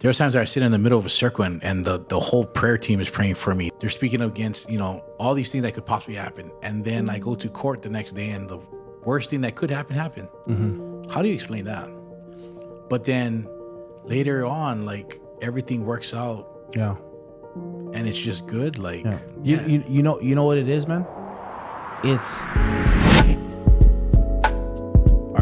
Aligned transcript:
there 0.00 0.10
are 0.10 0.14
times 0.14 0.34
where 0.34 0.42
I 0.42 0.44
sit 0.44 0.62
in 0.62 0.72
the 0.72 0.78
middle 0.78 0.98
of 0.98 1.06
a 1.06 1.10
circle 1.10 1.44
and, 1.44 1.62
and 1.64 1.84
the, 1.84 2.04
the 2.08 2.20
whole 2.20 2.44
prayer 2.44 2.76
team 2.78 3.00
is 3.00 3.08
praying 3.08 3.34
for 3.36 3.54
me. 3.54 3.70
They're 3.80 3.90
speaking 3.90 4.20
against, 4.20 4.68
you 4.70 4.78
know, 4.78 5.02
all 5.18 5.34
these 5.34 5.50
things 5.50 5.62
that 5.62 5.72
could 5.74 5.86
possibly 5.86 6.16
happen. 6.16 6.50
And 6.62 6.84
then 6.84 7.08
I 7.08 7.18
go 7.18 7.34
to 7.34 7.48
court 7.48 7.82
the 7.82 7.88
next 7.88 8.12
day 8.12 8.30
and 8.30 8.48
the 8.48 8.58
worst 9.04 9.30
thing 9.30 9.40
that 9.42 9.54
could 9.56 9.70
happen 9.70 9.96
happened. 9.96 10.28
Mm-hmm. 10.46 11.10
How 11.10 11.22
do 11.22 11.28
you 11.28 11.34
explain 11.34 11.64
that? 11.64 11.88
But 12.88 13.04
then 13.04 13.48
later 14.04 14.44
on, 14.44 14.82
like 14.82 15.20
everything 15.40 15.84
works 15.86 16.12
out 16.14 16.70
Yeah. 16.76 16.96
and 17.94 18.06
it's 18.06 18.18
just 18.18 18.46
good. 18.46 18.78
Like, 18.78 19.04
Yeah. 19.04 19.18
You, 19.42 19.60
you 19.66 19.84
you 19.88 20.02
know 20.02 20.20
you 20.20 20.34
know 20.34 20.44
what 20.44 20.58
it 20.58 20.68
is, 20.68 20.86
man. 20.86 21.06
It's 22.04 22.42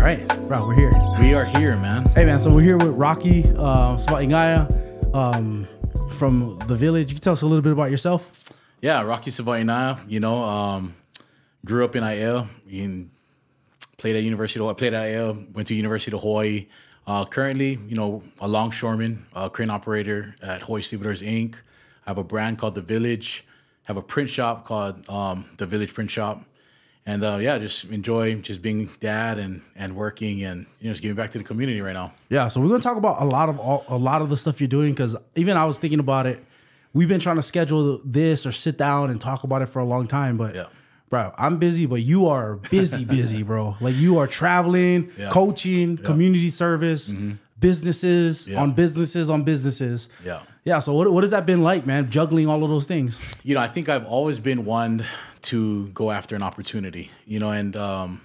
right, 0.04 0.28
bro. 0.48 0.66
We're 0.66 0.74
here. 0.74 0.92
we 1.18 1.32
are 1.32 1.46
here, 1.46 1.76
man. 1.78 2.04
Hey, 2.10 2.26
man. 2.26 2.38
So 2.38 2.52
we're 2.52 2.62
here 2.62 2.76
with 2.76 2.88
Rocky 2.88 3.44
uh, 3.56 3.96
Savaiigaea, 3.96 5.14
um 5.14 5.66
from 6.12 6.58
the 6.66 6.76
village. 6.76 7.08
You 7.08 7.14
can 7.14 7.22
tell 7.22 7.32
us 7.32 7.40
a 7.40 7.46
little 7.46 7.62
bit 7.62 7.72
about 7.72 7.90
yourself. 7.90 8.52
Yeah, 8.82 9.00
Rocky 9.00 9.30
Savaiigaea, 9.30 10.04
you 10.06 10.20
know, 10.20 10.44
um, 10.44 10.94
grew 11.64 11.86
up 11.86 11.96
in 11.96 12.04
Aiea, 12.04 12.46
in, 12.70 13.10
played 13.96 14.14
at 14.14 14.22
University 14.22 14.60
of, 14.60 14.68
I 14.68 14.74
played 14.74 14.92
at 14.92 15.04
Aiea, 15.04 15.54
went 15.54 15.68
to 15.68 15.74
University 15.74 16.14
of 16.14 16.22
Hawaii. 16.22 16.66
Uh, 17.06 17.24
currently, 17.24 17.78
you 17.88 17.96
know, 17.96 18.22
a 18.40 18.48
longshoreman, 18.48 19.24
a 19.34 19.48
crane 19.48 19.70
operator 19.70 20.34
at 20.42 20.62
Hawaii 20.62 20.82
Stevedores 20.82 21.22
Inc. 21.22 21.54
I 22.06 22.10
have 22.10 22.18
a 22.18 22.24
brand 22.24 22.58
called 22.58 22.74
The 22.74 22.82
Village. 22.82 23.44
have 23.86 23.96
a 23.96 24.02
print 24.02 24.28
shop 24.28 24.66
called 24.66 25.08
um, 25.08 25.46
The 25.56 25.66
Village 25.66 25.94
Print 25.94 26.10
Shop. 26.10 26.44
And 27.06 27.22
uh, 27.22 27.36
yeah, 27.40 27.58
just 27.58 27.84
enjoy 27.86 28.34
just 28.36 28.62
being 28.62 28.88
dad 28.98 29.38
and, 29.38 29.60
and 29.76 29.94
working 29.94 30.42
and, 30.42 30.64
you 30.80 30.88
know, 30.88 30.92
just 30.94 31.02
giving 31.02 31.16
back 31.16 31.30
to 31.32 31.38
the 31.38 31.44
community 31.44 31.80
right 31.82 31.92
now. 31.92 32.14
Yeah, 32.30 32.48
so 32.48 32.60
we're 32.62 32.68
gonna 32.68 32.82
talk 32.82 32.96
about 32.96 33.20
a 33.20 33.26
lot 33.26 33.48
of 33.50 33.58
all, 33.60 33.84
a 33.88 33.98
lot 33.98 34.22
of 34.22 34.30
the 34.30 34.36
stuff 34.38 34.60
you're 34.60 34.68
doing 34.68 34.92
because 34.92 35.14
even 35.34 35.56
I 35.58 35.66
was 35.66 35.78
thinking 35.78 36.00
about 36.00 36.26
it. 36.26 36.42
We've 36.94 37.08
been 37.08 37.20
trying 37.20 37.36
to 37.36 37.42
schedule 37.42 38.00
this 38.04 38.46
or 38.46 38.52
sit 38.52 38.78
down 38.78 39.10
and 39.10 39.20
talk 39.20 39.44
about 39.44 39.60
it 39.62 39.66
for 39.66 39.80
a 39.80 39.84
long 39.84 40.06
time, 40.06 40.36
but 40.38 40.54
Yeah. 40.54 40.66
bro, 41.10 41.34
I'm 41.36 41.58
busy, 41.58 41.84
but 41.86 42.00
you 42.00 42.28
are 42.28 42.56
busy, 42.56 43.04
busy, 43.18 43.42
bro. 43.42 43.76
Like 43.82 43.96
you 43.96 44.16
are 44.18 44.26
traveling, 44.26 45.10
Yeah. 45.18 45.28
coaching, 45.30 45.98
community 45.98 46.48
service, 46.48 47.12
businesses 47.60 48.48
Yeah. 48.48 48.62
on 48.62 48.72
businesses 48.72 49.28
on 49.28 49.42
businesses. 49.42 50.08
Yeah. 50.24 50.40
Yeah. 50.64 50.78
So 50.80 50.94
what 50.94 51.10
what 51.12 51.22
has 51.24 51.30
that 51.30 51.46
been 51.46 51.62
like, 51.62 51.86
man? 51.86 52.10
Juggling 52.10 52.48
all 52.48 52.64
of 52.64 52.70
those 52.70 52.86
things. 52.86 53.20
you 53.42 53.54
know, 53.54 53.60
I 53.60 53.68
think 53.68 53.88
I've 53.88 54.06
always 54.06 54.38
been 54.38 54.64
one 54.64 55.04
to 55.42 55.88
go 55.88 56.10
after 56.10 56.34
an 56.34 56.42
opportunity, 56.42 57.10
you 57.26 57.38
know, 57.38 57.50
and, 57.50 57.76
um, 57.76 58.22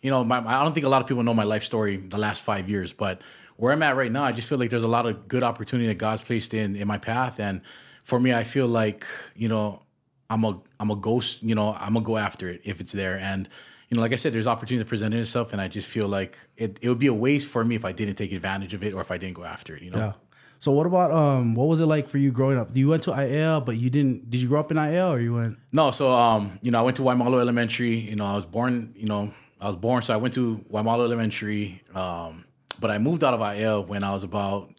you 0.00 0.10
know, 0.10 0.24
my, 0.24 0.38
I 0.38 0.64
don't 0.64 0.72
think 0.72 0.86
a 0.86 0.88
lot 0.88 1.02
of 1.02 1.08
people 1.08 1.22
know 1.22 1.34
my 1.34 1.44
life 1.44 1.62
story 1.62 1.96
the 1.96 2.16
last 2.16 2.40
five 2.40 2.70
years, 2.70 2.94
but 2.94 3.20
where 3.56 3.72
I'm 3.72 3.82
at 3.82 3.96
right 3.96 4.10
now, 4.10 4.24
I 4.24 4.32
just 4.32 4.48
feel 4.48 4.56
like 4.56 4.70
there's 4.70 4.84
a 4.84 4.88
lot 4.88 5.04
of 5.04 5.28
good 5.28 5.42
opportunity 5.42 5.88
that 5.88 5.98
God's 5.98 6.22
placed 6.22 6.54
in, 6.54 6.74
in 6.74 6.88
my 6.88 6.96
path. 6.96 7.38
And 7.38 7.60
for 8.04 8.18
me, 8.18 8.32
I 8.32 8.44
feel 8.44 8.66
like, 8.66 9.04
you 9.36 9.48
know, 9.48 9.82
I'm 10.30 10.44
a, 10.44 10.58
I'm 10.80 10.90
a 10.90 10.96
ghost, 10.96 11.42
you 11.42 11.54
know, 11.54 11.74
I'm 11.74 11.92
gonna 11.92 12.06
go 12.06 12.16
after 12.16 12.48
it 12.48 12.62
if 12.64 12.80
it's 12.80 12.92
there. 12.92 13.18
And, 13.18 13.46
you 13.90 13.96
know, 13.96 14.00
like 14.00 14.12
I 14.12 14.16
said, 14.16 14.32
there's 14.32 14.46
opportunity 14.46 14.82
that 14.82 14.88
presented 14.88 15.20
itself. 15.20 15.52
And 15.52 15.60
I 15.60 15.68
just 15.68 15.88
feel 15.88 16.08
like 16.08 16.38
it, 16.56 16.78
it 16.80 16.88
would 16.88 16.98
be 16.98 17.08
a 17.08 17.14
waste 17.14 17.48
for 17.48 17.62
me 17.62 17.74
if 17.74 17.84
I 17.84 17.92
didn't 17.92 18.14
take 18.14 18.32
advantage 18.32 18.72
of 18.72 18.82
it 18.82 18.94
or 18.94 19.02
if 19.02 19.10
I 19.10 19.18
didn't 19.18 19.34
go 19.34 19.44
after 19.44 19.76
it, 19.76 19.82
you 19.82 19.90
know? 19.90 19.98
Yeah. 19.98 20.12
So 20.58 20.72
what 20.72 20.86
about 20.86 21.12
um? 21.12 21.54
What 21.54 21.68
was 21.68 21.80
it 21.80 21.86
like 21.86 22.08
for 22.08 22.18
you 22.18 22.32
growing 22.32 22.58
up? 22.58 22.76
You 22.76 22.88
went 22.88 23.04
to 23.04 23.12
Aiea, 23.12 23.64
but 23.64 23.76
you 23.76 23.90
didn't. 23.90 24.30
Did 24.30 24.40
you 24.42 24.48
grow 24.48 24.60
up 24.60 24.70
in 24.70 24.76
Aiea 24.76 25.10
or 25.10 25.20
you 25.20 25.34
went? 25.34 25.58
No, 25.72 25.90
so 25.90 26.12
um, 26.12 26.58
you 26.62 26.70
know, 26.70 26.80
I 26.80 26.82
went 26.82 26.96
to 26.96 27.02
Waimalu 27.02 27.40
Elementary. 27.40 27.96
You 27.96 28.16
know, 28.16 28.24
I 28.24 28.34
was 28.34 28.44
born. 28.44 28.92
You 28.96 29.06
know, 29.06 29.32
I 29.60 29.66
was 29.66 29.76
born, 29.76 30.02
so 30.02 30.14
I 30.14 30.16
went 30.16 30.34
to 30.34 30.64
Waimalu 30.70 31.04
Elementary. 31.04 31.82
Um, 31.94 32.44
but 32.80 32.90
I 32.90 32.98
moved 32.98 33.22
out 33.24 33.34
of 33.34 33.40
Aiea 33.40 33.86
when 33.86 34.02
I 34.02 34.12
was 34.12 34.24
about 34.24 34.70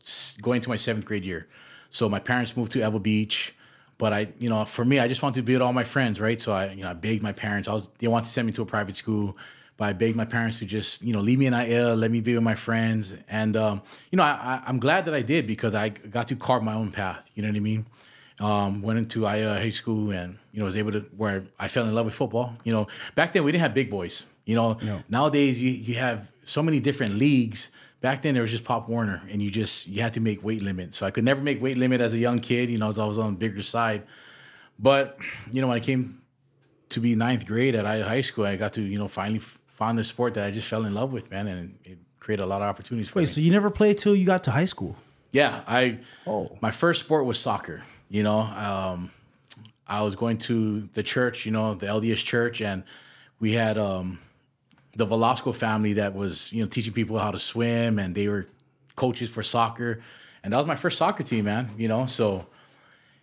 going 0.41 0.61
to 0.61 0.69
my 0.69 0.77
seventh 0.77 1.05
grade 1.05 1.23
year. 1.23 1.47
So 1.89 2.07
my 2.09 2.19
parents 2.19 2.55
moved 2.55 2.71
to 2.73 2.79
Ewa 2.79 2.99
Beach. 2.99 3.55
But 3.97 4.13
I, 4.13 4.29
you 4.39 4.47
know, 4.47 4.63
for 4.63 4.85
me, 4.85 4.97
I 4.99 5.09
just 5.09 5.21
wanted 5.21 5.41
to 5.41 5.43
be 5.43 5.53
with 5.53 5.61
all 5.61 5.73
my 5.73 5.83
friends, 5.83 6.21
right? 6.21 6.39
So 6.39 6.53
I, 6.53 6.71
you 6.71 6.83
know, 6.83 6.89
I 6.89 6.93
begged 6.93 7.21
my 7.21 7.33
parents. 7.33 7.67
I 7.67 7.73
was 7.73 7.89
they 7.99 8.07
wanted 8.07 8.25
to 8.27 8.31
send 8.31 8.47
me 8.47 8.53
to 8.53 8.61
a 8.61 8.65
private 8.65 8.95
school, 8.95 9.37
but 9.79 9.85
I 9.85 9.93
begged 9.93 10.15
my 10.15 10.25
parents 10.25 10.59
to 10.59 10.65
just, 10.65 11.01
you 11.01 11.13
know, 11.13 11.21
leave 11.21 11.39
me 11.39 11.47
in 11.47 11.53
Aiea, 11.53 11.97
let 11.97 12.11
me 12.11 12.21
be 12.21 12.35
with 12.35 12.43
my 12.43 12.55
friends, 12.55 13.15
and 13.27 13.57
um, 13.57 13.81
you 14.11 14.17
know, 14.17 14.23
I, 14.23 14.61
I'm 14.67 14.77
glad 14.77 15.05
that 15.05 15.15
I 15.15 15.23
did 15.23 15.47
because 15.47 15.73
I 15.73 15.89
got 15.89 16.27
to 16.27 16.35
carve 16.35 16.61
my 16.61 16.73
own 16.73 16.91
path. 16.91 17.31
You 17.33 17.41
know 17.41 17.49
what 17.49 17.55
I 17.55 17.61
mean? 17.61 17.85
um, 18.39 18.81
went 18.81 18.99
into 18.99 19.21
Aiea 19.21 19.57
high 19.57 19.69
school 19.69 20.11
and 20.11 20.37
you 20.51 20.59
know 20.59 20.65
was 20.65 20.77
able 20.77 20.91
to 20.93 21.01
where 21.17 21.43
I 21.59 21.67
fell 21.67 21.85
in 21.85 21.93
love 21.93 22.05
with 22.05 22.15
football. 22.15 22.55
You 22.63 22.71
know, 22.71 22.87
back 23.15 23.33
then 23.33 23.43
we 23.43 23.51
didn't 23.51 23.63
have 23.63 23.73
big 23.73 23.89
boys. 23.89 24.25
You 24.45 24.55
know, 24.55 24.77
nowadays 25.09 25.61
you 25.61 25.71
you 25.71 25.95
have 25.95 26.31
so 26.43 26.63
many 26.63 26.79
different 26.79 27.15
leagues. 27.15 27.71
Back 28.01 28.21
then 28.21 28.33
there 28.33 28.41
was 28.41 28.51
just 28.51 28.63
Pop 28.63 28.87
Warner, 28.87 29.21
and 29.29 29.41
you 29.41 29.51
just 29.51 29.87
you 29.87 30.01
had 30.01 30.13
to 30.13 30.21
make 30.21 30.43
weight 30.43 30.61
limit. 30.61 30.95
So 30.95 31.05
I 31.05 31.11
could 31.11 31.25
never 31.25 31.41
make 31.41 31.61
weight 31.61 31.77
limit 31.77 32.01
as 32.01 32.13
a 32.13 32.17
young 32.17 32.39
kid. 32.39 32.69
You 32.69 32.77
know, 32.77 32.85
I 32.85 32.87
was 32.87 32.97
always 32.97 33.17
on 33.17 33.33
the 33.33 33.37
bigger 33.37 33.61
side. 33.61 34.03
But 34.77 35.17
you 35.51 35.61
know, 35.61 35.67
when 35.67 35.75
I 35.77 35.81
came 35.81 36.21
to 36.89 36.99
be 36.99 37.15
ninth 37.15 37.45
grade 37.45 37.75
at 37.75 37.85
Aiea 37.85 38.07
high 38.07 38.21
school, 38.21 38.45
I 38.45 38.55
got 38.55 38.73
to 38.73 38.81
you 38.81 38.97
know 38.97 39.09
finally 39.09 39.41
f- 39.79 39.87
find 39.87 39.97
the 39.97 40.03
sport 40.03 40.33
that 40.33 40.45
I 40.45 40.51
just 40.51 40.67
fell 40.67 40.85
in 40.85 40.93
love 40.93 41.11
with, 41.13 41.31
man, 41.31 41.47
and 41.47 41.79
it 41.85 41.97
created 42.19 42.43
a 42.43 42.45
lot 42.45 42.61
of 42.61 42.67
opportunities 42.67 43.09
for 43.09 43.19
me. 43.19 43.23
Wait, 43.23 43.29
so 43.29 43.41
you 43.41 43.51
never 43.51 43.69
played 43.69 43.97
till 43.97 44.15
you 44.15 44.25
got 44.25 44.43
to 44.43 44.51
high 44.51 44.65
school? 44.65 44.95
Yeah, 45.31 45.63
I. 45.67 45.99
Oh. 46.25 46.57
My 46.61 46.71
first 46.71 46.99
sport 46.99 47.25
was 47.25 47.39
soccer. 47.39 47.83
You 48.09 48.23
know, 48.23 48.39
um, 48.39 49.11
I 49.87 50.01
was 50.01 50.15
going 50.15 50.37
to 50.39 50.81
the 50.93 51.03
church. 51.03 51.45
You 51.45 51.51
know, 51.51 51.75
the 51.75 51.87
LDS 51.87 52.23
church, 52.23 52.61
and 52.61 52.83
we 53.39 53.53
had 53.53 53.77
um, 53.77 54.19
the 54.95 55.05
Velasco 55.05 55.51
family 55.51 55.93
that 55.93 56.13
was 56.13 56.51
you 56.51 56.63
know 56.63 56.67
teaching 56.69 56.93
people 56.93 57.19
how 57.19 57.31
to 57.31 57.39
swim, 57.39 57.99
and 57.99 58.15
they 58.15 58.27
were 58.27 58.47
coaches 58.95 59.29
for 59.29 59.43
soccer, 59.43 60.01
and 60.43 60.53
that 60.53 60.57
was 60.57 60.67
my 60.67 60.75
first 60.75 60.97
soccer 60.97 61.23
team, 61.23 61.45
man. 61.45 61.69
You 61.77 61.87
know, 61.87 62.05
so 62.05 62.47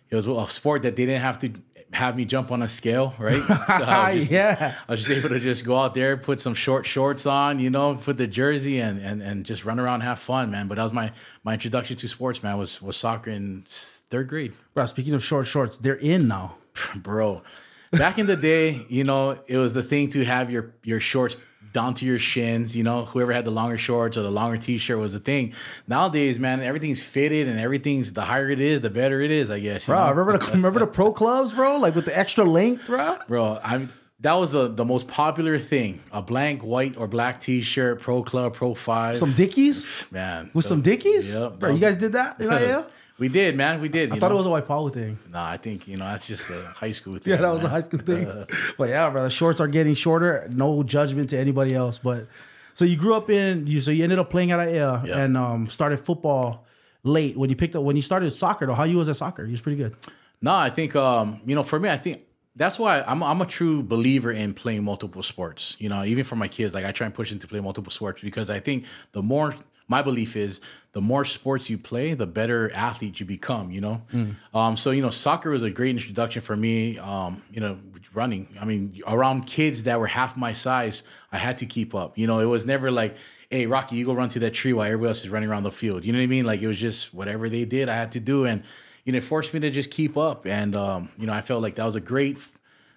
it 0.09 0.15
was 0.15 0.27
a 0.27 0.47
sport 0.47 0.81
that 0.83 0.95
they 0.95 1.05
didn't 1.05 1.21
have 1.21 1.39
to 1.39 1.51
have 1.93 2.17
me 2.17 2.25
jump 2.25 2.51
on 2.51 2.61
a 2.61 2.67
scale, 2.67 3.13
right? 3.17 3.41
So 3.41 3.83
I 3.83 4.15
was 4.15 4.23
just, 4.29 4.31
yeah. 4.31 4.75
I 4.87 4.91
was 4.91 5.05
just 5.05 5.11
able 5.11 5.29
to 5.29 5.39
just 5.39 5.65
go 5.65 5.77
out 5.77 5.93
there, 5.93 6.17
put 6.17 6.39
some 6.39 6.53
short 6.53 6.85
shorts 6.85 7.25
on, 7.25 7.59
you 7.59 7.69
know, 7.69 7.95
put 7.95 8.17
the 8.17 8.27
jersey 8.27 8.79
and 8.79 8.99
and, 8.99 9.21
and 9.21 9.45
just 9.45 9.65
run 9.65 9.79
around, 9.79 9.95
and 9.95 10.03
have 10.03 10.19
fun, 10.19 10.51
man. 10.51 10.67
But 10.67 10.75
that 10.75 10.83
was 10.83 10.93
my 10.93 11.11
my 11.43 11.53
introduction 11.53 11.95
to 11.97 12.07
sports, 12.07 12.43
man. 12.43 12.57
Was 12.57 12.81
was 12.81 12.97
soccer 12.97 13.31
in 13.31 13.63
third 13.65 14.27
grade, 14.27 14.53
Bro, 14.73 14.85
speaking 14.87 15.13
of 15.13 15.23
short 15.23 15.47
shorts, 15.47 15.77
they're 15.77 15.95
in 15.95 16.27
now. 16.27 16.55
bro. 16.95 17.41
Back 17.91 18.19
in 18.19 18.25
the 18.27 18.35
day, 18.35 18.85
you 18.89 19.03
know, 19.03 19.37
it 19.47 19.57
was 19.57 19.73
the 19.73 19.83
thing 19.83 20.09
to 20.09 20.25
have 20.25 20.51
your 20.51 20.73
your 20.83 20.99
shorts 20.99 21.37
down 21.77 21.93
to 21.93 22.05
your 22.07 22.17
shins. 22.17 22.75
You 22.75 22.83
know, 22.83 23.05
whoever 23.05 23.31
had 23.31 23.45
the 23.45 23.51
longer 23.51 23.77
shorts 23.77 24.17
or 24.17 24.23
the 24.23 24.31
longer 24.31 24.57
t-shirt 24.57 24.97
was 24.97 25.13
the 25.13 25.19
thing. 25.19 25.53
Nowadays, 25.87 26.39
man, 26.39 26.63
everything's 26.63 27.03
fitted 27.03 27.47
and 27.47 27.59
everything's 27.59 28.13
the 28.13 28.23
higher 28.23 28.49
it 28.49 28.59
is, 28.59 28.81
the 28.81 28.89
better 28.89 29.21
it 29.21 29.29
is. 29.29 29.51
I 29.51 29.59
guess. 29.59 29.85
Bro, 29.85 30.03
know? 30.03 30.09
remember 30.09 30.37
the 30.39 30.51
remember 30.53 30.79
the 30.79 30.87
pro 30.87 31.13
clubs, 31.13 31.53
bro? 31.53 31.77
Like 31.77 31.93
with 31.93 32.05
the 32.05 32.17
extra 32.17 32.43
length, 32.45 32.87
bro. 32.87 33.17
Bro, 33.27 33.59
I 33.63 33.87
that 34.21 34.33
was 34.33 34.49
the 34.49 34.67
the 34.69 34.85
most 34.85 35.07
popular 35.07 35.59
thing. 35.59 36.01
A 36.11 36.23
blank 36.23 36.63
white 36.63 36.97
or 36.97 37.07
black 37.07 37.39
t-shirt, 37.39 38.01
pro 38.01 38.23
club, 38.23 38.55
pro 38.55 38.73
five. 38.73 39.15
Some 39.15 39.33
Dickies 39.33 40.07
man. 40.09 40.49
with 40.55 40.65
some 40.65 40.81
Dickies. 40.81 41.31
Yep, 41.31 41.59
bro. 41.59 41.73
You 41.75 41.79
guys 41.79 41.97
did 41.97 42.13
that 42.13 42.39
in 42.41 42.47
Aiea? 42.47 42.87
We 43.19 43.29
did, 43.29 43.55
man. 43.55 43.81
We 43.81 43.89
did. 43.89 44.13
I 44.13 44.19
thought 44.19 44.31
it 44.31 44.35
was 44.35 44.45
a 44.45 44.49
white 44.49 44.67
Paulo 44.67 44.89
thing. 44.89 45.17
Nah, 45.31 45.49
I 45.49 45.57
think, 45.57 45.87
you 45.87 45.97
know, 45.97 46.05
that's 46.05 46.27
just 46.27 46.49
a 46.51 46.61
high 46.75 46.91
school 46.91 47.17
thing. 47.17 47.31
Yeah, 47.33 47.41
that 47.41 47.53
was 47.53 47.63
a 47.63 47.69
high 47.69 47.81
school 47.81 47.99
thing. 47.99 48.45
but 48.77 48.89
yeah, 48.89 49.09
bro, 49.09 49.23
the 49.23 49.29
shorts 49.31 49.59
are 49.59 49.67
getting 49.67 49.95
shorter. 49.95 50.47
No 50.53 50.83
judgment 50.83 51.31
to 51.31 51.37
anybody 51.37 51.73
else, 51.73 51.97
but 51.97 52.27
so 52.75 52.85
you 52.85 52.95
grew 52.95 53.15
up 53.15 53.29
in 53.31 53.65
you. 53.65 53.81
So 53.81 53.89
you 53.89 54.03
ended 54.03 54.19
up 54.19 54.29
playing 54.29 54.51
at 54.51 54.59
Aiea 54.59 55.07
Yeah. 55.07 55.19
and 55.19 55.35
um, 55.35 55.67
started 55.67 55.99
football 55.99 56.65
late. 57.03 57.35
When 57.35 57.49
you 57.49 57.55
picked 57.55 57.75
up 57.75 57.81
when 57.83 57.95
you 57.95 58.03
started 58.03 58.31
soccer, 58.35 58.67
though, 58.67 58.75
how 58.75 58.83
you 58.83 58.97
was 58.97 59.09
at 59.09 59.17
soccer? 59.17 59.43
You 59.45 59.51
was 59.51 59.61
pretty 59.61 59.77
good. 59.77 59.95
No, 60.41 60.53
I 60.53 60.69
think 60.69 60.95
um, 60.95 61.41
you 61.43 61.55
know, 61.55 61.63
for 61.63 61.79
me, 61.79 61.89
I 61.89 61.97
think 61.97 62.23
that's 62.55 62.77
why 62.77 63.01
I'm 63.01 63.23
I'm 63.23 63.41
a 63.41 63.47
true 63.47 63.81
believer 63.81 64.31
in 64.31 64.53
playing 64.53 64.83
multiple 64.83 65.23
sports. 65.23 65.75
You 65.79 65.89
know, 65.89 66.03
even 66.03 66.23
for 66.23 66.35
my 66.35 66.47
kids, 66.47 66.75
like 66.75 66.85
I 66.85 66.91
try 66.91 67.05
and 67.05 67.15
push 67.15 67.31
them 67.31 67.39
to 67.39 67.47
play 67.47 67.59
multiple 67.61 67.91
sports 67.91 68.21
because 68.21 68.51
I 68.51 68.59
think 68.59 68.85
the 69.13 69.23
more 69.23 69.55
my 69.87 70.01
belief 70.01 70.35
is 70.35 70.61
the 70.91 71.01
more 71.01 71.23
sports 71.23 71.69
you 71.69 71.77
play, 71.77 72.13
the 72.13 72.27
better 72.27 72.71
athlete 72.73 73.19
you 73.19 73.25
become. 73.25 73.71
You 73.71 73.81
know, 73.81 74.01
um, 74.53 74.77
so 74.77 74.91
you 74.91 75.01
know, 75.01 75.09
soccer 75.09 75.51
was 75.51 75.63
a 75.63 75.69
great 75.69 75.91
introduction 75.91 76.41
for 76.41 76.55
me. 76.55 76.97
Um, 76.97 77.43
you 77.51 77.61
know, 77.61 77.77
running. 78.13 78.47
I 78.59 78.65
mean, 78.65 78.99
around 79.07 79.45
kids 79.45 79.83
that 79.83 79.99
were 79.99 80.07
half 80.07 80.35
my 80.35 80.53
size, 80.53 81.03
I 81.31 81.37
had 81.37 81.57
to 81.59 81.65
keep 81.65 81.95
up. 81.95 82.17
You 82.17 82.27
know, 82.27 82.39
it 82.39 82.45
was 82.45 82.65
never 82.65 82.91
like. 82.91 83.17
Hey 83.49 83.65
Rocky, 83.65 83.95
you 83.95 84.03
go 84.03 84.11
run 84.11 84.27
to 84.29 84.39
that 84.39 84.53
tree 84.53 84.73
while 84.73 84.85
everybody 84.85 85.07
else 85.07 85.23
is 85.23 85.29
running 85.29 85.47
around 85.47 85.63
the 85.63 85.71
field. 85.71 86.03
You 86.03 86.11
know 86.11 86.19
what 86.19 86.23
I 86.23 86.27
mean? 86.27 86.43
Like 86.43 86.59
it 86.59 86.67
was 86.67 86.77
just 86.77 87.13
whatever 87.13 87.47
they 87.47 87.63
did, 87.63 87.87
I 87.87 87.95
had 87.95 88.11
to 88.11 88.19
do, 88.19 88.45
and 88.45 88.61
you 89.05 89.13
know, 89.13 89.19
it 89.19 89.23
forced 89.23 89.53
me 89.53 89.61
to 89.61 89.69
just 89.69 89.89
keep 89.89 90.17
up. 90.17 90.45
And 90.45 90.75
um, 90.75 91.09
you 91.17 91.27
know, 91.27 91.31
I 91.31 91.39
felt 91.39 91.61
like 91.61 91.75
that 91.75 91.85
was 91.85 91.95
a 91.95 92.01
great 92.01 92.45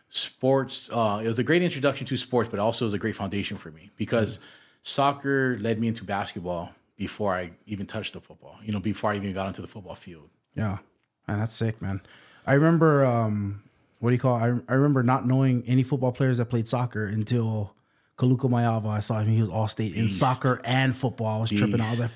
sports. 0.08 0.90
Uh, 0.92 1.20
it 1.22 1.28
was 1.28 1.38
a 1.38 1.44
great 1.44 1.62
introduction 1.62 2.04
to 2.08 2.16
sports, 2.16 2.48
but 2.50 2.58
also 2.58 2.84
was 2.84 2.94
a 2.94 2.98
great 2.98 3.14
foundation 3.14 3.56
for 3.56 3.70
me 3.70 3.90
because 3.96 4.40
soccer 4.82 5.56
led 5.60 5.78
me 5.78 5.86
into 5.86 6.02
basketball 6.02 6.72
before 7.00 7.34
I 7.34 7.52
even 7.66 7.86
touched 7.86 8.12
the 8.12 8.20
football. 8.20 8.56
You 8.62 8.72
know, 8.74 8.78
before 8.78 9.10
I 9.12 9.16
even 9.16 9.32
got 9.32 9.46
onto 9.46 9.62
the 9.62 9.68
football 9.68 9.94
field. 9.94 10.28
Yeah, 10.54 10.78
And 11.26 11.40
that's 11.40 11.54
sick, 11.56 11.80
man. 11.80 12.02
I 12.46 12.52
remember 12.52 13.04
um, 13.06 13.62
what 14.00 14.10
do 14.10 14.14
you 14.14 14.20
call? 14.20 14.36
It? 14.36 14.40
I 14.68 14.72
I 14.72 14.74
remember 14.74 15.02
not 15.02 15.26
knowing 15.26 15.64
any 15.66 15.82
football 15.82 16.12
players 16.12 16.36
that 16.38 16.46
played 16.46 16.68
soccer 16.68 17.06
until 17.06 17.74
Kaluka 18.18 18.48
Maiava. 18.50 18.88
I 18.90 19.00
saw 19.00 19.18
him; 19.20 19.28
he 19.32 19.40
was 19.40 19.48
all 19.48 19.66
state 19.68 19.94
in 19.94 20.08
soccer 20.08 20.60
and 20.64 20.94
football. 20.94 21.38
I 21.38 21.40
was 21.40 21.50
tripping. 21.50 21.80
I 21.80 21.90
was 21.90 22.00
like, 22.00 22.10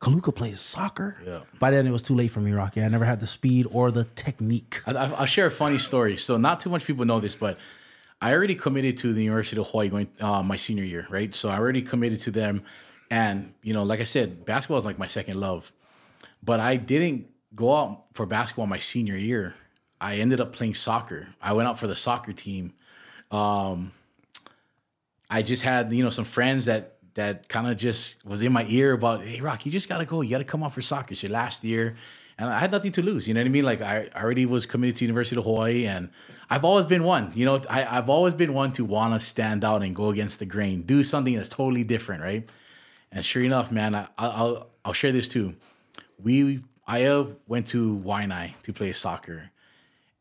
Kaluka 0.00 0.34
plays 0.34 0.58
soccer. 0.60 1.18
Yeah. 1.26 1.40
By 1.58 1.70
then, 1.70 1.86
it 1.86 1.90
was 1.90 2.02
too 2.02 2.14
late 2.14 2.30
for 2.30 2.40
me, 2.40 2.52
Rocky. 2.52 2.82
I 2.82 2.88
never 2.88 3.04
had 3.04 3.20
the 3.20 3.26
speed 3.26 3.66
or 3.70 3.90
the 3.90 4.04
technique. 4.24 4.80
I, 4.86 4.92
I- 4.92 5.12
I'll 5.20 5.26
share 5.26 5.46
a 5.46 5.50
funny 5.50 5.76
story. 5.78 6.16
So 6.16 6.38
not 6.38 6.60
too 6.60 6.70
much 6.70 6.86
people 6.86 7.04
know 7.04 7.20
this, 7.20 7.34
but 7.34 7.58
I 8.22 8.32
already 8.32 8.54
committed 8.54 8.96
to 8.98 9.12
the 9.12 9.22
University 9.24 9.60
of 9.60 9.68
Hawaii 9.68 9.88
going 9.90 10.08
uh, 10.20 10.42
my 10.42 10.56
senior 10.56 10.84
year, 10.84 11.06
right? 11.10 11.34
So 11.34 11.50
I 11.50 11.58
already 11.58 11.82
committed 11.82 12.20
to 12.22 12.30
them, 12.30 12.62
and 13.10 13.52
you 13.62 13.74
know, 13.74 13.82
like 13.82 14.00
I 14.00 14.04
said, 14.04 14.44
basketball 14.44 14.78
is 14.78 14.84
like 14.84 14.98
my 14.98 15.08
second 15.08 15.38
love. 15.38 15.72
But 16.42 16.60
I 16.60 16.76
didn't 16.76 17.26
go 17.54 17.74
out 17.76 18.04
for 18.14 18.24
basketball 18.24 18.66
my 18.66 18.78
senior 18.78 19.16
year. 19.16 19.54
I 20.00 20.16
ended 20.16 20.40
up 20.40 20.52
playing 20.52 20.74
soccer. 20.74 21.28
I 21.42 21.52
went 21.52 21.68
out 21.68 21.78
for 21.78 21.86
the 21.86 21.96
soccer 21.96 22.32
team. 22.32 22.72
Um, 23.30 23.92
I 25.28 25.42
just 25.42 25.62
had 25.62 25.92
you 25.92 26.02
know 26.02 26.10
some 26.10 26.24
friends 26.24 26.64
that 26.64 26.96
that 27.14 27.48
kind 27.48 27.68
of 27.68 27.76
just 27.76 28.24
was 28.24 28.40
in 28.40 28.52
my 28.52 28.64
ear 28.68 28.92
about, 28.92 29.22
hey, 29.22 29.40
Rock, 29.40 29.66
you 29.66 29.72
just 29.72 29.88
gotta 29.88 30.04
go. 30.04 30.22
You 30.22 30.30
gotta 30.30 30.44
come 30.44 30.62
out 30.62 30.72
for 30.72 30.80
soccer. 30.80 31.12
It's 31.12 31.22
your 31.22 31.32
last 31.32 31.64
year, 31.64 31.96
and 32.38 32.48
I 32.48 32.58
had 32.58 32.70
nothing 32.70 32.92
to 32.92 33.02
lose. 33.02 33.26
You 33.26 33.34
know 33.34 33.40
what 33.40 33.46
I 33.46 33.50
mean? 33.50 33.64
Like 33.64 33.82
I 33.82 34.08
already 34.14 34.46
was 34.46 34.66
committed 34.66 34.96
to 34.96 35.04
University 35.04 35.36
of 35.36 35.44
Hawaii, 35.44 35.86
and 35.86 36.10
I've 36.48 36.64
always 36.64 36.86
been 36.86 37.04
one. 37.04 37.32
You 37.34 37.44
know, 37.44 37.60
I, 37.68 37.84
I've 37.84 38.08
always 38.08 38.34
been 38.34 38.54
one 38.54 38.72
to 38.72 38.84
want 38.84 39.14
to 39.14 39.20
stand 39.20 39.64
out 39.64 39.82
and 39.82 39.94
go 39.94 40.10
against 40.10 40.38
the 40.38 40.46
grain, 40.46 40.82
do 40.82 41.02
something 41.02 41.34
that's 41.34 41.48
totally 41.48 41.84
different, 41.84 42.22
right? 42.22 42.48
And 43.12 43.24
sure 43.24 43.42
enough, 43.42 43.72
man, 43.72 43.94
I, 43.94 44.08
I'll 44.18 44.70
I'll 44.84 44.92
share 44.92 45.12
this 45.12 45.28
too. 45.28 45.54
We 46.18 46.60
I 46.86 47.26
went 47.46 47.68
to 47.68 47.98
Waianae 47.98 48.54
to 48.62 48.72
play 48.72 48.92
soccer, 48.92 49.50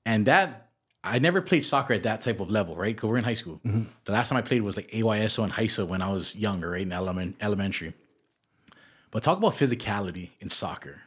and 0.06 0.26
that 0.26 0.70
I 1.04 1.20
never 1.20 1.42
played 1.42 1.64
soccer 1.64 1.94
at 1.94 2.04
that 2.04 2.22
type 2.22 2.40
of 2.40 2.52
level, 2.52 2.76
right? 2.76 2.96
Because 2.96 3.10
we're 3.10 3.18
in 3.18 3.24
high 3.24 3.34
school. 3.34 3.62
Mm-hmm. 3.66 3.84
The 4.06 4.12
last 4.12 4.30
time 4.30 4.38
I 4.38 4.42
played 4.42 4.64
was 4.64 4.76
like 4.76 4.90
AYSO 4.92 5.44
and 5.44 5.54
HISA 5.54 5.88
when 5.88 6.02
I 6.02 6.12
was 6.12 6.36
younger, 6.36 6.72
right? 6.72 6.82
In 6.82 6.92
element, 6.92 7.38
elementary. 7.42 7.94
But 9.12 9.24
talk 9.24 9.38
about 9.38 9.54
physicality 9.54 10.32
in 10.40 10.50
soccer. 10.50 11.02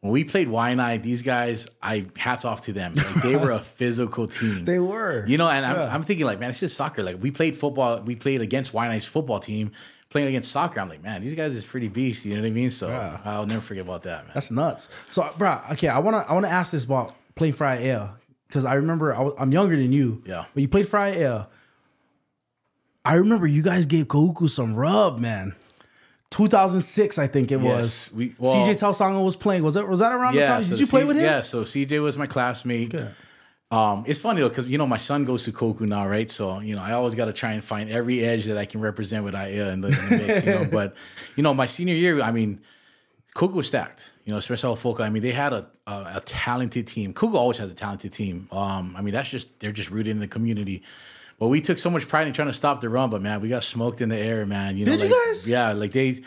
When 0.00 0.12
we 0.12 0.24
played 0.24 0.48
Waianae, 0.48 1.02
these 1.02 1.22
guys, 1.22 1.68
I 1.82 2.06
hats 2.16 2.44
off 2.44 2.62
to 2.62 2.72
them. 2.72 2.94
Like 2.94 3.22
they 3.22 3.36
were 3.36 3.50
a 3.50 3.62
physical 3.62 4.26
team. 4.26 4.64
They 4.64 4.78
were. 4.78 5.26
You 5.26 5.36
know, 5.36 5.48
and 5.48 5.64
I'm, 5.64 5.76
I'm 5.76 6.02
thinking 6.02 6.26
like, 6.26 6.40
man, 6.40 6.50
it's 6.50 6.60
just 6.60 6.76
soccer. 6.76 7.02
Like 7.02 7.22
we 7.22 7.30
played 7.30 7.56
football, 7.56 8.00
we 8.00 8.16
played 8.16 8.40
against 8.40 8.72
Waianae's 8.72 9.04
football 9.06 9.40
team, 9.40 9.72
playing 10.10 10.28
against 10.28 10.50
soccer. 10.52 10.80
I'm 10.80 10.88
like, 10.88 11.02
man, 11.02 11.22
these 11.22 11.34
guys 11.34 11.54
is 11.54 11.64
pretty 11.64 11.88
beast. 11.88 12.26
You 12.26 12.34
know 12.34 12.42
what 12.42 12.48
I 12.48 12.50
mean? 12.50 12.70
So 12.70 12.88
Yeah. 12.88 13.18
I'll 13.24 13.46
never 13.46 13.60
forget 13.60 13.84
about 13.84 14.02
that, 14.02 14.24
man. 14.24 14.32
That's 14.34 14.50
nuts. 14.50 14.88
So, 15.10 15.28
bro, 15.38 15.60
okay, 15.72 15.88
I 15.88 15.98
wanna 16.00 16.24
I 16.28 16.32
wanna 16.34 16.48
ask 16.48 16.72
this 16.72 16.84
about 16.84 17.14
playing 17.36 17.54
Fry 17.54 17.78
Air 17.78 18.10
because 18.48 18.64
I 18.64 18.74
remember 18.74 19.14
I 19.14 19.20
was, 19.22 19.34
I'm 19.38 19.52
younger 19.52 19.76
than 19.76 19.92
you. 19.92 20.22
Yeah. 20.26 20.44
But 20.52 20.60
you 20.60 20.68
played 20.68 20.88
Fry 20.88 21.12
Air. 21.12 21.46
I 23.04 23.14
remember 23.14 23.46
you 23.46 23.62
guys 23.62 23.86
gave 23.86 24.06
Kahuku 24.08 24.48
some 24.50 24.74
rub, 24.74 25.18
man. 25.18 25.54
2006, 26.30 27.18
I 27.18 27.26
think 27.26 27.50
it 27.50 27.56
was. 27.56 28.10
Yes, 28.10 28.12
we- 28.12 28.34
well- 28.38 28.54
CJ 28.54 28.78
Tausanga 28.78 29.24
was 29.24 29.36
playing. 29.36 29.62
Was 29.62 29.74
that 29.74 29.88
was 29.88 29.98
that 30.00 30.12
around 30.12 30.34
the 30.34 30.44
time? 30.46 30.62
so 30.62 30.70
Did 30.70 30.80
you 30.80 30.86
play 30.86 31.00
C- 31.02 31.06
with 31.08 31.16
him? 31.16 31.24
Yeah, 31.24 31.40
so 31.42 31.62
CJ 31.64 32.00
was 32.02 32.16
my 32.18 32.26
classmate. 32.26 32.94
Okay. 32.94 33.08
Um, 33.70 34.04
it's 34.06 34.18
funny 34.18 34.40
though 34.40 34.48
because 34.48 34.68
you 34.68 34.78
know 34.78 34.86
my 34.86 34.96
son 34.96 35.24
goes 35.24 35.44
to 35.44 35.52
Kahuku 35.52 35.82
now, 35.82 36.06
right? 36.08 36.28
So 36.28 36.58
you 36.58 36.74
know 36.74 36.82
I 36.82 36.92
always 36.92 37.14
got 37.14 37.26
to 37.26 37.32
try 37.32 37.52
and 37.52 37.62
find 37.62 37.88
every 37.88 38.24
edge 38.24 38.46
that 38.46 38.58
I 38.58 38.64
can 38.64 38.80
represent 38.80 39.24
with 39.24 39.34
Aiea 39.34 39.70
in 39.70 39.80
the, 39.80 39.88
in 39.88 39.94
the 39.94 40.26
mix, 40.26 40.44
you 40.44 40.50
know. 40.52 40.64
But 40.70 40.96
you 41.36 41.42
know 41.42 41.54
my 41.54 41.66
senior 41.66 41.94
year, 41.94 42.20
I 42.20 42.32
mean, 42.32 42.60
Kahuku 43.36 43.54
was 43.54 43.68
stacked. 43.68 44.12
You 44.24 44.32
know, 44.32 44.38
especially 44.38 44.70
with 44.70 44.82
Foca. 44.82 45.00
I 45.00 45.10
mean, 45.10 45.22
they 45.22 45.32
had 45.32 45.52
a, 45.52 45.66
a 45.86 46.12
a 46.16 46.22
talented 46.24 46.86
team. 46.86 47.14
Kahuku 47.14 47.34
always 47.34 47.58
has 47.58 47.70
a 47.70 47.74
talented 47.74 48.12
team. 48.12 48.48
Um, 48.50 48.94
I 48.96 49.02
mean, 49.02 49.14
that's 49.14 49.28
just 49.28 49.60
they're 49.60 49.72
just 49.72 49.90
rooted 49.90 50.10
in 50.10 50.20
the 50.20 50.28
community. 50.28 50.82
But 51.38 51.48
we 51.48 51.60
took 51.62 51.78
so 51.78 51.90
much 51.90 52.06
pride 52.06 52.26
in 52.26 52.34
trying 52.34 52.48
to 52.48 52.52
stop 52.52 52.82
the 52.82 52.90
run, 52.90 53.08
but 53.08 53.22
man, 53.22 53.40
we 53.40 53.48
got 53.48 53.62
smoked 53.62 54.02
in 54.02 54.10
the 54.10 54.18
air, 54.18 54.44
man. 54.44 54.76
You 54.76 54.84
know, 54.84 54.92
Did 54.92 55.00
you 55.00 55.16
like, 55.16 55.26
guys? 55.28 55.48
Yeah, 55.48 55.72
like 55.72 55.92
they 55.92 56.20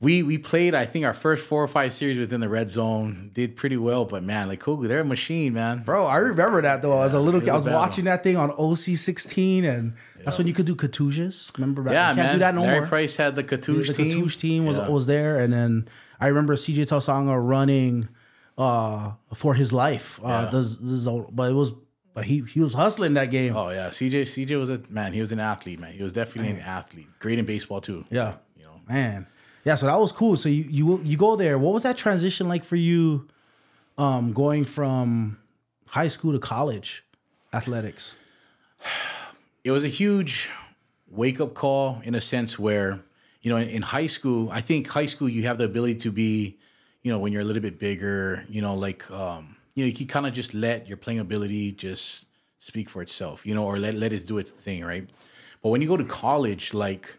we 0.00 0.22
we 0.22 0.36
played 0.36 0.74
I 0.74 0.84
think 0.84 1.04
our 1.06 1.14
first 1.14 1.46
four 1.46 1.62
or 1.62 1.68
five 1.68 1.92
series 1.92 2.18
within 2.18 2.40
the 2.40 2.48
red 2.50 2.70
zone 2.70 3.30
did 3.32 3.56
pretty 3.56 3.76
well, 3.78 4.04
but 4.04 4.22
man, 4.22 4.46
like 4.48 4.60
Kahuku, 4.60 4.86
they're 4.88 5.00
a 5.00 5.04
machine, 5.04 5.54
man. 5.54 5.82
Bro, 5.84 6.04
I 6.06 6.18
remember 6.18 6.60
that 6.62 6.82
though. 6.82 7.00
As 7.00 7.14
a 7.14 7.20
little 7.20 7.40
it 7.40 7.44
kid, 7.44 7.50
I 7.50 7.54
was 7.54 7.64
was 7.64 7.72
watching 7.72 8.04
that 8.04 8.22
thing 8.22 8.36
on 8.36 8.50
OC16, 8.50 9.64
and 9.64 9.94
that's 10.24 10.36
when 10.38 10.46
you 10.46 10.52
could 10.52 10.66
do 10.66 10.74
Katujas. 10.76 11.56
Remember 11.56 11.82
that? 11.84 11.92
Yeah, 11.92 12.10
you 12.10 12.14
can't 12.16 12.26
man. 12.26 12.34
do 12.34 12.38
that 12.40 12.54
no 12.54 12.62
Larry 12.62 12.80
more. 12.80 12.88
Price 12.88 13.16
had 13.16 13.36
the 13.36 13.42
the 13.42 13.56
team. 13.58 13.76
Katouche 13.82 14.38
team 14.38 14.66
was 14.66 14.76
Yeah. 14.76 14.88
was 14.88 15.06
there, 15.06 15.38
and 15.38 15.52
then 15.52 15.88
I 16.20 16.26
remember 16.28 16.54
CJ 16.56 16.82
Tausanga 16.86 17.36
running 17.42 18.08
uh, 18.58 19.12
for 19.34 19.54
his 19.54 19.72
life. 19.72 20.20
Uh, 20.22 20.28
Yeah. 20.28 20.50
this, 20.50 20.76
this 20.76 20.92
is 20.92 21.08
but 21.32 21.50
it 21.50 21.54
was 21.54 21.72
but 22.14 22.24
he 22.24 22.42
he 22.42 22.60
was 22.60 22.74
hustling 22.74 23.14
that 23.14 23.30
game. 23.30 23.56
Oh 23.56 23.70
yeah, 23.70 23.88
CJ 23.88 24.22
CJ 24.22 24.58
was 24.58 24.68
a 24.70 24.80
man. 24.90 25.12
He 25.14 25.20
was 25.20 25.32
an 25.32 25.40
athlete, 25.40 25.78
man. 25.78 25.92
He 25.92 26.02
was 26.02 26.12
definitely 26.12 26.52
an 26.52 26.60
athlete. 26.60 27.08
Great 27.18 27.38
in 27.38 27.44
baseball 27.46 27.80
too. 27.80 28.04
Yeah, 28.10 28.34
You 28.58 28.64
know. 28.64 28.80
man. 28.88 29.26
Yeah, 29.66 29.74
so 29.74 29.86
that 29.86 29.98
was 29.98 30.12
cool. 30.12 30.36
So 30.36 30.48
you 30.48 30.64
you 30.70 31.00
you 31.02 31.16
go 31.16 31.34
there. 31.34 31.58
What 31.58 31.74
was 31.74 31.82
that 31.82 31.96
transition 31.96 32.46
like 32.46 32.62
for 32.62 32.76
you? 32.76 33.26
Um, 33.98 34.32
going 34.32 34.64
from 34.64 35.38
high 35.88 36.06
school 36.06 36.32
to 36.32 36.38
college 36.38 37.02
athletics. 37.52 38.14
it 39.64 39.72
was 39.72 39.82
a 39.82 39.88
huge 39.88 40.50
wake 41.08 41.40
up 41.40 41.54
call 41.54 42.00
in 42.04 42.14
a 42.14 42.20
sense 42.20 42.58
where 42.58 43.00
you 43.42 43.50
know 43.50 43.56
in, 43.56 43.80
high 43.80 44.06
school 44.06 44.50
i 44.50 44.60
think 44.60 44.88
high 44.88 45.06
school 45.06 45.28
you 45.28 45.44
have 45.44 45.56
the 45.56 45.64
ability 45.64 45.94
to 45.94 46.10
be 46.10 46.58
you 47.02 47.10
know 47.10 47.18
when 47.18 47.32
you're 47.32 47.42
a 47.42 47.44
little 47.44 47.62
bit 47.62 47.78
bigger 47.78 48.44
you 48.48 48.60
know 48.60 48.74
like 48.74 49.08
um 49.10 49.56
you 49.74 49.84
know 49.84 49.86
you 49.86 49.94
can 49.94 50.06
kind 50.06 50.26
of 50.26 50.34
just 50.34 50.52
let 50.52 50.88
your 50.88 50.96
playing 50.96 51.20
ability 51.20 51.72
just 51.72 52.26
speak 52.58 52.90
for 52.90 53.00
itself 53.02 53.46
you 53.46 53.54
know 53.54 53.64
or 53.64 53.78
let, 53.78 53.94
let 53.94 54.12
it 54.12 54.26
do 54.26 54.36
its 54.36 54.50
thing 54.50 54.84
right 54.84 55.08
but 55.62 55.68
when 55.70 55.80
you 55.80 55.88
go 55.88 55.96
to 55.96 56.04
college 56.04 56.74
like 56.74 57.16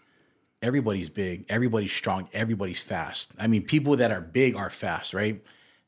everybody's 0.62 1.10
big 1.10 1.46
everybody's 1.50 1.92
strong 1.92 2.30
everybody's 2.34 2.80
fast. 2.80 3.32
I 3.40 3.48
mean 3.48 3.64
people 3.64 3.96
that 3.98 4.12
are 4.12 4.22
big 4.22 4.56
are 4.56 4.70
fast 4.70 5.14
right? 5.14 5.44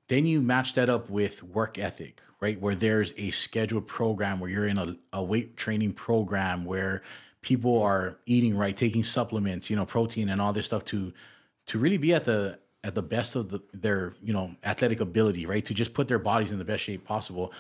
Then 0.07 0.25
you 0.25 0.42
match 0.42 0.74
that 0.74 0.89
up 0.89 1.10
with 1.10 1.44
work 1.44 1.77
ethic 1.77 2.21
right? 2.42 2.60
Where 2.60 2.75
there's 2.75 3.13
a 3.18 3.31
scheduled 3.31 3.88
program 3.88 4.39
where 4.39 4.50
you're 4.50 4.68
in 4.68 4.77
a, 4.77 4.95
a 5.12 5.21
weight 5.21 5.57
training 5.57 5.94
program 5.94 6.63
where 6.63 7.01
people 7.42 7.81
are 7.81 8.18
eating 8.25 8.57
right 8.57 8.75
taking 8.75 9.04
supplements 9.04 9.69
you 9.69 9.75
know 9.75 9.86
protein 9.86 10.30
and 10.30 10.42
all 10.42 10.54
this 10.54 10.66
stuff 10.66 10.83
to 10.86 11.13
to 11.68 11.80
really 11.80 11.98
be 11.98 12.13
at 12.13 12.25
the 12.25 12.60
at 12.83 12.95
the 12.95 13.01
best 13.01 13.36
of 13.36 13.50
the, 13.50 13.60
their 13.74 14.13
you 14.22 14.33
know 14.33 14.56
athletic 14.63 15.00
ability 15.00 15.45
right? 15.45 15.65
To 15.65 15.74
just 15.74 15.94
put 15.94 16.07
their 16.07 16.19
bodies 16.19 16.51
in 16.51 16.60
the 16.60 16.65
best 16.65 16.83
shape 16.83 17.06
possible. 17.06 17.54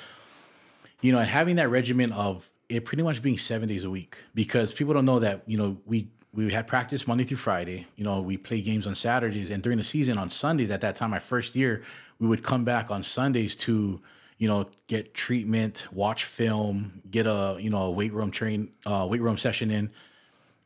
You 1.01 1.13
know, 1.13 1.19
and 1.19 1.29
having 1.29 1.55
that 1.57 1.69
regimen 1.69 2.11
of 2.11 2.49
it 2.67 2.85
pretty 2.85 3.03
much 3.03 3.21
being 3.21 3.37
seven 3.37 3.69
days 3.69 3.83
a 3.83 3.89
week 3.89 4.17
because 4.35 4.71
people 4.71 4.93
don't 4.93 5.05
know 5.05 5.19
that, 5.19 5.43
you 5.45 5.57
know, 5.57 5.77
we 5.85 6.09
we 6.33 6.51
had 6.51 6.67
practice 6.67 7.07
Monday 7.07 7.23
through 7.23 7.37
Friday. 7.37 7.87
You 7.95 8.03
know, 8.03 8.21
we 8.21 8.37
play 8.37 8.61
games 8.61 8.85
on 8.85 8.95
Saturdays 8.95 9.49
and 9.49 9.63
during 9.63 9.77
the 9.77 9.83
season 9.83 10.17
on 10.17 10.29
Sundays 10.29 10.69
at 10.69 10.81
that 10.81 10.95
time, 10.95 11.09
my 11.09 11.19
first 11.19 11.55
year, 11.55 11.83
we 12.19 12.27
would 12.27 12.43
come 12.43 12.63
back 12.63 12.91
on 12.91 13.03
Sundays 13.03 13.55
to, 13.57 14.01
you 14.37 14.47
know, 14.47 14.65
get 14.87 15.13
treatment, 15.13 15.87
watch 15.91 16.25
film, 16.25 17.01
get 17.09 17.25
a, 17.25 17.57
you 17.59 17.69
know, 17.69 17.83
a 17.83 17.91
weight 17.91 18.13
room 18.13 18.31
train, 18.31 18.71
uh, 18.85 19.07
weight 19.09 19.21
room 19.21 19.37
session 19.37 19.71
in. 19.71 19.89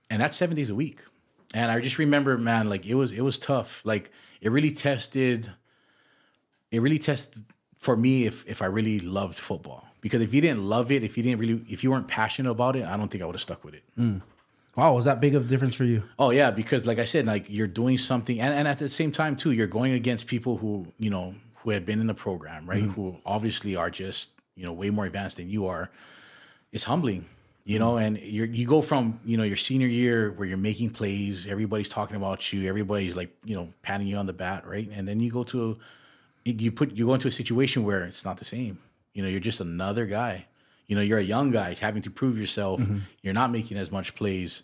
And 0.09 0.21
that's 0.21 0.35
seven 0.35 0.55
days 0.55 0.69
a 0.69 0.75
week. 0.75 1.01
And 1.53 1.71
I 1.71 1.79
just 1.79 1.97
remember, 1.97 2.37
man, 2.37 2.69
like 2.69 2.85
it 2.85 2.95
was 2.95 3.11
it 3.11 3.21
was 3.21 3.39
tough. 3.39 3.81
Like 3.85 4.11
it 4.41 4.51
really 4.51 4.71
tested 4.71 5.51
it 6.71 6.81
really 6.81 6.99
tested 6.99 7.45
for 7.77 7.95
me 7.95 8.25
if 8.25 8.45
if 8.47 8.61
I 8.61 8.65
really 8.65 8.99
loved 8.99 9.37
football. 9.37 9.87
Because 10.01 10.21
if 10.21 10.33
you 10.33 10.41
didn't 10.41 10.63
love 10.63 10.91
it, 10.91 11.03
if 11.03 11.15
you 11.15 11.23
didn't 11.23 11.39
really 11.39 11.63
if 11.69 11.83
you 11.83 11.91
weren't 11.91 12.07
passionate 12.07 12.51
about 12.51 12.75
it, 12.75 12.83
I 12.83 12.97
don't 12.97 13.09
think 13.09 13.21
I 13.21 13.25
would 13.25 13.35
have 13.35 13.41
stuck 13.41 13.63
with 13.63 13.75
it. 13.75 13.83
Wow, 14.75 14.95
was 14.95 15.05
that 15.05 15.21
big 15.21 15.35
of 15.35 15.45
a 15.45 15.47
difference 15.47 15.75
for 15.75 15.83
you? 15.83 16.03
Oh 16.17 16.31
yeah, 16.31 16.49
because 16.49 16.85
like 16.85 16.97
I 16.97 17.05
said, 17.05 17.27
like 17.27 17.45
you're 17.47 17.67
doing 17.67 17.97
something 17.97 18.39
and, 18.39 18.53
and 18.53 18.67
at 18.67 18.79
the 18.79 18.89
same 18.89 19.11
time 19.11 19.35
too, 19.35 19.51
you're 19.51 19.67
going 19.67 19.93
against 19.93 20.25
people 20.25 20.57
who, 20.57 20.87
you 20.97 21.09
know, 21.09 21.35
who 21.57 21.69
have 21.69 21.85
been 21.85 21.99
in 21.99 22.07
the 22.07 22.13
program, 22.13 22.67
right? 22.67 22.83
Mm-hmm. 22.83 22.93
Who 22.93 23.17
obviously 23.25 23.75
are 23.75 23.89
just, 23.89 24.31
you 24.55 24.65
know, 24.65 24.73
way 24.73 24.89
more 24.89 25.05
advanced 25.05 25.37
than 25.37 25.49
you 25.49 25.67
are. 25.67 25.91
It's 26.71 26.85
humbling. 26.85 27.27
You 27.65 27.79
know, 27.79 27.95
and 27.95 28.19
you 28.19 28.43
you 28.43 28.67
go 28.67 28.81
from 28.81 29.21
you 29.23 29.37
know 29.37 29.43
your 29.43 29.55
senior 29.55 29.87
year 29.87 30.33
where 30.33 30.45
you're 30.45 30.57
making 30.57 30.89
plays, 30.89 31.47
everybody's 31.47 31.87
talking 31.87 32.17
about 32.17 32.51
you, 32.51 32.67
everybody's 32.67 33.15
like 33.15 33.33
you 33.45 33.55
know 33.55 33.69
patting 33.81 34.05
you 34.05 34.17
on 34.17 34.25
the 34.25 34.33
bat, 34.33 34.67
right? 34.67 34.89
And 34.91 35.07
then 35.07 35.21
you 35.21 35.31
go 35.31 35.45
to 35.45 35.79
a, 36.45 36.51
you 36.51 36.73
put 36.73 36.91
you 36.91 37.05
go 37.05 37.13
into 37.13 37.29
a 37.29 37.31
situation 37.31 37.85
where 37.85 38.03
it's 38.03 38.25
not 38.25 38.35
the 38.35 38.43
same. 38.43 38.79
You 39.13 39.23
know, 39.23 39.29
you're 39.29 39.39
just 39.39 39.61
another 39.61 40.05
guy. 40.05 40.47
You 40.87 40.95
know, 40.95 41.01
you're 41.01 41.19
a 41.19 41.23
young 41.23 41.51
guy 41.51 41.75
having 41.79 42.01
to 42.03 42.11
prove 42.11 42.37
yourself. 42.37 42.81
You're 43.21 43.33
not 43.33 43.51
making 43.51 43.77
as 43.77 43.91
much 43.91 44.15
plays. 44.15 44.63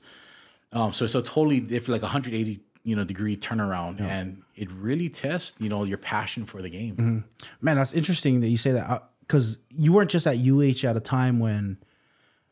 Um, 0.74 0.94
so 0.94 1.06
it's 1.06 1.16
a 1.16 1.22
totally 1.22 1.60
different, 1.60 2.02
like 2.02 2.02
180 2.04 2.60
you 2.84 2.96
know 2.96 3.04
degree 3.04 3.36
turnaround, 3.36 4.00
and 4.02 4.42
it 4.56 4.72
really 4.72 5.10
tests 5.10 5.60
you 5.60 5.70
know 5.70 5.84
your 5.84 5.98
passion 5.98 6.46
for 6.46 6.62
the 6.62 6.70
game. 6.70 7.26
Man, 7.62 7.76
that's 7.76 7.94
interesting 7.94 8.42
that 8.42 8.48
you 8.48 8.58
say 8.58 8.72
that 8.72 9.10
because 9.22 9.58
you 9.76 9.94
weren't 9.94 10.10
just 10.10 10.26
at 10.28 10.38
UH 10.38 10.88
at 10.88 10.96
a 10.96 11.00
time 11.00 11.40
when, 11.40 11.78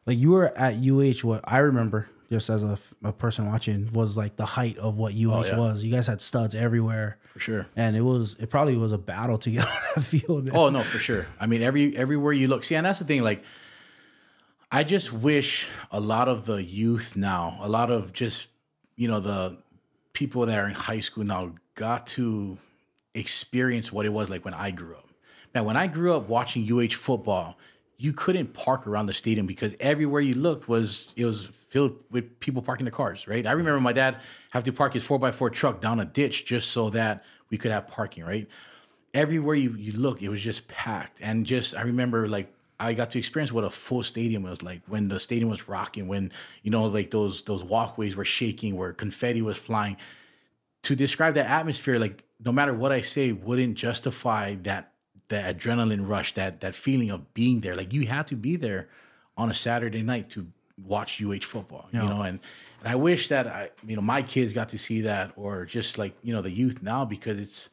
like, 0.05 0.17
you 0.17 0.31
were 0.31 0.55
at 0.57 0.75
UH. 0.75 1.25
What 1.27 1.41
I 1.45 1.57
remember, 1.59 2.07
just 2.29 2.49
as 2.49 2.63
a, 2.63 2.77
a 3.03 3.13
person 3.13 3.47
watching, 3.47 3.91
was 3.93 4.17
like 4.17 4.35
the 4.35 4.45
height 4.45 4.77
of 4.77 4.97
what 4.97 5.13
UH 5.13 5.15
yeah. 5.17 5.57
was. 5.57 5.83
You 5.83 5.91
guys 5.91 6.07
had 6.07 6.21
studs 6.21 6.55
everywhere, 6.55 7.17
For 7.33 7.39
sure. 7.39 7.67
and 7.75 7.95
it 7.95 8.01
was 8.01 8.35
it 8.39 8.49
probably 8.49 8.75
was 8.75 8.91
a 8.91 8.97
battle 8.97 9.37
to 9.39 9.49
get 9.49 9.65
on 9.65 9.71
that 9.95 10.01
field. 10.03 10.45
man. 10.45 10.55
Oh 10.55 10.69
no, 10.69 10.81
for 10.81 10.97
sure. 10.97 11.25
I 11.39 11.47
mean, 11.47 11.61
every 11.61 11.95
everywhere 11.95 12.33
you 12.33 12.47
look. 12.47 12.63
See, 12.63 12.75
and 12.75 12.85
that's 12.85 12.99
the 12.99 13.05
thing. 13.05 13.23
Like, 13.23 13.43
I 14.71 14.83
just 14.83 15.13
wish 15.13 15.67
a 15.91 15.99
lot 15.99 16.27
of 16.27 16.45
the 16.45 16.63
youth 16.63 17.15
now, 17.15 17.57
a 17.61 17.69
lot 17.69 17.89
of 17.91 18.13
just 18.13 18.47
you 18.95 19.07
know 19.07 19.19
the 19.19 19.57
people 20.13 20.45
that 20.45 20.59
are 20.59 20.67
in 20.67 20.73
high 20.73 20.99
school 20.99 21.23
now, 21.23 21.53
got 21.75 22.07
to 22.07 22.57
experience 23.13 23.91
what 23.91 24.05
it 24.05 24.13
was 24.13 24.29
like 24.29 24.43
when 24.45 24.53
I 24.53 24.71
grew 24.71 24.95
up. 24.95 25.07
Man, 25.53 25.65
when 25.65 25.77
I 25.77 25.87
grew 25.87 26.13
up 26.13 26.27
watching 26.27 26.67
UH 26.71 26.93
football, 26.93 27.57
you 27.97 28.13
couldn't 28.13 28.53
park 28.53 28.85
around 28.85 29.07
the 29.07 29.13
stadium 29.13 29.47
because 29.47 29.75
everywhere 29.79 30.21
you 30.21 30.35
looked 30.35 30.69
was 30.69 31.13
it 31.15 31.25
was 31.25 31.45
filled 31.45 31.97
with 32.11 32.39
people 32.39 32.61
parking 32.61 32.85
their 32.85 32.91
cars, 32.91 33.27
right? 33.27 33.45
I 33.45 33.53
remember 33.53 33.79
my 33.79 33.93
dad 33.93 34.17
have 34.51 34.63
to 34.65 34.71
park 34.71 34.93
his 34.93 35.03
four 35.03 35.23
x 35.25 35.35
four 35.35 35.49
truck 35.49 35.81
down 35.81 35.99
a 35.99 36.05
ditch 36.05 36.45
just 36.45 36.69
so 36.71 36.89
that 36.91 37.25
we 37.49 37.57
could 37.57 37.71
have 37.71 37.87
parking, 37.87 38.23
right? 38.23 38.47
Everywhere 39.13 39.55
you, 39.55 39.71
you 39.71 39.93
look, 39.93 40.21
it 40.21 40.29
was 40.29 40.41
just 40.41 40.67
packed. 40.67 41.21
And 41.21 41.45
just 41.45 41.75
I 41.75 41.81
remember 41.81 42.27
like 42.27 42.53
I 42.79 42.93
got 42.93 43.09
to 43.11 43.17
experience 43.17 43.51
what 43.51 43.63
a 43.63 43.71
full 43.71 44.03
stadium 44.03 44.43
was 44.43 44.61
like 44.61 44.81
when 44.85 45.07
the 45.07 45.19
stadium 45.19 45.49
was 45.49 45.67
rocking, 45.67 46.07
when 46.07 46.31
you 46.61 46.69
know, 46.69 46.85
like 46.85 47.09
those 47.09 47.41
those 47.43 47.63
walkways 47.63 48.15
were 48.15 48.25
shaking, 48.25 48.75
where 48.75 48.93
confetti 48.93 49.41
was 49.41 49.57
flying. 49.57 49.97
To 50.83 50.95
describe 50.95 51.33
that 51.33 51.49
atmosphere, 51.49 51.97
like 51.97 52.23
no 52.45 52.51
matter 52.51 52.73
what 52.73 52.91
I 52.91 53.01
say, 53.01 53.31
wouldn't 53.31 53.75
justify 53.75 54.55
that 54.61 54.93
that 55.29 55.57
adrenaline 55.57 56.07
rush, 56.07 56.33
that 56.33 56.61
that 56.61 56.75
feeling 56.75 57.09
of 57.09 57.33
being 57.33 57.61
there. 57.61 57.75
Like 57.75 57.93
you 57.93 58.07
had 58.07 58.27
to 58.27 58.35
be 58.35 58.55
there 58.55 58.87
on 59.37 59.49
a 59.49 59.53
Saturday 59.53 60.01
night 60.01 60.29
to 60.31 60.47
watch 60.83 61.21
UH 61.21 61.41
football, 61.41 61.89
you 61.91 61.99
know, 61.99 62.21
and 62.21 62.39
and 62.79 62.87
I 62.87 62.95
wish 62.95 63.27
that 63.29 63.47
I, 63.47 63.69
you 63.85 63.95
know, 63.95 64.01
my 64.01 64.21
kids 64.21 64.53
got 64.53 64.69
to 64.69 64.77
see 64.77 65.01
that, 65.01 65.31
or 65.35 65.65
just 65.65 65.97
like 65.97 66.13
you 66.23 66.33
know 66.33 66.41
the 66.41 66.51
youth 66.51 66.81
now 66.83 67.05
because 67.05 67.39
it's, 67.39 67.69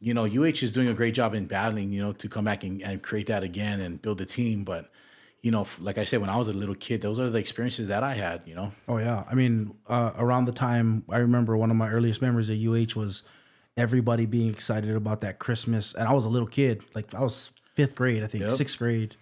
you 0.00 0.14
know, 0.14 0.24
UH 0.24 0.62
is 0.62 0.72
doing 0.72 0.88
a 0.88 0.94
great 0.94 1.14
job 1.14 1.34
in 1.34 1.46
battling, 1.46 1.92
you 1.92 2.02
know, 2.02 2.12
to 2.12 2.28
come 2.28 2.44
back 2.44 2.62
and, 2.64 2.82
and 2.82 3.02
create 3.02 3.26
that 3.26 3.42
again 3.42 3.80
and 3.80 4.00
build 4.00 4.20
a 4.20 4.26
team, 4.26 4.64
but. 4.64 4.90
You 5.44 5.50
know, 5.50 5.66
like 5.80 5.98
I 5.98 6.04
said, 6.04 6.20
when 6.20 6.30
I 6.30 6.36
was 6.36 6.46
a 6.46 6.52
little 6.52 6.76
kid, 6.76 7.00
those 7.00 7.18
are 7.18 7.28
the 7.28 7.40
experiences 7.40 7.88
that 7.88 8.04
I 8.04 8.14
had. 8.14 8.42
You 8.46 8.54
know. 8.54 8.70
Oh 8.86 8.98
yeah, 8.98 9.24
I 9.28 9.34
mean, 9.34 9.74
uh, 9.88 10.12
around 10.16 10.44
the 10.44 10.52
time 10.52 11.02
I 11.08 11.16
remember 11.16 11.56
one 11.56 11.68
of 11.68 11.76
my 11.76 11.90
earliest 11.90 12.22
memories 12.22 12.48
at 12.48 12.58
UH 12.58 12.96
was 12.96 13.24
everybody 13.76 14.26
being 14.26 14.50
excited 14.50 14.94
about 14.94 15.20
that 15.22 15.38
Christmas, 15.38 15.94
and 15.94 16.08
I 16.08 16.12
was 16.12 16.24
a 16.24 16.28
little 16.28 16.48
kid, 16.48 16.82
like 16.94 17.14
I 17.14 17.20
was 17.20 17.50
fifth 17.74 17.94
grade, 17.94 18.22
I 18.22 18.26
think, 18.26 18.42
Yep. 18.42 18.50
sixth 18.52 18.78
grade, 18.78 19.16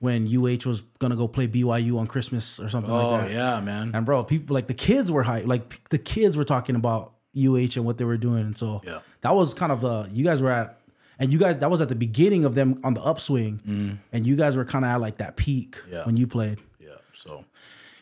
when 0.00 0.26
UH 0.26 0.66
was 0.66 0.80
gonna 0.98 1.16
go 1.16 1.28
play 1.28 1.46
BYU 1.46 1.98
on 1.98 2.06
Christmas 2.06 2.58
or 2.60 2.68
something 2.68 2.92
Oh 2.92 3.10
like 3.12 3.28
that. 3.28 3.30
yeah, 3.30 3.60
man. 3.60 3.92
And 3.94 4.04
bro, 4.04 4.24
people 4.24 4.54
like 4.54 4.66
the 4.66 4.74
kids 4.74 5.10
were 5.10 5.22
hype, 5.22 5.46
like 5.46 5.88
the 5.90 5.98
kids 5.98 6.36
were 6.36 6.44
talking 6.44 6.76
about 6.76 7.12
UH 7.36 7.76
and 7.76 7.84
what 7.84 7.98
they 7.98 8.04
were 8.04 8.16
doing, 8.18 8.40
and 8.44 8.56
so 8.56 8.80
Yeah. 8.84 9.00
that 9.22 9.34
was 9.34 9.54
kind 9.54 9.70
of 9.72 9.80
the 9.80 10.08
you 10.12 10.24
guys 10.24 10.42
were 10.42 10.50
at, 10.50 10.80
and 11.18 11.32
you 11.32 11.38
guys 11.38 11.58
that 11.58 11.70
was 11.70 11.80
at 11.80 11.88
the 11.88 11.94
beginning 11.94 12.44
of 12.44 12.54
them 12.56 12.80
on 12.84 12.94
the 12.94 13.00
upswing, 13.02 14.00
and 14.12 14.26
you 14.26 14.34
guys 14.36 14.56
were 14.56 14.64
kind 14.64 14.84
of 14.84 14.90
at 14.90 15.00
like 15.00 15.18
that 15.18 15.36
peak. 15.36 15.76
Yeah. 15.90 16.04
when 16.04 16.16
you 16.16 16.26
played. 16.26 16.58
Yeah. 16.80 16.88
So, 17.12 17.44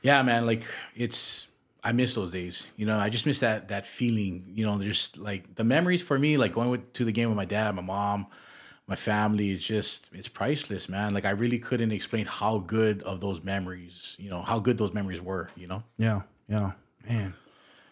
yeah, 0.03 0.23
man. 0.23 0.47
Like 0.47 0.63
it's, 0.97 1.49
I 1.85 1.93
miss 1.93 2.15
those 2.15 2.31
days. 2.31 2.69
You 2.77 2.87
know, 2.87 2.99
I 2.99 3.09
just 3.09 3.27
miss 3.27 3.41
that 3.41 3.69
that 3.69 3.87
feeling. 3.87 4.53
You 4.55 4.65
know, 4.67 4.79
just 4.83 5.19
like 5.19 5.55
the 5.57 5.65
memories 5.65 6.03
for 6.03 6.19
me, 6.19 6.37
like 6.37 6.53
going 6.53 6.71
with, 6.71 6.93
to 6.95 7.05
the 7.05 7.13
game 7.13 7.29
with 7.29 7.37
my 7.37 7.45
dad, 7.45 7.75
my 7.75 7.83
mom, 7.83 8.27
my 8.87 8.95
family. 8.95 9.51
It's 9.51 9.65
just 9.65 10.15
it's 10.15 10.29
priceless, 10.29 10.89
man. 10.89 11.13
Like 11.15 11.25
I 11.25 11.31
really 11.31 11.59
couldn't 11.59 11.93
explain 11.93 12.27
how 12.27 12.59
good 12.59 13.03
of 13.03 13.21
those 13.21 13.43
memories. 13.43 14.17
You 14.19 14.31
know, 14.31 14.43
how 14.43 14.59
good 14.59 14.79
those 14.79 14.95
memories 14.95 15.21
were. 15.21 15.51
You 15.57 15.67
know. 15.67 15.83
Yeah, 15.99 16.23
yeah, 16.49 16.73
man. 17.09 17.35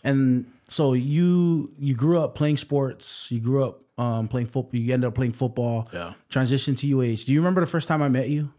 And 0.04 0.50
so 0.68 0.92
you 0.92 1.72
you 1.78 1.94
grew 1.94 2.20
up 2.20 2.34
playing 2.34 2.58
sports. 2.58 3.30
You 3.32 3.40
grew 3.40 3.64
up 3.64 3.82
um, 3.98 4.28
playing 4.28 4.46
football. 4.46 4.78
You 4.80 4.94
ended 4.94 5.08
up 5.08 5.14
playing 5.14 5.32
football. 5.32 5.88
Yeah. 5.92 6.14
Transitioned 6.30 6.78
to 6.78 6.86
UH. 6.86 7.24
Do 7.26 7.32
you 7.32 7.40
remember 7.40 7.60
the 7.60 7.66
first 7.66 7.88
time 7.88 8.02
I 8.02 8.08
met 8.08 8.28
you? 8.28 8.52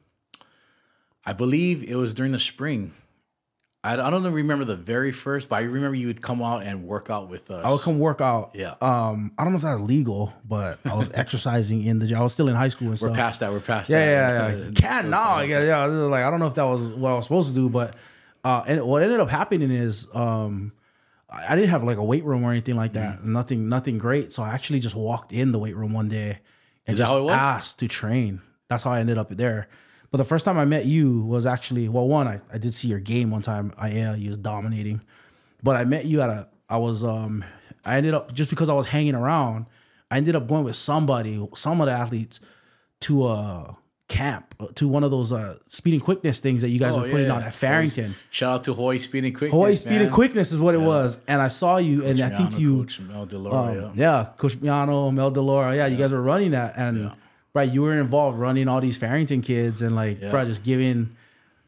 I 1.26 1.34
believe 1.34 1.84
it 1.84 1.96
was 1.96 2.14
during 2.14 2.32
the 2.32 2.40
spring. 2.40 2.94
I, 3.84 3.94
I 3.94 4.10
don't 4.12 4.24
remember 4.32 4.64
the 4.64 4.76
very 4.76 5.12
first, 5.12 5.50
but 5.50 5.56
I 5.56 5.62
remember 5.62 5.96
you 5.96 6.06
would 6.08 6.22
come 6.22 6.42
out 6.44 6.62
and 6.62 6.84
work 6.86 7.10
out 7.10 7.30
with 7.30 7.50
us. 7.50 7.66
I 7.66 7.72
would 7.72 7.82
come 7.82 7.98
work 7.98 8.22
out. 8.22 8.52
Yeah. 8.54 8.76
Um, 8.80 9.32
I 9.38 9.44
don't 9.44 9.54
know 9.54 9.58
if 9.58 9.64
that's 9.64 9.82
legal, 9.82 10.32
but 10.48 10.78
I 10.86 10.94
was 10.94 11.10
exercising 11.16 11.84
in 11.84 11.98
the 11.98 12.06
gym. 12.06 12.20
I 12.20 12.22
was 12.22 12.34
still 12.34 12.48
in 12.48 12.56
high 12.56 12.68
school 12.68 12.90
and 12.90 12.98
stuff. 12.98 13.10
We're 13.10 13.16
stuff. 13.16 13.26
past 13.26 13.40
that. 13.40 13.52
We're 13.52 13.60
past 13.60 13.90
Yeah, 13.90 13.98
that. 14.00 14.52
yeah, 14.54 14.58
yeah. 14.58 14.66
You 14.68 14.72
Can 14.74 15.10
now. 15.10 15.40
Yeah, 15.40 15.64
yeah. 15.64 15.86
Like 15.86 16.24
I 16.24 16.30
don't 16.30 16.40
know 16.40 16.48
if 16.48 16.56
that 16.56 16.64
was 16.66 16.82
what 16.82 17.10
I 17.10 17.14
was 17.16 17.26
supposed 17.26 17.50
to 17.50 17.56
do, 17.56 17.70
but 17.70 17.96
uh, 18.44 18.64
and 18.68 18.84
what 18.84 19.02
ended 19.02 19.20
up 19.20 19.30
happening 19.30 19.72
is 19.72 20.08
um, 20.14 20.74
I 21.28 21.54
I 21.54 21.56
didn't 21.56 21.70
have 21.72 21.84
like 21.84 21.98
a 21.98 22.04
weight 22.04 22.24
room 22.24 22.44
or 22.44 22.52
anything 22.52 22.76
like 22.76 22.94
that. 22.94 23.24
Nothing, 23.24 23.68
nothing 23.68 23.98
great. 23.98 24.32
So 24.32 24.44
I 24.44 24.50
actually 24.54 24.80
just 24.80 24.96
walked 24.96 25.32
in 25.34 25.52
the 25.52 25.60
weight 25.60 25.76
room 25.76 25.94
one 25.94 26.08
day 26.08 26.38
and 26.86 26.98
just 26.98 27.12
how 27.12 27.18
it 27.18 27.24
was? 27.24 27.34
asked 27.34 27.80
to 27.80 27.88
train. 27.88 28.42
That's 28.68 28.84
how 28.84 28.92
I 28.92 29.00
ended 29.00 29.18
up 29.18 29.30
there. 29.30 29.70
But 30.12 30.18
the 30.18 30.26
first 30.26 30.44
time 30.44 30.58
I 30.58 30.66
met 30.66 30.86
you 30.86 31.22
was 31.22 31.46
actually 31.46 31.88
well, 31.88 32.08
one 32.08 32.28
I, 32.28 32.42
I 32.54 32.58
did 32.58 32.74
see 32.74 32.88
your 32.90 33.00
game 33.00 33.32
one 33.32 33.42
time. 33.42 33.74
I 33.78 33.92
yeah, 33.92 34.14
you 34.16 34.28
was 34.30 34.38
dominating, 34.38 35.02
but 35.64 35.78
I 35.78 35.86
met 35.86 36.06
you 36.06 36.22
at 36.22 36.30
a. 36.30 36.48
I 36.70 36.78
was 36.78 37.04
um 37.04 37.44
I 37.86 37.98
ended 37.98 38.14
up 38.14 38.34
just 38.34 38.50
because 38.50 38.70
I 38.70 38.74
was 38.74 38.88
hanging 38.88 39.16
around. 39.16 39.66
I 40.10 40.18
ended 40.18 40.36
up 40.36 40.48
going 40.48 40.66
with 40.66 40.76
somebody, 40.76 41.46
some 41.56 41.80
of 41.80 41.88
the 41.88 41.94
athletes, 41.94 42.42
to 43.02 43.28
a 43.28 43.78
camp, 44.10 44.54
uh, 44.60 44.68
to 44.76 44.90
one 44.90 45.06
of 45.06 45.12
those 45.12 45.32
uh, 45.32 45.58
speed 45.70 45.94
and 45.94 46.04
quickness 46.04 46.42
things 46.42 46.62
that 46.64 46.68
you 46.68 46.78
guys 46.80 46.98
Oh, 46.98 47.04
were 47.04 47.10
putting 47.10 47.28
yeah. 47.28 47.34
on 47.36 47.44
at 47.44 47.54
Farrington. 47.54 48.16
Shout 48.30 48.54
out 48.56 48.64
to 48.66 48.74
Hawaii 48.74 48.98
Speed 48.98 49.24
and 49.24 49.34
Quickness. 49.34 49.54
Hawaii 49.54 49.76
Speed 49.76 50.02
and. 50.02 50.12
Quickness 50.12 50.52
is 50.52 50.60
what 50.60 50.76
it 50.76 50.82
was, 50.82 51.18
and 51.30 51.42
I 51.42 51.48
saw 51.48 51.78
you, 51.78 52.06
and 52.06 52.20
I 52.20 52.30
think 52.30 52.60
you, 52.60 52.80
Coach 52.80 53.00
Mel 53.00 53.26
deLaura, 53.26 53.54
um, 53.70 53.94
yeah. 53.96 54.20
yeah, 54.20 54.26
Coach 54.36 54.58
Miano, 54.58 55.14
Mel 55.14 55.32
deLaura, 55.32 55.74
yeah, 55.78 55.86
you 55.88 55.96
guys 55.96 56.12
were 56.12 56.22
running 56.22 56.52
that, 56.52 56.74
and 56.76 57.12
right, 57.54 57.70
you 57.72 57.82
were 57.82 57.98
involved 57.98 58.38
running 58.40 58.68
all 58.68 58.82
these 58.82 58.98
Farrington 58.98 59.42
kids, 59.42 59.82
and 59.82 59.96
like, 59.96 60.20
bro, 60.30 60.46
just 60.46 60.64
giving 60.64 61.16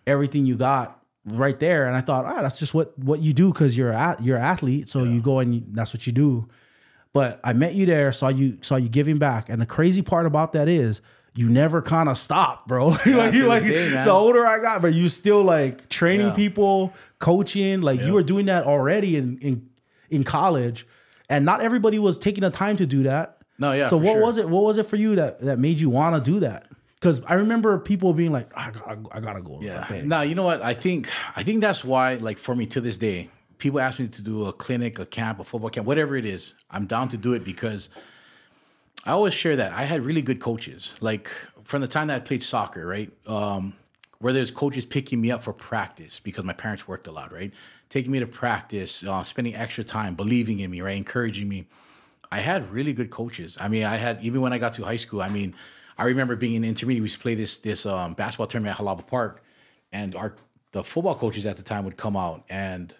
everything 0.07 0.45
you 0.45 0.55
got 0.55 0.99
right 1.25 1.59
there, 1.59 1.87
and 1.87 1.95
I 1.95 2.01
thought, 2.01 2.25
ah, 2.25 2.41
that's 2.41 2.59
just 2.59 2.73
what 2.73 2.97
what 2.99 3.21
you 3.21 3.33
do 3.33 3.51
because 3.53 3.77
you're 3.77 3.91
at 3.93 4.21
you're 4.23 4.37
an 4.37 4.43
athlete, 4.43 4.89
so 4.89 5.03
you 5.03 5.21
go 5.21 5.39
and 5.39 5.55
you, 5.55 5.63
that's 5.71 5.93
what 5.93 6.05
you 6.07 6.13
do. 6.13 6.47
But 7.13 7.39
I 7.43 7.53
met 7.53 7.75
you 7.75 7.85
there, 7.85 8.11
saw 8.11 8.29
you 8.29 8.57
saw 8.61 8.75
you 8.75 8.89
giving 8.89 9.19
back, 9.19 9.47
and 9.49 9.61
the 9.61 9.65
crazy 9.65 10.01
part 10.01 10.25
about 10.25 10.53
that 10.53 10.67
is. 10.67 11.01
You 11.35 11.49
never 11.49 11.81
kind 11.81 12.09
of 12.09 12.17
stopped, 12.19 12.67
bro. 12.67 12.89
like, 13.07 13.33
you 13.33 13.47
like 13.47 13.63
day, 13.63 13.89
the 13.89 14.11
older 14.11 14.45
I 14.45 14.59
got, 14.59 14.83
but 14.83 14.93
you 14.93 15.09
still 15.09 15.41
like 15.41 15.89
training 15.89 16.27
Yeah. 16.27 16.33
people, 16.33 16.93
coaching. 17.17 17.81
Like 17.81 17.99
Yeah. 17.99 18.05
you 18.05 18.13
were 18.13 18.21
doing 18.21 18.45
that 18.45 18.65
already 18.67 19.15
in 19.17 19.39
in 19.39 19.67
in 20.11 20.23
college, 20.23 20.85
and 21.29 21.43
not 21.43 21.61
everybody 21.61 21.97
was 21.97 22.19
taking 22.19 22.43
the 22.43 22.51
time 22.51 22.77
to 22.77 22.85
do 22.85 23.01
that. 23.01 23.32
No, 23.57 23.71
yeah, 23.71 23.87
So 23.87 23.97
what 23.97 24.13
sure. 24.13 24.21
was 24.21 24.37
it? 24.37 24.49
What 24.49 24.63
was 24.63 24.77
it 24.77 24.85
for 24.85 24.95
you 24.95 25.15
that 25.15 25.39
that 25.41 25.59
made 25.59 25.79
you 25.79 25.89
want 25.89 26.15
to 26.15 26.31
do 26.31 26.39
that? 26.41 26.67
Because 26.95 27.21
I 27.25 27.35
remember 27.35 27.77
people 27.79 28.13
being 28.13 28.31
like, 28.31 28.49
I 28.55 28.71
gotta, 28.71 28.99
I 29.11 29.19
gotta 29.19 29.41
go. 29.41 29.59
Yeah. 29.61 29.73
that 29.79 29.89
thing." 29.89 30.07
No, 30.07 30.21
you 30.21 30.35
know 30.35 30.43
what? 30.43 30.61
I 30.61 30.73
think 30.73 31.09
I 31.35 31.43
think 31.43 31.61
that's 31.61 31.83
why, 31.83 32.15
like 32.15 32.37
for 32.37 32.55
me 32.55 32.65
to 32.67 32.81
this 32.81 32.97
day, 32.97 33.29
people 33.57 33.79
ask 33.79 33.99
me 33.99 34.07
to 34.07 34.21
do 34.21 34.45
a 34.45 34.53
clinic, 34.53 34.99
a 34.99 35.05
camp, 35.05 35.39
a 35.39 35.43
football 35.43 35.69
camp, 35.69 35.85
whatever 35.85 36.15
it 36.15 36.25
is. 36.25 36.55
I'm 36.71 36.85
down 36.85 37.09
to 37.09 37.17
do 37.17 37.33
it 37.33 37.43
because 37.43 37.89
I 39.05 39.11
always 39.11 39.33
share 39.33 39.55
that 39.57 39.73
I 39.73 39.83
had 39.83 40.03
really 40.03 40.21
good 40.21 40.39
coaches. 40.39 40.95
Like 41.01 41.29
from 41.63 41.81
the 41.81 41.87
time 41.87 42.07
that 42.07 42.15
I 42.15 42.19
played 42.19 42.43
soccer, 42.43 42.85
right? 42.85 43.11
Um, 43.27 43.73
where 44.19 44.31
there's 44.31 44.51
coaches 44.51 44.85
picking 44.85 45.19
me 45.19 45.31
up 45.31 45.43
for 45.43 45.51
practice 45.51 46.19
because 46.19 46.45
my 46.45 46.53
parents 46.53 46.87
worked 46.87 47.07
a 47.07 47.11
lot, 47.11 47.33
right? 47.33 47.51
Taking 47.89 48.11
me 48.11 48.19
to 48.19 48.27
practice, 48.27 49.03
uh, 49.03 49.23
spending 49.23 49.53
extra 49.53 49.83
time, 49.83 50.15
believing 50.15 50.59
in 50.59 50.71
me, 50.71 50.79
right? 50.79 50.95
Encouraging 50.95 51.49
me. 51.49 51.67
I 52.37 52.39
had 52.39 52.71
really 52.71 52.93
good 52.93 53.09
coaches. 53.09 53.57
I 53.59 53.67
mean, 53.73 53.83
I 53.83 53.97
had 54.05 54.15
even 54.27 54.41
when 54.41 54.53
I 54.53 54.57
got 54.57 54.73
to 54.73 54.83
high 54.83 55.01
school. 55.05 55.21
I 55.21 55.29
mean, 55.29 55.53
I 55.97 56.05
remember 56.05 56.35
being 56.35 56.55
in 56.55 56.63
intermediate. 56.63 57.01
We 57.01 57.05
used 57.05 57.17
to 57.17 57.21
play 57.21 57.35
this 57.35 57.59
this 57.59 57.85
um, 57.85 58.13
basketball 58.15 58.47
tournament 58.47 58.79
at 58.79 58.83
Halawa 58.85 59.05
Park, 59.05 59.43
and 59.91 60.15
our 60.15 60.35
the 60.71 60.83
football 60.83 61.15
coaches 61.15 61.45
at 61.45 61.55
the 61.57 61.63
time 61.63 61.83
would 61.85 61.97
come 61.97 62.17
out 62.17 62.43
and 62.49 62.95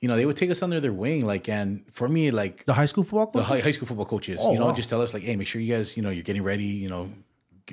you 0.00 0.08
know 0.08 0.16
they 0.16 0.26
would 0.26 0.36
take 0.36 0.50
us 0.50 0.62
under 0.62 0.80
their 0.80 0.92
wing. 0.92 1.24
Like, 1.24 1.48
and 1.48 1.84
for 1.92 2.08
me, 2.08 2.30
like 2.32 2.64
the 2.64 2.74
high 2.74 2.86
school 2.86 3.04
football 3.04 3.30
the 3.32 3.44
high, 3.44 3.60
high 3.60 3.70
school 3.70 3.86
football 3.86 4.06
coaches, 4.06 4.40
Oh, 4.42 4.52
you 4.52 4.58
know, 4.58 4.66
wow. 4.66 4.72
just 4.80 4.90
tell 4.90 5.00
us 5.00 5.14
like, 5.14 5.22
hey, 5.22 5.36
make 5.36 5.46
sure 5.46 5.60
you 5.60 5.72
guys, 5.74 5.96
you 5.96 6.02
know, 6.02 6.10
you're 6.10 6.24
getting 6.30 6.42
ready, 6.42 6.64
you 6.84 6.88
know, 6.88 7.10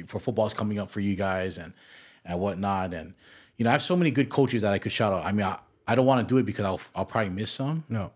for 0.06 0.20
football's 0.20 0.54
coming 0.54 0.78
up 0.80 0.90
for 0.92 1.00
you 1.00 1.16
guys 1.16 1.58
and 1.58 1.74
and 2.24 2.40
whatnot. 2.40 2.94
And 2.94 3.16
you 3.58 3.64
know, 3.64 3.72
I 3.72 3.74
have 3.74 3.82
so 3.82 3.96
many 3.96 4.12
good 4.12 4.30
coaches 4.30 4.62
that 4.62 4.72
I 4.74 4.78
could 4.80 4.92
shout 4.92 5.12
out. 5.14 5.26
I 5.26 5.32
mean, 5.32 5.46
I, 5.46 5.58
I 5.88 5.96
don't 5.96 6.06
want 6.06 6.28
to 6.28 6.32
do 6.32 6.38
it 6.38 6.44
because 6.46 6.66
I'll 6.66 6.82
I'll 6.96 7.06
probably 7.06 7.32
miss 7.32 7.52
some, 7.52 7.84
no, 7.90 8.12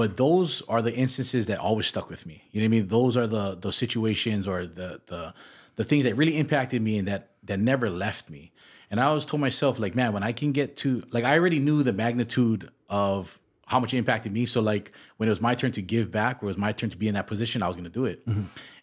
but 0.00 0.16
those 0.16 0.62
are 0.62 0.80
the 0.80 0.94
instances 0.94 1.46
that 1.48 1.58
always 1.58 1.86
stuck 1.86 2.08
with 2.08 2.24
me. 2.24 2.44
You 2.52 2.62
know 2.62 2.64
what 2.64 2.68
I 2.68 2.78
mean? 2.78 2.88
Those 2.88 3.18
are 3.18 3.26
the 3.26 3.54
those 3.54 3.76
situations 3.76 4.48
or 4.48 4.64
the 4.64 5.02
the 5.08 5.34
the 5.76 5.84
things 5.84 6.04
that 6.04 6.14
really 6.14 6.38
impacted 6.38 6.80
me 6.80 6.96
and 6.96 7.06
that 7.06 7.32
that 7.42 7.60
never 7.60 7.90
left 7.90 8.30
me. 8.30 8.50
And 8.90 8.98
I 8.98 9.04
always 9.04 9.26
told 9.26 9.42
myself, 9.42 9.78
like, 9.78 9.94
man, 9.94 10.14
when 10.14 10.22
I 10.22 10.32
can 10.32 10.52
get 10.52 10.74
to 10.78 11.02
like 11.10 11.24
I 11.24 11.36
already 11.36 11.58
knew 11.58 11.82
the 11.82 11.92
magnitude 11.92 12.70
of 12.88 13.38
how 13.66 13.78
much 13.78 13.92
it 13.92 13.98
impacted 13.98 14.32
me. 14.32 14.46
So 14.46 14.62
like 14.62 14.90
when 15.18 15.28
it 15.28 15.32
was 15.36 15.42
my 15.42 15.54
turn 15.54 15.70
to 15.72 15.82
give 15.82 16.10
back, 16.10 16.42
or 16.42 16.46
it 16.46 16.48
was 16.48 16.56
my 16.56 16.72
turn 16.72 16.88
to 16.88 16.96
be 16.96 17.06
in 17.06 17.12
that 17.12 17.26
position, 17.26 17.62
I 17.62 17.68
was 17.68 17.76
gonna 17.76 17.90
do 17.90 18.06
it. 18.06 18.22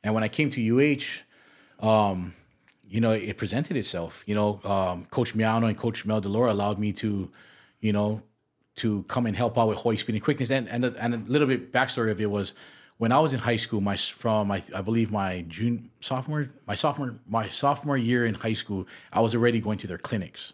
And 0.03 0.13
when 0.13 0.23
I 0.23 0.27
came 0.27 0.49
to 0.49 0.61
UH, 0.61 1.23
um, 1.83 2.35
you 2.87 3.01
know, 3.01 3.13
it 3.13 3.37
presented 3.37 3.75
itself. 3.75 4.23
You 4.27 4.35
know, 4.35 4.61
um, 4.63 5.05
Coach 5.05 5.33
Miano 5.33 5.67
and 5.67 5.75
Coach 5.75 6.05
Mel 6.05 6.21
deLaura 6.21 6.51
allowed 6.51 6.77
me 6.77 6.93
to, 6.93 7.31
you 7.79 7.91
know, 7.91 8.21
to 8.77 9.03
come 9.03 9.25
and 9.25 9.35
help 9.35 9.57
out 9.57 9.67
with 9.67 9.79
Hawaii 9.79 9.97
Speed 9.97 10.15
and 10.15 10.23
Quickness. 10.23 10.49
And 10.49 10.67
and 10.69 10.85
a, 10.85 10.93
and 10.99 11.13
a 11.13 11.17
little 11.31 11.47
bit 11.47 11.71
backstory 11.71 12.11
of 12.11 12.19
it 12.21 12.29
was 12.31 12.53
when 12.97 13.11
I 13.11 13.19
was 13.19 13.33
in 13.33 13.39
high 13.39 13.57
school, 13.57 13.81
my 13.81 13.95
from 13.95 14.51
I, 14.51 14.63
I 14.75 14.81
believe 14.81 15.11
my 15.11 15.45
June 15.47 15.91
sophomore 15.99 16.47
my 16.65 16.75
sophomore 16.75 17.19
my 17.27 17.49
sophomore 17.49 17.97
year 17.97 18.25
in 18.25 18.33
high 18.35 18.53
school, 18.53 18.87
I 19.11 19.21
was 19.21 19.35
already 19.35 19.59
going 19.59 19.77
to 19.79 19.87
their 19.87 19.97
clinics. 19.97 20.53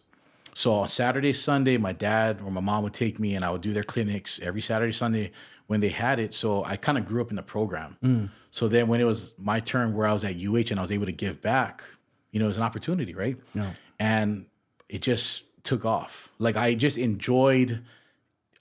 So 0.56 0.74
on 0.74 0.88
Saturday, 0.88 1.34
Sunday, 1.34 1.78
my 1.78 1.94
dad 1.94 2.40
or 2.46 2.52
my 2.52 2.62
mom 2.62 2.84
would 2.84 2.94
take 2.94 3.20
me 3.20 3.36
and 3.36 3.44
I 3.44 3.50
would 3.50 3.62
do 3.62 3.74
their 3.74 3.84
clinics 3.84 4.40
every 4.44 4.62
Saturday, 4.62 4.92
Sunday 4.94 5.32
when 5.68 5.80
they 5.80 5.90
had 5.90 6.20
it. 6.20 6.34
So 6.34 6.64
I 6.64 6.76
kind 6.76 6.98
of 6.98 7.06
grew 7.06 7.22
up 7.22 7.30
in 7.32 7.36
the 7.36 7.44
program. 7.44 8.30
So 8.52 8.68
then 8.68 8.88
when 8.88 9.02
it 9.02 9.06
was 9.06 9.34
my 9.40 9.60
turn 9.60 9.96
where 9.96 10.06
I 10.06 10.14
was 10.14 10.24
at 10.24 10.36
UH 10.36 10.70
and 10.70 10.78
I 10.78 10.82
was 10.84 10.92
able 10.92 11.08
to 11.08 11.12
give 11.12 11.42
back, 11.42 11.84
you 12.32 12.40
know, 12.40 12.46
it 12.46 12.50
was 12.50 12.58
an 12.58 12.64
opportunity, 12.64 13.16
right? 13.16 13.36
Yeah. 13.56 13.72
And 14.00 14.46
it 14.90 15.02
just 15.02 15.46
took 15.64 15.86
off. 15.86 16.32
Like 16.38 16.56
I 16.56 16.76
just 16.76 17.00
enjoyed, 17.00 17.82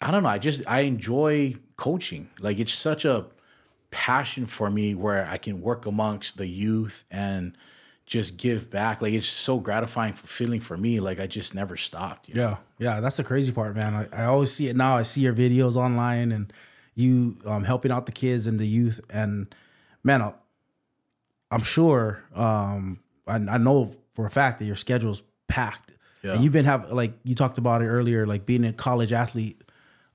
I 0.03 0.11
don't 0.11 0.23
know, 0.23 0.29
I 0.29 0.39
just 0.39 0.63
I 0.69 0.81
enjoy 0.81 1.55
coaching. 1.77 2.29
Like 2.41 2.59
it's 2.59 2.73
such 2.75 3.05
a 3.05 3.27
passion 3.91 4.47
for 4.47 4.71
me 4.71 4.95
where 4.95 5.27
I 5.31 5.37
can 5.39 5.61
work 5.61 5.87
amongst 5.87 6.37
the 6.39 6.47
youth 6.47 7.05
and 7.11 7.57
just 8.07 8.37
give 8.37 8.71
back. 8.71 9.01
Like 9.03 9.13
it's 9.13 9.27
so 9.27 9.59
gratifying, 9.61 10.13
fulfilling 10.15 10.61
for 10.61 10.77
me. 10.77 11.01
Like 11.01 11.21
I 11.21 11.27
just 11.27 11.55
never 11.55 11.77
stopped. 11.77 12.29
you 12.29 12.35
know? 12.35 12.59
Yeah, 12.79 12.95
yeah, 12.95 13.01
that's 13.01 13.17
the 13.17 13.25
crazy 13.25 13.53
part, 13.53 13.77
man. 13.77 13.95
I, 13.95 14.23
I 14.23 14.25
always 14.27 14.53
see 14.53 14.69
it 14.69 14.77
now. 14.77 14.97
I 14.97 15.03
see 15.03 15.21
your 15.21 15.35
videos 15.35 15.77
online 15.77 16.33
and 16.33 16.53
you 16.95 17.37
um, 17.47 17.65
helping 17.65 17.91
out 17.93 18.07
the 18.07 18.13
kids 18.13 18.47
and 18.47 18.59
the 18.59 18.67
youth. 18.67 19.01
And 19.11 19.55
man, 20.05 20.21
I- 20.23 20.35
I'm 21.51 21.63
sure, 21.63 22.23
um, 22.35 23.01
I, 23.27 23.35
I 23.35 23.59
know 23.59 23.95
for 24.15 24.25
a 24.27 24.31
fact 24.31 24.59
that 24.59 24.65
your 24.65 24.77
schedule's 24.77 25.23
packed. 25.49 25.95
Yeah. 26.23 26.33
And 26.35 26.45
you've 26.45 26.53
been 26.53 26.65
have 26.65 26.91
like 26.93 27.13
you 27.25 27.35
talked 27.35 27.59
about 27.59 27.83
it 27.83 27.89
earlier, 27.89 28.27
like 28.27 28.47
being 28.47 28.65
a 28.65 28.73
college 28.73 29.13
athlete. 29.13 29.62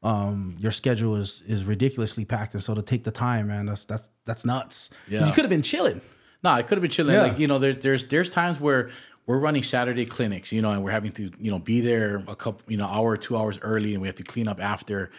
Um, 0.07 0.55
your 0.57 0.71
schedule 0.71 1.17
is 1.17 1.43
is 1.45 1.65
ridiculously 1.65 2.23
packed, 2.23 2.53
and 2.53 2.63
so 2.63 2.73
to 2.73 2.81
take 2.81 3.03
the 3.03 3.11
time, 3.11 3.47
man, 3.47 3.65
that's 3.65 3.83
that's 3.83 4.09
that's 4.23 4.45
nuts. 4.45 4.89
Yeah. 5.09 5.25
You 5.25 5.33
could 5.33 5.43
have 5.43 5.49
been 5.49 5.61
chilling. 5.61 5.99
No, 6.45 6.51
I 6.51 6.61
could 6.61 6.77
have 6.77 6.81
been 6.81 6.91
chilling. 6.91 7.15
Yeah. 7.15 7.23
Like 7.23 7.39
you 7.39 7.47
know, 7.47 7.59
there, 7.59 7.73
there's 7.73 8.07
there's 8.07 8.29
times 8.29 8.57
where 8.57 8.89
we're 9.25 9.37
running 9.37 9.63
Saturday 9.63 10.05
clinics, 10.05 10.53
you 10.53 10.61
know, 10.61 10.71
and 10.71 10.81
we're 10.81 10.91
having 10.91 11.11
to 11.13 11.29
you 11.37 11.51
know 11.51 11.59
be 11.59 11.81
there 11.81 12.23
a 12.25 12.37
couple 12.37 12.61
you 12.71 12.77
know 12.77 12.85
hour 12.85 13.09
or 13.09 13.17
two 13.17 13.35
hours 13.35 13.59
early, 13.61 13.93
and 13.93 14.01
we 14.01 14.07
have 14.07 14.15
to 14.15 14.23
clean 14.23 14.47
up 14.47 14.61
after. 14.61 15.11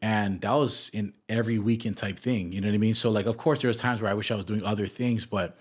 And 0.00 0.40
that 0.42 0.52
was 0.52 0.90
in 0.92 1.14
every 1.28 1.58
weekend 1.58 1.96
type 1.96 2.18
thing, 2.18 2.52
you 2.52 2.60
know 2.60 2.68
what 2.68 2.74
I 2.74 2.78
mean? 2.78 2.94
So 2.94 3.10
like, 3.10 3.26
of 3.26 3.38
course, 3.38 3.62
there 3.62 3.68
was 3.68 3.78
times 3.78 4.00
where 4.02 4.10
I 4.10 4.14
wish 4.14 4.30
I 4.30 4.36
was 4.36 4.44
doing 4.44 4.62
other 4.62 4.86
things, 4.86 5.24
but 5.24 5.56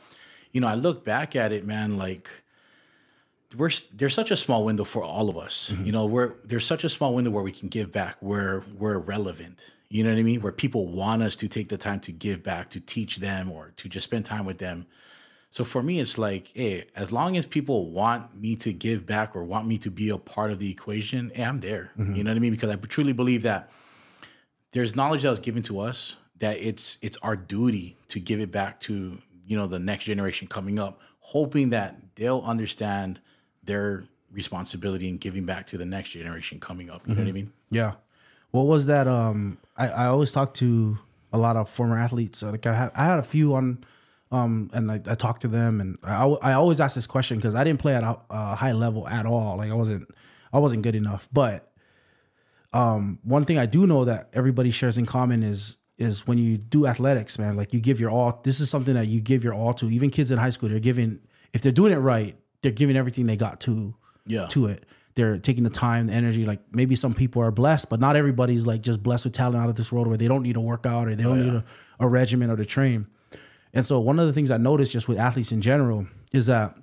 you 0.51 0.62
know, 0.62 0.68
I 0.68 0.75
look 0.75 1.06
back 1.06 1.36
at 1.36 1.51
it, 1.54 1.65
man, 1.65 1.96
like 1.96 2.30
we're 3.57 3.71
there's 3.93 4.13
such 4.13 4.31
a 4.31 4.38
small 4.38 4.63
window 4.63 4.83
for 4.83 5.03
all 5.03 5.29
of 5.29 5.38
us. 5.38 5.71
Mm-hmm. 5.71 5.85
You 5.85 5.91
know, 5.91 6.05
we're 6.05 6.35
there's 6.43 6.65
such 6.65 6.83
a 6.83 6.89
small 6.89 7.13
window 7.13 7.31
where 7.31 7.43
we 7.43 7.51
can 7.51 7.69
give 7.69 7.91
back, 7.91 8.17
where 8.19 8.63
we're 8.77 8.97
relevant. 8.97 9.74
You 9.89 10.03
know 10.03 10.09
what 10.12 10.19
I 10.19 10.24
mean? 10.24 10.41
Where 10.41 10.51
people 10.51 10.88
want 10.88 11.21
us 11.21 11.35
to 11.38 11.47
take 11.47 11.69
the 11.69 11.77
time 11.77 12.00
to 12.01 12.12
give 12.12 12.43
back, 12.43 12.69
to 12.71 12.79
teach 12.79 13.17
them, 13.17 13.51
or 13.51 13.71
to 13.77 13.88
just 13.88 14.05
spend 14.05 14.25
time 14.25 14.45
with 14.45 14.57
them. 14.57 14.88
So 15.51 15.63
for 15.63 15.81
me, 15.81 16.01
it's 16.01 16.17
like, 16.17 16.51
hey, 16.53 16.85
as 16.97 17.13
long 17.13 17.38
as 17.38 17.45
people 17.45 17.89
want 17.89 18.35
me 18.35 18.57
to 18.57 18.74
give 18.74 19.05
back 19.05 19.35
or 19.35 19.43
want 19.45 19.67
me 19.67 19.77
to 19.77 19.89
be 19.89 20.09
a 20.09 20.17
part 20.17 20.51
of 20.51 20.59
the 20.59 20.69
equation, 20.69 21.31
hey, 21.33 21.43
I'm 21.43 21.62
there. 21.62 21.91
You 21.97 22.03
mm-hmm. 22.03 22.21
know 22.24 22.31
what 22.31 22.35
I 22.35 22.39
mean? 22.39 22.51
Because 22.51 22.71
I 22.71 22.75
truly 22.75 23.13
believe 23.13 23.43
that 23.43 23.71
there's 24.71 24.97
knowledge 24.97 25.21
that 25.21 25.29
was 25.29 25.39
given 25.39 25.62
to 25.63 25.79
us 25.79 26.17
that 26.39 26.57
it's 26.57 26.97
it's 27.01 27.17
our 27.17 27.35
duty 27.35 27.97
to 28.09 28.19
give 28.19 28.39
it 28.39 28.51
back 28.51 28.79
to 28.81 29.19
you 29.45 29.57
know 29.57 29.67
the 29.67 29.79
next 29.79 30.05
generation 30.05 30.47
coming 30.47 30.79
up, 30.79 31.00
hoping 31.19 31.69
that 31.69 32.15
they'll 32.15 32.41
understand 32.41 33.19
their 33.65 34.05
responsibility 34.31 35.07
in 35.07 35.17
giving 35.17 35.45
back 35.45 35.65
to 35.67 35.77
the 35.77 35.86
next 35.86 36.10
generation 36.10 36.60
coming 36.60 36.89
up. 36.89 37.07
You 37.07 37.15
know 37.15 37.22
what 37.22 37.29
I 37.29 37.34
mean? 37.34 37.51
Yeah. 37.72 37.93
What 38.51 38.67
was 38.67 38.86
that? 38.86 39.07
Um, 39.07 39.57
I, 39.77 39.88
I 39.88 40.05
always 40.07 40.31
talk 40.31 40.53
to 40.55 40.98
a 41.31 41.38
lot 41.38 41.55
of 41.57 41.69
former 41.69 41.98
athletes. 41.98 42.43
Uh, 42.43 42.51
Like 42.51 42.65
I 42.65 42.74
had, 42.74 42.91
I 42.95 43.05
had 43.05 43.19
a 43.19 43.24
few 43.24 43.53
on, 43.55 43.84
um, 44.31 44.69
and 44.74 44.91
I, 44.91 44.95
I 45.07 45.15
talked 45.15 45.41
to 45.41 45.48
them, 45.48 45.81
and 45.81 45.98
I, 46.03 46.25
I 46.25 46.53
always 46.53 46.79
ask 46.81 46.95
this 46.95 47.07
question 47.07 47.38
because 47.38 47.55
I 47.55 47.63
didn't 47.63 47.79
play 47.79 47.95
at 47.95 48.03
a, 48.03 48.17
a 48.29 48.55
high 48.55 48.72
level 48.72 49.07
at 49.07 49.25
all. 49.25 49.57
Like 49.57 49.72
I 49.72 49.74
wasn't, 49.74 50.10
I 50.51 50.60
wasn't 50.60 50.84
good 50.84 50.95
enough. 50.95 51.27
But, 51.31 51.72
um, 52.74 53.19
one 53.24 53.45
thing 53.45 53.57
I 53.57 53.65
do 53.65 53.88
know 53.88 54.05
that 54.05 54.29
everybody 54.34 54.72
shares 54.72 54.98
in 54.98 55.05
common 55.05 55.43
is 55.43 55.77
is 55.98 56.27
when 56.27 56.38
you 56.38 56.57
do 56.57 56.88
athletics, 56.88 57.39
man. 57.39 57.55
Like 57.55 57.72
you 57.74 57.79
give 57.79 58.01
your 58.01 58.10
all. 58.10 58.41
This 58.43 58.60
is 58.60 58.69
something 58.69 58.95
that 58.95 59.07
you 59.07 59.22
give 59.22 59.45
your 59.45 59.53
all 59.53 59.74
to. 59.75 59.89
Even 59.89 60.10
kids 60.10 60.29
in 60.29 60.38
high 60.38 60.50
school, 60.50 60.67
they're 60.67 60.79
giving. 60.79 61.19
If 61.53 61.62
they're 61.62 61.72
doing 61.72 61.93
it 61.93 61.98
right, 61.98 62.38
they're 62.65 62.72
giving 62.72 62.98
everything 62.98 63.27
they 63.27 63.38
got 63.38 63.60
to 63.62 63.93
Yeah. 64.25 64.47
to 64.47 64.65
it. 64.65 64.86
They're 65.13 65.38
taking 65.38 65.63
the 65.63 65.69
time, 65.69 66.08
the 66.08 66.13
energy. 66.13 66.45
Like 66.45 66.60
maybe 66.71 66.95
some 66.95 67.13
people 67.13 67.41
are 67.41 67.51
blessed, 67.51 67.89
but 67.89 67.99
not 67.99 68.15
everybody's 68.15 68.65
like 68.65 68.82
just 68.82 69.04
blessed 69.04 69.25
with 69.25 69.34
talent 69.34 69.58
out 69.58 69.69
of 69.69 69.75
this 69.75 69.91
world 69.91 70.08
where 70.08 70.17
they 70.17 70.28
don't 70.28 70.41
need 70.41 70.54
to 70.54 70.62
work 70.62 70.86
out 70.86 71.08
or 71.08 71.15
they 71.15 71.23
don't 71.23 71.39
oh, 71.39 71.43
need 71.43 71.54
a, 71.54 71.63
a 71.99 72.08
regimen 72.08 72.49
or 72.49 72.56
to 72.58 72.65
train. 72.65 73.08
And 73.73 73.86
so 73.86 73.99
one 73.99 74.19
of 74.19 74.25
the 74.25 74.34
things 74.34 74.49
I 74.49 74.58
noticed 74.58 74.91
just 74.91 75.08
with 75.08 75.19
athletes 75.19 75.51
in 75.51 75.62
general 75.62 76.08
is 76.34 76.47
that 76.47 76.75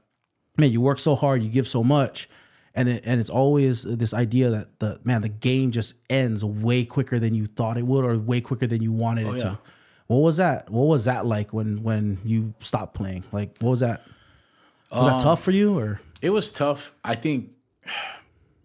man, 0.56 0.70
you 0.70 0.80
work 0.80 0.98
so 0.98 1.16
hard, 1.16 1.42
you 1.42 1.48
give 1.50 1.66
so 1.66 1.82
much, 1.82 2.28
and 2.74 2.88
it, 2.88 3.02
and 3.04 3.20
it's 3.20 3.30
always 3.30 3.82
this 3.82 4.14
idea 4.14 4.50
that 4.50 4.78
the 4.78 5.00
man 5.04 5.22
the 5.22 5.28
game 5.28 5.72
just 5.72 5.94
ends 6.08 6.44
way 6.44 6.84
quicker 6.84 7.18
than 7.18 7.34
you 7.34 7.46
thought 7.46 7.76
it 7.76 7.86
would 7.86 8.04
or 8.04 8.16
way 8.18 8.40
quicker 8.40 8.66
than 8.66 8.82
you 8.82 8.92
wanted 8.92 9.26
oh, 9.26 9.32
it 9.32 9.38
yeah. 9.38 9.44
to. 9.44 9.58
What 10.06 10.18
was 10.18 10.36
that? 10.36 10.70
What 10.70 10.84
was 10.84 11.06
that 11.06 11.26
like 11.26 11.52
when 11.52 11.82
when 11.82 12.18
you 12.24 12.54
stopped 12.60 12.94
playing? 12.94 13.24
Like 13.32 13.56
what 13.58 13.70
was 13.70 13.80
that? 13.80 14.02
Was 14.92 15.06
that 15.06 15.22
tough 15.22 15.42
for 15.42 15.50
you 15.50 15.78
or? 15.78 16.00
It 16.20 16.30
was 16.30 16.50
tough. 16.50 16.94
I 17.04 17.14
think 17.14 17.50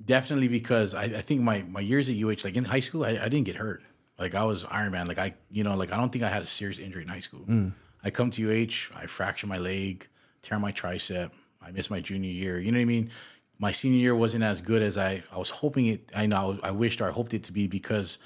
definitely 0.06 0.48
because 0.48 0.94
I, 0.94 1.04
I 1.04 1.22
think 1.22 1.42
my 1.42 1.64
my 1.68 1.80
years 1.82 2.10
at 2.10 2.16
UH, 2.16 2.44
like 2.44 2.56
in 2.56 2.66
high 2.66 2.80
school, 2.82 3.04
I, 3.06 3.12
I 3.12 3.30
didn't 3.30 3.44
get 3.46 3.56
hurt. 3.56 3.82
Like 4.20 4.36
I 4.36 4.44
was 4.44 4.66
Iron 4.66 4.92
Man. 4.92 5.08
Like 5.08 5.20
I, 5.20 5.36
you 5.52 5.64
know, 5.64 5.76
like 5.76 5.92
I 5.92 5.98
don't 5.98 6.12
think 6.12 6.24
I 6.24 6.30
had 6.30 6.42
a 6.42 6.46
serious 6.46 6.80
injury 6.80 7.04
in 7.04 7.08
high 7.10 7.20
school. 7.20 7.46
I 8.04 8.10
come 8.10 8.30
to 8.32 8.42
UH, 8.50 8.96
I 8.96 9.06
fracture 9.08 9.48
my 9.48 9.58
leg, 9.58 10.08
tear 10.42 10.60
my 10.60 10.72
tricep. 10.72 11.32
I 11.62 11.72
missed 11.72 11.92
my 11.92 12.00
junior 12.00 12.30
year. 12.30 12.60
You 12.60 12.72
know 12.72 12.78
what 12.78 12.84
I 12.84 12.86
mean? 12.86 13.10
My 13.60 13.72
senior 13.72 14.00
year 14.00 14.16
wasn't 14.16 14.44
as 14.44 14.62
good 14.62 14.82
as 14.82 14.98
I 14.98 15.24
I 15.32 15.38
was 15.38 15.50
hoping 15.50 15.88
it. 15.88 16.12
I 16.16 16.26
know 16.26 16.60
I 16.64 16.72
wished 16.72 17.02
or 17.02 17.08
I 17.08 17.12
hoped 17.12 17.34
it 17.34 17.44
to 17.44 17.52
be 17.52 17.68
because 17.68 18.20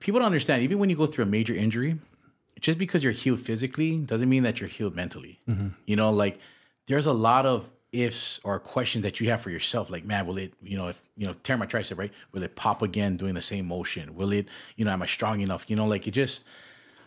people 0.00 0.20
don't 0.20 0.26
understand. 0.26 0.62
Even 0.62 0.78
when 0.78 0.90
you 0.90 0.96
go 0.96 1.06
through 1.06 1.24
a 1.24 1.28
major 1.28 1.54
injury, 1.54 1.98
just 2.60 2.78
because 2.78 3.02
you're 3.04 3.12
healed 3.12 3.40
physically 3.40 3.98
doesn't 3.98 4.28
mean 4.28 4.42
that 4.44 4.60
you're 4.60 4.68
healed 4.68 4.94
mentally. 4.96 5.40
You 5.86 5.96
know, 5.96 6.10
like 6.10 6.38
there's 6.88 7.06
a 7.06 7.12
lot 7.12 7.46
of 7.46 7.70
ifs 7.92 8.40
or 8.44 8.58
questions 8.58 9.02
that 9.02 9.20
you 9.20 9.30
have 9.30 9.40
for 9.40 9.50
yourself. 9.50 9.90
Like, 9.90 10.04
man, 10.04 10.26
will 10.26 10.38
it, 10.38 10.52
you 10.62 10.76
know, 10.76 10.88
if 10.88 11.02
you 11.16 11.26
know, 11.26 11.34
tear 11.42 11.56
my 11.56 11.66
tricep, 11.66 11.98
right? 11.98 12.12
Will 12.32 12.42
it 12.42 12.56
pop 12.56 12.82
again 12.82 13.16
doing 13.16 13.34
the 13.34 13.42
same 13.42 13.66
motion? 13.66 14.14
Will 14.14 14.32
it, 14.32 14.48
you 14.76 14.84
know, 14.84 14.90
am 14.90 15.02
I 15.02 15.06
strong 15.06 15.40
enough? 15.40 15.68
You 15.68 15.76
know, 15.76 15.86
like 15.86 16.06
it 16.06 16.10
just, 16.10 16.46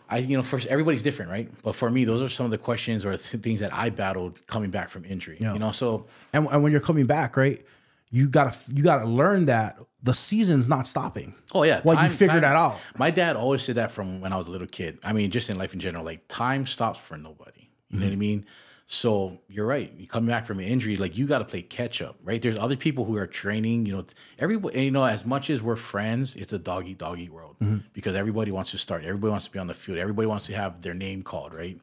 I, 0.08 0.18
you 0.18 0.36
know, 0.36 0.42
first 0.42 0.66
everybody's 0.66 1.02
different, 1.02 1.30
right? 1.30 1.50
But 1.62 1.74
for 1.74 1.90
me, 1.90 2.04
those 2.04 2.20
are 2.20 2.28
some 2.28 2.44
of 2.44 2.50
the 2.50 2.58
questions 2.58 3.04
or 3.04 3.16
th- 3.16 3.42
things 3.42 3.60
that 3.60 3.72
I 3.72 3.90
battled 3.90 4.44
coming 4.46 4.70
back 4.70 4.88
from 4.88 5.04
injury. 5.04 5.36
You 5.54 5.58
know, 5.58 5.72
so 5.72 6.06
and, 6.32 6.46
and 6.48 6.62
when 6.62 6.72
you're 6.72 6.80
coming 6.80 7.06
back, 7.06 7.36
right? 7.36 7.64
You 8.10 8.28
gotta 8.28 8.54
you 8.74 8.82
gotta 8.82 9.06
learn 9.08 9.46
that 9.46 9.78
the 10.02 10.12
season's 10.12 10.68
not 10.68 10.86
stopping. 10.86 11.34
Oh 11.54 11.62
yeah, 11.62 11.80
Well, 11.82 12.02
you 12.02 12.10
figure 12.10 12.40
that 12.40 12.56
out. 12.56 12.78
My 12.98 13.10
dad 13.10 13.36
always 13.36 13.62
said 13.62 13.76
that 13.76 13.90
from 13.90 14.20
when 14.20 14.34
I 14.34 14.36
was 14.36 14.48
a 14.48 14.50
little 14.50 14.66
kid. 14.66 14.98
I 15.02 15.14
mean, 15.14 15.30
just 15.30 15.48
in 15.48 15.56
life 15.56 15.72
in 15.72 15.80
general, 15.80 16.04
like 16.04 16.28
time 16.28 16.66
stops 16.66 16.98
for 16.98 17.16
nobody. 17.16 17.70
You 17.88 18.00
know 18.00 18.06
what 18.06 18.08
I 18.08 18.12
mm-hmm. 18.12 18.20
mean? 18.20 18.46
So 18.92 19.38
you're 19.48 19.64
right. 19.64 19.90
You 19.96 20.06
come 20.06 20.26
back 20.26 20.44
from 20.44 20.58
an 20.58 20.66
injury, 20.66 20.96
like 20.96 21.16
you 21.16 21.26
got 21.26 21.38
to 21.38 21.46
play 21.46 21.62
catch 21.62 22.02
up, 22.02 22.16
right? 22.22 22.42
There's 22.42 22.58
other 22.58 22.76
people 22.76 23.06
who 23.06 23.16
are 23.16 23.26
training. 23.26 23.86
You 23.86 23.96
know, 23.96 24.04
everybody. 24.38 24.82
You 24.82 24.90
know, 24.90 25.04
as 25.06 25.24
much 25.24 25.48
as 25.48 25.62
we're 25.62 25.76
friends, 25.76 26.36
it's 26.36 26.52
a 26.52 26.58
dog 26.58 26.86
eat 26.86 26.98
dog 26.98 27.18
eat 27.18 27.32
world 27.32 27.56
because 27.94 28.14
everybody 28.14 28.50
wants 28.50 28.70
to 28.72 28.78
start. 28.78 29.02
Everybody 29.02 29.30
wants 29.30 29.46
to 29.46 29.50
be 29.50 29.58
on 29.58 29.66
the 29.66 29.72
field. 29.72 29.96
Everybody 29.96 30.26
wants 30.26 30.44
to 30.48 30.54
have 30.54 30.82
their 30.82 30.92
name 30.92 31.22
called, 31.22 31.54
right? 31.54 31.80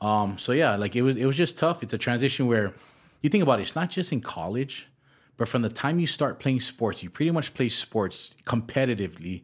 Um, 0.00 0.38
so 0.38 0.52
yeah, 0.52 0.76
like 0.76 0.94
it 0.94 1.02
was 1.02 1.16
it 1.16 1.26
was 1.26 1.34
just 1.34 1.58
tough. 1.58 1.82
It's 1.82 1.92
a 1.92 1.98
transition 1.98 2.46
where 2.46 2.72
you 3.20 3.28
think 3.30 3.42
about 3.42 3.58
it, 3.58 3.62
it's 3.62 3.74
not 3.74 3.90
just 3.90 4.12
in 4.12 4.20
college, 4.20 4.88
but 5.36 5.48
from 5.48 5.62
the 5.62 5.68
time 5.68 5.98
you 5.98 6.06
start 6.06 6.38
playing 6.38 6.60
sports, 6.60 7.02
you 7.02 7.10
pretty 7.10 7.32
much 7.32 7.52
play 7.52 7.68
sports 7.68 8.36
competitively 8.44 9.42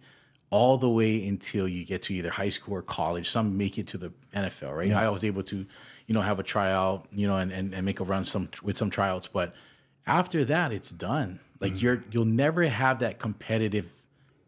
all 0.50 0.78
the 0.78 0.88
way 0.88 1.26
until 1.26 1.66
you 1.66 1.84
get 1.84 2.02
to 2.02 2.14
either 2.14 2.30
high 2.30 2.50
school 2.50 2.74
or 2.74 2.82
college. 2.82 3.28
Some 3.28 3.56
make 3.56 3.78
it 3.78 3.88
to 3.88 3.98
the 3.98 4.12
NFL, 4.32 4.76
right? 4.76 4.92
I 4.92 5.10
was 5.10 5.24
able 5.24 5.42
to, 5.42 5.66
you 6.06 6.14
know, 6.14 6.20
have 6.20 6.38
a 6.38 6.42
tryout, 6.42 7.06
you 7.12 7.26
know, 7.26 7.36
and, 7.36 7.50
and, 7.52 7.74
and 7.74 7.84
make 7.84 8.00
a 8.00 8.04
run 8.04 8.24
some 8.24 8.50
with 8.62 8.76
some 8.76 8.90
tryouts. 8.90 9.26
But 9.26 9.54
after 10.06 10.44
that, 10.44 10.72
it's 10.72 10.90
done. 10.90 11.40
Like 11.60 11.80
you're 11.80 12.04
you'll 12.10 12.26
never 12.26 12.62
have 12.64 12.98
that 12.98 13.18
competitive 13.18 13.92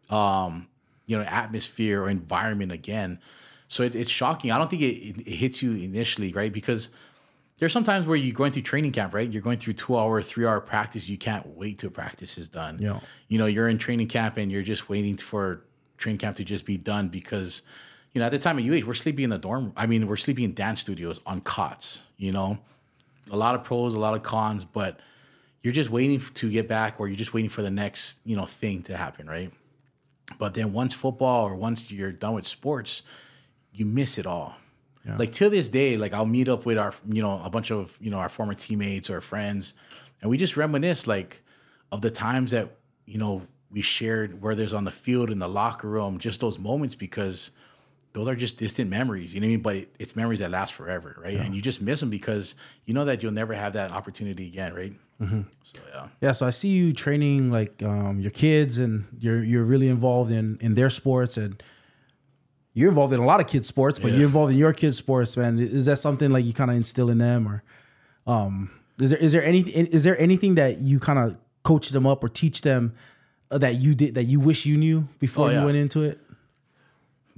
um, 0.09 0.67
you 1.05 1.17
know, 1.17 1.23
atmosphere 1.23 2.03
or 2.03 2.09
environment 2.09 2.71
again. 2.71 3.19
So 3.67 3.83
it, 3.83 3.95
it's 3.95 4.11
shocking. 4.11 4.51
I 4.51 4.57
don't 4.57 4.69
think 4.69 4.81
it, 4.81 4.95
it, 4.95 5.19
it 5.27 5.35
hits 5.35 5.61
you 5.61 5.73
initially, 5.73 6.31
right? 6.31 6.51
Because 6.51 6.89
there's 7.57 7.73
sometimes 7.73 8.05
where 8.05 8.15
you're 8.15 8.35
going 8.35 8.51
through 8.51 8.61
training 8.61 8.91
camp, 8.91 9.13
right? 9.13 9.29
You're 9.29 9.41
going 9.41 9.57
through 9.57 9.73
two 9.73 9.97
hour, 9.97 10.21
three 10.21 10.45
hour 10.45 10.61
practice. 10.61 11.09
You 11.09 11.17
can't 11.17 11.47
wait 11.57 11.79
till 11.79 11.89
practice 11.89 12.37
is 12.37 12.47
done. 12.47 12.77
Yeah. 12.79 12.99
You 13.27 13.39
know, 13.39 13.47
you're 13.47 13.67
in 13.67 13.77
training 13.77 14.07
camp 14.07 14.37
and 14.37 14.51
you're 14.51 14.63
just 14.63 14.89
waiting 14.89 15.17
for 15.17 15.63
training 15.97 16.19
camp 16.19 16.37
to 16.37 16.43
just 16.43 16.65
be 16.65 16.77
done 16.77 17.07
because, 17.07 17.63
you 18.13 18.19
know, 18.19 18.25
at 18.25 18.31
the 18.31 18.39
time 18.39 18.57
of 18.57 18.65
UH, 18.65 18.87
we're 18.87 18.93
sleeping 18.93 19.25
in 19.25 19.29
the 19.29 19.37
dorm. 19.37 19.73
I 19.75 19.85
mean, 19.85 20.07
we're 20.07 20.17
sleeping 20.17 20.45
in 20.45 20.53
dance 20.53 20.81
studios 20.81 21.19
on 21.25 21.41
cots, 21.41 22.03
you 22.17 22.31
know, 22.31 22.59
a 23.29 23.37
lot 23.37 23.55
of 23.55 23.63
pros, 23.63 23.93
a 23.93 23.99
lot 23.99 24.13
of 24.13 24.23
cons, 24.23 24.65
but 24.65 24.99
you're 25.61 25.73
just 25.73 25.89
waiting 25.89 26.19
to 26.19 26.51
get 26.51 26.67
back 26.67 26.99
or 26.99 27.07
you're 27.07 27.17
just 27.17 27.33
waiting 27.33 27.49
for 27.49 27.61
the 27.61 27.69
next, 27.69 28.19
you 28.25 28.35
know, 28.35 28.45
thing 28.45 28.83
to 28.83 28.97
happen, 28.97 29.27
right? 29.27 29.51
But 30.39 30.53
then 30.53 30.73
once 30.73 30.93
football 30.93 31.45
or 31.45 31.55
once 31.55 31.91
you're 31.91 32.11
done 32.11 32.33
with 32.33 32.47
sports, 32.47 33.03
you 33.71 33.85
miss 33.85 34.17
it 34.17 34.25
all. 34.25 34.55
Like 35.17 35.31
till 35.31 35.49
this 35.49 35.69
day, 35.69 35.95
like 35.95 36.13
I'll 36.13 36.25
meet 36.25 36.49
up 36.49 36.65
with 36.65 36.77
our, 36.77 36.93
you 37.07 37.21
know, 37.21 37.41
a 37.43 37.49
bunch 37.49 37.71
of, 37.71 37.97
you 38.01 38.11
know, 38.11 38.17
our 38.17 38.27
former 38.27 38.53
teammates 38.53 39.09
or 39.09 39.21
friends, 39.21 39.73
and 40.21 40.29
we 40.29 40.37
just 40.37 40.57
reminisce 40.57 41.07
like 41.07 41.43
of 41.93 42.01
the 42.01 42.11
times 42.11 42.51
that, 42.51 42.75
you 43.05 43.17
know, 43.17 43.43
we 43.71 43.81
shared 43.81 44.41
whether 44.41 44.63
it's 44.63 44.73
on 44.73 44.83
the 44.83 44.91
field 44.91 45.29
in 45.29 45.39
the 45.39 45.47
locker 45.47 45.87
room, 45.87 46.17
just 46.17 46.41
those 46.41 46.59
moments 46.59 46.93
because 46.93 47.51
those 48.17 48.27
are 48.27 48.35
just 48.35 48.57
distant 48.57 48.89
memories. 48.89 49.35
You 49.35 49.41
know 49.41 49.45
what 49.45 49.49
I 49.49 49.51
mean? 49.51 49.61
But 49.61 49.75
it, 49.75 49.95
it's 49.99 50.15
memories 50.15 50.39
that 50.39 50.49
last 50.49 50.73
forever, 50.73 51.15
right? 51.23 51.35
Yeah. 51.35 51.43
And 51.43 51.53
you 51.53 51.61
just 51.61 51.81
miss 51.81 51.99
them 51.99 52.09
because 52.09 52.55
you 52.85 52.93
know 52.95 53.05
that 53.05 53.21
you'll 53.21 53.31
never 53.31 53.53
have 53.53 53.73
that 53.73 53.91
opportunity 53.91 54.47
again, 54.47 54.73
right? 54.73 54.93
Mm-hmm. 55.21 55.41
So 55.61 55.79
yeah. 55.93 56.07
Yeah. 56.21 56.31
So 56.31 56.47
I 56.47 56.49
see 56.49 56.69
you 56.69 56.93
training 56.93 57.51
like 57.51 57.83
um, 57.83 58.19
your 58.19 58.31
kids, 58.31 58.79
and 58.79 59.05
you're 59.19 59.43
you're 59.43 59.63
really 59.63 59.87
involved 59.87 60.31
in 60.31 60.57
in 60.61 60.73
their 60.73 60.89
sports, 60.89 61.37
and 61.37 61.61
you're 62.73 62.89
involved 62.89 63.13
in 63.13 63.19
a 63.19 63.25
lot 63.25 63.39
of 63.39 63.45
kids' 63.45 63.67
sports, 63.67 63.99
but 63.99 64.11
yeah. 64.11 64.17
you're 64.17 64.27
involved 64.27 64.51
in 64.51 64.57
your 64.57 64.73
kids' 64.73 64.97
sports, 64.97 65.37
man. 65.37 65.59
Is 65.59 65.85
that 65.85 65.97
something 65.97 66.31
like 66.31 66.43
you 66.43 66.53
kind 66.53 66.71
of 66.71 66.77
instill 66.77 67.11
in 67.11 67.19
them, 67.19 67.47
or 67.47 67.63
um, 68.25 68.71
is 68.99 69.11
there 69.11 69.19
is 69.19 69.31
there 69.31 69.43
anything 69.43 69.85
is 69.85 70.03
there 70.03 70.19
anything 70.19 70.55
that 70.55 70.79
you 70.79 70.99
kind 70.99 71.19
of 71.19 71.37
coach 71.63 71.89
them 71.89 72.07
up 72.07 72.23
or 72.23 72.29
teach 72.29 72.61
them 72.61 72.95
that 73.51 73.75
you 73.75 73.93
did 73.93 74.15
that 74.15 74.23
you 74.23 74.39
wish 74.39 74.65
you 74.65 74.75
knew 74.75 75.07
before 75.19 75.47
oh, 75.47 75.51
yeah. 75.51 75.59
you 75.59 75.65
went 75.65 75.77
into 75.77 76.01
it? 76.01 76.19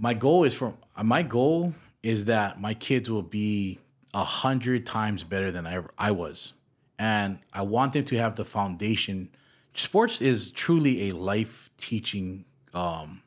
My 0.01 0.13
goal 0.13 0.45
is 0.45 0.53
for 0.53 0.75
my 1.03 1.23
goal 1.23 1.73
is 2.01 2.25
that 2.25 2.59
my 2.59 2.73
kids 2.73 3.11
will 3.11 3.21
be 3.21 3.79
a 4.13 4.23
hundred 4.23 4.85
times 4.85 5.25
better 5.25 5.51
than 5.51 5.67
I 5.67 5.73
ever, 5.73 5.91
I 5.97 6.11
was, 6.11 6.53
and 6.97 7.39
I 7.51 7.63
want 7.63 7.91
them 7.91 8.05
to 8.05 8.17
have 8.17 8.37
the 8.37 8.45
foundation. 8.45 9.29
Sports 9.73 10.21
is 10.21 10.51
truly 10.51 11.09
a 11.09 11.11
life 11.11 11.69
teaching. 11.77 12.45
Um, 12.73 13.23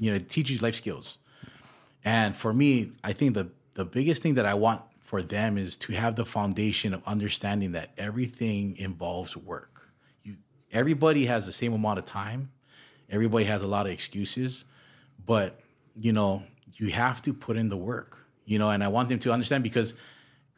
you 0.00 0.10
know, 0.10 0.16
it 0.16 0.28
teaches 0.28 0.62
life 0.62 0.74
skills, 0.74 1.18
and 2.04 2.36
for 2.36 2.52
me, 2.52 2.90
I 3.04 3.12
think 3.12 3.34
the 3.34 3.50
the 3.74 3.84
biggest 3.84 4.20
thing 4.20 4.34
that 4.34 4.46
I 4.46 4.54
want 4.54 4.82
for 4.98 5.22
them 5.22 5.56
is 5.56 5.76
to 5.76 5.92
have 5.92 6.16
the 6.16 6.24
foundation 6.24 6.92
of 6.92 7.06
understanding 7.06 7.70
that 7.72 7.90
everything 7.96 8.76
involves 8.78 9.36
work. 9.36 9.92
You 10.24 10.38
everybody 10.72 11.26
has 11.26 11.46
the 11.46 11.52
same 11.52 11.72
amount 11.72 12.00
of 12.00 12.04
time. 12.04 12.50
Everybody 13.08 13.44
has 13.44 13.62
a 13.62 13.68
lot 13.68 13.86
of 13.86 13.92
excuses, 13.92 14.64
but 15.24 15.60
you 15.94 16.12
know, 16.12 16.42
you 16.74 16.88
have 16.88 17.22
to 17.22 17.32
put 17.32 17.56
in 17.56 17.68
the 17.68 17.76
work. 17.76 18.18
You 18.44 18.58
know, 18.58 18.70
and 18.70 18.82
I 18.82 18.88
want 18.88 19.08
them 19.08 19.18
to 19.20 19.32
understand 19.32 19.62
because 19.62 19.94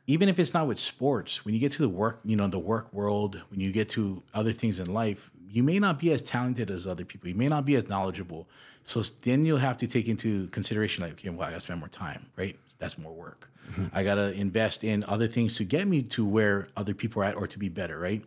even 0.07 0.29
if 0.29 0.39
it's 0.39 0.55
not 0.55 0.67
with 0.67 0.79
sports, 0.79 1.45
when 1.45 1.55
you 1.55 1.61
get 1.61 1.73
to 1.73 1.83
the 1.83 1.89
work, 1.89 2.21
you 2.25 2.37
know, 2.37 2.49
the 2.49 2.59
work 2.59 2.93
world, 2.93 3.41
when 3.51 3.61
you 3.61 3.71
get 3.71 3.89
to 3.91 4.23
other 4.33 4.53
things 4.53 4.81
in 4.81 4.93
life, 4.93 5.31
you 5.49 5.63
may 5.63 5.79
not 5.79 5.99
be 5.99 6.11
as 6.11 6.23
talented 6.23 6.71
as 6.71 6.87
other 6.87 7.05
people. 7.05 7.29
You 7.29 7.35
may 7.35 7.49
not 7.49 7.67
be 7.67 7.77
as 7.77 7.89
knowledgeable. 7.89 8.49
So 8.83 9.03
then 9.23 9.45
you'll 9.45 9.59
have 9.59 9.77
to 9.79 9.87
take 9.87 10.09
into 10.09 10.49
consideration, 10.49 11.05
like, 11.05 11.13
okay, 11.13 11.29
well, 11.29 11.47
I 11.47 11.51
gotta 11.51 11.61
spend 11.61 11.81
more 11.81 11.89
time, 11.89 12.27
right? 12.37 12.59
That's 12.79 12.97
more 12.97 13.13
work. 13.13 13.51
Mm-hmm. 13.71 13.87
I 13.93 14.03
got 14.03 14.17
to 14.17 14.33
invest 14.33 14.85
in 14.85 15.05
other 15.05 15.29
things 15.29 15.57
to 15.57 15.65
get 15.65 15.87
me 15.87 16.03
to 16.03 16.25
where 16.25 16.69
other 16.77 16.95
people 16.95 17.23
are 17.23 17.27
at 17.27 17.37
or 17.37 17.47
to 17.47 17.59
be 17.59 17.69
better, 17.69 17.99
right? 17.99 18.25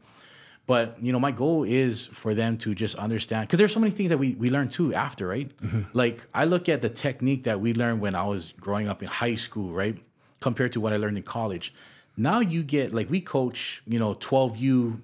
But 0.67 1.01
you 1.01 1.11
know, 1.11 1.19
my 1.19 1.31
goal 1.31 1.63
is 1.63 2.07
for 2.07 2.33
them 2.33 2.57
to 2.57 2.73
just 2.73 2.95
understand 2.95 3.47
because 3.47 3.59
there's 3.59 3.73
so 3.73 3.79
many 3.79 3.91
things 3.91 4.09
that 4.09 4.17
we 4.17 4.33
we 4.33 4.49
learn 4.49 4.69
too 4.69 4.93
after, 4.93 5.27
right? 5.27 5.55
Mm-hmm. 5.57 5.81
Like 5.93 6.27
I 6.33 6.45
look 6.45 6.67
at 6.69 6.81
the 6.81 6.89
technique 6.89 7.43
that 7.43 7.59
we 7.59 7.73
learned 7.73 8.01
when 8.01 8.15
I 8.15 8.25
was 8.25 8.53
growing 8.59 8.87
up 8.87 9.03
in 9.03 9.07
high 9.07 9.35
school, 9.35 9.73
right, 9.73 9.97
compared 10.39 10.71
to 10.71 10.81
what 10.81 10.91
I 10.91 10.97
learned 10.97 11.17
in 11.17 11.23
college. 11.23 11.73
Now 12.17 12.39
you 12.39 12.63
get 12.63 12.93
like 12.93 13.09
we 13.09 13.21
coach, 13.21 13.83
you 13.85 13.99
know, 13.99 14.15
12U, 14.15 15.01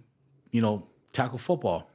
you 0.51 0.61
know, 0.61 0.87
tackle 1.13 1.37
football. 1.37 1.89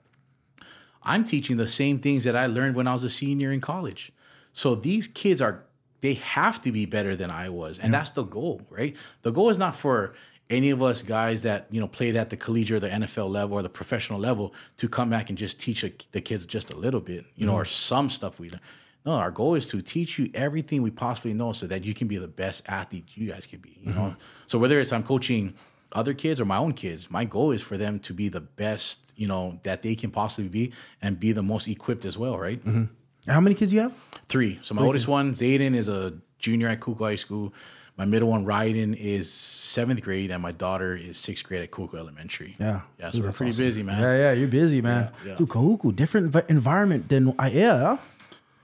I'm 1.02 1.24
teaching 1.24 1.56
the 1.56 1.68
same 1.68 1.98
things 1.98 2.24
that 2.24 2.36
I 2.36 2.46
learned 2.46 2.76
when 2.76 2.86
I 2.86 2.92
was 2.92 3.04
a 3.04 3.10
senior 3.10 3.50
in 3.52 3.60
college. 3.60 4.12
So 4.52 4.74
these 4.74 5.08
kids 5.08 5.40
are 5.40 5.64
they 6.00 6.14
have 6.14 6.60
to 6.62 6.70
be 6.70 6.86
better 6.86 7.16
than 7.16 7.30
I 7.30 7.48
was. 7.48 7.78
And 7.78 7.92
yeah. 7.92 7.98
that's 7.98 8.10
the 8.10 8.22
goal, 8.22 8.62
right? 8.70 8.96
The 9.22 9.32
goal 9.32 9.50
is 9.50 9.58
not 9.58 9.74
for 9.74 10.14
any 10.48 10.70
of 10.70 10.82
us 10.82 11.02
guys 11.02 11.42
that, 11.42 11.66
you 11.70 11.80
know, 11.80 11.88
played 11.88 12.16
at 12.16 12.30
the 12.30 12.36
collegiate 12.36 12.76
or 12.76 12.80
the 12.80 12.88
NFL 12.88 13.28
level 13.28 13.58
or 13.58 13.62
the 13.62 13.68
professional 13.68 14.18
level 14.18 14.54
to 14.76 14.88
come 14.88 15.10
back 15.10 15.28
and 15.28 15.36
just 15.36 15.60
teach 15.60 15.82
a, 15.82 15.92
the 16.12 16.20
kids 16.20 16.46
just 16.46 16.72
a 16.72 16.76
little 16.76 17.00
bit, 17.00 17.24
you 17.34 17.46
know, 17.46 17.52
mm-hmm. 17.52 17.62
or 17.62 17.64
some 17.64 18.08
stuff 18.08 18.38
we 18.38 18.50
learn. 18.50 18.60
No, 19.04 19.12
our 19.12 19.30
goal 19.30 19.54
is 19.54 19.68
to 19.68 19.80
teach 19.82 20.18
you 20.18 20.30
everything 20.34 20.82
we 20.82 20.90
possibly 20.90 21.32
know 21.32 21.52
so 21.52 21.66
that 21.66 21.84
you 21.84 21.94
can 21.94 22.08
be 22.08 22.16
the 22.16 22.28
best 22.28 22.64
athlete 22.68 23.04
you 23.14 23.30
guys 23.30 23.46
can 23.46 23.60
be, 23.60 23.78
you 23.80 23.90
mm-hmm. 23.90 23.98
know? 23.98 24.16
So 24.46 24.58
whether 24.58 24.80
it's 24.80 24.92
I'm 24.92 25.04
coaching 25.04 25.54
other 25.92 26.12
kids 26.12 26.40
or 26.40 26.44
my 26.44 26.56
own 26.56 26.72
kids, 26.72 27.10
my 27.10 27.24
goal 27.24 27.52
is 27.52 27.62
for 27.62 27.76
them 27.76 28.00
to 28.00 28.12
be 28.12 28.28
the 28.28 28.40
best, 28.40 29.12
you 29.16 29.28
know, 29.28 29.60
that 29.62 29.82
they 29.82 29.94
can 29.94 30.10
possibly 30.10 30.48
be 30.48 30.72
and 31.00 31.18
be 31.18 31.32
the 31.32 31.42
most 31.42 31.68
equipped 31.68 32.04
as 32.04 32.18
well, 32.18 32.36
right? 32.38 32.64
Mm-hmm. 32.64 33.30
How 33.30 33.40
many 33.40 33.54
kids 33.54 33.72
you 33.72 33.80
have? 33.80 33.94
Three. 34.28 34.58
So 34.62 34.74
my 34.74 34.80
Three 34.80 34.86
oldest 34.86 35.04
kids. 35.04 35.08
one, 35.08 35.34
Zayden, 35.34 35.74
is 35.74 35.88
a 35.88 36.14
junior 36.38 36.68
at 36.68 36.80
Kahuku 36.80 36.98
High 36.98 37.16
School. 37.16 37.52
My 37.96 38.04
middle 38.04 38.28
one, 38.28 38.44
Ryden, 38.44 38.94
is 38.94 39.32
seventh 39.32 40.02
grade, 40.02 40.30
and 40.30 40.42
my 40.42 40.52
daughter 40.52 40.94
is 40.94 41.16
sixth 41.16 41.44
grade 41.46 41.62
at 41.62 41.70
Kahuku 41.70 41.94
Elementary. 41.94 42.54
Yeah, 42.58 42.82
yeah. 42.98 43.10
So 43.10 43.18
Dude, 43.18 43.26
we're 43.26 43.32
pretty 43.32 43.50
awesome. 43.50 43.64
busy, 43.64 43.82
man. 43.82 44.00
Yeah, 44.00 44.16
yeah. 44.16 44.32
You're 44.32 44.48
busy, 44.48 44.82
man. 44.82 45.10
Yeah, 45.24 45.30
yeah. 45.30 45.36
Dude, 45.38 45.48
Kahuku, 45.48 45.96
different 45.96 46.34
environment 46.48 47.08
than 47.08 47.34
I 47.38 47.48
yeah. 47.48 47.96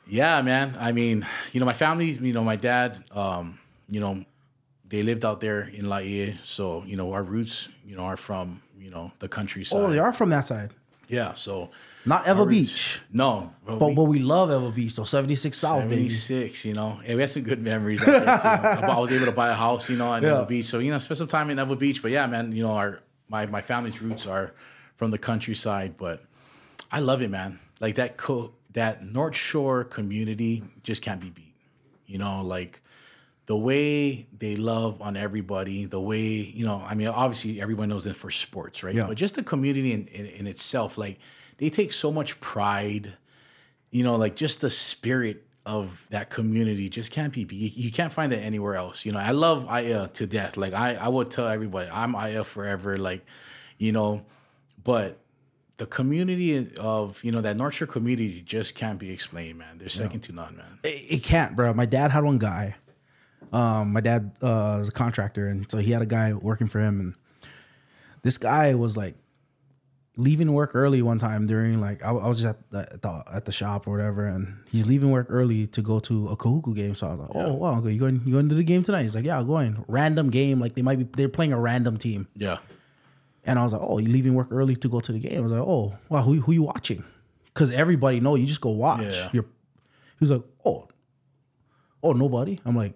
Yeah, 0.06 0.42
man. 0.42 0.76
I 0.78 0.92
mean, 0.92 1.26
you 1.52 1.60
know, 1.60 1.66
my 1.66 1.72
family. 1.72 2.10
You 2.10 2.32
know, 2.34 2.44
my 2.44 2.56
dad. 2.56 3.02
Um, 3.10 3.58
you 3.88 4.00
know, 4.00 4.24
they 4.88 5.02
lived 5.02 5.24
out 5.24 5.40
there 5.40 5.62
in 5.62 5.88
Laie, 5.88 6.36
so 6.42 6.84
you 6.84 6.96
know, 6.96 7.12
our 7.12 7.22
roots, 7.22 7.68
you 7.86 7.96
know, 7.96 8.04
are 8.04 8.18
from 8.18 8.60
you 8.78 8.90
know 8.90 9.12
the 9.20 9.28
countryside. 9.28 9.80
Oh, 9.80 9.88
they 9.88 9.98
are 9.98 10.12
from 10.12 10.28
that 10.30 10.44
side. 10.44 10.74
Yeah, 11.08 11.34
so 11.34 11.70
not 12.04 12.26
Ewa 12.26 12.46
Beach. 12.46 13.00
No, 13.12 13.52
but, 13.64 13.78
but, 13.78 13.88
we, 13.88 13.94
but 13.94 14.04
we 14.04 14.18
love 14.18 14.50
Ewa 14.50 14.72
Beach. 14.72 14.92
So 14.92 15.04
seventy 15.04 15.34
six 15.34 15.58
South, 15.58 15.82
76, 15.82 16.64
you 16.64 16.74
know, 16.74 17.00
and 17.04 17.16
we 17.16 17.22
had 17.22 17.30
some 17.30 17.42
good 17.42 17.62
memories. 17.62 18.02
Out 18.02 18.06
there 18.06 18.38
too. 18.38 18.86
I 18.86 18.98
was 18.98 19.12
able 19.12 19.26
to 19.26 19.32
buy 19.32 19.50
a 19.50 19.54
house, 19.54 19.88
you 19.88 19.96
know, 19.96 20.12
in 20.14 20.22
yeah. 20.22 20.30
Ewa 20.30 20.46
Beach. 20.46 20.66
So 20.66 20.78
you 20.78 20.90
know, 20.90 20.98
spend 20.98 21.18
some 21.18 21.28
time 21.28 21.50
in 21.50 21.58
Ewa 21.58 21.76
Beach. 21.76 22.02
But 22.02 22.10
yeah, 22.10 22.26
man, 22.26 22.52
you 22.52 22.62
know, 22.62 22.72
our 22.72 23.02
my 23.28 23.46
my 23.46 23.60
family's 23.60 24.00
roots 24.02 24.26
are 24.26 24.54
from 24.96 25.10
the 25.10 25.18
countryside, 25.18 25.96
but 25.96 26.24
I 26.90 27.00
love 27.00 27.22
it, 27.22 27.30
man. 27.30 27.60
Like 27.80 27.96
that 27.96 28.16
co- 28.16 28.54
that 28.72 29.04
North 29.04 29.36
Shore 29.36 29.84
community 29.84 30.62
just 30.82 31.02
can't 31.02 31.20
be 31.20 31.30
beat. 31.30 31.54
You 32.06 32.18
know, 32.18 32.42
like 32.42 32.80
the 33.46 33.56
way 33.56 34.26
they 34.38 34.56
love 34.56 35.00
on 35.02 35.16
everybody, 35.16 35.84
the 35.84 36.00
way 36.00 36.20
you 36.20 36.64
know, 36.64 36.84
I 36.86 36.94
mean, 36.94 37.08
obviously 37.08 37.60
everyone 37.60 37.88
knows 37.88 38.04
them 38.04 38.14
for 38.14 38.30
sports, 38.30 38.82
right? 38.82 38.94
Yeah. 38.94 39.06
But 39.06 39.16
just 39.16 39.34
the 39.34 39.42
community 39.42 39.92
in, 39.92 40.06
in, 40.06 40.26
in 40.26 40.46
itself, 40.46 40.96
like 40.96 41.18
they 41.58 41.70
take 41.70 41.92
so 41.92 42.12
much 42.12 42.40
pride, 42.40 43.14
you 43.90 44.02
know, 44.02 44.16
like 44.16 44.36
just 44.36 44.60
the 44.60 44.70
spirit 44.70 45.44
of 45.64 46.06
that 46.10 46.28
community 46.28 46.88
just 46.88 47.12
can't 47.12 47.32
be 47.32 47.42
you, 47.42 47.70
you 47.74 47.92
can't 47.92 48.12
find 48.12 48.32
it 48.32 48.38
anywhere 48.38 48.74
else. 48.74 49.06
You 49.06 49.12
know, 49.12 49.20
I 49.20 49.30
love 49.30 49.66
Aiea 49.66 50.12
to 50.14 50.26
death. 50.26 50.56
Like 50.56 50.74
I, 50.74 50.96
I 50.96 51.08
would 51.08 51.30
tell 51.30 51.46
everybody, 51.46 51.88
I'm 51.90 52.14
Aiea 52.14 52.44
forever. 52.44 52.96
Like, 52.96 53.24
you 53.78 53.92
know, 53.92 54.24
but 54.82 55.18
the 55.76 55.86
community 55.86 56.74
of 56.76 57.22
you 57.24 57.32
know 57.32 57.40
that 57.40 57.56
North 57.56 57.74
Shore 57.74 57.86
community 57.86 58.40
just 58.40 58.74
can't 58.74 58.98
be 58.98 59.10
explained, 59.10 59.58
man. 59.58 59.78
They're 59.78 59.88
second 59.88 60.20
to 60.20 60.32
none, 60.32 60.56
man. 60.56 60.78
It, 60.84 61.14
it, 61.14 61.22
can't, 61.22 61.56
bro. 61.56 61.72
My 61.74 61.86
dad 61.86 62.10
had 62.10 62.24
one 62.24 62.38
guy. 62.38 62.76
Um, 63.52 63.92
my 63.92 64.00
dad 64.00 64.32
uh, 64.40 64.78
was 64.78 64.88
a 64.88 64.92
contractor, 64.92 65.48
and 65.48 65.70
so 65.70 65.78
he 65.78 65.90
had 65.90 66.02
a 66.02 66.06
guy 66.06 66.32
working 66.32 66.66
for 66.66 66.80
him, 66.80 67.00
and 67.00 67.14
this 68.22 68.38
guy 68.38 68.74
was 68.74 68.96
like 68.96 69.14
leaving 70.16 70.53
work 70.53 70.72
early 70.75 71.01
one 71.01 71.18
time 71.18 71.46
during 71.46 71.81
like 71.81 72.05
I, 72.05 72.11
I 72.11 72.29
was 72.29 72.42
just 72.42 72.57
at 72.57 72.70
the, 72.70 72.81
at 72.81 73.03
the, 73.03 73.25
at 73.33 73.44
the 73.46 73.53
shop 73.53 73.87
or 73.87 73.92
whatever, 73.92 74.27
and 74.27 74.57
he's 74.70 74.87
leaving 74.87 75.11
work 75.11 75.27
early 75.31 75.66
to 75.68 75.83
go 75.83 76.01
to 76.01 76.29
a 76.29 76.37
Kahuku 76.37 76.75
game. 76.75 76.94
So 76.94 77.09
I 77.09 77.11
was 77.12 77.20
like, 77.20 77.31
oh, 77.35 77.40
yeah. 77.40 77.46
oh 77.46 77.53
wow, 77.55 77.87
you 77.87 77.98
going 77.98 78.22
you 78.25 78.33
going 78.33 78.48
to 78.48 78.55
the 78.55 78.64
game 78.64 78.83
tonight? 78.83 79.03
He's 79.03 79.14
like, 79.14 79.25
yeah, 79.25 79.38
I'm 79.38 79.46
going. 79.46 79.85
Random 79.88 80.31
game, 80.31 80.61
like 80.61 80.75
they 80.75 80.83
might 80.83 80.98
be 80.98 81.05
they're 81.05 81.29
playing 81.29 81.53
a 81.53 81.61
random 81.61 81.96
team. 81.96 82.29
Yeah. 82.37 82.59
And 83.44 83.59
I 83.59 83.64
was 83.64 83.72
like, 83.72 83.83
oh, 83.83 83.98
you 83.98 84.09
leaving 84.09 84.35
work 84.35 84.48
early 84.51 84.77
to 84.77 84.88
go 84.88 85.01
to 85.01 85.12
the 85.12 85.18
game? 85.18 85.38
I 85.38 85.40
was 85.40 85.53
like, 85.53 85.61
oh, 85.61 85.96
wow, 86.09 86.22
who 86.22 86.40
who 86.40 86.53
you 86.53 86.62
watching? 86.62 87.05
Because 87.46 87.72
everybody 87.72 88.20
know 88.20 88.35
you 88.35 88.46
just 88.46 88.61
go 88.61 88.70
watch. 88.70 89.03
Yeah. 89.03 89.31
You're. 89.33 89.44
He 89.44 90.25
was 90.25 90.31
like, 90.31 90.42
oh, 90.64 90.87
oh, 92.03 92.12
nobody. 92.12 92.61
I'm 92.64 92.77
like, 92.77 92.94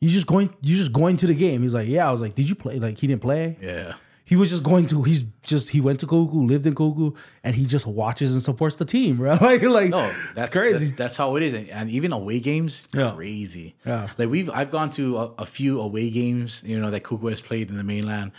you 0.00 0.08
just 0.08 0.26
going 0.26 0.54
you 0.62 0.76
just 0.76 0.92
going 0.92 1.16
to 1.18 1.26
the 1.26 1.34
game. 1.34 1.62
He's 1.62 1.74
like, 1.74 1.88
yeah. 1.88 2.08
I 2.08 2.12
was 2.12 2.20
like, 2.20 2.34
did 2.34 2.48
you 2.48 2.54
play? 2.54 2.78
Like 2.78 2.98
he 2.98 3.08
didn't 3.08 3.22
play. 3.22 3.58
Yeah 3.60 3.94
he 4.24 4.36
was 4.36 4.50
just 4.50 4.62
going 4.62 4.86
to 4.86 5.02
he's 5.02 5.22
just 5.42 5.70
he 5.70 5.80
went 5.80 6.00
to 6.00 6.06
Kahuku, 6.06 6.48
lived 6.48 6.66
in 6.66 6.74
Kahuku, 6.74 7.14
and 7.42 7.54
he 7.54 7.66
just 7.66 7.86
watches 7.86 8.32
and 8.32 8.42
supports 8.42 8.76
the 8.76 8.84
team, 8.84 9.20
right? 9.20 9.40
like, 9.40 9.62
like 9.62 9.90
no, 9.90 10.10
that's 10.34 10.56
crazy. 10.56 10.86
That's, 10.86 10.92
that's, 10.92 11.16
how 11.16 11.36
it 11.36 11.42
is, 11.42 11.52
and, 11.54 11.68
and 11.68 11.90
even 11.90 12.12
away 12.12 12.40
games, 12.40 12.88
yeah. 12.94 13.12
crazy. 13.14 13.74
Yeah, 13.84 14.08
like 14.16 14.30
we've 14.30 14.50
I've 14.50 14.70
gone 14.70 14.90
to 14.90 15.18
a, 15.18 15.24
a, 15.38 15.46
few 15.46 15.80
away 15.80 16.10
games, 16.10 16.62
you 16.64 16.80
know, 16.80 16.90
that 16.90 17.02
Kahuku 17.02 17.28
has 17.30 17.40
played 17.40 17.68
in 17.68 17.76
the 17.76 17.84
mainland. 17.84 18.32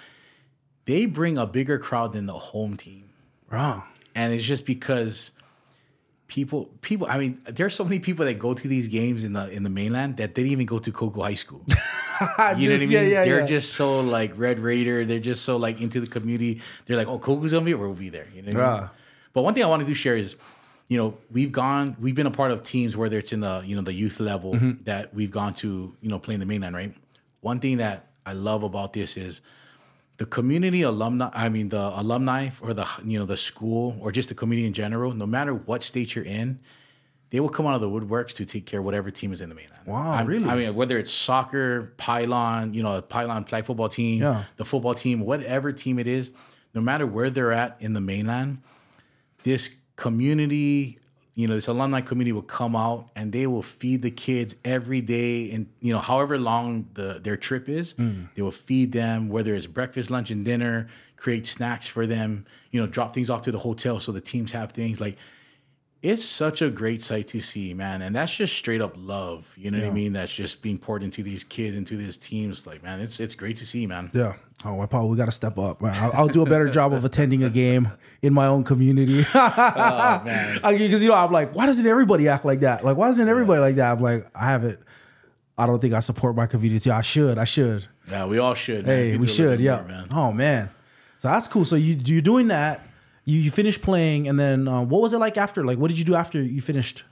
They 0.86 1.06
bring 1.06 1.38
a 1.38 1.46
bigger 1.46 1.78
crowd 1.78 2.14
than 2.14 2.26
the 2.26 2.34
home 2.34 2.78
team, 2.78 3.10
wrong, 3.50 3.84
and 4.16 4.34
it's 4.34 4.44
just 4.44 4.66
because 4.66 5.32
people 6.28 6.66
people 6.82 7.06
i 7.10 7.20
mean 7.20 7.40
there's 7.48 7.76
so 7.76 7.84
many 7.84 8.00
people 8.00 8.26
that 8.26 8.40
go 8.40 8.54
to 8.54 8.68
these 8.68 8.88
games 8.88 9.24
in 9.24 9.34
the 9.34 9.48
in 9.50 9.64
the 9.64 9.70
mainland 9.70 10.18
that 10.18 10.34
they 10.34 10.42
didn't 10.42 10.54
even 10.54 10.66
go 10.66 10.80
to 10.80 10.92
Kahuku 10.92 11.22
high 11.22 11.36
school. 11.36 11.66
You 12.56 12.70
know 12.70 12.76
what 12.76 12.84
i 12.84 12.86
mean? 12.86 12.92
yeah, 12.92 13.02
yeah, 13.02 13.26
they're 13.26 13.42
yeah. 13.42 13.46
just 13.46 13.74
so 13.74 14.00
like 14.00 14.32
red 14.38 14.60
raider. 14.60 15.04
They're 15.04 15.20
just 15.20 15.44
so 15.44 15.58
like 15.58 15.82
into 15.82 16.00
the 16.00 16.08
community. 16.08 16.62
They're 16.86 16.96
like 16.96 17.10
oh 17.10 17.20
Kahuku's 17.20 17.52
gonna 17.52 17.66
be 17.66 17.74
we'll 17.74 17.94
be 17.94 18.08
there. 18.08 18.26
You 18.34 18.42
know 18.42 18.62
I 18.62 18.80
mean? 18.80 18.90
but 19.34 19.42
one 19.42 19.54
thing 19.54 19.66
i 19.66 19.68
want 19.68 19.82
to 19.82 19.86
do 19.86 19.94
share 19.94 20.16
is 20.16 20.38
you 20.88 20.98
know 20.98 21.18
we've 21.30 21.52
gone 21.52 21.98
we've 22.00 22.16
been 22.16 22.26
a 22.26 22.32
part 22.32 22.52
of 22.52 22.64
teams 22.64 22.96
whether 22.96 23.18
it's 23.18 23.34
in 23.34 23.42
the 23.42 23.64
you 23.66 23.76
know 23.76 23.82
the 23.82 23.92
youth 23.92 24.22
level 24.22 24.54
mm-hmm. 24.54 24.82
that 24.84 25.14
we've 25.14 25.30
gone 25.30 25.54
to 25.56 25.94
you 26.00 26.10
know 26.10 26.18
playing 26.18 26.40
the 26.40 26.46
mainland 26.46 26.74
right? 26.74 26.94
One 27.42 27.60
thing 27.60 27.78
that 27.78 28.08
i 28.26 28.32
love 28.32 28.64
about 28.64 28.94
this 28.94 29.18
is 29.18 29.42
the 30.18 30.26
community 30.26 30.82
alumni 30.82 31.30
i 31.34 31.50
mean 31.50 31.70
the 31.70 31.92
alumni 32.00 32.50
or 32.62 32.74
the 32.74 32.88
you 33.04 33.20
know 33.20 33.26
the 33.26 33.38
school 33.38 33.98
or 34.00 34.12
just 34.12 34.30
the 34.30 34.36
community 34.36 34.66
in 34.68 34.74
general 34.74 35.14
no 35.14 35.26
matter 35.26 35.54
what 35.54 35.84
state 35.84 36.16
you're 36.16 36.26
in 36.26 36.60
they 37.32 37.40
will 37.42 37.50
come 37.50 37.66
out 37.66 37.76
of 37.76 37.82
the 37.82 37.90
woodworks 37.90 38.34
to 38.34 38.46
take 38.46 38.66
care 38.66 38.80
of 38.80 38.86
whatever 38.86 39.10
team 39.12 39.34
is 39.34 39.42
in 39.42 39.50
the 39.50 39.56
mainland. 39.56 39.82
Wow, 39.86 40.12
I'm- 40.14 40.26
really? 40.28 40.46
I 40.48 40.56
mean, 40.56 40.76
whether 40.76 40.98
it's 40.98 41.12
soccer, 41.12 41.92
pylon, 41.98 42.74
you 42.76 42.82
know, 42.84 42.98
a 42.98 43.02
pylon 43.02 43.44
flag 43.46 43.66
football 43.66 43.90
team, 43.90 44.22
Yeah. 44.22 44.44
the 44.56 44.64
football 44.64 44.94
team, 44.94 45.20
whatever 45.22 45.74
team 45.74 45.98
it 46.00 46.08
is, 46.08 46.32
no 46.76 46.82
matter 46.82 47.06
where 47.06 47.30
they're 47.32 47.52
at 47.52 47.76
in 47.82 47.92
the 47.94 48.00
mainland, 48.00 48.60
this 49.44 49.76
community, 49.98 50.98
you 51.36 51.48
know, 51.48 51.54
this 51.54 51.68
alumni 51.68 52.00
community 52.00 52.32
will 52.32 52.42
come 52.42 52.76
out 52.76 53.10
and 53.14 53.34
they 53.34 53.46
will 53.46 53.62
feed 53.62 54.02
the 54.02 54.12
kids 54.12 54.56
every 54.64 55.02
day 55.02 55.52
and 55.52 55.68
you 55.82 55.92
know, 55.92 56.00
however 56.00 56.38
long 56.38 56.88
the 56.94 57.20
their 57.22 57.38
trip 57.38 57.68
is, 57.68 57.92
hmm. 57.92 58.24
they 58.36 58.42
will 58.42 58.52
feed 58.52 58.94
them, 58.94 59.30
whether 59.30 59.54
it's 59.54 59.68
breakfast, 59.68 60.10
lunch, 60.10 60.32
and 60.32 60.46
dinner, 60.46 60.88
create 61.18 61.46
snacks 61.46 61.88
for 61.88 62.08
them, 62.08 62.46
you 62.72 62.80
know, 62.80 62.88
drop 62.88 63.14
things 63.14 63.30
off 63.30 63.42
to 63.42 63.52
the 63.52 63.60
hotel 63.60 64.00
so 64.00 64.12
the 64.12 64.22
teams 64.22 64.54
have 64.54 64.72
things 64.72 65.02
like 65.02 65.18
it's 66.02 66.24
such 66.24 66.62
a 66.62 66.70
great 66.70 67.02
sight 67.02 67.28
to 67.30 67.42
see, 67.42 67.74
man. 67.74 68.02
And 68.02 68.16
that's 68.16 68.36
just 68.36 68.56
straight 68.56 68.82
up 68.82 68.94
love. 68.96 69.54
You 69.58 69.72
know 69.72 69.80
what 69.80 69.88
I 69.88 69.90
mean? 69.90 70.14
That's 70.14 70.34
just 70.34 70.62
being 70.62 70.78
poured 70.78 71.02
into 71.02 71.24
these 71.24 71.44
kids, 71.44 71.76
into 71.76 71.98
these 71.98 72.16
teams. 72.16 72.68
Like, 72.68 72.84
man, 72.84 73.00
it's 73.02 73.20
it's 73.20 73.34
great 73.34 73.58
to 73.58 73.66
see, 73.66 73.88
man. 73.88 74.12
Yeah. 74.14 74.36
Oh, 74.64 74.74
well, 74.76 74.88
Paul, 74.88 75.10
we 75.10 75.18
got 75.18 75.26
to 75.26 75.32
step 75.32 75.58
up. 75.58 75.84
I'll, 75.84 76.12
I'll 76.14 76.28
do 76.28 76.42
a 76.42 76.46
better 76.46 76.70
job 76.70 76.94
of 76.94 77.04
attending 77.04 77.44
a 77.44 77.50
game 77.50 77.92
in 78.22 78.34
my 78.34 78.48
own 78.48 78.64
community. 78.64 79.26
oh, 79.36 80.22
Because 80.64 81.04
you 81.04 81.10
know, 81.10 81.14
I'm 81.16 81.32
like, 81.32 81.54
why 81.54 81.66
doesn't 81.66 81.86
everybody 81.86 82.30
act 82.30 82.46
like 82.46 82.62
that? 82.62 82.84
Like, 82.84 82.98
why 82.98 83.08
doesn't 83.08 83.28
everybody 83.28 83.60
like 83.60 83.76
that? 83.76 83.92
I'm 83.98 84.00
like, 84.04 84.26
I 84.34 84.50
haven't. 84.50 84.80
I 85.58 85.66
don't 85.66 85.80
think 85.80 85.94
I 85.94 86.00
support 86.00 86.36
my 86.36 86.48
community. 86.48 86.90
I 86.90 87.02
should. 87.02 87.38
I 87.38 87.44
should. 87.44 87.86
Yeah, 88.10 88.26
we 88.26 88.40
all 88.40 88.54
should. 88.54 88.86
man. 88.86 88.96
Hey, 88.96 89.18
we 89.18 89.26
do 89.26 89.32
should. 89.34 89.60
Yeah. 89.60 89.78
more, 89.78 89.88
man. 89.88 90.08
Oh 90.12 90.32
man. 90.32 90.70
So 91.20 91.30
that's 91.30 91.48
cool. 91.48 91.64
So 91.66 91.76
you 91.76 91.96
you're 92.04 92.22
doing 92.22 92.50
that. 92.50 92.82
You 93.24 93.40
you 93.40 93.52
finished 93.52 93.82
playing, 93.82 94.28
and 94.28 94.40
then 94.40 94.68
uh, 94.68 94.82
what 94.84 95.02
was 95.02 95.14
it 95.14 95.18
like 95.18 95.38
after? 95.38 95.64
Like, 95.66 95.78
what 95.78 95.88
did 95.88 95.98
you 95.98 96.04
do 96.06 96.14
after 96.14 96.42
you 96.42 96.62
finished? 96.62 97.04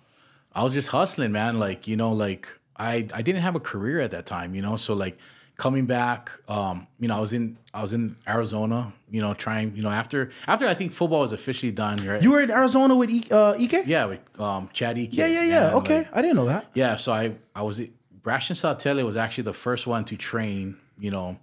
I 0.53 0.63
was 0.63 0.73
just 0.73 0.89
hustling, 0.89 1.32
man. 1.32 1.58
Like, 1.58 1.88
you 1.88 1.95
know, 1.95 2.12
like 2.12 2.47
I 2.77 3.08
I 3.13 3.21
didn't 3.21 3.41
have 3.41 3.56
a 3.56 3.60
career 3.60 3.99
at 4.01 4.12
that 4.12 4.25
time, 4.25 4.53
you 4.56 4.62
know. 4.62 4.75
So 4.75 4.93
like 4.93 5.17
coming 5.58 5.86
back, 5.86 6.32
um, 6.48 6.88
you 7.00 7.08
know, 7.08 7.18
I 7.18 7.20
was 7.20 7.34
in 7.34 7.58
I 7.74 7.82
was 7.82 7.94
in 7.94 8.16
Arizona, 8.28 8.94
you 9.10 9.22
know, 9.22 9.34
trying, 9.34 9.76
you 9.76 9.82
know, 9.82 9.89
after 9.89 10.30
after 10.48 10.68
I 10.68 10.74
think 10.74 10.92
football 10.92 11.22
was 11.22 11.32
officially 11.32 11.72
done. 11.72 12.06
Right? 12.06 12.22
You 12.22 12.32
were 12.32 12.42
in 12.42 12.52
Arizona 12.52 12.96
with 12.96 13.10
e, 13.10 13.24
uh, 13.32 13.54
Ikei. 13.54 13.86
yeah, 13.88 14.06
with 14.06 14.39
um, 14.39 14.70
Chad 14.74 14.98
Ikei. 14.98 15.13
Yeah, 15.13 15.28
yeah, 15.28 15.44
yeah. 15.44 15.68
and, 15.68 15.76
Okay, 15.78 15.98
like, 16.00 16.16
I 16.16 16.22
didn't 16.22 16.36
know 16.36 16.46
that. 16.46 16.68
Yeah, 16.74 16.96
so 16.96 17.13
I 17.13 17.36
I 17.56 17.62
was 17.63 17.80
Brashton 18.22 18.56
Satele 18.56 19.04
was 19.04 19.18
actually 19.18 19.44
the 19.44 19.54
first 19.54 19.86
one 19.88 20.06
to 20.06 20.16
train, 20.16 20.78
you 20.98 21.12
know, 21.12 21.38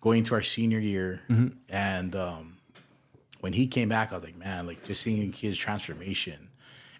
going 0.00 0.18
into 0.18 0.34
our 0.34 0.42
senior 0.42 0.78
year, 0.78 1.22
and 1.68 2.14
um, 2.16 2.56
when 3.40 3.52
he 3.52 3.66
came 3.66 3.88
back, 3.88 4.12
I 4.12 4.16
was 4.16 4.24
like, 4.24 4.36
man, 4.36 4.66
like 4.66 4.84
just 4.84 5.02
seeing 5.02 5.32
his 5.32 5.56
transformation, 5.58 6.48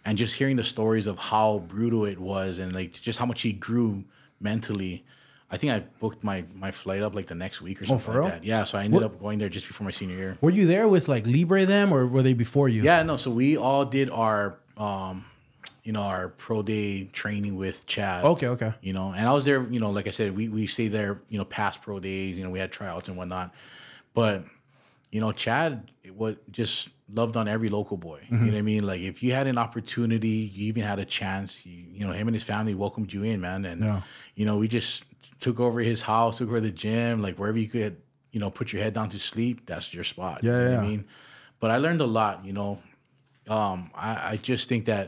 and 0.05 0.17
just 0.19 0.35
hearing 0.37 0.57
the 0.57 0.65
stories 0.65 1.07
of 1.07 1.19
how 1.19 1.59
brutal 1.67 2.05
it 2.05 2.19
was, 2.19 2.59
and 2.59 2.75
like 2.75 2.93
just 2.93 3.19
how 3.19 3.27
much 3.27 3.43
he 3.43 3.53
grew 3.53 4.05
mentally. 4.41 5.05
I 5.55 5.59
think 5.59 5.73
I 5.73 5.81
booked 6.01 6.23
my 6.25 6.45
my 6.55 6.71
flight 6.71 7.03
up 7.03 7.15
like 7.15 7.27
the 7.27 7.35
next 7.35 7.63
week 7.63 7.81
or 7.81 7.87
something 7.87 8.05
for 8.05 8.13
like 8.15 8.21
real? 8.23 8.29
that. 8.31 8.45
Yeah, 8.45 8.65
so 8.65 8.79
I 8.79 8.85
ended 8.85 9.03
up 9.03 9.21
going 9.21 9.39
there 9.39 9.49
just 9.49 9.67
before 9.67 9.85
my 9.85 9.91
senior 9.91 10.17
year. 10.17 10.39
Were 10.41 10.51
you 10.51 10.67
there 10.67 10.89
with 10.89 11.09
like 11.09 11.27
Libre 11.27 11.65
them, 11.67 11.93
or 11.93 12.07
were 12.07 12.23
they 12.23 12.35
before 12.35 12.69
you? 12.69 12.83
Yeah, 12.83 13.03
no. 13.03 13.17
So 13.17 13.31
we 13.31 13.57
all 13.57 13.85
did 13.85 14.11
our, 14.11 14.59
um, 14.77 15.25
you 15.85 15.93
know, 15.93 16.03
our 16.03 16.29
pro 16.29 16.63
day 16.63 17.05
training 17.13 17.57
with 17.57 17.87
Chad. 17.87 18.25
Okay, 18.25 18.49
okay. 18.49 18.73
You 18.83 18.93
know, 18.93 19.13
and 19.17 19.29
I 19.29 19.33
was 19.33 19.45
there. 19.45 19.63
You 19.63 19.81
know, 19.81 19.91
like 19.91 20.07
I 20.07 20.11
said, 20.11 20.37
we 20.37 20.49
we 20.49 20.67
stayed 20.67 20.93
there. 20.93 21.21
You 21.29 21.39
know, 21.39 21.45
past 21.45 21.81
pro 21.83 22.01
days. 22.01 22.37
You 22.37 22.45
know, 22.45 22.51
we 22.51 22.59
had 22.59 22.73
tryouts 22.73 23.09
and 23.09 23.17
whatnot. 23.17 23.55
But 24.15 24.45
you 25.11 25.21
know, 25.21 25.33
Chad 25.33 25.91
what 26.17 26.37
just 26.53 26.91
loved 27.13 27.37
on 27.37 27.47
every 27.49 27.69
local 27.69 27.97
boy. 27.97 28.21
You 28.31 28.37
know 28.39 28.47
what 28.47 28.55
I 28.59 28.63
mean? 28.63 28.87
Like 28.87 29.01
if 29.01 29.23
you 29.23 29.33
had 29.33 29.47
an 29.47 29.59
opportunity, 29.59 30.51
you 30.55 30.67
even 30.69 30.83
had 30.85 30.99
a 30.99 31.05
chance. 31.05 31.65
You, 31.67 31.85
you 31.93 32.07
know, 32.07 32.13
him 32.13 32.27
and 32.29 32.35
his 32.35 32.43
family 32.45 32.75
welcomed 32.75 33.13
you 33.13 33.23
in, 33.23 33.41
man. 33.41 33.65
And 33.65 33.81
Yeah. 33.83 34.01
you 34.35 34.45
know, 34.47 34.57
we 34.57 34.69
just 34.69 35.05
took 35.45 35.59
over 35.61 35.81
his 35.81 36.03
house, 36.03 36.39
took 36.39 36.49
over 36.49 36.61
the 36.61 36.77
gym, 36.85 37.23
like 37.27 37.37
wherever 37.39 37.59
you 37.65 37.69
could, 37.69 37.95
you 38.33 38.41
know, 38.41 38.51
put 38.51 38.73
your 38.73 38.83
head 38.85 38.95
down 38.99 39.09
to 39.11 39.19
sleep. 39.19 39.57
That's 39.67 39.93
your 39.97 40.05
spot. 40.05 40.37
you 40.43 40.51
Yeah, 40.51 40.59
know 40.59 40.65
what 40.65 40.73
yeah. 40.73 40.79
I 40.87 40.91
mean. 40.91 41.05
But 41.61 41.71
I 41.71 41.77
learned 41.79 42.01
a 42.01 42.07
lot. 42.21 42.45
You 42.49 42.53
know, 42.59 42.73
um, 43.49 43.91
I, 43.95 44.11
I 44.33 44.37
just 44.51 44.69
think 44.69 44.85
that 44.87 45.07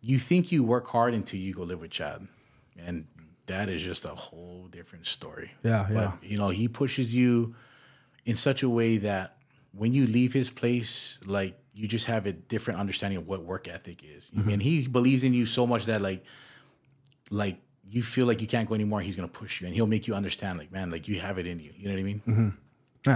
you 0.00 0.18
think 0.18 0.52
you 0.52 0.62
work 0.74 0.86
hard 0.96 1.12
until 1.14 1.40
you 1.40 1.52
go 1.54 1.62
live 1.70 1.80
with 1.80 1.90
Chad, 1.90 2.26
and 2.86 3.06
that 3.46 3.68
is 3.68 3.82
just 3.82 4.04
a 4.04 4.14
whole 4.26 4.68
different 4.70 5.06
story. 5.06 5.50
Yeah, 5.62 5.86
yeah. 5.90 5.94
But 5.94 6.28
you 6.30 6.36
know, 6.38 6.50
he 6.50 6.68
pushes 6.68 7.14
you 7.14 7.54
in 8.24 8.36
such 8.36 8.62
a 8.62 8.68
way 8.68 8.98
that 8.98 9.36
when 9.72 9.92
you 9.92 10.06
leave 10.06 10.32
his 10.32 10.50
place, 10.50 11.20
like 11.26 11.54
you 11.74 11.88
just 11.88 12.06
have 12.06 12.26
a 12.26 12.32
different 12.32 12.78
understanding 12.80 13.18
of 13.18 13.26
what 13.26 13.42
work 13.44 13.66
ethic 13.68 14.02
is. 14.04 14.30
I 14.34 14.38
Mm-hmm. 14.38 14.48
mean, 14.48 14.60
he 14.60 14.86
believes 14.88 15.24
in 15.24 15.34
you 15.34 15.44
so 15.46 15.66
much 15.66 15.86
that 15.86 16.00
like, 16.00 16.22
like 17.30 17.58
you 17.90 18.02
feel 18.02 18.26
like 18.26 18.40
you 18.40 18.46
can't 18.46 18.68
go 18.68 18.74
anymore. 18.74 19.00
He's 19.00 19.16
gonna 19.16 19.28
push 19.28 19.60
you, 19.60 19.66
and 19.66 19.74
he'll 19.74 19.86
make 19.86 20.06
you 20.06 20.14
understand, 20.14 20.58
like, 20.58 20.72
man, 20.72 20.90
like 20.90 21.06
you 21.08 21.20
have 21.20 21.38
it 21.38 21.46
in 21.46 21.60
you. 21.60 21.72
You 21.76 21.88
know 21.88 21.94
what 21.94 22.00
I 22.00 22.04
mean? 22.04 22.22
Man, 22.26 22.54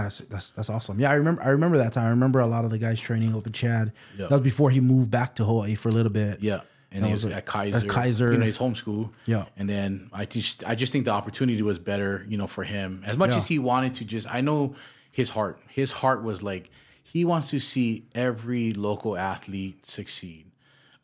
that's, 0.03 0.19
that's 0.19 0.51
that's 0.51 0.69
awesome. 0.69 0.99
Yeah, 0.99 1.09
I 1.09 1.13
remember. 1.15 1.41
I 1.41 1.49
remember 1.49 1.77
that 1.79 1.93
time. 1.93 2.05
I 2.05 2.09
remember 2.09 2.39
a 2.39 2.47
lot 2.47 2.63
of 2.63 2.71
the 2.71 2.77
guys 2.77 2.99
training 2.99 3.35
up 3.35 3.45
in 3.47 3.53
Chad. 3.53 3.91
Yeah. 4.17 4.27
That 4.27 4.31
was 4.31 4.41
before 4.41 4.69
he 4.69 4.79
moved 4.79 5.09
back 5.09 5.35
to 5.35 5.43
Hawaii 5.45 5.75
for 5.75 5.89
a 5.89 5.91
little 5.91 6.11
bit. 6.11 6.41
Yeah. 6.41 6.61
And 6.91 7.05
he 7.05 7.11
was 7.11 7.25
was 7.25 7.33
at 7.33 7.45
Kaiser. 7.45 7.77
At 7.77 7.87
Kaiser. 7.87 8.31
You 8.31 8.37
know, 8.39 8.45
his 8.45 8.57
home 8.57 8.73
school. 8.75 9.11
Yeah. 9.25 9.45
And 9.57 9.69
then 9.69 10.09
I 10.11 10.25
just 10.25 10.67
I 10.67 10.73
just 10.75 10.91
think 10.91 11.05
the 11.05 11.11
opportunity 11.11 11.61
was 11.61 11.77
better, 11.77 12.25
you 12.27 12.37
know, 12.37 12.47
for 12.47 12.63
him. 12.63 13.03
As 13.05 13.15
much 13.17 13.31
Yeah. 13.31 13.37
as 13.37 13.47
he 13.47 13.59
wanted 13.59 13.93
to 13.95 14.05
just 14.05 14.27
I 14.33 14.41
know 14.41 14.73
his 15.11 15.29
heart. 15.31 15.59
His 15.69 15.91
heart 15.91 16.23
was 16.23 16.41
like 16.41 16.71
he 17.03 17.25
wants 17.25 17.49
to 17.51 17.59
see 17.59 18.05
every 18.15 18.71
local 18.73 19.17
athlete 19.17 19.85
succeed. 19.85 20.45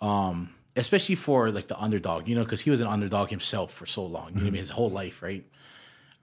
Um, 0.01 0.55
especially 0.75 1.15
for 1.15 1.51
like 1.51 1.67
the 1.67 1.79
underdog, 1.79 2.27
you 2.27 2.35
know, 2.35 2.43
because 2.43 2.61
he 2.61 2.69
was 2.69 2.79
an 2.79 2.88
underdog 2.88 3.29
himself 3.29 3.71
for 3.71 3.85
so 3.85 4.05
long, 4.05 4.29
you 4.33 4.41
know 4.41 4.47
I 4.47 4.49
mean, 4.49 4.59
his 4.59 4.71
whole 4.71 4.89
life, 4.89 5.21
right? 5.21 5.45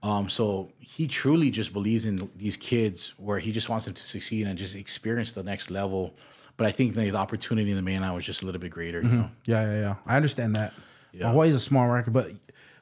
Um, 0.03 0.27
so 0.27 0.71
he 0.79 1.07
truly 1.07 1.49
just 1.49 1.71
believes 1.71 2.05
in 2.05 2.29
these 2.35 2.57
kids 2.57 3.13
where 3.17 3.39
he 3.39 3.51
just 3.51 3.69
wants 3.69 3.85
them 3.85 3.93
to 3.93 4.03
succeed 4.07 4.45
and 4.45 4.59
just 4.59 4.75
experience 4.75 5.31
the 5.31 5.43
next 5.43 5.71
level. 5.71 6.15
But 6.57 6.67
I 6.67 6.71
think 6.71 6.93
the, 6.93 7.09
the 7.09 7.17
opportunity 7.17 7.71
in 7.71 7.77
the 7.77 7.81
mainland 7.81 8.13
was 8.13 8.25
just 8.25 8.43
a 8.43 8.45
little 8.45 8.61
bit 8.61 8.69
greater, 8.69 9.01
you 9.01 9.07
know. 9.07 9.29
Yeah, 9.45 9.63
yeah, 9.63 9.79
yeah. 9.79 9.95
I 10.05 10.17
understand 10.17 10.55
that. 10.55 10.73
Hawaii's 11.19 11.55
a 11.55 11.59
small 11.59 11.87
market, 11.87 12.11
but 12.11 12.31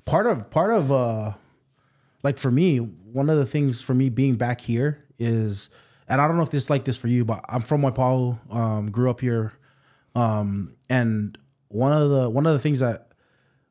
part 0.05 0.25
of 0.25 0.49
part 0.49 0.73
of 0.73 0.91
uh 0.91 1.33
like 2.23 2.37
for 2.37 2.51
me, 2.51 2.77
one 2.77 3.29
of 3.29 3.37
the 3.37 3.45
things 3.45 3.81
for 3.81 3.93
me 3.93 4.09
being 4.09 4.35
back 4.35 4.61
here 4.61 5.05
is 5.19 5.69
and 6.07 6.19
I 6.19 6.27
don't 6.27 6.35
know 6.37 6.43
if 6.43 6.49
this 6.49 6.63
is 6.63 6.69
like 6.69 6.85
this 6.85 6.97
for 6.97 7.07
you, 7.07 7.23
but 7.23 7.45
I'm 7.47 7.61
from 7.61 7.81
Waipahu, 7.81 8.53
um, 8.53 8.91
grew 8.91 9.09
up 9.09 9.21
here. 9.21 9.53
Um, 10.15 10.73
and 10.89 11.37
one 11.73 11.91
of 11.91 12.09
the 12.09 12.29
one 12.29 12.45
of 12.45 12.53
the 12.53 12.59
things 12.59 12.79
that 12.79 13.11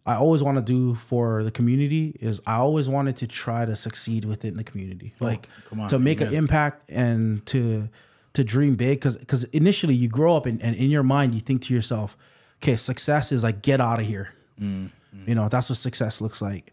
I 0.06 0.16
always 0.16 0.42
want 0.42 0.56
to 0.56 0.62
do 0.62 0.94
for 0.94 1.44
the 1.44 1.50
community 1.50 2.16
is 2.20 2.40
I 2.46 2.56
always 2.56 2.88
wanted 2.88 3.16
to 3.18 3.26
try 3.26 3.64
to 3.64 3.76
succeed 3.76 4.24
within 4.24 4.56
the 4.56 4.64
community, 4.64 5.14
oh, 5.20 5.24
like 5.24 5.48
come 5.66 5.80
on, 5.80 5.88
to 5.88 5.98
make 5.98 6.20
an 6.20 6.32
impact 6.32 6.88
and 6.90 7.44
to 7.46 7.88
to 8.32 8.44
dream 8.44 8.76
big. 8.76 8.98
Because 8.98 9.16
because 9.16 9.44
initially 9.44 9.94
you 9.94 10.08
grow 10.08 10.36
up 10.36 10.46
and, 10.46 10.60
and 10.62 10.74
in 10.74 10.90
your 10.90 11.02
mind 11.02 11.34
you 11.34 11.40
think 11.40 11.62
to 11.62 11.74
yourself, 11.74 12.16
okay, 12.62 12.76
success 12.76 13.30
is 13.30 13.44
like 13.44 13.62
get 13.62 13.80
out 13.80 14.00
of 14.00 14.06
here. 14.06 14.32
Mm-hmm. 14.60 15.28
You 15.28 15.34
know 15.34 15.48
that's 15.48 15.68
what 15.68 15.78
success 15.78 16.20
looks 16.20 16.40
like. 16.40 16.72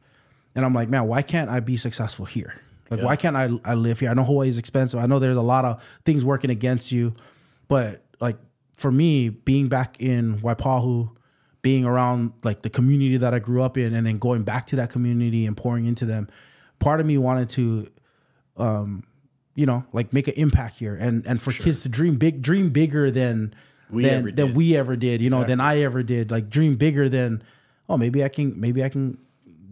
And 0.55 0.65
I'm 0.65 0.73
like, 0.73 0.89
man, 0.89 1.07
why 1.07 1.21
can't 1.21 1.49
I 1.49 1.59
be 1.59 1.77
successful 1.77 2.25
here? 2.25 2.55
Like, 2.89 3.01
why 3.01 3.15
can't 3.17 3.35
I 3.35 3.49
I 3.65 3.73
live 3.73 3.99
here? 3.99 4.09
I 4.09 4.13
know 4.13 4.23
Hawaii 4.23 4.47
is 4.47 4.57
expensive. 4.57 4.99
I 4.99 5.05
know 5.05 5.19
there's 5.19 5.37
a 5.37 5.41
lot 5.41 5.65
of 5.65 5.83
things 6.05 6.23
working 6.23 6.49
against 6.49 6.91
you, 6.91 7.13
but 7.67 8.03
like 8.21 8.37
for 8.77 8.91
me, 8.91 9.29
being 9.29 9.67
back 9.67 9.97
in 9.99 10.39
Waipahu, 10.39 11.09
being 11.67 11.83
around 11.83 12.31
like 12.45 12.61
the 12.61 12.69
community 12.69 13.17
that 13.17 13.33
I 13.33 13.39
grew 13.39 13.61
up 13.61 13.77
in, 13.77 13.93
and 13.93 14.07
then 14.07 14.19
going 14.19 14.43
back 14.43 14.67
to 14.67 14.77
that 14.77 14.89
community 14.89 15.45
and 15.45 15.57
pouring 15.57 15.83
into 15.83 16.05
them, 16.05 16.29
part 16.79 17.01
of 17.01 17.05
me 17.05 17.17
wanted 17.17 17.49
to, 17.49 17.91
um, 18.55 19.03
you 19.53 19.65
know, 19.65 19.83
like 19.91 20.13
make 20.13 20.29
an 20.29 20.35
impact 20.35 20.77
here, 20.77 20.95
and 20.95 21.27
and 21.27 21.41
for 21.41 21.51
kids 21.51 21.81
to 21.81 21.89
dream 21.89 22.15
big, 22.15 22.41
dream 22.41 22.69
bigger 22.69 23.11
than 23.11 23.53
We 23.89 24.03
than, 24.03 24.13
ever 24.13 24.31
than 24.31 24.53
we 24.53 24.77
ever 24.77 24.95
did, 24.95 25.21
you 25.21 25.29
know, 25.29 25.43
than 25.43 25.59
I 25.59 25.81
ever 25.81 26.03
did. 26.03 26.31
Like 26.31 26.49
dream 26.49 26.75
bigger 26.75 27.09
than, 27.09 27.43
oh, 27.89 27.97
maybe 27.97 28.23
I 28.23 28.29
can, 28.29 28.57
maybe 28.57 28.81
I 28.81 28.87
can 28.87 29.17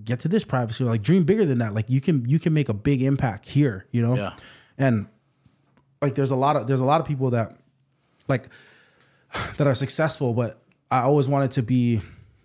get 0.04 0.20
to 0.20 0.28
this 0.28 0.44
privacy. 0.44 0.84
Like 0.84 1.02
dream 1.02 1.24
bigger 1.24 1.46
than 1.46 1.60
that. 1.60 1.74
Like 1.74 1.90
you 1.90 2.02
can, 2.02 2.28
you 2.28 2.40
can 2.40 2.54
make 2.54 2.68
a 2.68 2.74
big 2.74 3.04
impact 3.04 3.48
here, 3.48 3.86
you 3.92 4.02
know. 4.02 4.18
Yeah. 4.18 4.34
And 4.78 5.08
like, 6.02 6.16
there's 6.16 6.32
a 6.32 6.36
lot 6.36 6.58
of 6.58 6.68
there's 6.68 6.82
a 6.82 6.86
lot 6.86 7.00
of 7.00 7.08
people 7.08 7.30
that, 7.30 7.56
like, 8.28 8.50
that 9.56 9.66
are 9.66 9.76
successful, 9.76 10.34
but 10.34 10.60
I 10.92 11.02
always 11.02 11.28
wanted 11.28 11.52
to 11.52 11.64
be, 11.64 12.02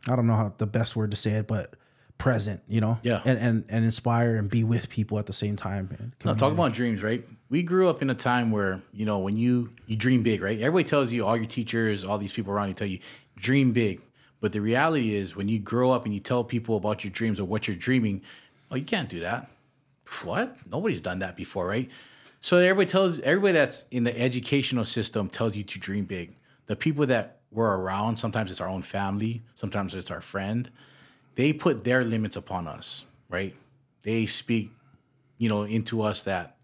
I 0.09 0.17
don't 0.17 0.27
know 0.27 0.37
how 0.37 0.55
the 0.57 0.67
best 0.67 0.97
word 0.97 1.11
to 1.11 1.17
say 1.17 1.33
it, 1.33 1.47
but 1.47 1.75
present, 2.21 2.63
you 2.69 2.81
know. 2.81 2.99
Yeah. 3.03 3.23
And 3.25 3.39
and 3.39 3.65
and 3.69 3.85
inspire 3.85 4.37
and 4.37 4.49
be 4.49 4.63
with 4.63 4.89
people 4.89 5.19
at 5.19 5.27
the 5.27 5.33
same 5.33 5.57
time. 5.57 6.13
Now, 6.25 6.35
talk 6.35 6.53
about 6.53 6.73
dreams, 6.73 7.03
right? 7.03 7.27
We 7.49 7.65
grew 7.65 7.89
up 7.89 8.03
in 8.03 8.11
a 8.11 8.15
time 8.15 8.53
where 8.53 8.81
you 8.93 9.07
know 9.07 9.19
when 9.19 9.37
you 9.37 9.71
you 9.87 9.97
dream 9.97 10.23
big, 10.23 10.41
right? 10.41 10.59
Everybody 10.61 10.85
tells 10.85 11.13
you, 11.13 11.27
all 11.27 11.37
your 11.37 11.47
teachers, 11.47 12.05
all 12.05 12.19
these 12.19 12.33
people 12.33 12.53
around 12.53 12.69
you 12.69 12.75
tell 12.75 12.87
you, 12.87 13.01
dream 13.37 13.73
big. 13.73 14.01
But 14.41 14.53
the 14.53 14.61
reality 14.61 15.15
is, 15.15 15.35
when 15.35 15.49
you 15.49 15.59
grow 15.59 15.91
up 15.91 16.05
and 16.05 16.15
you 16.15 16.21
tell 16.21 16.45
people 16.45 16.77
about 16.77 17.05
your 17.05 17.11
dreams 17.11 17.41
or 17.41 17.45
what 17.45 17.67
you're 17.67 17.77
dreaming, 17.77 18.23
oh, 18.71 18.77
you 18.77 18.85
can't 18.85 19.09
do 19.09 19.21
that. 19.21 19.51
What? 20.25 20.57
Nobody's 20.71 21.01
done 21.01 21.19
that 21.19 21.37
before, 21.37 21.67
right? 21.67 21.91
So 22.41 22.57
everybody 22.57 22.87
tells 22.87 23.21
everybody 23.21 23.53
that's 23.53 23.85
in 23.91 24.05
the 24.05 24.19
educational 24.19 24.85
system 24.85 25.29
tells 25.29 25.57
you 25.57 25.63
to 25.63 25.79
dream 25.79 26.05
big. 26.05 26.37
The 26.67 26.77
people 26.77 27.07
that 27.07 27.40
we're 27.51 27.77
around, 27.77 28.19
sometimes 28.19 28.51
it's 28.51 28.61
our 28.61 28.69
own 28.69 28.83
family, 28.83 29.43
sometimes 29.55 29.95
it's 29.95 30.11
our 30.11 30.21
friend, 30.21 30.71
they 31.35 31.53
put 31.53 31.85
their 31.85 32.05
limits 32.05 32.37
upon 32.37 32.67
us, 32.67 33.05
right? 33.29 33.55
They 34.03 34.27
speak, 34.27 34.71
you 35.39 35.49
know, 35.49 35.63
into 35.63 36.03
us 36.03 36.23
that 36.25 36.57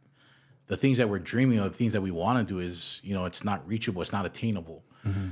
the 0.67 0.77
things 0.77 0.99
that 0.99 1.09
we're 1.09 1.19
dreaming 1.19 1.59
of, 1.59 1.73
the 1.73 1.79
things 1.79 1.93
that 1.93 2.03
we 2.03 2.11
want 2.11 2.47
to 2.47 2.55
do 2.55 2.61
is, 2.61 3.01
you 3.05 3.15
know, 3.15 3.25
it's 3.25 3.45
not 3.45 3.67
reachable, 3.67 4.03
it's 4.03 4.13
not 4.13 4.27
attainable. 4.27 4.83
Mm-hmm. 5.07 5.29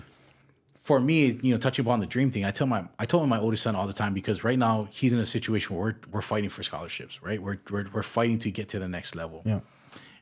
For 0.77 1.01
me, 1.01 1.39
you 1.41 1.55
know, 1.55 1.59
touching 1.59 1.85
upon 1.85 2.01
the 2.01 2.07
dream 2.07 2.31
thing, 2.31 2.45
I 2.45 2.51
tell 2.51 2.67
my 2.67 2.85
I 2.99 3.07
told 3.07 3.27
my 3.27 3.39
oldest 3.39 3.63
son 3.63 3.75
all 3.75 3.87
the 3.87 3.95
time 3.95 4.13
because 4.13 4.45
right 4.45 4.59
now 4.59 4.87
he's 4.91 5.15
in 5.15 5.19
a 5.19 5.25
situation 5.25 5.75
where 5.75 5.85
we're, 5.85 6.13
we're 6.13 6.23
fighting 6.23 6.51
for 6.51 6.63
scholarships, 6.63 7.23
right? 7.23 7.43
We're, 7.43 7.59
we're 7.71 7.87
we're 7.91 8.03
fighting 8.03 8.39
to 8.41 8.51
get 8.51 8.69
to 8.71 8.79
the 8.79 8.87
next 8.87 9.17
level. 9.17 9.43
Yeah. 9.47 9.61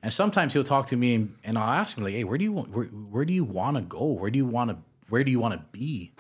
And 0.05 0.13
sometimes 0.13 0.55
he'll 0.55 0.65
talk 0.65 0.87
to 0.87 0.97
me 0.97 1.15
and, 1.17 1.35
and 1.43 1.59
I'll 1.59 1.81
ask 1.81 1.97
him 1.97 2.05
like, 2.05 2.13
"Hey, 2.13 2.23
where 2.23 2.39
do 2.39 2.45
you 2.45 2.53
want 2.53 2.71
where, 2.71 2.85
where 2.85 3.25
do 3.25 3.33
you 3.33 3.43
want 3.43 3.77
to 3.77 3.83
go? 3.83 4.05
Where 4.05 4.31
do 4.31 4.37
you 4.37 4.47
want 4.47 4.71
to 4.71 4.77
where 5.13 5.25
do 5.25 5.31
you 5.31 5.39
want 5.39 5.55
to 5.55 5.79
be?" 5.79 6.13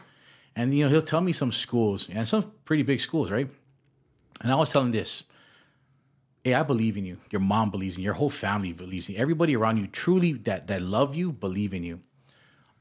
And 0.54 0.76
you 0.76 0.84
know, 0.84 0.90
he'll 0.90 1.02
tell 1.02 1.22
me 1.22 1.32
some 1.32 1.50
schools 1.50 2.08
and 2.10 2.28
some 2.28 2.52
pretty 2.64 2.82
big 2.82 3.00
schools, 3.00 3.30
right? 3.30 3.48
And 4.42 4.52
I 4.52 4.54
was 4.56 4.72
telling 4.72 4.90
this, 4.90 5.24
hey, 6.44 6.54
I 6.54 6.62
believe 6.62 6.96
in 6.96 7.04
you. 7.04 7.18
Your 7.30 7.40
mom 7.40 7.70
believes 7.70 7.96
in 7.96 8.02
you. 8.02 8.06
Your 8.06 8.14
whole 8.14 8.30
family 8.30 8.72
believes 8.72 9.08
in 9.08 9.14
you. 9.14 9.20
Everybody 9.20 9.56
around 9.56 9.78
you 9.78 9.86
truly 9.86 10.32
that 10.32 10.66
that 10.66 10.82
love 10.82 11.14
you 11.14 11.32
believe 11.32 11.72
in 11.72 11.84
you. 11.84 12.00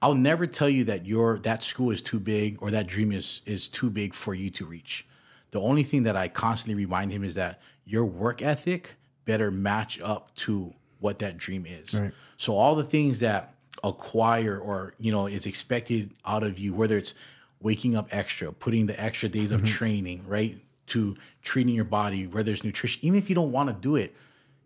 I'll 0.02 0.16
never 0.16 0.48
tell 0.48 0.70
you 0.70 0.84
that 0.86 1.06
your 1.06 1.40
that 1.40 1.64
school 1.64 1.92
is 1.92 2.02
too 2.02 2.20
big 2.20 2.62
or 2.62 2.72
that 2.72 2.88
dream 2.88 3.12
is 3.12 3.42
is 3.46 3.68
too 3.68 3.90
big 3.90 4.14
for 4.14 4.34
you 4.34 4.50
to 4.52 4.66
reach. 4.66 5.08
The 5.52 5.62
only 5.62 5.84
thing 5.84 6.04
that 6.04 6.16
I 6.16 6.28
constantly 6.28 6.84
remind 6.84 7.12
him 7.12 7.24
is 7.24 7.36
that 7.36 7.62
your 7.86 8.06
work 8.06 8.42
ethic 8.42 8.96
better 9.26 9.52
match 9.52 10.00
up 10.02 10.34
to 10.36 10.74
what 11.00 11.20
that 11.20 11.38
dream 11.38 11.66
is. 11.66 11.94
Right. 11.94 12.12
So 12.38 12.56
all 12.56 12.76
the 12.76 12.84
things 12.84 13.20
that 13.20 13.51
acquire 13.84 14.58
or 14.58 14.94
you 15.00 15.12
know 15.12 15.28
is 15.28 15.46
expected 15.46 16.12
out 16.26 16.44
of 16.44 16.60
you, 16.60 16.74
whether 16.74 16.98
it's 16.98 17.14
waking 17.60 17.96
up 17.96 18.08
extra, 18.12 18.52
putting 18.52 18.88
the 18.88 19.00
extra 19.00 19.30
days 19.30 19.52
mm-hmm. 19.52 19.56
of 19.56 19.66
training, 19.66 20.24
right? 20.28 20.60
to 20.92 21.16
treating 21.42 21.74
your 21.74 21.86
body, 21.86 22.28
whether 22.28 22.44
there's 22.44 22.66
nutrition, 22.66 23.00
even 23.04 23.18
if 23.18 23.30
you 23.30 23.36
don't 23.36 23.52
want 23.52 23.70
to 23.70 23.74
do 23.74 23.96
it, 23.96 24.14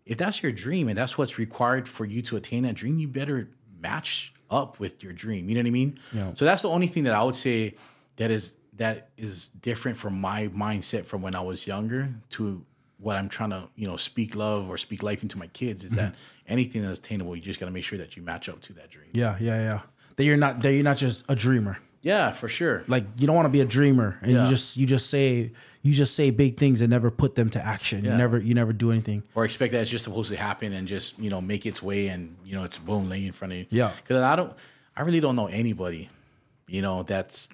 if 0.04 0.18
that's 0.18 0.42
your 0.42 0.50
dream 0.50 0.88
and 0.88 0.98
that's 0.98 1.16
what's 1.16 1.38
required 1.38 1.88
for 1.88 2.04
you 2.04 2.20
to 2.22 2.36
attain 2.36 2.64
that 2.64 2.74
dream, 2.74 2.98
you 2.98 3.06
better 3.06 3.48
match 3.80 4.32
up 4.50 4.80
with 4.80 5.04
your 5.04 5.12
dream. 5.12 5.48
You 5.48 5.54
know 5.54 5.60
what 5.60 5.68
I 5.68 5.70
mean? 5.70 5.98
Yeah. 6.12 6.34
So 6.34 6.44
that's 6.44 6.62
the 6.62 6.68
only 6.68 6.88
thing 6.88 7.04
that 7.04 7.14
I 7.14 7.22
would 7.22 7.36
say 7.36 7.74
that 8.16 8.30
is 8.32 8.56
that 8.74 9.10
is 9.16 9.48
different 9.48 9.96
from 9.96 10.20
my 10.20 10.48
mindset 10.48 11.06
from 11.06 11.22
when 11.22 11.34
I 11.34 11.40
was 11.40 11.66
younger 11.66 12.08
to 12.30 12.64
what 12.98 13.16
I'm 13.16 13.28
trying 13.28 13.50
to, 13.50 13.68
you 13.76 13.86
know, 13.86 13.96
speak 13.96 14.34
love 14.34 14.68
or 14.68 14.76
speak 14.76 15.02
life 15.02 15.22
into 15.22 15.38
my 15.38 15.46
kids 15.48 15.84
is 15.84 15.92
mm-hmm. 15.92 16.00
that 16.00 16.14
anything 16.48 16.82
that's 16.82 16.98
attainable, 16.98 17.36
you 17.36 17.42
just 17.42 17.60
got 17.60 17.66
to 17.66 17.72
make 17.72 17.84
sure 17.84 17.98
that 17.98 18.16
you 18.16 18.22
match 18.22 18.48
up 18.48 18.60
to 18.62 18.72
that 18.74 18.90
dream. 18.90 19.10
Yeah, 19.12 19.36
yeah, 19.40 19.58
yeah. 19.58 19.80
That 20.16 20.24
you're 20.24 20.36
not 20.36 20.60
that 20.62 20.72
you're 20.72 20.82
not 20.82 20.96
just 20.96 21.24
a 21.28 21.36
dreamer. 21.36 21.78
Yeah, 22.06 22.30
for 22.30 22.48
sure. 22.48 22.84
Like 22.86 23.04
you 23.18 23.26
don't 23.26 23.34
want 23.34 23.46
to 23.46 23.50
be 23.50 23.60
a 23.60 23.64
dreamer 23.66 24.16
and 24.22 24.30
yeah. 24.30 24.44
you 24.44 24.50
just 24.50 24.76
you 24.76 24.86
just 24.86 25.10
say 25.10 25.50
you 25.82 25.92
just 25.92 26.14
say 26.14 26.30
big 26.30 26.56
things 26.56 26.80
and 26.80 26.88
never 26.90 27.10
put 27.10 27.34
them 27.34 27.50
to 27.50 27.64
action. 27.64 28.04
Yeah. 28.04 28.12
You 28.12 28.16
never 28.16 28.38
you 28.38 28.54
never 28.54 28.72
do 28.72 28.92
anything. 28.92 29.24
Or 29.34 29.44
expect 29.44 29.72
that 29.72 29.80
it's 29.80 29.90
just 29.90 30.04
supposed 30.04 30.30
to 30.30 30.36
happen 30.36 30.72
and 30.72 30.86
just, 30.86 31.18
you 31.18 31.30
know, 31.30 31.40
make 31.40 31.66
its 31.66 31.82
way 31.82 32.08
and, 32.08 32.36
you 32.44 32.54
know, 32.54 32.64
it's 32.64 32.78
boom 32.78 33.08
laying 33.08 33.26
in 33.26 33.32
front 33.32 33.52
of 33.52 33.58
you. 33.58 33.66
Yeah. 33.70 33.90
Cuz 34.04 34.16
I 34.16 34.36
don't 34.36 34.52
I 34.96 35.02
really 35.02 35.20
don't 35.20 35.36
know 35.36 35.48
anybody, 35.48 36.08
you 36.68 36.80
know, 36.80 37.02
that's 37.02 37.48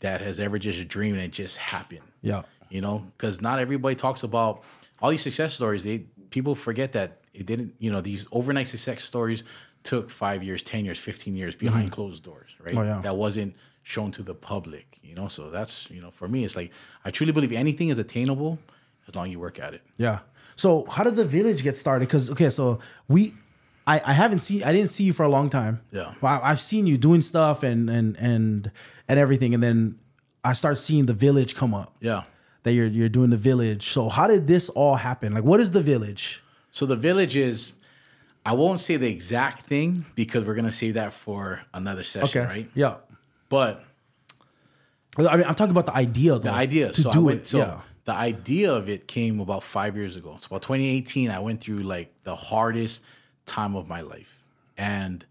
that 0.00 0.22
has 0.22 0.40
ever 0.40 0.58
just 0.58 0.88
dreamed 0.88 1.16
and 1.16 1.26
it 1.26 1.32
just 1.32 1.58
happened. 1.58 2.00
Yeah. 2.22 2.42
You 2.70 2.80
know, 2.80 3.12
cuz 3.18 3.42
not 3.42 3.58
everybody 3.58 3.94
talks 3.94 4.22
about 4.22 4.62
all 5.02 5.10
these 5.10 5.22
success 5.22 5.54
stories. 5.54 5.84
They 5.84 6.06
people 6.30 6.54
forget 6.54 6.92
that 6.92 7.19
it 7.32 7.46
didn't, 7.46 7.74
you 7.78 7.90
know, 7.90 8.00
these 8.00 8.26
overnight 8.32 8.66
success 8.66 9.02
stories 9.02 9.44
took 9.82 10.10
five 10.10 10.42
years, 10.42 10.62
10 10.62 10.84
years, 10.84 10.98
15 10.98 11.36
years 11.36 11.54
behind 11.54 11.86
mm-hmm. 11.86 11.94
closed 11.94 12.22
doors, 12.22 12.50
right? 12.60 12.76
Oh, 12.76 12.82
yeah. 12.82 13.00
That 13.02 13.16
wasn't 13.16 13.56
shown 13.82 14.10
to 14.12 14.22
the 14.22 14.34
public, 14.34 14.98
you 15.02 15.14
know? 15.14 15.28
So 15.28 15.50
that's, 15.50 15.90
you 15.90 16.00
know, 16.00 16.10
for 16.10 16.28
me, 16.28 16.44
it's 16.44 16.56
like, 16.56 16.72
I 17.04 17.10
truly 17.10 17.32
believe 17.32 17.52
anything 17.52 17.88
is 17.88 17.98
attainable 17.98 18.58
as 19.08 19.14
long 19.14 19.26
as 19.26 19.32
you 19.32 19.40
work 19.40 19.58
at 19.58 19.74
it. 19.74 19.82
Yeah. 19.96 20.20
So 20.56 20.84
how 20.90 21.04
did 21.04 21.16
the 21.16 21.24
village 21.24 21.62
get 21.62 21.76
started? 21.76 22.06
Because, 22.06 22.30
okay, 22.30 22.50
so 22.50 22.80
we, 23.08 23.34
I, 23.86 24.02
I 24.04 24.12
haven't 24.12 24.40
seen, 24.40 24.62
I 24.62 24.72
didn't 24.72 24.90
see 24.90 25.04
you 25.04 25.12
for 25.12 25.24
a 25.24 25.28
long 25.28 25.48
time. 25.48 25.80
Yeah. 25.90 26.14
But 26.20 26.42
I've 26.42 26.60
seen 26.60 26.86
you 26.86 26.98
doing 26.98 27.22
stuff 27.22 27.62
and, 27.62 27.88
and, 27.88 28.16
and, 28.18 28.70
and 29.08 29.18
everything. 29.18 29.54
And 29.54 29.62
then 29.62 29.98
I 30.44 30.52
start 30.52 30.78
seeing 30.78 31.06
the 31.06 31.14
village 31.14 31.54
come 31.54 31.74
up. 31.74 31.96
Yeah. 32.00 32.24
That 32.64 32.72
you're, 32.72 32.86
you're 32.86 33.08
doing 33.08 33.30
the 33.30 33.38
village. 33.38 33.88
So 33.88 34.10
how 34.10 34.26
did 34.26 34.46
this 34.46 34.68
all 34.68 34.96
happen? 34.96 35.32
Like, 35.32 35.44
what 35.44 35.60
is 35.60 35.70
the 35.70 35.80
village? 35.80 36.42
So 36.70 36.86
the 36.86 36.96
village 36.96 37.36
is 37.36 37.74
I 38.44 38.54
won't 38.54 38.80
say 38.80 38.96
the 38.96 39.08
exact 39.08 39.66
thing 39.66 40.06
because 40.14 40.44
we're 40.44 40.54
gonna 40.54 40.72
save 40.72 40.94
that 40.94 41.12
for 41.12 41.60
another 41.74 42.02
session, 42.02 42.42
okay. 42.42 42.54
right? 42.54 42.70
Yeah. 42.74 42.96
But 43.48 43.84
I 45.18 45.36
mean, 45.36 45.46
I'm 45.46 45.54
talking 45.54 45.72
about 45.72 45.86
the 45.86 45.94
idea. 45.94 46.32
Though, 46.32 46.38
the 46.38 46.52
idea. 46.52 46.92
To 46.92 47.00
so 47.02 47.12
do 47.12 47.22
went, 47.24 47.40
it. 47.42 47.48
So 47.48 47.58
yeah. 47.58 47.80
the 48.04 48.14
idea 48.14 48.72
of 48.72 48.88
it 48.88 49.08
came 49.08 49.40
about 49.40 49.62
five 49.62 49.96
years 49.96 50.16
ago. 50.16 50.36
So 50.38 50.46
about 50.46 50.62
2018, 50.62 51.30
I 51.30 51.40
went 51.40 51.60
through 51.60 51.80
like 51.80 52.12
the 52.22 52.36
hardest 52.36 53.02
time 53.44 53.76
of 53.76 53.88
my 53.88 54.00
life, 54.00 54.44
and 54.78 55.24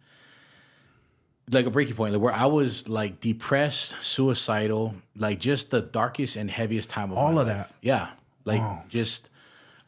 like 1.52 1.66
a 1.66 1.72
breaking 1.72 1.96
point, 1.96 2.14
like 2.14 2.22
where 2.22 2.34
I 2.34 2.46
was 2.46 2.88
like 2.90 3.20
depressed, 3.20 3.96
suicidal, 4.02 4.96
like 5.16 5.40
just 5.40 5.72
the 5.72 5.82
darkest 5.82 6.36
and 6.36 6.52
heaviest 6.52 6.90
time 6.90 7.12
of 7.12 7.18
all 7.18 7.40
of 7.40 7.48
life. 7.48 7.58
that. 7.58 7.74
Yeah, 7.82 8.10
like 8.46 8.62
oh. 8.62 8.84
just 8.90 9.30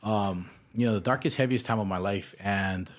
um, 0.02 0.50
you 0.74 0.86
know 0.86 0.94
the 0.94 1.02
darkest, 1.02 1.38
heaviest 1.38 1.66
time 1.66 1.80
of 1.80 1.88
my 1.88 1.98
life, 1.98 2.36
and 2.40 2.92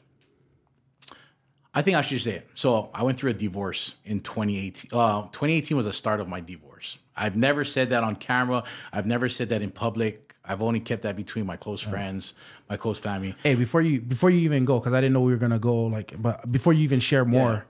I 1.75 1.83
think 1.83 1.97
I 1.97 2.03
should 2.03 2.17
just 2.17 2.25
say 2.27 2.37
it. 2.37 2.49
So 2.55 2.91
I 2.95 3.03
went 3.03 3.19
through 3.19 3.31
a 3.31 3.35
divorce 3.35 3.97
in 4.05 4.21
2018. 4.21 4.91
Uh, 4.93 5.23
2018 5.23 5.77
was 5.77 5.87
the 5.87 5.93
start 5.93 6.21
of 6.21 6.29
my 6.29 6.41
divorce. 6.41 6.99
I've 7.17 7.37
never 7.37 7.65
said 7.65 7.91
that 7.91 8.05
on 8.05 8.17
camera. 8.17 8.65
I've 8.93 9.07
never 9.07 9.29
said 9.29 9.49
that 9.51 9.63
in 9.63 9.71
public. 9.71 10.35
I've 10.45 10.63
only 10.63 10.81
kept 10.81 11.03
that 11.03 11.17
between 11.17 11.47
my 11.47 11.57
close 11.57 11.81
friends, 11.81 12.35
my 12.69 12.77
close 12.77 12.99
family. 12.99 13.37
Hey, 13.43 13.55
before 13.55 13.81
you 13.81 14.01
before 14.01 14.29
you 14.29 14.41
even 14.41 14.65
go, 14.65 14.81
because 14.81 14.93
I 14.93 15.01
didn't 15.01 15.15
know 15.15 15.21
we 15.21 15.33
were 15.33 15.39
gonna 15.39 15.59
go. 15.59 15.85
Like, 15.85 16.21
but 16.21 16.51
before 16.51 16.73
you 16.73 16.83
even 16.83 17.01
share 17.01 17.25
more, 17.25 17.65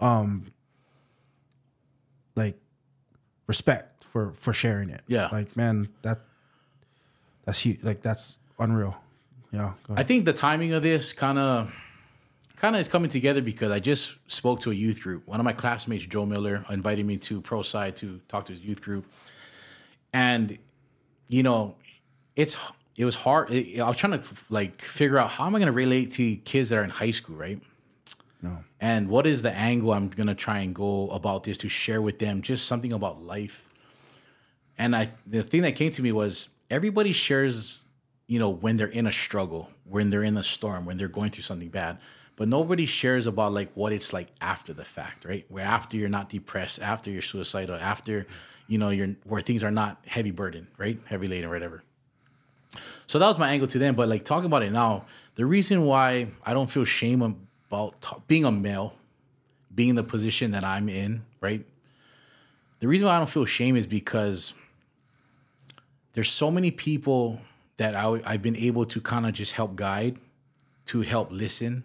yeah. 0.00 0.18
um, 0.20 0.46
like 2.36 2.56
respect 3.48 4.04
for 4.04 4.32
for 4.34 4.52
sharing 4.52 4.90
it. 4.90 5.02
Yeah, 5.08 5.28
like 5.32 5.56
man, 5.56 5.88
that 6.02 6.20
that's 7.44 7.58
huge. 7.58 7.82
Like 7.82 8.00
that's 8.00 8.38
unreal. 8.60 8.96
Yeah, 9.54 9.72
I 9.94 10.02
think 10.02 10.24
the 10.24 10.32
timing 10.32 10.72
of 10.72 10.82
this 10.82 11.12
kind 11.12 11.38
of 11.38 11.72
kind 12.56 12.74
of 12.74 12.80
is 12.80 12.88
coming 12.88 13.08
together 13.08 13.40
because 13.40 13.70
I 13.70 13.78
just 13.78 14.14
spoke 14.26 14.60
to 14.60 14.72
a 14.72 14.74
youth 14.74 15.00
group. 15.00 15.28
One 15.28 15.38
of 15.38 15.44
my 15.44 15.52
classmates, 15.52 16.06
Joe 16.06 16.26
Miller, 16.26 16.64
invited 16.68 17.06
me 17.06 17.18
to 17.18 17.40
ProSci 17.40 17.94
to 17.96 18.20
talk 18.26 18.46
to 18.46 18.52
his 18.52 18.62
youth 18.62 18.82
group, 18.82 19.06
and 20.12 20.58
you 21.28 21.44
know, 21.44 21.76
it's 22.34 22.58
it 22.96 23.04
was 23.04 23.14
hard. 23.14 23.50
It, 23.50 23.80
I 23.80 23.86
was 23.86 23.96
trying 23.96 24.20
to 24.20 24.28
like 24.50 24.82
figure 24.82 25.18
out 25.18 25.30
how 25.30 25.46
am 25.46 25.54
I 25.54 25.60
going 25.60 25.66
to 25.66 25.72
relate 25.72 26.10
to 26.12 26.36
kids 26.36 26.70
that 26.70 26.78
are 26.78 26.84
in 26.84 26.90
high 26.90 27.12
school, 27.12 27.36
right? 27.36 27.60
No. 28.42 28.58
And 28.80 29.08
what 29.08 29.26
is 29.26 29.42
the 29.42 29.52
angle 29.52 29.92
I'm 29.92 30.08
going 30.08 30.26
to 30.26 30.34
try 30.34 30.58
and 30.58 30.74
go 30.74 31.08
about 31.10 31.44
this 31.44 31.58
to 31.58 31.68
share 31.68 32.02
with 32.02 32.18
them? 32.18 32.42
Just 32.42 32.66
something 32.66 32.92
about 32.92 33.22
life. 33.22 33.70
And 34.76 34.94
I, 34.94 35.10
the 35.26 35.42
thing 35.42 35.62
that 35.62 35.76
came 35.76 35.90
to 35.92 36.02
me 36.02 36.12
was 36.12 36.50
everybody 36.70 37.12
shares, 37.12 37.83
you 38.26 38.38
know, 38.38 38.48
when 38.48 38.76
they're 38.76 38.86
in 38.86 39.06
a 39.06 39.12
struggle, 39.12 39.70
when 39.84 40.10
they're 40.10 40.22
in 40.22 40.36
a 40.36 40.42
storm, 40.42 40.86
when 40.86 40.96
they're 40.96 41.08
going 41.08 41.30
through 41.30 41.42
something 41.42 41.68
bad 41.68 41.98
but 42.36 42.48
nobody 42.48 42.86
shares 42.86 43.26
about 43.26 43.52
like 43.52 43.70
what 43.74 43.92
it's 43.92 44.12
like 44.12 44.28
after 44.40 44.72
the 44.72 44.84
fact, 44.84 45.24
right? 45.24 45.44
Where 45.48 45.64
after 45.64 45.96
you're 45.96 46.08
not 46.08 46.28
depressed, 46.28 46.82
after 46.82 47.10
you're 47.10 47.22
suicidal, 47.22 47.76
after 47.76 48.26
you 48.66 48.78
know 48.78 48.90
you're 48.90 49.08
where 49.24 49.40
things 49.40 49.62
are 49.62 49.70
not 49.70 49.98
heavy 50.06 50.30
burden, 50.30 50.68
right? 50.76 50.98
Heavy 51.06 51.28
laden, 51.28 51.50
whatever. 51.50 51.82
So 53.06 53.18
that 53.18 53.26
was 53.26 53.38
my 53.38 53.50
angle 53.50 53.68
to 53.68 53.78
them. 53.78 53.94
But 53.94 54.08
like 54.08 54.24
talking 54.24 54.46
about 54.46 54.62
it 54.62 54.72
now, 54.72 55.04
the 55.36 55.46
reason 55.46 55.82
why 55.84 56.28
I 56.44 56.54
don't 56.54 56.70
feel 56.70 56.84
shame 56.84 57.22
about 57.68 58.26
being 58.26 58.44
a 58.44 58.50
male, 58.50 58.94
being 59.72 59.90
in 59.90 59.96
the 59.96 60.02
position 60.02 60.50
that 60.52 60.64
I'm 60.64 60.88
in, 60.88 61.24
right? 61.40 61.64
The 62.80 62.88
reason 62.88 63.06
why 63.06 63.14
I 63.14 63.18
don't 63.18 63.28
feel 63.28 63.44
shame 63.44 63.76
is 63.76 63.86
because 63.86 64.54
there's 66.14 66.30
so 66.30 66.50
many 66.50 66.70
people 66.72 67.40
that 67.76 67.96
I, 67.96 68.20
I've 68.24 68.42
been 68.42 68.56
able 68.56 68.84
to 68.86 69.00
kind 69.00 69.26
of 69.26 69.32
just 69.32 69.52
help 69.52 69.76
guide, 69.76 70.18
to 70.86 71.02
help 71.02 71.30
listen, 71.30 71.84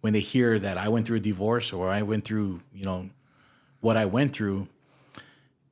when 0.00 0.12
they 0.12 0.20
hear 0.20 0.58
that 0.58 0.78
I 0.78 0.88
went 0.88 1.06
through 1.06 1.16
a 1.16 1.20
divorce 1.20 1.72
or 1.72 1.90
I 1.90 2.02
went 2.02 2.24
through, 2.24 2.60
you 2.72 2.84
know, 2.84 3.10
what 3.80 3.96
I 3.96 4.04
went 4.04 4.34
through, 4.34 4.68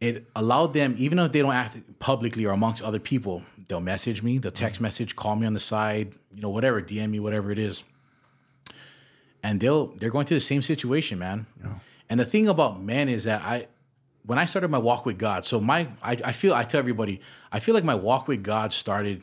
it 0.01 0.27
allowed 0.35 0.73
them, 0.73 0.95
even 0.99 1.19
if 1.19 1.33
they 1.33 1.41
don't 1.41 1.53
act 1.53 1.79
publicly 1.99 2.45
or 2.45 2.51
amongst 2.51 2.83
other 2.83 2.99
people, 2.99 3.43
they'll 3.69 3.81
message 3.81 4.23
me, 4.23 4.39
they'll 4.39 4.53
text 4.53 4.77
mm-hmm. 4.77 4.85
message, 4.85 5.17
call 5.17 5.37
me 5.37 5.47
on 5.47 5.55
the 5.55 5.61
side, 5.61 6.15
you 6.35 6.43
know, 6.43 6.51
whatever, 6.51 6.83
DM 6.83 7.11
me, 7.11 7.21
whatever 7.21 7.51
it 7.51 7.59
is. 7.59 7.85
And 9.43 9.61
they'll 9.61 9.87
they're 9.87 10.11
going 10.11 10.27
through 10.27 10.39
the 10.39 10.43
same 10.53 10.63
situation, 10.63 11.19
man. 11.19 11.47
Yeah. 11.63 11.75
And 12.09 12.19
the 12.19 12.25
thing 12.25 12.49
about 12.49 12.83
men 12.83 13.09
is 13.09 13.25
that 13.25 13.43
I 13.43 13.69
when 14.27 14.39
I 14.39 14.47
started 14.47 14.71
my 14.71 14.79
walk 14.79 15.05
with 15.05 15.19
God, 15.19 15.45
so 15.45 15.61
my 15.61 15.89
I, 16.03 16.17
I 16.25 16.33
feel 16.33 16.55
I 16.55 16.65
tell 16.65 16.79
everybody, 16.79 17.21
I 17.53 17.59
feel 17.59 17.75
like 17.75 17.85
my 17.85 17.95
walk 17.95 18.27
with 18.27 18.43
God 18.43 18.73
started 18.73 19.23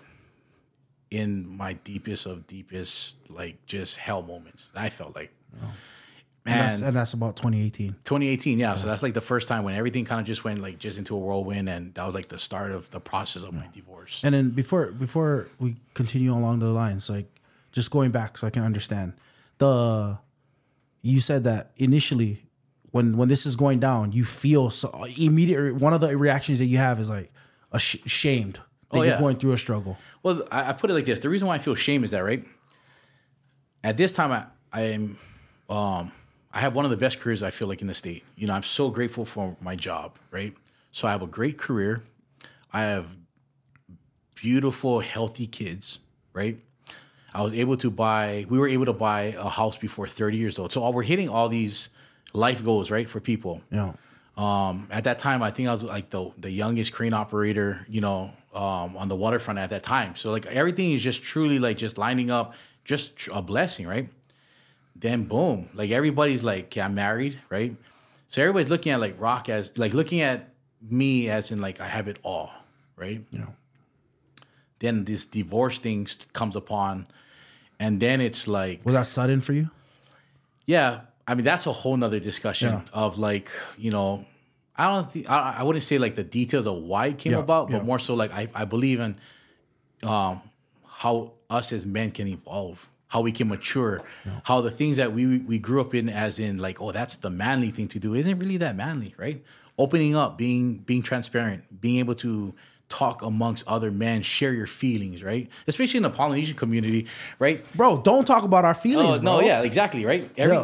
in 1.12 1.57
my 1.57 1.74
deepest 1.74 2.26
of 2.26 2.47
deepest 2.47 3.30
like 3.30 3.66
just 3.66 3.97
hell 3.97 4.22
moments. 4.22 4.72
I 4.76 4.89
felt 4.89 5.16
like. 5.16 5.32
Oh. 5.62 5.68
And 6.43 6.59
that's, 6.59 6.82
And 6.82 6.95
that's 6.95 7.14
about 7.14 7.36
2018. 7.36 7.97
2018, 8.03 8.57
yeah. 8.57 8.74
So 8.74 8.88
that's 8.88 9.03
like 9.03 9.14
the 9.14 9.22
first 9.22 9.47
time 9.47 9.64
when 9.64 9.76
everything 9.76 10.05
kind 10.05 10.20
of 10.20 10.26
just 10.26 10.43
went 10.43 10.59
like 10.59 10.80
just 10.80 10.97
into 10.97 11.14
a 11.16 11.20
whirlwind, 11.20 11.70
and 11.70 11.93
that 11.93 12.03
was 12.03 12.16
like 12.16 12.30
the 12.30 12.39
start 12.39 12.72
of 12.72 12.89
the 12.89 12.99
process 12.99 13.43
of 13.43 13.53
my 13.53 13.68
divorce. 13.72 14.22
And 14.24 14.34
then 14.34 14.49
before 14.49 14.88
before 14.88 15.47
we 15.59 15.76
continue 15.93 16.34
along 16.34 16.57
the 16.59 16.70
lines, 16.70 17.12
like 17.12 17.28
just 17.72 17.91
going 17.91 18.09
back 18.09 18.39
so 18.39 18.47
I 18.47 18.49
can 18.49 18.64
understand 18.64 19.14
the 19.59 20.18
you 21.03 21.20
said 21.20 21.43
that 21.43 21.72
initially 21.78 22.41
when 22.89 23.18
when 23.18 23.30
this 23.30 23.45
is 23.45 23.55
going 23.55 23.80
down, 23.80 24.12
you 24.12 24.26
feel 24.26 24.72
so 24.72 25.05
immediate. 25.18 25.76
One 25.76 25.93
of 25.93 26.01
the 26.01 26.18
reactions 26.18 26.57
that 26.57 26.66
you 26.66 26.78
have 26.80 26.99
is 26.99 27.09
like 27.09 27.32
ash- 27.72 28.03
ashamed 28.03 28.59
that 28.91 28.99
Oh, 28.99 29.03
you're 29.03 29.19
going 29.19 29.37
through 29.37 29.53
a 29.53 29.57
struggle. 29.57 29.97
Well, 30.23 30.43
I, 30.51 30.69
I 30.69 30.73
put 30.73 30.89
it 30.89 30.93
like 30.93 31.05
this: 31.05 31.19
the 31.19 31.29
reason 31.29 31.47
why 31.47 31.55
I 31.55 31.59
feel 31.59 31.75
shame 31.75 32.03
is 32.03 32.11
that 32.11 32.23
right 32.23 32.45
at 33.83 33.97
this 33.97 34.11
time, 34.11 34.31
I 34.31 34.45
I 34.71 34.81
am 34.81 35.17
um, 35.69 36.11
I 36.53 36.59
have 36.59 36.75
one 36.75 36.85
of 36.85 36.91
the 36.91 36.97
best 36.97 37.19
careers 37.19 37.43
I 37.43 37.49
feel 37.49 37.67
like 37.67 37.81
in 37.81 37.87
the 37.87 37.93
state. 37.93 38.23
You 38.35 38.47
know, 38.47 38.53
I'm 38.53 38.63
so 38.63 38.89
grateful 38.89 39.25
for 39.25 39.55
my 39.61 39.75
job, 39.75 40.17
right? 40.31 40.53
So 40.91 41.07
I 41.07 41.11
have 41.11 41.21
a 41.21 41.27
great 41.27 41.57
career. 41.57 42.03
I 42.73 42.83
have 42.83 43.15
beautiful, 44.35 44.99
healthy 44.99 45.47
kids, 45.47 45.99
right? 46.33 46.59
I 47.33 47.41
was 47.41 47.53
able 47.53 47.77
to 47.77 47.89
buy. 47.89 48.45
We 48.49 48.59
were 48.59 48.67
able 48.67 48.85
to 48.85 48.93
buy 48.93 49.35
a 49.37 49.49
house 49.49 49.77
before 49.77 50.07
30 50.07 50.37
years 50.37 50.59
old. 50.59 50.71
So 50.71 50.83
all, 50.83 50.93
we're 50.93 51.03
hitting 51.03 51.29
all 51.29 51.47
these 51.47 51.89
life 52.33 52.63
goals, 52.63 52.91
right, 52.91 53.09
for 53.09 53.19
people. 53.19 53.61
Yeah. 53.71 53.93
Um, 54.37 54.87
at 54.91 55.03
that 55.05 55.19
time, 55.19 55.43
I 55.43 55.51
think 55.51 55.67
I 55.67 55.71
was 55.71 55.83
like 55.83 56.09
the 56.09 56.31
the 56.37 56.49
youngest 56.51 56.93
crane 56.93 57.13
operator, 57.13 57.85
you 57.89 58.01
know, 58.01 58.31
um, 58.53 58.97
on 58.97 59.07
the 59.07 59.15
waterfront 59.15 59.59
at 59.59 59.69
that 59.69 59.83
time. 59.83 60.15
So 60.15 60.31
like 60.31 60.45
everything 60.47 60.91
is 60.91 61.01
just 61.03 61.23
truly 61.23 61.59
like 61.59 61.77
just 61.77 61.97
lining 61.97 62.29
up, 62.31 62.53
just 62.85 63.15
tr- 63.15 63.31
a 63.33 63.41
blessing, 63.41 63.87
right? 63.87 64.09
Then 64.95 65.23
boom, 65.23 65.69
like 65.73 65.89
everybody's 65.91 66.43
like, 66.43 66.75
yeah, 66.75 66.85
I'm 66.85 66.95
married, 66.95 67.39
right? 67.49 67.75
So 68.27 68.41
everybody's 68.41 68.69
looking 68.69 68.91
at 68.91 68.99
like 68.99 69.19
Rock 69.19 69.49
as 69.49 69.77
like 69.77 69.93
looking 69.93 70.21
at 70.21 70.49
me 70.81 71.29
as 71.29 71.51
in 71.51 71.59
like 71.59 71.79
I 71.81 71.87
have 71.87 72.07
it 72.07 72.19
all, 72.23 72.51
right? 72.95 73.23
Yeah. 73.31 73.47
Then 74.79 75.05
this 75.05 75.25
divorce 75.25 75.77
thing 75.79 76.07
comes 76.33 76.55
upon, 76.55 77.05
and 77.79 77.99
then 77.99 78.19
it's 78.21 78.47
like 78.47 78.83
Was 78.85 78.95
that 78.95 79.05
sudden 79.07 79.41
for 79.41 79.53
you? 79.53 79.69
Yeah, 80.65 81.01
I 81.27 81.35
mean 81.35 81.45
that's 81.45 81.67
a 81.67 81.71
whole 81.71 81.95
nother 81.97 82.19
discussion 82.19 82.73
Yeah. 82.73 82.81
of 82.93 83.17
like 83.19 83.47
you 83.77 83.91
know, 83.91 84.25
I 84.82 84.88
don't 84.88 85.11
think 85.11 85.29
I, 85.29 85.57
I 85.59 85.63
wouldn't 85.63 85.84
say 85.84 85.97
like 85.99 86.15
the 86.15 86.23
details 86.23 86.65
of 86.65 86.75
why 86.77 87.07
it 87.07 87.17
came 87.19 87.34
Yeah, 87.34 87.39
about, 87.39 87.69
but 87.69 87.77
yeah. 87.77 87.84
more 87.84 87.99
so 87.99 88.15
like 88.15 88.34
I, 88.34 88.47
I 88.55 88.65
believe 88.65 88.99
in 88.99 89.15
um 90.03 90.41
how 90.86 91.34
us 91.49 91.71
as 91.71 91.86
men 91.86 92.09
can 92.11 92.27
evolve, 92.27 92.89
how 93.07 93.21
we 93.21 93.32
can 93.32 93.47
mature, 93.47 94.01
how 94.43 94.61
the 94.61 94.71
things 94.71 94.97
that 94.97 95.13
we 95.13 95.38
we 95.39 95.59
grew 95.59 95.82
up 95.82 95.93
in 95.93 96.09
as 96.09 96.39
in 96.39 96.57
like 96.57 96.82
oh 96.82 96.91
that's 96.91 97.17
the 97.17 97.29
manly 97.29 97.69
thing 97.69 97.88
to 97.89 97.99
do 97.99 98.15
isn't 98.15 98.39
really 98.39 98.57
that 98.57 98.75
manly, 98.75 99.13
right? 99.17 99.43
Opening 99.77 100.15
up, 100.15 100.38
being 100.38 100.77
being 100.79 101.03
transparent, 101.03 101.79
being 101.79 101.99
able 101.99 102.15
to 102.15 102.53
talk 102.89 103.21
amongst 103.21 103.65
other 103.67 103.91
men, 103.91 104.21
share 104.21 104.53
your 104.53 104.67
feelings, 104.67 105.23
right? 105.23 105.47
Especially 105.67 105.97
in 105.97 106.03
the 106.03 106.09
Polynesian 106.09 106.57
community, 106.57 107.07
right? 107.39 107.65
Bro, 107.75 108.01
don't 108.01 108.25
talk 108.25 108.43
about 108.43 108.65
our 108.65 108.73
feelings. 108.73 109.19
Oh 109.19 109.21
no, 109.21 109.39
yeah, 109.41 109.61
exactly, 109.61 110.05
right? 110.05 110.29
Every 110.38 110.57
Yeah. 110.57 110.63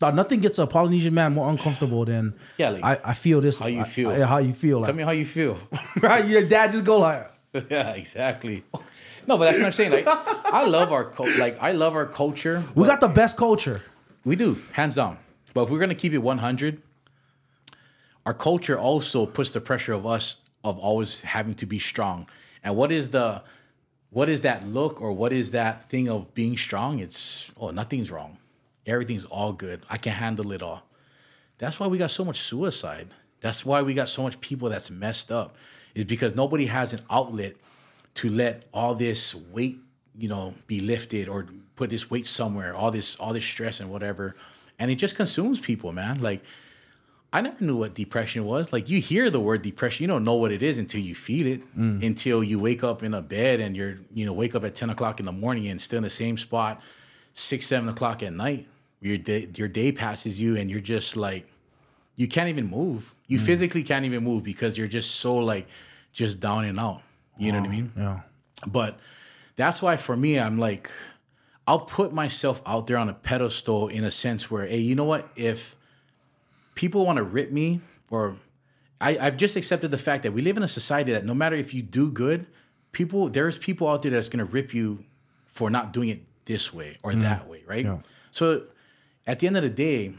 Like 0.00 0.14
nothing 0.14 0.40
gets 0.40 0.58
a 0.58 0.66
Polynesian 0.66 1.12
man 1.14 1.32
more 1.34 1.50
uncomfortable 1.50 2.04
than 2.04 2.34
Yeah, 2.58 2.70
like, 2.70 2.84
I, 2.84 3.10
I 3.10 3.14
feel 3.14 3.40
this. 3.40 3.58
how 3.58 3.66
you 3.66 3.84
feel. 3.84 4.10
I- 4.10 4.20
how 4.20 4.38
you 4.38 4.54
feel. 4.54 4.84
Tell 4.84 4.94
me 4.94 5.02
how 5.02 5.10
you 5.12 5.24
feel. 5.26 5.58
right? 6.00 6.26
Your 6.26 6.42
dad 6.44 6.72
just 6.72 6.84
go 6.84 6.98
like, 6.98 7.30
yeah, 7.70 7.90
exactly. 7.92 8.64
No, 9.26 9.36
but 9.36 9.44
that's 9.46 9.58
what 9.58 9.66
I'm 9.66 9.72
saying. 9.72 9.92
Like, 9.92 10.06
I 10.06 10.64
love 10.66 10.92
our 10.92 11.04
cul- 11.04 11.28
like 11.38 11.58
I 11.62 11.72
love 11.72 11.94
our 11.94 12.06
culture. 12.06 12.64
we 12.74 12.86
got 12.86 13.00
the 13.00 13.08
best 13.08 13.36
culture. 13.36 13.82
we 14.24 14.36
do 14.36 14.56
hands 14.72 14.96
down. 14.96 15.18
But 15.52 15.62
if 15.64 15.70
we're 15.70 15.80
gonna 15.80 15.94
keep 15.96 16.12
it 16.12 16.18
100, 16.18 16.80
our 18.26 18.34
culture 18.34 18.78
also 18.78 19.26
puts 19.26 19.50
the 19.50 19.60
pressure 19.60 19.92
of 19.92 20.06
us 20.06 20.42
of 20.62 20.78
always 20.78 21.20
having 21.20 21.54
to 21.54 21.66
be 21.66 21.78
strong. 21.78 22.28
And 22.62 22.76
what 22.76 22.92
is 22.92 23.10
the 23.10 23.42
what 24.10 24.28
is 24.28 24.40
that 24.42 24.66
look 24.66 25.00
or 25.00 25.12
what 25.12 25.32
is 25.32 25.50
that 25.52 25.88
thing 25.88 26.08
of 26.08 26.32
being 26.34 26.56
strong? 26.56 26.98
It's 27.00 27.50
oh 27.56 27.70
nothing's 27.70 28.10
wrong. 28.10 28.38
Everything's 28.86 29.24
all 29.24 29.52
good. 29.52 29.82
I 29.88 29.98
can 29.98 30.12
handle 30.12 30.52
it 30.52 30.62
all. 30.62 30.82
That's 31.58 31.78
why 31.78 31.86
we 31.86 31.98
got 31.98 32.10
so 32.10 32.24
much 32.24 32.40
suicide. 32.40 33.08
That's 33.40 33.64
why 33.64 33.82
we 33.82 33.94
got 33.94 34.08
so 34.08 34.22
much 34.22 34.40
people 34.40 34.68
that's 34.68 34.90
messed 34.90 35.30
up. 35.30 35.56
Is 35.94 36.04
because 36.04 36.34
nobody 36.34 36.66
has 36.66 36.92
an 36.92 37.00
outlet 37.10 37.56
to 38.14 38.28
let 38.28 38.64
all 38.72 38.94
this 38.94 39.34
weight, 39.34 39.78
you 40.16 40.28
know, 40.28 40.54
be 40.66 40.80
lifted 40.80 41.28
or 41.28 41.46
put 41.76 41.90
this 41.90 42.10
weight 42.10 42.26
somewhere, 42.26 42.74
all 42.74 42.90
this 42.90 43.16
all 43.16 43.32
this 43.32 43.44
stress 43.44 43.80
and 43.80 43.90
whatever. 43.90 44.36
And 44.78 44.90
it 44.90 44.96
just 44.96 45.16
consumes 45.16 45.58
people, 45.58 45.92
man. 45.92 46.20
Like 46.20 46.42
I 47.32 47.40
never 47.40 47.64
knew 47.64 47.76
what 47.76 47.94
depression 47.94 48.44
was. 48.44 48.72
Like 48.72 48.88
you 48.88 49.00
hear 49.00 49.30
the 49.30 49.40
word 49.40 49.62
depression, 49.62 50.04
you 50.04 50.08
don't 50.08 50.24
know 50.24 50.34
what 50.34 50.50
it 50.50 50.62
is 50.62 50.78
until 50.78 51.00
you 51.00 51.14
feel 51.14 51.46
it. 51.46 51.76
Mm. 51.76 52.04
Until 52.04 52.42
you 52.42 52.58
wake 52.58 52.82
up 52.82 53.02
in 53.02 53.14
a 53.14 53.22
bed 53.22 53.60
and 53.60 53.76
you're, 53.76 53.98
you 54.12 54.26
know, 54.26 54.32
wake 54.32 54.54
up 54.54 54.64
at 54.64 54.74
10 54.74 54.90
o'clock 54.90 55.20
in 55.20 55.26
the 55.26 55.32
morning 55.32 55.68
and 55.68 55.80
still 55.80 55.98
in 55.98 56.02
the 56.02 56.10
same 56.10 56.36
spot, 56.36 56.82
six, 57.40 57.66
seven 57.66 57.88
o'clock 57.88 58.22
at 58.22 58.32
night. 58.32 58.66
Your 59.00 59.16
day 59.16 59.48
your 59.56 59.68
day 59.68 59.92
passes 59.92 60.40
you 60.40 60.56
and 60.56 60.70
you're 60.70 60.80
just 60.80 61.16
like 61.16 61.46
you 62.16 62.28
can't 62.28 62.48
even 62.48 62.68
move. 62.68 63.14
You 63.28 63.38
mm. 63.38 63.42
physically 63.42 63.82
can't 63.82 64.04
even 64.04 64.22
move 64.22 64.44
because 64.44 64.76
you're 64.76 64.88
just 64.88 65.16
so 65.16 65.36
like 65.36 65.66
just 66.12 66.40
down 66.40 66.64
and 66.64 66.78
out. 66.78 67.02
You 67.38 67.52
know 67.52 67.60
what 67.60 67.68
I 67.68 67.72
mean? 67.72 67.92
Yeah. 67.96 68.20
But 68.66 68.98
that's 69.56 69.80
why 69.80 69.96
for 69.96 70.16
me, 70.16 70.38
I'm 70.38 70.58
like, 70.58 70.90
I'll 71.66 71.80
put 71.80 72.12
myself 72.12 72.60
out 72.66 72.86
there 72.86 72.98
on 72.98 73.08
a 73.08 73.14
pedestal 73.14 73.88
in 73.88 74.04
a 74.04 74.10
sense 74.10 74.50
where, 74.50 74.66
hey, 74.66 74.78
you 74.78 74.94
know 74.94 75.04
what? 75.04 75.30
If 75.36 75.76
people 76.74 77.06
want 77.06 77.16
to 77.16 77.22
rip 77.22 77.50
me, 77.50 77.80
or 78.10 78.36
I, 79.00 79.16
I've 79.18 79.36
just 79.36 79.56
accepted 79.56 79.90
the 79.90 79.98
fact 79.98 80.22
that 80.24 80.32
we 80.32 80.42
live 80.42 80.56
in 80.56 80.62
a 80.62 80.68
society 80.68 81.12
that 81.12 81.24
no 81.24 81.34
matter 81.34 81.56
if 81.56 81.72
you 81.72 81.80
do 81.80 82.10
good, 82.10 82.46
people 82.92 83.28
there's 83.28 83.56
people 83.56 83.88
out 83.88 84.02
there 84.02 84.10
that's 84.10 84.28
gonna 84.28 84.44
rip 84.44 84.74
you 84.74 85.04
for 85.46 85.70
not 85.70 85.92
doing 85.92 86.08
it 86.08 86.22
this 86.44 86.72
way 86.72 86.98
or 87.02 87.12
mm-hmm. 87.12 87.22
that 87.22 87.48
way, 87.48 87.62
right? 87.66 87.84
Yeah. 87.84 87.98
So 88.30 88.64
at 89.26 89.38
the 89.38 89.46
end 89.46 89.56
of 89.56 89.62
the 89.62 89.70
day, 89.70 90.14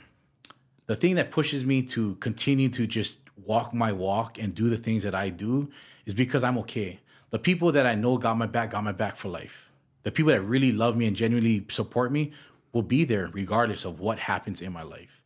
the 0.88 0.95
thing 0.95 1.15
that 1.15 1.32
pushes 1.32 1.65
me 1.65 1.84
to 1.84 2.15
continue 2.15 2.69
to 2.69 2.88
just 2.88 3.22
walk 3.45 3.74
my 3.74 3.91
walk 3.91 4.38
and 4.38 4.53
do 4.53 4.69
the 4.69 4.78
things 4.78 5.03
that 5.03 5.15
I 5.15 5.30
do 5.30 5.72
is 6.05 6.13
because 6.13 6.43
I'm 6.43 6.57
okay. 6.59 6.99
The 7.30 7.39
people 7.39 7.72
that 7.72 7.86
I 7.86 7.95
know 7.95 8.17
got 8.17 8.38
my 8.38 8.45
back, 8.45 8.72
got 8.72 8.84
my 8.84 8.91
back 8.91 9.15
for 9.15 9.30
life. 9.30 9.72
The 10.03 10.11
people 10.11 10.32
that 10.32 10.41
really 10.41 10.72
love 10.72 10.97
me 10.97 11.05
and 11.05 11.15
genuinely 11.15 11.65
support 11.69 12.11
me 12.11 12.32
will 12.74 12.82
be 12.82 13.03
there 13.03 13.30
regardless 13.32 13.86
of 13.86 13.99
what 13.99 14.19
happens 14.19 14.61
in 14.61 14.74
my 14.74 14.82
life. 14.82 15.24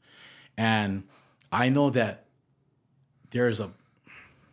And 0.58 1.04
I 1.52 1.70
know 1.70 1.90
that 1.92 2.26
there's 3.32 3.60
a 3.60 3.72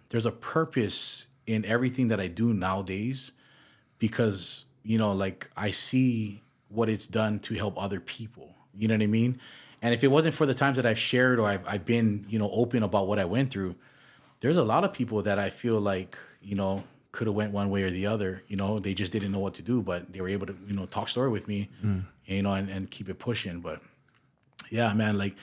there's 0.09 0.26
a 0.26 0.32
purpose 0.32 1.26
in 1.47 1.64
everything 1.64 2.09
that 2.09 2.20
I 2.20 2.26
do 2.26 2.53
nowadays 2.53 3.32
because 3.99 4.66
you 4.85 4.99
know 4.99 5.12
like 5.12 5.51
I 5.57 5.70
see 5.70 6.43
what 6.68 6.89
it's 6.89 7.07
done 7.07 7.39
to 7.41 7.55
help 7.55 7.80
other 7.80 8.01
people. 8.01 8.55
You 8.76 8.89
know 8.89 8.95
what 8.95 9.03
I 9.03 9.07
mean? 9.07 9.39
And 9.83 9.93
if 9.93 10.03
it 10.03 10.09
wasn't 10.09 10.35
for 10.35 10.47
the 10.47 10.55
times 10.55 10.76
that 10.76 10.87
I've 10.87 10.99
shared 10.99 11.39
or 11.39 11.49
I've, 11.49 11.66
I've 11.66 11.85
been 11.85 12.26
you 12.28 12.39
know 12.39 12.51
open 12.51 12.83
about 12.83 13.07
what 13.07 13.18
I 13.18 13.24
went 13.24 13.51
through, 13.51 13.76
there's 14.41 14.57
a 14.57 14.64
lot 14.64 14.85
of 14.85 14.93
people 14.93 15.22
that 15.22 15.39
I 15.39 15.51
feel 15.51 15.80
like 15.80 16.16
you 16.41 16.55
know 16.55 16.85
could 17.12 17.26
have 17.26 17.37
went 17.37 17.53
one 17.53 17.68
way 17.68 17.83
or 17.83 17.91
the 17.91 18.07
other. 18.07 18.43
You 18.49 18.57
know, 18.57 18.78
they 18.78 18.95
just 18.95 19.12
didn't 19.12 19.33
know 19.33 19.39
what 19.39 19.55
to 19.55 19.62
do, 19.62 19.83
but 19.83 20.12
they 20.12 20.20
were 20.20 20.28
able 20.28 20.47
to 20.47 20.57
you 20.66 20.74
know 20.74 20.87
talk 20.87 21.09
story 21.09 21.30
with 21.30 21.49
me, 21.49 21.68
mm. 21.85 22.05
you 22.26 22.43
know, 22.43 22.55
and, 22.55 22.68
and 22.68 22.91
keep 22.91 23.09
it 23.09 23.18
pushing. 23.18 23.61
But 23.61 23.80
yeah, 24.70 24.93
man, 24.95 25.18
like 25.18 25.37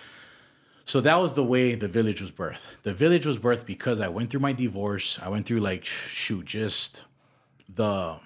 so 0.86 1.02
that 1.02 1.18
was 1.18 1.34
the 1.34 1.44
way 1.44 1.76
the 1.76 1.88
village 1.88 2.20
was 2.20 2.32
birthed. 2.32 2.66
The 2.82 2.96
village 2.96 3.26
was 3.26 3.38
birthed 3.38 3.68
because 3.68 4.02
I 4.02 4.08
went 4.08 4.32
through 4.32 4.40
my 4.40 4.54
divorce. 4.54 5.20
I 5.22 5.30
went 5.30 5.46
through 5.46 5.60
like 5.60 5.86
shoot, 5.86 6.46
just 6.46 7.06
the 7.72 8.20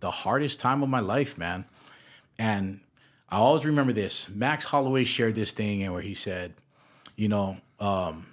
the 0.00 0.10
hardest 0.10 0.60
time 0.60 0.82
of 0.82 0.88
my 0.88 1.00
life, 1.00 1.36
man. 1.36 1.64
And 2.38 2.80
I 3.28 3.38
always 3.38 3.66
remember 3.66 3.92
this. 3.92 4.28
Max 4.28 4.64
Holloway 4.66 5.04
shared 5.04 5.34
this 5.34 5.52
thing 5.52 5.82
and 5.82 5.92
where 5.92 6.02
he 6.02 6.14
said, 6.14 6.54
you 7.16 7.28
know, 7.28 7.56
um, 7.80 8.26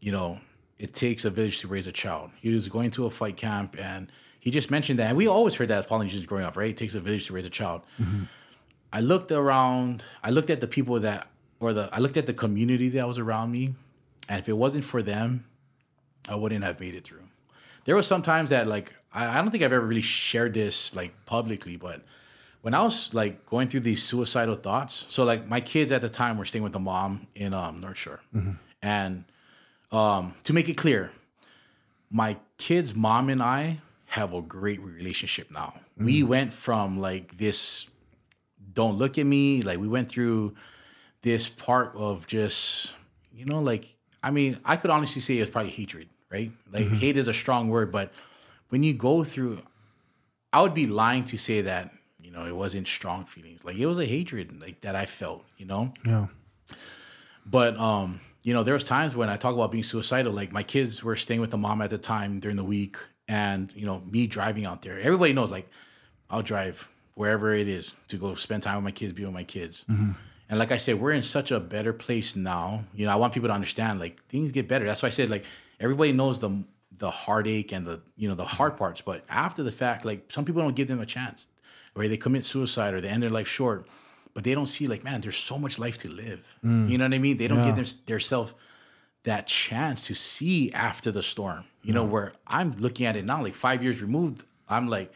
you 0.00 0.10
know, 0.12 0.40
it 0.78 0.94
takes 0.94 1.24
a 1.24 1.30
village 1.30 1.60
to 1.60 1.68
raise 1.68 1.86
a 1.86 1.92
child. 1.92 2.30
He 2.40 2.52
was 2.52 2.68
going 2.68 2.90
to 2.92 3.06
a 3.06 3.10
fight 3.10 3.36
camp 3.36 3.76
and 3.78 4.10
he 4.40 4.50
just 4.50 4.70
mentioned 4.70 4.98
that. 4.98 5.08
And 5.08 5.16
we 5.16 5.28
always 5.28 5.54
heard 5.54 5.68
that 5.68 5.78
as 5.78 5.86
Polynesians 5.86 6.24
growing 6.24 6.44
up, 6.44 6.56
right? 6.56 6.70
It 6.70 6.76
takes 6.76 6.94
a 6.94 7.00
village 7.00 7.26
to 7.26 7.34
raise 7.34 7.44
a 7.44 7.50
child. 7.50 7.82
I 8.92 9.00
looked 9.00 9.30
around, 9.30 10.02
I 10.24 10.30
looked 10.30 10.50
at 10.50 10.60
the 10.60 10.66
people 10.66 10.98
that, 11.00 11.28
or 11.60 11.74
the, 11.74 11.90
I 11.92 11.98
looked 11.98 12.16
at 12.16 12.26
the 12.26 12.32
community 12.32 12.88
that 12.90 13.06
was 13.06 13.18
around 13.18 13.52
me. 13.52 13.74
And 14.28 14.38
if 14.38 14.48
it 14.48 14.54
wasn't 14.54 14.84
for 14.84 15.02
them, 15.02 15.44
I 16.28 16.34
wouldn't 16.34 16.64
have 16.64 16.80
made 16.80 16.94
it 16.94 17.04
through. 17.04 17.24
There 17.84 17.96
was 17.96 18.06
some 18.06 18.22
times 18.22 18.50
that 18.50 18.66
like, 18.66 18.94
I, 19.12 19.38
I 19.38 19.42
don't 19.42 19.50
think 19.50 19.62
I've 19.64 19.72
ever 19.72 19.84
really 19.86 20.02
shared 20.02 20.54
this 20.54 20.94
like 20.94 21.12
publicly, 21.26 21.76
but 21.76 22.02
when 22.62 22.74
I 22.74 22.82
was 22.82 23.14
like 23.14 23.46
going 23.46 23.68
through 23.68 23.80
these 23.80 24.02
suicidal 24.02 24.56
thoughts, 24.56 25.06
so 25.08 25.24
like 25.24 25.48
my 25.48 25.60
kids 25.60 25.92
at 25.92 26.00
the 26.02 26.08
time 26.08 26.36
were 26.38 26.44
staying 26.44 26.62
with 26.62 26.72
the 26.72 26.78
mom 26.80 27.26
in 27.34 27.54
um, 27.54 27.80
North 27.80 27.96
Shore. 27.98 28.20
And 28.82 29.24
um, 29.92 30.34
to 30.44 30.52
make 30.52 30.68
it 30.68 30.74
clear, 30.76 31.12
my 32.10 32.36
kid's 32.58 32.94
mom 32.94 33.28
and 33.30 33.42
I 33.42 33.78
have 34.06 34.34
a 34.34 34.42
great 34.42 34.80
relationship 34.80 35.50
now. 35.50 35.74
We 35.96 36.22
went 36.22 36.52
from 36.52 37.00
like 37.00 37.38
this 37.38 37.86
don't 38.72 38.96
look 38.96 39.18
at 39.18 39.26
me, 39.26 39.62
like 39.62 39.78
we 39.78 39.88
went 39.88 40.08
through 40.08 40.54
this 41.22 41.48
part 41.48 41.94
of 41.96 42.26
just 42.26 42.94
you 43.34 43.44
know 43.44 43.60
like 43.60 43.96
I 44.22 44.30
mean 44.30 44.58
I 44.64 44.76
could 44.76 44.90
honestly 44.90 45.20
say 45.20 45.38
it's 45.38 45.50
probably 45.50 45.70
hatred, 45.70 46.08
right? 46.30 46.50
Like 46.72 46.84
Mm-hmm. 46.84 46.94
hate 46.96 47.16
is 47.16 47.28
a 47.28 47.32
strong 47.32 47.68
word, 47.68 47.90
but 47.92 48.12
when 48.68 48.82
you 48.82 48.94
go 48.94 49.24
through, 49.24 49.62
I 50.52 50.62
would 50.62 50.74
be 50.74 50.86
lying 50.86 51.24
to 51.26 51.36
say 51.38 51.62
that 51.62 51.92
you 52.22 52.30
know 52.30 52.46
it 52.46 52.54
wasn't 52.54 52.86
strong 52.88 53.24
feelings. 53.24 53.64
Like 53.64 53.76
it 53.76 53.86
was 53.86 53.98
a 53.98 54.06
hatred 54.06 54.60
like 54.60 54.80
that 54.82 54.94
I 54.94 55.06
felt, 55.06 55.44
you 55.58 55.66
know. 55.66 55.92
Yeah. 56.06 56.26
But 57.46 57.76
um, 57.78 58.20
you 58.42 58.54
know, 58.54 58.62
there 58.62 58.74
was 58.74 58.84
times 58.84 59.14
when 59.16 59.28
I 59.28 59.36
talk 59.36 59.54
about 59.54 59.72
being 59.72 59.84
suicidal. 59.84 60.32
Like 60.32 60.52
my 60.52 60.62
kids 60.62 61.02
were 61.02 61.16
staying 61.16 61.40
with 61.40 61.50
the 61.50 61.58
mom 61.58 61.82
at 61.82 61.90
the 61.90 61.98
time 61.98 62.40
during 62.40 62.56
the 62.56 62.64
week, 62.64 62.96
and 63.28 63.72
you 63.74 63.86
know, 63.86 64.00
me 64.10 64.26
driving 64.26 64.66
out 64.66 64.82
there. 64.82 64.98
Everybody 65.00 65.32
knows, 65.32 65.50
like, 65.50 65.68
I'll 66.28 66.42
drive 66.42 66.88
wherever 67.14 67.52
it 67.52 67.68
is 67.68 67.94
to 68.08 68.16
go 68.16 68.34
spend 68.34 68.62
time 68.62 68.76
with 68.76 68.84
my 68.84 68.92
kids, 68.92 69.12
be 69.12 69.24
with 69.24 69.34
my 69.34 69.44
kids. 69.44 69.84
And 70.48 70.58
like 70.58 70.72
I 70.72 70.78
said, 70.78 71.00
we're 71.00 71.12
in 71.12 71.22
such 71.22 71.50
a 71.52 71.60
better 71.60 71.92
place 71.92 72.34
now. 72.34 72.84
You 72.94 73.06
know, 73.06 73.12
I 73.12 73.16
want 73.16 73.34
people 73.34 73.48
to 73.48 73.54
understand, 73.54 74.00
like, 74.00 74.20
things 74.24 74.50
get 74.52 74.66
better. 74.66 74.84
That's 74.84 75.02
why 75.02 75.08
I 75.08 75.10
said, 75.10 75.28
like, 75.30 75.44
everybody 75.80 76.12
knows 76.12 76.38
the 76.38 76.64
the 76.96 77.10
heartache 77.10 77.72
and 77.72 77.86
the 77.86 78.00
you 78.16 78.28
know 78.28 78.34
the 78.34 78.44
hard 78.44 78.76
parts, 78.76 79.00
but 79.00 79.24
after 79.28 79.62
the 79.62 79.72
fact, 79.72 80.04
like, 80.04 80.30
some 80.30 80.44
people 80.44 80.60
don't 80.62 80.76
give 80.76 80.86
them 80.88 81.00
a 81.00 81.06
chance, 81.06 81.48
right? 81.96 82.08
they 82.10 82.16
commit 82.16 82.44
suicide, 82.44 82.92
or 82.94 83.00
they 83.00 83.08
end 83.08 83.22
their 83.22 83.30
life 83.30 83.48
short 83.48 83.86
but 84.32 84.44
they 84.44 84.54
don't 84.54 84.66
see 84.66 84.86
like 84.86 85.02
man 85.02 85.20
there's 85.20 85.36
so 85.36 85.58
much 85.58 85.76
life 85.76 85.98
to 85.98 86.08
live. 86.08 86.54
You 86.62 86.96
know 86.98 87.04
what 87.04 87.14
i 87.14 87.18
mean? 87.18 87.36
They 87.36 87.48
don't 87.48 87.64
give 87.64 87.74
them 87.74 87.84
their 88.06 88.20
self 88.20 88.54
that 89.24 89.46
chance 89.48 90.06
to 90.06 90.14
see 90.14 90.70
after 90.72 91.10
the 91.10 91.22
storm 91.22 91.64
you 91.82 91.92
know 91.92 92.04
where 92.04 92.32
i'm 92.46 92.72
looking 92.78 93.06
at 93.06 93.16
it 93.16 93.24
now 93.24 93.42
like 93.42 93.54
five 93.54 93.82
years 93.82 94.00
removed 94.00 94.44
i'm 94.68 94.86
like 94.88 95.12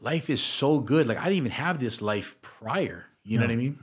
life 0.00 0.28
is 0.28 0.42
so 0.42 0.80
good. 0.80 1.06
Like 1.06 1.18
i 1.18 1.24
didn't 1.24 1.38
even 1.38 1.52
have 1.52 1.78
this 1.78 2.02
life 2.02 2.36
prior 2.42 3.06
you 3.24 3.38
know 3.38 3.44
what 3.46 3.52
i 3.52 3.56
mean? 3.56 3.78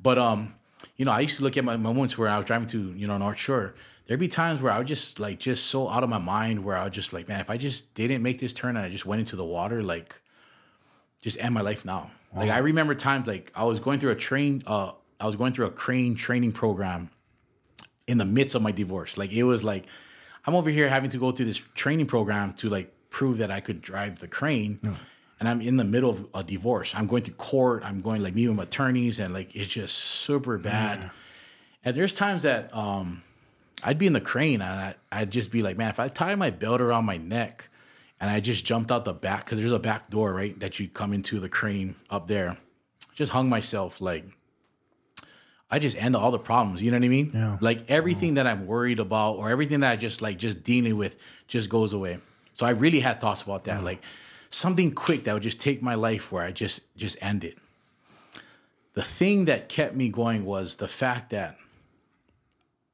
But 0.00 0.18
um 0.18 0.54
you 0.96 1.04
know 1.06 1.12
i 1.12 1.20
used 1.20 1.38
to 1.38 1.42
look 1.44 1.56
at 1.56 1.64
my 1.64 1.76
moments 1.76 2.16
where 2.18 2.28
i 2.28 2.36
was 2.36 2.46
driving 2.46 2.68
to 2.68 2.92
you 2.92 3.06
know 3.08 3.16
north 3.18 3.38
shore 3.38 3.74
there'd 4.10 4.18
be 4.18 4.26
times 4.26 4.60
where 4.60 4.72
i 4.72 4.78
would 4.78 4.88
just 4.88 5.20
like 5.20 5.38
just 5.38 5.66
so 5.66 5.88
out 5.88 6.02
of 6.02 6.10
my 6.10 6.18
mind 6.18 6.64
where 6.64 6.76
i 6.76 6.82
would 6.82 6.92
just 6.92 7.12
like 7.12 7.28
man 7.28 7.38
if 7.38 7.48
i 7.48 7.56
just 7.56 7.94
didn't 7.94 8.22
make 8.22 8.40
this 8.40 8.52
turn 8.52 8.76
and 8.76 8.84
i 8.84 8.88
just 8.88 9.06
went 9.06 9.20
into 9.20 9.36
the 9.36 9.44
water 9.44 9.82
like 9.82 10.20
just 11.22 11.38
end 11.40 11.54
my 11.54 11.60
life 11.60 11.84
now. 11.84 12.10
Like 12.34 12.50
I 12.50 12.58
remember 12.58 12.94
times 12.94 13.26
like 13.26 13.50
I 13.54 13.64
was 13.64 13.80
going 13.80 13.98
through 13.98 14.12
a 14.12 14.16
train 14.16 14.62
uh 14.66 14.92
I 15.18 15.26
was 15.26 15.36
going 15.36 15.52
through 15.52 15.66
a 15.66 15.70
crane 15.70 16.14
training 16.14 16.52
program 16.52 17.10
in 18.06 18.18
the 18.18 18.24
midst 18.24 18.54
of 18.54 18.62
my 18.62 18.72
divorce. 18.72 19.18
Like 19.18 19.32
it 19.32 19.42
was 19.44 19.64
like 19.64 19.86
I'm 20.46 20.54
over 20.54 20.70
here 20.70 20.88
having 20.88 21.10
to 21.10 21.18
go 21.18 21.32
through 21.32 21.46
this 21.46 21.62
training 21.74 22.06
program 22.06 22.54
to 22.54 22.68
like 22.68 22.92
prove 23.10 23.38
that 23.38 23.50
I 23.50 23.60
could 23.60 23.82
drive 23.82 24.20
the 24.20 24.28
crane. 24.28 24.78
And 25.38 25.48
I'm 25.48 25.60
in 25.60 25.76
the 25.78 25.84
middle 25.84 26.10
of 26.10 26.28
a 26.34 26.44
divorce. 26.44 26.94
I'm 26.94 27.06
going 27.06 27.22
to 27.24 27.30
court. 27.30 27.82
I'm 27.84 28.02
going 28.02 28.22
like 28.22 28.34
meeting 28.34 28.56
with 28.56 28.68
attorneys 28.68 29.18
and 29.18 29.34
like 29.34 29.54
it's 29.56 29.72
just 29.72 29.96
super 29.96 30.58
bad. 30.58 31.10
And 31.84 31.96
there's 31.96 32.14
times 32.14 32.42
that 32.42 32.74
um 32.74 33.22
I'd 33.82 33.98
be 33.98 34.06
in 34.06 34.12
the 34.12 34.20
crane 34.20 34.62
and 34.62 34.80
I, 34.80 34.94
I'd 35.12 35.30
just 35.30 35.50
be 35.50 35.62
like, 35.62 35.76
man, 35.76 35.90
if 35.90 36.00
I 36.00 36.08
tie 36.08 36.34
my 36.34 36.50
belt 36.50 36.80
around 36.80 37.04
my 37.04 37.16
neck 37.16 37.68
and 38.20 38.30
I 38.30 38.40
just 38.40 38.64
jumped 38.64 38.92
out 38.92 39.04
the 39.04 39.12
back 39.12 39.44
because 39.44 39.58
there's 39.58 39.72
a 39.72 39.78
back 39.78 40.10
door, 40.10 40.34
right, 40.34 40.58
that 40.60 40.78
you 40.78 40.88
come 40.88 41.12
into 41.12 41.40
the 41.40 41.48
crane 41.48 41.96
up 42.10 42.26
there. 42.26 42.56
Just 43.14 43.32
hung 43.32 43.48
myself 43.48 44.00
like 44.00 44.24
I 45.70 45.78
just 45.78 45.96
end 45.96 46.16
all 46.16 46.30
the 46.30 46.38
problems. 46.38 46.82
You 46.82 46.90
know 46.90 46.96
what 46.96 47.04
I 47.04 47.08
mean? 47.08 47.30
Yeah. 47.32 47.58
Like 47.60 47.88
everything 47.88 48.34
that 48.34 48.46
I'm 48.46 48.66
worried 48.66 48.98
about 48.98 49.36
or 49.36 49.50
everything 49.50 49.80
that 49.80 49.92
I 49.92 49.96
just 49.96 50.20
like 50.20 50.36
just 50.36 50.64
dealing 50.64 50.96
with 50.96 51.16
just 51.46 51.68
goes 51.68 51.92
away. 51.92 52.18
So 52.52 52.66
I 52.66 52.70
really 52.70 53.00
had 53.00 53.20
thoughts 53.20 53.42
about 53.42 53.64
that. 53.64 53.84
Like 53.84 54.02
something 54.48 54.92
quick 54.92 55.24
that 55.24 55.32
would 55.32 55.42
just 55.42 55.60
take 55.60 55.80
my 55.80 55.94
life 55.94 56.32
where 56.32 56.42
I 56.42 56.50
just 56.50 56.94
just 56.96 57.16
end 57.22 57.44
it. 57.44 57.56
The 58.94 59.02
thing 59.02 59.44
that 59.44 59.68
kept 59.68 59.94
me 59.94 60.08
going 60.08 60.44
was 60.44 60.76
the 60.76 60.88
fact 60.88 61.30
that 61.30 61.56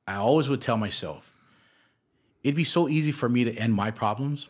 I 0.07 0.17
always 0.17 0.49
would 0.49 0.61
tell 0.61 0.77
myself, 0.77 1.37
it'd 2.43 2.55
be 2.55 2.65
so 2.65 2.89
easy 2.89 3.13
for 3.13 3.29
me 3.29 3.45
to 3.45 3.53
end 3.55 3.75
my 3.75 3.91
problems 3.91 4.49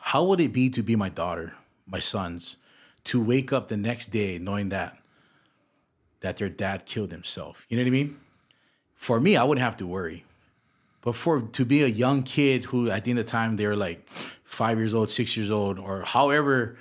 how 0.00 0.24
would 0.24 0.40
it 0.40 0.52
be 0.52 0.70
to 0.70 0.82
be 0.82 0.96
my 0.96 1.08
daughter, 1.08 1.54
my 1.86 1.98
sons, 1.98 2.56
to 3.04 3.22
wake 3.22 3.52
up 3.52 3.68
the 3.68 3.76
next 3.76 4.06
day 4.06 4.38
knowing 4.38 4.68
that 4.70 4.96
that 6.20 6.36
their 6.36 6.48
dad 6.48 6.86
killed 6.86 7.12
himself? 7.12 7.66
You 7.68 7.76
know 7.76 7.84
what 7.84 7.88
I 7.88 7.92
mean? 7.92 8.18
For 8.94 9.20
me, 9.20 9.36
I 9.36 9.44
wouldn't 9.44 9.64
have 9.64 9.76
to 9.78 9.86
worry. 9.86 10.24
But 11.00 11.14
for 11.14 11.40
to 11.40 11.64
be 11.64 11.82
a 11.82 11.86
young 11.86 12.22
kid 12.22 12.66
who 12.66 12.90
at 12.90 13.04
the 13.04 13.10
end 13.10 13.20
of 13.20 13.26
the 13.26 13.30
time 13.30 13.56
they 13.56 13.66
were 13.66 13.76
like 13.76 14.06
five 14.44 14.78
years 14.78 14.92
old, 14.92 15.10
six 15.10 15.36
years 15.36 15.50
old, 15.50 15.78
or 15.78 16.02
however 16.02 16.76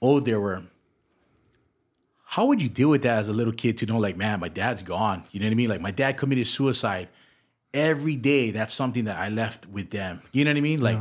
old 0.00 0.26
they 0.26 0.34
were, 0.34 0.64
how 2.32 2.46
would 2.46 2.62
you 2.62 2.68
deal 2.70 2.88
with 2.88 3.02
that 3.02 3.18
as 3.18 3.28
a 3.28 3.32
little 3.34 3.52
kid 3.52 3.76
to 3.76 3.84
know 3.84 3.98
like, 3.98 4.16
man, 4.16 4.40
my 4.40 4.48
dad's 4.48 4.82
gone? 4.82 5.22
You 5.32 5.40
know 5.40 5.44
what 5.44 5.52
I 5.52 5.54
mean? 5.54 5.68
Like 5.68 5.82
my 5.82 5.90
dad 5.90 6.16
committed 6.16 6.46
suicide. 6.46 7.10
Every 7.74 8.16
day, 8.16 8.52
that's 8.52 8.72
something 8.72 9.04
that 9.04 9.18
I 9.18 9.28
left 9.28 9.66
with 9.66 9.90
them. 9.90 10.22
You 10.32 10.46
know 10.46 10.50
what 10.50 10.56
I 10.56 10.62
mean? 10.62 10.80
Like 10.80 10.98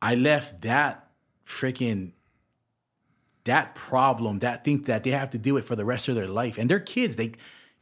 I 0.00 0.14
left 0.14 0.62
that 0.62 1.10
freaking 1.44 2.12
that 3.44 3.74
problem, 3.74 4.38
that 4.38 4.64
thing 4.64 4.80
that 4.84 5.04
they 5.04 5.10
have 5.10 5.28
to 5.30 5.38
deal 5.38 5.56
with 5.56 5.66
for 5.66 5.76
the 5.76 5.84
rest 5.84 6.08
of 6.08 6.14
their 6.14 6.26
life. 6.26 6.56
And 6.56 6.70
they're 6.70 6.80
kids. 6.80 7.16
They 7.16 7.32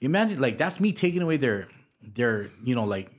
imagine 0.00 0.40
like 0.40 0.58
that's 0.58 0.80
me 0.80 0.92
taking 0.92 1.22
away 1.22 1.36
their 1.36 1.68
their, 2.02 2.50
you 2.64 2.74
know, 2.74 2.84
like 2.84 3.12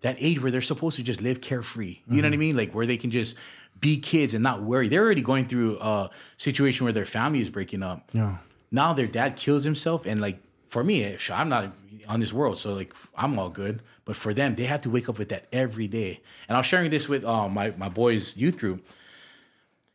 that 0.00 0.16
age 0.20 0.40
where 0.40 0.50
they're 0.50 0.62
supposed 0.62 0.96
to 0.96 1.02
just 1.02 1.20
live 1.20 1.42
carefree. 1.42 1.98
You 2.08 2.22
know 2.22 2.22
what 2.22 2.24
I 2.24 2.30
mm-hmm. 2.30 2.40
mean? 2.40 2.56
Like 2.56 2.74
where 2.74 2.86
they 2.86 2.96
can 2.96 3.10
just 3.10 3.36
be 3.78 3.98
kids 3.98 4.32
and 4.32 4.42
not 4.42 4.62
worry. 4.62 4.88
They're 4.88 5.04
already 5.04 5.20
going 5.20 5.48
through 5.48 5.80
a 5.80 6.08
situation 6.38 6.84
where 6.84 6.94
their 6.94 7.04
family 7.04 7.42
is 7.42 7.50
breaking 7.50 7.82
up. 7.82 8.08
Yeah. 8.14 8.38
Now 8.76 8.92
their 8.92 9.06
dad 9.18 9.36
kills 9.36 9.64
himself 9.64 10.06
and 10.06 10.20
like 10.20 10.38
for 10.66 10.82
me, 10.84 11.04
eh, 11.04 11.18
I'm 11.32 11.48
not 11.48 11.72
on 12.08 12.20
this 12.20 12.32
world, 12.32 12.58
so 12.58 12.74
like 12.74 12.92
I'm 13.16 13.38
all 13.38 13.48
good. 13.48 13.82
But 14.04 14.16
for 14.16 14.32
them, 14.32 14.54
they 14.54 14.64
have 14.64 14.82
to 14.82 14.90
wake 14.90 15.08
up 15.08 15.18
with 15.18 15.30
that 15.30 15.46
every 15.52 15.88
day. 15.88 16.20
And 16.48 16.56
I 16.56 16.58
was 16.60 16.66
sharing 16.66 16.90
this 16.90 17.08
with 17.08 17.24
um, 17.24 17.54
my 17.54 17.72
my 17.76 17.88
boys' 17.88 18.36
youth 18.36 18.58
group. 18.58 18.86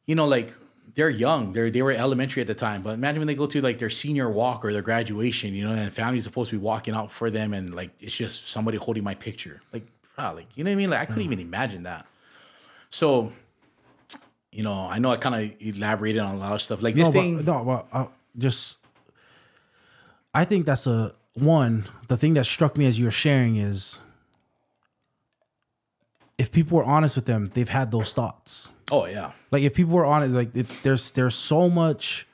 You 0.06 0.16
know, 0.16 0.28
like 0.28 0.54
they're 0.96 1.10
young. 1.10 1.54
They 1.54 1.70
they 1.70 1.82
were 1.82 1.92
elementary 1.92 2.42
at 2.42 2.48
the 2.48 2.56
time. 2.56 2.82
But 2.82 2.92
imagine 2.92 3.20
when 3.20 3.28
they 3.28 3.36
go 3.36 3.46
to 3.46 3.62
like 3.62 3.80
their 3.80 3.90
senior 3.90 4.30
walk 4.30 4.66
or 4.66 4.74
their 4.74 4.82
graduation. 4.82 5.54
You 5.54 5.66
know, 5.66 5.74
and 5.74 5.94
family's 5.94 6.26
supposed 6.26 6.50
to 6.52 6.58
be 6.58 6.64
walking 6.64 6.94
out 6.94 7.12
for 7.12 7.30
them, 7.30 7.54
and 7.54 7.74
like 7.74 7.92
it's 8.00 8.16
just 8.16 8.50
somebody 8.50 8.78
holding 8.78 9.04
my 9.04 9.16
picture. 9.16 9.62
Like, 9.72 9.86
wow, 10.18 10.36
like 10.36 10.58
you 10.58 10.64
know 10.64 10.72
what 10.72 10.74
I 10.74 10.78
mean? 10.78 10.90
Like 10.90 11.02
I 11.02 11.06
couldn't 11.06 11.24
even 11.24 11.40
imagine 11.40 11.84
that. 11.84 12.06
So, 12.90 13.32
you 14.52 14.64
know, 14.64 14.74
I 14.74 15.00
know 15.00 15.12
I 15.12 15.16
kind 15.16 15.36
of 15.36 15.56
elaborated 15.62 16.22
on 16.22 16.36
a 16.36 16.38
lot 16.38 16.52
of 16.54 16.62
stuff. 16.62 16.82
Like 16.82 16.96
this 16.96 17.08
no, 17.08 17.12
thing. 17.14 17.38
But, 17.38 17.46
no, 17.46 17.64
but 17.64 17.88
uh, 17.94 18.08
just 18.38 18.78
I 20.34 20.46
think 20.46 20.66
that's 20.66 20.88
a 20.88 21.14
one. 21.34 21.86
The 22.08 22.18
thing 22.18 22.34
that 22.36 22.46
struck 22.46 22.78
me 22.78 22.86
as 22.86 23.00
you 23.00 23.06
were 23.06 23.12
sharing 23.12 23.56
is 23.58 24.00
if 26.38 26.52
people 26.52 26.78
were 26.78 26.84
honest 26.84 27.16
with 27.16 27.26
them, 27.26 27.52
they've 27.54 27.70
had 27.70 27.92
those 27.92 28.14
thoughts. 28.14 28.72
oh 28.92 29.06
yeah. 29.06 29.32
Like 29.52 29.64
if 29.64 29.74
people 29.74 29.94
were 29.94 30.06
honest, 30.06 30.34
like 30.34 30.56
it, 30.56 30.68
there's 30.84 31.12
there's 31.12 31.36
so 31.36 31.70
much 31.70 32.28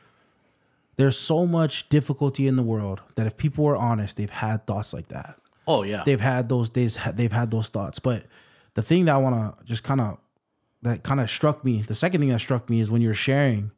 there's 0.95 1.17
so 1.17 1.45
much 1.45 1.89
difficulty 1.89 2.47
in 2.47 2.55
the 2.55 2.63
world 2.63 3.01
that 3.15 3.27
if 3.27 3.37
people 3.37 3.65
were 3.65 3.77
honest, 3.77 4.17
they've 4.17 4.29
had 4.29 4.65
thoughts 4.65 4.93
like 4.93 5.09
that. 5.09 5.35
Oh 5.67 5.83
yeah. 5.83 6.03
They've 6.05 6.21
had 6.21 6.49
those 6.49 6.69
days. 6.69 6.97
They've 7.13 7.31
had 7.31 7.51
those 7.51 7.69
thoughts. 7.69 7.99
But 7.99 8.23
the 8.75 8.81
thing 8.81 9.05
that 9.05 9.15
I 9.15 9.17
want 9.17 9.35
to 9.59 9.65
just 9.65 9.83
kind 9.83 10.01
of 10.01 10.17
that 10.83 11.03
kind 11.03 11.19
of 11.19 11.29
struck 11.29 11.65
me. 11.65 11.81
The 11.81 11.95
second 11.95 12.21
thing 12.21 12.29
that 12.29 12.39
struck 12.39 12.69
me 12.69 12.79
is 12.79 12.89
when 12.89 13.01
you're 13.01 13.13
sharing, 13.13 13.71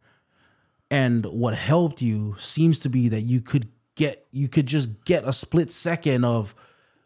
and 0.91 1.25
what 1.25 1.53
helped 1.55 2.01
you 2.01 2.35
seems 2.39 2.79
to 2.79 2.89
be 2.89 3.09
that 3.09 3.21
you 3.21 3.41
could 3.41 3.67
get 3.95 4.25
you 4.31 4.47
could 4.47 4.65
just 4.65 5.03
get 5.05 5.23
a 5.27 5.33
split 5.33 5.71
second 5.71 6.23
of 6.25 6.55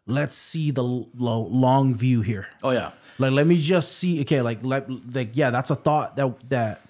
let's 0.06 0.36
see 0.36 0.70
the 0.70 0.82
l- 0.82 1.08
long 1.18 1.94
view 1.94 2.20
here. 2.22 2.46
oh 2.62 2.70
yeah. 2.70 2.92
Like 3.18 3.32
let 3.32 3.46
me 3.46 3.58
just 3.58 3.92
see. 3.92 4.20
Okay, 4.22 4.40
like 4.42 4.64
like 4.64 4.86
like 5.12 5.30
yeah, 5.34 5.50
that's 5.50 5.70
a 5.70 5.76
thought 5.76 6.16
that 6.16 6.50
that 6.50 6.80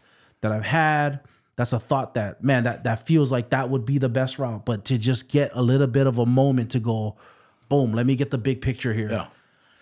that 0.40 0.52
I've 0.52 0.64
had. 0.64 1.20
That's 1.56 1.72
a 1.72 1.78
thought 1.78 2.14
that 2.14 2.42
man 2.42 2.64
that 2.64 2.84
that 2.84 3.06
feels 3.06 3.30
like 3.30 3.50
that 3.50 3.68
would 3.70 3.84
be 3.84 3.98
the 3.98 4.08
best 4.08 4.38
route. 4.38 4.64
But 4.64 4.86
to 4.86 4.98
just 4.98 5.28
get 5.28 5.50
a 5.54 5.62
little 5.62 5.86
bit 5.86 6.06
of 6.06 6.18
a 6.18 6.26
moment 6.26 6.70
to 6.72 6.80
go, 6.80 7.16
boom. 7.68 7.92
Let 7.92 8.06
me 8.06 8.16
get 8.16 8.30
the 8.30 8.38
big 8.38 8.60
picture 8.62 8.92
here. 8.94 9.10
Yeah. 9.10 9.26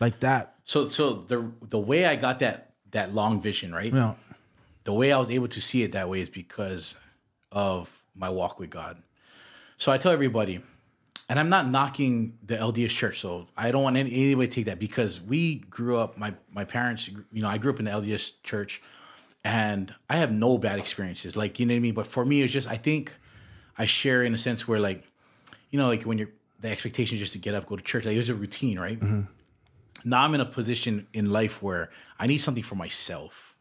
like 0.01 0.19
that. 0.21 0.55
So 0.65 0.85
so 0.87 1.13
the 1.29 1.51
the 1.63 1.79
way 1.79 2.07
I 2.07 2.17
got 2.17 2.41
that 2.41 2.73
that 2.91 3.15
long 3.15 3.41
vision, 3.41 3.73
right? 3.73 3.93
Know, 3.93 4.17
The 4.85 4.93
way 4.93 5.13
I 5.13 5.19
was 5.19 5.31
able 5.31 5.49
to 5.49 5.61
see 5.61 5.83
it 5.85 5.93
that 5.93 6.09
way 6.09 6.21
is 6.21 6.29
because 6.29 6.97
of 7.53 8.05
my 8.15 8.29
walk 8.29 8.59
with 8.59 8.71
God. 8.71 9.03
So 9.77 9.93
I 9.93 9.99
tell 9.99 10.13
everybody, 10.13 10.61
and 11.29 11.39
I'm 11.39 11.49
not 11.49 11.69
knocking 11.69 12.39
the 12.45 12.57
LDS 12.57 12.91
church, 12.91 13.21
so 13.21 13.47
I 13.57 13.71
don't 13.71 13.83
want 13.83 13.97
any, 13.97 14.11
anybody 14.13 14.49
to 14.49 14.55
take 14.55 14.65
that 14.67 14.79
because 14.79 15.21
we 15.21 15.57
grew 15.57 15.99
up. 15.99 16.19
My 16.19 16.35
my 16.51 16.65
parents, 16.65 17.09
you 17.09 17.43
know, 17.43 17.49
I 17.49 17.59
grew 17.59 17.73
up 17.73 17.79
in 17.79 17.85
the 17.85 17.91
LDS 17.91 18.33
church, 18.43 18.83
and 19.45 19.95
I 20.09 20.17
have 20.17 20.33
no 20.33 20.59
bad 20.59 20.79
experiences. 20.79 21.37
Like 21.37 21.59
you 21.61 21.67
know 21.67 21.75
what 21.75 21.79
I 21.79 21.81
mean. 21.81 21.95
But 21.95 22.07
for 22.07 22.25
me, 22.25 22.43
it's 22.43 22.53
just 22.53 22.69
I 22.69 22.77
think 22.77 23.15
I 23.77 23.87
share 23.87 24.23
in 24.23 24.35
a 24.35 24.39
sense 24.39 24.67
where 24.69 24.81
like, 24.81 25.05
you 25.71 25.79
know, 25.79 25.89
like 25.89 26.03
when 26.03 26.19
you're 26.19 26.31
the 26.61 26.71
expectation 26.71 27.17
is 27.17 27.21
just 27.21 27.33
to 27.35 27.39
get 27.39 27.55
up, 27.55 27.67
go 27.67 27.77
to 27.77 27.83
church. 27.83 28.05
Like 28.05 28.17
it's 28.17 28.29
a 28.29 28.35
routine, 28.35 28.79
right? 28.79 28.99
Mm-hmm. 28.99 30.09
now 30.09 30.23
I'm 30.23 30.35
in 30.35 30.41
a 30.41 30.47
position 30.47 31.07
in 31.13 31.31
life 31.31 31.63
where 31.63 31.91
I 32.19 32.27
need 32.27 32.39
something 32.39 32.63
for 32.63 32.77
myself. 32.77 33.52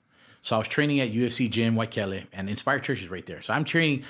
So 0.42 0.56
I 0.56 0.60
was 0.60 0.68
training 0.68 1.00
at 1.00 1.12
UFC 1.12 1.50
Gym, 1.50 1.76
Waikele, 1.76 2.26
and 2.34 2.50
Inspired 2.50 2.84
Church 2.84 3.02
is 3.02 3.10
right 3.10 3.26
there. 3.26 3.42
So 3.42 3.54
I'm 3.54 3.64
training. 3.64 4.04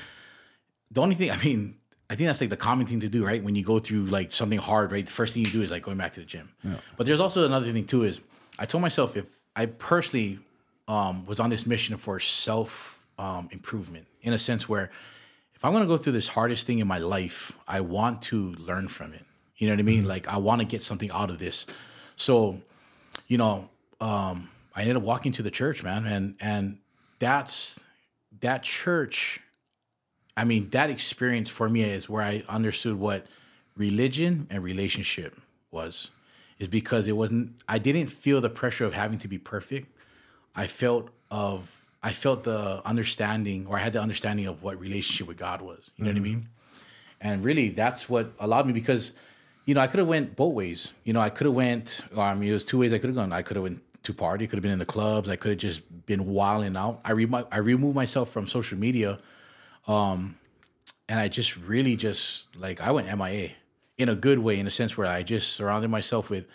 The 0.90 1.02
only 1.02 1.16
thing, 1.16 1.32
I 1.32 1.38
mean, 1.44 1.76
I 2.10 2.16
think 2.16 2.28
that's 2.28 2.42
like 2.42 2.50
the 2.50 2.58
common 2.58 2.86
thing 2.86 3.00
to 3.02 3.10
do, 3.10 3.26
right? 3.26 3.42
When 3.42 3.56
you 3.56 3.64
go 3.64 3.80
through 3.80 4.06
like 4.06 4.32
something 4.32 4.60
hard, 4.60 4.92
right? 4.92 5.06
The 5.06 5.12
first 5.12 5.34
thing 5.34 5.46
you 5.46 5.52
do 5.52 5.62
is 5.62 5.72
like 5.72 5.84
going 5.84 5.98
back 5.98 6.14
to 6.14 6.20
the 6.20 6.26
gym. 6.26 6.50
But 6.98 7.06
there's 7.06 7.20
also 7.22 7.46
another 7.46 7.72
thing 7.72 7.86
too 7.86 8.04
is 8.04 8.22
I 8.60 8.66
told 8.66 8.82
myself 8.82 9.16
if 9.16 9.26
I 9.56 9.66
personally 9.66 10.40
um, 10.88 11.26
was 11.26 11.40
on 11.40 11.50
this 11.50 11.66
mission 11.66 11.96
for 11.98 12.20
self 12.20 13.06
um, 13.18 13.48
improvement 13.52 14.08
in 14.22 14.34
a 14.34 14.38
sense 14.38 14.68
where 14.68 14.92
if 15.56 15.64
I'm 15.64 15.72
gonna 15.74 15.86
go 15.86 15.96
through 15.98 16.14
this 16.14 16.28
hardest 16.28 16.68
thing 16.68 16.80
in 16.80 16.88
my 16.88 16.98
life, 16.98 17.58
I 17.68 17.80
want 17.82 18.22
to 18.24 18.54
learn 18.56 18.88
from 18.90 19.14
it. 19.14 19.24
You 19.56 19.68
know 19.68 19.74
what 19.74 19.80
I 19.80 19.84
mean? 19.84 20.06
Like 20.06 20.28
I 20.28 20.38
want 20.38 20.60
to 20.60 20.66
get 20.68 20.84
something 20.84 21.12
out 21.12 21.30
of 21.30 21.40
this. 21.40 21.66
So, 22.18 22.60
you 23.28 23.38
know, 23.38 23.70
um, 24.02 24.50
I 24.76 24.82
ended 24.82 24.98
up 24.98 25.04
walking 25.04 25.32
to 25.34 25.44
the 25.44 25.52
church, 25.52 25.84
man, 25.84 26.06
and 26.06 26.36
and 26.40 26.80
that's 27.20 27.84
that 28.40 28.64
church. 28.64 29.42
I 30.38 30.46
mean, 30.46 30.70
that 30.70 30.90
experience 30.90 31.50
for 31.50 31.70
me 31.70 31.84
is 31.84 32.10
where 32.10 32.24
I 32.24 32.44
understood 32.48 32.98
what 32.98 33.28
religion 33.76 34.48
and 34.50 34.64
relationship 34.64 35.40
was. 35.72 36.10
Is 36.58 36.68
because 36.68 37.08
it 37.08 37.14
wasn't. 37.14 37.56
I 37.68 37.80
didn't 37.80 38.08
feel 38.08 38.40
the 38.40 38.50
pressure 38.50 38.86
of 38.86 38.94
having 38.94 39.18
to 39.20 39.28
be 39.28 39.40
perfect. 39.40 39.98
I 40.56 40.68
felt 40.68 41.10
of 41.32 41.86
I 42.04 42.14
felt 42.14 42.44
the 42.44 42.82
understanding, 42.86 43.68
or 43.68 43.78
I 43.78 43.82
had 43.82 43.94
the 43.94 44.02
understanding 44.02 44.48
of 44.48 44.64
what 44.64 44.80
relationship 44.80 45.28
with 45.28 45.38
God 45.38 45.62
was. 45.62 45.92
You 45.98 46.06
know 46.06 46.12
what 46.12 46.18
I 46.18 46.20
mm-hmm. 46.20 46.24
mean? 46.24 46.50
And 47.20 47.44
really, 47.44 47.70
that's 47.70 48.10
what 48.10 48.32
allowed 48.40 48.66
me 48.66 48.74
because, 48.74 49.14
you 49.66 49.76
know, 49.76 49.82
I 49.82 49.88
could 49.88 50.00
have 50.00 50.08
went 50.08 50.36
both 50.36 50.54
ways. 50.54 50.94
You 51.04 51.14
know, 51.14 51.22
I 51.22 51.30
could 51.30 51.46
have 51.46 51.54
went. 51.54 52.04
well, 52.12 52.26
I 52.26 52.34
mean, 52.34 52.50
it 52.50 52.54
was 52.54 52.66
two 52.66 52.80
ways 52.80 52.92
I 52.92 52.98
could 52.98 53.10
have 53.10 53.16
gone. 53.16 53.32
I 53.32 53.44
could 53.44 53.56
have 53.56 53.64
went 53.64 53.82
to 54.12 54.18
party. 54.18 54.48
Could 54.48 54.58
have 54.58 54.64
been 54.64 54.72
in 54.72 54.80
the 54.80 54.86
clubs. 54.86 55.30
I 55.30 55.36
could 55.36 55.52
have 55.52 55.60
just 55.60 56.06
been 56.06 56.26
wilding 56.28 56.76
out. 56.76 57.02
I 57.06 57.12
re- 57.12 57.46
I 57.52 57.58
removed 57.58 57.96
myself 57.96 58.30
from 58.30 58.48
social 58.48 58.78
media, 58.78 59.18
um, 59.88 60.38
and 61.08 61.20
I 61.20 61.28
just 61.28 61.58
really 61.58 61.96
just 61.96 62.56
like 62.58 62.82
I 62.82 62.92
went 62.92 63.08
MIA 63.08 63.52
in 63.98 64.10
a 64.10 64.16
good 64.16 64.40
way, 64.40 64.60
in 64.60 64.68
a 64.68 64.72
sense 64.72 64.98
where 64.98 65.08
I 65.08 65.24
just 65.24 65.54
surrounded 65.54 65.90
myself 65.90 66.30
with 66.30 66.46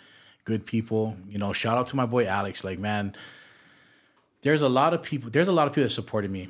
good 0.45 0.65
people. 0.65 1.17
You 1.29 1.37
know, 1.37 1.53
shout 1.53 1.77
out 1.77 1.87
to 1.87 1.95
my 1.95 2.05
boy 2.05 2.25
Alex. 2.25 2.63
Like, 2.63 2.79
man, 2.79 3.15
there's 4.41 4.61
a 4.61 4.69
lot 4.69 4.93
of 4.93 5.03
people 5.03 5.29
there's 5.29 5.47
a 5.47 5.51
lot 5.51 5.67
of 5.67 5.73
people 5.73 5.83
that 5.83 5.93
supported 5.93 6.31
me 6.31 6.49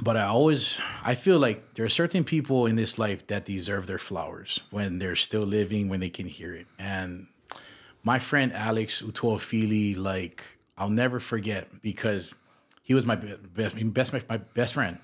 but 0.00 0.16
i 0.16 0.24
always 0.24 0.80
i 1.04 1.14
feel 1.14 1.38
like 1.38 1.74
there 1.74 1.84
are 1.84 1.88
certain 1.88 2.24
people 2.24 2.66
in 2.66 2.76
this 2.76 2.98
life 2.98 3.26
that 3.26 3.44
deserve 3.44 3.86
their 3.86 3.98
flowers 3.98 4.60
when 4.70 4.98
they're 4.98 5.16
still 5.16 5.42
living 5.42 5.88
when 5.88 6.00
they 6.00 6.10
can 6.10 6.26
hear 6.26 6.54
it 6.54 6.66
and 6.78 7.26
my 8.06 8.18
friend 8.18 8.52
alex 8.52 9.02
utuofili 9.02 9.96
like 9.96 10.38
i'll 10.78 10.96
never 11.04 11.18
forget 11.20 11.64
because 11.82 12.34
he 12.82 12.94
was 12.94 13.04
my 13.04 13.16
be- 13.16 13.36
best 13.54 13.74
best 13.92 14.12
my 14.28 14.38
best 14.60 14.74
friend 14.74 14.98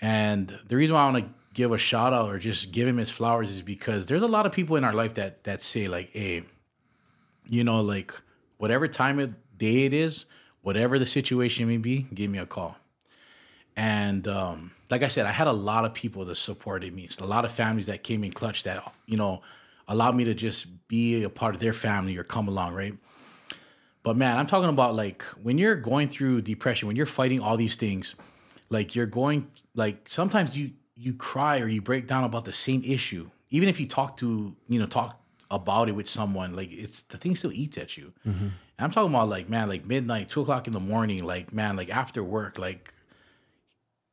and 0.00 0.58
the 0.68 0.76
reason 0.76 0.94
why 0.94 1.02
i 1.02 1.10
want 1.10 1.24
to 1.24 1.30
give 1.54 1.72
a 1.72 1.78
shout 1.78 2.12
out 2.12 2.28
or 2.28 2.38
just 2.38 2.72
give 2.72 2.86
him 2.86 2.98
his 2.98 3.10
flowers 3.10 3.50
is 3.50 3.62
because 3.62 4.06
there's 4.06 4.22
a 4.22 4.32
lot 4.36 4.44
of 4.46 4.52
people 4.52 4.76
in 4.76 4.84
our 4.84 4.92
life 4.92 5.14
that 5.14 5.44
that 5.44 5.62
say 5.62 5.86
like 5.86 6.10
hey 6.12 6.42
you 7.46 7.62
know 7.64 7.80
like 7.80 8.12
whatever 8.58 8.86
time 8.86 9.18
of 9.18 9.34
day 9.56 9.84
it 9.84 9.94
is 9.94 10.24
whatever 10.68 10.98
the 10.98 11.06
situation 11.06 11.66
may 11.66 11.78
be, 11.78 12.06
give 12.12 12.30
me 12.30 12.38
a 12.38 12.44
call. 12.44 12.76
And 13.74 14.28
um, 14.28 14.72
like 14.90 15.02
I 15.02 15.08
said, 15.08 15.24
I 15.24 15.32
had 15.32 15.46
a 15.46 15.52
lot 15.52 15.86
of 15.86 15.94
people 15.94 16.26
that 16.26 16.34
supported 16.34 16.94
me. 16.94 17.08
A 17.20 17.24
lot 17.24 17.46
of 17.46 17.50
families 17.50 17.86
that 17.86 18.02
came 18.02 18.22
in 18.22 18.32
clutch 18.32 18.64
that, 18.64 18.92
you 19.06 19.16
know, 19.16 19.40
allowed 19.88 20.14
me 20.14 20.24
to 20.24 20.34
just 20.34 20.86
be 20.86 21.22
a 21.22 21.30
part 21.30 21.54
of 21.54 21.60
their 21.60 21.72
family 21.72 22.16
or 22.16 22.24
come 22.24 22.46
along, 22.46 22.74
right? 22.74 22.94
But 24.02 24.16
man, 24.16 24.38
I'm 24.38 24.46
talking 24.46 24.68
about 24.68 24.94
like 24.94 25.22
when 25.42 25.58
you're 25.58 25.74
going 25.74 26.08
through 26.08 26.42
depression, 26.42 26.86
when 26.86 26.96
you're 26.96 27.06
fighting 27.06 27.40
all 27.40 27.56
these 27.56 27.76
things, 27.76 28.14
like 28.70 28.94
you're 28.94 29.06
going 29.06 29.48
like 29.74 30.08
sometimes 30.08 30.56
you 30.56 30.72
you 30.94 31.14
cry 31.14 31.60
or 31.60 31.68
you 31.68 31.80
break 31.80 32.06
down 32.06 32.24
about 32.24 32.44
the 32.44 32.52
same 32.52 32.82
issue. 32.84 33.30
Even 33.50 33.68
if 33.68 33.80
you 33.80 33.86
talk 33.86 34.16
to, 34.18 34.54
you 34.68 34.78
know, 34.78 34.86
talk 34.86 35.20
about 35.50 35.88
it 35.88 35.92
with 35.92 36.08
someone, 36.08 36.54
like 36.54 36.70
it's 36.70 37.02
the 37.02 37.16
thing 37.16 37.34
still 37.34 37.52
eats 37.52 37.78
at 37.78 37.96
you. 37.96 38.12
And 38.78 38.84
I'm 38.84 38.90
talking 38.90 39.12
about 39.14 39.28
like, 39.28 39.48
man, 39.48 39.68
like 39.68 39.84
midnight, 39.86 40.28
two 40.28 40.42
o'clock 40.42 40.66
in 40.66 40.72
the 40.72 40.80
morning, 40.80 41.24
like, 41.24 41.52
man, 41.52 41.76
like 41.76 41.88
after 41.88 42.22
work, 42.22 42.58
like 42.58 42.92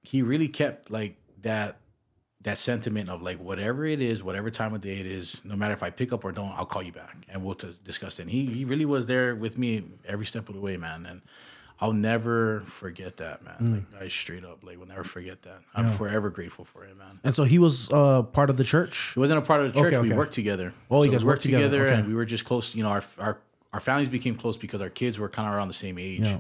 he 0.03 0.21
really 0.21 0.47
kept 0.47 0.89
like 0.89 1.17
that 1.41 1.79
that 2.45 2.59
sentiment 2.59 3.09
of 3.09 3.23
like 3.23 3.39
whatever 3.39 3.85
it 3.85 3.99
is, 3.99 4.21
whatever 4.21 4.51
time 4.51 4.73
of 4.75 4.81
day 4.81 4.99
it 4.99 5.07
is, 5.07 5.41
no 5.43 5.55
matter 5.55 5.73
if 5.73 5.81
I 5.81 5.89
pick 5.89 6.13
up 6.13 6.23
or 6.23 6.31
don't, 6.31 6.51
I'll 6.51 6.65
call 6.67 6.83
you 6.83 6.91
back 6.91 7.17
and 7.27 7.43
we'll 7.43 7.55
t- 7.55 7.75
discuss 7.83 8.19
it. 8.19 8.23
And 8.23 8.31
he 8.31 8.45
he 8.45 8.65
really 8.65 8.85
was 8.85 9.07
there 9.07 9.35
with 9.35 9.57
me 9.57 9.83
every 10.07 10.27
step 10.27 10.47
of 10.47 10.53
the 10.53 10.61
way, 10.61 10.77
man. 10.77 11.07
And 11.07 11.21
I'll 11.81 11.91
never 11.91 12.61
forget 12.61 13.17
that, 13.17 13.43
man. 13.43 13.87
Like 13.91 14.03
I 14.03 14.07
straight 14.09 14.45
up, 14.45 14.63
like 14.63 14.77
will 14.77 14.85
never 14.85 15.03
forget 15.03 15.41
that. 15.41 15.59
I'm 15.73 15.89
forever 15.89 16.29
grateful 16.29 16.65
for 16.65 16.85
it, 16.85 16.95
man. 16.95 17.19
And 17.23 17.35
so 17.35 17.45
he 17.45 17.57
was 17.57 17.91
uh, 17.91 18.21
part 18.21 18.51
of 18.51 18.57
the 18.57 18.63
church. 18.63 19.13
He 19.15 19.19
wasn't 19.19 19.39
a 19.39 19.41
part 19.41 19.61
of 19.61 19.73
the 19.73 19.81
church. 19.81 19.93
Okay, 19.93 20.07
We 20.07 20.15
worked 20.15 20.33
together. 20.33 20.71
Oh, 20.89 21.01
you 21.03 21.11
guys 21.11 21.25
we 21.25 21.29
worked 21.29 21.41
together, 21.41 21.85
okay. 21.85 21.95
and 21.95 22.07
we 22.07 22.13
were 22.13 22.25
just 22.25 22.45
close. 22.45 22.75
You 22.75 22.83
know, 22.83 22.89
our 22.89 23.03
our 23.17 23.39
our 23.73 23.79
families 23.79 24.07
became 24.07 24.35
close 24.35 24.55
because 24.55 24.81
our 24.81 24.89
kids 24.89 25.17
were 25.17 25.29
kind 25.29 25.49
of 25.49 25.55
around 25.55 25.67
the 25.67 25.73
same 25.73 25.97
age. 25.97 26.21
Yeah. 26.21 26.39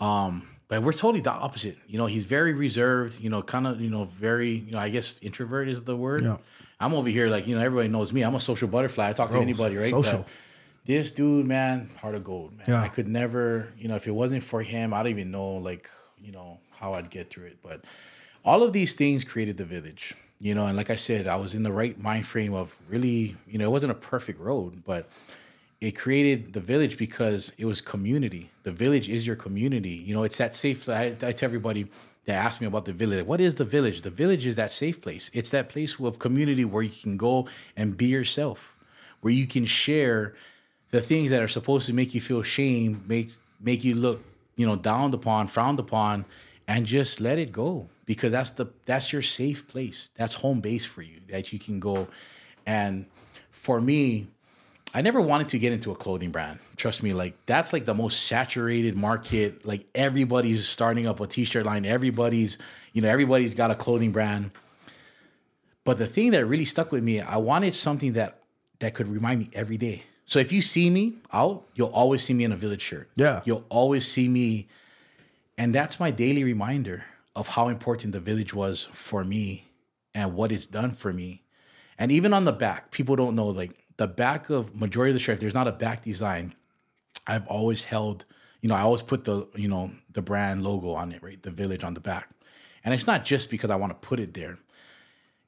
Um, 0.00 0.48
but 0.70 0.84
we're 0.84 0.92
totally 0.92 1.20
the 1.20 1.32
opposite. 1.32 1.76
You 1.88 1.98
know, 1.98 2.06
he's 2.06 2.24
very 2.24 2.54
reserved. 2.54 3.20
You 3.20 3.28
know, 3.28 3.42
kind 3.42 3.66
of 3.66 3.80
you 3.80 3.90
know 3.90 4.04
very 4.04 4.50
you 4.50 4.72
know 4.72 4.78
I 4.78 4.88
guess 4.88 5.18
introvert 5.20 5.68
is 5.68 5.82
the 5.82 5.96
word. 5.96 6.22
Yeah. 6.22 6.36
I'm 6.78 6.94
over 6.94 7.08
here 7.08 7.28
like 7.28 7.48
you 7.48 7.56
know 7.56 7.60
everybody 7.60 7.88
knows 7.88 8.12
me. 8.12 8.22
I'm 8.22 8.36
a 8.36 8.40
social 8.40 8.68
butterfly. 8.68 9.10
I 9.10 9.12
talk 9.12 9.30
to 9.30 9.38
anybody, 9.38 9.76
right? 9.76 9.90
social. 9.90 10.18
But 10.18 10.28
this 10.84 11.10
dude, 11.10 11.44
man, 11.44 11.90
heart 12.00 12.14
of 12.14 12.22
gold, 12.22 12.56
man. 12.56 12.66
Yeah. 12.68 12.82
I 12.82 12.88
could 12.88 13.08
never, 13.08 13.72
you 13.76 13.88
know, 13.88 13.96
if 13.96 14.06
it 14.06 14.12
wasn't 14.12 14.44
for 14.44 14.62
him, 14.62 14.94
I 14.94 15.02
don't 15.02 15.10
even 15.10 15.32
know 15.32 15.54
like 15.54 15.90
you 16.22 16.30
know 16.30 16.60
how 16.78 16.94
I'd 16.94 17.10
get 17.10 17.30
through 17.30 17.46
it. 17.46 17.58
But 17.62 17.82
all 18.44 18.62
of 18.62 18.72
these 18.72 18.94
things 18.94 19.24
created 19.24 19.56
the 19.56 19.64
village. 19.64 20.14
You 20.38 20.54
know, 20.54 20.66
and 20.66 20.76
like 20.76 20.88
I 20.88 20.96
said, 20.96 21.26
I 21.26 21.36
was 21.36 21.54
in 21.54 21.64
the 21.64 21.72
right 21.72 22.00
mind 22.00 22.26
frame 22.26 22.54
of 22.54 22.74
really, 22.88 23.36
you 23.46 23.58
know, 23.58 23.66
it 23.66 23.70
wasn't 23.70 23.90
a 23.90 23.96
perfect 23.96 24.40
road, 24.40 24.84
but 24.86 25.06
it 25.80 25.92
created 25.92 26.52
the 26.52 26.60
village 26.60 26.98
because 26.98 27.52
it 27.56 27.64
was 27.64 27.80
community. 27.80 28.50
The 28.64 28.72
village 28.72 29.08
is 29.08 29.26
your 29.26 29.36
community. 29.36 29.90
You 29.90 30.14
know, 30.14 30.24
it's 30.24 30.38
that 30.38 30.54
safe. 30.54 30.88
I, 30.88 31.16
I 31.22 31.32
tell 31.32 31.46
everybody 31.46 31.86
that 32.26 32.34
ask 32.34 32.60
me 32.60 32.66
about 32.66 32.84
the 32.84 32.92
village, 32.92 33.24
what 33.24 33.40
is 33.40 33.54
the 33.54 33.64
village? 33.64 34.02
The 34.02 34.10
village 34.10 34.46
is 34.46 34.56
that 34.56 34.70
safe 34.72 35.00
place. 35.00 35.30
It's 35.32 35.50
that 35.50 35.70
place 35.70 35.98
of 35.98 36.18
community 36.18 36.64
where 36.64 36.82
you 36.82 36.90
can 36.90 37.16
go 37.16 37.48
and 37.76 37.96
be 37.96 38.06
yourself, 38.06 38.76
where 39.20 39.32
you 39.32 39.46
can 39.46 39.64
share 39.64 40.34
the 40.90 41.00
things 41.00 41.30
that 41.30 41.42
are 41.42 41.48
supposed 41.48 41.86
to 41.86 41.94
make 41.94 42.14
you 42.14 42.20
feel 42.20 42.42
shame, 42.42 43.04
make 43.06 43.30
make 43.58 43.82
you 43.84 43.94
look, 43.94 44.22
you 44.56 44.66
know, 44.66 44.76
downed 44.76 45.14
upon, 45.14 45.46
frowned 45.46 45.78
upon, 45.78 46.26
and 46.68 46.84
just 46.84 47.20
let 47.20 47.38
it 47.38 47.52
go 47.52 47.88
because 48.04 48.32
that's 48.32 48.50
the 48.50 48.66
that's 48.84 49.12
your 49.12 49.22
safe 49.22 49.66
place. 49.66 50.10
That's 50.16 50.34
home 50.34 50.60
base 50.60 50.84
for 50.84 51.00
you 51.00 51.20
that 51.30 51.52
you 51.52 51.58
can 51.58 51.80
go. 51.80 52.08
And 52.66 53.06
for 53.50 53.80
me, 53.80 54.28
I 54.92 55.02
never 55.02 55.20
wanted 55.20 55.48
to 55.48 55.58
get 55.58 55.72
into 55.72 55.92
a 55.92 55.94
clothing 55.94 56.30
brand. 56.30 56.58
Trust 56.76 57.02
me, 57.02 57.12
like 57.12 57.34
that's 57.46 57.72
like 57.72 57.84
the 57.84 57.94
most 57.94 58.24
saturated 58.24 58.96
market. 58.96 59.64
Like 59.64 59.86
everybody's 59.94 60.68
starting 60.68 61.06
up 61.06 61.20
a 61.20 61.26
t-shirt 61.26 61.64
line. 61.64 61.86
Everybody's, 61.86 62.58
you 62.92 63.02
know, 63.02 63.08
everybody's 63.08 63.54
got 63.54 63.70
a 63.70 63.76
clothing 63.76 64.10
brand. 64.10 64.50
But 65.84 65.98
the 65.98 66.06
thing 66.06 66.32
that 66.32 66.44
really 66.44 66.64
stuck 66.64 66.90
with 66.92 67.04
me, 67.04 67.20
I 67.20 67.36
wanted 67.36 67.74
something 67.74 68.14
that 68.14 68.38
that 68.80 68.94
could 68.94 69.08
remind 69.08 69.40
me 69.40 69.50
every 69.52 69.76
day. 69.76 70.04
So 70.24 70.38
if 70.38 70.52
you 70.52 70.62
see 70.62 70.90
me 70.90 71.14
out, 71.32 71.64
you'll 71.74 71.88
always 71.88 72.22
see 72.22 72.34
me 72.34 72.44
in 72.44 72.52
a 72.52 72.56
village 72.56 72.82
shirt. 72.82 73.10
Yeah. 73.16 73.42
You'll 73.44 73.64
always 73.68 74.06
see 74.06 74.28
me 74.28 74.68
and 75.60 75.74
that's 75.74 76.00
my 76.00 76.10
daily 76.10 76.42
reminder 76.42 77.04
of 77.36 77.48
how 77.48 77.68
important 77.68 78.12
the 78.12 78.20
village 78.20 78.54
was 78.54 78.88
for 78.92 79.24
me 79.24 79.68
and 80.14 80.34
what 80.34 80.50
it's 80.50 80.66
done 80.66 80.92
for 80.92 81.12
me. 81.12 81.42
And 81.98 82.10
even 82.10 82.32
on 82.32 82.46
the 82.46 82.52
back, 82.52 82.90
people 82.90 83.14
don't 83.14 83.36
know 83.36 83.48
like 83.48 83.79
the 84.00 84.06
back 84.06 84.48
of 84.48 84.74
majority 84.74 85.10
of 85.10 85.14
the 85.14 85.20
shirt, 85.20 85.40
there's 85.40 85.52
not 85.52 85.68
a 85.68 85.72
back 85.72 86.00
design, 86.00 86.54
I've 87.26 87.46
always 87.48 87.84
held, 87.84 88.24
you 88.62 88.68
know, 88.70 88.74
I 88.74 88.80
always 88.80 89.02
put 89.02 89.26
the, 89.26 89.46
you 89.54 89.68
know, 89.68 89.90
the 90.10 90.22
brand 90.22 90.64
logo 90.64 90.92
on 90.92 91.12
it, 91.12 91.22
right? 91.22 91.40
The 91.42 91.50
village 91.50 91.84
on 91.84 91.92
the 91.92 92.00
back. 92.00 92.30
And 92.82 92.94
it's 92.94 93.06
not 93.06 93.26
just 93.26 93.50
because 93.50 93.68
I 93.68 93.76
want 93.76 93.90
to 93.92 94.08
put 94.08 94.18
it 94.18 94.32
there. 94.32 94.56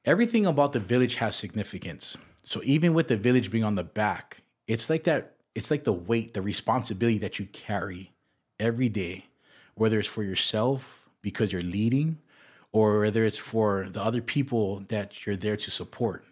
Everything 0.05 0.45
about 0.45 0.71
the 0.71 0.79
village 0.79 1.15
has 1.15 1.35
significance. 1.35 2.15
So 2.43 2.61
even 2.63 2.93
with 2.93 3.07
the 3.07 3.17
village 3.17 3.49
being 3.49 3.63
on 3.63 3.73
the 3.73 3.83
back, 3.83 4.43
it's 4.67 4.87
like 4.87 5.05
that, 5.05 5.33
it's 5.55 5.71
like 5.71 5.83
the 5.83 5.91
weight, 5.91 6.35
the 6.35 6.43
responsibility 6.43 7.17
that 7.17 7.39
you 7.39 7.47
carry 7.47 8.11
every 8.59 8.87
day, 8.87 9.25
whether 9.73 9.97
it's 9.97 10.07
for 10.07 10.21
yourself 10.21 11.09
because 11.23 11.51
you're 11.51 11.63
leading 11.63 12.19
or 12.71 12.99
whether 12.99 13.25
it's 13.25 13.39
for 13.39 13.87
the 13.89 14.03
other 14.03 14.21
people 14.21 14.83
that 14.89 15.25
you're 15.25 15.35
there 15.35 15.57
to 15.57 15.71
support. 15.71 16.23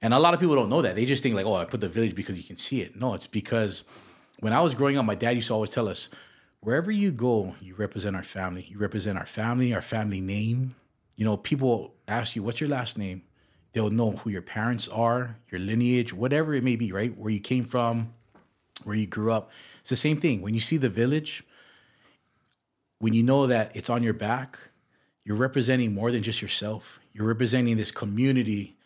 And 0.00 0.14
a 0.14 0.18
lot 0.18 0.34
of 0.34 0.40
people 0.40 0.54
don't 0.54 0.68
know 0.68 0.82
that. 0.82 0.94
They 0.94 1.04
just 1.04 1.22
think 1.22 1.34
like, 1.34 1.46
oh, 1.46 1.54
I 1.54 1.64
put 1.64 1.80
the 1.80 1.88
village 1.88 2.14
because 2.14 2.36
you 2.36 2.44
can 2.44 2.56
see 2.56 2.80
it. 2.80 2.94
No, 2.94 3.14
it's 3.14 3.26
because 3.26 3.84
when 4.40 4.52
I 4.52 4.60
was 4.60 4.74
growing 4.74 4.96
up, 4.96 5.04
my 5.04 5.16
dad 5.16 5.32
used 5.32 5.48
to 5.48 5.54
always 5.54 5.70
tell 5.70 5.88
us, 5.88 6.08
wherever 6.60 6.90
you 6.90 7.10
go, 7.10 7.56
you 7.60 7.74
represent 7.74 8.14
our 8.14 8.22
family. 8.22 8.66
You 8.68 8.78
represent 8.78 9.18
our 9.18 9.26
family, 9.26 9.74
our 9.74 9.82
family 9.82 10.20
name. 10.20 10.76
You 11.16 11.24
know, 11.24 11.36
people 11.36 11.94
ask 12.06 12.36
you, 12.36 12.42
what's 12.44 12.60
your 12.60 12.70
last 12.70 12.96
name? 12.96 13.22
They'll 13.72 13.90
know 13.90 14.12
who 14.12 14.30
your 14.30 14.42
parents 14.42 14.88
are, 14.88 15.36
your 15.50 15.60
lineage, 15.60 16.14
whatever 16.14 16.54
it 16.54 16.64
may 16.64 16.76
be, 16.76 16.92
right? 16.92 17.16
Where 17.16 17.30
you 17.30 17.40
came 17.40 17.64
from, 17.64 18.14
where 18.84 18.96
you 18.96 19.06
grew 19.06 19.32
up. 19.32 19.50
It's 19.80 19.90
the 19.90 19.96
same 19.96 20.16
thing. 20.16 20.40
When 20.42 20.54
you 20.54 20.60
see 20.60 20.76
the 20.76 20.88
village, 20.88 21.44
when 22.98 23.14
you 23.14 23.22
know 23.22 23.46
that 23.46 23.74
it's 23.76 23.90
on 23.90 24.02
your 24.02 24.14
back, 24.14 24.58
you're 25.24 25.36
representing 25.36 25.92
more 25.92 26.10
than 26.10 26.22
just 26.22 26.40
yourself. 26.40 26.98
You're 27.12 27.26
representing 27.26 27.76
this 27.76 27.90
community. 27.90 28.77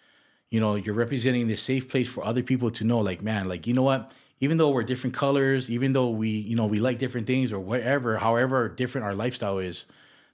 You 0.53 0.61
know, 0.61 0.74
you're 0.74 0.94
representing 0.94 1.48
this 1.48 1.62
safe 1.62 1.88
place 1.88 2.09
for 2.09 2.22
other 2.22 2.42
people 2.42 2.70
to 2.72 2.84
know, 2.84 2.98
like, 2.98 3.22
man, 3.22 3.48
like, 3.48 3.66
you 3.66 3.72
know 3.72 3.82
what? 3.82 4.12
Even 4.38 4.59
though 4.59 4.68
we're 4.68 4.82
different 4.82 5.14
colors, 5.14 5.70
even 5.70 5.94
though 5.94 6.11
we, 6.11 6.28
you 6.28 6.55
know, 6.55 6.66
we 6.66 6.78
like 6.78 6.98
different 6.98 7.26
things 7.26 7.55
or 7.55 7.59
whatever, 7.59 8.18
however 8.18 8.68
different 8.68 9.07
our 9.07 9.14
lifestyle 9.14 9.59
is, 9.59 9.86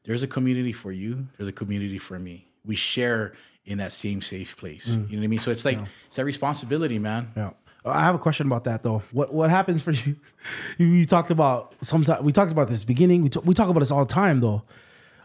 there's 0.02 0.24
a 0.24 0.26
community 0.26 0.72
for 0.72 0.90
you. 0.90 1.28
There's 1.36 1.48
a 1.48 1.52
community 1.52 1.98
for 1.98 2.18
me. 2.18 2.48
We 2.64 2.74
share 2.74 3.34
in 3.64 3.78
that 3.78 3.92
same 3.92 4.20
safe 4.20 4.56
place. 4.56 4.88
Mm. 4.88 5.08
You 5.08 5.16
know 5.16 5.20
what 5.20 5.24
I 5.24 5.28
mean? 5.28 5.38
So 5.38 5.52
it's 5.52 5.64
like 5.64 5.76
yeah. 5.76 5.86
it's 6.08 6.16
that 6.16 6.24
responsibility, 6.24 6.98
man. 6.98 7.30
Yeah. 7.36 7.50
I 7.84 8.00
have 8.00 8.16
a 8.16 8.18
question 8.18 8.48
about 8.48 8.64
that 8.64 8.82
though. 8.82 9.04
What 9.12 9.32
what 9.32 9.50
happens 9.50 9.82
for 9.82 9.92
you? 9.92 10.16
You, 10.78 11.04
talked 11.04 11.30
about 11.30 11.74
sometimes 11.80 12.22
we 12.22 12.32
talked 12.32 12.50
about 12.50 12.68
this 12.68 12.82
beginning. 12.82 13.22
We, 13.22 13.28
t- 13.28 13.40
we 13.44 13.54
talk 13.54 13.68
about 13.68 13.80
this 13.80 13.92
all 13.92 14.04
the 14.04 14.12
time 14.12 14.40
though. 14.40 14.64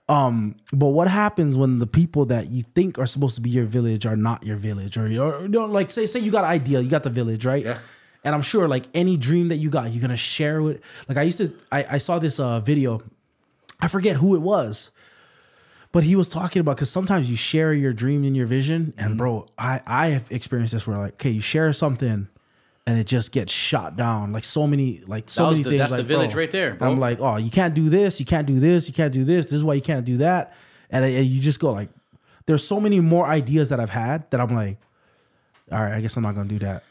Um, 0.10 0.56
but 0.74 0.88
what 0.88 1.08
happens 1.08 1.56
when 1.56 1.80
the 1.80 1.88
people 1.88 2.26
that 2.26 2.51
you 2.51 2.64
think 2.64 2.99
are 2.99 3.06
supposed 3.06 3.36
to 3.36 3.41
be 3.41 3.49
your 3.49 3.66
village 3.66 4.06
are 4.06 4.18
not 4.18 4.43
your 4.43 4.58
village, 4.58 4.97
or, 4.97 5.06
or 5.06 5.41
you 5.43 5.47
know, 5.47 5.66
like 5.66 5.91
say 5.91 6.06
say 6.06 6.20
you 6.20 6.32
got 6.32 6.43
idea, 6.43 6.82
you 6.82 6.89
got 6.89 7.04
the 7.04 7.10
village, 7.10 7.45
right? 7.45 7.64
Yeah. 7.64 7.80
And 8.26 8.36
I'm 8.36 8.41
sure 8.41 8.68
like 8.68 8.86
any 8.93 9.18
dream 9.18 9.49
that 9.49 9.58
you 9.58 9.70
got, 9.70 9.91
you're 9.91 10.01
gonna 10.01 10.18
share 10.18 10.62
with. 10.62 10.82
Like 11.08 11.18
I 11.18 11.24
used 11.24 11.38
to, 11.38 11.54
I, 11.72 11.86
I 11.91 11.97
saw 11.99 12.20
this 12.20 12.39
uh, 12.39 12.60
video. 12.60 13.01
I 13.80 13.88
forget 13.88 14.18
who 14.18 14.36
it 14.36 14.41
was, 14.41 14.91
but 15.93 16.04
he 16.04 16.16
was 16.16 16.28
talking 16.28 16.60
about 16.60 16.76
because 16.76 16.89
sometimes 16.89 17.30
you 17.30 17.36
share 17.38 17.74
your 17.74 17.93
dream 17.93 18.24
and 18.26 18.36
your 18.36 18.45
vision, 18.45 18.93
and 18.97 19.12
mm-hmm. 19.12 19.18
bro, 19.18 19.47
I 19.58 19.82
I 19.88 20.08
have 20.10 20.30
experienced 20.32 20.74
this 20.74 20.86
where 20.86 20.97
like, 20.97 21.14
okay, 21.14 21.30
you 21.30 21.41
share 21.41 21.72
something 21.72 22.28
and 22.86 22.98
it 22.98 23.08
just 23.08 23.32
gets 23.32 23.52
shot 23.52 23.96
down. 23.96 24.32
Like 24.34 24.44
so 24.44 24.68
many, 24.68 25.02
like 25.08 25.30
so 25.30 25.52
many 25.52 25.64
the, 25.64 25.70
things. 25.72 25.80
That's 25.80 25.92
like, 25.92 26.00
the 26.00 26.04
village 26.04 26.32
bro, 26.32 26.40
right 26.42 26.52
there. 26.52 26.76
Bro. 26.76 26.92
I'm 26.92 27.00
like, 27.00 27.20
oh, 27.20 27.38
you 27.38 27.50
can't 27.50 27.74
do 27.74 27.90
this, 27.90 28.20
you 28.20 28.26
can't 28.26 28.48
do 28.48 28.60
this, 28.60 28.88
you 28.88 28.94
can't 28.94 29.14
do 29.14 29.24
this. 29.24 29.46
This 29.46 29.56
is 29.56 29.64
why 29.64 29.76
you 29.76 29.82
can't 29.82 30.06
do 30.06 30.18
that, 30.18 30.54
and, 30.90 31.06
and 31.06 31.26
you 31.26 31.40
just 31.40 31.60
go 31.60 31.72
like, 31.72 31.90
there's 32.46 32.66
so 32.66 32.80
many 32.80 33.00
more 33.00 33.26
ideas 33.26 33.70
that 33.70 33.80
I've 33.80 33.90
had 33.90 34.30
that 34.32 34.42
I'm 34.42 34.54
like, 34.54 34.78
all 35.72 35.80
right, 35.80 35.94
I 35.94 36.02
guess 36.02 36.18
I'm 36.18 36.24
not 36.24 36.36
gonna 36.36 36.50
do 36.50 36.60
that. 36.60 36.84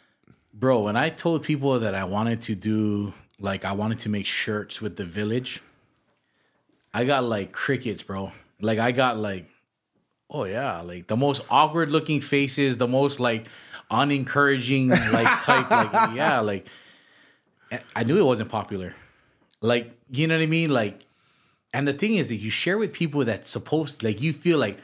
Bro, 0.54 0.82
when 0.82 0.96
I 0.96 1.10
told 1.10 1.42
people 1.42 1.78
that 1.80 1.94
I 1.94 2.04
wanted 2.04 2.40
to 2.42 2.54
do, 2.54 3.12
like, 3.38 3.64
I 3.64 3.72
wanted 3.72 3.98
to 4.00 4.08
make 4.08 4.26
shirts 4.26 4.80
with 4.80 4.96
the 4.96 5.04
village, 5.04 5.62
I 6.94 7.04
got 7.04 7.24
like 7.24 7.52
crickets, 7.52 8.02
bro. 8.02 8.32
Like, 8.60 8.78
I 8.78 8.92
got 8.92 9.18
like, 9.18 9.46
oh 10.30 10.44
yeah, 10.44 10.80
like 10.80 11.06
the 11.06 11.16
most 11.16 11.42
awkward 11.50 11.90
looking 11.90 12.20
faces, 12.20 12.78
the 12.78 12.88
most 12.88 13.20
like 13.20 13.46
unencouraging 13.92 14.88
like 14.88 15.40
type 15.42 15.70
like 15.70 15.92
yeah 16.16 16.40
like 16.40 16.66
I 17.94 18.04
knew 18.04 18.18
it 18.18 18.24
wasn't 18.24 18.50
popular. 18.50 18.94
Like 19.60 19.92
you 20.10 20.26
know 20.26 20.36
what 20.36 20.42
I 20.42 20.46
mean? 20.46 20.70
Like 20.70 21.06
and 21.72 21.86
the 21.86 21.92
thing 21.92 22.16
is 22.16 22.28
that 22.28 22.36
you 22.36 22.50
share 22.50 22.78
with 22.78 22.92
people 22.92 23.24
that's 23.24 23.48
supposed 23.48 24.02
like 24.02 24.20
you 24.20 24.32
feel 24.32 24.58
like 24.58 24.78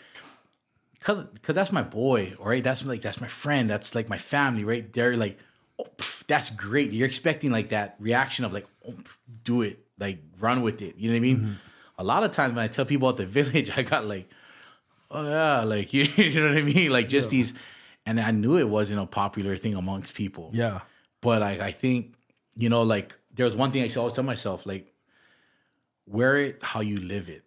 cause 1.01 1.27
cause 1.43 1.55
that's 1.55 1.73
my 1.73 1.83
boy 1.83 2.35
right? 2.39 2.63
That's 2.63 2.85
like 2.85 3.01
that's 3.01 3.21
my 3.21 3.29
friend 3.29 3.69
that's 3.69 3.95
like 3.95 4.09
my 4.09 4.19
family 4.19 4.65
right? 4.65 4.91
They're 4.93 5.17
like 5.17 5.39
oh, 5.79 5.87
pff, 5.97 6.27
that's 6.27 6.51
great. 6.51 6.93
You're 6.93 7.07
expecting 7.07 7.51
like 7.51 7.71
that 7.71 7.97
reaction 7.99 8.45
of 8.45 8.53
like 8.53 8.67
oh, 8.87 8.93
pff, 8.93 9.17
do 9.45 9.63
it 9.63 9.81
like 9.99 10.19
run 10.39 10.63
with 10.63 10.81
it. 10.83 10.97
You 10.97 11.11
know 11.11 11.15
what 11.15 11.19
I 11.19 11.21
mean? 11.21 11.37
Mm-hmm. 11.39 11.53
a 11.99 12.05
lot 12.05 12.23
of 12.23 12.31
times 12.31 12.55
when 12.55 12.65
I 12.65 12.69
tell 12.69 12.85
people 12.85 13.09
at 13.09 13.17
the 13.17 13.27
village 13.39 13.71
I 13.77 13.83
got 13.83 14.07
like 14.07 14.29
oh 15.11 15.29
yeah 15.29 15.63
like 15.63 15.93
you, 15.93 16.05
you 16.17 16.41
know 16.41 16.49
what 16.49 16.59
I 16.59 16.63
mean? 16.63 16.91
Like 16.91 17.09
just 17.09 17.33
yeah. 17.33 17.39
these 17.39 17.55
and 18.09 18.19
I 18.19 18.31
knew 18.31 18.57
it 18.57 18.69
wasn't 18.71 19.01
a 19.01 19.07
popular 19.07 19.55
thing 19.57 19.75
amongst 19.75 20.15
people. 20.15 20.51
Yeah. 20.55 20.81
But 21.21 21.43
like 21.43 21.61
I 21.61 21.73
think, 21.73 22.15
you 22.57 22.71
know, 22.71 22.83
like 22.83 23.17
there 23.35 23.45
was 23.45 23.55
one 23.55 23.71
thing 23.71 23.83
I 23.83 23.95
always 23.97 24.15
tell 24.15 24.25
myself, 24.25 24.65
like, 24.65 24.95
wear 26.07 26.39
it 26.39 26.63
how 26.63 26.81
you 26.81 26.97
live 26.97 27.29
it, 27.29 27.45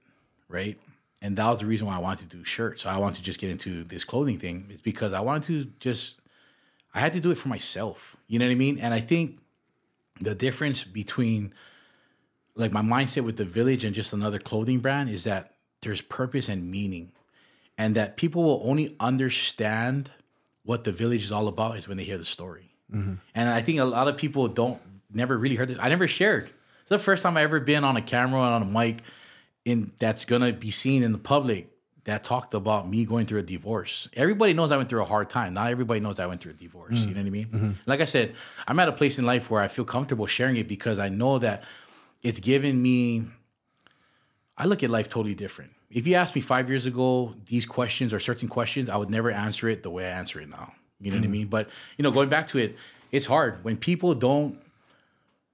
right? 0.48 0.80
And 1.20 1.36
that 1.38 1.50
was 1.50 1.60
the 1.60 1.66
reason 1.66 1.88
why 1.88 1.96
I 1.96 2.00
wanted 2.00 2.30
to 2.30 2.38
do 2.38 2.44
shirts. 2.44 2.84
So 2.84 2.90
I 2.92 2.98
wanted 2.98 3.16
to 3.16 3.24
just 3.24 3.40
get 3.40 3.50
into 3.50 3.84
this 3.84 4.04
clothing 4.04 4.38
thing, 4.38 4.68
is 4.72 4.82
because 4.82 5.14
I 5.14 5.22
wanted 5.22 5.44
to 5.44 5.72
just, 5.80 6.20
I 6.94 7.00
had 7.00 7.14
to 7.14 7.20
do 7.20 7.32
it 7.32 7.40
for 7.40 7.50
myself. 7.50 8.18
You 8.28 8.38
know 8.38 8.46
what 8.46 8.52
I 8.52 8.56
mean? 8.56 8.78
And 8.78 8.94
I 8.94 9.00
think 9.00 9.40
the 10.20 10.36
difference 10.36 10.84
between 10.84 11.54
like 12.56 12.72
my 12.72 12.84
mindset 12.84 13.24
with 13.24 13.38
the 13.38 13.46
village 13.46 13.84
and 13.84 13.96
just 13.96 14.14
another 14.14 14.38
clothing 14.38 14.80
brand 14.80 15.10
is 15.10 15.24
that 15.24 15.54
there's 15.82 16.02
purpose 16.02 16.48
and 16.50 16.70
meaning, 16.70 17.14
and 17.80 17.96
that 17.96 18.16
people 18.16 18.44
will 18.44 18.62
only 18.64 18.96
understand 19.00 20.12
what 20.64 20.84
the 20.84 20.92
village 20.92 21.24
is 21.24 21.32
all 21.32 21.48
about 21.48 21.78
is 21.78 21.88
when 21.88 21.98
they 21.98 22.04
hear 22.04 22.18
the 22.18 22.26
story. 22.26 22.72
Mm-hmm. 22.94 23.16
And 23.36 23.50
I 23.50 23.62
think 23.62 23.80
a 23.80 23.86
lot 23.86 24.08
of 24.08 24.18
people 24.18 24.48
don't 24.48 24.82
never 25.14 25.38
really 25.38 25.56
heard 25.56 25.72
it. 25.72 25.78
I 25.80 25.90
never 25.90 26.08
shared. 26.08 26.52
It's 26.82 26.90
the 26.90 27.00
first 27.00 27.24
time 27.24 27.38
I 27.38 27.44
ever 27.44 27.60
been 27.60 27.84
on 27.84 27.98
a 27.98 28.02
camera 28.02 28.42
and 28.42 28.54
on 28.54 28.62
a 28.62 28.66
mic 28.66 29.00
in 29.66 29.92
that's 30.00 30.26
gonna 30.26 30.52
be 30.52 30.72
seen 30.72 31.04
in 31.04 31.12
the 31.12 31.18
public 31.18 31.70
that 32.06 32.24
talked 32.24 32.54
about 32.54 32.90
me 32.90 33.06
going 33.06 33.28
through 33.28 33.40
a 33.40 33.44
divorce. 33.44 34.08
Everybody 34.14 34.54
knows 34.54 34.72
I 34.72 34.78
went 34.78 34.90
through 34.90 35.04
a 35.04 35.06
hard 35.06 35.30
time. 35.30 35.54
Not 35.54 35.70
everybody 35.70 36.00
knows 36.00 36.20
I 36.20 36.26
went 36.26 36.42
through 36.42 36.54
a 36.54 36.56
divorce. 36.56 37.00
Mm-hmm. 37.00 37.10
You 37.10 37.16
know 37.16 37.22
what 37.22 37.28
I 37.28 37.30
mean? 37.30 37.46
Mm-hmm. 37.48 37.72
Like 37.86 38.02
I 38.02 38.06
said, 38.06 38.34
I'm 38.68 38.80
at 38.80 38.90
a 38.90 38.92
place 38.92 39.20
in 39.20 39.26
life 39.26 39.52
where 39.52 39.62
I 39.62 39.68
feel 39.68 39.86
comfortable 39.86 40.26
sharing 40.26 40.58
it 40.58 40.68
because 40.68 40.98
I 40.98 41.10
know 41.10 41.38
that 41.40 41.64
it's 42.24 42.40
given 42.40 42.82
me 42.82 43.26
I 44.58 44.66
look 44.66 44.84
at 44.84 44.90
life 44.90 45.10
totally 45.10 45.36
different 45.36 45.72
if 45.92 46.08
you 46.08 46.16
asked 46.16 46.36
me 46.36 46.42
five 46.42 46.70
years 46.70 46.86
ago 46.86 47.36
these 47.48 47.66
questions 47.66 48.14
or 48.14 48.20
certain 48.20 48.48
questions, 48.48 48.90
I 48.90 48.98
would 48.98 49.10
never 49.10 49.32
answer 49.32 49.68
it 49.70 49.84
the 49.84 49.90
way 49.90 50.06
I 50.06 50.10
answer 50.10 50.40
it 50.40 50.50
now. 50.50 50.74
You 51.00 51.12
know 51.12 51.18
mm. 51.18 51.22
what 51.22 51.26
I 51.26 51.30
mm. 51.30 51.32
mean? 51.32 51.48
But 51.48 51.70
you 51.98 52.04
know, 52.04 52.12
going 52.12 52.30
back 52.30 52.48
to 52.48 52.60
it, 52.60 52.76
it's 53.12 53.26
hard 53.26 53.64
when 53.64 53.78
people 53.78 54.14
don't. 54.16 54.60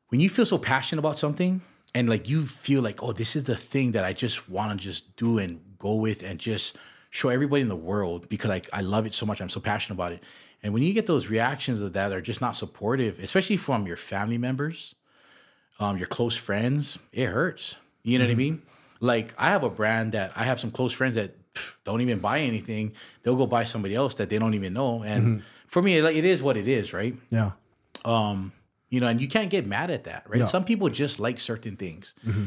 When 0.09 0.21
you 0.21 0.29
feel 0.29 0.45
so 0.45 0.57
passionate 0.57 0.99
about 0.99 1.17
something 1.17 1.61
and 1.93 2.07
like 2.07 2.29
you 2.29 2.45
feel 2.45 2.81
like, 2.81 3.03
oh, 3.03 3.11
this 3.11 3.35
is 3.35 3.43
the 3.43 3.57
thing 3.57 3.91
that 3.91 4.05
I 4.05 4.13
just 4.13 4.49
want 4.49 4.71
to 4.71 4.83
just 4.83 5.17
do 5.17 5.37
and 5.37 5.59
go 5.77 5.95
with 5.95 6.23
and 6.23 6.39
just 6.39 6.77
show 7.09 7.29
everybody 7.29 7.61
in 7.61 7.67
the 7.67 7.75
world 7.75 8.29
because 8.29 8.49
I, 8.49 8.61
I 8.71 8.81
love 8.81 9.05
it 9.05 9.13
so 9.13 9.25
much. 9.25 9.41
I'm 9.41 9.49
so 9.49 9.59
passionate 9.59 9.95
about 9.95 10.13
it. 10.13 10.23
And 10.63 10.73
when 10.73 10.83
you 10.83 10.93
get 10.93 11.07
those 11.07 11.27
reactions 11.27 11.81
of 11.81 11.93
that 11.93 12.11
are 12.11 12.21
just 12.21 12.39
not 12.39 12.55
supportive, 12.55 13.19
especially 13.19 13.57
from 13.57 13.85
your 13.85 13.97
family 13.97 14.37
members, 14.37 14.95
um, 15.79 15.97
your 15.97 16.07
close 16.07 16.35
friends, 16.35 16.99
it 17.11 17.25
hurts. 17.25 17.75
You 18.03 18.17
know 18.17 18.25
mm-hmm. 18.25 18.29
what 18.29 18.31
I 18.31 18.33
mm-hmm. 18.33 18.55
mean? 18.55 18.61
Like 18.99 19.33
I 19.37 19.49
have 19.49 19.63
a 19.63 19.69
brand 19.69 20.11
that 20.13 20.31
I 20.35 20.43
have 20.43 20.59
some 20.59 20.71
close 20.71 20.93
friends 20.93 21.15
that 21.15 21.35
pff, 21.53 21.77
don't 21.83 22.01
even 22.01 22.19
buy 22.19 22.39
anything. 22.39 22.93
They'll 23.23 23.35
go 23.35 23.47
buy 23.47 23.63
somebody 23.63 23.95
else 23.95 24.15
that 24.15 24.29
they 24.29 24.37
don't 24.37 24.53
even 24.53 24.73
know. 24.73 25.03
And 25.03 25.23
mm-hmm. 25.23 25.39
for 25.67 25.81
me, 25.81 26.01
like 26.01 26.15
it 26.15 26.25
is 26.25 26.41
what 26.41 26.57
it 26.57 26.67
is, 26.67 26.93
right? 26.93 27.15
Yeah. 27.29 27.51
Um, 28.05 28.51
you 28.89 28.99
know, 28.99 29.07
and 29.07 29.19
you 29.19 29.27
can't 29.27 29.49
get 29.49 29.65
mad 29.65 29.91
at 29.91 30.05
that, 30.05 30.23
right? 30.27 30.39
Yeah. 30.39 30.45
Some 30.45 30.63
people 30.63 30.89
just 30.89 31.19
like 31.19 31.39
certain 31.39 31.75
things, 31.75 32.15
mm-hmm. 32.25 32.45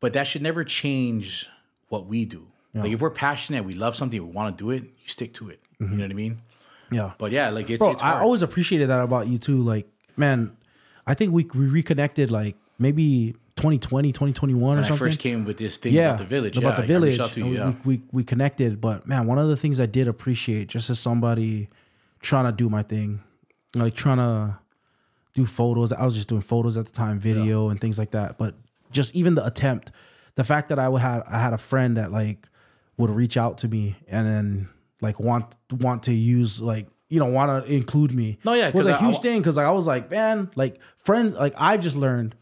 but 0.00 0.12
that 0.12 0.26
should 0.26 0.42
never 0.42 0.62
change 0.64 1.48
what 1.88 2.06
we 2.06 2.24
do. 2.24 2.48
Yeah. 2.74 2.82
Like 2.82 2.92
if 2.92 3.00
we're 3.00 3.10
passionate, 3.10 3.64
we 3.64 3.74
love 3.74 3.96
something, 3.96 4.20
we 4.20 4.32
want 4.32 4.56
to 4.56 4.64
do 4.64 4.70
it, 4.70 4.82
you 4.82 5.08
stick 5.08 5.32
to 5.34 5.48
it. 5.48 5.60
Mm-hmm. 5.80 5.92
You 5.92 5.98
know 5.98 6.04
what 6.04 6.10
I 6.10 6.14
mean? 6.14 6.42
Yeah. 6.90 7.12
But 7.18 7.32
yeah, 7.32 7.50
like 7.50 7.70
it's, 7.70 7.78
Bro, 7.78 7.92
it's 7.92 8.02
I 8.02 8.20
always 8.20 8.42
appreciated 8.42 8.88
that 8.88 9.00
about 9.00 9.26
you 9.26 9.38
too. 9.38 9.62
Like, 9.62 9.88
man, 10.16 10.56
I 11.06 11.14
think 11.14 11.32
we 11.32 11.44
we 11.54 11.66
reconnected 11.66 12.30
like 12.30 12.56
maybe 12.78 13.36
2020, 13.64 14.12
2021 14.12 14.60
when 14.60 14.78
or 14.78 14.82
something. 14.82 14.94
I 14.94 15.08
first 15.08 15.20
came 15.20 15.44
with 15.44 15.56
this 15.56 15.78
thing 15.78 15.94
yeah, 15.94 16.08
about 16.08 16.18
the 16.18 16.24
village. 16.24 16.56
About 16.58 16.74
yeah, 16.74 16.80
the 16.82 16.86
village. 16.86 17.36
You, 17.36 17.46
yeah. 17.46 17.72
we, 17.84 17.96
we, 17.96 18.02
we 18.12 18.24
connected. 18.24 18.80
But 18.80 19.06
man, 19.06 19.26
one 19.26 19.38
of 19.38 19.48
the 19.48 19.56
things 19.56 19.80
I 19.80 19.86
did 19.86 20.06
appreciate 20.06 20.68
just 20.68 20.90
as 20.90 20.98
somebody 20.98 21.68
trying 22.20 22.44
to 22.44 22.52
do 22.52 22.68
my 22.68 22.82
thing, 22.82 23.22
like 23.74 23.94
trying 23.94 24.18
to 24.18 24.58
do 25.32 25.46
photos. 25.46 25.92
I 25.92 26.04
was 26.04 26.14
just 26.14 26.28
doing 26.28 26.42
photos 26.42 26.76
at 26.76 26.84
the 26.84 26.92
time, 26.92 27.18
video 27.18 27.70
and 27.70 27.80
things 27.80 27.98
like 27.98 28.10
that. 28.10 28.36
But 28.36 28.54
just 28.90 29.14
even 29.14 29.34
the 29.34 29.44
attempt, 29.46 29.90
the 30.34 30.44
fact 30.44 30.68
that 30.68 30.78
I 30.78 30.88
would 30.88 31.00
have 31.00 31.24
I 31.26 31.38
had 31.38 31.54
a 31.54 31.58
friend 31.58 31.96
that 31.96 32.12
like 32.12 32.48
would 32.98 33.10
reach 33.10 33.36
out 33.36 33.58
to 33.58 33.68
me 33.68 33.96
and 34.08 34.26
then 34.26 34.68
like 35.00 35.18
want 35.18 35.56
want 35.70 36.04
to 36.04 36.12
use 36.12 36.60
like 36.60 36.86
you 37.08 37.18
know 37.18 37.26
want 37.26 37.64
to 37.64 37.72
include 37.72 38.14
me. 38.14 38.38
No, 38.44 38.52
yeah, 38.52 38.68
it 38.68 38.74
was 38.74 38.86
a 38.86 38.98
huge 38.98 39.16
I, 39.16 39.20
thing 39.20 39.40
because 39.40 39.56
like 39.56 39.66
I 39.66 39.72
was 39.72 39.86
like 39.86 40.10
man, 40.10 40.50
like 40.54 40.78
friends, 40.96 41.34
like 41.34 41.54
I've 41.56 41.80
just 41.80 41.96
learned 41.96 42.34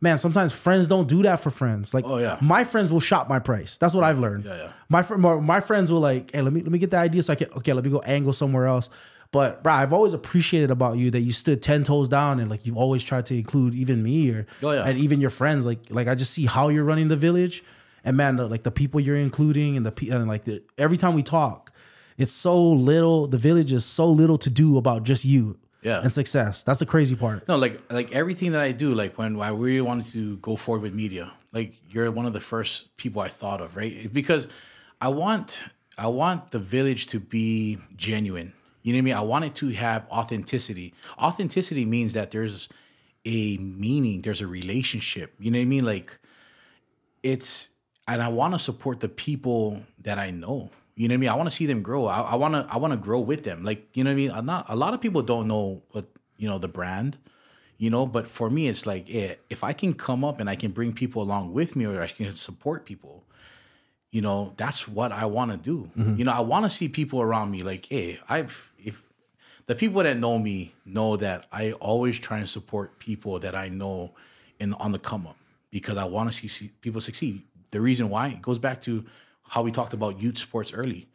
man, 0.00 0.18
sometimes 0.18 0.52
friends 0.52 0.88
don't 0.88 1.08
do 1.08 1.22
that 1.22 1.40
for 1.40 1.50
friends. 1.50 1.92
Like, 1.92 2.04
oh 2.06 2.18
yeah, 2.18 2.38
my 2.40 2.64
friends 2.64 2.92
will 2.92 3.00
shop 3.00 3.28
my 3.28 3.38
price. 3.38 3.76
That's 3.78 3.94
what 3.94 4.04
I've 4.04 4.18
learned. 4.18 4.44
Yeah, 4.44 4.56
yeah. 4.56 4.72
My 4.88 5.02
friend, 5.02 5.22
my, 5.22 5.36
my 5.36 5.60
friends 5.60 5.92
will 5.92 6.00
like, 6.00 6.32
hey, 6.32 6.42
let 6.42 6.52
me 6.52 6.62
let 6.62 6.72
me 6.72 6.78
get 6.78 6.90
the 6.90 6.96
idea 6.96 7.22
so 7.22 7.32
I 7.32 7.36
can 7.36 7.50
okay, 7.52 7.72
let 7.72 7.84
me 7.84 7.90
go 7.90 8.00
angle 8.00 8.32
somewhere 8.32 8.66
else. 8.66 8.90
But 9.32 9.62
bro, 9.62 9.72
I've 9.72 9.92
always 9.92 10.12
appreciated 10.12 10.70
about 10.70 10.96
you 10.96 11.10
that 11.12 11.20
you 11.20 11.32
stood 11.32 11.62
ten 11.62 11.84
toes 11.84 12.08
down 12.08 12.40
and 12.40 12.50
like 12.50 12.66
you've 12.66 12.76
always 12.76 13.04
tried 13.04 13.26
to 13.26 13.34
include 13.34 13.74
even 13.74 14.02
me 14.02 14.30
or 14.30 14.46
oh, 14.62 14.72
yeah. 14.72 14.84
and 14.84 14.98
even 14.98 15.20
your 15.20 15.30
friends. 15.30 15.66
Like 15.66 15.78
like 15.90 16.08
I 16.08 16.14
just 16.14 16.32
see 16.32 16.46
how 16.46 16.68
you're 16.68 16.84
running 16.84 17.08
the 17.08 17.16
village, 17.16 17.62
and 18.04 18.16
man, 18.16 18.36
the, 18.36 18.46
like 18.46 18.64
the 18.64 18.72
people 18.72 19.00
you're 19.00 19.16
including 19.16 19.76
and 19.76 19.86
the 19.86 20.10
and 20.10 20.26
like 20.26 20.44
the, 20.44 20.62
every 20.78 20.96
time 20.96 21.14
we 21.14 21.22
talk, 21.22 21.72
it's 22.18 22.32
so 22.32 22.60
little. 22.60 23.28
The 23.28 23.38
village 23.38 23.72
is 23.72 23.84
so 23.84 24.10
little 24.10 24.38
to 24.38 24.50
do 24.50 24.78
about 24.78 25.04
just 25.04 25.24
you 25.24 25.58
yeah. 25.82 26.00
And 26.00 26.12
success. 26.12 26.62
That's 26.62 26.78
the 26.78 26.86
crazy 26.86 27.16
part. 27.16 27.48
No 27.48 27.56
like 27.56 27.80
like 27.90 28.12
everything 28.12 28.52
that 28.52 28.60
i 28.60 28.72
do 28.72 28.92
like 28.92 29.18
when 29.18 29.40
i 29.40 29.48
really 29.48 29.80
wanted 29.80 30.06
to 30.12 30.36
go 30.38 30.56
forward 30.56 30.82
with 30.82 30.94
media 30.94 31.32
like 31.52 31.74
you're 31.90 32.10
one 32.10 32.26
of 32.26 32.32
the 32.32 32.40
first 32.40 32.96
people 32.96 33.22
i 33.22 33.28
thought 33.28 33.60
of 33.60 33.76
right? 33.76 34.12
Because 34.12 34.48
i 35.00 35.08
want 35.08 35.64
i 35.98 36.06
want 36.06 36.50
the 36.50 36.58
village 36.58 37.06
to 37.08 37.20
be 37.20 37.78
genuine. 37.96 38.52
You 38.82 38.92
know 38.92 38.98
what 38.98 39.00
i 39.00 39.04
mean? 39.04 39.14
I 39.14 39.20
want 39.20 39.44
it 39.44 39.54
to 39.56 39.68
have 39.70 40.06
authenticity. 40.10 40.94
Authenticity 41.18 41.84
means 41.84 42.14
that 42.14 42.30
there's 42.30 42.68
a 43.26 43.58
meaning 43.58 44.22
there's 44.22 44.40
a 44.40 44.46
relationship. 44.46 45.34
You 45.38 45.50
know 45.50 45.58
what 45.58 45.62
i 45.62 45.66
mean? 45.66 45.84
Like 45.84 46.18
it's 47.22 47.70
and 48.08 48.22
I 48.22 48.28
want 48.28 48.54
to 48.54 48.58
support 48.58 49.00
the 49.00 49.08
people 49.08 49.82
that 50.02 50.18
I 50.18 50.30
know. 50.30 50.70
You 50.96 51.08
know 51.08 51.14
what 51.14 51.16
I 51.16 51.20
mean? 51.20 51.28
I 51.30 51.34
want 51.34 51.48
to 51.48 51.54
see 51.54 51.66
them 51.66 51.82
grow. 51.82 52.06
I 52.06 52.34
want 52.34 52.54
to 52.54 52.66
I 52.70 52.76
want 52.76 52.92
to 52.92 52.96
grow 52.96 53.20
with 53.20 53.44
them. 53.44 53.64
Like 53.64 53.88
you 53.94 54.04
know 54.04 54.10
what 54.10 54.14
I 54.14 54.16
mean? 54.16 54.30
I'm 54.30 54.46
not 54.46 54.66
a 54.68 54.76
lot 54.76 54.94
of 54.94 55.00
people 55.00 55.22
don't 55.22 55.48
know 55.48 55.82
what 55.90 56.06
you 56.36 56.48
know 56.48 56.58
the 56.58 56.68
brand, 56.68 57.18
you 57.78 57.90
know. 57.90 58.06
But 58.06 58.26
for 58.26 58.50
me, 58.50 58.68
it's 58.68 58.86
like 58.86 59.08
yeah, 59.08 59.34
if 59.48 59.64
I 59.64 59.72
can 59.72 59.94
come 59.94 60.24
up 60.24 60.40
and 60.40 60.50
I 60.50 60.56
can 60.56 60.72
bring 60.72 60.92
people 60.92 61.22
along 61.22 61.52
with 61.52 61.76
me, 61.76 61.86
or 61.86 62.00
I 62.02 62.08
can 62.08 62.32
support 62.32 62.84
people, 62.84 63.24
you 64.10 64.20
know, 64.20 64.52
that's 64.56 64.88
what 64.88 65.12
I 65.12 65.24
want 65.26 65.52
to 65.52 65.56
do. 65.56 65.90
Mm-hmm. 65.96 66.16
You 66.16 66.24
know, 66.24 66.32
I 66.32 66.40
want 66.40 66.64
to 66.64 66.70
see 66.70 66.88
people 66.88 67.20
around 67.20 67.50
me 67.50 67.62
like, 67.62 67.86
hey, 67.86 68.18
I've 68.28 68.72
if 68.78 69.06
the 69.66 69.74
people 69.74 70.02
that 70.02 70.16
know 70.16 70.38
me 70.38 70.74
know 70.84 71.16
that 71.16 71.46
I 71.52 71.72
always 71.72 72.18
try 72.18 72.38
and 72.38 72.48
support 72.48 72.98
people 72.98 73.38
that 73.38 73.54
I 73.54 73.68
know 73.68 74.12
in 74.58 74.74
on 74.74 74.92
the 74.92 74.98
come 74.98 75.26
up 75.26 75.36
because 75.70 75.96
I 75.96 76.04
want 76.04 76.30
to 76.30 76.36
see, 76.36 76.48
see 76.48 76.70
people 76.80 77.00
succeed. 77.00 77.42
The 77.70 77.80
reason 77.80 78.10
why 78.10 78.28
it 78.28 78.42
goes 78.42 78.58
back 78.58 78.80
to 78.82 79.04
how 79.50 79.62
we 79.62 79.72
talked 79.72 79.92
about 79.92 80.20
youth 80.20 80.38
sports 80.38 80.72
early. 80.72 81.08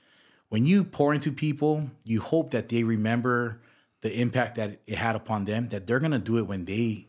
When 0.50 0.66
you 0.66 0.84
pour 0.84 1.14
into 1.14 1.32
people, 1.32 1.90
you 2.04 2.20
hope 2.20 2.52
that 2.52 2.68
they 2.68 2.84
remember 2.84 3.62
the 4.02 4.12
impact 4.20 4.56
that 4.56 4.82
it 4.86 4.98
had 4.98 5.16
upon 5.16 5.46
them, 5.46 5.70
that 5.70 5.88
they're 5.88 6.02
gonna 6.02 6.20
do 6.20 6.38
it 6.38 6.44
when 6.46 6.66
they 6.66 7.08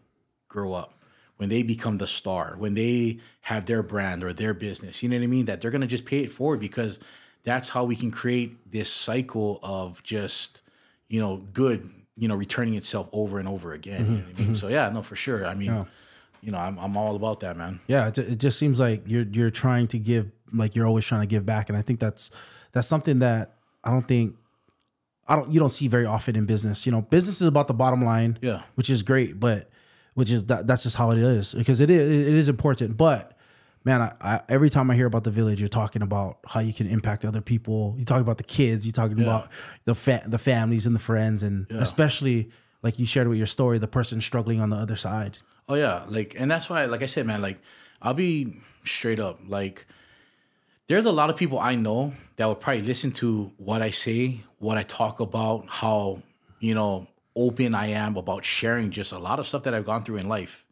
grow 0.48 0.72
up, 0.72 0.94
when 1.36 1.48
they 1.48 1.64
become 1.64 1.98
the 1.98 2.06
star, 2.06 2.54
when 2.56 2.74
they 2.74 3.18
have 3.40 3.66
their 3.66 3.82
brand 3.82 4.22
or 4.22 4.32
their 4.32 4.54
business. 4.54 5.02
You 5.02 5.08
know 5.08 5.16
what 5.16 5.24
I 5.24 5.26
mean? 5.26 5.46
That 5.46 5.60
they're 5.60 5.72
gonna 5.72 5.88
just 5.88 6.06
pay 6.06 6.20
it 6.20 6.30
forward 6.30 6.60
because 6.60 7.00
that's 7.42 7.70
how 7.70 7.82
we 7.84 7.96
can 7.96 8.12
create 8.12 8.70
this 8.70 8.90
cycle 8.90 9.58
of 9.64 10.04
just, 10.04 10.62
you 11.08 11.20
know, 11.20 11.38
good, 11.52 11.90
you 12.16 12.28
know, 12.28 12.36
returning 12.36 12.74
itself 12.74 13.08
over 13.12 13.40
and 13.40 13.48
over 13.48 13.72
again. 13.72 14.02
Mm-hmm. 14.02 14.12
You 14.12 14.18
know 14.18 14.22
I 14.22 14.26
mean? 14.26 14.36
Mm-hmm. 14.36 14.54
So 14.54 14.68
yeah, 14.68 14.88
no, 14.90 15.02
for 15.02 15.16
sure. 15.16 15.44
I 15.44 15.56
mean, 15.56 15.72
yeah. 15.72 15.84
you 16.40 16.52
know, 16.52 16.58
I'm 16.58 16.78
I'm 16.78 16.96
all 16.96 17.16
about 17.16 17.40
that, 17.40 17.56
man. 17.56 17.80
Yeah, 17.88 18.12
it 18.14 18.38
just 18.38 18.60
seems 18.60 18.78
like 18.78 19.02
you're 19.06 19.26
you're 19.26 19.50
trying 19.50 19.88
to 19.88 19.98
give 19.98 20.30
like 20.52 20.74
you're 20.74 20.86
always 20.86 21.04
trying 21.04 21.22
to 21.22 21.26
give 21.26 21.44
back, 21.46 21.68
and 21.68 21.76
I 21.76 21.82
think 21.82 22.00
that's 22.00 22.30
that's 22.72 22.86
something 22.86 23.20
that 23.20 23.56
I 23.84 23.90
don't 23.90 24.06
think 24.06 24.36
I 25.28 25.36
don't 25.36 25.50
you 25.50 25.60
don't 25.60 25.70
see 25.70 25.88
very 25.88 26.06
often 26.06 26.36
in 26.36 26.46
business. 26.46 26.86
You 26.86 26.92
know, 26.92 27.02
business 27.02 27.40
is 27.40 27.46
about 27.46 27.68
the 27.68 27.74
bottom 27.74 28.04
line, 28.04 28.38
yeah, 28.42 28.62
which 28.74 28.90
is 28.90 29.02
great, 29.02 29.40
but 29.40 29.70
which 30.14 30.30
is 30.30 30.46
that 30.46 30.66
that's 30.66 30.82
just 30.82 30.96
how 30.96 31.10
it 31.10 31.18
is 31.18 31.54
because 31.54 31.80
it 31.80 31.90
is 31.90 32.28
it 32.28 32.34
is 32.34 32.48
important. 32.48 32.96
But 32.96 33.36
man, 33.84 34.02
I, 34.02 34.12
I, 34.20 34.40
every 34.48 34.70
time 34.70 34.90
I 34.90 34.94
hear 34.94 35.06
about 35.06 35.24
the 35.24 35.30
village, 35.30 35.60
you're 35.60 35.68
talking 35.68 36.02
about 36.02 36.38
how 36.46 36.60
you 36.60 36.72
can 36.72 36.86
impact 36.86 37.24
other 37.24 37.40
people. 37.40 37.94
You 37.98 38.04
talk 38.04 38.20
about 38.20 38.38
the 38.38 38.44
kids. 38.44 38.86
You 38.86 38.92
talking 38.92 39.18
yeah. 39.18 39.24
about 39.24 39.48
the 39.84 39.94
fa- 39.94 40.24
the 40.26 40.38
families 40.38 40.86
and 40.86 40.94
the 40.94 41.00
friends, 41.00 41.42
and 41.42 41.66
yeah. 41.70 41.78
especially 41.78 42.50
like 42.82 42.98
you 42.98 43.06
shared 43.06 43.28
with 43.28 43.38
your 43.38 43.46
story, 43.46 43.78
the 43.78 43.88
person 43.88 44.20
struggling 44.20 44.60
on 44.60 44.70
the 44.70 44.76
other 44.76 44.96
side. 44.96 45.38
Oh 45.68 45.74
yeah, 45.74 46.04
like 46.08 46.36
and 46.38 46.50
that's 46.50 46.70
why, 46.70 46.84
like 46.84 47.02
I 47.02 47.06
said, 47.06 47.26
man, 47.26 47.42
like 47.42 47.58
I'll 48.00 48.14
be 48.14 48.60
straight 48.84 49.18
up, 49.18 49.40
like 49.46 49.86
there's 50.88 51.04
a 51.04 51.12
lot 51.12 51.30
of 51.30 51.36
people 51.36 51.58
I 51.58 51.74
know 51.74 52.12
that 52.36 52.46
would 52.48 52.60
probably 52.60 52.82
listen 52.82 53.10
to 53.12 53.52
what 53.56 53.82
I 53.82 53.90
say, 53.90 54.42
what 54.58 54.78
I 54.78 54.82
talk 54.82 55.20
about, 55.20 55.66
how, 55.68 56.22
you 56.60 56.74
know, 56.74 57.08
open 57.34 57.74
I 57.74 57.88
am 57.88 58.16
about 58.16 58.44
sharing 58.44 58.90
just 58.90 59.12
a 59.12 59.18
lot 59.18 59.38
of 59.38 59.46
stuff 59.46 59.64
that 59.64 59.74
I've 59.74 59.84
gone 59.84 60.04
through 60.04 60.16
in 60.16 60.28
life. 60.28 60.64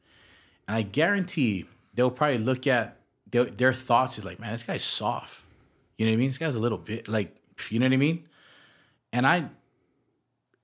And 0.68 0.76
I 0.76 0.82
guarantee 0.82 1.66
they'll 1.94 2.10
probably 2.10 2.38
look 2.38 2.66
at 2.66 2.96
their, 3.30 3.44
their 3.44 3.72
thoughts 3.72 4.18
is 4.18 4.24
like, 4.24 4.38
man, 4.38 4.52
this 4.52 4.62
guy's 4.62 4.84
soft. 4.84 5.42
You 5.98 6.06
know 6.06 6.12
what 6.12 6.16
I 6.16 6.18
mean? 6.18 6.30
This 6.30 6.38
guy's 6.38 6.56
a 6.56 6.60
little 6.60 6.78
bit 6.78 7.08
like, 7.08 7.34
you 7.70 7.78
know 7.80 7.86
what 7.86 7.92
I 7.92 7.98
mean? 7.98 8.24
And 9.12 9.26
I, 9.26 9.46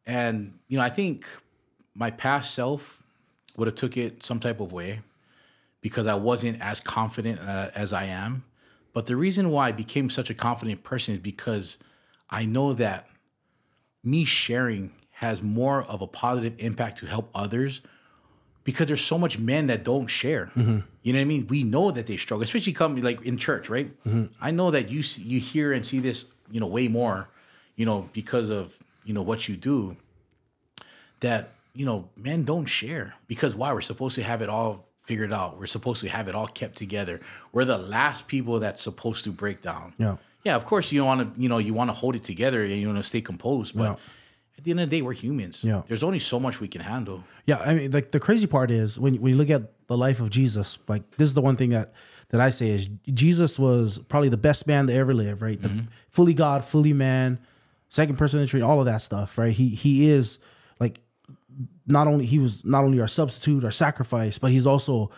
and, 0.07 0.59
you 0.69 0.79
know, 0.79 0.85
I 0.85 0.91
think 0.91 1.27
my 1.95 2.11
past 2.11 2.55
self 2.55 3.03
would 3.57 3.67
have 3.67 3.75
took 3.75 3.97
it 3.97 4.25
some 4.25 4.39
type 4.39 4.61
of 4.61 4.73
way 4.73 5.01
because 5.81 6.07
I 6.07 6.15
wasn't 6.15 6.61
as 6.61 6.81
confident 6.81 7.41
uh, 7.41 7.71
as 7.75 7.93
I 7.93 8.05
am 8.05 8.45
but 8.93 9.07
the 9.07 9.17
reason 9.17 9.51
why 9.51 9.69
I 9.69 9.73
became 9.73 10.11
such 10.11 10.31
a 10.31 10.35
confident 10.35 10.83
person 10.83 11.15
is 11.15 11.21
because 11.21 11.79
I 12.29 12.45
know 12.45 12.73
that 12.75 13.09
me 14.03 14.25
sharing 14.25 14.93
has 15.13 15.43
more 15.43 15.83
of 15.83 16.01
a 16.01 16.07
positive 16.07 16.55
impact 16.59 16.99
to 16.99 17.07
help 17.07 17.31
others 17.35 17.83
because 18.65 18.89
there's 18.89 19.05
so 19.05 19.19
much 19.19 19.39
men 19.39 19.67
that 19.67 19.85
don't 19.85 20.07
share. 20.07 20.47
Mm-hmm. 20.57 20.79
You 21.03 21.13
know 21.13 21.19
what 21.19 21.23
I 21.23 21.25
mean? 21.25 21.47
We 21.49 21.63
know 21.63 21.91
that 21.91 22.07
they 22.07 22.17
struggle, 22.17 22.43
especially 22.43 22.73
come 22.73 22.97
like 22.97 23.23
in 23.23 23.37
church, 23.37 23.69
right? 23.69 24.03
Mm-hmm. 24.05 24.27
I 24.41 24.51
know 24.51 24.71
that 24.71 24.91
you 24.91 25.03
you 25.19 25.41
hear 25.41 25.73
and 25.73 25.85
see 25.85 25.99
this, 25.99 26.27
you 26.51 26.61
know, 26.61 26.67
way 26.67 26.89
more, 26.89 27.29
you 27.77 27.87
know, 27.87 28.09
because 28.13 28.51
of 28.51 28.79
you 29.05 29.15
know 29.15 29.23
what 29.23 29.49
you 29.49 29.57
do. 29.57 29.97
That 31.21 31.53
you 31.75 31.87
know, 31.87 32.09
men 32.17 32.45
don't 32.45 32.67
share 32.67 33.15
because 33.27 33.55
why? 33.55 33.73
We're 33.73 33.81
supposed 33.81 34.15
to 34.17 34.23
have 34.23 34.43
it 34.43 34.49
all 34.49 34.87
figured 35.11 35.33
out. 35.33 35.59
We're 35.59 35.67
supposed 35.67 36.01
to 36.03 36.09
have 36.09 36.29
it 36.29 36.37
all 36.37 36.47
kept 36.47 36.77
together. 36.77 37.19
We're 37.51 37.65
the 37.65 37.77
last 37.77 38.29
people 38.29 38.61
that's 38.61 38.81
supposed 38.81 39.25
to 39.25 39.33
break 39.33 39.61
down. 39.61 39.93
Yeah. 39.99 40.19
Yeah, 40.45 40.55
of 40.55 40.65
course 40.67 40.93
you 40.93 41.01
don't 41.01 41.09
want 41.09 41.35
to, 41.35 41.43
you 41.43 41.49
know, 41.49 41.59
you 41.59 41.75
want 41.75 41.91
to 41.91 41.95
hold 41.95 42.15
it 42.15 42.23
together 42.23 42.63
and 42.63 42.77
you 42.77 42.87
want 42.87 43.01
to 43.01 43.03
stay 43.03 43.21
composed, 43.21 43.77
but 43.77 43.83
yeah. 43.83 43.97
at 44.57 44.63
the 44.63 44.71
end 44.71 44.79
of 44.79 44.89
the 44.89 44.97
day, 44.97 45.03
we're 45.03 45.13
humans. 45.13 45.65
Yeah. 45.65 45.83
There's 45.89 46.05
only 46.05 46.21
so 46.21 46.39
much 46.39 46.61
we 46.61 46.69
can 46.69 46.81
handle. 46.81 47.25
Yeah, 47.45 47.59
I 47.59 47.75
mean, 47.75 47.91
like 47.91 48.13
the 48.13 48.21
crazy 48.21 48.47
part 48.47 48.71
is 48.71 49.01
when 49.01 49.21
when 49.21 49.33
you 49.33 49.37
look 49.37 49.51
at 49.51 49.63
the 49.89 49.99
life 49.99 50.21
of 50.21 50.31
Jesus, 50.31 50.79
like 50.87 51.03
this 51.17 51.29
is 51.29 51.35
the 51.35 51.43
one 51.43 51.57
thing 51.57 51.71
that 51.71 51.93
that 52.29 52.41
I 52.41 52.51
say 52.51 52.69
is 52.71 52.89
Jesus 53.13 53.59
was 53.59 53.99
probably 54.09 54.29
the 54.29 54.43
best 54.49 54.69
man 54.69 54.87
to 54.87 54.95
ever 54.95 55.13
live, 55.13 55.43
right? 55.43 55.61
Mm-hmm. 55.61 55.87
Fully 56.11 56.35
God, 56.35 56.65
fully 56.65 56.93
man, 56.93 57.41
second 57.89 58.17
person 58.17 58.39
in 58.39 58.45
the 58.45 58.49
Trinity, 58.49 58.71
all 58.71 58.79
of 58.79 58.87
that 58.87 59.03
stuff, 59.03 59.37
right? 59.37 59.53
He 59.53 59.71
he 59.71 60.09
is 60.09 60.39
not 61.87 62.07
only 62.07 62.27
he 62.27 62.39
was 62.39 62.65
not 62.65 62.85
only 62.85 63.01
our 63.01 63.09
substitute, 63.09 63.65
our 63.65 63.71
sacrifice, 63.71 64.39
but 64.39 64.51
he's 64.51 64.67
also 64.67 65.11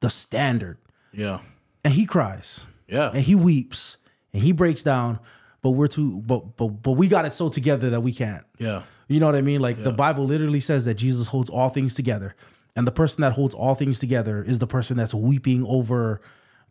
the 0.00 0.10
standard. 0.10 0.78
Yeah. 1.12 1.40
And 1.84 1.94
he 1.94 2.06
cries. 2.06 2.66
Yeah. 2.88 3.10
And 3.10 3.22
he 3.22 3.34
weeps 3.34 3.96
and 4.32 4.42
he 4.42 4.52
breaks 4.52 4.82
down, 4.82 5.18
but 5.62 5.70
we're 5.70 5.88
too 5.88 6.22
but 6.22 6.56
but 6.56 6.68
but 6.68 6.92
we 6.92 7.08
got 7.08 7.24
it 7.24 7.32
so 7.32 7.48
together 7.48 7.90
that 7.90 8.00
we 8.00 8.12
can't. 8.12 8.44
Yeah. 8.58 8.82
You 9.08 9.20
know 9.20 9.26
what 9.26 9.34
I 9.34 9.40
mean? 9.40 9.60
Like 9.60 9.78
yeah. 9.78 9.84
the 9.84 9.92
Bible 9.92 10.24
literally 10.24 10.60
says 10.60 10.84
that 10.84 10.94
Jesus 10.94 11.28
holds 11.28 11.50
all 11.50 11.68
things 11.68 11.94
together. 11.94 12.34
And 12.76 12.86
the 12.86 12.92
person 12.92 13.22
that 13.22 13.32
holds 13.32 13.54
all 13.54 13.74
things 13.74 13.98
together 13.98 14.42
is 14.42 14.60
the 14.60 14.66
person 14.66 14.96
that's 14.96 15.12
weeping 15.12 15.64
over 15.66 16.20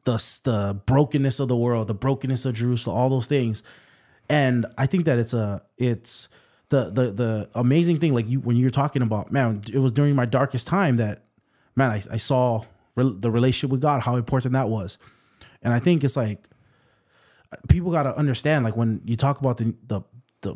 the 0.05 0.13
the 0.43 0.79
brokenness 0.85 1.39
of 1.39 1.49
the 1.49 1.57
world, 1.57 1.87
the 1.87 1.93
brokenness 1.93 2.45
of 2.45 2.55
Jerusalem, 2.55 2.97
all 2.97 3.09
those 3.09 3.27
things. 3.27 3.63
And 4.29 4.65
I 4.77 4.85
think 4.85 5.05
that 5.05 5.19
it's 5.19 5.33
a 5.33 5.61
it's 5.77 6.29
the 6.69 6.85
the 6.91 7.11
the 7.11 7.49
amazing 7.55 7.99
thing, 7.99 8.13
like 8.13 8.27
you 8.27 8.39
when 8.39 8.55
you're 8.55 8.69
talking 8.69 9.01
about, 9.01 9.31
man, 9.31 9.61
it 9.71 9.79
was 9.79 9.91
during 9.91 10.15
my 10.15 10.25
darkest 10.25 10.67
time 10.67 10.97
that, 10.97 11.23
man, 11.75 11.89
I, 11.89 12.01
I 12.11 12.17
saw 12.17 12.63
re- 12.95 13.15
the 13.17 13.31
relationship 13.31 13.71
with 13.71 13.81
God, 13.81 14.01
how 14.03 14.15
important 14.15 14.53
that 14.53 14.69
was, 14.69 14.97
and 15.61 15.73
I 15.73 15.79
think 15.79 16.03
it's 16.03 16.15
like 16.15 16.47
people 17.67 17.91
got 17.91 18.03
to 18.03 18.15
understand, 18.15 18.63
like 18.65 18.77
when 18.77 19.01
you 19.05 19.15
talk 19.15 19.39
about 19.39 19.57
the 19.57 19.75
the 19.87 20.01
the 20.41 20.55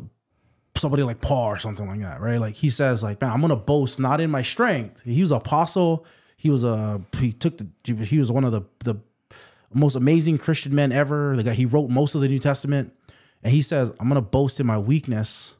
somebody 0.76 1.02
like 1.02 1.20
Paul 1.20 1.46
or 1.46 1.58
something 1.58 1.86
like 1.86 2.00
that, 2.00 2.20
right? 2.20 2.38
Like 2.38 2.54
he 2.54 2.70
says, 2.70 3.02
like, 3.02 3.20
man, 3.20 3.30
I'm 3.30 3.40
gonna 3.40 3.56
boast 3.56 3.98
not 3.98 4.20
in 4.20 4.30
my 4.30 4.42
strength. 4.42 5.02
He 5.02 5.20
was 5.20 5.32
apostle. 5.32 6.06
He 6.36 6.48
was 6.48 6.62
a 6.62 7.00
he 7.18 7.32
took 7.32 7.58
the 7.58 7.68
he 8.04 8.18
was 8.18 8.30
one 8.30 8.44
of 8.44 8.52
the 8.52 8.62
the 8.80 9.00
most 9.72 9.96
amazing 9.96 10.38
Christian 10.38 10.72
men 10.74 10.92
ever. 10.92 11.36
Like 11.36 11.46
he 11.56 11.66
wrote 11.66 11.90
most 11.90 12.14
of 12.14 12.20
the 12.20 12.28
New 12.28 12.38
Testament, 12.38 12.92
and 13.42 13.52
he 13.52 13.62
says, 13.62 13.90
I'm 13.98 14.08
gonna 14.08 14.22
boast 14.22 14.60
in 14.60 14.66
my 14.66 14.78
weakness 14.78 15.56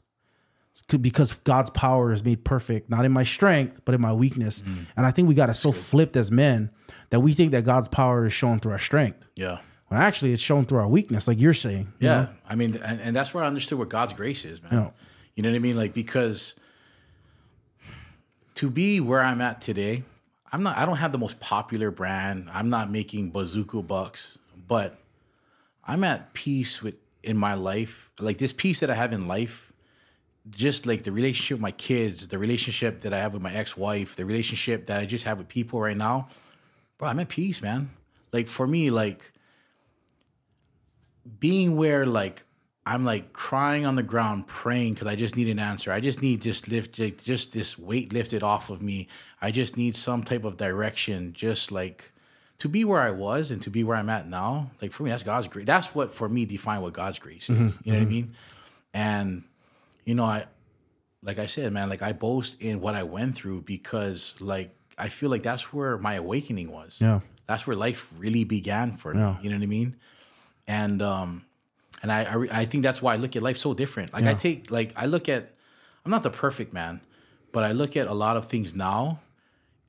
because 1.01 1.33
God's 1.43 1.69
power 1.71 2.13
is 2.13 2.23
made 2.23 2.43
perfect, 2.43 2.89
not 2.89 3.05
in 3.05 3.11
my 3.11 3.23
strength, 3.23 3.81
but 3.85 3.95
in 3.95 4.01
my 4.01 4.13
weakness. 4.13 4.61
Mm. 4.61 4.85
And 4.95 5.05
I 5.05 5.11
think 5.11 5.27
we 5.27 5.35
got 5.35 5.49
it 5.49 5.55
so 5.55 5.71
flipped 5.71 6.15
as 6.15 6.31
men 6.31 6.69
that 7.09 7.21
we 7.21 7.33
think 7.33 7.51
that 7.51 7.65
God's 7.65 7.87
power 7.87 8.25
is 8.25 8.33
shown 8.33 8.59
through 8.59 8.73
our 8.73 8.79
strength. 8.79 9.25
Yeah. 9.35 9.59
When 9.87 9.99
actually 9.99 10.33
it's 10.33 10.41
shown 10.41 10.65
through 10.65 10.79
our 10.79 10.87
weakness, 10.87 11.27
like 11.27 11.39
you're 11.39 11.53
saying. 11.53 11.93
You 11.99 12.07
yeah. 12.07 12.21
Know? 12.21 12.29
I 12.49 12.55
mean, 12.55 12.77
and, 12.83 12.99
and, 13.01 13.15
that's 13.15 13.33
where 13.33 13.43
I 13.43 13.47
understood 13.47 13.77
what 13.77 13.89
God's 13.89 14.13
grace 14.13 14.45
is, 14.45 14.61
man. 14.61 14.71
Yeah. 14.71 14.89
You 15.35 15.43
know 15.43 15.49
what 15.49 15.55
I 15.55 15.59
mean? 15.59 15.75
Like, 15.75 15.93
because 15.93 16.55
to 18.55 18.69
be 18.69 18.99
where 18.99 19.21
I'm 19.21 19.41
at 19.41 19.61
today, 19.61 20.03
I'm 20.51 20.63
not, 20.63 20.77
I 20.77 20.85
don't 20.85 20.97
have 20.97 21.11
the 21.11 21.17
most 21.17 21.39
popular 21.39 21.91
brand. 21.91 22.49
I'm 22.51 22.69
not 22.69 22.89
making 22.89 23.31
bazooka 23.31 23.81
bucks, 23.81 24.37
but 24.67 24.97
I'm 25.83 26.03
at 26.03 26.33
peace 26.33 26.81
with 26.81 26.95
in 27.23 27.37
my 27.37 27.55
life. 27.55 28.11
Like 28.19 28.37
this 28.37 28.53
peace 28.53 28.79
that 28.79 28.89
I 28.89 28.95
have 28.95 29.11
in 29.11 29.27
life 29.27 29.64
just 30.49 30.85
like 30.85 31.03
the 31.03 31.11
relationship 31.11 31.55
with 31.55 31.61
my 31.61 31.71
kids, 31.71 32.27
the 32.27 32.37
relationship 32.37 33.01
that 33.01 33.13
I 33.13 33.19
have 33.19 33.33
with 33.33 33.41
my 33.41 33.53
ex-wife, 33.53 34.15
the 34.15 34.25
relationship 34.25 34.85
that 34.87 34.99
I 34.99 35.05
just 35.05 35.25
have 35.25 35.37
with 35.37 35.47
people 35.47 35.79
right 35.79 35.97
now, 35.97 36.29
bro, 36.97 37.09
I'm 37.09 37.19
at 37.19 37.29
peace, 37.29 37.61
man. 37.61 37.89
Like 38.31 38.47
for 38.47 38.67
me, 38.67 38.89
like 38.89 39.31
being 41.39 41.75
where 41.75 42.05
like 42.05 42.45
I'm 42.85 43.03
like 43.03 43.33
crying 43.33 43.85
on 43.85 43.95
the 43.95 44.03
ground, 44.03 44.45
praying 44.45 44.93
because 44.93 45.07
I 45.07 45.15
just 45.15 45.35
need 45.35 45.49
an 45.49 45.57
answer. 45.57 45.91
I 45.91 45.99
just 45.99 46.21
need 46.21 46.41
just 46.41 46.67
lift, 46.67 46.93
just 46.93 47.53
this 47.53 47.79
weight 47.79 48.13
lifted 48.13 48.43
off 48.43 48.69
of 48.69 48.81
me. 48.81 49.07
I 49.41 49.49
just 49.49 49.75
need 49.75 49.95
some 49.95 50.23
type 50.23 50.43
of 50.43 50.57
direction, 50.57 51.33
just 51.33 51.71
like 51.71 52.11
to 52.59 52.69
be 52.69 52.85
where 52.85 53.01
I 53.01 53.09
was 53.09 53.49
and 53.49 53.59
to 53.63 53.71
be 53.71 53.83
where 53.83 53.97
I'm 53.97 54.09
at 54.09 54.27
now. 54.27 54.69
Like 54.81 54.91
for 54.91 55.01
me, 55.01 55.09
that's 55.09 55.23
God's 55.23 55.47
grace. 55.47 55.65
That's 55.65 55.95
what 55.95 56.13
for 56.13 56.29
me 56.29 56.45
define 56.45 56.81
what 56.81 56.93
God's 56.93 57.17
grace 57.17 57.49
is. 57.49 57.55
Mm-hmm. 57.55 57.63
You 57.63 57.63
know 57.63 57.71
mm-hmm. 57.71 57.89
what 57.89 57.95
I 57.95 57.99
mm-hmm. 58.01 58.09
mean? 58.09 58.35
And 58.93 59.43
you 60.05 60.15
know, 60.15 60.23
I 60.23 60.45
like 61.23 61.39
I 61.39 61.47
said, 61.47 61.73
man, 61.73 61.89
like 61.89 62.01
I 62.01 62.13
boast 62.13 62.61
in 62.61 62.79
what 62.79 62.95
I 62.95 63.03
went 63.03 63.35
through 63.35 63.63
because 63.63 64.39
like 64.39 64.69
I 64.97 65.09
feel 65.09 65.29
like 65.29 65.43
that's 65.43 65.73
where 65.73 65.97
my 65.97 66.13
awakening 66.13 66.71
was. 66.71 66.97
Yeah. 67.01 67.19
that's 67.47 67.67
where 67.67 67.75
life 67.75 68.11
really 68.17 68.43
began 68.43 68.91
for 68.93 69.13
me. 69.13 69.19
Yeah. 69.19 69.37
You 69.41 69.49
know 69.49 69.57
what 69.57 69.63
I 69.63 69.67
mean? 69.67 69.95
And 70.67 71.01
um, 71.01 71.45
and 72.01 72.11
I 72.11 72.23
I, 72.23 72.61
I 72.61 72.65
think 72.65 72.83
that's 72.83 73.01
why 73.01 73.13
I 73.13 73.17
look 73.17 73.35
at 73.35 73.41
life 73.41 73.57
so 73.57 73.73
different. 73.73 74.13
Like 74.13 74.25
I 74.25 74.33
take 74.33 74.71
like 74.71 74.93
I 74.95 75.05
look 75.07 75.27
at 75.27 75.51
I'm 76.05 76.11
not 76.11 76.23
the 76.23 76.29
perfect 76.29 76.71
man, 76.73 77.01
but 77.51 77.63
I 77.63 77.71
look 77.71 77.97
at 77.97 78.07
a 78.07 78.13
lot 78.13 78.37
of 78.37 78.45
things 78.47 78.75
now, 78.75 79.19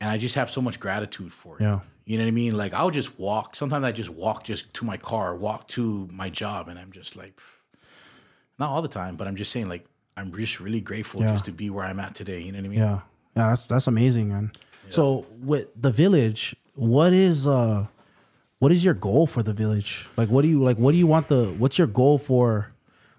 and 0.01 0.09
I 0.09 0.17
just 0.17 0.35
have 0.35 0.49
so 0.49 0.61
much 0.61 0.79
gratitude 0.79 1.31
for 1.31 1.57
it. 1.59 1.63
Yeah. 1.63 1.79
You 2.05 2.17
know 2.17 2.23
what 2.23 2.29
I 2.29 2.31
mean? 2.31 2.57
Like 2.57 2.73
I'll 2.73 2.89
just 2.89 3.19
walk. 3.19 3.55
Sometimes 3.55 3.85
I 3.85 3.91
just 3.91 4.09
walk 4.09 4.43
just 4.43 4.73
to 4.75 4.85
my 4.85 4.97
car, 4.97 5.35
walk 5.35 5.67
to 5.69 6.07
my 6.11 6.29
job, 6.29 6.67
and 6.69 6.79
I'm 6.79 6.91
just 6.91 7.15
like, 7.15 7.39
not 8.57 8.69
all 8.69 8.81
the 8.81 8.87
time, 8.87 9.17
but 9.17 9.27
I'm 9.27 9.35
just 9.35 9.51
saying 9.51 9.69
like 9.69 9.85
I'm 10.17 10.33
just 10.35 10.59
really 10.59 10.81
grateful 10.81 11.21
Yeah. 11.21 11.31
just 11.31 11.45
to 11.45 11.51
be 11.51 11.69
where 11.69 11.85
I'm 11.85 11.99
at 11.99 12.15
today. 12.15 12.41
You 12.41 12.51
know 12.51 12.59
what 12.59 12.65
I 12.65 12.69
mean? 12.69 12.79
Yeah. 12.79 12.99
Yeah, 13.35 13.49
that's 13.49 13.67
that's 13.67 13.87
amazing, 13.87 14.29
man. 14.29 14.51
So 14.89 15.25
with 15.41 15.67
the 15.79 15.91
village, 15.91 16.55
what 16.73 17.13
is 17.13 17.45
uh 17.45 17.85
what 18.59 18.71
is 18.71 18.83
your 18.83 18.95
goal 18.95 19.27
for 19.27 19.43
the 19.43 19.53
village? 19.53 20.07
Like 20.17 20.29
what 20.29 20.41
do 20.41 20.47
you 20.47 20.63
like 20.63 20.77
what 20.77 20.91
do 20.93 20.97
you 20.97 21.07
want 21.07 21.27
the 21.27 21.45
what's 21.59 21.77
your 21.77 21.87
goal 21.87 22.17
for 22.17 22.71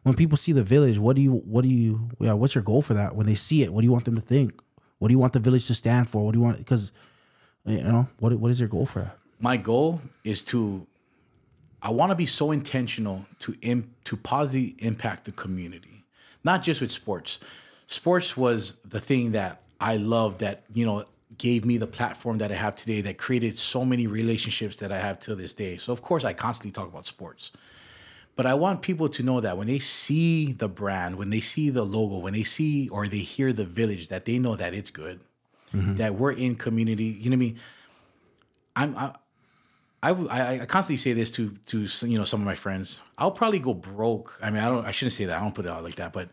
when 0.02 0.14
people 0.14 0.36
see 0.36 0.52
the 0.52 0.62
village, 0.64 0.98
what 0.98 1.14
do 1.16 1.22
you 1.22 1.32
what 1.54 1.62
do 1.62 1.68
you 1.68 2.08
yeah, 2.18 2.32
what's 2.32 2.54
your 2.54 2.64
goal 2.64 2.82
for 2.82 2.94
that? 2.94 3.14
When 3.14 3.26
they 3.26 3.34
see 3.36 3.62
it, 3.62 3.72
what 3.72 3.82
do 3.82 3.86
you 3.86 3.92
want 3.92 4.04
them 4.06 4.14
to 4.16 4.20
think? 4.20 4.60
What 4.98 5.08
do 5.08 5.12
you 5.14 5.18
want 5.20 5.34
the 5.34 5.40
village 5.40 5.66
to 5.68 5.74
stand 5.74 6.10
for? 6.10 6.24
What 6.24 6.32
do 6.32 6.38
you 6.40 6.44
want 6.44 6.66
cuz 6.66 6.92
you 7.64 7.82
know, 7.82 8.08
what 8.18 8.32
what 8.40 8.50
is 8.50 8.58
your 8.60 8.68
goal 8.68 8.86
for 8.86 9.00
that? 9.00 9.16
my 9.40 9.56
goal 9.56 10.00
is 10.24 10.42
to 10.42 10.86
I 11.80 11.90
want 11.90 12.10
to 12.10 12.16
be 12.16 12.26
so 12.26 12.50
intentional 12.50 13.26
to 13.40 13.54
Im- 13.60 13.94
to 14.04 14.16
positively 14.16 14.74
impact 14.80 15.26
the 15.26 15.32
community, 15.32 15.97
not 16.44 16.62
just 16.62 16.80
with 16.80 16.92
sports. 16.92 17.40
Sports 17.86 18.36
was 18.36 18.76
the 18.80 19.00
thing 19.00 19.32
that 19.32 19.62
I 19.80 19.96
loved 19.96 20.40
that 20.40 20.64
you 20.72 20.84
know 20.84 21.04
gave 21.36 21.64
me 21.64 21.78
the 21.78 21.86
platform 21.86 22.38
that 22.38 22.50
I 22.50 22.56
have 22.56 22.74
today 22.74 23.00
that 23.02 23.18
created 23.18 23.58
so 23.58 23.84
many 23.84 24.06
relationships 24.06 24.76
that 24.76 24.92
I 24.92 24.98
have 24.98 25.18
to 25.20 25.34
this 25.34 25.52
day. 25.52 25.76
So 25.76 25.92
of 25.92 26.02
course 26.02 26.24
I 26.24 26.32
constantly 26.32 26.72
talk 26.72 26.88
about 26.88 27.06
sports. 27.06 27.52
But 28.34 28.46
I 28.46 28.54
want 28.54 28.82
people 28.82 29.08
to 29.08 29.22
know 29.22 29.40
that 29.40 29.56
when 29.56 29.66
they 29.66 29.80
see 29.80 30.52
the 30.52 30.68
brand, 30.68 31.18
when 31.18 31.30
they 31.30 31.40
see 31.40 31.70
the 31.70 31.84
logo, 31.84 32.18
when 32.18 32.34
they 32.34 32.44
see 32.44 32.88
or 32.88 33.08
they 33.08 33.18
hear 33.18 33.52
the 33.52 33.64
village, 33.64 34.08
that 34.08 34.26
they 34.26 34.38
know 34.38 34.54
that 34.54 34.74
it's 34.74 34.90
good, 34.90 35.20
mm-hmm. 35.74 35.96
that 35.96 36.14
we're 36.14 36.32
in 36.32 36.54
community. 36.54 37.06
You 37.06 37.30
know 37.30 37.36
what 37.36 37.42
I 37.42 37.46
mean? 37.46 37.58
I'm 38.76 38.96
I, 38.96 39.14
I, 40.02 40.10
I 40.10 40.60
I 40.60 40.66
constantly 40.66 40.96
say 40.96 41.12
this 41.12 41.30
to 41.32 41.50
to 41.66 41.86
you 42.06 42.18
know 42.18 42.24
some 42.24 42.40
of 42.40 42.46
my 42.46 42.54
friends. 42.54 43.00
I'll 43.16 43.32
probably 43.32 43.58
go 43.58 43.74
broke. 43.74 44.38
I 44.42 44.50
mean, 44.50 44.62
I 44.62 44.68
don't. 44.68 44.84
I 44.86 44.90
shouldn't 44.92 45.14
say 45.14 45.24
that. 45.26 45.36
I 45.38 45.40
don't 45.40 45.54
put 45.54 45.64
it 45.66 45.70
out 45.70 45.82
like 45.82 45.96
that. 45.96 46.12
But 46.12 46.28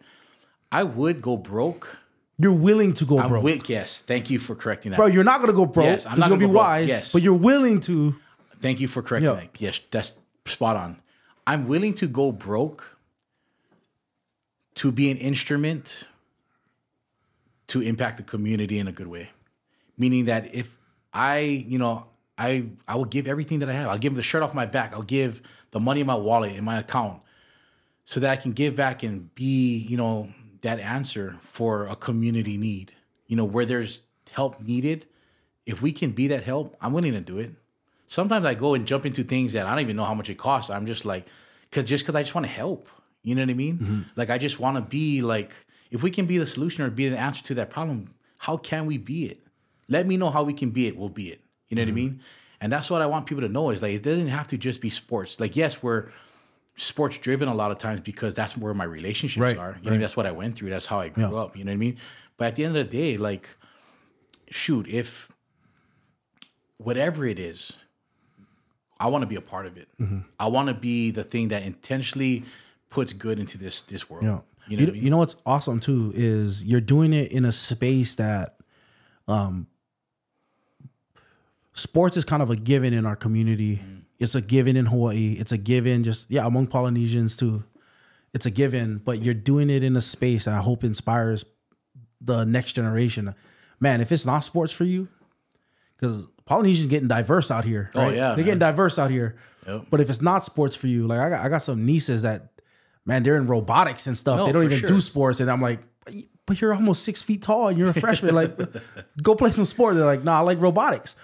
I 0.72 0.84
would 0.84 1.22
go 1.22 1.38
broke. 1.38 1.98
You're 2.38 2.52
willing 2.54 2.94
to 2.96 3.06
go 3.06 3.18
I'm 3.20 3.30
broke. 3.30 3.44
wi- 3.44 3.62
yes. 3.68 4.02
Thank 4.02 4.30
you 4.30 4.40
for 4.40 4.56
correcting 4.56 4.92
that. 4.92 4.98
Bro, 4.98 5.08
you're 5.08 5.24
not 5.24 5.38
going 5.40 5.50
to 5.50 5.56
go 5.56 5.66
broke 5.66 5.86
Yes, 5.86 6.06
I'm 6.06 6.20
not 6.20 6.28
going 6.28 6.42
to 6.42 6.46
gonna 6.46 6.50
be 6.50 6.54
broke. 6.54 6.64
wise, 6.64 6.88
Yes. 6.90 7.14
but 7.14 7.22
you're 7.22 7.34
willing 7.34 7.80
to 7.82 8.16
Thank 8.60 8.82
you 8.82 8.88
for 8.90 9.02
correcting 9.02 9.30
Yeah. 9.30 9.40
that. 9.40 9.62
Yes, 9.62 9.80
that's 9.90 10.14
spot 10.46 10.76
on. 10.76 10.98
I'm 11.48 11.68
willing 11.68 11.94
to 11.96 12.08
go 12.08 12.32
broke 12.34 12.98
to 14.76 14.92
be 14.92 15.10
an 15.12 15.18
instrument 15.18 16.08
to 17.68 17.82
impact 17.82 18.18
the 18.18 18.24
community 18.24 18.80
in 18.80 18.88
a 18.88 18.92
good 18.92 19.08
way. 19.08 19.30
Meaning 19.98 20.26
that 20.26 20.54
if 20.54 20.78
I, 21.14 21.38
you 21.40 21.78
know, 21.80 22.08
I 22.38 22.66
I 22.88 22.96
will 22.96 23.06
give 23.06 23.28
everything 23.28 23.60
that 23.60 23.70
I 23.70 23.74
have. 23.74 23.90
I'll 23.90 23.98
give 23.98 24.16
the 24.16 24.24
shirt 24.24 24.42
off 24.44 24.54
my 24.54 24.66
back. 24.66 24.94
I'll 24.94 25.02
give 25.02 25.42
the 25.72 25.80
money 25.80 26.02
in 26.02 26.08
my 26.08 26.16
wallet 26.16 26.54
in 26.54 26.64
my 26.64 26.80
account 26.80 27.22
so 28.04 28.20
that 28.20 28.30
I 28.30 28.36
can 28.36 28.52
give 28.52 28.76
back 28.76 29.04
and 29.04 29.34
be, 29.36 29.78
you 29.78 29.98
know, 29.98 30.30
that 30.62 30.80
answer 30.80 31.38
for 31.42 31.88
a 31.88 31.96
community 31.96 32.58
need. 32.58 32.94
You 33.28 33.36
know, 33.36 33.46
where 33.46 33.66
there's 33.66 34.04
help 34.32 34.62
needed, 34.62 35.08
if 35.66 35.82
we 35.82 35.92
can 35.92 36.12
be 36.12 36.28
that 36.28 36.44
help, 36.44 36.76
I'm 36.80 36.94
willing 36.94 37.14
to 37.14 37.22
do 37.22 37.40
it. 37.40 37.52
Sometimes 38.08 38.46
I 38.46 38.54
go 38.54 38.76
and 38.76 38.86
jump 38.86 39.06
into 39.06 39.24
things 39.24 39.54
that 39.54 39.66
I 39.66 39.72
don't 39.72 39.80
even 39.80 39.96
know 39.96 40.04
how 40.04 40.14
much 40.14 40.30
it 40.30 40.38
costs. 40.38 40.70
I'm 40.70 40.86
just 40.86 41.06
like, 41.06 41.26
cause 41.72 41.86
just 41.86 42.06
cause 42.06 42.16
I 42.16 42.22
just 42.22 42.36
want 42.36 42.46
to 42.46 42.54
help. 42.54 42.88
You 43.24 43.34
know 43.34 43.42
what 43.42 43.50
I 43.50 43.56
mean? 43.56 43.78
Mm-hmm. 43.80 44.02
Like 44.16 44.30
I 44.30 44.38
just 44.38 44.60
want 44.60 44.78
to 44.78 44.82
be 44.82 45.22
like, 45.22 45.54
if 45.90 46.04
we 46.04 46.12
can 46.12 46.28
be 46.28 46.38
the 46.38 46.46
solution 46.46 46.84
or 46.84 46.92
be 46.92 47.10
the 47.10 47.18
answer 47.18 47.44
to 47.46 47.56
that 47.56 47.72
problem, 47.72 48.14
how 48.40 48.58
can 48.58 48.86
we 48.86 48.98
be 49.00 49.26
it? 49.26 49.42
Let 49.90 50.06
me 50.06 50.18
know 50.18 50.30
how 50.30 50.44
we 50.44 50.54
can 50.54 50.70
be 50.70 50.88
it. 50.88 50.96
We'll 50.96 51.10
be 51.10 51.30
it. 51.30 51.42
You 51.70 51.76
know 51.76 51.82
what 51.84 51.90
I 51.90 51.94
mean? 51.94 52.22
And 52.62 52.72
that's 52.72 52.90
what 52.90 53.02
I 53.02 53.06
want 53.06 53.26
people 53.26 53.42
to 53.42 53.50
know 53.50 53.70
is 53.70 53.82
like 53.82 53.94
it 53.94 54.04
doesn't 54.04 54.28
have 54.28 54.48
to 54.48 54.58
just 54.58 54.82
be 54.82 54.90
sports. 54.90 55.40
Like 55.40 55.56
yes, 55.56 55.82
we're 55.84 56.10
sports 56.78 57.18
driven 57.18 57.48
a 57.48 57.54
lot 57.54 57.72
of 57.72 57.78
times 57.78 58.02
because 58.02 58.36
that's 58.36 58.58
where 58.58 58.74
my 58.74 58.84
relationships 58.84 59.40
Right, 59.42 59.58
are. 59.58 59.78
You 59.82 59.92
know, 59.92 59.98
that's 59.98 60.18
what 60.18 60.26
I 60.26 60.32
went 60.32 60.56
through. 60.56 60.70
That's 60.70 60.88
how 60.88 61.00
I 61.00 61.10
grew 61.10 61.38
up. 61.38 61.56
You 61.58 61.64
know 61.64 61.72
what 61.72 61.76
I 61.76 61.78
mean? 61.78 61.98
But 62.38 62.48
at 62.48 62.56
the 62.56 62.66
end 62.66 62.76
of 62.76 62.90
the 62.90 62.98
day, 62.98 63.16
like, 63.18 63.48
shoot, 64.50 64.88
if 64.90 65.30
whatever 66.78 67.26
it 67.26 67.40
is, 67.40 67.74
I 69.00 69.08
want 69.08 69.22
to 69.24 69.28
be 69.28 69.36
a 69.36 69.42
part 69.42 69.66
of 69.66 69.78
it. 69.78 69.88
Mm-hmm. 70.00 70.20
I 70.40 70.48
want 70.48 70.68
to 70.70 70.74
be 70.74 71.12
the 71.12 71.24
thing 71.24 71.50
that 71.50 71.64
intentionally 71.64 72.44
puts 72.90 73.14
good 73.14 73.40
into 73.40 73.58
this 73.58 73.82
this 73.82 74.10
world. 74.10 74.24
Yeah. 74.26 74.40
You 74.68 74.78
You 74.78 74.78
know, 74.78 74.84
what 74.84 74.90
I 74.90 74.94
mean? 74.94 75.04
you 75.04 75.10
know 75.12 75.18
what's 75.18 75.36
awesome 75.46 75.80
too 75.80 76.12
is 76.16 76.64
you're 76.66 76.82
doing 76.82 77.14
it 77.14 77.32
in 77.32 77.46
a 77.46 77.52
space 77.52 78.16
that 78.16 78.56
um 79.28 79.68
sports 81.76 82.18
is 82.18 82.26
kind 82.26 82.42
of 82.42 82.50
a 82.50 82.56
given 82.56 82.94
in 82.94 83.06
our 83.06 83.16
community. 83.16 83.78
Mm. 83.78 84.02
It's 84.20 84.34
a 84.34 84.42
given 84.42 84.76
in 84.76 84.88
Hawaii. 84.88 85.34
It's 85.34 85.52
a 85.52 85.58
given 85.58 86.04
just 86.04 86.32
yeah, 86.32 86.46
among 86.46 86.68
Polynesians 86.68 87.36
too. 87.36 87.64
It's 88.34 88.46
a 88.46 88.52
given, 88.52 88.98
but 88.98 89.22
you're 89.22 89.34
doing 89.34 89.70
it 89.70 89.84
in 89.84 89.96
a 89.96 90.02
space 90.02 90.46
that 90.46 90.54
I 90.56 90.62
hope 90.62 90.84
inspires 90.84 91.46
the 92.20 92.44
next 92.44 92.74
generation. 92.74 93.34
Man, 93.80 94.02
if 94.02 94.12
it's 94.12 94.26
not 94.26 94.40
sports 94.40 94.74
for 94.74 94.84
you, 94.84 95.08
because 95.96 96.26
Polynesians 96.46 96.88
getting 96.88 97.08
diverse 97.08 97.52
out 97.52 97.64
here. 97.66 97.90
Oh, 97.96 98.10
yeah, 98.10 98.36
they're 98.36 98.44
getting 98.44 98.60
diverse 98.60 98.98
out 99.00 99.10
here. 99.12 99.36
Yep. 99.68 99.86
But 99.90 100.02
if 100.02 100.10
it's 100.10 100.22
not 100.22 100.44
sports 100.44 100.76
for 100.76 100.88
you, 100.88 101.08
like 101.08 101.20
I 101.20 101.30
got, 101.30 101.46
I 101.46 101.50
got 101.50 101.60
some 101.60 101.86
nieces 101.86 102.22
that, 102.24 102.52
man, 103.06 103.24
they're 103.24 103.38
in 103.38 103.48
robotics 103.48 104.08
and 104.08 104.18
stuff. 104.18 104.38
No, 104.38 104.46
they 104.46 104.52
don't 104.52 104.66
even 104.66 104.80
sure. 104.80 104.90
do 104.90 105.00
sports, 105.00 105.40
and 105.40 105.50
I'm 105.50 105.62
like, 105.62 105.80
but 106.04 106.14
you- 106.14 106.24
but 106.48 106.62
you're 106.62 106.74
almost 106.76 107.02
six 107.04 107.24
feet 107.24 107.42
tall 107.42 107.70
and 107.70 107.78
you're 107.78 107.90
a 107.90 107.94
freshman. 107.94 108.36
like, 108.36 108.56
go 109.24 109.34
play 109.34 109.52
some 109.52 109.66
sport. 109.66 109.96
They're 109.96 110.06
like, 110.06 110.24
nah, 110.24 110.38
I 110.38 110.42
like 110.42 110.62
robotics. 110.62 111.16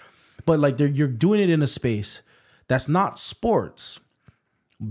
But 0.45 0.59
like, 0.59 0.77
they're, 0.77 0.87
you're 0.87 1.07
doing 1.07 1.39
it 1.39 1.49
in 1.49 1.61
a 1.61 1.67
space 1.67 2.21
that's 2.67 2.87
not 2.87 3.19
sports, 3.19 3.99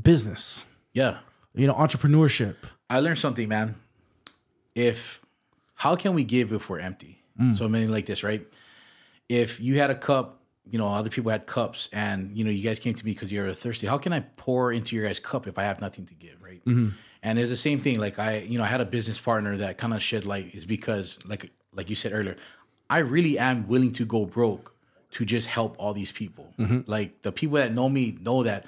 business. 0.02 0.64
yeah. 0.92 1.18
You 1.52 1.66
know, 1.66 1.74
entrepreneurship. 1.74 2.56
I 2.88 3.00
learned 3.00 3.18
something, 3.18 3.48
man. 3.48 3.74
If 4.74 5.20
how 5.74 5.96
can 5.96 6.14
we 6.14 6.22
give 6.22 6.52
if 6.52 6.70
we're 6.70 6.78
empty? 6.78 7.22
Mm. 7.40 7.56
So 7.56 7.68
many 7.68 7.86
like 7.88 8.06
this, 8.06 8.22
right? 8.22 8.46
If 9.28 9.60
you 9.60 9.78
had 9.78 9.90
a 9.90 9.94
cup, 9.94 10.42
you 10.70 10.78
know, 10.78 10.86
other 10.86 11.10
people 11.10 11.30
had 11.30 11.46
cups, 11.46 11.88
and 11.92 12.36
you 12.36 12.44
know, 12.44 12.50
you 12.50 12.62
guys 12.62 12.78
came 12.78 12.94
to 12.94 13.04
me 13.04 13.12
because 13.12 13.32
you're 13.32 13.52
thirsty. 13.54 13.86
How 13.88 13.98
can 13.98 14.12
I 14.12 14.20
pour 14.20 14.72
into 14.72 14.94
your 14.94 15.06
guys' 15.06 15.18
cup 15.18 15.48
if 15.48 15.58
I 15.58 15.64
have 15.64 15.80
nothing 15.80 16.06
to 16.06 16.14
give, 16.14 16.40
right? 16.42 16.64
Mm-hmm. 16.64 16.90
And 17.22 17.38
it's 17.38 17.50
the 17.50 17.56
same 17.56 17.80
thing. 17.80 17.98
Like 17.98 18.18
I, 18.18 18.38
you 18.38 18.58
know, 18.58 18.64
I 18.64 18.68
had 18.68 18.80
a 18.80 18.84
business 18.84 19.18
partner 19.18 19.56
that 19.56 19.78
kind 19.78 19.92
of 19.92 20.02
shed 20.02 20.24
light 20.24 20.54
is 20.54 20.66
because, 20.66 21.18
like, 21.26 21.50
like 21.74 21.88
you 21.90 21.96
said 21.96 22.12
earlier, 22.12 22.36
I 22.88 22.98
really 22.98 23.38
am 23.38 23.66
willing 23.66 23.92
to 23.92 24.04
go 24.04 24.26
broke 24.26 24.74
to 25.12 25.24
just 25.24 25.48
help 25.48 25.74
all 25.78 25.92
these 25.92 26.12
people. 26.12 26.52
Mm-hmm. 26.58 26.80
Like 26.90 27.22
the 27.22 27.32
people 27.32 27.56
that 27.56 27.74
know 27.74 27.88
me 27.88 28.16
know 28.20 28.42
that 28.42 28.64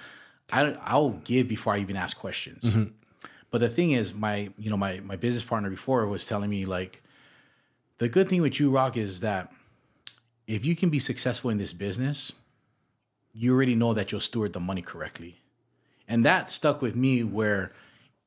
I 0.53 0.77
I'll 0.85 1.11
give 1.11 1.49
before 1.49 1.75
I 1.75 1.79
even 1.79 1.97
ask 1.97 2.17
questions. 2.17 2.77
But 3.51 3.61
the 3.61 3.69
thing 3.69 3.93
is, 3.93 4.15
my 4.15 4.51
you 4.59 4.71
know 4.71 4.77
my 4.77 5.01
my 5.01 5.17
business 5.17 5.45
partner 5.45 5.71
before 5.71 6.07
was 6.07 6.27
telling 6.27 6.51
me 6.51 6.65
like, 6.65 7.03
the 7.99 8.09
good 8.09 8.29
thing 8.29 8.43
with 8.43 8.59
you, 8.59 8.71
Rock, 8.71 8.97
is 8.97 9.21
that 9.21 9.53
if 10.47 10.65
you 10.65 10.75
can 10.75 10.91
be 10.91 10.99
successful 10.99 11.51
in 11.51 11.59
this 11.59 11.73
business, 11.73 12.33
you 13.33 13.55
already 13.55 13.75
know 13.75 13.95
that 13.95 14.11
you'll 14.11 14.21
steward 14.21 14.53
the 14.53 14.61
money 14.61 14.83
correctly, 14.83 15.41
and 16.09 16.25
that 16.25 16.51
stuck 16.51 16.83
with 16.83 16.97
me 16.97 17.23
where 17.23 17.73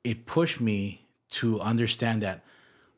it 0.03 0.25
pushed 0.25 0.61
me 0.61 1.01
to 1.31 1.59
understand 1.59 2.21
that 2.21 2.43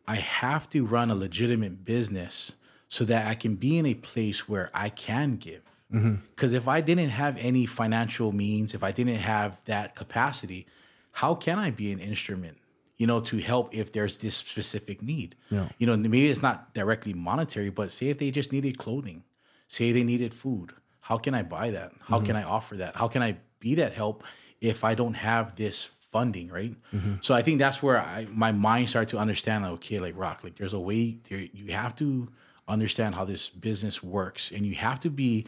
I 0.07 0.15
have 0.15 0.69
to 0.69 0.85
run 0.85 1.09
a 1.09 1.15
legitimate 1.15 1.83
business 1.83 2.53
so 2.89 3.05
that 3.05 3.27
I 3.27 3.35
can 3.35 3.55
be 3.55 3.77
in 3.77 3.85
a 3.85 3.93
place 3.93 4.47
where 4.47 4.69
I 4.73 4.89
can 4.89 5.35
give. 5.35 5.63
Mm-hmm. 5.93 6.15
Because 6.29 6.53
if 6.53 6.67
I 6.67 6.81
didn't 6.81 7.09
have 7.09 7.37
any 7.37 7.65
financial 7.65 8.31
means, 8.31 8.73
if 8.73 8.83
I 8.83 8.91
didn't 8.91 9.19
have 9.19 9.61
that 9.65 9.95
capacity, 9.95 10.67
how 11.11 11.35
can 11.35 11.59
I 11.59 11.71
be 11.71 11.91
an 11.91 11.99
instrument, 11.99 12.57
you 12.97 13.07
know, 13.07 13.19
to 13.21 13.37
help 13.39 13.73
if 13.73 13.91
there's 13.93 14.17
this 14.17 14.35
specific 14.35 15.01
need? 15.01 15.35
Yeah. 15.49 15.69
You 15.77 15.87
know, 15.87 15.97
maybe 15.97 16.29
it's 16.29 16.41
not 16.41 16.73
directly 16.73 17.13
monetary, 17.13 17.69
but 17.69 17.91
say 17.91 18.09
if 18.09 18.17
they 18.17 18.31
just 18.31 18.51
needed 18.51 18.77
clothing, 18.77 19.23
say 19.67 19.91
they 19.91 20.03
needed 20.03 20.33
food, 20.33 20.73
how 21.01 21.17
can 21.17 21.33
I 21.33 21.43
buy 21.43 21.71
that? 21.71 21.93
How 22.01 22.17
mm-hmm. 22.17 22.25
can 22.25 22.35
I 22.35 22.43
offer 22.43 22.75
that? 22.77 22.95
How 22.95 23.07
can 23.07 23.21
I 23.21 23.37
be 23.59 23.75
that 23.75 23.93
help 23.93 24.23
if 24.59 24.83
I 24.83 24.93
don't 24.93 25.13
have 25.13 25.55
this 25.55 25.89
funding, 26.11 26.49
right? 26.49 26.75
Mm-hmm. 26.93 27.15
So 27.21 27.33
I 27.33 27.41
think 27.41 27.59
that's 27.59 27.81
where 27.81 27.99
I 27.99 28.27
my 28.29 28.51
mind 28.51 28.89
started 28.89 29.09
to 29.09 29.17
understand 29.17 29.63
like, 29.63 29.73
okay, 29.73 29.99
like 29.99 30.17
rock, 30.17 30.43
like 30.43 30.55
there's 30.55 30.73
a 30.73 30.79
way 30.79 31.17
there 31.29 31.39
you 31.39 31.73
have 31.73 31.95
to 31.97 32.29
understand 32.67 33.15
how 33.15 33.23
this 33.25 33.49
business 33.49 34.03
works 34.03 34.51
and 34.51 34.65
you 34.65 34.75
have 34.75 34.99
to 35.01 35.09
be 35.09 35.45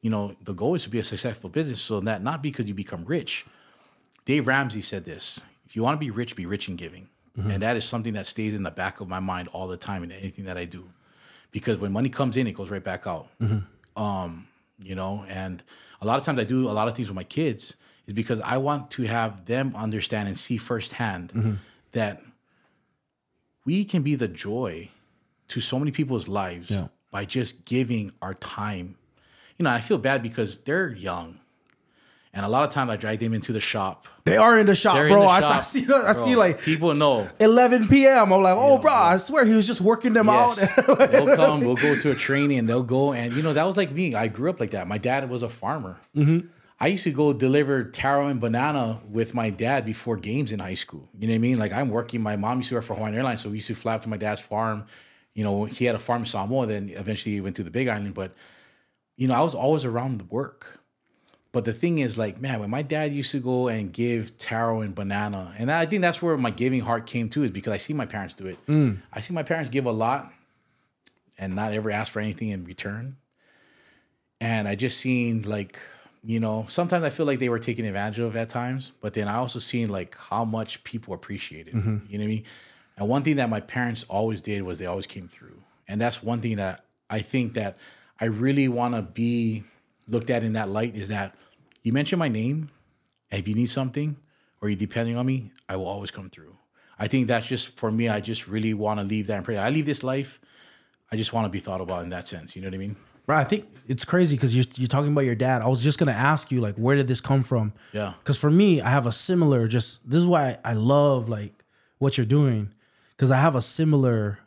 you 0.00 0.10
know, 0.10 0.34
the 0.42 0.52
goal 0.52 0.74
is 0.74 0.82
to 0.82 0.88
be 0.90 0.98
a 0.98 1.04
successful 1.04 1.48
business 1.48 1.80
so 1.80 2.00
that 2.00 2.24
not 2.24 2.42
because 2.42 2.66
you 2.66 2.74
become 2.74 3.04
rich. 3.04 3.46
Dave 4.24 4.48
Ramsey 4.48 4.82
said 4.82 5.04
this 5.04 5.40
if 5.64 5.76
you 5.76 5.82
want 5.84 5.94
to 5.94 6.00
be 6.00 6.10
rich, 6.10 6.34
be 6.34 6.44
rich 6.44 6.68
in 6.68 6.74
giving. 6.76 7.08
And 7.36 7.62
that 7.62 7.76
is 7.76 7.84
something 7.86 8.12
that 8.14 8.26
stays 8.26 8.54
in 8.54 8.62
the 8.62 8.70
back 8.72 9.00
of 9.00 9.08
my 9.08 9.20
mind 9.20 9.48
all 9.52 9.66
the 9.68 9.76
time 9.78 10.02
in 10.02 10.10
anything 10.12 10.44
that 10.46 10.58
I 10.58 10.64
do. 10.66 10.90
Because 11.50 11.78
when 11.78 11.90
money 11.92 12.08
comes 12.10 12.36
in, 12.36 12.46
it 12.46 12.52
goes 12.52 12.68
right 12.68 12.82
back 12.82 13.06
out. 13.06 13.28
Um, 13.96 14.48
you 14.82 14.94
know, 14.94 15.24
and 15.28 15.62
a 16.02 16.06
lot 16.06 16.18
of 16.18 16.24
times 16.26 16.38
I 16.40 16.44
do 16.44 16.68
a 16.68 16.72
lot 16.72 16.88
of 16.88 16.94
things 16.96 17.08
with 17.08 17.14
my 17.16 17.24
kids 17.24 17.74
is 18.06 18.12
because 18.12 18.40
I 18.40 18.56
want 18.58 18.90
to 18.92 19.04
have 19.04 19.46
them 19.46 19.72
understand 19.76 20.26
and 20.28 20.36
see 20.38 20.56
firsthand 20.56 21.32
Mm-hmm. 21.32 21.52
that 21.92 22.20
we 23.64 23.84
can 23.84 24.02
be 24.02 24.14
the 24.16 24.28
joy 24.28 24.90
to 25.52 25.60
so 25.60 25.78
many 25.78 25.90
people's 25.90 26.28
lives 26.28 26.70
Yeah. 26.70 26.88
by 27.10 27.24
just 27.24 27.64
giving 27.64 28.12
our 28.20 28.34
time. 28.34 28.96
You 29.58 29.64
know, 29.64 29.70
I 29.70 29.80
feel 29.80 29.98
bad 29.98 30.22
because 30.22 30.60
they're 30.60 30.90
young. 30.92 31.38
And 32.34 32.46
a 32.46 32.48
lot 32.48 32.64
of 32.64 32.70
times 32.70 32.90
I 32.90 32.96
drag 32.96 33.18
them 33.18 33.34
into 33.34 33.52
the 33.52 33.60
shop. 33.60 34.06
They 34.24 34.38
are 34.38 34.58
in 34.58 34.64
the 34.66 34.74
shop, 34.74 34.94
They're 34.94 35.08
bro. 35.08 35.20
the 35.20 35.26
I, 35.26 35.40
shop. 35.40 35.56
I 35.56 35.60
see. 35.60 35.86
I 35.92 36.12
see 36.12 36.34
like 36.34 36.62
people 36.62 36.94
know. 36.94 37.28
11 37.38 37.88
p.m. 37.88 38.32
I'm 38.32 38.42
like, 38.42 38.56
oh, 38.56 38.78
bro, 38.78 38.90
I 38.90 39.18
swear 39.18 39.44
he 39.44 39.52
was 39.52 39.66
just 39.66 39.82
working 39.82 40.14
them 40.14 40.28
Yes. 40.28 40.78
out. 40.78 40.98
they'll 41.10 41.36
come, 41.36 41.60
we'll 41.60 41.76
go 41.76 41.94
to 41.94 42.10
a 42.10 42.14
training 42.14 42.58
and 42.58 42.66
they'll 42.66 42.82
go. 42.82 43.12
And, 43.12 43.34
you 43.34 43.42
know, 43.42 43.52
that 43.52 43.64
was 43.66 43.76
like 43.76 43.92
me. 43.92 44.14
I 44.14 44.28
grew 44.28 44.48
up 44.48 44.60
like 44.60 44.70
that. 44.70 44.88
My 44.88 44.96
dad 44.96 45.28
was 45.28 45.42
a 45.42 45.48
farmer. 45.50 46.00
Mm-hmm. 46.16 46.46
I 46.80 46.86
used 46.86 47.04
to 47.04 47.10
go 47.12 47.34
deliver 47.34 47.84
taro 47.84 48.26
and 48.28 48.40
banana 48.40 49.00
with 49.08 49.34
my 49.34 49.50
dad 49.50 49.84
before 49.84 50.16
games 50.16 50.52
in 50.52 50.58
high 50.60 50.72
school. 50.74 51.10
You 51.18 51.26
know 51.28 51.32
what 51.32 51.36
I 51.36 51.38
mean? 51.38 51.58
Like 51.58 51.72
I'm 51.74 51.90
working, 51.90 52.22
my 52.22 52.36
mom 52.36 52.56
used 52.60 52.70
to 52.70 52.76
work 52.76 52.84
for 52.84 52.94
Hawaiian 52.94 53.14
Airlines. 53.14 53.42
So 53.42 53.50
we 53.50 53.56
used 53.56 53.66
to 53.68 53.74
fly 53.74 53.94
up 53.96 54.02
to 54.02 54.08
my 54.08 54.16
dad's 54.16 54.40
farm. 54.40 54.86
You 55.34 55.44
know, 55.44 55.64
he 55.64 55.86
had 55.86 55.94
a 55.94 55.98
farm 55.98 56.22
in 56.22 56.26
Samoa, 56.26 56.66
then 56.66 56.90
eventually 56.90 57.34
he 57.34 57.40
went 57.40 57.56
to 57.56 57.62
the 57.62 57.70
big 57.70 57.88
island. 57.88 58.14
But, 58.14 58.34
you 59.16 59.28
know, 59.28 59.34
I 59.34 59.40
was 59.40 59.54
always 59.54 59.84
around 59.84 60.18
the 60.18 60.24
work. 60.24 60.80
But 61.52 61.66
the 61.66 61.72
thing 61.72 61.98
is, 61.98 62.16
like, 62.16 62.40
man, 62.40 62.60
when 62.60 62.70
my 62.70 62.80
dad 62.80 63.12
used 63.12 63.30
to 63.32 63.38
go 63.38 63.68
and 63.68 63.92
give 63.92 64.38
taro 64.38 64.80
and 64.80 64.94
banana, 64.94 65.54
and 65.58 65.70
I 65.70 65.84
think 65.84 66.00
that's 66.00 66.22
where 66.22 66.36
my 66.38 66.50
giving 66.50 66.80
heart 66.80 67.06
came 67.06 67.28
to, 67.30 67.44
is 67.44 67.50
because 67.50 67.72
I 67.72 67.76
see 67.76 67.92
my 67.92 68.06
parents 68.06 68.34
do 68.34 68.46
it. 68.46 68.66
Mm. 68.66 68.98
I 69.12 69.20
see 69.20 69.34
my 69.34 69.42
parents 69.42 69.68
give 69.68 69.84
a 69.84 69.92
lot 69.92 70.32
and 71.36 71.54
not 71.54 71.74
ever 71.74 71.90
ask 71.90 72.10
for 72.12 72.20
anything 72.20 72.48
in 72.48 72.64
return. 72.64 73.16
And 74.40 74.66
I 74.66 74.74
just 74.74 74.98
seen 74.98 75.42
like, 75.42 75.78
you 76.24 76.40
know, 76.40 76.64
sometimes 76.68 77.04
I 77.04 77.10
feel 77.10 77.26
like 77.26 77.38
they 77.38 77.48
were 77.48 77.58
taken 77.58 77.84
advantage 77.84 78.18
of 78.20 78.34
at 78.34 78.48
times, 78.48 78.92
but 79.00 79.12
then 79.12 79.28
I 79.28 79.36
also 79.36 79.58
seen 79.58 79.88
like 79.88 80.16
how 80.16 80.44
much 80.44 80.84
people 80.84 81.12
appreciate 81.14 81.68
it. 81.68 81.74
You 81.74 81.80
know 81.80 82.00
what 82.10 82.20
I 82.24 82.26
mean? 82.26 82.44
And 82.96 83.08
one 83.08 83.22
thing 83.22 83.36
that 83.36 83.48
my 83.48 83.60
parents 83.60 84.04
always 84.08 84.40
did 84.40 84.62
was 84.62 84.78
they 84.78 84.86
always 84.86 85.06
came 85.06 85.28
through. 85.28 85.62
And 85.88 86.00
that's 86.00 86.22
one 86.22 86.40
thing 86.40 86.56
that 86.56 86.84
I 87.10 87.20
think 87.20 87.54
that 87.54 87.78
I 88.20 88.26
really 88.26 88.68
want 88.68 88.94
to 88.94 89.02
be 89.02 89.64
looked 90.06 90.30
at 90.30 90.42
in 90.42 90.52
that 90.54 90.68
light 90.68 90.94
is 90.94 91.08
that 91.08 91.34
you 91.82 91.92
mention 91.92 92.18
my 92.18 92.28
name, 92.28 92.70
and 93.30 93.40
if 93.40 93.48
you 93.48 93.54
need 93.54 93.70
something 93.70 94.16
or 94.60 94.68
you're 94.68 94.76
depending 94.76 95.16
on 95.16 95.26
me, 95.26 95.50
I 95.68 95.76
will 95.76 95.86
always 95.86 96.10
come 96.10 96.28
through. 96.28 96.56
I 96.98 97.08
think 97.08 97.26
that's 97.26 97.46
just 97.46 97.76
for 97.76 97.90
me. 97.90 98.08
I 98.08 98.20
just 98.20 98.46
really 98.46 98.74
want 98.74 99.00
to 99.00 99.04
leave 99.04 99.26
that 99.26 99.38
impression. 99.38 99.62
I 99.62 99.70
leave 99.70 99.86
this 99.86 100.04
life. 100.04 100.40
I 101.10 101.16
just 101.16 101.32
want 101.32 101.46
to 101.46 101.48
be 101.48 101.58
thought 101.58 101.80
about 101.80 102.04
in 102.04 102.10
that 102.10 102.28
sense. 102.28 102.54
You 102.54 102.62
know 102.62 102.68
what 102.68 102.74
I 102.74 102.78
mean? 102.78 102.96
Bro, 103.26 103.36
I 103.36 103.44
think 103.44 103.66
it's 103.86 104.04
crazy 104.04 104.36
because 104.36 104.54
you're, 104.54 104.64
you're 104.76 104.88
talking 104.88 105.12
about 105.12 105.22
your 105.22 105.34
dad. 105.34 105.62
I 105.62 105.68
was 105.68 105.82
just 105.82 105.98
gonna 105.98 106.12
ask 106.12 106.50
you, 106.50 106.60
like, 106.60 106.74
where 106.76 106.96
did 106.96 107.06
this 107.06 107.20
come 107.20 107.42
from? 107.42 107.72
Yeah. 107.92 108.14
Because 108.18 108.38
for 108.38 108.50
me, 108.50 108.80
I 108.80 108.90
have 108.90 109.06
a 109.06 109.12
similar. 109.12 109.68
Just 109.68 110.08
this 110.08 110.18
is 110.18 110.26
why 110.26 110.58
I 110.64 110.72
love 110.72 111.28
like 111.28 111.64
what 111.98 112.16
you're 112.16 112.26
doing, 112.26 112.72
because 113.22 113.30
I 113.30 113.38
have 113.38 113.54
a 113.54 113.62
similar. 113.62 114.40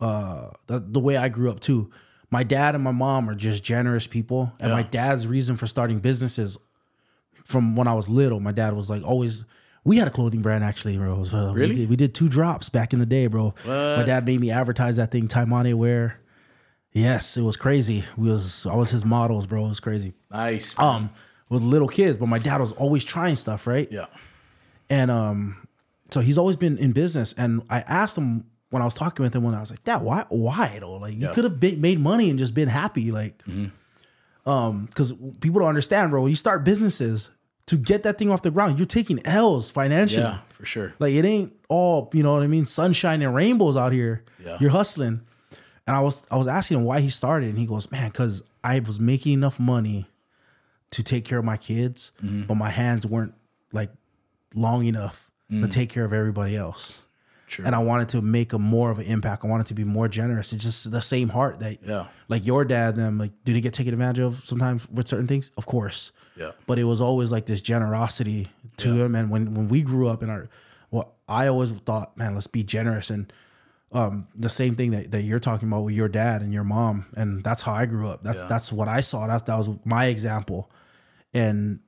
uh 0.00 0.48
the, 0.66 0.78
the 0.80 0.98
way 1.00 1.18
I 1.18 1.28
grew 1.28 1.50
up 1.50 1.60
too. 1.60 1.90
My 2.30 2.44
dad 2.44 2.74
and 2.74 2.82
my 2.82 2.90
mom 2.92 3.28
are 3.28 3.34
just 3.34 3.62
generous 3.62 4.06
people, 4.06 4.50
and 4.58 4.72
my 4.72 4.82
dad's 4.82 5.26
reason 5.26 5.54
for 5.54 5.66
starting 5.66 5.98
businesses 5.98 6.56
from 7.44 7.76
when 7.76 7.86
I 7.86 7.92
was 7.92 8.08
little. 8.08 8.40
My 8.40 8.52
dad 8.52 8.72
was 8.72 8.88
like 8.88 9.02
always. 9.04 9.44
We 9.84 9.98
had 9.98 10.08
a 10.08 10.10
clothing 10.10 10.40
brand 10.40 10.64
actually, 10.64 10.96
bro. 10.96 11.24
Uh, 11.30 11.52
Really? 11.52 11.74
We 11.74 11.80
did, 11.80 11.90
we 11.90 11.96
did 11.96 12.14
two 12.14 12.30
drops 12.30 12.70
back 12.70 12.94
in 12.94 13.00
the 13.00 13.06
day, 13.06 13.26
bro. 13.26 13.52
My 13.66 14.02
dad 14.02 14.24
made 14.24 14.40
me 14.40 14.50
advertise 14.50 14.96
that 14.96 15.10
thing, 15.10 15.28
Taimane 15.28 15.74
Wear. 15.74 16.18
Yes, 16.92 17.36
it 17.36 17.42
was 17.42 17.56
crazy. 17.58 18.04
We 18.16 18.30
was 18.30 18.64
I 18.64 18.74
was 18.74 18.90
his 18.90 19.04
models, 19.04 19.46
bro. 19.46 19.66
It 19.66 19.68
was 19.68 19.80
crazy. 19.80 20.14
Nice. 20.30 20.78
Um, 20.78 21.10
with 21.50 21.60
little 21.60 21.88
kids, 21.88 22.16
but 22.16 22.28
my 22.28 22.38
dad 22.38 22.62
was 22.62 22.72
always 22.72 23.04
trying 23.04 23.36
stuff, 23.36 23.66
right? 23.66 23.88
yeah. 23.92 24.06
And 24.88 25.10
um, 25.10 25.68
so 26.12 26.20
he's 26.20 26.38
always 26.38 26.56
been 26.56 26.76
in 26.78 26.92
business. 26.92 27.32
And 27.38 27.62
I 27.70 27.80
asked 27.80 28.16
him 28.18 28.44
when 28.70 28.82
I 28.82 28.84
was 28.84 28.94
talking 28.94 29.22
with 29.22 29.34
him 29.34 29.42
when 29.42 29.54
I 29.54 29.60
was 29.60 29.70
like, 29.70 29.82
Dad, 29.84 30.02
why, 30.02 30.24
why 30.28 30.78
though? 30.80 30.94
Like 30.94 31.14
you 31.18 31.28
could 31.28 31.44
have 31.44 31.60
made 31.78 31.98
money 32.00 32.30
and 32.30 32.38
just 32.38 32.54
been 32.54 32.68
happy, 32.68 33.10
like, 33.12 33.42
um, 34.46 34.86
because 34.86 35.12
people 35.40 35.60
don't 35.60 35.68
understand, 35.68 36.10
bro. 36.10 36.22
When 36.22 36.30
you 36.30 36.36
start 36.36 36.64
businesses, 36.64 37.30
to 37.66 37.76
get 37.76 38.02
that 38.02 38.18
thing 38.18 38.28
off 38.30 38.42
the 38.42 38.50
ground, 38.50 38.76
you're 38.78 38.86
taking 38.86 39.24
L's 39.24 39.70
financially. 39.70 40.22
Yeah, 40.24 40.38
for 40.50 40.66
sure. 40.66 40.94
Like 40.98 41.14
it 41.14 41.24
ain't 41.24 41.54
all, 41.68 42.10
you 42.12 42.22
know 42.22 42.34
what 42.34 42.42
I 42.42 42.48
mean, 42.48 42.64
sunshine 42.64 43.22
and 43.22 43.34
rainbows 43.34 43.76
out 43.76 43.92
here. 43.92 44.24
Yeah. 44.44 44.58
You're 44.60 44.70
hustling. 44.70 45.20
And 45.86 45.96
I 45.96 46.00
was 46.00 46.26
I 46.30 46.36
was 46.36 46.46
asking 46.48 46.78
him 46.78 46.84
why 46.84 47.00
he 47.00 47.08
started, 47.08 47.50
and 47.50 47.58
he 47.58 47.66
goes, 47.66 47.90
Man, 47.90 48.10
because 48.10 48.42
I 48.64 48.78
was 48.80 48.98
making 49.00 49.32
enough 49.34 49.58
money 49.60 50.06
to 50.90 51.02
take 51.02 51.24
care 51.24 51.38
of 51.38 51.44
my 51.44 51.56
kids, 51.56 52.12
Mm-hmm. 52.22 52.42
but 52.42 52.54
my 52.56 52.70
hands 52.70 53.06
weren't 53.06 53.34
like 53.72 53.90
long 54.54 54.84
enough 54.84 55.30
to 55.60 55.68
take 55.68 55.90
care 55.90 56.04
of 56.04 56.12
everybody 56.12 56.56
else. 56.56 56.98
True. 57.46 57.66
And 57.66 57.74
I 57.74 57.78
wanted 57.80 58.08
to 58.10 58.22
make 58.22 58.54
a 58.54 58.58
more 58.58 58.90
of 58.90 58.98
an 58.98 59.04
impact. 59.04 59.44
I 59.44 59.48
wanted 59.48 59.66
to 59.66 59.74
be 59.74 59.84
more 59.84 60.08
generous. 60.08 60.54
It's 60.54 60.64
just 60.64 60.90
the 60.90 61.02
same 61.02 61.28
heart 61.28 61.60
that 61.60 61.78
Yeah. 61.86 62.06
like 62.28 62.46
your 62.46 62.64
dad, 62.64 62.96
them, 62.96 63.18
like, 63.18 63.32
do 63.44 63.52
they 63.52 63.60
get 63.60 63.74
taken 63.74 63.92
advantage 63.92 64.20
of 64.20 64.36
sometimes 64.36 64.88
with 64.90 65.06
certain 65.06 65.26
things? 65.26 65.50
Of 65.58 65.66
course 65.66 66.12
Yeah. 66.34 66.52
but 66.66 66.78
it 66.78 66.84
was 66.84 67.00
always 67.02 67.30
like 67.30 67.44
this 67.44 67.60
generosity 67.60 68.48
to 68.78 68.94
Yeah. 68.96 69.04
him. 69.04 69.14
And 69.14 69.28
when 69.30 69.52
when 69.54 69.68
we 69.68 69.82
grew 69.82 70.08
up 70.08 70.22
in 70.22 70.30
our, 70.30 70.48
well, 70.90 71.12
I 71.28 71.46
always 71.48 71.70
thought, 71.72 72.16
man, 72.16 72.32
let's 72.34 72.46
be 72.46 72.62
generous. 72.64 73.10
And 73.10 73.30
um, 73.92 74.26
the 74.34 74.48
same 74.48 74.74
thing 74.74 74.92
that, 74.92 75.10
that 75.10 75.20
you're 75.20 75.38
talking 75.38 75.68
about 75.68 75.82
with 75.82 75.94
your 75.94 76.08
dad 76.08 76.40
and 76.40 76.54
your 76.54 76.64
mom, 76.64 77.04
and 77.14 77.44
that's 77.44 77.60
how 77.60 77.74
I 77.74 77.84
grew 77.84 78.08
up. 78.08 78.22
That's 78.22 78.38
Yeah. 78.38 78.46
that's 78.48 78.72
what 78.72 78.88
I 78.88 79.02
saw. 79.02 79.26
That 79.26 79.44
that 79.44 79.58
was 79.58 79.68
my 79.84 80.06
example. 80.06 80.70
And 81.34 81.80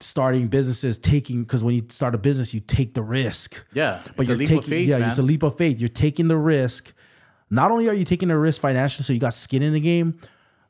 starting 0.00 0.46
businesses, 0.48 0.98
taking 0.98 1.42
because 1.42 1.62
when 1.64 1.74
you 1.74 1.82
start 1.88 2.14
a 2.14 2.18
business, 2.18 2.52
you 2.54 2.60
take 2.60 2.94
the 2.94 3.02
risk. 3.02 3.64
Yeah. 3.72 4.00
But 4.16 4.26
you're 4.26 4.36
leap 4.36 4.48
taking, 4.48 4.58
of 4.58 4.64
faith, 4.64 4.88
yeah, 4.88 4.98
man. 4.98 5.08
it's 5.10 5.18
a 5.18 5.22
leap 5.22 5.42
of 5.42 5.56
faith. 5.56 5.78
You're 5.80 5.88
taking 5.88 6.28
the 6.28 6.36
risk. 6.36 6.92
Not 7.50 7.70
only 7.70 7.88
are 7.88 7.94
you 7.94 8.04
taking 8.04 8.28
the 8.28 8.36
risk 8.38 8.60
financially, 8.60 9.04
so 9.04 9.12
you 9.12 9.18
got 9.20 9.34
skin 9.34 9.62
in 9.62 9.72
the 9.72 9.80
game, 9.80 10.18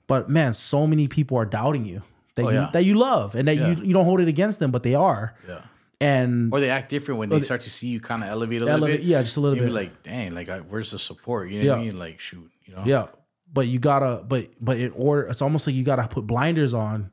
but 0.07 0.28
man, 0.28 0.55
so 0.55 0.86
many 0.86 1.09
people 1.09 1.36
are 1.36 1.44
doubting 1.46 1.84
you 1.84 2.03
that 2.36 2.44
Oh, 2.44 2.49
you 2.51 2.55
yeah. 2.55 2.70
that 2.72 2.84
you 2.84 2.94
love 2.96 3.34
and 3.34 3.49
that 3.49 3.57
Yeah. 3.57 3.70
you 3.74 3.84
you 3.84 3.92
don't 3.92 4.05
hold 4.05 4.20
it 4.20 4.28
against 4.28 4.59
them, 4.61 4.70
but 4.70 4.82
they 4.82 4.94
are. 4.94 5.34
yeah. 5.49 5.61
And 6.01 6.53
Or 6.55 6.61
they 6.61 6.70
act 6.70 6.90
different 6.90 7.18
when 7.18 7.28
they 7.28 7.40
start 7.40 7.62
to 7.62 7.70
see 7.70 7.88
you 7.88 7.99
kind 8.01 8.22
of 8.22 8.28
elevate 8.28 8.62
a 8.62 8.64
little 8.66 8.78
Elevate- 8.84 9.01
bit. 9.01 9.07
yeah, 9.07 9.20
just 9.22 9.36
a 9.36 9.40
little 9.40 9.59
bit. 9.59 9.72
like, 9.72 10.05
dang, 10.05 10.32
like, 10.32 10.49
I, 10.49 10.59
where's 10.61 10.92
the 10.92 10.99
support? 10.99 11.51
You 11.51 11.64
know 11.64 11.70
what 11.70 11.78
I 11.80 11.84
mean? 11.84 11.99
Like, 11.99 12.20
shoot, 12.20 12.49
you 12.66 12.74
know? 12.76 12.82
yeah, 12.86 13.07
but 13.53 13.66
you 13.66 13.80
gotta, 13.80 14.22
but 14.22 14.46
but 14.61 14.78
in 14.78 14.92
order, 14.94 15.26
it's 15.26 15.42
almost 15.42 15.66
like 15.66 15.74
you 15.74 15.82
gotta 15.82 16.07
put 16.07 16.24
blinders 16.28 16.72
on 16.72 17.11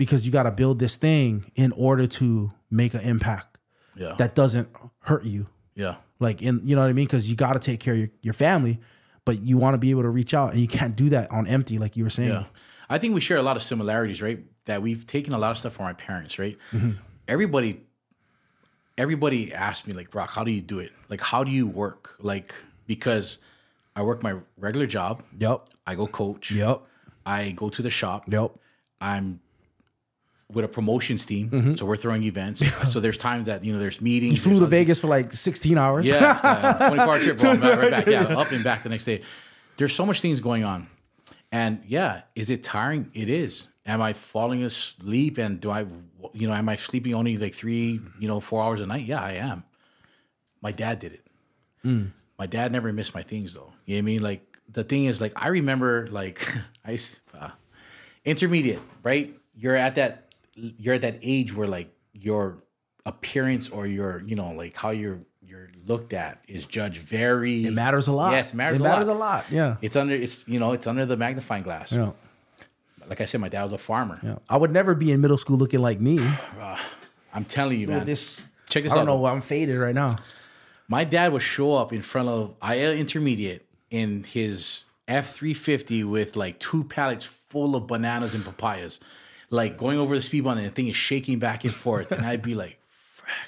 because 0.00 0.24
you 0.24 0.32
gotta 0.32 0.50
build 0.50 0.78
this 0.78 0.96
thing 0.96 1.52
in 1.54 1.72
order 1.72 2.06
to 2.06 2.50
make 2.70 2.94
an 2.94 3.00
impact 3.02 3.58
Yeah. 3.94 4.14
that 4.16 4.34
doesn't 4.34 4.68
hurt 5.00 5.24
you. 5.24 5.46
yeah. 5.74 5.96
Like 6.18 6.40
in, 6.42 6.60
you 6.64 6.74
know 6.74 6.80
what 6.82 6.88
I 6.88 6.94
mean? 6.94 7.04
Because 7.06 7.28
you 7.28 7.36
got 7.36 7.52
to 7.54 7.58
take 7.58 7.80
care 7.80 7.92
of 7.94 8.00
your, 8.00 8.08
your 8.22 8.34
family, 8.34 8.78
but 9.26 9.42
you 9.42 9.56
want 9.58 9.74
to 9.74 9.78
be 9.78 9.90
able 9.90 10.02
to 10.02 10.08
reach 10.10 10.32
out, 10.34 10.52
and 10.52 10.60
you 10.60 10.68
can't 10.68 10.94
do 10.96 11.08
that 11.10 11.30
on 11.30 11.46
empty, 11.46 11.78
like 11.78 11.96
you 11.98 12.04
were 12.04 12.10
saying. 12.10 12.30
Yeah. 12.30 12.44
I 12.90 12.98
think 12.98 13.14
we 13.14 13.20
share 13.20 13.36
a 13.38 13.42
lot 13.42 13.56
of 13.56 13.62
similarities, 13.62 14.20
right? 14.22 14.40
That 14.66 14.82
we've 14.82 15.06
taken 15.06 15.32
a 15.34 15.38
lot 15.38 15.50
of 15.50 15.56
stuff 15.58 15.74
from 15.74 15.84
our 15.86 15.94
parents, 15.94 16.38
right? 16.38 16.56
Mm-hmm. 16.72 16.92
Everybody, 17.28 17.80
everybody 18.98 19.52
asked 19.52 19.86
me, 19.86 19.94
like, 19.94 20.14
Rock, 20.14 20.30
how 20.30 20.44
do 20.44 20.50
you 20.50 20.60
do 20.60 20.78
it? 20.78 20.92
Like, 21.08 21.20
how 21.20 21.44
do 21.44 21.50
you 21.50 21.66
work? 21.66 22.16
Like, 22.20 22.54
because 22.86 23.38
I 23.96 24.02
work 24.02 24.22
my 24.22 24.34
regular 24.58 24.86
job, 24.86 25.22
Yep. 25.38 25.68
I 25.86 25.94
go 25.94 26.06
coach, 26.06 26.50
Yep. 26.50 26.82
I 27.24 27.52
go 27.52 27.68
to 27.70 27.82
the 27.82 27.90
shop, 27.90 28.24
Yep. 28.28 28.52
I'm 29.00 29.40
with 30.52 30.64
a 30.64 30.68
promotions 30.68 31.24
team, 31.24 31.76
so 31.76 31.86
we're 31.86 31.96
throwing 31.96 32.22
events. 32.24 32.64
so 32.92 33.00
there's 33.00 33.16
times 33.16 33.46
that 33.46 33.64
you 33.64 33.72
know 33.72 33.78
there's 33.78 34.00
meetings. 34.00 34.40
Mm-hmm. 34.40 34.50
Flew 34.50 34.60
to 34.60 34.66
Vegas 34.66 35.00
for 35.00 35.06
like 35.06 35.32
16 35.32 35.78
hours. 35.78 36.06
Yeah, 36.06 36.38
yeah, 36.42 36.88
24 36.88 37.00
hour 37.00 37.18
trip, 37.18 37.38
bro. 37.38 37.50
I'm 37.50 37.60
right 37.60 37.90
back. 37.90 38.06
Yeah, 38.06 38.22
up 38.22 38.50
and 38.50 38.64
back 38.64 38.82
the 38.82 38.88
next 38.88 39.04
day. 39.04 39.22
There's 39.76 39.94
so 39.94 40.04
much 40.04 40.20
things 40.20 40.40
going 40.40 40.64
on. 40.64 40.88
And 41.52 41.82
yeah, 41.86 42.22
is 42.34 42.50
it 42.50 42.62
tiring? 42.62 43.10
It 43.14 43.28
is. 43.28 43.68
Am 43.86 44.02
I 44.02 44.12
falling 44.12 44.62
asleep 44.62 45.38
and 45.38 45.60
do 45.60 45.70
I, 45.70 45.86
you 46.32 46.46
know, 46.46 46.54
am 46.54 46.68
I 46.68 46.76
sleeping 46.76 47.14
only 47.14 47.38
like 47.38 47.54
three, 47.54 48.00
you 48.20 48.28
know, 48.28 48.38
four 48.38 48.62
hours 48.62 48.80
a 48.80 48.86
night? 48.86 49.06
Yeah, 49.06 49.20
I 49.20 49.32
am. 49.32 49.64
My 50.60 50.70
dad 50.70 50.98
did 50.98 51.14
it. 51.14 51.26
My 52.38 52.46
dad 52.46 52.72
never 52.72 52.92
missed 52.92 53.14
my 53.14 53.22
things 53.22 53.54
though. 53.54 53.72
You 53.84 53.96
know 53.96 53.98
what 53.98 54.02
I 54.02 54.02
mean? 54.02 54.22
Like 54.22 54.58
the 54.72 54.84
thing 54.84 55.04
is, 55.04 55.20
like 55.20 55.32
I 55.36 55.48
remember, 55.48 56.08
like 56.10 56.46
I 56.84 56.98
uh, 57.38 57.50
intermediate, 58.24 58.80
right? 59.02 59.34
You're 59.54 59.76
at 59.76 59.96
that, 59.96 60.29
you're 60.78 60.94
at 60.94 61.02
that 61.02 61.18
age 61.22 61.54
where 61.54 61.68
like 61.68 61.92
your 62.12 62.62
appearance 63.06 63.68
or 63.68 63.86
your, 63.86 64.22
you 64.26 64.36
know, 64.36 64.52
like 64.52 64.76
how 64.76 64.90
you're 64.90 65.20
you're 65.42 65.70
looked 65.86 66.12
at 66.12 66.42
is 66.46 66.64
judged 66.66 66.98
very. 66.98 67.66
It 67.66 67.72
matters 67.72 68.06
a 68.08 68.12
lot. 68.12 68.32
Yes, 68.32 68.50
Yeah, 68.50 68.54
it 68.54 68.56
matters 68.56 68.80
It 68.80 68.84
a 68.84 68.88
matters 68.88 69.08
lot. 69.08 69.16
a 69.16 69.18
lot. 69.18 69.44
Yeah. 69.50 69.76
It's 69.82 69.96
under 69.96 70.14
it's 70.14 70.46
you 70.46 70.60
know 70.60 70.72
it's 70.72 70.86
under 70.86 71.04
the 71.06 71.16
magnifying 71.16 71.62
glass. 71.64 71.92
Yeah. 71.92 72.10
Like 73.08 73.20
I 73.20 73.24
said, 73.24 73.40
my 73.40 73.48
dad 73.48 73.62
was 73.62 73.72
a 73.72 73.78
farmer. 73.78 74.18
Yeah. 74.22 74.36
I 74.48 74.56
would 74.56 74.70
never 74.70 74.94
be 74.94 75.10
in 75.10 75.20
middle 75.20 75.38
school 75.38 75.56
looking 75.56 75.80
like 75.80 76.00
me. 76.00 76.18
Uh, 76.60 76.78
I'm 77.32 77.44
telling 77.44 77.78
you, 77.80 77.86
man. 77.88 78.06
This 78.06 78.44
Check 78.68 78.82
this 78.84 78.92
I 78.92 78.96
don't 78.96 79.08
out, 79.08 79.18
know. 79.20 79.26
I'm 79.26 79.40
faded 79.40 79.76
right 79.76 79.94
now. 79.94 80.16
My 80.88 81.04
dad 81.04 81.32
would 81.32 81.42
show 81.42 81.74
up 81.74 81.92
in 81.92 82.02
front 82.02 82.28
of 82.28 82.58
Aiea 82.60 82.98
Intermediate 82.98 83.64
in 83.90 84.24
his 84.24 84.84
F 85.08 85.34
three 85.34 85.54
fifty 85.54 86.04
with 86.04 86.36
like 86.36 86.58
two 86.60 86.84
pallets 86.84 87.24
full 87.24 87.74
of 87.76 87.86
bananas 87.86 88.34
and 88.34 88.44
papayas, 88.44 89.00
like 89.50 89.76
going 89.76 89.98
over 89.98 90.14
the 90.14 90.22
speed 90.22 90.44
bump 90.44 90.58
and 90.58 90.66
the 90.66 90.70
thing 90.70 90.88
is 90.88 90.96
shaking 90.96 91.38
back 91.38 91.64
and 91.64 91.74
forth, 91.74 92.12
and 92.12 92.24
I'd 92.24 92.42
be 92.42 92.54
like. 92.54 92.78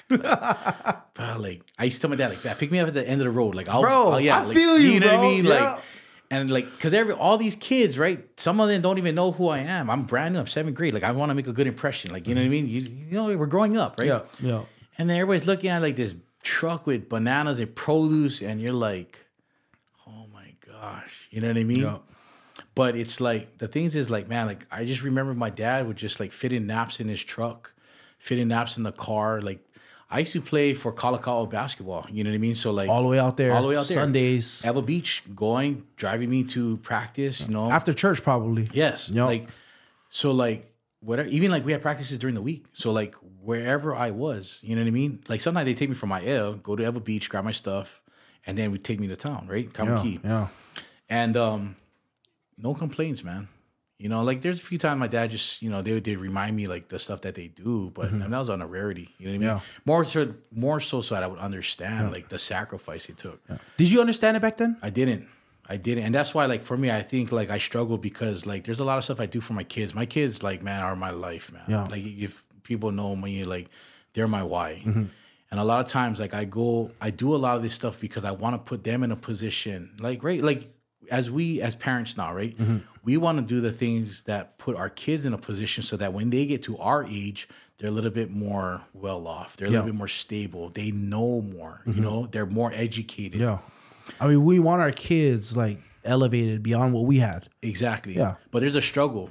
Like, 0.09 0.21
bro, 1.13 1.35
like 1.39 1.61
I 1.77 1.83
used 1.83 1.97
to 1.97 2.01
tell 2.03 2.09
my 2.09 2.15
dad, 2.15 2.29
like, 2.29 2.41
"Dad, 2.41 2.57
pick 2.57 2.71
me 2.71 2.79
up 2.79 2.87
at 2.87 2.93
the 2.93 3.05
end 3.05 3.19
of 3.19 3.25
the 3.25 3.31
road, 3.31 3.53
like, 3.53 3.67
I'll, 3.67 3.81
Bro, 3.81 4.11
I'll- 4.13 4.21
yeah, 4.21 4.39
I 4.39 4.43
like, 4.43 4.55
feel 4.55 4.79
you, 4.79 5.01
know 5.01 5.07
what 5.07 5.19
I 5.19 5.21
mean, 5.21 5.43
Yeah. 5.45 5.73
like, 5.73 5.83
and 6.31 6.49
like, 6.49 6.79
cause 6.79 6.93
every 6.93 7.13
all 7.13 7.37
these 7.37 7.55
kids, 7.57 7.99
right? 7.99 8.27
Some 8.39 8.59
of 8.59 8.69
them 8.69 8.81
don't 8.81 8.97
even 8.97 9.13
know 9.13 9.33
who 9.33 9.49
I 9.49 9.59
am. 9.59 9.89
I'm 9.89 10.03
brand 10.03 10.33
new. 10.33 10.39
I'm 10.39 10.47
seventh 10.47 10.75
grade. 10.75 10.93
Like, 10.93 11.03
I 11.03 11.11
want 11.11 11.29
to 11.29 11.35
make 11.35 11.47
a 11.47 11.53
good 11.53 11.67
impression. 11.67 12.11
Like, 12.11 12.27
you 12.27 12.33
know 12.33 12.41
what 12.41 12.45
I 12.45 12.49
mm-hmm. 12.49 12.65
mean? 12.65 12.67
You, 12.67 12.81
you 13.09 13.15
know, 13.15 13.25
we're 13.37 13.45
growing 13.45 13.77
up, 13.77 13.99
right? 13.99 14.07
Yeah, 14.07 14.21
yeah. 14.41 14.63
And 14.97 15.09
then 15.09 15.17
everybody's 15.17 15.47
looking 15.47 15.69
at 15.69 15.81
like 15.81 15.95
this 15.95 16.15
truck 16.41 16.87
with 16.87 17.09
bananas 17.09 17.59
and 17.59 17.75
produce, 17.75 18.41
and 18.41 18.61
you're 18.61 18.73
like, 18.73 19.25
oh 20.07 20.25
my 20.33 20.53
gosh, 20.65 21.27
you 21.29 21.41
know 21.41 21.49
what 21.49 21.57
I 21.57 21.63
mean? 21.63 21.79
Yeah. 21.81 21.97
But 22.75 22.95
it's 22.95 23.21
like 23.21 23.57
the 23.59 23.67
things 23.67 23.95
is 23.95 24.09
like, 24.09 24.27
man, 24.27 24.47
like 24.47 24.65
I 24.71 24.85
just 24.85 25.03
remember 25.03 25.33
my 25.33 25.49
dad 25.49 25.87
would 25.87 25.97
just 25.97 26.19
like 26.19 26.31
fit 26.31 26.51
in 26.53 26.65
naps 26.67 26.99
in 26.99 27.07
his 27.07 27.23
truck, 27.23 27.73
fit 28.17 28.39
in 28.39 28.47
naps 28.47 28.77
in 28.77 28.83
the 28.83 28.91
car. 28.91 29.41
Like 29.41 29.59
I 30.09 30.19
used 30.19 30.33
to 30.33 30.41
play 30.41 30.73
for 30.73 30.91
Colacao 30.91 31.49
basketball, 31.49 32.07
you 32.11 32.23
know 32.23 32.31
what 32.31 32.35
I 32.35 32.39
mean? 32.39 32.55
So 32.55 32.71
like 32.71 32.89
All 32.89 33.03
the 33.03 33.09
way 33.09 33.19
out 33.19 33.37
there. 33.37 33.53
all 33.53 33.61
the 33.61 33.67
way 33.67 33.75
out 33.75 33.85
there. 33.85 33.95
Sundays. 33.95 34.63
Ewa 34.65 34.81
Beach, 34.81 35.23
going, 35.35 35.85
driving 35.97 36.29
me 36.29 36.43
to 36.45 36.77
practice, 36.77 37.41
you 37.47 37.53
know. 37.53 37.69
After 37.69 37.93
church, 37.93 38.23
probably. 38.23 38.69
Yes. 38.73 39.09
Yup. 39.09 39.27
Like 39.27 39.47
so 40.09 40.31
like 40.31 40.71
whatever 40.99 41.27
even 41.29 41.51
like 41.51 41.65
we 41.65 41.73
had 41.73 41.81
practices 41.81 42.17
during 42.17 42.33
the 42.35 42.41
week. 42.41 42.65
So 42.73 42.91
like 42.91 43.13
wherever 43.41 43.93
I 43.95 44.09
was, 44.11 44.59
you 44.63 44.75
know 44.75 44.81
what 44.81 44.87
I 44.87 44.91
mean? 44.91 45.19
Like 45.29 45.41
sometimes 45.41 45.65
they 45.65 45.73
take 45.75 45.89
me 45.89 45.95
from 45.95 46.09
my 46.09 46.25
L, 46.25 46.53
go 46.53 46.75
to 46.75 46.81
Ewa 46.83 46.99
Beach, 47.01 47.29
grab 47.29 47.43
my 47.43 47.51
stuff, 47.51 48.01
and 48.47 48.57
then 48.57 48.71
we 48.71 48.79
take 48.79 48.99
me 48.99 49.07
to 49.09 49.15
town, 49.15 49.45
right? 49.47 49.65
Yeah, 49.65 49.85
Kaimuki. 49.85 50.23
yeah. 50.23 50.47
And 51.09 51.37
um 51.37 51.75
no 52.57 52.73
complaints, 52.73 53.23
man. 53.23 53.47
You 53.99 54.09
know, 54.09 54.21
like 54.23 54.41
there's 54.41 54.59
a 54.59 54.63
few 54.63 54.77
times 54.77 54.99
my 54.99 55.07
dad 55.07 55.31
just, 55.31 55.61
you 55.61 55.69
know, 55.69 55.81
they 55.81 55.93
would 55.93 56.03
they 56.03 56.15
remind 56.15 56.57
me 56.57 56.67
like 56.67 56.89
the 56.89 56.99
stuff 56.99 57.21
that 57.21 57.35
they 57.35 57.47
do, 57.47 57.89
but 57.93 58.07
I 58.07 58.11
mean, 58.11 58.31
that 58.31 58.37
was 58.37 58.49
on 58.49 58.61
a 58.61 58.67
rarity. 58.67 59.13
You 59.17 59.27
know 59.27 59.31
what 59.31 59.35
I 59.35 59.37
mean? 59.37 59.49
Mm-hmm. 59.49 59.57
Yeah. 59.57 59.81
More 59.85 60.03
so 60.03 60.33
more 60.51 60.79
so 60.79 61.01
so 61.01 61.15
that 61.15 61.23
I 61.23 61.27
would 61.27 61.39
understand 61.39 62.11
like 62.11 62.27
the 62.27 62.37
sacrifice 62.37 63.07
it 63.07 63.17
took. 63.17 63.41
Did 63.77 63.89
you 63.89 64.01
understand 64.01 64.35
it 64.35 64.41
back 64.41 64.57
then? 64.57 64.77
I 64.81 64.89
didn't. 64.89 65.27
I 65.69 65.77
didn't. 65.77 66.03
And 66.03 66.13
that's 66.13 66.33
why 66.33 66.47
like 66.47 66.63
for 66.63 66.75
me, 66.75 66.91
I 66.91 67.01
think 67.01 67.31
like 67.31 67.49
I 67.49 67.59
struggle 67.59 67.97
because 67.97 68.45
like 68.45 68.65
there's 68.65 68.81
a 68.81 68.83
lot 68.83 68.97
of 68.97 69.05
stuff 69.05 69.21
I 69.21 69.25
do 69.25 69.39
for 69.39 69.53
my 69.53 69.63
kids. 69.63 69.95
My 69.95 70.05
kids 70.05 70.43
like, 70.43 70.61
man, 70.61 70.83
are 70.83 70.95
my 70.95 71.11
life, 71.11 71.53
man. 71.53 71.63
Yeah. 71.67 71.83
Like 71.85 72.03
if 72.03 72.45
people 72.63 72.91
know 72.91 73.15
me, 73.15 73.45
like 73.45 73.69
they're 74.13 74.27
my 74.27 74.43
why. 74.43 74.81
Mm-hmm. 74.85 75.03
And 75.51 75.59
a 75.59 75.63
lot 75.63 75.79
of 75.79 75.85
times 75.85 76.19
like 76.19 76.33
I 76.33 76.45
go 76.45 76.91
I 76.99 77.11
do 77.11 77.33
a 77.33 77.37
lot 77.37 77.55
of 77.55 77.63
this 77.63 77.73
stuff 77.73 78.01
because 78.01 78.25
I 78.25 78.31
want 78.31 78.55
to 78.55 78.69
put 78.69 78.83
them 78.83 79.03
in 79.03 79.11
a 79.11 79.15
position 79.15 79.91
like 79.99 80.23
right 80.23 80.41
like 80.41 80.72
as 81.13 81.29
we 81.29 81.61
as 81.61 81.75
parents 81.75 82.17
now, 82.17 82.33
right? 82.33 82.57
Mm-hmm. 82.57 82.77
We 83.03 83.17
want 83.17 83.37
to 83.37 83.43
do 83.43 83.61
the 83.61 83.71
things 83.71 84.23
that 84.23 84.57
put 84.57 84.75
our 84.75 84.89
kids 84.89 85.25
in 85.25 85.33
a 85.33 85.37
position 85.37 85.83
so 85.83 85.95
that 85.97 86.11
when 86.11 86.31
they 86.31 86.45
get 86.45 86.63
to 86.63 86.77
our 86.79 87.05
age, 87.05 87.47
they're 87.77 87.89
a 87.89 87.93
little 87.93 88.11
bit 88.11 88.31
more 88.31 88.81
well 88.93 89.27
off. 89.27 89.55
They're 89.55 89.67
a 89.67 89.71
little 89.71 89.85
bit 89.85 89.95
more 89.95 90.07
stable. 90.07 90.69
They 90.69 90.89
know 90.89 91.41
more, 91.41 91.81
you 91.85 92.01
know, 92.01 92.27
they're 92.31 92.47
more 92.47 92.71
educated. 92.73 93.41
Yeah. 93.41 93.59
I 94.19 94.27
mean, 94.27 94.43
we 94.43 94.59
want 94.59 94.81
our 94.81 94.91
kids 94.91 95.55
like 95.55 95.79
elevated 96.03 96.63
beyond 96.63 96.93
what 96.93 97.05
we 97.05 97.19
had. 97.19 97.47
Exactly. 97.61 98.15
Yeah. 98.15 98.35
But 98.51 98.61
there's 98.61 98.75
a 98.75 98.81
struggle. 98.81 99.29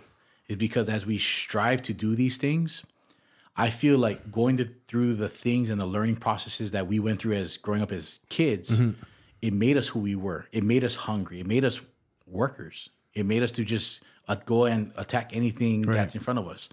Is 0.48 0.56
because 0.56 0.88
as 0.88 1.04
we 1.06 1.18
strive 1.18 1.82
to 1.82 1.94
do 1.94 2.14
these 2.14 2.36
things, 2.36 2.84
I 3.56 3.70
feel 3.70 3.98
like 3.98 4.30
going 4.30 4.56
to, 4.58 4.68
through 4.86 5.14
the 5.14 5.28
things 5.28 5.70
and 5.70 5.80
the 5.80 5.86
learning 5.86 6.16
processes 6.16 6.70
that 6.72 6.86
we 6.86 6.98
went 7.00 7.20
through 7.20 7.34
as 7.34 7.56
growing 7.56 7.82
up 7.82 7.92
as 7.92 8.18
kids, 8.28 8.80
it 9.42 9.52
made 9.52 9.76
us 9.76 9.88
who 9.88 9.98
we 9.98 10.14
were. 10.14 10.46
It 10.52 10.64
made 10.64 10.84
us 10.84 10.96
hungry. 10.96 11.40
It 11.40 11.46
made 11.46 11.64
us 11.64 11.80
workers. 12.26 12.88
It 13.12 13.26
made 13.26 13.42
us 13.42 13.52
to 13.52 13.64
just 13.64 14.00
uh, 14.28 14.36
go 14.36 14.64
and 14.64 14.92
attack 14.96 15.34
anything 15.34 15.82
that's 15.82 16.14
in 16.14 16.20
front 16.20 16.38
of 16.38 16.48
us. 16.48 16.68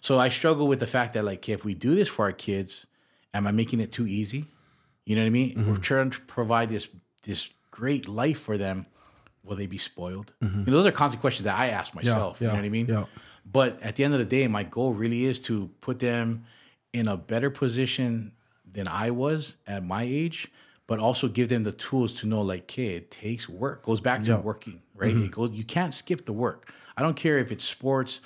So 0.00 0.18
I 0.18 0.28
struggle 0.28 0.68
with 0.68 0.80
the 0.80 0.86
fact 0.86 1.14
that 1.14 1.24
like 1.24 1.48
if 1.48 1.64
we 1.64 1.74
do 1.74 1.94
this 1.94 2.08
for 2.08 2.26
our 2.26 2.32
kids, 2.32 2.86
am 3.34 3.46
I 3.46 3.50
making 3.50 3.80
it 3.80 3.90
too 3.90 4.06
easy? 4.06 4.46
You 5.04 5.16
know 5.16 5.22
what 5.22 5.26
I 5.26 5.30
mean? 5.30 5.66
We're 5.66 5.76
trying 5.76 6.10
to 6.10 6.20
provide 6.22 6.68
this 6.70 6.88
this 7.22 7.50
great 7.70 8.08
life 8.08 8.38
for 8.38 8.56
them. 8.56 8.86
Will 9.42 9.56
they 9.56 9.66
be 9.66 9.76
spoiled? 9.76 10.32
You 10.40 10.48
know, 10.66 10.72
those 10.72 10.86
are 10.86 10.92
constant 10.92 11.20
questions 11.20 11.44
that 11.44 11.58
I 11.58 11.68
ask 11.68 11.94
myself. 11.94 12.40
you 12.40 12.46
yeah, 12.46 12.52
know 12.52 12.58
what 12.58 12.64
I 12.64 12.70
mean? 12.70 12.86
yeah. 12.86 13.04
But 13.44 13.82
at 13.82 13.96
the 13.96 14.04
end 14.04 14.14
of 14.14 14.20
the 14.20 14.24
day, 14.24 14.46
my 14.48 14.62
goal 14.62 14.94
really 14.94 15.26
is 15.26 15.38
to 15.40 15.68
put 15.82 15.98
them 15.98 16.46
in 16.94 17.08
a 17.08 17.16
better 17.16 17.50
position 17.50 18.32
than 18.70 18.88
I 18.88 19.10
was 19.10 19.56
at 19.66 19.84
my 19.84 20.02
age, 20.02 20.50
but 20.86 20.98
also 20.98 21.28
give 21.28 21.48
them 21.48 21.64
the 21.64 21.72
tools 21.72 22.14
to 22.14 22.26
know, 22.26 22.40
like, 22.40 22.62
okay, 22.62 22.96
it 22.96 23.10
takes 23.10 23.48
work. 23.48 23.84
Goes 23.84 24.00
back 24.00 24.22
to 24.24 24.28
Yeah. 24.30 24.40
working, 24.40 24.82
right? 24.94 25.14
Mm-hmm. 25.14 25.24
It 25.24 25.30
goes. 25.30 25.50
You 25.50 25.64
can't 25.64 25.94
skip 25.94 26.26
the 26.26 26.32
work. 26.32 26.70
I 26.96 27.02
don't 27.02 27.16
care 27.16 27.38
if 27.38 27.50
it's 27.50 27.64
sports, 27.64 28.20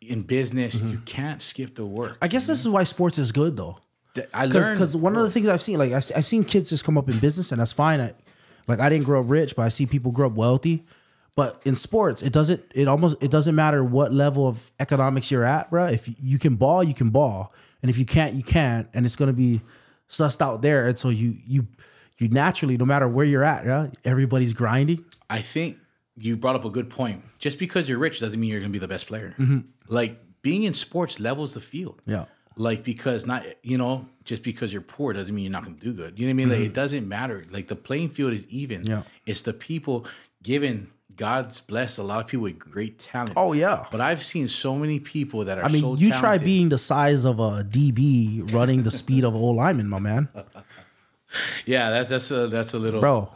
in 0.00 0.22
business. 0.22 0.76
Mm-hmm. 0.76 0.90
You 0.90 0.98
can't 1.04 1.42
skip 1.42 1.74
the 1.74 1.86
work. 1.86 2.18
I 2.20 2.28
guess 2.28 2.46
this 2.46 2.60
is 2.60 2.68
why 2.68 2.84
sports 2.84 3.18
is 3.18 3.32
good 3.32 3.56
though. 3.56 3.78
I 4.32 4.46
learned 4.46 4.76
because 4.76 4.96
one 4.96 5.14
of 5.14 5.22
the 5.22 5.30
things 5.30 5.46
I've 5.46 5.60
seen, 5.60 5.78
like 5.78 5.92
I, 5.92 6.00
have 6.14 6.24
seen 6.24 6.44
kids 6.44 6.70
just 6.70 6.84
come 6.84 6.96
up 6.96 7.08
in 7.08 7.18
business, 7.18 7.52
and 7.52 7.60
that's 7.60 7.72
fine. 7.72 8.00
I, 8.00 8.14
like 8.66 8.80
I 8.80 8.88
didn't 8.88 9.04
grow 9.04 9.20
up 9.20 9.28
rich, 9.28 9.54
but 9.54 9.62
I 9.62 9.68
see 9.68 9.84
people 9.84 10.10
grow 10.10 10.28
up 10.28 10.34
wealthy. 10.34 10.84
But 11.34 11.60
in 11.66 11.74
sports, 11.74 12.22
it 12.22 12.32
doesn't. 12.32 12.62
It 12.74 12.88
almost 12.88 13.22
it 13.22 13.30
doesn't 13.30 13.54
matter 13.54 13.84
what 13.84 14.14
level 14.14 14.48
of 14.48 14.72
economics 14.80 15.30
you're 15.30 15.44
at, 15.44 15.68
bro. 15.70 15.86
If 15.86 16.08
you 16.18 16.38
can 16.38 16.56
ball, 16.56 16.82
you 16.82 16.94
can 16.94 17.10
ball, 17.10 17.52
and 17.82 17.90
if 17.90 17.98
you 17.98 18.06
can't, 18.06 18.34
you 18.34 18.42
can't, 18.42 18.88
and 18.94 19.04
it's 19.04 19.16
gonna 19.16 19.34
be 19.34 19.60
sussed 20.08 20.40
out 20.40 20.62
there. 20.62 20.86
And 20.86 20.98
so 20.98 21.08
you 21.08 21.36
you 21.46 21.66
you 22.18 22.28
naturally, 22.28 22.76
no 22.76 22.84
matter 22.84 23.08
where 23.08 23.26
you're 23.26 23.44
at, 23.44 23.66
yeah, 23.66 23.88
everybody's 24.04 24.52
grinding. 24.52 25.04
I 25.28 25.40
think 25.40 25.78
you 26.16 26.36
brought 26.36 26.56
up 26.56 26.64
a 26.64 26.70
good 26.70 26.90
point. 26.90 27.24
Just 27.38 27.58
because 27.58 27.88
you're 27.88 27.98
rich 27.98 28.20
doesn't 28.20 28.38
mean 28.38 28.50
you're 28.50 28.60
going 28.60 28.72
to 28.72 28.72
be 28.72 28.78
the 28.78 28.88
best 28.88 29.06
player. 29.06 29.34
Mm-hmm. 29.38 29.60
Like 29.88 30.18
being 30.42 30.62
in 30.62 30.74
sports 30.74 31.20
levels 31.20 31.54
the 31.54 31.60
field. 31.60 32.00
Yeah. 32.06 32.26
Like 32.56 32.84
because 32.84 33.26
not 33.26 33.44
you 33.62 33.76
know 33.76 34.06
just 34.24 34.42
because 34.42 34.72
you're 34.72 34.82
poor 34.82 35.12
doesn't 35.12 35.34
mean 35.34 35.44
you're 35.44 35.52
not 35.52 35.64
going 35.64 35.76
to 35.76 35.84
do 35.84 35.92
good. 35.92 36.18
You 36.18 36.26
know 36.26 36.30
what 36.30 36.32
I 36.32 36.34
mean? 36.34 36.48
Like 36.48 36.58
mm-hmm. 36.58 36.66
it 36.66 36.74
doesn't 36.74 37.06
matter. 37.06 37.46
Like 37.50 37.68
the 37.68 37.76
playing 37.76 38.08
field 38.08 38.32
is 38.32 38.46
even. 38.46 38.84
Yeah. 38.84 39.02
It's 39.26 39.42
the 39.42 39.52
people 39.52 40.06
given. 40.42 40.90
God's 41.16 41.60
blessed 41.60 41.98
a 41.98 42.02
lot 42.02 42.20
of 42.20 42.26
people 42.26 42.44
with 42.44 42.58
great 42.58 42.98
talent. 42.98 43.34
Oh 43.36 43.52
yeah. 43.52 43.86
But 43.90 44.00
I've 44.00 44.22
seen 44.22 44.48
so 44.48 44.76
many 44.76 45.00
people 45.00 45.44
that 45.44 45.58
are. 45.58 45.64
I 45.64 45.68
mean, 45.68 45.82
so 45.82 45.96
you 45.96 46.12
try 46.12 46.38
being 46.38 46.68
the 46.68 46.78
size 46.78 47.24
of 47.24 47.38
a 47.38 47.64
DB 47.64 48.52
running 48.52 48.82
the 48.82 48.90
speed 48.90 49.24
of 49.24 49.34
old 49.34 49.56
lineman, 49.56 49.88
my 49.88 49.98
man. 49.98 50.28
Yeah, 51.66 51.90
that's 51.90 52.08
that's 52.08 52.30
a 52.30 52.46
that's 52.46 52.72
a 52.72 52.78
little. 52.78 53.00
bro. 53.00 53.30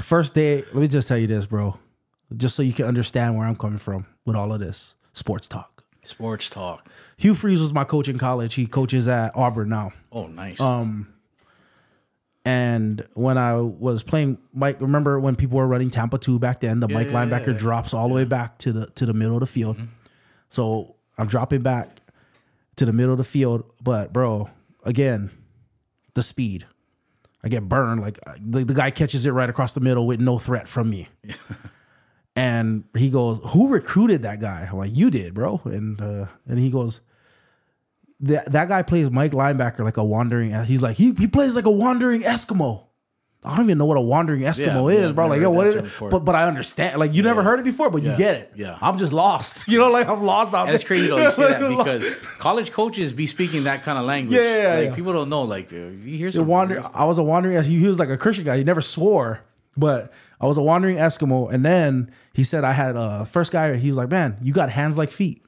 first 0.00 0.34
day, 0.34 0.58
let 0.58 0.76
me 0.76 0.86
just 0.86 1.08
tell 1.08 1.18
you 1.18 1.26
this, 1.26 1.46
bro. 1.46 1.76
Just 2.36 2.54
so 2.54 2.62
you 2.62 2.72
can 2.72 2.84
understand 2.86 3.36
where 3.36 3.46
I'm 3.46 3.56
coming 3.56 3.78
from 3.78 4.06
with 4.24 4.36
all 4.36 4.52
of 4.52 4.60
this 4.60 4.94
sports 5.12 5.48
talk. 5.48 5.82
Sports 6.02 6.50
talk. 6.50 6.88
Hugh 7.16 7.34
Freeze 7.34 7.60
was 7.60 7.72
my 7.72 7.84
coach 7.84 8.08
in 8.08 8.18
college. 8.18 8.54
He 8.54 8.66
coaches 8.66 9.08
at 9.08 9.34
Auburn 9.34 9.70
now. 9.70 9.92
Oh, 10.12 10.26
nice. 10.26 10.60
Um, 10.60 11.13
And 12.44 13.06
when 13.14 13.38
I 13.38 13.54
was 13.54 14.02
playing 14.02 14.38
Mike, 14.52 14.80
remember 14.80 15.18
when 15.18 15.34
people 15.34 15.56
were 15.56 15.66
running 15.66 15.88
Tampa 15.88 16.18
2 16.18 16.38
back 16.38 16.60
then, 16.60 16.80
the 16.80 16.88
Mike 16.88 17.06
yeah, 17.08 17.14
linebacker 17.14 17.30
yeah. 17.30 17.52
Mm-hmm. 17.52 17.56
drops 17.56 17.94
all 17.94 18.08
the 18.08 18.14
way 18.14 18.24
back 18.24 18.58
to 18.58 18.72
the 18.72 18.86
to 18.86 19.06
the 19.06 19.14
middle 19.14 19.34
of 19.34 19.40
the 19.40 19.46
field. 19.46 19.78
So 20.50 20.96
I'm 21.16 21.26
dropping 21.26 21.62
back 21.62 22.00
to 22.76 22.84
the 22.84 22.92
middle 22.92 23.12
of 23.12 23.18
the 23.18 23.24
field, 23.24 23.64
but 23.80 24.12
bro, 24.12 24.50
again, 24.84 25.30
the 26.14 26.22
speed. 26.22 26.66
I 27.42 27.48
get 27.48 27.68
burned. 27.68 28.00
Like 28.00 28.18
the, 28.40 28.64
the 28.64 28.74
guy 28.74 28.90
catches 28.90 29.26
it 29.26 29.30
right 29.30 29.50
across 29.50 29.72
the 29.72 29.80
middle 29.80 30.06
with 30.06 30.20
no 30.20 30.38
threat 30.38 30.66
from 30.68 30.90
me. 30.90 31.08
and 32.36 32.84
he 32.96 33.10
goes, 33.10 33.40
"Who 33.52 33.68
recruited 33.68 34.22
that 34.22 34.40
guy?" 34.40 34.68
I'm 34.70 34.78
like, 34.78 34.94
"You 34.94 35.10
did, 35.10 35.34
bro." 35.34 35.60
And 35.64 36.00
uh, 36.00 36.26
and 36.46 36.58
he 36.58 36.70
goes, 36.70 37.00
"That 38.20 38.52
that 38.52 38.68
guy 38.68 38.82
plays 38.82 39.10
Mike 39.10 39.32
linebacker 39.32 39.80
like 39.80 39.96
a 39.96 40.04
wandering." 40.04 40.52
Uh, 40.52 40.64
he's 40.64 40.82
like, 40.82 40.96
he 40.96 41.12
he 41.12 41.26
plays 41.26 41.54
like 41.54 41.66
a 41.66 41.70
wandering 41.70 42.22
Eskimo. 42.22 42.84
I 43.46 43.56
don't 43.56 43.66
even 43.66 43.76
know 43.76 43.84
what 43.84 43.98
a 43.98 44.00
wandering 44.00 44.40
Eskimo 44.40 44.90
Yeah, 44.90 45.00
is, 45.00 45.04
yeah, 45.08 45.12
bro. 45.12 45.26
Like, 45.26 45.42
yo, 45.42 45.50
what 45.50 45.66
is 45.66 45.74
it? 45.74 45.84
But 46.00 46.20
but 46.20 46.34
I 46.34 46.48
understand. 46.48 46.98
Like, 46.98 47.12
you 47.12 47.22
never 47.22 47.42
heard 47.42 47.60
it 47.60 47.64
before, 47.64 47.90
but 47.90 48.02
you 48.02 48.16
get 48.16 48.36
it. 48.36 48.52
yeah. 48.54 48.78
I'm 48.80 48.96
just 48.96 49.12
lost. 49.12 49.68
You 49.74 49.78
know, 49.80 49.90
like 49.90 50.08
I'm 50.08 50.22
lost 50.22 50.54
out 50.54 50.66
And 50.66 50.74
it's 50.74 50.84
crazy 50.84 51.08
though 51.08 51.18
you 51.22 51.30
say 51.30 51.48
that 51.48 51.68
because 51.76 52.16
college 52.38 52.72
coaches 52.72 53.12
be 53.12 53.26
speaking 53.26 53.64
that 53.64 53.82
kind 53.82 53.98
of 53.98 54.06
language. 54.06 54.34
Yeah, 54.38 54.56
yeah, 54.56 54.74
like 54.78 54.88
yeah. 54.90 54.94
people 54.94 55.12
don't 55.12 55.28
know. 55.28 55.42
Like 55.42 55.68
dude, 55.68 56.02
you 56.04 56.16
hear 56.16 56.30
some 56.30 56.46
wander. 56.46 56.82
I 56.94 57.04
was 57.04 57.18
a 57.18 57.22
wandering. 57.22 57.62
He, 57.64 57.80
he 57.80 57.86
was 57.86 57.98
like 57.98 58.08
a 58.08 58.16
Christian 58.16 58.46
guy. 58.46 58.56
He 58.56 58.64
never 58.64 58.80
swore, 58.80 59.40
but 59.76 60.10
I 60.40 60.46
was 60.46 60.56
a 60.56 60.62
wandering 60.62 60.96
Eskimo. 60.96 61.52
And 61.52 61.64
then 61.66 62.10
he 62.32 62.44
said 62.44 62.64
I 62.64 62.72
had 62.72 62.96
a 62.96 63.26
first 63.26 63.52
guy. 63.52 63.76
He 63.76 63.88
was 63.88 63.98
like, 63.98 64.08
"Man, 64.10 64.38
you 64.40 64.54
got 64.54 64.70
hands 64.70 64.96
like 64.96 65.10
feet." 65.10 65.43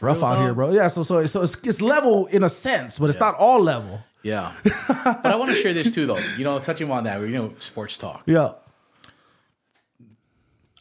Rough 0.00 0.16
real, 0.18 0.24
out 0.26 0.38
here, 0.40 0.54
bro. 0.54 0.70
Yeah. 0.72 0.88
So 0.88 1.02
so 1.02 1.24
so 1.26 1.42
it's, 1.42 1.56
it's 1.64 1.80
level 1.80 2.26
in 2.26 2.42
a 2.44 2.48
sense, 2.48 2.98
but 2.98 3.08
it's 3.10 3.20
not 3.20 3.34
all 3.34 3.60
level. 3.60 4.00
Yeah, 4.22 4.52
but 4.64 5.26
I 5.26 5.36
want 5.36 5.50
to 5.50 5.56
share 5.56 5.72
this 5.72 5.94
too, 5.94 6.04
though. 6.06 6.18
You 6.36 6.44
know, 6.44 6.58
touching 6.58 6.90
on 6.90 7.04
that, 7.04 7.20
you 7.20 7.28
know, 7.28 7.54
sports 7.58 7.96
talk. 7.96 8.22
Yeah. 8.26 8.52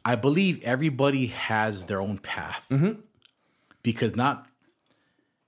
I 0.04 0.16
believe 0.16 0.64
everybody 0.64 1.28
has 1.28 1.86
their 1.86 2.02
own 2.02 2.18
path 2.18 2.66
Mm-hmm. 2.72 3.00
because 3.84 4.16
not 4.16 4.48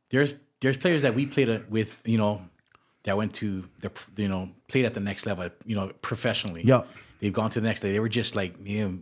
there's 0.09 0.33
there's 0.61 0.77
players 0.77 1.01
that 1.03 1.15
we 1.15 1.25
played 1.25 1.69
with, 1.69 2.01
you 2.05 2.17
know, 2.17 2.41
that 3.03 3.15
went 3.15 3.33
to 3.35 3.69
the 3.79 3.91
you 4.17 4.27
know 4.27 4.49
played 4.67 4.85
at 4.85 4.93
the 4.93 4.99
next 4.99 5.25
level, 5.25 5.49
you 5.65 5.75
know, 5.75 5.91
professionally. 6.01 6.61
Yeah, 6.65 6.83
They've 7.19 7.33
gone 7.33 7.49
to 7.51 7.61
the 7.61 7.67
next 7.67 7.79
day. 7.81 7.91
They 7.91 7.99
were 7.99 8.09
just 8.09 8.35
like 8.35 8.55
you 8.63 8.87
know, 8.87 8.99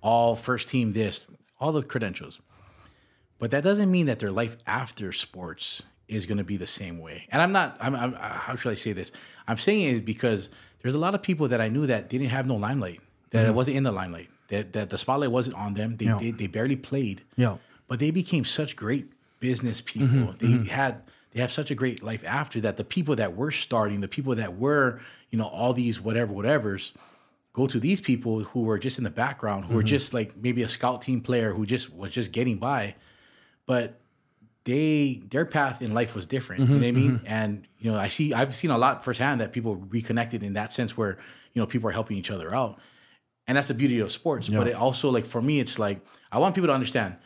all 0.00 0.34
first 0.36 0.68
team 0.68 0.92
this, 0.92 1.26
all 1.58 1.72
the 1.72 1.82
credentials. 1.82 2.40
But 3.40 3.50
that 3.50 3.64
doesn't 3.64 3.90
mean 3.90 4.06
that 4.06 4.20
their 4.20 4.30
life 4.30 4.56
after 4.66 5.10
sports 5.12 5.82
is 6.06 6.26
going 6.26 6.38
to 6.38 6.44
be 6.44 6.56
the 6.56 6.66
same 6.66 6.98
way. 6.98 7.26
And 7.30 7.40
I'm 7.40 7.52
not. 7.52 7.76
I'm, 7.80 7.96
I'm. 7.96 8.14
Uh, 8.14 8.18
how 8.18 8.54
should 8.54 8.70
I 8.70 8.74
say 8.74 8.92
this? 8.92 9.10
I'm 9.48 9.58
saying 9.58 9.88
it 9.88 9.94
is 9.94 10.00
because 10.00 10.50
there's 10.82 10.94
a 10.94 10.98
lot 10.98 11.14
of 11.14 11.22
people 11.22 11.48
that 11.48 11.60
I 11.60 11.68
knew 11.68 11.86
that 11.86 12.08
didn't 12.08 12.28
have 12.28 12.46
no 12.46 12.54
limelight. 12.54 13.00
That 13.30 13.44
it 13.44 13.46
mm-hmm. 13.48 13.56
wasn't 13.56 13.78
in 13.78 13.82
the 13.84 13.92
limelight. 13.92 14.28
That 14.48 14.74
that 14.74 14.90
the 14.90 14.98
spotlight 14.98 15.32
wasn't 15.32 15.56
on 15.56 15.74
them. 15.74 15.96
They 15.96 16.04
Yeah. 16.04 16.18
they, 16.18 16.30
they 16.32 16.46
barely 16.46 16.76
played. 16.76 17.22
Yeah. 17.36 17.56
But 17.88 17.98
they 17.98 18.10
became 18.10 18.44
such 18.44 18.76
great 18.76 19.10
business 19.40 19.80
people. 19.80 20.08
Mm-hmm. 20.08 20.46
they 20.46 20.52
mm-hmm. 20.52 20.64
had 20.66 21.02
they 21.32 21.40
have 21.40 21.50
such 21.50 21.70
a 21.70 21.74
great 21.74 22.02
life 22.02 22.24
after 22.26 22.60
that. 22.60 22.76
The 22.76 22.84
people 22.84 23.16
that 23.16 23.36
were 23.36 23.50
starting, 23.50 24.00
the 24.00 24.08
people 24.08 24.34
that 24.34 24.58
were, 24.58 25.00
you 25.30 25.38
know, 25.38 25.46
all 25.46 25.72
these 25.72 26.00
whatever 26.00 26.32
whatevers, 26.32 26.92
go 27.52 27.66
to 27.66 27.80
these 27.80 28.00
people 28.00 28.40
who 28.40 28.62
were 28.62 28.78
just 28.78 28.98
in 28.98 29.04
the 29.04 29.10
background, 29.10 29.66
who 29.66 29.74
were 29.74 29.82
just 29.82 30.12
like 30.12 30.36
maybe 30.36 30.62
a 30.62 30.68
scout 30.68 31.02
team 31.02 31.20
player 31.20 31.52
who 31.52 31.64
just 31.64 31.94
was 31.94 32.10
just 32.10 32.32
getting 32.32 32.58
by, 32.58 32.96
but 33.70 33.84
they 34.64 35.22
their 35.32 35.46
path 35.58 35.76
in 35.80 35.90
life 36.00 36.12
was 36.14 36.26
different. 36.26 36.60
You 36.62 36.68
know 36.68 36.80
what 36.80 36.86
I 36.86 36.92
mean? 36.92 37.20
And 37.38 37.50
you 37.78 37.90
know, 37.90 37.98
I 38.06 38.08
see 38.08 38.26
I've 38.38 38.54
seen 38.54 38.70
a 38.70 38.78
lot 38.84 39.04
firsthand 39.06 39.40
that 39.40 39.52
people 39.56 39.72
reconnected 39.76 40.42
in 40.42 40.52
that 40.54 40.70
sense 40.72 40.90
where 40.98 41.12
you 41.52 41.58
know 41.62 41.66
people 41.66 41.88
are 41.88 41.92
helping 42.00 42.16
each 42.20 42.30
other 42.30 42.54
out, 42.60 42.78
and 43.46 43.56
that's 43.56 43.68
the 43.68 43.74
beauty 43.82 43.98
of 44.04 44.10
sports. 44.12 44.48
But 44.48 44.66
it 44.68 44.74
also 44.74 45.06
like 45.16 45.26
for 45.34 45.40
me, 45.42 45.60
it's 45.64 45.78
like 45.78 45.98
I 46.30 46.38
want 46.38 46.54
people 46.54 46.68
to 46.68 46.74
understand 46.74 47.16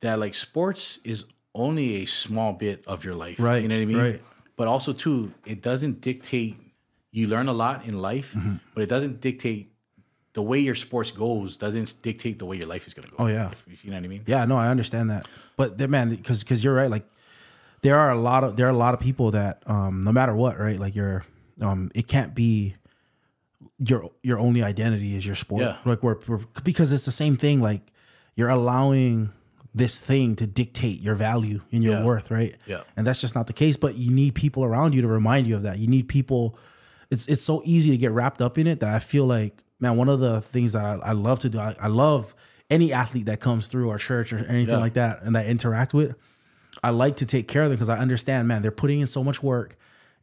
that 0.00 0.18
like 0.24 0.34
sports 0.34 1.00
is 1.04 1.24
only 1.54 2.02
a 2.02 2.06
small 2.06 2.52
bit 2.52 2.84
of 2.86 3.04
your 3.04 3.14
life. 3.14 3.38
Right, 3.40 3.62
You 3.62 3.68
know 3.68 3.76
what 3.76 3.82
I 3.82 3.86
mean? 3.92 3.98
right. 3.98 4.22
But 4.56 4.68
also 4.68 4.92
too, 4.92 5.32
it 5.44 5.62
doesn't 5.62 6.00
dictate. 6.00 6.56
You 7.10 7.26
learn 7.28 7.48
a 7.48 7.52
lot 7.64 7.84
in 7.86 7.94
life, 8.10 8.34
Mm-hmm. 8.34 8.56
but 8.74 8.82
it 8.86 8.88
doesn't 8.94 9.20
dictate 9.20 9.70
the 10.34 10.42
way 10.42 10.58
your 10.58 10.74
sports 10.74 11.10
goes. 11.10 11.56
Doesn't 11.56 11.94
dictate 12.02 12.38
the 12.38 12.44
way 12.46 12.56
your 12.56 12.66
life 12.66 12.86
is 12.86 12.94
going 12.94 13.08
to 13.08 13.10
go. 13.16 13.24
Oh, 13.24 13.26
yeah. 13.26 13.50
if, 13.50 13.66
if 13.68 13.84
you 13.84 13.90
know 13.90 13.96
what 13.96 14.04
I 14.04 14.08
mean. 14.08 14.22
Yeah, 14.26 14.44
no, 14.44 14.56
I 14.56 14.68
understand 14.68 15.10
that. 15.10 15.26
But 15.56 15.78
man, 15.90 16.10
because 16.10 16.44
because 16.44 16.62
you're 16.62 16.74
right. 16.74 16.90
Like 16.90 17.04
there 17.82 17.98
are 17.98 18.10
a 18.10 18.18
lot 18.20 18.44
of 18.44 18.56
there 18.56 18.66
are 18.66 18.70
a 18.70 18.76
lot 18.76 18.94
of 18.94 19.00
people 19.00 19.30
that 19.32 19.62
um, 19.66 20.02
no 20.02 20.12
matter 20.12 20.34
what, 20.36 20.58
right? 20.58 20.78
Like 20.78 20.94
you're 20.94 21.24
um, 21.60 21.90
it 21.94 22.06
can't 22.08 22.34
be 22.34 22.74
your 23.78 24.10
your 24.22 24.38
only 24.38 24.62
identity 24.62 25.16
is 25.16 25.26
your 25.26 25.34
sport. 25.34 25.62
Yeah. 25.62 25.76
Like 25.84 26.02
we're, 26.02 26.18
we're 26.26 26.40
because 26.62 26.92
it's 26.92 27.04
the 27.04 27.10
same 27.12 27.36
thing. 27.36 27.60
Like 27.60 27.92
you're 28.36 28.48
allowing 28.50 29.30
this 29.74 29.98
thing 29.98 30.36
to 30.36 30.46
dictate 30.46 31.00
your 31.00 31.16
value 31.16 31.60
and 31.72 31.82
your 31.82 31.94
Yeah. 31.98 32.04
worth, 32.04 32.30
right? 32.30 32.56
Yeah. 32.66 32.82
And 32.96 33.04
that's 33.06 33.20
just 33.20 33.34
not 33.34 33.48
the 33.48 33.52
case. 33.52 33.76
But 33.76 33.96
you 33.96 34.12
need 34.12 34.34
people 34.34 34.64
around 34.64 34.94
you 34.94 35.02
to 35.02 35.08
remind 35.08 35.46
you 35.48 35.56
of 35.56 35.62
that. 35.64 35.78
You 35.78 35.88
need 35.88 36.08
people. 36.08 36.56
It's 37.10 37.26
it's 37.26 37.42
so 37.42 37.60
easy 37.64 37.90
to 37.90 37.96
get 37.96 38.12
wrapped 38.12 38.40
up 38.40 38.56
in 38.58 38.66
it 38.66 38.80
that 38.80 38.94
I 38.94 38.98
feel 39.00 39.26
like 39.26 39.63
man, 39.84 39.96
one 39.96 40.08
of 40.08 40.18
the 40.20 40.40
things 40.40 40.72
that 40.72 40.84
I, 40.84 41.10
I 41.10 41.12
love 41.12 41.38
to 41.40 41.48
do, 41.48 41.58
I, 41.58 41.74
I 41.80 41.86
love 41.88 42.34
any 42.70 42.92
athlete 42.92 43.26
that 43.26 43.40
comes 43.40 43.68
through 43.68 43.90
our 43.90 43.98
church 43.98 44.32
or 44.32 44.38
anything 44.38 44.74
Yeah. 44.74 44.78
like 44.78 44.94
that, 44.94 45.22
and 45.22 45.36
that 45.36 45.44
I 45.46 45.48
interact 45.48 45.94
with. 45.94 46.16
I 46.82 46.90
like 46.90 47.16
to 47.16 47.26
take 47.26 47.46
care 47.46 47.62
of 47.62 47.68
them 47.68 47.76
because 47.76 47.88
I 47.88 47.98
understand, 47.98 48.48
man, 48.48 48.62
they're 48.62 48.70
putting 48.82 49.00
in 49.00 49.06
so 49.06 49.22
much 49.22 49.42
work, 49.42 49.76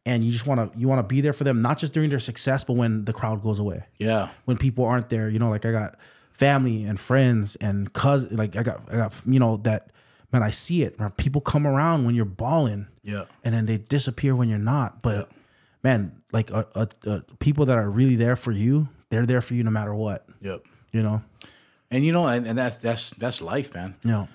and 0.04 0.24
you 0.24 0.30
just 0.32 0.46
want 0.46 0.58
to 0.72 0.78
you 0.78 0.86
want 0.88 0.98
to 0.98 1.14
be 1.14 1.20
there 1.20 1.32
for 1.32 1.44
them, 1.44 1.62
not 1.62 1.78
just 1.78 1.92
during 1.94 2.10
their 2.10 2.18
success, 2.18 2.64
but 2.64 2.74
when 2.74 3.04
the 3.04 3.12
crowd 3.12 3.40
goes 3.42 3.58
away 3.58 3.84
Yeah. 3.98 4.28
when 4.44 4.56
people 4.58 4.84
aren't 4.84 5.08
there. 5.08 5.28
You 5.30 5.38
know, 5.38 5.48
like 5.50 5.64
I 5.64 5.72
got 5.72 5.96
family 6.32 6.84
and 6.84 6.98
friends 6.98 7.56
and 7.56 7.92
cousins. 7.92 8.32
Like 8.38 8.56
I 8.56 8.62
got, 8.64 8.80
I 8.92 8.96
got, 8.96 9.20
you 9.26 9.38
know, 9.40 9.56
that 9.58 9.90
man. 10.32 10.42
I 10.42 10.50
see 10.50 10.82
it. 10.82 10.98
People 11.16 11.40
come 11.40 11.66
around 11.66 12.04
when 12.04 12.14
you're 12.14 12.24
balling, 12.44 12.86
Yeah. 13.02 13.24
and 13.44 13.54
then 13.54 13.66
they 13.66 13.78
disappear 13.78 14.34
when 14.34 14.48
you're 14.48 14.58
not. 14.74 15.02
But 15.02 15.30
man, 15.84 16.20
like 16.32 16.50
uh, 16.52 16.64
uh, 16.74 16.86
uh, 17.06 17.20
people 17.38 17.64
that 17.66 17.78
are 17.78 17.88
really 17.90 18.16
there 18.16 18.36
for 18.36 18.50
you, 18.52 18.88
they're 19.12 19.26
there 19.26 19.42
for 19.42 19.52
you 19.52 19.62
no 19.62 19.70
matter 19.70 19.94
what. 19.94 20.26
Yep. 20.40 20.64
You 20.90 21.02
know, 21.02 21.22
And 21.90 22.04
you 22.04 22.12
know, 22.12 22.26
and, 22.26 22.46
and 22.46 22.58
that's 22.58 22.76
that's 22.76 23.10
that's 23.10 23.42
life, 23.42 23.74
man. 23.74 23.94
know, 24.02 24.28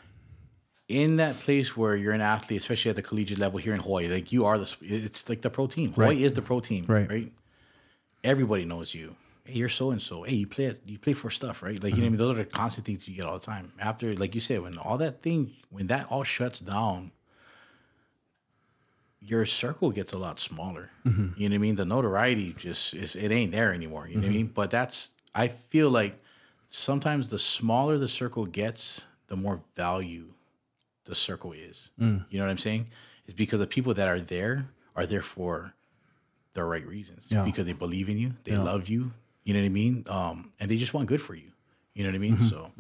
In 0.88 1.18
that 1.18 1.34
place 1.36 1.76
where 1.76 1.96
you're 1.96 2.14
an 2.14 2.22
athlete, 2.22 2.62
especially 2.62 2.90
at 2.90 2.96
the 2.96 3.02
collegiate 3.02 3.40
level 3.40 3.58
here 3.58 3.74
in 3.74 3.80
Hawaii, 3.80 4.08
like 4.08 4.32
you 4.32 4.46
are 4.46 4.58
the 4.60 4.72
it's 4.82 5.28
like 5.28 5.42
the 5.42 5.50
pro 5.50 5.66
team. 5.66 5.94
Hawaii 5.94 6.24
is 6.24 6.34
the 6.34 6.44
pro 6.44 6.60
team, 6.60 6.86
Right. 6.88 7.10
Right. 7.10 7.32
Everybody 8.24 8.66
knows 8.66 8.94
you. 8.94 9.16
Hey, 9.46 9.54
you're 9.60 9.70
so 9.70 9.90
and 9.90 10.02
so. 10.02 10.24
Hey, 10.24 10.36
you 10.36 10.48
play 10.48 10.72
you 10.86 11.00
play 11.00 11.14
for 11.14 11.32
stuff, 11.32 11.64
right? 11.64 11.82
Like 11.82 11.96
you 11.96 12.02
know, 12.02 12.08
I 12.08 12.10
mm-hmm. 12.10 12.18
mean, 12.18 12.18
those 12.18 12.32
are 12.38 12.44
the 12.44 12.46
constant 12.46 12.86
things 12.86 13.08
you 13.08 13.16
get 13.16 13.26
all 13.26 13.40
the 13.40 13.46
time. 13.46 13.72
After, 13.80 14.14
like 14.14 14.36
you 14.36 14.42
said, 14.42 14.62
when 14.62 14.78
all 14.78 14.98
that 15.00 15.24
thing, 15.24 15.54
when 15.72 15.88
that 15.88 16.06
all 16.12 16.24
shuts 16.24 16.60
down, 16.60 17.12
your 19.22 19.46
circle 19.46 19.92
gets 19.92 20.14
a 20.14 20.18
lot 20.18 20.40
smaller. 20.40 20.92
Mm-hmm. 21.06 21.40
You 21.42 21.50
know 21.50 21.54
what 21.54 21.56
I 21.56 21.60
mean? 21.60 21.76
The 21.76 21.86
notoriety 21.86 22.54
just 22.54 22.94
is 22.94 23.16
it 23.16 23.32
ain't 23.32 23.52
there 23.52 23.74
anymore. 23.74 24.08
You 24.08 24.16
know 24.16 24.22
what 24.22 24.26
I 24.26 24.30
mm-hmm. 24.30 24.38
mean? 24.38 24.52
But 24.54 24.72
that's 24.72 25.12
I 25.34 25.48
feel 25.48 25.90
like 25.90 26.22
sometimes 26.66 27.30
the 27.30 27.40
smaller 27.40 27.98
the 27.98 28.08
circle 28.08 28.46
gets, 28.46 29.06
the 29.28 29.36
more 29.36 29.62
value 29.76 30.34
the 31.06 31.16
circle 31.16 31.54
is. 31.54 31.92
Mm. 32.00 32.26
You 32.30 32.38
know 32.38 32.46
what 32.46 32.52
I'm 32.52 32.58
saying? 32.58 32.88
It's 33.26 33.34
because 33.34 33.60
the 33.60 33.68
people 33.68 33.94
that 33.94 34.08
are 34.08 34.20
there 34.20 34.70
are 34.96 35.06
there 35.06 35.22
for 35.22 35.74
the 36.54 36.64
right 36.64 36.86
reasons. 36.86 37.28
Yeah. 37.30 37.44
Because 37.44 37.66
they 37.66 37.74
believe 37.74 38.10
in 38.10 38.18
you, 38.18 38.34
they 38.44 38.56
love 38.56 38.90
you. 38.90 39.12
You 39.44 39.54
know 39.54 39.62
what 39.62 39.66
I 39.66 39.70
mean? 39.70 40.04
Um, 40.10 40.52
and 40.60 40.70
they 40.70 40.78
just 40.78 40.94
want 40.94 41.08
good 41.08 41.22
for 41.22 41.36
you. 41.36 41.52
You 41.94 42.04
know 42.04 42.10
what 42.10 42.16
I 42.16 42.20
mean? 42.20 42.38
Mm-hmm. 42.38 42.48
So 42.48 42.72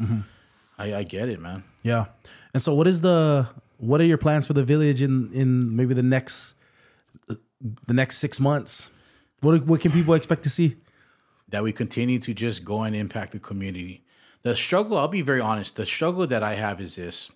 I, 0.77 0.95
I 0.95 1.03
get 1.03 1.29
it, 1.29 1.39
man. 1.39 1.63
yeah. 1.83 2.05
And 2.53 2.61
so, 2.61 2.73
what 2.73 2.87
is 2.87 3.01
the 3.01 3.47
what 3.77 4.01
are 4.01 4.05
your 4.05 4.17
plans 4.17 4.47
for 4.47 4.53
the 4.53 4.63
village 4.63 5.01
in 5.01 5.31
in 5.33 5.75
maybe 5.75 5.93
the 5.93 6.03
next 6.03 6.55
the 7.27 7.93
next 7.93 8.17
six 8.17 8.39
months? 8.39 8.91
What 9.41 9.65
what 9.65 9.81
can 9.81 9.91
people 9.91 10.13
expect 10.13 10.43
to 10.43 10.49
see? 10.49 10.77
that 11.49 11.63
we 11.63 11.71
continue 11.71 12.19
to 12.19 12.33
just 12.33 12.65
go 12.65 12.83
and 12.83 12.95
impact 12.95 13.31
the 13.31 13.39
community. 13.39 14.03
The 14.43 14.55
struggle, 14.55 14.97
I'll 14.97 15.07
be 15.07 15.21
very 15.21 15.41
honest, 15.41 15.75
the 15.75 15.85
struggle 15.85 16.27
that 16.27 16.43
I 16.43 16.55
have 16.55 16.81
is 16.81 16.95
this. 16.95 17.31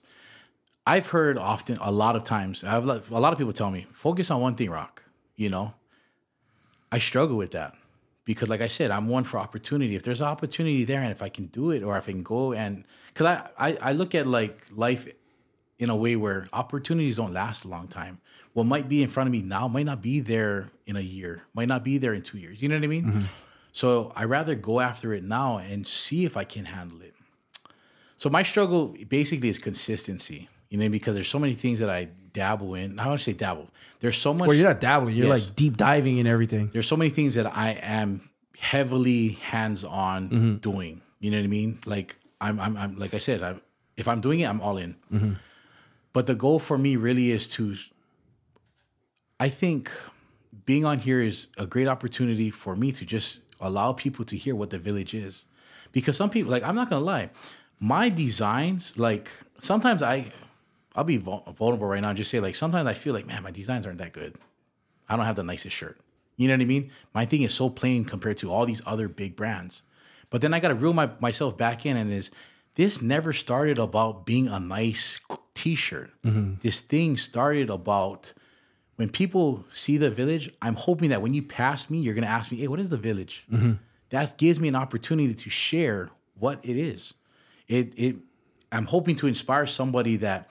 I've 0.85 1.07
heard 1.07 1.37
often, 1.37 1.77
a 1.81 1.91
lot 1.91 2.15
of 2.15 2.23
times, 2.23 2.63
I've 2.63 2.87
a 2.87 3.19
lot 3.19 3.33
of 3.33 3.37
people 3.37 3.53
tell 3.53 3.71
me, 3.71 3.87
focus 3.93 4.31
on 4.31 4.41
one 4.41 4.55
thing, 4.55 4.69
Rock. 4.69 5.03
You 5.35 5.49
know, 5.49 5.73
I 6.91 6.97
struggle 6.97 7.37
with 7.37 7.51
that 7.51 7.75
because, 8.25 8.49
like 8.49 8.61
I 8.61 8.67
said, 8.67 8.91
I'm 8.91 9.07
one 9.07 9.23
for 9.23 9.37
opportunity. 9.37 9.95
If 9.95 10.03
there's 10.03 10.21
opportunity 10.21 10.83
there, 10.83 11.01
and 11.01 11.11
if 11.11 11.21
I 11.21 11.29
can 11.29 11.45
do 11.45 11.71
it, 11.71 11.83
or 11.83 11.97
if 11.97 12.09
I 12.09 12.11
can 12.11 12.23
go 12.23 12.53
and, 12.53 12.83
because 13.07 13.27
I, 13.27 13.69
I, 13.69 13.77
I 13.81 13.91
look 13.93 14.15
at 14.15 14.27
like 14.27 14.65
life 14.71 15.07
in 15.81 15.89
a 15.89 15.95
way 15.95 16.15
where 16.15 16.45
opportunities 16.53 17.17
don't 17.17 17.33
last 17.33 17.65
a 17.65 17.67
long 17.67 17.87
time. 17.87 18.19
What 18.53 18.65
might 18.67 18.87
be 18.87 19.01
in 19.01 19.09
front 19.09 19.27
of 19.27 19.31
me 19.31 19.41
now 19.41 19.67
might 19.67 19.87
not 19.87 19.99
be 19.99 20.19
there 20.19 20.69
in 20.85 20.95
a 20.95 21.01
year, 21.01 21.41
might 21.55 21.67
not 21.67 21.83
be 21.83 21.97
there 21.97 22.13
in 22.13 22.21
two 22.21 22.37
years. 22.37 22.61
You 22.61 22.69
know 22.69 22.75
what 22.75 22.83
I 22.83 22.87
mean? 22.87 23.05
Mm-hmm. 23.05 23.21
So 23.71 24.13
I 24.15 24.25
rather 24.25 24.53
go 24.53 24.79
after 24.79 25.11
it 25.13 25.23
now 25.23 25.57
and 25.57 25.87
see 25.87 26.23
if 26.23 26.37
I 26.37 26.43
can 26.43 26.65
handle 26.65 27.01
it. 27.01 27.15
So 28.15 28.29
my 28.29 28.43
struggle 28.43 28.95
basically 29.09 29.49
is 29.49 29.57
consistency. 29.57 30.49
You 30.69 30.77
know, 30.77 30.87
because 30.87 31.15
there's 31.15 31.27
so 31.27 31.39
many 31.39 31.53
things 31.53 31.79
that 31.79 31.89
I 31.89 32.09
dabble 32.31 32.75
in. 32.75 32.99
I 32.99 33.07
want 33.07 33.19
to 33.19 33.23
say 33.23 33.33
dabble. 33.33 33.67
There's 33.99 34.17
so 34.17 34.33
much. 34.33 34.47
Well, 34.47 34.55
you're 34.55 34.67
not 34.67 34.79
dabbling. 34.79 35.15
You're 35.15 35.27
Yes. 35.27 35.47
like 35.47 35.55
deep 35.55 35.75
diving 35.75 36.17
in 36.17 36.27
everything. 36.27 36.69
there's 36.71 36.87
so 36.87 36.95
many 36.95 37.09
things 37.09 37.33
that 37.33 37.57
I 37.57 37.71
am 37.81 38.29
heavily 38.59 39.29
hands 39.29 39.83
on 39.83 40.29
mm-hmm. 40.29 40.55
doing. 40.57 41.01
You 41.19 41.31
know 41.31 41.37
what 41.37 41.43
I 41.43 41.47
mean? 41.47 41.79
Like 41.85 42.17
I'm, 42.39 42.59
I'm, 42.59 42.77
I'm 42.77 42.99
like 42.99 43.13
I 43.13 43.17
said, 43.17 43.41
I, 43.41 43.55
if 43.97 44.07
I'm 44.07 44.21
doing 44.21 44.41
it, 44.41 44.47
I'm 44.47 44.61
all 44.61 44.77
in. 44.77 44.95
Mm-hmm. 45.11 45.33
But 46.13 46.27
the 46.27 46.35
goal 46.35 46.59
for 46.59 46.77
me 46.77 46.95
really 46.95 47.31
is 47.31 47.47
to. 47.49 47.75
I 49.39 49.49
think 49.49 49.91
being 50.65 50.85
on 50.85 50.99
here 50.99 51.21
is 51.21 51.47
a 51.57 51.65
great 51.65 51.87
opportunity 51.87 52.49
for 52.49 52.75
me 52.75 52.91
to 52.91 53.05
just 53.05 53.41
allow 53.59 53.93
people 53.93 54.25
to 54.25 54.35
hear 54.37 54.55
what 54.55 54.69
the 54.69 54.77
village 54.77 55.13
is, 55.13 55.45
because 55.91 56.17
some 56.17 56.29
people, 56.29 56.51
like 56.51 56.63
I'm 56.63 56.75
not 56.75 56.89
gonna 56.89 57.03
lie, 57.03 57.29
my 57.79 58.09
designs, 58.09 58.97
like 58.97 59.29
sometimes 59.57 60.03
I, 60.03 60.31
I'll 60.95 61.03
be 61.03 61.17
vulnerable 61.17 61.87
right 61.87 62.01
now. 62.01 62.09
and 62.09 62.17
Just 62.17 62.29
say 62.29 62.39
like 62.39 62.55
sometimes 62.55 62.87
I 62.87 62.93
feel 62.93 63.13
like 63.13 63.25
man, 63.25 63.43
my 63.43 63.51
designs 63.51 63.87
aren't 63.87 63.99
that 63.99 64.13
good. 64.13 64.35
I 65.09 65.15
don't 65.15 65.25
have 65.25 65.35
the 65.35 65.43
nicest 65.43 65.75
shirt. 65.75 65.99
You 66.37 66.47
know 66.47 66.55
what 66.55 66.61
I 66.61 66.65
mean? 66.65 66.91
My 67.13 67.25
thing 67.25 67.41
is 67.41 67.53
so 67.53 67.69
plain 67.69 68.05
compared 68.05 68.37
to 68.37 68.51
all 68.51 68.65
these 68.65 68.81
other 68.85 69.07
big 69.07 69.35
brands. 69.35 69.81
But 70.29 70.41
then 70.41 70.53
I 70.53 70.59
got 70.59 70.69
to 70.69 70.75
reel 70.75 70.93
my, 70.93 71.09
myself 71.19 71.57
back 71.57 71.85
in 71.85 71.97
and 71.97 72.11
is 72.11 72.31
this 72.75 73.01
never 73.01 73.33
started 73.33 73.77
about 73.77 74.25
being 74.25 74.47
a 74.47 74.59
nice 74.59 75.19
t-shirt. 75.53 76.11
Mm-hmm. 76.23 76.55
This 76.61 76.81
thing 76.81 77.17
started 77.17 77.69
about 77.69 78.33
when 78.95 79.09
people 79.09 79.65
see 79.71 79.97
the 79.97 80.09
village, 80.09 80.53
I'm 80.61 80.75
hoping 80.75 81.09
that 81.09 81.21
when 81.21 81.33
you 81.33 81.41
pass 81.41 81.89
me, 81.89 81.99
you're 81.99 82.13
going 82.13 82.23
to 82.23 82.29
ask 82.29 82.51
me, 82.51 82.57
"Hey, 82.59 82.67
what 82.67 82.79
is 82.79 82.89
the 82.89 82.97
village?" 82.97 83.45
Mm-hmm. 83.51 83.73
That 84.09 84.37
gives 84.37 84.59
me 84.59 84.67
an 84.67 84.75
opportunity 84.75 85.33
to 85.33 85.49
share 85.49 86.09
what 86.37 86.59
it 86.63 86.77
is. 86.77 87.13
It 87.67 87.93
it 87.97 88.15
I'm 88.71 88.85
hoping 88.85 89.15
to 89.17 89.27
inspire 89.27 89.65
somebody 89.65 90.17
that 90.17 90.49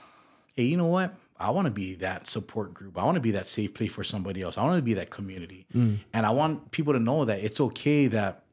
hey, 0.56 0.64
you 0.64 0.76
know 0.76 0.86
what? 0.86 1.14
I 1.38 1.50
want 1.50 1.66
to 1.66 1.70
be 1.70 1.94
that 1.96 2.26
support 2.26 2.74
group. 2.74 2.98
I 2.98 3.04
want 3.04 3.14
to 3.14 3.20
be 3.20 3.30
that 3.30 3.46
safe 3.46 3.72
place 3.72 3.92
for 3.92 4.04
somebody 4.04 4.42
else. 4.42 4.58
I 4.58 4.64
want 4.64 4.76
to 4.76 4.82
be 4.82 4.94
that 4.94 5.08
community. 5.08 5.66
Mm. 5.74 6.00
And 6.12 6.26
I 6.26 6.30
want 6.30 6.70
people 6.70 6.92
to 6.92 6.98
know 6.98 7.24
that 7.24 7.40
it's 7.40 7.60
okay 7.60 8.08
that 8.08 8.44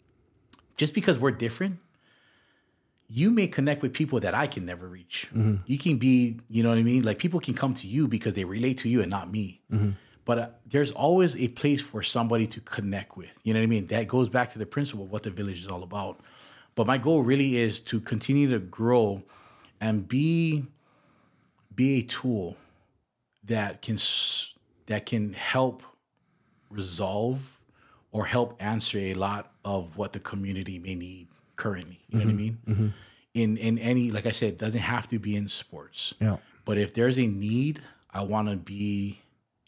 just 0.78 0.94
because 0.94 1.20
we're 1.20 1.32
different, 1.32 1.80
you 3.10 3.32
may 3.32 3.48
connect 3.48 3.82
with 3.82 3.94
people 3.94 4.20
that 4.20 4.34
I 4.36 4.48
can 4.48 4.66
never 4.66 4.88
reach. 4.88 5.30
You 5.66 5.78
can 5.78 5.98
be, 5.98 6.40
you 6.50 6.62
know 6.64 6.70
what 6.70 6.78
I 6.78 6.84
mean? 6.84 7.04
Like 7.04 7.20
people 7.20 7.40
can 7.40 7.54
come 7.54 7.74
to 7.76 7.88
you 7.88 8.08
because 8.08 8.34
they 8.34 8.44
relate 8.44 8.80
to 8.80 8.90
you 8.90 9.02
and 9.02 9.10
not 9.10 9.32
me. 9.32 9.62
but 10.26 10.38
uh, 10.40 10.50
there's 10.66 10.92
always 10.92 11.38
a 11.38 11.48
place 11.48 11.82
for 11.82 12.04
somebody 12.04 12.48
to 12.48 12.60
connect 12.60 13.16
with. 13.16 13.30
You 13.44 13.54
know 13.54 13.62
what 13.62 13.64
I 13.64 13.68
mean? 13.68 13.88
That 13.88 14.10
goes 14.10 14.28
back 14.28 14.50
to 14.50 14.60
the 14.60 14.66
principle 14.66 15.06
of 15.06 15.12
what 15.12 15.24
the 15.24 15.30
village 15.32 15.62
is 15.62 15.68
all 15.68 15.84
about. 15.84 16.20
But 16.76 16.86
my 16.86 16.98
goal 16.98 17.24
really 17.24 17.56
is 17.56 17.80
to 17.82 18.02
continue 18.02 18.50
to 18.50 18.60
grow 18.60 19.24
and 19.80 20.06
be 20.08 20.66
be 21.74 22.00
a 22.00 22.02
tool 22.02 22.58
that 23.46 23.82
can 23.82 23.98
that 24.88 25.06
can 25.06 25.32
help 25.34 25.82
resolve 26.70 27.62
or 28.12 28.26
help 28.26 28.56
answer 28.60 28.98
a 28.98 29.14
lot 29.14 29.52
of 29.64 29.96
what 29.98 30.12
the 30.14 30.20
community 30.20 30.78
may 30.78 30.96
need 30.96 31.28
currently. 31.58 32.00
You 32.08 32.20
know 32.20 32.26
mm-hmm. 32.26 32.36
what 32.36 32.44
I 32.44 32.48
mm-hmm. 32.48 32.74
mean? 32.76 32.76
Mm-hmm. 32.76 32.88
In 33.34 33.58
in 33.58 33.78
any 33.80 34.12
like 34.12 34.26
I 34.26 34.32
said, 34.32 34.50
it 34.50 34.58
doesn't 34.58 34.82
have 34.82 35.08
to 35.10 35.20
be 35.20 35.36
in 35.36 35.48
sports. 35.48 36.14
Yeah. 36.20 36.38
But 36.64 36.78
if 36.78 36.94
there's 36.94 37.18
a 37.18 37.28
need, 37.28 37.82
I 38.14 38.22
want 38.22 38.50
to 38.50 38.56
be, 38.56 39.22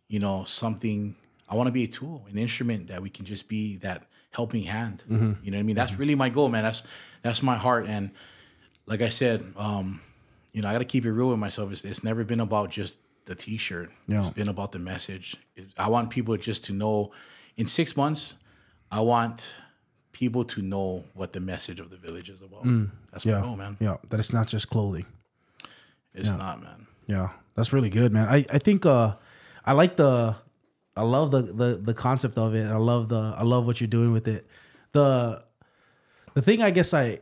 you 0.07 0.19
know, 0.19 0.43
something. 0.43 1.15
I 1.49 1.55
want 1.55 1.67
to 1.67 1.71
be 1.71 1.83
a 1.83 1.87
tool, 1.87 2.25
an 2.29 2.37
instrument 2.37 2.87
that 2.87 3.01
we 3.01 3.09
can 3.09 3.25
just 3.25 3.49
be 3.49 3.77
that 3.77 4.03
helping 4.33 4.63
hand. 4.63 5.03
Mm-hmm. 5.09 5.43
You 5.43 5.51
know 5.51 5.57
what 5.57 5.59
I 5.59 5.63
mean? 5.63 5.75
That's 5.75 5.91
mm-hmm. 5.91 5.99
really 5.99 6.15
my 6.15 6.29
goal, 6.29 6.49
man. 6.49 6.63
That's 6.63 6.83
that's 7.21 7.43
my 7.43 7.55
heart. 7.55 7.87
And 7.87 8.11
like 8.85 9.01
I 9.01 9.09
said, 9.09 9.53
um, 9.57 10.01
you 10.53 10.61
know, 10.61 10.69
I 10.69 10.71
got 10.73 10.79
to 10.79 10.85
keep 10.85 11.05
it 11.05 11.11
real 11.11 11.29
with 11.29 11.39
myself. 11.39 11.71
It's, 11.71 11.85
it's 11.85 12.03
never 12.03 12.23
been 12.23 12.39
about 12.39 12.69
just 12.71 12.97
the 13.25 13.35
T-shirt. 13.35 13.91
Yeah. 14.07 14.25
It's 14.25 14.35
been 14.35 14.49
about 14.49 14.71
the 14.71 14.79
message. 14.79 15.35
I 15.77 15.89
want 15.89 16.09
people 16.09 16.35
just 16.37 16.63
to 16.65 16.73
know. 16.73 17.11
In 17.57 17.65
six 17.65 17.97
months, 17.97 18.35
I 18.89 19.01
want 19.01 19.55
people 20.19 20.43
to 20.43 20.61
know 20.61 21.05
what 21.13 21.31
the 21.31 21.39
message 21.39 21.79
of 21.79 21.89
the 21.89 21.95
village 21.95 22.29
is 22.29 22.41
about. 22.41 22.65
Mm. 22.65 22.89
That's 23.09 23.25
yeah. 23.25 23.39
my 23.39 23.45
goal, 23.45 23.55
man. 23.55 23.77
Yeah, 23.79 23.95
that 24.09 24.19
it's 24.19 24.33
not 24.33 24.49
just 24.49 24.69
clothing. 24.69 25.05
It's 26.13 26.27
yeah. 26.27 26.35
not, 26.35 26.61
man. 26.61 26.87
Yeah, 27.07 27.29
that's 27.55 27.71
really 27.71 27.89
good, 27.89 28.11
man. 28.11 28.27
I 28.27 28.45
I 28.51 28.57
think 28.57 28.85
uh, 28.85 29.15
I 29.65 29.71
like 29.71 29.95
the, 29.95 30.35
I 30.97 31.03
love 31.03 31.31
the 31.31 31.41
the 31.43 31.79
the 31.81 31.93
concept 31.93 32.37
of 32.37 32.53
it. 32.53 32.67
I 32.67 32.75
love 32.75 33.07
the 33.07 33.33
I 33.37 33.43
love 33.43 33.65
what 33.65 33.79
you're 33.79 33.87
doing 33.87 34.11
with 34.11 34.27
it. 34.27 34.45
The 34.91 35.41
the 36.33 36.41
thing 36.41 36.61
I 36.61 36.71
guess 36.71 36.93
I 36.93 37.19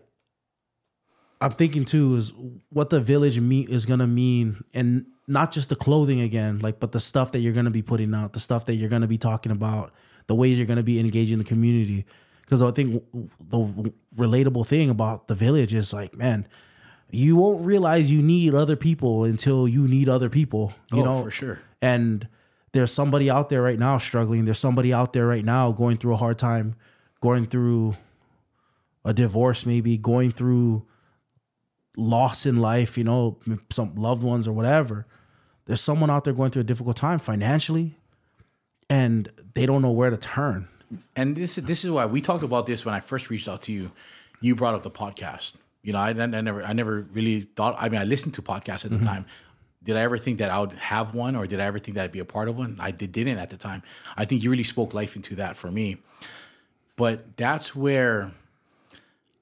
I'm 1.40 1.52
thinking 1.52 1.86
too 1.86 2.16
is 2.16 2.34
what 2.72 2.90
the 2.90 3.00
village 3.00 3.40
meet 3.40 3.70
is 3.70 3.86
gonna 3.86 4.08
mean, 4.08 4.64
and 4.74 5.06
not 5.28 5.52
just 5.52 5.70
the 5.70 5.76
clothing 5.76 6.22
again, 6.22 6.60
like 6.60 6.80
but 6.80 6.94
the 6.94 7.00
stuff 7.00 7.32
that 7.34 7.40
you're 7.40 7.54
gonna 7.54 7.70
be 7.70 7.84
putting 7.84 8.16
out, 8.16 8.34
the 8.34 8.40
stuff 8.40 8.66
that 8.66 8.74
you're 8.74 8.90
gonna 8.90 9.08
be 9.08 9.20
talking 9.20 9.52
about, 9.52 9.94
the 10.26 10.34
ways 10.34 10.58
you're 10.58 10.66
gonna 10.66 10.82
be 10.82 11.00
engaging 11.00 11.38
the 11.38 11.44
community. 11.44 12.08
Because 12.48 12.62
I 12.62 12.72
think 12.72 13.04
the 13.12 13.92
relatable 14.16 14.66
thing 14.66 14.90
about 14.90 15.28
the 15.28 15.36
village 15.36 15.74
is 15.74 15.92
like, 15.92 16.16
man, 16.16 16.48
you 17.12 17.36
won't 17.36 17.66
realize 17.66 18.10
you 18.10 18.22
need 18.22 18.56
other 18.56 18.78
people 18.78 19.26
until 19.26 19.68
you 19.68 19.86
need 19.86 20.08
other 20.08 20.30
people. 20.30 20.74
You 20.94 21.02
oh, 21.02 21.04
know, 21.04 21.24
for 21.24 21.32
sure. 21.32 21.60
And 21.82 22.26
there's 22.72 22.92
somebody 22.92 23.30
out 23.30 23.50
there 23.50 23.62
right 23.62 23.78
now 23.78 23.98
struggling. 23.98 24.46
There's 24.46 24.60
somebody 24.60 24.94
out 24.94 25.12
there 25.12 25.28
right 25.28 25.44
now 25.44 25.74
going 25.74 25.98
through 25.98 26.14
a 26.14 26.18
hard 26.18 26.40
time, 26.40 26.76
going 27.20 27.46
through 27.46 27.98
a 29.04 29.14
divorce, 29.14 29.66
maybe 29.66 29.98
going 29.98 30.32
through 30.32 30.86
loss 31.98 32.46
in 32.46 32.58
life, 32.58 32.98
you 32.98 33.04
know, 33.04 33.40
some 33.70 33.96
loved 33.96 34.24
ones 34.24 34.48
or 34.48 34.54
whatever. 34.54 35.06
There's 35.66 35.82
someone 35.82 36.10
out 36.10 36.24
there 36.24 36.34
going 36.34 36.52
through 36.52 36.62
a 36.62 36.66
difficult 36.66 36.96
time 36.96 37.20
financially 37.20 37.98
and 38.90 39.30
they 39.54 39.66
don't 39.66 39.82
know 39.82 39.92
where 39.92 40.10
to 40.10 40.18
turn. 40.18 40.70
And 41.16 41.36
this 41.36 41.56
this 41.56 41.84
is 41.84 41.92
why 41.92 42.06
we 42.06 42.22
talked 42.22 42.44
about 42.44 42.66
this 42.66 42.86
when 42.86 42.96
I 42.96 43.00
first 43.00 43.30
reached 43.30 43.48
out 43.48 43.62
to 43.64 43.72
you. 43.72 43.92
You 44.42 44.56
brought 44.56 44.76
up 44.76 44.84
the 44.84 44.92
podcast. 44.92 45.56
You 45.84 45.94
know, 45.94 46.00
I, 46.00 46.10
I 46.10 46.42
never 46.42 46.64
I 46.64 46.74
never 46.74 47.08
really 47.14 47.42
thought 47.42 47.76
I 47.80 47.90
mean 47.90 48.02
I 48.02 48.04
listened 48.04 48.34
to 48.36 48.42
podcasts 48.42 48.86
at 48.86 48.92
the 48.92 48.98
mm-hmm. 48.98 49.06
time. 49.06 49.26
Did 49.84 49.96
I 49.96 50.02
ever 50.02 50.18
think 50.18 50.40
that 50.40 50.50
I 50.50 50.60
would 50.60 50.74
have 50.74 51.14
one 51.14 51.36
or 51.36 51.48
did 51.48 51.62
I 51.62 51.66
ever 51.66 51.80
think 51.80 51.96
that 51.96 52.04
I'd 52.04 52.12
be 52.12 52.20
a 52.20 52.26
part 52.26 52.50
of 52.50 52.58
one? 52.58 52.76
I 52.80 52.92
did, 52.92 53.14
didn't 53.14 53.38
at 53.38 53.50
the 53.50 53.58
time. 53.58 53.84
I 54.18 54.26
think 54.26 54.44
you 54.44 54.50
really 54.50 54.64
spoke 54.64 54.94
life 54.94 55.16
into 55.16 55.36
that 55.36 55.56
for 55.56 55.72
me. 55.72 55.98
But 56.98 57.38
that's 57.38 57.74
where 57.74 58.32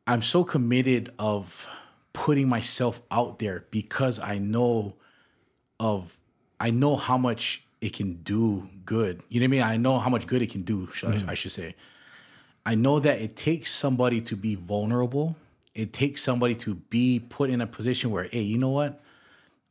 I'm 0.06 0.22
so 0.22 0.44
committed 0.44 1.10
of 1.18 1.68
putting 2.14 2.48
myself 2.48 3.02
out 3.10 3.40
there 3.40 3.66
because 3.72 4.20
I 4.20 4.38
know 4.38 4.94
of 5.80 6.20
I 6.60 6.70
know 6.70 6.96
how 6.96 7.18
much 7.18 7.65
it 7.82 7.94
can 7.94 8.16
do 8.16 8.70
good. 8.86 9.22
You 9.30 9.40
know 9.40 9.46
what 9.46 9.48
I 9.48 9.52
mean? 9.52 9.62
I 9.64 9.78
know 9.78 10.00
how 10.00 10.10
much 10.10 10.28
good 10.28 10.42
it 10.42 10.50
can 10.50 10.62
do, 10.62 10.88
mm. 10.88 11.28
I, 11.28 11.32
I 11.32 11.34
should 11.36 11.52
say. 11.52 11.76
I 12.66 12.76
know 12.76 13.00
that 13.00 13.22
it 13.22 13.36
takes 13.36 13.72
somebody 13.72 14.22
to 14.22 14.36
be 14.36 14.56
vulnerable. 14.56 15.36
It 15.74 15.94
takes 15.94 16.22
somebody 16.22 16.56
to 16.56 16.76
be 16.76 17.20
put 17.20 17.50
in 17.50 17.62
a 17.62 17.68
position 17.68 18.10
where, 18.12 18.24
hey, 18.24 18.42
you 18.42 18.58
know 18.58 18.70
what? 18.70 19.02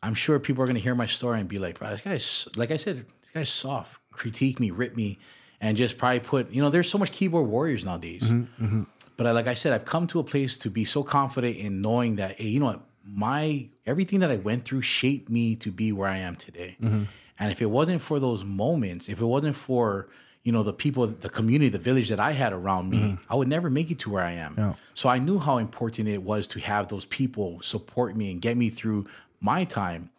I'm 0.02 0.14
sure 0.14 0.39
people 0.39 0.62
are 0.62 0.66
gonna 0.66 0.78
hear 0.78 0.94
my 0.94 1.06
story 1.06 1.40
and 1.40 1.48
be 1.48 1.59
like, 1.59 1.78
bro, 1.78 1.90
this 1.90 2.02
guy's 2.02 2.47
like 2.56 2.70
I 2.70 2.76
said, 2.76 3.06
this 3.22 3.31
guy's 3.32 3.48
soft, 3.48 4.01
critique 4.12 4.60
me, 4.60 4.70
rip 4.70 4.94
me, 4.94 5.18
and 5.60 5.76
just 5.76 5.97
probably 5.97 6.20
put, 6.20 6.51
you 6.51 6.60
know, 6.60 6.68
there's 6.68 6.90
so 6.90 6.98
much 6.98 7.10
keyboard 7.10 7.48
warriors 7.48 7.85
nowadays. 7.85 8.24
Mm-hmm, 8.24 8.64
mm-hmm. 8.64 8.82
But 9.16 9.26
I, 9.26 9.31
like 9.31 9.47
I 9.47 9.55
said, 9.55 9.72
I've 9.72 9.86
come 9.86 10.06
to 10.09 10.18
a 10.18 10.24
place 10.24 10.59
to 10.59 10.70
be 10.70 10.85
so 10.85 11.02
confident 11.02 11.56
in 11.56 11.81
knowing 11.81 12.16
that, 12.16 12.39
hey, 12.39 12.48
you 12.48 12.60
know 12.60 12.66
what? 12.66 12.81
My 13.02 13.68
everything 13.86 14.20
that 14.20 14.31
I 14.31 14.36
went 14.36 14.64
through 14.64 14.82
shaped 14.82 15.31
me 15.31 15.56
to 15.56 15.70
be 15.70 15.90
where 15.90 16.09
I 16.09 16.18
am 16.18 16.36
today. 16.36 16.76
Mm-hmm. 16.82 17.05
And 17.39 17.51
if 17.51 17.61
it 17.61 17.66
wasn't 17.66 18.01
for 18.01 18.20
those 18.20 18.44
moments, 18.44 19.09
if 19.09 19.20
it 19.20 19.24
wasn't 19.24 19.56
for 19.56 20.09
you 20.43 20.52
know 20.52 20.62
the 20.62 20.73
people, 20.73 21.06
the 21.06 21.31
community, 21.31 21.70
the 21.70 21.78
village 21.78 22.09
that 22.11 22.20
I 22.20 22.32
had 22.32 22.52
around 22.52 22.90
me, 22.90 22.98
mm-hmm. 22.98 23.32
I 23.32 23.35
would 23.35 23.48
never 23.48 23.70
make 23.70 23.90
it 23.90 23.98
to 24.01 24.11
where 24.11 24.23
I 24.23 24.32
am. 24.32 24.55
Yeah. 24.56 24.74
So 24.93 25.09
I 25.09 25.19
knew 25.19 25.39
how 25.39 25.59
important 25.59 26.09
it 26.09 26.23
was 26.23 26.47
to 26.48 26.61
have 26.61 26.89
those 26.89 27.06
people 27.06 27.61
support 27.62 28.16
me 28.16 28.31
and 28.31 28.40
get 28.40 28.56
me 28.56 28.69
through 28.69 29.06
my 29.40 29.65
time 29.65 30.11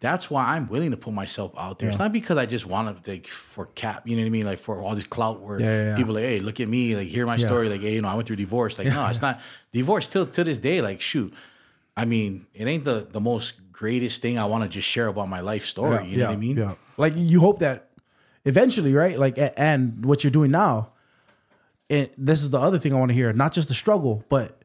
that's 0.00 0.30
why 0.30 0.54
I'm 0.54 0.68
willing 0.68 0.92
to 0.92 0.96
put 0.96 1.12
myself 1.12 1.52
out 1.58 1.78
there. 1.78 1.88
Yeah. 1.88 1.90
It's 1.90 1.98
not 1.98 2.12
because 2.12 2.36
I 2.36 2.46
just 2.46 2.66
want 2.66 3.02
to 3.02 3.10
like 3.10 3.26
for 3.26 3.66
cap, 3.66 4.06
you 4.06 4.16
know 4.16 4.22
what 4.22 4.26
I 4.26 4.30
mean? 4.30 4.46
Like 4.46 4.58
for 4.58 4.80
all 4.80 4.94
this 4.94 5.04
clout 5.04 5.40
where 5.40 5.60
yeah, 5.60 5.96
people 5.96 6.14
like, 6.14 6.24
hey, 6.24 6.38
look 6.38 6.60
at 6.60 6.68
me, 6.68 6.94
like 6.94 7.08
hear 7.08 7.26
my 7.26 7.36
story, 7.36 7.68
like 7.68 7.80
hey, 7.80 7.94
you 7.94 8.02
know, 8.02 8.08
I 8.08 8.14
went 8.14 8.26
through 8.28 8.36
divorce. 8.36 8.78
Like, 8.78 8.88
no, 8.88 9.06
it's 9.08 9.22
not 9.22 9.40
divorce 9.72 10.06
till 10.06 10.24
to 10.26 10.44
this 10.44 10.58
day. 10.58 10.80
Like, 10.80 11.00
shoot, 11.00 11.34
I 11.96 12.04
mean, 12.04 12.46
it 12.54 12.68
ain't 12.68 12.84
the 12.84 13.08
the 13.10 13.20
most 13.20 13.54
greatest 13.78 14.20
thing 14.20 14.38
I 14.38 14.44
want 14.46 14.64
to 14.64 14.68
just 14.68 14.88
share 14.88 15.06
about 15.06 15.28
my 15.28 15.40
life 15.40 15.64
story. 15.64 16.06
you 16.06 16.18
know 16.18 16.26
what 16.26 16.32
I 16.32 16.36
mean? 16.36 16.56
Yeah. 16.56 16.74
Like 16.96 17.12
you 17.16 17.38
hope 17.38 17.60
that 17.60 17.90
eventually, 18.44 18.92
right? 18.92 19.16
Like, 19.18 19.38
and 19.56 20.04
what 20.04 20.24
you're 20.24 20.32
doing 20.32 20.50
now, 20.50 20.90
and 21.88 22.10
this 22.18 22.42
is 22.42 22.50
the 22.50 22.58
other 22.58 22.78
thing 22.78 22.92
I 22.92 22.98
want 22.98 23.10
to 23.10 23.14
hear, 23.14 23.32
not 23.32 23.52
just 23.52 23.68
the 23.68 23.74
struggle, 23.74 24.24
but 24.28 24.62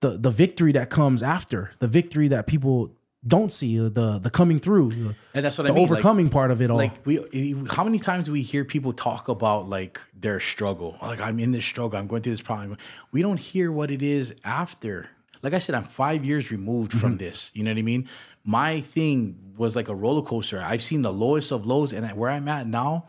the 0.00 0.16
the 0.16 0.30
victory 0.30 0.72
that 0.72 0.88
comes 0.88 1.22
after, 1.22 1.72
the 1.78 1.88
victory 1.88 2.28
that 2.28 2.46
people 2.46 2.90
don't 3.26 3.52
see 3.52 3.78
the 3.78 4.18
the 4.18 4.30
coming 4.30 4.58
through 4.58 5.14
and 5.32 5.44
that's 5.44 5.56
what 5.56 5.64
the 5.64 5.72
I 5.72 5.74
mean 5.74 5.84
overcoming 5.84 6.26
like, 6.26 6.32
part 6.32 6.50
of 6.50 6.60
it 6.60 6.70
all 6.70 6.76
like 6.76 7.06
we 7.06 7.56
how 7.70 7.82
many 7.82 7.98
times 7.98 8.26
do 8.26 8.32
we 8.32 8.42
hear 8.42 8.66
people 8.66 8.92
talk 8.92 9.28
about 9.28 9.66
like 9.66 9.98
their 10.14 10.40
struggle 10.40 10.98
like 11.00 11.22
i'm 11.22 11.38
in 11.38 11.52
this 11.52 11.64
struggle 11.64 11.98
i'm 11.98 12.06
going 12.06 12.20
through 12.20 12.34
this 12.34 12.42
problem 12.42 12.76
we 13.12 13.22
don't 13.22 13.40
hear 13.40 13.72
what 13.72 13.90
it 13.90 14.02
is 14.02 14.34
after 14.44 15.08
like 15.42 15.54
i 15.54 15.58
said 15.58 15.74
i'm 15.74 15.84
five 15.84 16.22
years 16.22 16.50
removed 16.50 16.90
mm-hmm. 16.90 17.00
from 17.00 17.16
this 17.16 17.50
you 17.54 17.64
know 17.64 17.70
what 17.70 17.78
i 17.78 17.82
mean 17.82 18.06
my 18.44 18.80
thing 18.80 19.52
was 19.56 19.76
like 19.76 19.88
a 19.88 19.94
roller 19.94 20.22
coaster 20.22 20.60
i've 20.62 20.82
seen 20.82 21.02
the 21.02 21.12
lowest 21.12 21.50
of 21.52 21.66
lows 21.66 21.92
and 21.92 22.06
where 22.16 22.30
i'm 22.30 22.48
at 22.48 22.66
now 22.66 23.06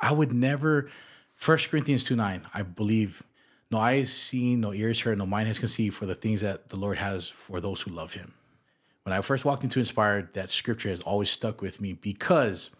i 0.00 0.12
would 0.12 0.32
never 0.32 0.88
first 1.34 1.70
corinthians 1.70 2.04
2 2.04 2.16
9 2.16 2.46
i 2.54 2.62
believe 2.62 3.22
no 3.70 3.78
eyes 3.78 4.12
seen 4.12 4.60
no 4.60 4.72
ears 4.72 5.00
heard 5.00 5.18
no 5.18 5.26
mind 5.26 5.48
has 5.48 5.58
conceived 5.58 5.96
for 5.96 6.06
the 6.06 6.14
things 6.14 6.40
that 6.40 6.68
the 6.68 6.76
lord 6.76 6.98
has 6.98 7.28
for 7.28 7.60
those 7.60 7.82
who 7.82 7.90
love 7.90 8.14
him 8.14 8.34
when 9.04 9.18
I 9.18 9.22
first 9.22 9.44
walked 9.44 9.64
into 9.64 9.78
Inspired, 9.78 10.34
that 10.34 10.50
scripture 10.50 10.90
has 10.90 11.00
always 11.00 11.30
stuck 11.30 11.62
with 11.62 11.80
me 11.80 11.94
because 11.94 12.70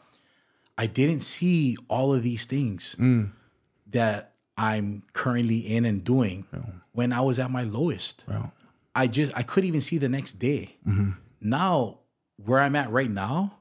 I 0.77 0.87
didn't 0.87 1.23
see 1.23 1.77
all 1.89 2.15
of 2.15 2.23
these 2.23 2.45
things 2.45 2.97
mm. 2.99 3.31
that 3.89 4.35
I'm 4.57 5.03
currently 5.13 5.59
in 5.59 5.85
and 5.85 6.05
doing 6.05 6.47
yeah. 6.53 6.61
when 6.93 7.13
I 7.13 7.21
was 7.23 7.39
at 7.39 7.51
my 7.51 7.63
lowest. 7.63 8.25
I 8.95 9.07
just 9.07 9.37
I 9.37 9.43
couldn't 9.43 9.69
even 9.69 9.81
see 9.81 9.99
the 9.99 10.09
next 10.09 10.35
day. 10.35 10.77
Mm-hmm. 10.87 11.13
Now, 11.41 11.99
where 12.45 12.61
I'm 12.61 12.77
at 12.77 12.91
right 12.91 13.11
now, 13.11 13.55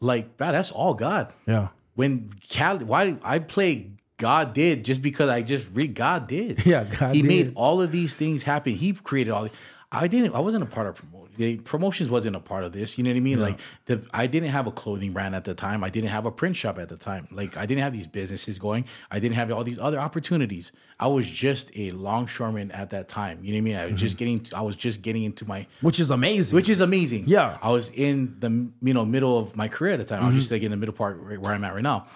like 0.00 0.36
bro, 0.36 0.52
that's 0.52 0.70
all 0.70 0.94
God. 0.94 1.32
Yeah. 1.46 1.68
When 1.94 2.30
Cali, 2.48 2.84
why 2.84 3.16
I 3.22 3.38
play 3.38 3.92
God 4.16 4.52
did 4.52 4.84
just 4.84 5.02
because 5.02 5.28
I 5.28 5.42
just 5.42 5.66
read 5.72 5.94
God 5.94 6.26
did. 6.26 6.64
Yeah, 6.66 6.84
God 6.84 7.14
He 7.14 7.22
did. 7.22 7.28
made 7.28 7.52
all 7.54 7.80
of 7.82 7.92
these 7.92 8.14
things 8.14 8.42
happen. 8.44 8.72
He 8.74 8.92
created 8.92 9.30
all. 9.30 9.48
I 9.92 10.08
didn't. 10.08 10.34
I 10.34 10.40
wasn't 10.40 10.64
a 10.64 10.66
part 10.66 10.86
of 10.88 10.98
the 11.36 11.58
promotions 11.58 12.10
wasn't 12.10 12.36
a 12.36 12.40
part 12.40 12.64
of 12.64 12.72
this. 12.72 12.96
You 12.98 13.04
know 13.04 13.10
what 13.10 13.16
I 13.16 13.20
mean? 13.20 13.38
Yeah. 13.38 13.44
Like 13.44 13.60
the 13.86 14.06
I 14.12 14.26
didn't 14.26 14.50
have 14.50 14.66
a 14.66 14.70
clothing 14.70 15.12
brand 15.12 15.34
at 15.34 15.44
the 15.44 15.54
time. 15.54 15.84
I 15.84 15.90
didn't 15.90 16.10
have 16.10 16.26
a 16.26 16.30
print 16.30 16.56
shop 16.56 16.78
at 16.78 16.88
the 16.88 16.96
time. 16.96 17.28
Like 17.30 17.56
I 17.56 17.66
didn't 17.66 17.82
have 17.82 17.92
these 17.92 18.06
businesses 18.06 18.58
going. 18.58 18.84
I 19.10 19.18
didn't 19.18 19.36
have 19.36 19.50
all 19.52 19.64
these 19.64 19.78
other 19.78 19.98
opportunities. 19.98 20.72
I 20.98 21.08
was 21.08 21.28
just 21.28 21.70
a 21.74 21.90
longshoreman 21.90 22.70
at 22.70 22.90
that 22.90 23.08
time. 23.08 23.40
You 23.42 23.52
know 23.52 23.56
what 23.56 23.58
I 23.58 23.62
mean? 23.62 23.76
I 23.76 23.84
was 23.84 23.90
mm-hmm. 23.90 23.96
just 23.96 24.16
getting 24.16 24.46
I 24.54 24.62
was 24.62 24.76
just 24.76 25.02
getting 25.02 25.24
into 25.24 25.46
my 25.46 25.66
Which 25.80 26.00
is 26.00 26.10
amazing. 26.10 26.54
Which 26.54 26.68
is 26.68 26.80
amazing. 26.80 27.24
Yeah. 27.26 27.58
I 27.62 27.70
was 27.70 27.90
in 27.90 28.36
the 28.40 28.70
you 28.82 28.94
know 28.94 29.04
middle 29.04 29.38
of 29.38 29.56
my 29.56 29.68
career 29.68 29.94
at 29.94 29.98
the 29.98 30.04
time. 30.04 30.18
Mm-hmm. 30.18 30.26
I 30.26 30.28
was 30.28 30.36
just 30.36 30.46
mm-hmm. 30.46 30.54
like 30.54 30.62
in 30.62 30.70
the 30.70 30.76
middle 30.76 30.94
part 30.94 31.40
where 31.40 31.52
I'm 31.52 31.64
at 31.64 31.74
right 31.74 31.82
now. 31.82 32.06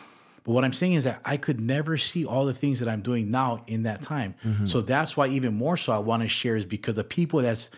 But 0.48 0.54
what 0.54 0.64
I'm 0.64 0.72
saying 0.72 0.94
is 0.94 1.04
that 1.04 1.20
I 1.26 1.36
could 1.36 1.60
never 1.60 1.98
see 1.98 2.24
all 2.24 2.46
the 2.46 2.54
things 2.54 2.78
that 2.78 2.88
I'm 2.88 3.02
doing 3.02 3.30
now 3.30 3.64
in 3.66 3.82
that 3.82 4.00
time. 4.00 4.34
Mm-hmm. 4.42 4.64
So 4.64 4.80
that's 4.80 5.14
why 5.14 5.26
even 5.26 5.52
more 5.54 5.76
so 5.76 5.92
I 5.92 5.98
want 5.98 6.22
to 6.22 6.28
share 6.28 6.56
is 6.56 6.64
because 6.64 6.94
the 6.94 7.04
people 7.04 7.42
that's 7.42 7.68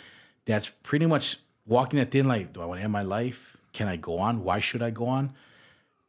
that's 0.50 0.68
pretty 0.82 1.06
much 1.06 1.38
walking 1.66 1.98
that 2.00 2.10
thin 2.10 2.26
like, 2.26 2.52
do 2.52 2.60
I 2.62 2.64
want 2.66 2.80
to 2.80 2.84
end 2.84 2.92
my 2.92 3.02
life? 3.02 3.56
Can 3.72 3.88
I 3.88 3.96
go 3.96 4.18
on? 4.18 4.42
Why 4.44 4.58
should 4.60 4.82
I 4.82 4.90
go 4.90 5.06
on? 5.06 5.32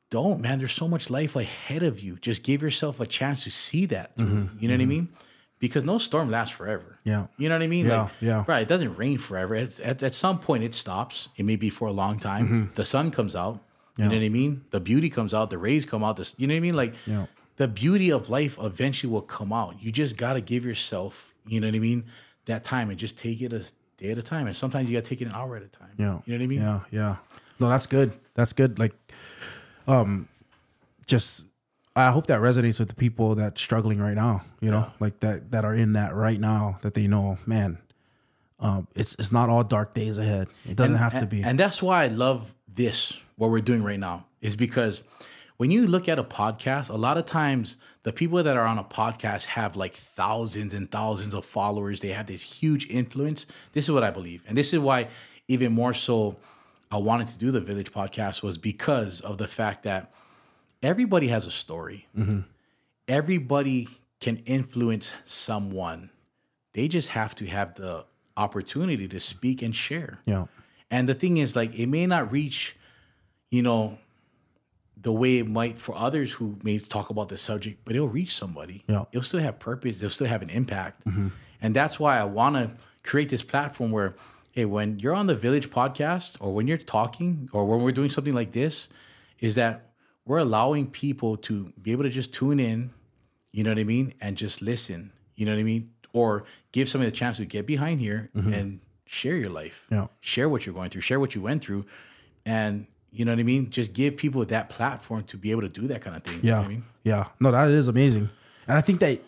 don't, 0.09 0.41
man. 0.41 0.59
There's 0.59 0.73
so 0.73 0.89
much 0.89 1.09
life 1.09 1.37
ahead 1.37 1.83
of 1.83 2.01
you. 2.01 2.17
Just 2.19 2.43
give 2.43 2.61
yourself 2.61 2.99
a 2.99 3.05
chance 3.05 3.45
to 3.45 3.49
see 3.49 3.85
that. 3.87 4.17
through. 4.17 4.49
You 4.59 4.67
know 4.67 4.73
what 4.73 4.81
I 4.81 4.85
mean? 4.85 5.07
Because 5.59 5.85
no 5.85 5.97
storm 5.97 6.29
lasts 6.29 6.53
forever. 6.53 6.97
Mm-hmm. 7.05 7.09
Yeah. 7.09 7.27
You 7.37 7.47
know 7.47 7.55
what 7.55 7.63
I 7.63 7.67
mean? 7.67 7.85
Yeah, 7.85 8.01
Like, 8.01 8.11
yeah. 8.19 8.43
Right. 8.47 8.61
It 8.63 8.67
doesn't 8.67 8.97
rain 8.97 9.17
forever. 9.17 9.55
It's, 9.55 9.79
at, 9.79 10.03
at 10.03 10.13
some 10.13 10.39
point, 10.39 10.63
it 10.65 10.73
stops. 10.73 11.29
It 11.37 11.45
may 11.45 11.55
be 11.55 11.69
for 11.69 11.87
a 11.87 11.93
long 11.93 12.19
time. 12.19 12.71
The 12.75 12.83
sun 12.83 13.11
comes 13.11 13.35
out. 13.37 13.61
You 13.97 14.05
know 14.09 14.15
what 14.15 14.23
I 14.25 14.29
mean? 14.29 14.65
The 14.71 14.79
beauty 14.81 15.09
comes 15.09 15.33
out. 15.33 15.49
The 15.49 15.57
rays 15.57 15.85
come 15.85 16.03
out. 16.03 16.17
This, 16.17 16.35
you 16.37 16.45
know 16.47 16.55
what 16.55 16.57
I 16.57 16.61
mean? 16.61 16.73
Like 16.73 16.93
Yeah. 17.05 17.27
the 17.55 17.69
beauty 17.69 18.09
of 18.11 18.29
life 18.29 18.57
eventually 18.61 19.13
will 19.13 19.21
come 19.21 19.53
out. 19.53 19.75
You 19.81 19.93
just 19.93 20.17
got 20.17 20.33
to 20.33 20.41
give 20.41 20.65
yourself, 20.65 21.33
you 21.47 21.61
know 21.61 21.67
what 21.67 21.75
I 21.75 21.79
mean, 21.79 22.03
that 22.47 22.65
time 22.65 22.89
and 22.89 22.97
just 22.99 23.17
take 23.17 23.41
it 23.41 23.53
a 23.53 23.63
day 24.01 24.11
at 24.11 24.17
a 24.17 24.23
time. 24.23 24.47
And 24.47 24.55
sometimes 24.55 24.89
you 24.89 24.97
got 24.97 25.03
to 25.03 25.09
take 25.09 25.21
it 25.21 25.25
an 25.25 25.33
hour 25.33 25.55
at 25.55 25.63
a 25.63 25.67
time. 25.67 25.91
Yeah. 25.97 26.19
You 26.25 26.33
know 26.33 26.39
what 26.39 26.41
I 26.41 26.47
mean? 26.47 26.61
Yeah, 26.61 26.79
yeah. 26.91 27.15
No, 27.59 27.69
that's 27.69 27.87
good. 27.87 28.17
That's 28.33 28.53
good. 28.53 28.79
Like, 28.79 28.93
um, 29.87 30.27
just 31.05 31.45
I 31.95 32.11
hope 32.11 32.27
that 32.27 32.39
resonates 32.39 32.79
with 32.79 32.89
the 32.89 32.95
people 32.95 33.35
that's 33.35 33.61
struggling 33.61 33.99
right 33.99 34.15
now. 34.15 34.43
You 34.59 34.71
know, 34.71 34.91
like 34.99 35.19
that 35.19 35.51
that 35.51 35.65
are 35.65 35.75
in 35.75 35.93
that 35.93 36.15
right 36.15 36.39
now. 36.39 36.79
That 36.81 36.93
they 36.93 37.07
know, 37.07 37.37
man. 37.45 37.77
Um, 38.59 38.87
it's 38.95 39.15
it's 39.15 39.31
not 39.31 39.49
all 39.49 39.63
dark 39.63 39.93
days 39.93 40.17
ahead. 40.17 40.47
It 40.67 40.75
doesn't 40.75 40.97
have 40.97 41.19
to 41.19 41.25
be. 41.25 41.43
And 41.43 41.59
that's 41.59 41.81
why 41.81 42.03
I 42.03 42.07
love 42.07 42.55
this, 42.67 43.13
what 43.35 43.49
we're 43.49 43.61
doing 43.61 43.83
right 43.83 43.99
now, 43.99 44.25
is 44.39 44.55
because 44.55 45.03
when 45.57 45.71
you 45.71 45.85
look 45.85 46.07
at 46.07 46.17
a 46.19 46.23
podcast, 46.23 46.89
a 46.89 46.95
lot 46.95 47.17
of 47.17 47.25
times 47.25 47.77
the 48.03 48.11
people 48.11 48.41
that 48.41 48.57
are 48.57 48.65
on 48.65 48.77
a 48.77 48.83
podcast 48.83 49.45
have 49.45 49.75
like 49.75 49.93
thousands 49.93 50.73
and 50.73 50.89
thousands 50.89 51.33
of 51.33 51.45
followers. 51.45 52.01
They 52.01 52.09
have 52.09 52.25
this 52.25 52.41
huge 52.41 52.87
influence. 52.89 53.45
This 53.73 53.85
is 53.85 53.91
what 53.91 54.03
I 54.03 54.09
believe. 54.09 54.43
And 54.47 54.57
this 54.57 54.73
is 54.73 54.79
why, 54.79 55.07
even 55.47 55.71
more 55.71 55.93
so, 55.93 56.37
I 56.89 56.97
wanted 56.97 57.27
to 57.27 57.37
do 57.37 57.51
the 57.51 57.61
Village 57.61 57.91
podcast 57.91 58.43
was 58.43 58.57
because 58.57 59.21
of 59.21 59.37
the 59.37 59.47
fact 59.47 59.83
that 59.83 60.11
everybody 60.81 61.27
has 61.27 61.47
a 61.47 61.51
story. 61.51 62.07
Mm-hmm. 62.17 62.39
Everybody 63.07 63.87
can 64.19 64.37
influence 64.45 65.13
someone. 65.23 66.09
They 66.73 66.87
just 66.87 67.09
have 67.09 67.35
to 67.35 67.45
have 67.45 67.75
the 67.75 68.05
opportunity 68.37 69.07
to 69.07 69.19
speak 69.19 69.61
and 69.61 69.75
share. 69.75 70.19
yeah, 70.25 70.45
And 70.89 71.07
the 71.07 71.13
thing 71.13 71.37
is, 71.37 71.55
like, 71.55 71.73
it 71.77 71.87
may 71.87 72.05
not 72.05 72.31
reach, 72.31 72.75
you 73.49 73.61
know, 73.61 73.97
the 75.01 75.11
way 75.11 75.37
it 75.37 75.47
might 75.47 75.77
for 75.77 75.95
others 75.95 76.33
who 76.33 76.57
may 76.63 76.77
talk 76.77 77.09
about 77.09 77.29
the 77.29 77.37
subject, 77.37 77.81
but 77.85 77.95
it'll 77.95 78.07
reach 78.07 78.35
somebody. 78.35 78.83
Yeah. 78.87 79.05
It'll 79.11 79.23
still 79.23 79.39
have 79.39 79.59
purpose. 79.59 79.97
It'll 79.97 80.09
still 80.09 80.27
have 80.27 80.41
an 80.41 80.49
impact. 80.49 81.05
Mm-hmm. 81.05 81.29
And 81.61 81.75
that's 81.75 81.99
why 81.99 82.19
I 82.19 82.23
want 82.23 82.55
to 82.55 82.75
create 83.03 83.29
this 83.29 83.43
platform 83.43 83.91
where, 83.91 84.15
hey, 84.51 84.65
when 84.65 84.99
you're 84.99 85.15
on 85.15 85.27
the 85.27 85.35
Village 85.35 85.69
podcast 85.69 86.37
or 86.39 86.53
when 86.53 86.67
you're 86.67 86.77
talking 86.77 87.49
or 87.51 87.65
when 87.65 87.81
we're 87.81 87.91
doing 87.91 88.09
something 88.09 88.33
like 88.33 88.51
this, 88.51 88.89
is 89.39 89.55
that 89.55 89.89
we're 90.25 90.37
allowing 90.37 90.87
people 90.87 91.35
to 91.35 91.73
be 91.81 91.91
able 91.91 92.03
to 92.03 92.09
just 92.09 92.33
tune 92.33 92.59
in, 92.59 92.91
you 93.51 93.63
know 93.63 93.71
what 93.71 93.79
I 93.79 93.83
mean, 93.83 94.13
and 94.21 94.37
just 94.37 94.61
listen, 94.61 95.11
you 95.35 95.45
know 95.45 95.53
what 95.53 95.59
I 95.59 95.63
mean, 95.63 95.89
or 96.13 96.43
give 96.71 96.87
somebody 96.89 97.09
the 97.09 97.15
chance 97.15 97.37
to 97.37 97.45
get 97.45 97.65
behind 97.65 97.99
here 97.99 98.29
mm-hmm. 98.35 98.53
and 98.53 98.79
share 99.05 99.35
your 99.35 99.49
life, 99.49 99.87
Yeah. 99.89 100.07
share 100.19 100.47
what 100.47 100.65
you're 100.65 100.75
going 100.75 100.89
through, 100.89 101.01
share 101.01 101.19
what 101.19 101.33
you 101.33 101.41
went 101.41 101.63
through, 101.63 101.85
and 102.45 102.85
you 103.11 103.25
know 103.25 103.33
what 103.33 103.39
I 103.39 103.43
mean. 103.43 103.69
Just 103.69 103.93
give 103.93 104.17
people 104.17 104.43
that 104.45 104.69
platform 104.69 105.23
to 105.25 105.37
be 105.37 105.51
able 105.51 105.61
to 105.61 105.69
do 105.69 105.87
that 105.87 106.01
kind 106.01 106.15
of 106.15 106.23
thing. 106.23 106.39
you 106.41 106.51
know 106.51 106.59
yeah, 106.59 106.65
I 106.65 106.67
mean, 106.67 106.83
yeah. 107.03 107.25
No, 107.39 107.51
that 107.51 107.69
is 107.69 107.87
amazing. 107.87 108.29
And 108.67 108.77
I 108.77 108.81
think 108.81 108.99
that 109.01 109.21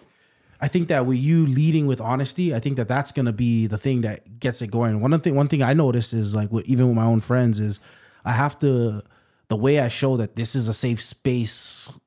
I 0.62 0.70
think 0.70 0.88
that 0.88 1.06
with 1.06 1.18
you 1.18 1.46
leading 1.46 1.88
with 1.88 2.00
honesty, 2.00 2.56
I 2.56 2.60
think 2.60 2.78
that 2.78 2.88
that's 2.88 3.12
gonna 3.12 3.34
be 3.34 3.68
the 3.68 3.78
thing 3.78 4.02
that 4.02 4.40
gets 4.40 4.62
it 4.62 4.68
going. 4.72 5.02
One 5.02 5.20
thing, 5.20 5.36
one 5.36 5.48
thing 5.48 5.62
I 5.62 5.74
noticed 5.74 6.14
is 6.14 6.34
like 6.34 6.52
with, 6.52 6.66
even 6.66 6.88
with 6.88 6.96
my 6.96 7.04
own 7.04 7.20
friends 7.20 7.60
is 7.60 7.82
I 8.24 8.32
have 8.32 8.58
to 8.60 9.04
the 9.50 9.58
way 9.58 9.80
I 9.80 9.90
show 9.90 10.16
that 10.18 10.38
this 10.38 10.56
is 10.56 10.70
a 10.70 10.74
safe 10.74 11.02
space, 11.02 12.00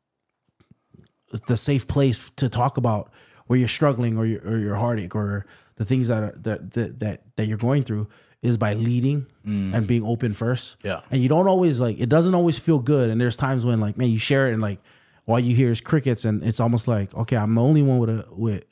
the 1.47 1.57
safe 1.59 1.87
place 1.87 2.31
to 2.37 2.49
talk 2.49 2.79
about 2.79 3.13
where 3.47 3.59
you're 3.59 3.69
struggling 3.69 4.17
or 4.17 4.25
your 4.25 4.41
or 4.49 4.57
your 4.59 4.77
heartache 4.77 5.15
or 5.15 5.45
the 5.77 5.85
things 5.85 6.09
that 6.09 6.23
are, 6.23 6.35
that, 6.39 6.73
that 6.73 7.01
that 7.01 7.23
that 7.37 7.47
you're 7.47 7.59
going 7.59 7.83
through 7.83 8.09
is 8.43 8.57
by 8.59 8.75
leading 8.75 9.27
and 9.45 9.87
being 9.87 10.05
open 10.05 10.35
first. 10.35 10.77
Yeah. 10.85 11.01
And 11.11 11.23
you 11.23 11.29
don't 11.29 11.49
always 11.49 11.81
like 11.81 11.99
it 12.01 12.09
doesn't 12.09 12.35
always 12.35 12.59
feel 12.59 12.79
good. 12.79 13.11
And 13.11 13.21
there's 13.21 13.37
times 13.37 13.65
when 13.65 13.81
like, 13.81 13.97
man, 13.97 14.09
you 14.09 14.19
share 14.19 14.49
it 14.49 14.53
and 14.53 14.63
like 14.63 14.79
all 15.27 15.39
you 15.41 15.55
hear 15.57 15.71
is 15.71 15.81
crickets 15.81 16.25
and 16.25 16.43
it's 16.45 16.61
almost 16.61 16.87
like, 16.89 17.15
okay, 17.15 17.37
I'm 17.37 17.55
the 17.55 17.63
only 17.63 17.83
one 17.83 17.99
with 17.99 18.11
a 18.11 18.27
with 18.31 18.65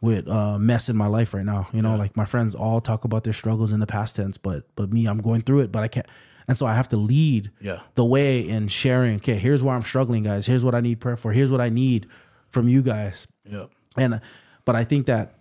with 0.00 0.28
uh 0.28 0.58
mess 0.58 0.88
in 0.88 0.96
my 0.96 1.06
life 1.06 1.32
right 1.34 1.44
now. 1.44 1.68
You 1.72 1.80
know, 1.82 1.96
like 1.96 2.16
my 2.16 2.24
friends 2.24 2.54
all 2.54 2.80
talk 2.80 3.04
about 3.04 3.24
their 3.24 3.32
struggles 3.32 3.72
in 3.72 3.80
the 3.80 3.86
past 3.86 4.16
tense, 4.16 4.36
but 4.36 4.64
but 4.76 4.92
me, 4.92 5.06
I'm 5.06 5.18
going 5.22 5.40
through 5.42 5.60
it, 5.60 5.72
but 5.72 5.82
I 5.82 5.88
can't 5.88 6.06
and 6.46 6.58
so 6.58 6.66
I 6.66 6.74
have 6.74 6.88
to 6.90 6.96
lead 6.98 7.50
Yeah. 7.60 7.80
the 7.94 8.04
way 8.04 8.40
in 8.46 8.68
sharing, 8.68 9.16
okay, 9.16 9.36
here's 9.36 9.62
where 9.64 9.74
I'm 9.74 9.82
struggling, 9.82 10.24
guys. 10.24 10.44
Here's 10.46 10.62
what 10.64 10.74
I 10.74 10.80
need 10.80 11.00
prayer 11.00 11.16
for. 11.16 11.32
Here's 11.32 11.50
what 11.50 11.60
I 11.62 11.70
need 11.70 12.06
from 12.50 12.68
you 12.68 12.82
guys. 12.82 13.26
yeah, 13.50 13.66
And 13.96 14.20
but 14.66 14.76
I 14.76 14.84
think 14.84 15.06
that 15.06 15.36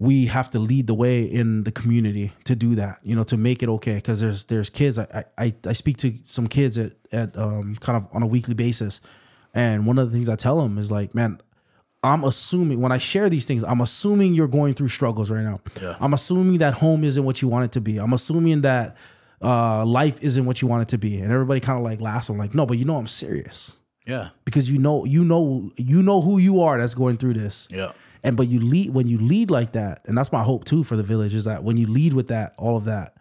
we 0.00 0.26
have 0.26 0.50
to 0.50 0.58
lead 0.58 0.86
the 0.86 0.94
way 0.94 1.22
in 1.22 1.62
the 1.64 1.70
community 1.70 2.32
to 2.44 2.56
do 2.56 2.74
that, 2.74 2.98
you 3.04 3.14
know, 3.14 3.22
to 3.24 3.36
make 3.36 3.62
it 3.62 3.68
okay. 3.68 3.96
Because 3.96 4.20
there's 4.20 4.46
there's 4.46 4.70
kids. 4.70 4.98
I, 4.98 5.24
I 5.38 5.54
I 5.66 5.72
speak 5.74 5.98
to 5.98 6.14
some 6.24 6.48
kids 6.48 6.78
at 6.78 6.92
at 7.12 7.36
um, 7.36 7.76
kind 7.76 7.96
of 7.96 8.08
on 8.12 8.22
a 8.22 8.26
weekly 8.26 8.54
basis, 8.54 9.00
and 9.54 9.86
one 9.86 9.98
of 9.98 10.10
the 10.10 10.16
things 10.16 10.28
I 10.28 10.36
tell 10.36 10.60
them 10.60 10.78
is 10.78 10.90
like, 10.90 11.14
man, 11.14 11.38
I'm 12.02 12.24
assuming 12.24 12.80
when 12.80 12.92
I 12.92 12.98
share 12.98 13.28
these 13.28 13.46
things, 13.46 13.62
I'm 13.62 13.82
assuming 13.82 14.34
you're 14.34 14.48
going 14.48 14.72
through 14.74 14.88
struggles 14.88 15.30
right 15.30 15.44
now. 15.44 15.60
Yeah. 15.80 15.96
I'm 16.00 16.14
assuming 16.14 16.58
that 16.58 16.74
home 16.74 17.04
isn't 17.04 17.22
what 17.22 17.42
you 17.42 17.48
want 17.48 17.66
it 17.66 17.72
to 17.72 17.80
be. 17.82 17.98
I'm 17.98 18.14
assuming 18.14 18.62
that 18.62 18.96
uh, 19.42 19.84
life 19.84 20.18
isn't 20.22 20.46
what 20.46 20.62
you 20.62 20.68
want 20.68 20.82
it 20.82 20.88
to 20.88 20.98
be. 20.98 21.18
And 21.18 21.30
everybody 21.30 21.60
kind 21.60 21.78
of 21.78 21.84
like 21.84 22.00
laughs. 22.00 22.30
I'm 22.30 22.38
like, 22.38 22.54
no, 22.54 22.64
but 22.64 22.78
you 22.78 22.86
know 22.86 22.96
I'm 22.96 23.06
serious 23.06 23.76
yeah, 24.06 24.30
because 24.44 24.70
you 24.70 24.78
know 24.78 25.04
you 25.04 25.24
know 25.24 25.70
you 25.76 26.02
know 26.02 26.20
who 26.20 26.38
you 26.38 26.62
are 26.62 26.78
that's 26.78 26.94
going 26.94 27.16
through 27.16 27.34
this 27.34 27.68
yeah. 27.70 27.92
And 28.22 28.36
but 28.36 28.48
you 28.48 28.60
lead 28.60 28.92
when 28.94 29.06
you 29.06 29.18
lead 29.18 29.50
like 29.50 29.72
that 29.72 30.02
and 30.04 30.16
that's 30.16 30.32
my 30.32 30.42
hope 30.42 30.64
too 30.64 30.84
for 30.84 30.96
the 30.96 31.02
village 31.02 31.34
is 31.34 31.44
that 31.44 31.64
when 31.64 31.76
you 31.76 31.86
lead 31.86 32.14
with 32.14 32.28
that 32.28 32.54
all 32.58 32.76
of 32.76 32.84
that 32.84 33.16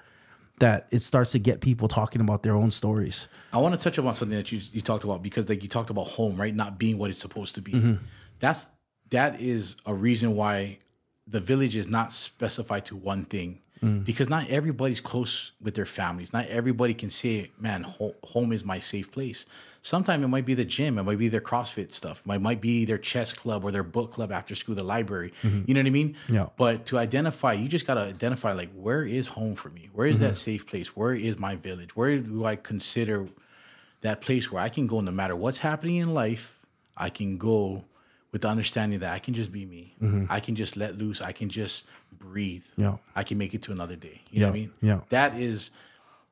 that 0.59 0.87
it 0.91 1.01
starts 1.01 1.31
to 1.31 1.39
get 1.39 1.61
people 1.61 1.87
talking 1.87 2.21
about 2.21 2.43
their 2.43 2.55
own 2.55 2.69
stories 2.69 3.27
I 3.51 3.57
want 3.57 3.75
to 3.75 3.81
touch 3.81 3.97
upon 3.97 4.13
something 4.13 4.37
that 4.37 4.51
you 4.51 4.61
you 4.71 4.81
talked 4.81 5.03
about 5.03 5.23
because 5.23 5.49
like 5.49 5.63
you 5.63 5.69
talked 5.69 5.89
about 5.89 6.07
home, 6.07 6.39
right? 6.39 6.53
Not 6.53 6.77
being 6.77 6.97
what 6.97 7.09
it's 7.09 7.19
supposed 7.19 7.55
to 7.55 7.61
be. 7.61 7.71
Mm-hmm. 7.73 8.03
That's 8.39 8.67
that 9.09 9.41
is 9.41 9.77
a 9.85 9.93
reason 9.93 10.35
why 10.35 10.79
the 11.27 11.39
village 11.39 11.75
is 11.75 11.87
not 11.87 12.13
specified 12.13 12.85
to 12.85 12.95
one 12.95 13.25
thing. 13.25 13.61
Mm. 13.83 14.03
Because 14.03 14.27
not 14.29 14.49
everybody's 14.49 14.99
close 14.99 15.53
with 15.61 15.75
their 15.75 15.85
families. 15.85 16.33
Not 16.33 16.47
everybody 16.47 16.93
can 16.93 17.09
say, 17.09 17.51
"Man, 17.57 17.83
ho- 17.83 18.15
home 18.25 18.51
is 18.51 18.65
my 18.65 18.79
safe 18.79 19.09
place." 19.09 19.45
Sometimes 19.81 20.21
it 20.21 20.27
might 20.27 20.45
be 20.45 20.53
the 20.53 20.65
gym, 20.65 20.97
it 20.99 21.03
might 21.03 21.17
be 21.17 21.29
their 21.29 21.39
CrossFit 21.39 21.91
stuff, 21.93 22.21
it 22.29 22.41
might 22.41 22.59
be 22.59 22.83
their 22.83 22.97
chess 22.97 23.31
club 23.31 23.63
or 23.63 23.71
their 23.71 23.83
book 23.83 24.11
club 24.11 24.29
after 24.33 24.53
school, 24.53 24.75
the 24.75 24.83
library. 24.83 25.31
You 25.41 25.73
know 25.73 25.79
what 25.79 25.87
I 25.87 25.91
mean? 25.91 26.09
Mm-hmm. 26.25 26.33
Yeah. 26.35 26.47
But 26.57 26.85
to 26.87 26.97
identify, 26.97 27.53
you 27.53 27.69
just 27.69 27.87
gotta 27.87 28.01
identify 28.01 28.51
like 28.51 28.71
where 28.73 29.05
is 29.05 29.27
home 29.27 29.55
for 29.55 29.69
me? 29.69 29.89
Where 29.93 30.07
is 30.07 30.19
that 30.19 30.31
Mm-hmm. 30.31 30.33
safe 30.51 30.65
place? 30.67 30.97
Where 30.97 31.13
is 31.13 31.39
my 31.39 31.55
village? 31.55 31.95
Where 31.95 32.19
do 32.19 32.43
I 32.43 32.57
consider 32.57 33.29
that 34.01 34.19
place 34.19 34.51
where 34.51 34.61
I 34.61 34.67
can 34.67 34.87
go 34.87 34.99
no 34.99 35.11
matter 35.11 35.35
what's 35.37 35.59
happening 35.59 35.95
in 35.97 36.13
life, 36.13 36.59
I 36.97 37.09
can 37.09 37.37
go 37.37 37.85
with 38.31 38.41
the 38.43 38.47
understanding 38.47 38.99
that 38.99 39.11
I 39.13 39.19
can 39.19 39.33
just 39.33 39.51
be 39.51 39.65
me. 39.65 39.95
I 40.29 40.39
can 40.39 40.55
just 40.55 40.77
let 40.77 40.97
loose. 40.97 41.21
I 41.21 41.31
can 41.31 41.49
just 41.49 41.87
breathe. 42.17 42.63
Mm-hmm. 42.73 42.81
Yeah. 42.81 42.95
I 43.15 43.23
can 43.23 43.37
make 43.37 43.53
it 43.53 43.61
to 43.63 43.71
another 43.71 43.95
day. 43.95 44.21
You 44.31 44.41
know 44.41 44.47
what 44.47 44.51
I 44.51 44.59
mean? 44.59 44.71
yeah. 44.81 44.99
That 45.09 45.35
is 45.39 45.71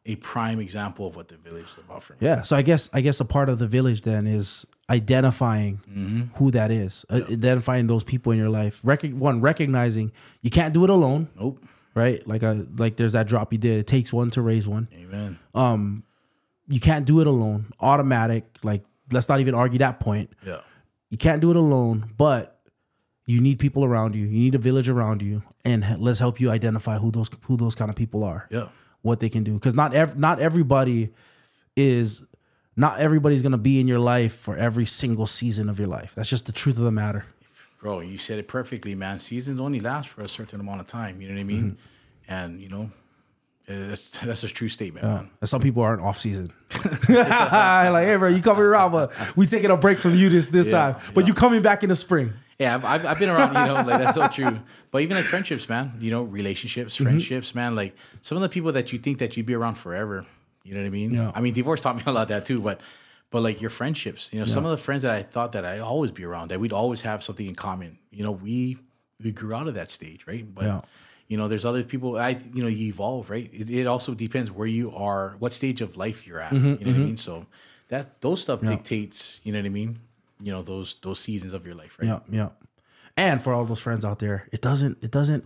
a 0.05 0.15
prime 0.17 0.59
example 0.59 1.05
of 1.07 1.15
what 1.17 1.27
the 1.27 1.35
village 1.37 1.65
is 1.65 1.75
about 1.77 2.01
for 2.01 2.13
me. 2.13 2.19
yeah 2.21 2.41
so 2.41 2.55
i 2.55 2.61
guess 2.61 2.89
i 2.93 3.01
guess 3.01 3.19
a 3.19 3.25
part 3.25 3.49
of 3.49 3.59
the 3.59 3.67
village 3.67 4.03
then 4.03 4.25
is 4.25 4.65
identifying 4.89 6.29
who 6.35 6.49
that 6.51 6.71
is 6.71 7.05
uh, 7.09 7.19
identifying 7.29 7.87
those 7.87 8.03
people 8.05 8.31
in 8.31 8.37
your 8.37 8.49
life 8.49 8.79
Rec- 8.85 9.03
one 9.11 9.41
recognizing 9.41 10.11
you 10.41 10.49
can't 10.49 10.73
do 10.73 10.83
it 10.85 10.89
alone 10.89 11.27
Nope. 11.37 11.61
right 11.93 12.25
like 12.27 12.41
a 12.43 12.65
like 12.77 12.95
there's 12.95 13.13
that 13.13 13.27
drop 13.27 13.51
you 13.51 13.59
did 13.59 13.79
it 13.79 13.87
takes 13.87 14.13
one 14.13 14.29
to 14.31 14.41
raise 14.41 14.65
one 14.65 14.87
Amen. 14.97 15.39
Um, 15.53 16.03
you 16.69 16.79
can't 16.79 17.05
do 17.05 17.19
it 17.19 17.27
alone 17.27 17.65
automatic 17.79 18.45
like 18.63 18.83
let's 19.11 19.27
not 19.27 19.39
even 19.41 19.55
argue 19.55 19.79
that 19.79 19.99
point 19.99 20.29
yeah. 20.45 20.59
You 21.09 21.17
can't 21.17 21.41
do 21.41 21.49
it 21.51 21.55
alone, 21.55 22.11
but 22.17 22.59
you 23.25 23.41
need 23.41 23.59
people 23.59 23.83
around 23.83 24.15
you. 24.15 24.25
You 24.25 24.39
need 24.39 24.55
a 24.55 24.59
village 24.59 24.89
around 24.89 25.21
you, 25.21 25.43
and 25.65 25.85
let's 25.99 26.19
help 26.19 26.39
you 26.39 26.49
identify 26.51 26.97
who 26.97 27.11
those 27.11 27.29
who 27.41 27.57
those 27.57 27.75
kind 27.75 27.89
of 27.89 27.95
people 27.95 28.23
are. 28.23 28.47
Yeah. 28.49 28.69
what 29.01 29.19
they 29.19 29.29
can 29.29 29.43
do, 29.43 29.53
because 29.53 29.73
not 29.73 29.93
ev- 29.93 30.17
not 30.17 30.39
everybody 30.39 31.13
is 31.75 32.23
not 32.75 32.99
everybody's 32.99 33.41
gonna 33.41 33.57
be 33.57 33.79
in 33.79 33.87
your 33.87 33.99
life 33.99 34.33
for 34.33 34.57
every 34.57 34.85
single 34.85 35.27
season 35.27 35.69
of 35.69 35.79
your 35.79 35.87
life. 35.87 36.13
That's 36.15 36.29
just 36.29 36.45
the 36.45 36.51
truth 36.51 36.77
of 36.77 36.83
the 36.83 36.91
matter. 36.91 37.25
Bro, 37.81 38.01
you 38.01 38.17
said 38.17 38.39
it 38.39 38.47
perfectly, 38.47 38.95
man. 38.95 39.19
Seasons 39.19 39.59
only 39.59 39.79
last 39.79 40.09
for 40.09 40.21
a 40.21 40.27
certain 40.27 40.59
amount 40.59 40.81
of 40.81 40.87
time. 40.87 41.21
You 41.21 41.27
know 41.27 41.35
what 41.35 41.41
I 41.41 41.43
mean? 41.43 41.63
Mm-hmm. 41.63 42.33
And, 42.33 42.59
you 42.59 42.69
know, 42.69 42.89
that's, 43.67 44.07
that's 44.19 44.43
a 44.43 44.47
true 44.47 44.69
statement, 44.69 45.05
man. 45.05 45.29
And 45.41 45.49
some 45.49 45.61
people 45.61 45.83
aren't 45.83 46.01
off 46.01 46.19
season. 46.19 46.51
like, 47.09 48.05
hey, 48.05 48.15
bro, 48.17 48.29
you 48.29 48.41
coming 48.41 48.63
around, 48.63 48.91
but 48.91 49.11
we 49.35 49.45
taking 49.45 49.69
a 49.71 49.77
break 49.77 49.99
from 49.99 50.15
you 50.15 50.29
this 50.29 50.47
this 50.47 50.67
Yeah, 50.67 50.93
time. 50.93 50.95
But 51.13 51.27
you 51.27 51.33
coming 51.33 51.61
back 51.61 51.83
in 51.83 51.89
the 51.89 51.95
spring. 51.95 52.33
Yeah, 52.59 52.75
I've, 52.75 52.85
I've, 52.85 53.05
I've 53.05 53.19
been 53.19 53.29
around, 53.29 53.49
you 53.55 53.65
know, 53.65 53.75
like 53.75 53.99
that's 54.01 54.15
so 54.15 54.27
true. 54.27 54.59
But 54.89 55.01
even 55.01 55.17
like 55.17 55.25
friendships, 55.25 55.67
man, 55.67 55.93
you 55.99 56.09
know, 56.09 56.23
relationships, 56.23 56.95
Mm-hmm. 56.95 57.03
friendships, 57.03 57.53
man, 57.53 57.75
like 57.75 57.95
some 58.21 58.37
of 58.37 58.41
the 58.41 58.49
people 58.49 58.71
that 58.71 58.93
you 58.93 58.97
think 58.99 59.19
that 59.19 59.35
you'd 59.35 59.45
be 59.45 59.53
around 59.53 59.75
forever, 59.75 60.25
you 60.63 60.73
know 60.73 60.79
what 60.79 60.87
I 60.87 60.89
mean? 60.89 61.11
Yeah. 61.13 61.31
I 61.35 61.41
mean, 61.41 61.53
divorce 61.53 61.81
taught 61.81 61.97
me 61.97 62.03
a 62.05 62.11
lot 62.11 62.21
of 62.23 62.27
that 62.29 62.45
too, 62.45 62.61
but 62.61 62.79
but 63.29 63.41
like 63.43 63.59
your 63.61 63.69
friendships, 63.69 64.31
you 64.31 64.39
know, 64.39 64.45
some 64.45 64.63
of 64.65 64.71
the 64.71 64.77
friends 64.77 65.01
that 65.01 65.11
I 65.11 65.21
thought 65.23 65.51
that 65.51 65.65
I'd 65.65 65.81
always 65.81 66.11
be 66.11 66.23
around, 66.23 66.49
that 66.51 66.59
we'd 66.61 66.71
always 66.71 67.01
have 67.01 67.21
something 67.21 67.45
in 67.45 67.55
common. 67.55 67.99
You 68.09 68.23
know, 68.23 68.31
we 68.31 68.77
we 69.21 69.33
grew 69.33 69.53
out 69.53 69.67
of 69.67 69.73
that 69.73 69.91
stage, 69.91 70.25
right? 70.25 70.45
But 70.55 70.63
Yeah. 70.63 70.81
You 71.27 71.37
know, 71.37 71.47
there's 71.47 71.65
other 71.65 71.83
people. 71.83 72.17
I 72.17 72.37
you 72.53 72.63
know, 72.63 72.69
you 72.69 72.87
evolve, 72.87 73.29
right? 73.29 73.49
It, 73.53 73.69
it 73.69 73.87
also 73.87 74.13
depends 74.13 74.51
where 74.51 74.67
you 74.67 74.95
are, 74.95 75.35
what 75.39 75.53
stage 75.53 75.81
of 75.81 75.97
life 75.97 76.25
you're 76.25 76.39
at. 76.39 76.53
Mm-hmm, 76.53 76.65
you 76.65 76.85
know 76.85 76.91
what 76.91 77.01
I 77.01 77.05
mean? 77.05 77.17
So 77.17 77.45
that 77.89 78.21
those 78.21 78.41
stuff 78.41 78.61
dictates. 78.61 79.41
You 79.43 79.53
know 79.53 79.59
what 79.59 79.65
I 79.65 79.69
mean? 79.69 79.99
You 80.41 80.53
know 80.53 80.61
those 80.61 80.95
those 81.01 81.19
seasons 81.19 81.53
of 81.53 81.65
your 81.65 81.75
life, 81.75 81.97
right? 81.99 82.07
Yeah, 82.07 82.19
yeah. 82.29 82.49
And 83.17 83.41
for 83.41 83.53
all 83.53 83.65
those 83.65 83.81
friends 83.81 84.05
out 84.05 84.19
there, 84.19 84.47
it 84.51 84.61
doesn't 84.61 84.99
it 85.01 85.11
doesn't 85.11 85.43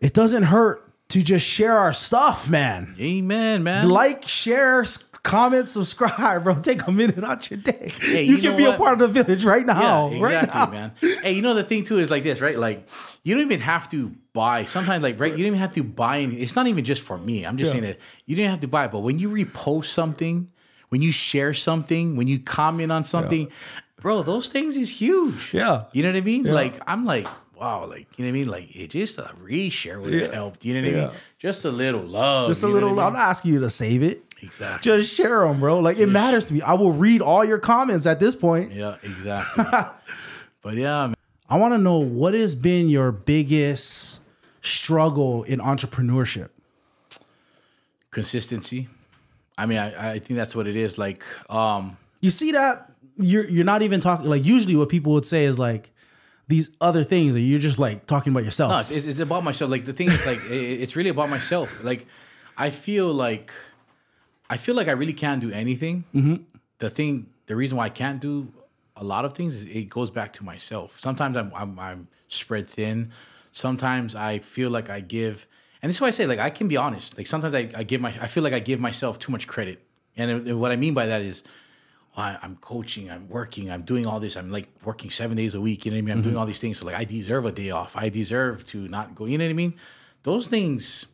it 0.00 0.14
doesn't 0.14 0.44
hurt 0.44 0.92
to 1.12 1.22
just 1.22 1.44
share 1.46 1.76
our 1.76 1.92
stuff, 1.92 2.48
man. 2.48 2.96
Amen, 2.98 3.62
man. 3.62 3.86
Like, 3.88 4.26
share, 4.26 4.86
comment, 5.22 5.68
subscribe, 5.68 6.44
bro. 6.44 6.54
Take 6.60 6.86
a 6.86 6.92
minute 6.92 7.22
out 7.22 7.50
your 7.50 7.58
day. 7.60 7.90
Hey, 8.00 8.22
you, 8.24 8.36
you 8.36 8.42
can 8.42 8.56
be 8.56 8.64
what? 8.64 8.74
a 8.74 8.78
part 8.78 9.00
of 9.00 9.12
the 9.12 9.22
village 9.22 9.44
right 9.44 9.64
now. 9.64 10.10
Yeah, 10.10 10.20
right 10.22 10.54
now. 10.54 10.66
man. 10.66 10.92
Hey, 11.22 11.32
you 11.32 11.42
know 11.42 11.54
the 11.54 11.64
thing 11.64 11.84
too 11.84 11.98
is 11.98 12.10
like 12.10 12.22
this, 12.22 12.40
right? 12.40 12.58
Like 12.58 12.88
you 13.22 13.34
don't 13.34 13.44
even 13.44 13.60
have 13.60 13.88
to 13.90 14.12
buy. 14.32 14.64
Sometimes, 14.64 15.02
like, 15.02 15.20
right, 15.20 15.30
you 15.32 15.38
don't 15.38 15.46
even 15.46 15.58
have 15.58 15.74
to 15.74 15.82
buy. 15.82 16.18
Any, 16.20 16.36
it's 16.36 16.56
not 16.56 16.66
even 16.66 16.84
just 16.84 17.02
for 17.02 17.18
me. 17.18 17.44
I'm 17.44 17.56
just 17.56 17.68
Yeah. 17.74 17.80
saying 17.80 17.92
that 17.94 17.98
you 18.26 18.36
don't 18.36 18.48
have 18.50 18.60
to 18.60 18.68
buy. 18.68 18.88
But 18.88 19.00
when 19.00 19.18
you 19.18 19.28
repost 19.28 19.86
something, 19.86 20.50
when 20.88 21.02
you 21.02 21.12
share 21.12 21.54
something, 21.54 22.16
when 22.16 22.28
you 22.28 22.38
comment 22.38 22.90
on 22.92 23.04
something, 23.04 23.50
bro, 24.00 24.22
those 24.22 24.48
things 24.48 24.76
is 24.76 24.90
huge. 25.00 25.54
Yeah. 25.54 25.82
you 25.92 26.02
know 26.02 26.10
what 26.10 26.16
I 26.16 26.20
mean. 26.22 26.44
Like 26.44 26.80
I'm 26.86 27.04
like. 27.04 27.26
Wow, 27.54 27.86
like 27.86 28.08
you 28.18 28.24
know 28.24 28.30
what 28.32 28.38
I 28.38 28.40
mean? 28.40 28.48
Like 28.48 28.74
it 28.74 28.88
just 28.90 29.18
a 29.18 29.30
reshare 29.40 30.02
would 30.02 30.12
have 30.12 30.22
Yeah. 30.30 30.34
helped. 30.34 30.64
You 30.64 30.74
know 30.74 30.80
what 30.88 31.00
I 31.00 31.06
mean? 31.12 31.16
Just 31.38 31.64
a 31.64 31.70
little 31.70 32.00
love. 32.02 32.48
Just 32.48 32.64
a 32.64 32.66
you 32.66 32.72
know 32.72 32.74
what 32.80 32.82
little. 32.86 32.98
I 32.98 33.06
I'm 33.06 33.12
mean? 33.12 33.20
not 33.20 33.28
asking 33.28 33.52
you 33.52 33.60
to 33.60 33.70
save 33.70 34.02
it. 34.02 34.24
Exactly. 34.42 34.98
Just 34.98 35.14
share 35.14 35.46
them, 35.46 35.60
bro. 35.60 35.78
Like 35.78 35.98
it 35.98 36.06
matters 36.08 36.46
to 36.46 36.54
me. 36.54 36.62
I 36.62 36.74
will 36.74 36.92
read 36.92 37.22
all 37.22 37.44
your 37.44 37.58
comments 37.58 38.06
at 38.06 38.18
this 38.20 38.34
point. 38.34 38.72
yeah, 38.72 38.96
exactly. 39.02 39.64
but 40.62 40.74
yeah, 40.74 41.06
man. 41.06 41.14
I 41.48 41.56
want 41.56 41.74
to 41.74 41.78
know 41.78 41.98
what 41.98 42.34
has 42.34 42.54
been 42.54 42.88
your 42.88 43.12
biggest 43.12 44.20
struggle 44.62 45.42
in 45.44 45.58
entrepreneurship. 45.60 46.48
consistency. 48.10 48.88
I 49.58 49.66
mean, 49.66 49.78
I, 49.78 50.12
I 50.12 50.18
think 50.18 50.38
that's 50.38 50.56
what 50.56 50.66
it 50.66 50.76
is. 50.76 50.98
Like, 50.98 51.22
um, 51.50 51.96
You 52.20 52.30
see 52.30 52.52
that 52.52 52.90
you're 53.16 53.48
you're 53.48 53.64
not 53.64 53.82
even 53.82 54.00
talking 54.00 54.28
like 54.28 54.44
usually 54.44 54.74
what 54.76 54.88
people 54.88 55.12
would 55.12 55.26
say 55.26 55.44
is 55.44 55.58
like 55.58 55.90
these 56.48 56.70
other 56.80 57.04
things, 57.04 57.34
and 57.34 57.44
you're 57.46 57.58
just 57.60 57.78
like 57.78 58.06
talking 58.06 58.32
about 58.32 58.44
yourself. 58.44 58.70
No, 58.72 58.78
it's, 58.78 58.90
it's 58.90 59.06
it's 59.06 59.20
about 59.20 59.44
myself. 59.44 59.70
Like 59.70 59.84
the 59.84 59.92
thing 59.92 60.08
is, 60.10 60.24
like 60.26 60.38
it, 60.50 60.80
it's 60.82 60.96
really 60.96 61.10
about 61.10 61.28
myself. 61.30 61.82
Like 61.84 62.06
I 62.56 62.70
feel 62.70 63.12
like 63.12 63.52
I 64.48 64.56
feel 64.56 64.74
like 64.74 64.88
I 64.88 64.92
really 64.92 65.12
can't 65.12 65.40
do 65.40 65.50
anything. 65.50 66.04
Mm-hmm. 66.14 66.36
The 66.78 66.90
thing, 66.90 67.26
the 67.46 67.56
reason 67.56 67.78
why 67.78 67.86
I 67.86 67.90
can't 67.90 68.20
do 68.20 68.52
a 68.96 69.04
lot 69.04 69.24
of 69.24 69.34
things 69.34 69.54
is 69.54 69.62
it 69.64 69.88
goes 69.88 70.10
back 70.10 70.32
to 70.34 70.44
myself. 70.44 71.00
Sometimes 71.00 71.36
I'm 71.36 71.52
I'm, 71.54 71.78
I'm 71.78 72.08
spread 72.28 72.68
thin. 72.68 73.10
Sometimes 73.50 74.14
I 74.14 74.38
feel 74.38 74.70
like 74.70 74.90
I 74.90 75.00
give, 75.00 75.46
and 75.80 75.88
this 75.88 75.96
is 75.96 76.00
why 76.00 76.08
I 76.08 76.10
say 76.10 76.26
like 76.26 76.38
I 76.38 76.50
can 76.50 76.68
be 76.68 76.76
honest. 76.76 77.16
Like 77.16 77.26
sometimes 77.26 77.54
I, 77.54 77.70
I 77.74 77.84
give 77.84 78.00
my 78.00 78.10
I 78.20 78.26
feel 78.26 78.42
like 78.42 78.52
I 78.52 78.60
give 78.60 78.80
myself 78.80 79.18
too 79.18 79.32
much 79.32 79.46
credit, 79.46 79.80
and, 80.16 80.48
it- 80.48 80.54
what 80.54 80.72
I 80.72 80.76
mean 80.76 80.94
by 80.94 81.06
that 81.06 81.22
is. 81.22 81.42
I- 82.14 82.36
I'm 82.42 82.56
coaching, 82.56 83.10
I'm 83.10 83.26
working, 83.30 83.70
I'm 83.70 83.84
doing 83.84 84.06
all 84.06 84.20
this. 84.20 84.36
I'm 84.36 84.50
like 84.50 84.68
working 84.84 85.08
seven 85.08 85.34
days 85.34 85.54
a 85.54 85.62
week. 85.62 85.86
You 85.86 85.92
know 85.92 85.96
what 85.96 85.98
I 86.00 86.02
mean? 86.02 86.12
I'm 86.12 86.20
doing 86.20 86.34
mm-hmm. 86.34 86.40
all 86.40 86.44
these 86.44 86.60
things. 86.60 86.78
So 86.78 86.84
like 86.84 86.94
I 86.94 87.04
deserve 87.04 87.46
a 87.46 87.52
day 87.52 87.70
off. 87.70 87.96
I 87.96 88.10
deserve 88.10 88.66
to 88.66 88.86
not 88.86 89.14
go. 89.14 89.24
You 89.24 89.38
know 89.38 89.46
what 89.46 89.50
I 89.50 89.54
mean? 89.54 89.72
Those 90.22 90.46
things 90.46 91.06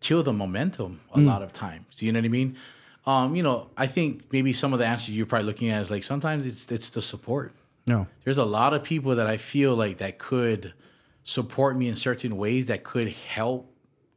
kill 0.00 0.22
the 0.22 0.32
momentum 0.32 1.00
a 1.14 1.20
lot 1.20 1.42
of 1.42 1.52
times. 1.52 2.02
You 2.02 2.12
know 2.12 2.18
what 2.20 2.24
I 2.24 2.28
mean? 2.28 2.56
Um, 3.06 3.34
you 3.34 3.42
know, 3.42 3.68
I 3.76 3.86
think 3.86 4.32
maybe 4.32 4.52
some 4.52 4.72
of 4.72 4.78
the 4.78 4.86
answers 4.86 5.10
you're 5.16 5.26
probably 5.26 5.46
looking 5.46 5.70
at 5.70 5.80
is 5.82 5.90
like 5.90 6.02
sometimes 6.02 6.46
it's 6.46 6.70
it's 6.70 6.90
the 6.90 7.02
support. 7.02 7.52
no. 7.86 8.06
There's 8.24 8.38
a 8.38 8.44
lot 8.44 8.74
of 8.74 8.82
people 8.82 9.14
that 9.16 9.26
I 9.26 9.36
feel 9.36 9.74
like 9.74 9.98
that 9.98 10.18
could 10.18 10.74
support 11.24 11.76
me 11.76 11.88
in 11.88 11.96
certain 11.96 12.36
ways 12.36 12.66
that 12.66 12.84
could 12.84 13.08
help 13.08 13.72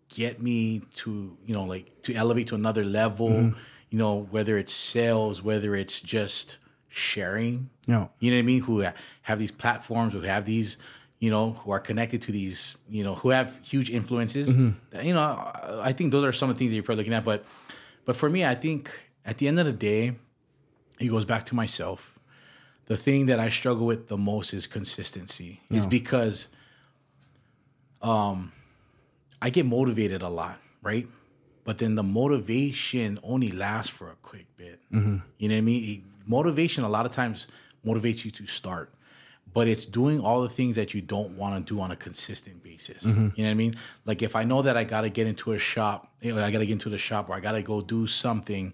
get 0.10 0.41
me 0.41 0.81
to, 0.95 1.38
you 1.45 1.53
know, 1.53 1.64
like 1.64 2.01
to 2.03 2.14
elevate 2.14 2.47
to 2.47 2.55
another 2.55 2.84
level, 2.84 3.53
you 3.89 3.97
know, 3.97 4.27
whether 4.31 4.57
it's 4.57 4.73
sales, 4.73 5.41
whether 5.41 5.76
it's 5.76 5.99
just 5.99 6.57
sharing. 6.89 7.69
No. 7.88 8.11
You 8.19 8.31
know 8.31 8.38
what 8.38 8.43
I 8.43 8.45
mean? 8.45 8.61
Who 8.64 8.85
have 9.23 9.39
these 9.39 9.51
platforms, 9.51 10.14
who 10.14 10.22
have 10.22 10.45
these, 10.45 10.77
you 11.24 11.32
know, 11.32 11.54
who 11.62 11.72
are 11.72 11.80
connected 11.80 12.22
to 12.22 12.34
these, 12.34 12.78
you 12.90 13.02
know, 13.02 13.16
who 13.16 13.30
have 13.30 13.58
huge 13.64 13.90
influences. 13.90 14.50
You 15.02 15.14
know, 15.14 15.52
I 15.90 15.94
think 15.94 16.12
those 16.12 16.26
are 16.26 16.34
some 16.34 16.50
of 16.50 16.56
the 16.56 16.60
things 16.60 16.72
that 16.72 16.76
you're 16.76 16.84
probably 16.84 17.04
looking 17.04 17.14
at. 17.14 17.24
But, 17.24 17.45
but 18.04 18.18
for 18.18 18.30
me, 18.30 18.44
I 18.44 18.56
think 18.56 18.91
at 19.24 19.38
the 19.38 19.48
end 19.48 19.58
of 19.58 19.66
the 19.66 19.72
day, 19.91 20.16
it 21.00 21.08
goes 21.08 21.24
back 21.24 21.45
to 21.45 21.56
myself. 21.56 22.20
The 22.88 22.98
thing 22.98 23.28
that 23.28 23.40
I 23.40 23.48
struggle 23.48 23.86
with 23.86 24.10
the 24.10 24.18
most 24.18 24.54
is 24.54 24.68
consistency. 24.68 25.62
Is 25.72 25.86
because, 25.86 26.50
um, 28.02 28.52
I 29.41 29.50
get 29.50 29.66
motivated 29.66 30.24
a 30.24 30.30
lot, 30.30 30.60
right? 30.82 31.08
But 31.64 31.78
then 31.78 31.95
the 31.95 32.04
motivation 32.04 33.18
only 33.24 33.50
lasts 33.50 33.90
for 33.90 34.10
a 34.10 34.16
quick 34.22 34.48
bit. 34.58 34.82
You 35.38 35.48
know 35.48 35.56
what 35.56 35.58
I 35.58 35.62
mean? 35.62 36.04
Motivation 36.26 36.84
a 36.84 36.90
lot 36.90 37.06
of 37.06 37.14
times 37.14 37.48
motivates 37.86 38.26
you 38.26 38.32
to 38.32 38.45
start, 38.45 38.91
but 39.54 39.68
it's 39.68 39.86
doing 39.86 40.20
all 40.20 40.42
the 40.42 40.50
things 40.50 40.76
that 40.76 40.94
you 40.94 41.02
don't 41.02 41.38
want 41.38 41.56
to 41.68 41.74
do 41.74 41.80
on 41.80 41.92
a 41.92 41.96
consistent 41.96 42.64
basis. 42.64 43.04
You 43.04 43.12
know 43.14 43.32
what 43.36 43.46
I 43.46 43.54
mean? 43.54 43.76
Like 44.06 44.22
if 44.22 44.36
I 44.36 44.44
know 44.44 44.62
that 44.64 44.76
I 44.76 44.84
got 44.84 45.02
to 45.02 45.10
get 45.10 45.28
into 45.28 45.52
a 45.52 45.60
shop, 45.60 46.12
you 46.22 46.34
know, 46.34 46.44
I 46.44 46.52
got 46.52 46.60
to 46.60 46.66
get 46.66 46.74
into 46.74 46.90
the 46.90 46.98
shop 46.98 47.30
or 47.30 47.36
I 47.36 47.40
got 47.40 47.52
to 47.54 47.62
go 47.62 47.82
do 47.82 48.08
something. 48.08 48.74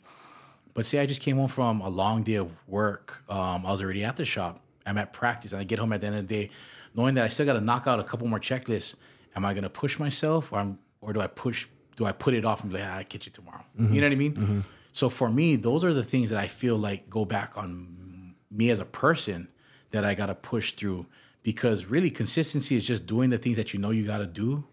But 0.73 0.85
say 0.85 0.99
I 0.99 1.05
just 1.05 1.21
came 1.21 1.37
home 1.37 1.47
from 1.49 1.81
a 1.81 1.89
long 1.89 2.23
day 2.23 2.35
of 2.35 2.53
work. 2.67 3.23
Um, 3.29 3.65
I 3.65 3.71
was 3.71 3.81
already 3.81 4.03
at 4.03 4.15
the 4.15 4.25
shop. 4.25 4.61
I'm 4.85 4.97
at 4.97 5.11
practice, 5.13 5.51
and 5.51 5.59
I 5.59 5.65
get 5.65 5.77
home 5.79 5.91
at 5.93 6.01
the 6.01 6.07
end 6.07 6.15
of 6.15 6.27
the 6.27 6.33
day, 6.45 6.51
knowing 6.95 7.13
that 7.15 7.25
I 7.25 7.27
still 7.27 7.45
got 7.45 7.53
to 7.53 7.61
knock 7.61 7.85
out 7.85 7.99
a 7.99 8.03
couple 8.03 8.27
more 8.27 8.39
checklists. 8.39 8.95
Am 9.35 9.45
I 9.45 9.53
gonna 9.53 9.69
push 9.69 9.99
myself, 9.99 10.51
or 10.53 10.59
I'm, 10.59 10.79
or 11.01 11.13
do 11.13 11.21
I 11.21 11.27
push? 11.27 11.67
Do 11.97 12.05
I 12.05 12.11
put 12.13 12.33
it 12.33 12.45
off 12.45 12.63
and 12.63 12.71
be 12.71 12.79
like, 12.79 12.87
ah, 12.89 12.97
I 12.97 13.03
catch 13.03 13.25
you 13.25 13.31
tomorrow? 13.31 13.63
You 13.77 13.99
know 14.01 14.07
what 14.07 14.13
I 14.13 14.15
mean? 14.15 14.63
So 14.93 15.09
for 15.09 15.29
me, 15.29 15.55
those 15.57 15.83
are 15.83 15.93
the 15.93 16.03
things 16.03 16.29
that 16.31 16.39
I 16.39 16.47
feel 16.47 16.77
like 16.77 17.09
go 17.09 17.25
back 17.25 17.57
on 17.57 18.35
me 18.49 18.69
as 18.71 18.79
a 18.79 18.85
person 18.85 19.49
that 19.91 20.05
I 20.05 20.13
gotta 20.13 20.35
push 20.35 20.73
through 20.73 21.05
because 21.43 21.85
really 21.85 22.09
consistency 22.11 22.75
is 22.75 22.85
just 22.85 23.05
doing 23.05 23.29
the 23.29 23.37
things 23.37 23.57
that 23.57 23.73
you 23.73 23.79
know 23.79 23.89
you 23.91 24.05
gotta 24.05 24.25
do 24.25 24.65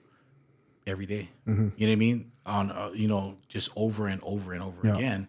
every 0.86 1.06
day. 1.06 1.30
You 1.46 1.52
know 1.54 1.70
what 1.78 1.88
I 1.88 1.94
mean? 1.96 2.30
On 2.44 2.70
uh, 2.70 2.90
you 2.94 3.08
know 3.08 3.36
just 3.48 3.70
over 3.76 4.06
and 4.06 4.20
over 4.22 4.52
and 4.52 4.62
over 4.62 4.88
again. 4.88 5.28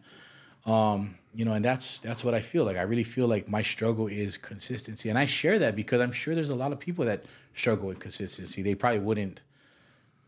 Um, 0.66 1.16
you 1.34 1.46
know, 1.46 1.54
and 1.54 1.64
that's 1.64 2.00
that's 2.00 2.24
what 2.24 2.34
I 2.34 2.42
feel 2.42 2.66
like. 2.66 2.78
I 2.78 2.82
really 2.82 3.04
feel 3.04 3.28
like 3.28 3.48
my 3.48 3.62
struggle 3.62 4.08
is 4.08 4.38
consistency, 4.38 5.10
and 5.10 5.18
I 5.18 5.26
share 5.26 5.58
that 5.60 5.76
because 5.76 6.02
I'm 6.02 6.12
sure 6.12 6.36
there's 6.36 6.50
a 6.50 6.56
lot 6.56 6.72
of 6.74 6.80
people 6.80 7.06
that 7.06 7.26
struggle 7.54 7.88
with 7.88 8.00
consistency. 8.00 8.62
They 8.62 8.76
probably 8.76 9.00
wouldn't 9.00 9.42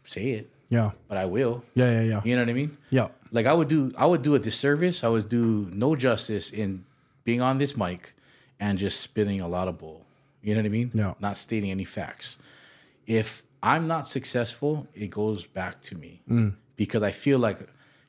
say 0.03 0.29
it, 0.31 0.49
Yeah. 0.69 0.91
but 1.07 1.17
I 1.17 1.25
will. 1.25 1.63
Yeah. 1.75 1.91
Yeah. 1.91 2.01
Yeah. 2.01 2.21
You 2.23 2.35
know 2.35 2.41
what 2.43 2.49
I 2.49 2.53
mean? 2.53 2.77
Yeah. 2.89 3.09
Like 3.31 3.45
I 3.45 3.53
would 3.53 3.67
do, 3.67 3.91
I 3.97 4.05
would 4.07 4.21
do 4.23 4.33
a 4.33 4.39
disservice. 4.39 5.03
I 5.03 5.07
would 5.09 5.29
do 5.29 5.69
no 5.71 5.95
justice 5.95 6.49
in 6.51 6.85
being 7.23 7.41
on 7.41 7.57
this 7.59 7.75
mic 7.77 8.13
and 8.59 8.77
just 8.77 9.01
spitting 9.01 9.41
a 9.41 9.47
lot 9.47 9.67
of 9.67 9.77
bull. 9.77 10.05
You 10.41 10.55
know 10.55 10.61
what 10.61 10.67
I 10.67 10.69
mean? 10.69 10.91
No. 10.93 11.15
Not 11.19 11.37
stating 11.37 11.71
any 11.71 11.83
facts. 11.83 12.37
If 13.05 13.43
I'm 13.61 13.87
not 13.87 14.07
successful, 14.07 14.87
it 14.93 15.09
goes 15.09 15.45
back 15.45 15.81
to 15.83 15.97
me 15.97 16.21
mm. 16.29 16.53
because 16.75 17.03
I 17.03 17.11
feel 17.11 17.39
like 17.39 17.59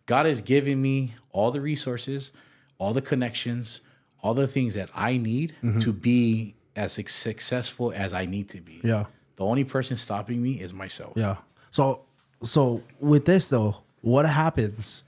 God 0.07 0.27
has 0.27 0.41
given 0.41 0.81
me 0.81 1.15
all 1.33 1.51
the 1.51 1.61
resources, 1.61 2.31
all 2.79 2.93
the 2.93 3.03
connections, 3.03 3.81
all 4.23 4.35
the 4.35 4.47
things 4.47 4.75
that 4.75 4.91
I 4.95 5.17
need 5.17 5.55
mm-hmm. 5.63 5.79
to 5.79 5.93
be 5.93 6.55
as 6.77 6.93
successful 6.93 7.93
as 7.95 8.15
I 8.15 8.27
need 8.27 8.49
to 8.51 8.61
be. 8.61 8.81
Yeah. 8.85 9.07
The 9.37 9.45
only 9.45 9.65
person 9.65 9.97
stopping 9.97 10.43
me 10.43 10.61
is 10.61 10.73
myself. 10.73 11.15
Yeah. 11.17 11.37
So 11.71 12.03
so 12.43 12.83
with 13.01 13.25
this 13.25 13.49
though, 13.49 13.83
what 14.03 14.27
happens? 14.27 15.03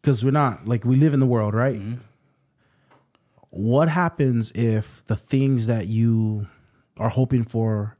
Because 0.00 0.24
we're 0.24 0.30
not 0.30 0.66
like 0.66 0.84
we 0.84 0.96
live 0.96 1.14
in 1.14 1.20
the 1.20 1.26
world, 1.26 1.54
right? 1.54 1.76
Mm-hmm. 1.76 2.00
What 3.56 3.88
happens 3.88 4.50
if 4.52 5.04
the 5.06 5.16
things 5.16 5.66
that 5.66 5.86
you 5.86 6.48
are 6.96 7.08
hoping 7.08 7.44
for 7.44 7.96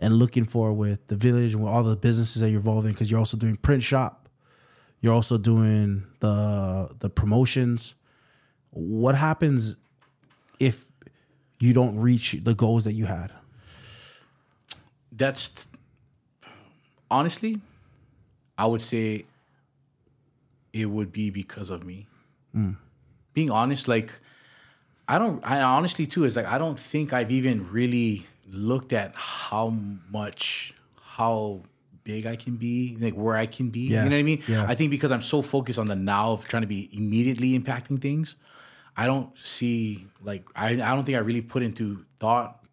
and 0.00 0.14
looking 0.14 0.44
for 0.44 0.72
with 0.72 1.06
the 1.06 1.16
village 1.16 1.54
and 1.54 1.62
with 1.62 1.72
all 1.72 1.84
the 1.84 1.96
businesses 1.96 2.42
that 2.42 2.50
you're 2.50 2.58
involved 2.58 2.86
in, 2.86 2.92
because 2.92 3.10
you're 3.10 3.20
also 3.20 3.36
doing 3.36 3.56
print 3.56 3.82
shop, 3.82 4.28
you're 5.00 5.14
also 5.14 5.38
doing 5.38 6.04
the 6.20 6.90
the 6.98 7.08
promotions. 7.08 7.94
What 8.70 9.14
happens 9.14 9.76
if 10.58 10.90
you 11.60 11.72
don't 11.72 11.98
reach 11.98 12.36
the 12.42 12.54
goals 12.54 12.84
that 12.84 12.92
you 12.94 13.06
had? 13.06 13.32
that's 15.16 15.66
honestly, 17.10 17.60
I 18.58 18.66
would 18.66 18.82
say 18.82 19.26
it 20.72 20.86
would 20.86 21.12
be 21.12 21.30
because 21.30 21.70
of 21.70 21.84
me. 21.84 22.06
Mm. 22.54 22.76
Being 23.32 23.50
honest, 23.50 23.88
like 23.88 24.20
I 25.08 25.18
don't. 25.18 25.44
I 25.48 25.62
honestly 25.62 26.06
too 26.06 26.24
is 26.24 26.36
like 26.36 26.46
I 26.46 26.58
don't 26.58 26.78
think 26.78 27.12
I've 27.12 27.30
even 27.30 27.70
really 27.70 28.26
looked 28.50 28.92
at 28.92 29.14
how 29.14 29.70
much 30.10 30.74
how 31.00 31.62
big 32.04 32.26
I 32.26 32.36
can 32.36 32.56
be, 32.56 32.96
like 33.00 33.14
where 33.14 33.36
I 33.36 33.46
can 33.46 33.70
be. 33.70 33.80
Yeah. 33.80 34.04
You 34.04 34.10
know 34.10 34.16
what 34.16 34.20
I 34.20 34.24
mean? 34.24 34.42
Yeah. 34.46 34.64
I 34.66 34.74
think 34.74 34.90
because 34.90 35.10
I'm 35.10 35.22
so 35.22 35.42
focused 35.42 35.78
on 35.78 35.86
the 35.86 35.96
now 35.96 36.32
of 36.32 36.46
trying 36.46 36.62
to 36.62 36.68
be 36.68 36.88
immediately 36.92 37.58
impacting 37.58 38.00
things, 38.00 38.36
I 38.96 39.06
don't 39.06 39.36
see 39.38 40.06
like 40.22 40.44
I, 40.54 40.70
I 40.70 40.94
don't 40.94 41.04
think 41.04 41.16
I 41.16 41.20
really 41.20 41.42
put 41.42 41.62
into 41.62 42.04
thought, 42.18 42.64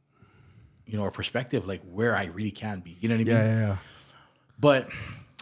you 0.85 0.97
know, 0.97 1.03
or 1.03 1.11
perspective 1.11 1.67
like 1.67 1.81
where 1.91 2.15
I 2.15 2.25
really 2.25 2.51
can 2.51 2.79
be. 2.79 2.97
You 2.99 3.09
know 3.09 3.15
what 3.15 3.21
I 3.21 3.23
mean? 3.23 3.35
Yeah, 3.35 3.43
yeah, 3.43 3.67
yeah. 3.67 3.77
But 4.59 4.89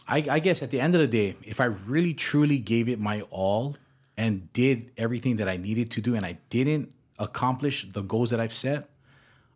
I, 0.08 0.26
I 0.30 0.40
guess 0.40 0.64
at 0.64 0.72
the 0.72 0.80
end 0.82 0.96
of 0.96 1.02
the 1.02 1.08
day, 1.08 1.36
if 1.44 1.62
I 1.62 1.66
really 1.66 2.14
truly 2.14 2.58
gave 2.58 2.90
it 2.90 3.00
my 3.00 3.22
all 3.30 3.76
and 4.18 4.52
did 4.54 4.92
everything 4.98 5.38
that 5.38 5.48
I 5.48 5.58
needed 5.58 5.90
to 5.92 6.02
do, 6.02 6.16
and 6.16 6.26
I 6.26 6.38
didn't 6.50 6.92
accomplish 7.18 7.88
the 7.92 8.02
goals 8.02 8.30
that 8.32 8.40
I've 8.40 8.54
set, 8.54 8.90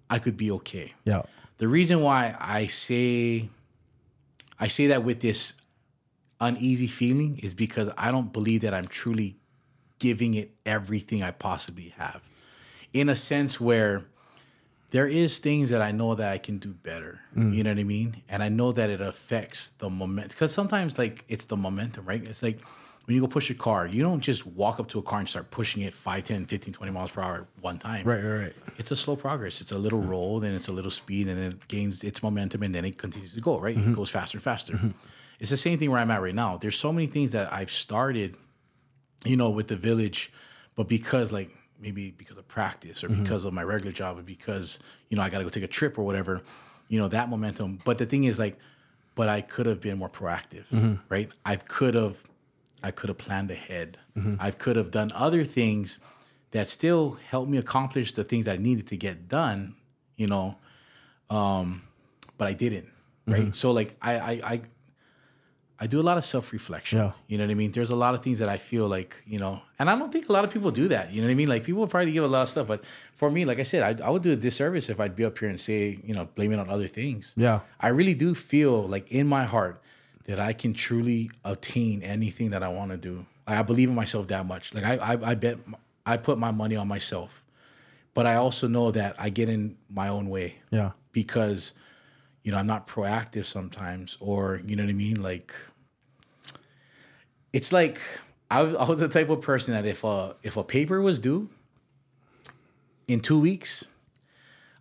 I 0.10 0.20
could 0.20 0.38
be 0.38 0.52
okay. 0.52 0.94
Yeah. 1.04 1.24
The 1.58 1.68
reason 1.68 2.02
why 2.02 2.36
I 2.40 2.68
say 2.68 3.50
I 4.60 4.68
say 4.68 4.88
that 4.88 5.04
with 5.04 5.22
this 5.22 5.54
uneasy 6.40 6.88
feeling 6.88 7.40
is 7.40 7.54
because 7.54 7.90
I 7.98 8.12
don't 8.12 8.32
believe 8.32 8.62
that 8.62 8.74
I'm 8.74 8.88
truly 8.88 9.38
giving 10.00 10.34
it 10.34 10.52
everything 10.66 11.24
I 11.24 11.32
possibly 11.32 11.94
have. 11.98 12.22
In 12.94 13.10
a 13.10 13.16
sense 13.16 13.60
where 13.60 14.06
there 14.92 15.08
is 15.08 15.40
things 15.40 15.70
that 15.72 15.82
I 15.82 15.92
know 15.92 16.16
that 16.16 16.32
I 16.32 16.38
can 16.38 16.58
do 16.58 16.74
better. 16.74 17.20
Mm. 17.36 17.54
You 17.54 17.64
know 17.64 17.72
what 17.72 17.80
I 17.80 17.84
mean? 17.84 18.22
And 18.30 18.42
I 18.44 18.50
know 18.50 18.72
that 18.72 18.90
it 18.90 19.02
affects 19.02 19.72
the 19.72 19.90
moment 19.90 20.30
because 20.30 20.54
sometimes 20.54 20.98
like 20.98 21.26
it's 21.28 21.46
the 21.46 21.58
momentum, 21.58 22.06
right? 22.06 22.26
It's 22.26 22.44
like 22.44 22.60
when 23.06 23.16
you 23.16 23.22
go 23.22 23.28
push 23.28 23.50
a 23.50 23.54
car, 23.54 23.86
you 23.86 24.04
don't 24.04 24.20
just 24.20 24.46
walk 24.46 24.80
up 24.80 24.88
to 24.90 25.00
a 25.00 25.02
car 25.02 25.20
and 25.20 25.30
start 25.30 25.52
pushing 25.52 25.84
it 25.84 25.94
5, 25.94 26.24
10, 26.24 26.46
15, 26.46 26.74
20 26.74 26.92
miles 26.92 27.12
per 27.12 27.22
hour 27.22 27.48
one 27.62 27.78
time. 27.78 28.06
Right, 28.06 28.24
right, 28.24 28.40
right. 28.40 28.54
It's 28.78 28.92
a 28.92 28.96
slow 28.96 29.16
progress. 29.16 29.62
It's 29.62 29.72
a 29.72 29.78
little 29.78 30.00
mm-hmm. 30.00 30.10
roll, 30.10 30.40
then 30.40 30.56
it's 30.56 30.68
a 30.68 30.72
little 30.72 30.92
speed, 30.92 31.28
and 31.28 31.38
then 31.38 31.52
it 31.52 31.68
gains 31.68 32.04
its 32.04 32.24
momentum, 32.24 32.64
and 32.64 32.74
then 32.74 32.84
it 32.84 32.98
continues 32.98 33.34
to 33.36 33.42
go, 33.42 33.60
right? 33.60 33.78
Mm-hmm. 33.78 33.92
It 33.92 33.96
goes 33.96 34.10
faster 34.10 34.38
and 34.38 34.44
faster. 34.44 34.74
Mm-hmm. 34.74 34.90
It's 35.40 35.52
the 35.52 35.58
same 35.58 35.78
thing 35.78 35.92
where 35.92 36.00
I'm 36.00 36.10
at 36.12 36.22
right 36.22 36.34
now. 36.34 36.58
There's 36.58 36.78
so 36.78 36.92
many 36.92 37.08
things 37.08 37.34
that 37.34 37.52
I've 37.54 37.70
started, 37.70 38.38
you 39.24 39.38
know, 39.38 39.50
with 39.50 39.68
the 39.68 39.76
village, 39.76 40.32
but 40.76 40.88
because 40.88 41.32
like 41.32 41.50
maybe 41.80 42.12
because 42.12 42.38
of 42.38 42.48
practice 42.48 43.04
or 43.04 43.10
because 43.10 43.44
of 43.44 43.54
my 43.54 43.64
regular 43.64 43.92
job 43.92 44.18
or 44.18 44.22
because, 44.22 44.80
you 45.10 45.18
know, 45.18 45.24
I 45.24 45.30
got 45.30 45.40
to 45.40 45.44
go 45.44 45.50
take 45.50 45.64
a 45.64 45.68
trip 45.68 46.00
or 46.00 46.04
whatever, 46.04 46.42
you 46.88 46.98
know, 46.98 47.10
that 47.10 47.30
momentum. 47.30 47.80
But 47.84 47.98
the 47.98 48.06
thing 48.06 48.24
is 48.24 48.40
like, 48.40 48.58
but 49.14 49.28
I 49.28 49.42
could 49.42 49.66
have 49.66 49.82
been 49.82 49.98
more 49.98 50.10
proactive, 50.10 51.00
right? 51.10 51.32
I 51.46 51.58
could 51.58 51.94
have, 51.96 52.24
I 52.84 52.92
could 52.92 53.10
have 53.10 53.18
planned 53.18 53.52
ahead. 53.52 53.98
I 54.40 54.52
could 54.52 54.76
have 54.78 54.92
done 54.92 55.12
other 55.14 55.44
things 55.44 56.00
that 56.52 56.70
still 56.70 57.18
helped 57.30 57.50
me 57.50 57.58
accomplish 57.58 58.14
the 58.14 58.24
things 58.24 58.48
I 58.48 58.56
needed 58.56 58.88
to 58.88 58.96
get 58.98 59.28
done, 59.28 59.76
you 60.16 60.28
know, 60.28 60.56
um, 61.30 61.82
but 62.38 62.48
I 62.48 62.54
didn't, 62.54 62.88
right? 63.28 63.54
So 63.54 63.72
like 63.72 63.96
I, 64.02 64.14
I, 64.18 64.32
I, 64.54 64.62
I 65.78 65.88
do 65.88 66.00
a 66.00 66.04
lot 66.04 66.18
of 66.18 66.24
self 66.24 66.54
reflection. 66.54 67.00
Yeah. 67.00 67.12
You 67.28 67.38
know 67.38 67.44
what 67.44 67.52
I 67.52 67.56
mean? 67.56 67.72
There's 67.74 67.90
a 67.90 67.96
lot 67.96 68.16
of 68.16 68.22
things 68.22 68.40
that 68.40 68.48
I 68.48 68.56
feel 68.56 68.88
like, 68.88 69.22
you 69.28 69.38
know, 69.40 69.62
and 69.78 69.90
I 69.90 69.98
don't 69.98 70.12
think 70.14 70.30
a 70.30 70.32
lot 70.32 70.46
of 70.46 70.52
people 70.52 70.72
do 70.72 70.88
that. 70.88 71.12
You 71.12 71.22
know 71.22 71.28
what 71.28 71.32
I 71.34 71.36
mean? 71.36 71.50
Like 71.50 71.66
people 71.66 71.86
probably 71.88 72.14
give 72.14 72.24
a 72.24 72.28
lot 72.28 72.44
of 72.44 72.48
stuff, 72.50 72.68
but 72.68 72.84
for 73.14 73.30
me, 73.30 73.44
like 73.44 73.60
I 73.60 73.64
said, 73.64 74.00
I, 74.02 74.08
I 74.08 74.10
would 74.10 74.22
do 74.22 74.32
a 74.32 74.38
disservice 74.38 74.90
if 74.90 75.02
I'd 75.02 75.16
be 75.16 75.26
up 75.26 75.38
here 75.38 75.50
and 75.50 75.60
say, 75.60 76.00
you 76.06 76.14
know, 76.14 76.30
blame 76.36 76.54
it 76.54 76.60
on 76.60 76.70
other 76.70 76.88
things. 76.88 77.34
Yeah. 77.36 77.60
I 77.82 77.90
really 77.90 78.14
do 78.14 78.34
feel 78.34 78.84
like 78.84 79.12
in 79.12 79.28
my 79.28 79.44
heart 79.44 79.82
that 80.26 80.40
I 80.40 80.54
can 80.54 80.74
truly 80.74 81.30
attain 81.44 82.02
anything 82.04 82.50
that 82.52 82.64
I 82.64 82.68
want 82.70 82.92
to 82.92 82.98
do. 82.98 83.26
Like, 83.48 83.58
I 83.60 83.62
believe 83.64 83.90
in 83.90 83.96
myself 83.96 84.28
that 84.28 84.46
much. 84.46 84.74
Like 84.74 84.84
I, 84.84 84.96
I, 84.96 85.32
I 85.32 85.36
bet 85.36 85.58
I 86.06 86.18
put 86.18 86.38
my 86.38 86.52
money 86.52 86.76
on 86.76 86.88
myself, 86.88 87.46
but 88.14 88.26
I 88.26 88.36
also 88.36 88.68
know 88.68 88.92
that 88.92 89.16
I 89.20 89.30
get 89.30 89.50
in 89.50 89.78
my 89.90 90.08
own 90.08 90.30
way 90.30 90.56
Yeah. 90.72 90.92
because 91.12 91.74
you 92.44 92.52
know 92.52 92.58
I'm 92.58 92.68
not 92.68 92.88
proactive 92.88 93.46
sometimes, 93.46 94.18
or 94.20 94.62
you 94.66 94.76
know 94.76 94.84
what 94.84 94.90
I 94.90 94.94
mean. 94.94 95.22
Like 95.22 95.54
it's 97.54 97.72
like 97.72 98.00
I 98.52 98.62
was, 98.62 98.76
I 98.76 98.84
was 98.86 99.00
the 99.00 99.08
type 99.08 99.30
of 99.30 99.42
person 99.42 99.74
that 99.74 99.86
if 99.86 100.04
a 100.04 100.36
if 100.44 100.58
a 100.58 100.64
paper 100.64 101.02
was 101.02 101.20
due 101.20 101.50
in 103.08 103.20
two 103.20 103.40
weeks, 103.40 103.86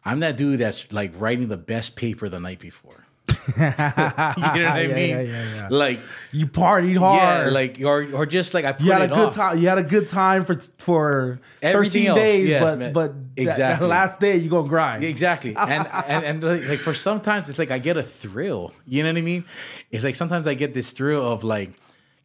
I'm 0.04 0.20
that 0.20 0.36
dude 0.36 0.60
that's 0.60 0.92
like 0.92 1.12
writing 1.16 1.48
the 1.48 1.56
best 1.56 1.96
paper 1.96 2.28
the 2.28 2.40
night 2.40 2.58
before. 2.58 3.03
you 3.48 3.54
know 3.56 3.64
what 3.66 3.78
I 3.80 4.86
Yeah, 4.88 4.94
mean? 4.94 5.08
yeah, 5.10 5.20
yeah, 5.22 5.54
yeah. 5.54 5.68
Like 5.70 6.00
You 6.32 6.46
partied 6.46 6.96
hard. 6.98 7.52
like 7.52 7.80
or 7.84 8.06
or 8.12 8.26
just 8.26 8.52
like 8.54 8.64
I 8.64 8.72
put 8.72 8.82
you 8.82 8.92
had 8.92 9.02
a 9.02 9.08
good 9.08 9.28
off. 9.28 9.34
time. 9.34 9.58
You 9.58 9.68
had 9.68 9.78
a 9.78 9.82
good 9.82 10.08
time 10.08 10.44
for 10.44 10.54
for 10.78 11.40
Everything 11.62 12.04
thirteen 12.04 12.06
else, 12.08 12.18
days, 12.18 12.54
but 12.60 12.78
man. 12.78 12.92
but 12.92 13.36
that- 13.36 13.56
that, 13.56 13.82
last 13.82 14.20
day 14.20 14.36
you 14.36 14.48
gonna 14.50 14.68
grind. 14.68 15.04
Exactly. 15.04 15.54
And 15.58 15.86
and, 16.06 16.24
and 16.24 16.44
like, 16.44 16.68
like 16.68 16.78
for 16.78 16.94
sometimes 16.94 17.48
it's 17.48 17.58
like 17.58 17.70
I 17.70 17.78
get 17.78 17.96
a 17.96 18.02
thrill. 18.02 18.72
You 18.86 19.02
know 19.02 19.10
what 19.10 19.18
I 19.18 19.22
mean? 19.22 19.44
It's 19.90 20.04
like 20.04 20.14
sometimes 20.16 20.46
I 20.46 20.54
get 20.54 20.74
this 20.74 20.92
thrill 20.92 21.26
of 21.30 21.44
like 21.44 21.70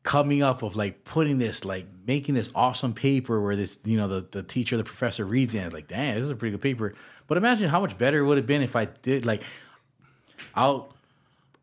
coming 0.03 0.41
up 0.43 0.63
of 0.63 0.75
like 0.75 1.03
putting 1.03 1.37
this 1.39 1.63
like 1.65 1.85
making 2.07 2.33
this 2.35 2.51
awesome 2.55 2.93
paper 2.93 3.39
where 3.41 3.55
this 3.55 3.79
you 3.85 3.97
know 3.97 4.07
the, 4.07 4.25
the 4.31 4.41
teacher 4.43 4.77
the 4.77 4.83
professor 4.83 5.25
reads 5.25 5.53
it 5.55 5.59
and 5.59 5.73
like 5.73 5.87
damn 5.87 6.15
this 6.15 6.23
is 6.23 6.29
a 6.29 6.35
pretty 6.35 6.51
good 6.51 6.61
paper 6.61 6.93
but 7.27 7.37
imagine 7.37 7.67
how 7.67 7.81
much 7.81 7.97
better 7.97 8.19
it 8.19 8.23
would 8.25 8.37
have 8.37 8.45
been 8.47 8.61
if 8.61 8.77
i 8.77 8.85
did 8.85 9.25
like 9.25 9.43
i'll 10.55 10.93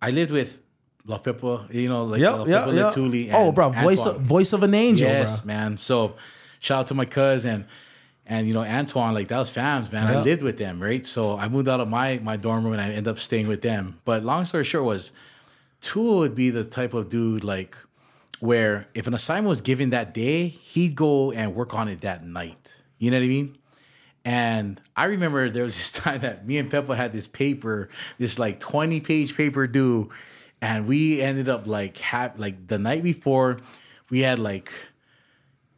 i 0.00 0.10
lived 0.10 0.30
with 0.30 0.58
la 1.06 1.18
Pepa, 1.18 1.72
you 1.72 1.88
know 1.88 2.04
like 2.04 2.20
la 2.22 2.38
Yep, 2.44 2.48
yep, 2.48 2.64
Pepa 2.66 2.74
yep. 2.74 2.92
Latuli 2.92 3.30
Oh, 3.32 3.46
and 3.46 3.54
bro, 3.54 3.70
voice 3.70 4.04
of, 4.06 4.20
voice 4.20 4.52
of 4.52 4.62
an 4.62 4.74
angel, 4.74 5.08
Yes, 5.08 5.40
bro. 5.40 5.46
man. 5.54 5.78
So 5.78 6.16
shout 6.60 6.80
out 6.80 6.86
to 6.88 6.94
my 6.94 7.04
cousin 7.04 7.66
and 8.26 8.48
you 8.48 8.54
know 8.54 8.64
Antoine, 8.64 9.14
like 9.14 9.28
that 9.28 9.38
was 9.38 9.50
fams, 9.50 9.92
man. 9.92 10.06
I 10.08 10.20
lived 10.20 10.42
with 10.42 10.58
them, 10.58 10.82
right? 10.82 11.06
So 11.06 11.38
I 11.38 11.48
moved 11.48 11.68
out 11.68 11.78
of 11.80 11.88
my 11.88 12.18
my 12.22 12.36
dorm 12.36 12.64
room 12.64 12.72
and 12.72 12.82
I 12.82 12.88
ended 12.88 13.06
up 13.08 13.18
staying 13.20 13.46
with 13.46 13.62
them. 13.62 14.00
But 14.04 14.24
long 14.24 14.44
story 14.44 14.64
short 14.64 14.84
was 14.84 15.12
Tua 15.80 16.16
would 16.18 16.34
be 16.34 16.50
the 16.50 16.64
type 16.64 16.92
of 16.92 17.08
dude 17.08 17.44
like 17.44 17.76
where 18.40 18.88
if 18.94 19.06
an 19.06 19.14
assignment 19.14 19.48
was 19.48 19.60
given 19.60 19.90
that 19.90 20.12
day, 20.12 20.48
he'd 20.48 20.96
go 20.96 21.30
and 21.30 21.54
work 21.54 21.72
on 21.72 21.86
it 21.88 22.00
that 22.00 22.24
night. 22.26 22.76
You 22.98 23.10
know 23.12 23.18
what 23.18 23.24
I 23.24 23.28
mean? 23.28 23.56
And 24.26 24.80
I 24.96 25.04
remember 25.04 25.48
there 25.48 25.62
was 25.62 25.76
this 25.76 25.92
time 26.04 26.20
that 26.20 26.44
me 26.44 26.58
and 26.58 26.68
Peppa 26.68 26.96
had 26.96 27.12
this 27.12 27.28
paper, 27.28 27.88
this 28.18 28.40
like 28.40 28.58
20 28.58 29.00
page 29.00 29.36
paper 29.36 29.68
due, 29.68 30.10
and 30.60 30.88
we 30.88 31.22
ended 31.22 31.48
up 31.48 31.68
like 31.68 31.96
have 31.98 32.38
like 32.38 32.66
the 32.66 32.78
night 32.78 33.04
before, 33.04 33.60
we 34.10 34.20
had 34.20 34.40
like 34.40 34.72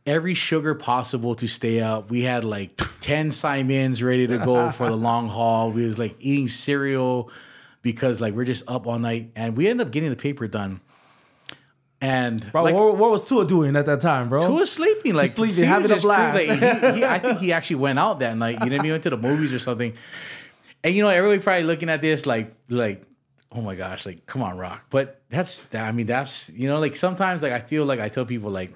every 0.07 0.33
sugar 0.33 0.75
possible 0.75 1.35
to 1.35 1.47
stay 1.47 1.81
up. 1.81 2.11
We 2.11 2.23
had 2.23 2.43
like 2.43 2.81
10 3.01 3.33
Simons 3.33 4.03
ready 4.03 4.27
to 4.27 4.39
go 4.39 4.70
for 4.70 4.89
the 4.89 4.97
long 4.97 5.29
haul. 5.37 5.70
We 5.70 5.85
was 5.85 5.99
like 5.99 6.16
eating 6.19 6.49
cereal 6.49 7.31
because 7.83 8.19
like 8.19 8.33
we're 8.33 8.45
just 8.45 8.65
up 8.66 8.87
all 8.87 8.99
night 8.99 9.31
and 9.37 9.59
we 9.59 9.69
ended 9.69 9.87
up 9.87 9.93
getting 9.93 10.09
the 10.09 10.16
paper 10.16 10.49
done. 10.49 10.81
And 12.01 12.53
Bro, 12.53 12.62
like, 12.62 12.75
what, 12.75 12.97
what 12.97 13.11
was 13.11 13.29
Tua 13.29 13.45
doing 13.45 13.75
at 13.75 13.87
that 13.87 14.01
time, 14.01 14.29
bro? 14.29 14.41
Tua 14.41 14.65
sleeping, 14.66 15.15
like 15.15 15.31
sleeping, 15.31 15.57
he 15.57 15.65
having 15.65 15.91
a 15.91 15.97
blast. 15.97 16.35
Like, 16.37 16.49
he, 16.49 16.99
he, 16.99 17.05
I 17.05 17.19
think 17.19 17.39
he 17.39 17.53
actually 17.53 17.77
went 17.77 17.99
out 17.99 18.20
that 18.20 18.37
night. 18.37 18.62
You 18.62 18.70
know, 18.70 18.83
he 18.83 18.91
went 18.91 19.03
to 19.03 19.11
the 19.11 19.16
movies 19.16 19.53
or 19.53 19.59
something. 19.59 19.95
And 20.85 20.95
you 20.95 21.03
know, 21.03 21.09
everybody 21.09 21.43
probably 21.43 21.65
looking 21.65 21.89
at 21.89 22.01
this 22.01 22.25
like, 22.25 22.53
like, 22.69 23.03
oh 23.51 23.62
my 23.62 23.75
gosh, 23.75 24.07
like, 24.07 24.27
come 24.27 24.43
on, 24.43 24.57
Rock. 24.57 24.85
But 24.91 25.20
that's, 25.29 25.62
that. 25.65 25.89
I 25.89 25.93
mean, 25.93 26.07
that's 26.07 26.51
you 26.51 26.69
know, 26.69 26.79
like 26.79 26.95
sometimes 26.95 27.43
like 27.43 27.53
I 27.53 27.59
feel 27.59 27.85
like 27.85 27.99
I 27.99 28.09
tell 28.09 28.25
people 28.25 28.51
like, 28.51 28.73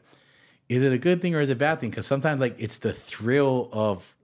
is 0.69 0.82
it 0.82 0.93
a 0.93 0.99
good 0.99 1.23
thing 1.23 1.36
or 1.36 1.40
is 1.40 1.49
it 1.49 1.53
a 1.53 1.57
bad 1.57 1.78
thing? 1.78 1.90
Because 1.90 2.07
sometimes 2.07 2.40
like 2.40 2.57
it's 2.59 2.78
the 2.78 2.93
thrill 2.93 3.69
of, 3.73 4.16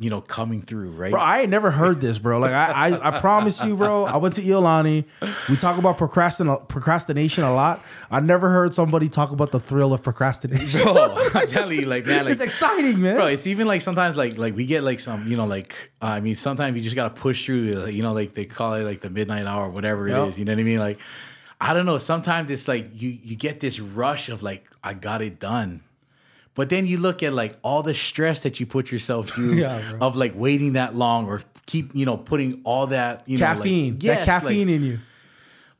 you 0.00 0.10
know, 0.10 0.20
coming 0.20 0.62
through, 0.62 0.90
right? 0.90 1.10
Bro, 1.10 1.20
I 1.20 1.40
ain't 1.40 1.50
never 1.50 1.72
heard 1.72 2.00
this, 2.00 2.20
bro. 2.20 2.38
Like 2.38 2.52
I, 2.52 2.90
I, 2.90 3.16
I 3.16 3.20
promise 3.20 3.60
you, 3.64 3.76
bro. 3.76 4.04
I 4.04 4.16
went 4.18 4.34
to 4.36 4.42
Iolani. 4.42 5.04
We 5.48 5.56
talk 5.56 5.76
about 5.76 5.98
procrastin- 5.98 6.68
procrastination 6.68 7.42
a 7.42 7.52
lot. 7.52 7.82
I 8.10 8.20
never 8.20 8.48
heard 8.48 8.74
somebody 8.74 9.08
talk 9.08 9.32
about 9.32 9.50
the 9.50 9.58
thrill 9.58 9.92
of 9.92 10.02
procrastination. 10.02 10.82
Bro, 10.82 11.16
I'm 11.34 11.46
telling 11.48 11.80
you, 11.80 11.86
like, 11.86 12.06
man, 12.06 12.24
like, 12.26 12.30
it's 12.32 12.40
exciting, 12.40 13.00
man. 13.00 13.16
bro 13.16 13.26
it's 13.26 13.46
even 13.48 13.66
like 13.66 13.82
sometimes 13.82 14.16
like 14.16 14.38
like 14.38 14.54
we 14.54 14.66
get 14.66 14.82
like 14.84 15.00
some 15.00 15.26
you 15.26 15.36
know 15.36 15.46
like 15.46 15.74
uh, 16.00 16.06
i 16.06 16.20
mean 16.20 16.36
sometimes 16.36 16.76
you 16.76 16.82
just 16.82 16.94
gotta 16.96 17.10
push 17.14 17.44
through 17.46 17.86
you 17.86 18.02
know 18.02 18.12
like 18.12 18.34
they 18.34 18.44
call 18.44 18.74
it 18.74 18.84
like 18.84 19.00
the 19.00 19.10
midnight 19.10 19.46
hour 19.46 19.68
whatever 19.68 20.06
Yep. 20.08 20.18
it 20.18 20.28
is 20.28 20.38
you 20.38 20.44
know 20.44 20.52
what 20.52 20.60
i 20.60 20.62
mean 20.62 20.78
like 20.78 20.98
i 21.60 21.72
don't 21.74 21.86
know 21.86 21.98
sometimes 21.98 22.50
it's 22.50 22.68
like 22.68 22.88
you 22.94 23.10
you 23.22 23.34
get 23.36 23.60
this 23.60 23.80
rush 23.80 24.28
of 24.28 24.42
like 24.42 24.64
i 24.84 24.94
got 24.94 25.22
it 25.22 25.40
done 25.40 25.80
but 26.58 26.70
then 26.70 26.88
you 26.88 26.96
look 26.98 27.22
at 27.22 27.32
like 27.32 27.54
all 27.62 27.84
the 27.84 27.94
stress 27.94 28.42
that 28.42 28.58
you 28.58 28.66
put 28.66 28.90
yourself 28.90 29.28
through 29.34 29.52
Yeah, 29.54 29.92
of 30.00 30.16
like 30.16 30.32
waiting 30.34 30.72
that 30.72 30.96
long 30.96 31.26
or 31.26 31.40
keep 31.66 31.94
you 31.94 32.04
know 32.04 32.16
putting 32.16 32.60
all 32.64 32.88
that 32.88 33.22
you 33.26 33.38
know 33.38 33.46
like- 33.46 33.56
caffeine, 33.58 33.98
Yes, 34.00 34.18
that 34.18 34.24
caffeine 34.24 34.66
like, 34.66 34.76
in 34.76 34.82
you. 34.82 34.98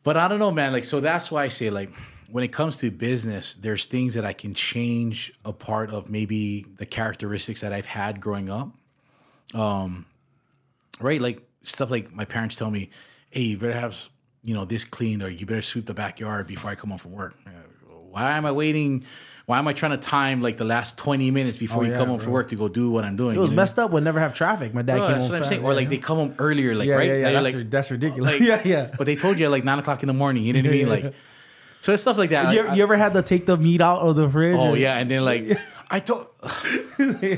but 0.05 0.17
I 0.17 0.29
don't 0.29 0.39
know, 0.39 0.53
man. 0.53 0.73
Like, 0.73 0.85
so 0.85 1.01
that's 1.01 1.31
why 1.33 1.43
I 1.45 1.49
say, 1.49 1.69
like, 1.71 1.91
when 2.31 2.45
it 2.45 2.53
comes 2.53 2.77
to 2.79 2.91
business, 2.93 3.57
there's 3.57 3.87
things 3.87 4.15
that 4.15 4.25
I 4.25 4.33
can 4.35 4.55
change 4.55 5.33
a 5.45 5.53
part 5.53 5.91
of 5.91 6.09
maybe 6.09 6.65
the 6.77 6.87
characteristics 6.87 7.61
that 7.63 7.73
I've 7.73 7.87
had 7.87 8.21
growing 8.21 8.49
up. 8.49 8.69
Um, 9.55 10.05
right? 11.01 11.21
Like 11.21 11.43
stuff 11.63 11.91
like 11.91 12.13
my 12.13 12.25
parents 12.25 12.55
tell 12.57 12.71
me, 12.71 12.91
hey, 13.31 13.41
you 13.43 13.59
better 13.59 13.73
have, 13.73 14.09
you 14.43 14.55
know, 14.55 14.65
this 14.65 14.85
cleaned 14.85 15.23
or 15.23 15.31
you 15.31 15.45
better 15.47 15.63
sweep 15.63 15.87
the 15.87 15.95
backyard 15.95 16.47
before 16.47 16.71
I 16.71 16.75
come 16.75 16.91
home 16.91 16.99
from 16.99 17.13
work. 17.13 17.35
Why 18.11 18.37
am 18.37 18.47
I 18.47 18.53
waiting? 18.53 19.05
Why 19.47 19.59
am 19.59 19.67
I 19.67 19.73
trying 19.73 19.93
to 19.93 19.97
time 19.97 20.43
like 20.43 20.59
the 20.59 20.65
last 20.65 20.99
20 20.99 21.31
minutes 21.31 21.57
before 21.57 21.83
Oh, 21.83 21.87
you 21.87 21.93
yeah, 21.93 21.99
come 21.99 22.09
home 22.09 22.21
from 22.21 22.33
work 22.33 22.49
to 22.49 22.57
go 22.57 22.69
do 22.69 22.91
what 22.91 23.05
I'm 23.05 23.17
doing? 23.17 23.37
It 23.37 23.39
was 23.41 23.49
you 23.51 23.57
know? 23.57 23.63
messed 23.63 23.79
up 23.79 23.91
when 23.91 24.05
never 24.05 24.21
have 24.21 24.35
traffic. 24.35 24.75
My 24.75 24.83
dad 24.83 24.99
Bro, 24.99 25.03
came 25.07 25.13
that's 25.13 25.25
home 25.25 25.33
what 25.33 25.43
I'm 25.43 25.49
saying. 25.49 25.65
Or 25.65 25.73
like 25.73 25.89
they 25.89 25.97
come 25.97 26.19
home 26.19 26.35
earlier, 26.39 26.75
like 26.75 26.87
yeah, 26.87 26.95
right? 26.97 27.09
yeah, 27.09 27.15
yeah. 27.17 27.41
That's, 27.41 27.55
like, 27.57 27.71
that's 27.71 27.91
ridiculous. 27.91 28.33
like- 28.33 28.41
yeah, 28.43 28.61
yeah. 28.65 28.95
But 28.99 29.07
they 29.07 29.17
told 29.17 29.39
you 29.39 29.47
at 29.47 29.51
like 29.51 29.65
nine 29.65 29.79
o'clock 29.79 30.03
in 30.03 30.07
the 30.07 30.13
morning. 30.13 30.45
You 30.45 30.53
know 30.53 30.61
what 30.61 30.67
I 30.69 30.71
mean? 30.73 30.89
Like. 31.05 31.15
So 31.81 31.93
it's 31.93 32.03
stuff 32.03 32.19
like 32.19 32.31
that. 32.31 32.53
You, 32.53 32.65
Like, 32.65 32.77
you 32.77 32.83
ever 32.83 32.97
had 32.97 33.13
to 33.15 33.23
take 33.23 33.47
the 33.47 33.57
meat 33.57 33.81
out 33.81 34.01
of 34.01 34.17
the 34.17 34.29
fridge? 34.29 34.57
Oh 34.59 34.71
or- 34.71 34.77
yeah, 34.77 34.99
and 34.99 35.09
then 35.09 35.25
like 35.25 35.57
I 35.89 36.01
told 36.01 36.27
you 36.99 37.37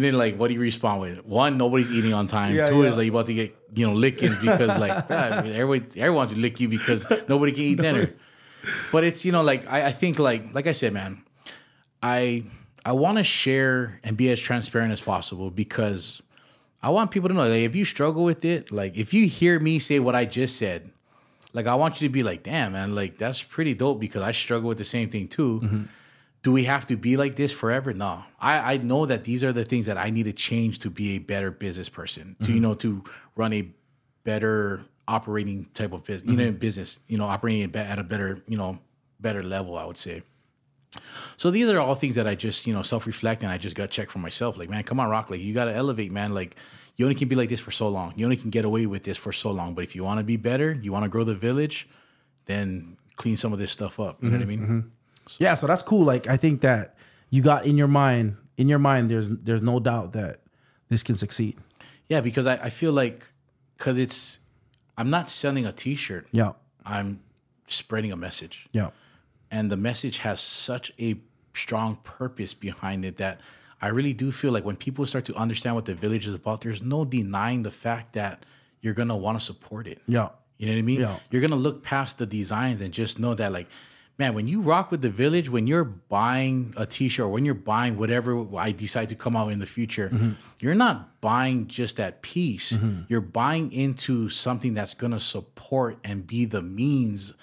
didn't 0.00 0.18
like 0.18 0.36
what 0.36 0.48
do 0.48 0.54
you 0.54 0.60
respond 0.60 1.00
with? 1.00 1.24
One, 1.24 1.56
nobody's 1.56 1.90
eating 1.90 2.12
on 2.12 2.26
time. 2.26 2.54
Yeah, 2.54 2.66
Two 2.66 2.82
yeah. 2.82 2.88
is 2.90 2.96
like 2.96 3.06
you 3.06 3.12
about 3.12 3.26
to 3.26 3.34
get 3.34 3.56
you 3.74 3.86
know 3.86 3.94
lickings 3.94 4.36
because 4.38 4.78
like 4.78 5.08
God, 5.08 5.46
everybody 5.46 6.00
everyone 6.00 6.16
wants 6.16 6.32
to 6.34 6.38
lick 6.38 6.60
you 6.60 6.68
because 6.68 7.06
nobody 7.28 7.52
can 7.52 7.62
eat 7.62 7.78
dinner. 7.78 8.12
But 8.92 9.04
it's 9.04 9.24
you 9.24 9.32
know 9.32 9.42
like 9.42 9.66
I, 9.66 9.86
I 9.86 9.92
think 9.92 10.18
like 10.18 10.54
like 10.54 10.66
I 10.66 10.72
said, 10.72 10.92
man, 10.92 11.22
I 12.02 12.44
I 12.84 12.92
want 12.92 13.18
to 13.18 13.24
share 13.24 14.00
and 14.04 14.16
be 14.16 14.30
as 14.30 14.40
transparent 14.40 14.92
as 14.92 15.00
possible 15.00 15.50
because 15.50 16.22
I 16.82 16.90
want 16.90 17.10
people 17.10 17.28
to 17.28 17.34
know 17.34 17.48
like 17.48 17.62
if 17.62 17.74
you 17.74 17.84
struggle 17.84 18.24
with 18.24 18.44
it, 18.44 18.70
like 18.70 18.96
if 18.96 19.12
you 19.12 19.26
hear 19.26 19.58
me 19.58 19.78
say 19.78 19.98
what 19.98 20.14
I 20.14 20.24
just 20.24 20.56
said, 20.56 20.90
like 21.52 21.66
I 21.66 21.74
want 21.74 22.00
you 22.00 22.08
to 22.08 22.12
be 22.12 22.22
like, 22.22 22.42
damn 22.42 22.72
man, 22.72 22.94
like 22.94 23.18
that's 23.18 23.42
pretty 23.42 23.74
dope 23.74 23.98
because 23.98 24.22
I 24.22 24.30
struggle 24.30 24.68
with 24.68 24.78
the 24.78 24.84
same 24.84 25.10
thing 25.10 25.26
too. 25.26 25.60
Mm-hmm. 25.64 25.82
Do 26.42 26.52
we 26.52 26.62
have 26.64 26.86
to 26.86 26.96
be 26.96 27.16
like 27.16 27.34
this 27.34 27.52
forever? 27.52 27.92
No. 27.92 28.24
I, 28.38 28.74
I 28.74 28.76
know 28.76 29.04
that 29.04 29.24
these 29.24 29.42
are 29.42 29.52
the 29.52 29.64
things 29.64 29.86
that 29.86 29.98
I 29.98 30.10
need 30.10 30.24
to 30.24 30.32
change 30.32 30.78
to 30.80 30.90
be 30.90 31.16
a 31.16 31.18
better 31.18 31.50
business 31.50 31.88
person, 31.88 32.36
to 32.38 32.44
mm-hmm. 32.44 32.54
you 32.54 32.60
know, 32.60 32.74
to 32.74 33.02
run 33.34 33.52
a 33.52 33.68
better 34.22 34.82
operating 35.08 35.66
type 35.74 35.92
of 35.92 36.04
business, 36.04 36.30
you 36.30 36.36
know, 36.36 36.48
mm-hmm. 36.48 36.58
business, 36.58 37.00
you 37.06 37.18
know, 37.18 37.26
operating 37.26 37.62
at 37.62 37.76
at 37.76 37.98
a 37.98 38.04
better, 38.04 38.42
you 38.48 38.56
know, 38.56 38.78
better 39.20 39.42
level, 39.42 39.76
I 39.76 39.84
would 39.84 39.98
say. 39.98 40.22
So 41.36 41.50
these 41.50 41.68
are 41.68 41.78
all 41.78 41.94
things 41.94 42.14
that 42.14 42.26
I 42.26 42.34
just, 42.34 42.66
you 42.66 42.74
know, 42.74 42.82
self-reflect 42.82 43.42
and 43.42 43.52
I 43.52 43.58
just 43.58 43.76
got 43.76 43.90
checked 43.90 44.10
for 44.10 44.18
myself. 44.18 44.58
Like, 44.58 44.70
man, 44.70 44.82
come 44.82 44.98
on, 44.98 45.10
Rock. 45.10 45.30
Like, 45.30 45.40
you 45.40 45.52
got 45.52 45.66
to 45.66 45.74
elevate, 45.74 46.10
man. 46.10 46.32
Like, 46.32 46.56
you 46.96 47.04
only 47.04 47.14
can 47.14 47.28
be 47.28 47.34
like 47.34 47.50
this 47.50 47.60
for 47.60 47.70
so 47.70 47.88
long. 47.88 48.14
You 48.16 48.24
only 48.24 48.38
can 48.38 48.48
get 48.48 48.64
away 48.64 48.86
with 48.86 49.02
this 49.02 49.18
for 49.18 49.32
so 49.32 49.50
long. 49.50 49.74
But 49.74 49.84
if 49.84 49.94
you 49.94 50.02
want 50.02 50.18
to 50.18 50.24
be 50.24 50.36
better, 50.36 50.72
you 50.72 50.92
want 50.92 51.04
to 51.04 51.10
grow 51.10 51.24
the 51.24 51.34
village, 51.34 51.86
then 52.46 52.96
clean 53.16 53.36
some 53.36 53.52
of 53.52 53.58
this 53.58 53.70
stuff 53.70 54.00
up. 54.00 54.22
You 54.22 54.30
know 54.30 54.38
what 54.38 54.42
I 54.42 54.48
mm-hmm, 54.48 54.62
mean? 54.62 54.82
Mm-hmm. 54.82 54.88
Yeah, 55.38 55.54
so 55.54 55.66
that's 55.66 55.82
cool. 55.82 56.04
Like 56.04 56.26
I 56.28 56.36
think 56.36 56.62
that 56.62 56.96
you 57.28 57.42
got 57.42 57.66
in 57.66 57.76
your 57.76 57.88
mind, 57.88 58.36
in 58.56 58.68
your 58.68 58.78
mind, 58.78 59.10
there's 59.10 59.28
there's 59.28 59.62
no 59.62 59.80
doubt 59.80 60.12
that 60.12 60.40
this 60.88 61.02
can 61.02 61.16
succeed. 61.16 61.58
Yeah, 62.08 62.20
because 62.22 62.46
I, 62.46 62.54
I 62.54 62.70
feel 62.70 62.92
like, 62.92 63.26
because 63.76 63.98
it's, 63.98 64.38
I'm 64.96 65.10
not 65.10 65.28
selling 65.28 65.66
a 65.66 65.72
T-shirt. 65.72 66.28
Yeah, 66.32 66.52
I'm 66.84 67.20
spreading 67.66 68.12
a 68.12 68.16
message. 68.16 68.66
yeah, 68.72 68.90
and 69.50 69.70
the 69.70 69.76
message 69.76 70.18
has 70.18 70.40
such 70.40 70.92
a 70.98 71.16
strong 71.54 71.96
purpose 72.04 72.54
behind 72.54 73.04
it 73.04 73.16
that 73.16 73.40
I 73.80 73.88
really 73.88 74.12
do 74.14 74.30
feel 74.32 74.52
like 74.52 74.64
when 74.64 74.76
people 74.76 75.04
start 75.06 75.24
to 75.26 75.34
understand 75.34 75.74
what 75.74 75.84
the 75.84 75.94
village 75.94 76.26
is 76.26 76.34
about, 76.34 76.60
there's 76.62 76.82
no 76.82 77.04
denying 77.04 77.62
the 77.62 77.70
fact 77.70 78.12
that 78.14 78.44
you're 78.80 78.94
gonna 78.94 79.16
want 79.16 79.38
to 79.38 79.44
support 79.44 79.86
it. 79.86 80.00
yeah, 80.06 80.28
You 80.58 80.66
know 80.66 80.72
what 80.72 80.78
I 80.78 80.82
mean? 80.82 81.00
Yeah. 81.00 81.18
You're 81.30 81.42
gonna 81.42 81.56
look 81.56 81.82
past 81.82 82.18
the 82.18 82.26
designs 82.26 82.80
and 82.80 82.92
just 82.92 83.18
know 83.18 83.34
that, 83.34 83.52
like, 83.52 83.68
man, 84.18 84.32
when 84.34 84.48
you 84.48 84.60
rock 84.62 84.90
with 84.90 85.02
the 85.02 85.10
village, 85.10 85.50
when 85.50 85.66
you're 85.66 85.84
buying 85.84 86.72
a 86.76 86.86
T-shirt, 86.86 87.24
or 87.24 87.28
when 87.28 87.44
you're 87.44 87.54
buying 87.54 87.98
whatever 87.98 88.46
I 88.56 88.72
decide 88.72 89.08
to 89.10 89.14
come 89.14 89.36
out 89.36 89.48
in 89.48 89.58
the 89.58 89.66
future, 89.66 90.10
you're 90.58 90.74
not 90.74 91.20
buying 91.20 91.66
just 91.66 91.96
that 91.98 92.22
piece. 92.22 92.76
You're 93.08 93.20
buying 93.20 93.72
into 93.72 94.28
something 94.30 94.74
that's 94.74 94.94
gonna 94.94 95.20
support 95.20 95.98
and 96.04 96.26
be 96.26 96.44
the 96.46 96.62
means 96.62 97.34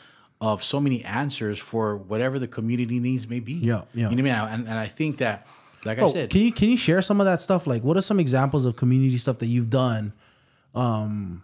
of 0.42 0.62
so 0.64 0.80
many 0.82 1.04
answers 1.06 1.58
for 1.60 1.96
whatever 1.96 2.38
the 2.40 2.48
community 2.48 3.00
needs 3.00 3.28
may 3.30 3.40
be. 3.40 3.54
Yeah, 3.54 3.84
yeah. 3.94 4.10
You 4.10 4.16
know 4.18 4.24
what 4.24 4.32
I 4.38 4.46
mean? 4.46 4.54
And, 4.60 4.68
and 4.68 4.78
I 4.78 4.88
think 4.88 5.18
that, 5.20 5.48
like 5.86 6.00
I 6.00 6.02
Oh, 6.02 6.08
said, 6.08 6.30
can 6.32 6.42
you 6.42 6.52
can 6.52 6.70
you 6.70 6.76
share 6.78 7.02
some 7.02 7.22
of 7.22 7.26
that 7.26 7.40
stuff? 7.42 7.66
Like, 7.68 7.84
what 7.84 7.96
are 7.98 8.02
some 8.02 8.20
examples 8.20 8.66
of 8.66 8.76
community 8.76 9.18
stuff 9.18 9.38
that 9.40 9.46
you've 9.48 9.70
done? 9.70 10.12
Um, 10.76 11.44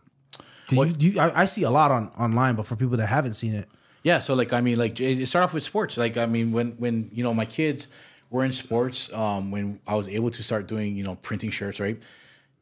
'cause 0.68 1.02
you, 1.02 1.12
you, 1.12 1.20
I, 1.20 1.42
I 1.42 1.46
see 1.46 1.64
a 1.64 1.70
lot 1.72 1.92
on 1.92 2.10
online, 2.18 2.56
but 2.56 2.66
for 2.66 2.76
people 2.76 2.98
that 2.98 3.08
haven't 3.08 3.34
seen 3.36 3.54
it, 3.54 3.70
Yeah, 4.04 4.20
so 4.20 4.34
like 4.34 4.54
I 4.54 4.62
mean, 4.62 4.78
like 4.78 5.00
it 5.00 5.28
started 5.28 5.46
off 5.46 5.54
with 5.54 5.64
sports. 5.64 5.98
Like 5.98 6.18
I 6.18 6.26
mean, 6.26 6.52
when 6.52 6.72
when 6.74 7.10
you 7.14 7.24
know 7.24 7.34
my 7.34 7.46
kids 7.46 7.88
were 8.30 8.44
in 8.46 8.52
sports, 8.52 9.12
um, 9.14 9.52
when 9.52 9.80
I 9.88 9.96
was 9.96 10.08
able 10.08 10.32
to 10.32 10.44
start 10.44 10.68
doing 10.68 10.96
you 10.96 11.04
know 11.04 11.16
printing 11.16 11.50
shirts, 11.52 11.80
right? 11.80 12.02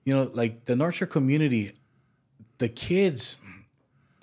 You 0.04 0.14
know, 0.14 0.32
like 0.34 0.66
the 0.66 0.76
North 0.76 0.96
Shore 0.96 1.08
community, 1.08 1.74
the 2.58 2.70
kids, 2.70 3.38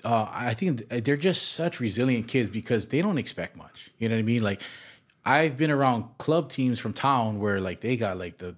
uh, 0.05 0.27
I 0.31 0.55
think 0.55 0.89
they're 0.89 1.17
just 1.17 1.53
such 1.53 1.79
resilient 1.79 2.27
kids 2.27 2.51
because 2.51 2.89
they 2.89 3.03
don't 3.03 3.19
expect 3.19 3.57
much. 3.57 3.91
You 3.99 4.09
know 4.09 4.17
what 4.17 4.21
I 4.21 4.25
mean? 4.25 4.43
Like 4.43 4.63
I've 5.25 5.57
been 5.57 5.71
around 5.71 6.19
club 6.19 6.49
teams 6.51 6.79
from 6.81 6.93
town 6.95 7.39
where 7.39 7.61
like 7.61 7.81
they 7.81 7.97
got 7.97 8.19
like 8.19 8.39
the 8.39 8.57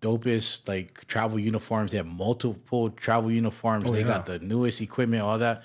dopest 0.00 0.68
like 0.68 1.06
travel 1.06 1.38
uniforms. 1.38 1.90
They 1.90 1.96
have 1.96 2.06
multiple 2.06 2.90
travel 2.90 3.30
uniforms. 3.30 3.84
they 3.92 4.02
got 4.04 4.26
the 4.26 4.38
newest 4.38 4.80
equipment, 4.80 5.22
all 5.22 5.38
that 5.38 5.62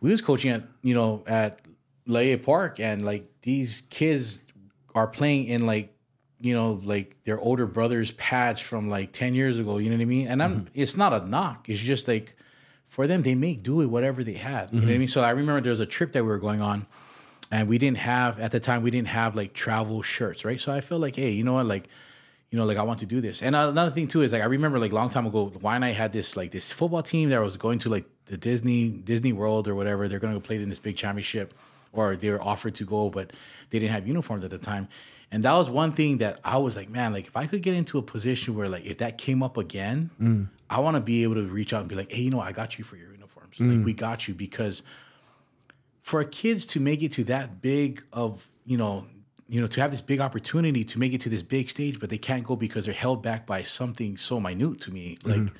we 0.00 0.10
was 0.10 0.20
coaching 0.20 0.50
at 0.50 0.62
you 0.82 0.94
know 0.94 1.24
at 1.26 1.60
Laie 2.06 2.36
Park, 2.36 2.80
and 2.80 3.04
like 3.04 3.30
these 3.42 3.82
kids 3.82 4.42
are 4.94 5.06
playing 5.06 5.46
in 5.46 5.66
like 5.66 5.94
you 6.40 6.54
know 6.54 6.80
like 6.84 7.16
their 7.24 7.38
older 7.38 7.66
brothers' 7.66 8.12
pads 8.12 8.60
from 8.60 8.88
like 8.88 9.12
ten 9.12 9.34
years 9.34 9.58
ago. 9.58 9.78
You 9.78 9.90
know 9.90 9.96
what 9.96 10.02
I 10.02 10.06
mean? 10.06 10.28
And 10.28 10.42
I'm 10.42 10.60
mm-hmm. 10.60 10.80
it's 10.80 10.96
not 10.96 11.12
a 11.12 11.26
knock. 11.26 11.68
It's 11.68 11.80
just 11.80 12.08
like 12.08 12.36
for 12.86 13.06
them, 13.06 13.22
they 13.22 13.34
make 13.34 13.62
do 13.62 13.76
with 13.76 13.88
whatever 13.88 14.24
they 14.24 14.34
had. 14.34 14.72
You 14.72 14.80
know 14.80 14.86
what 14.86 14.88
I 14.88 14.92
mm-hmm. 14.92 14.98
mean? 15.00 15.08
So 15.08 15.22
I 15.22 15.30
remember 15.30 15.60
there 15.60 15.70
was 15.70 15.80
a 15.80 15.86
trip 15.86 16.12
that 16.12 16.22
we 16.22 16.28
were 16.28 16.38
going 16.38 16.62
on, 16.62 16.86
and 17.50 17.68
we 17.68 17.78
didn't 17.78 17.98
have 17.98 18.40
at 18.40 18.52
the 18.52 18.60
time 18.60 18.82
we 18.82 18.90
didn't 18.90 19.08
have 19.08 19.36
like 19.36 19.52
travel 19.52 20.02
shirts, 20.02 20.44
right? 20.44 20.60
So 20.60 20.72
I 20.72 20.80
feel 20.80 20.98
like, 20.98 21.16
hey, 21.16 21.30
you 21.30 21.44
know 21.44 21.54
what, 21.54 21.66
like. 21.66 21.88
You 22.50 22.56
know, 22.56 22.64
like 22.64 22.78
I 22.78 22.82
want 22.82 23.00
to 23.00 23.04
do 23.04 23.20
this, 23.20 23.42
and 23.42 23.54
another 23.54 23.90
thing 23.90 24.08
too 24.08 24.22
is 24.22 24.32
like 24.32 24.40
I 24.40 24.46
remember 24.46 24.78
like 24.78 24.92
a 24.92 24.94
long 24.94 25.10
time 25.10 25.26
ago, 25.26 25.52
Wine 25.60 25.82
I 25.82 25.90
had 25.90 26.14
this 26.14 26.34
like 26.34 26.50
this 26.50 26.72
football 26.72 27.02
team 27.02 27.28
that 27.28 27.42
was 27.42 27.58
going 27.58 27.78
to 27.80 27.90
like 27.90 28.06
the 28.28 28.36
Disney 28.36 28.88
Disney 28.88 29.32
World 29.32 29.68
or 29.68 29.74
whatever. 29.74 30.08
They're 30.08 30.18
going 30.18 30.32
to 30.32 30.40
go 30.40 30.44
play 30.44 30.56
in 30.56 30.68
this 30.68 30.78
big 30.78 30.96
championship, 30.96 31.54
or 31.92 32.16
they 32.16 32.30
were 32.30 32.42
offered 32.42 32.74
to 32.76 32.84
go, 32.84 33.10
but 33.10 33.32
they 33.70 33.78
didn't 33.78 33.92
have 33.92 34.06
uniforms 34.06 34.44
at 34.44 34.50
the 34.50 34.58
time. 34.58 34.88
And 35.30 35.44
that 35.44 35.52
was 35.52 35.68
one 35.68 35.92
thing 35.92 36.18
that 36.18 36.40
I 36.42 36.56
was 36.56 36.76
like, 36.76 36.88
man, 36.88 37.12
like 37.12 37.26
if 37.26 37.36
I 37.36 37.46
could 37.46 37.62
get 37.62 37.74
into 37.74 37.98
a 37.98 38.02
position 38.02 38.54
where 38.54 38.68
like 38.68 38.86
if 38.86 38.98
that 38.98 39.18
came 39.18 39.42
up 39.42 39.56
again, 39.56 40.10
mm. 40.20 40.48
I 40.70 40.80
want 40.80 40.96
to 40.96 41.00
be 41.00 41.22
able 41.22 41.34
to 41.34 41.46
reach 41.46 41.74
out 41.74 41.80
and 41.80 41.88
be 41.88 41.96
like, 41.96 42.10
hey, 42.10 42.22
you 42.22 42.30
know, 42.30 42.40
I 42.40 42.52
got 42.52 42.78
you 42.78 42.84
for 42.84 42.96
your 42.96 43.10
uniforms. 43.12 43.60
Like 43.60 43.68
mm. 43.68 43.84
we 43.84 43.92
got 43.92 44.28
you 44.28 44.34
because 44.34 44.82
for 46.08 46.24
kids 46.24 46.64
to 46.64 46.80
make 46.80 47.02
it 47.02 47.12
to 47.12 47.24
that 47.24 47.60
big 47.60 48.02
of 48.14 48.48
you 48.64 48.78
know 48.78 49.06
you 49.46 49.60
know 49.60 49.66
to 49.66 49.80
have 49.80 49.90
this 49.90 50.00
big 50.00 50.20
opportunity 50.20 50.82
to 50.82 50.98
make 50.98 51.12
it 51.12 51.20
to 51.20 51.28
this 51.28 51.42
big 51.42 51.68
stage 51.68 52.00
but 52.00 52.08
they 52.08 52.16
can't 52.16 52.44
go 52.44 52.56
because 52.56 52.86
they're 52.86 52.94
held 52.94 53.22
back 53.22 53.46
by 53.46 53.60
something 53.60 54.16
so 54.16 54.40
minute 54.40 54.80
to 54.80 54.90
me 54.90 55.18
like 55.24 55.36
mm-hmm. 55.36 55.56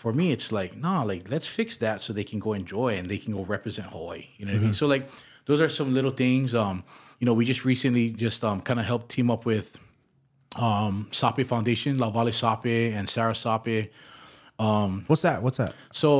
For 0.00 0.12
me 0.20 0.26
it's 0.36 0.50
like 0.58 0.72
nah 0.84 1.02
like 1.02 1.22
let's 1.34 1.46
fix 1.46 1.76
that 1.76 1.96
so 2.00 2.08
they 2.12 2.24
can 2.24 2.38
go 2.46 2.50
enjoy 2.62 2.90
and 2.98 3.04
they 3.12 3.18
can 3.18 3.32
go 3.38 3.42
represent 3.56 3.86
hawaii 3.88 4.26
you 4.38 4.46
know 4.46 4.52
what 4.52 4.60
i 4.60 4.62
mean 4.62 4.72
so 4.72 4.86
like 4.94 5.04
those 5.44 5.60
are 5.60 5.68
some 5.68 5.92
little 5.98 6.10
things 6.24 6.54
um 6.54 6.82
you 7.18 7.26
know 7.26 7.34
we 7.34 7.44
just 7.44 7.64
recently 7.72 8.06
just 8.24 8.42
um 8.42 8.58
kind 8.68 8.80
of 8.80 8.86
helped 8.86 9.08
team 9.10 9.30
up 9.30 9.44
with 9.44 9.78
um 10.56 10.94
sape 11.10 11.46
foundation 11.46 11.98
la 11.98 12.08
vale 12.08 12.32
sape 12.32 12.94
and 12.98 13.04
sarah 13.08 13.34
sape 13.34 13.92
Um 14.58 15.04
what's 15.06 15.22
that? 15.22 15.42
What's 15.44 15.58
that? 15.58 15.74
so 15.92 16.10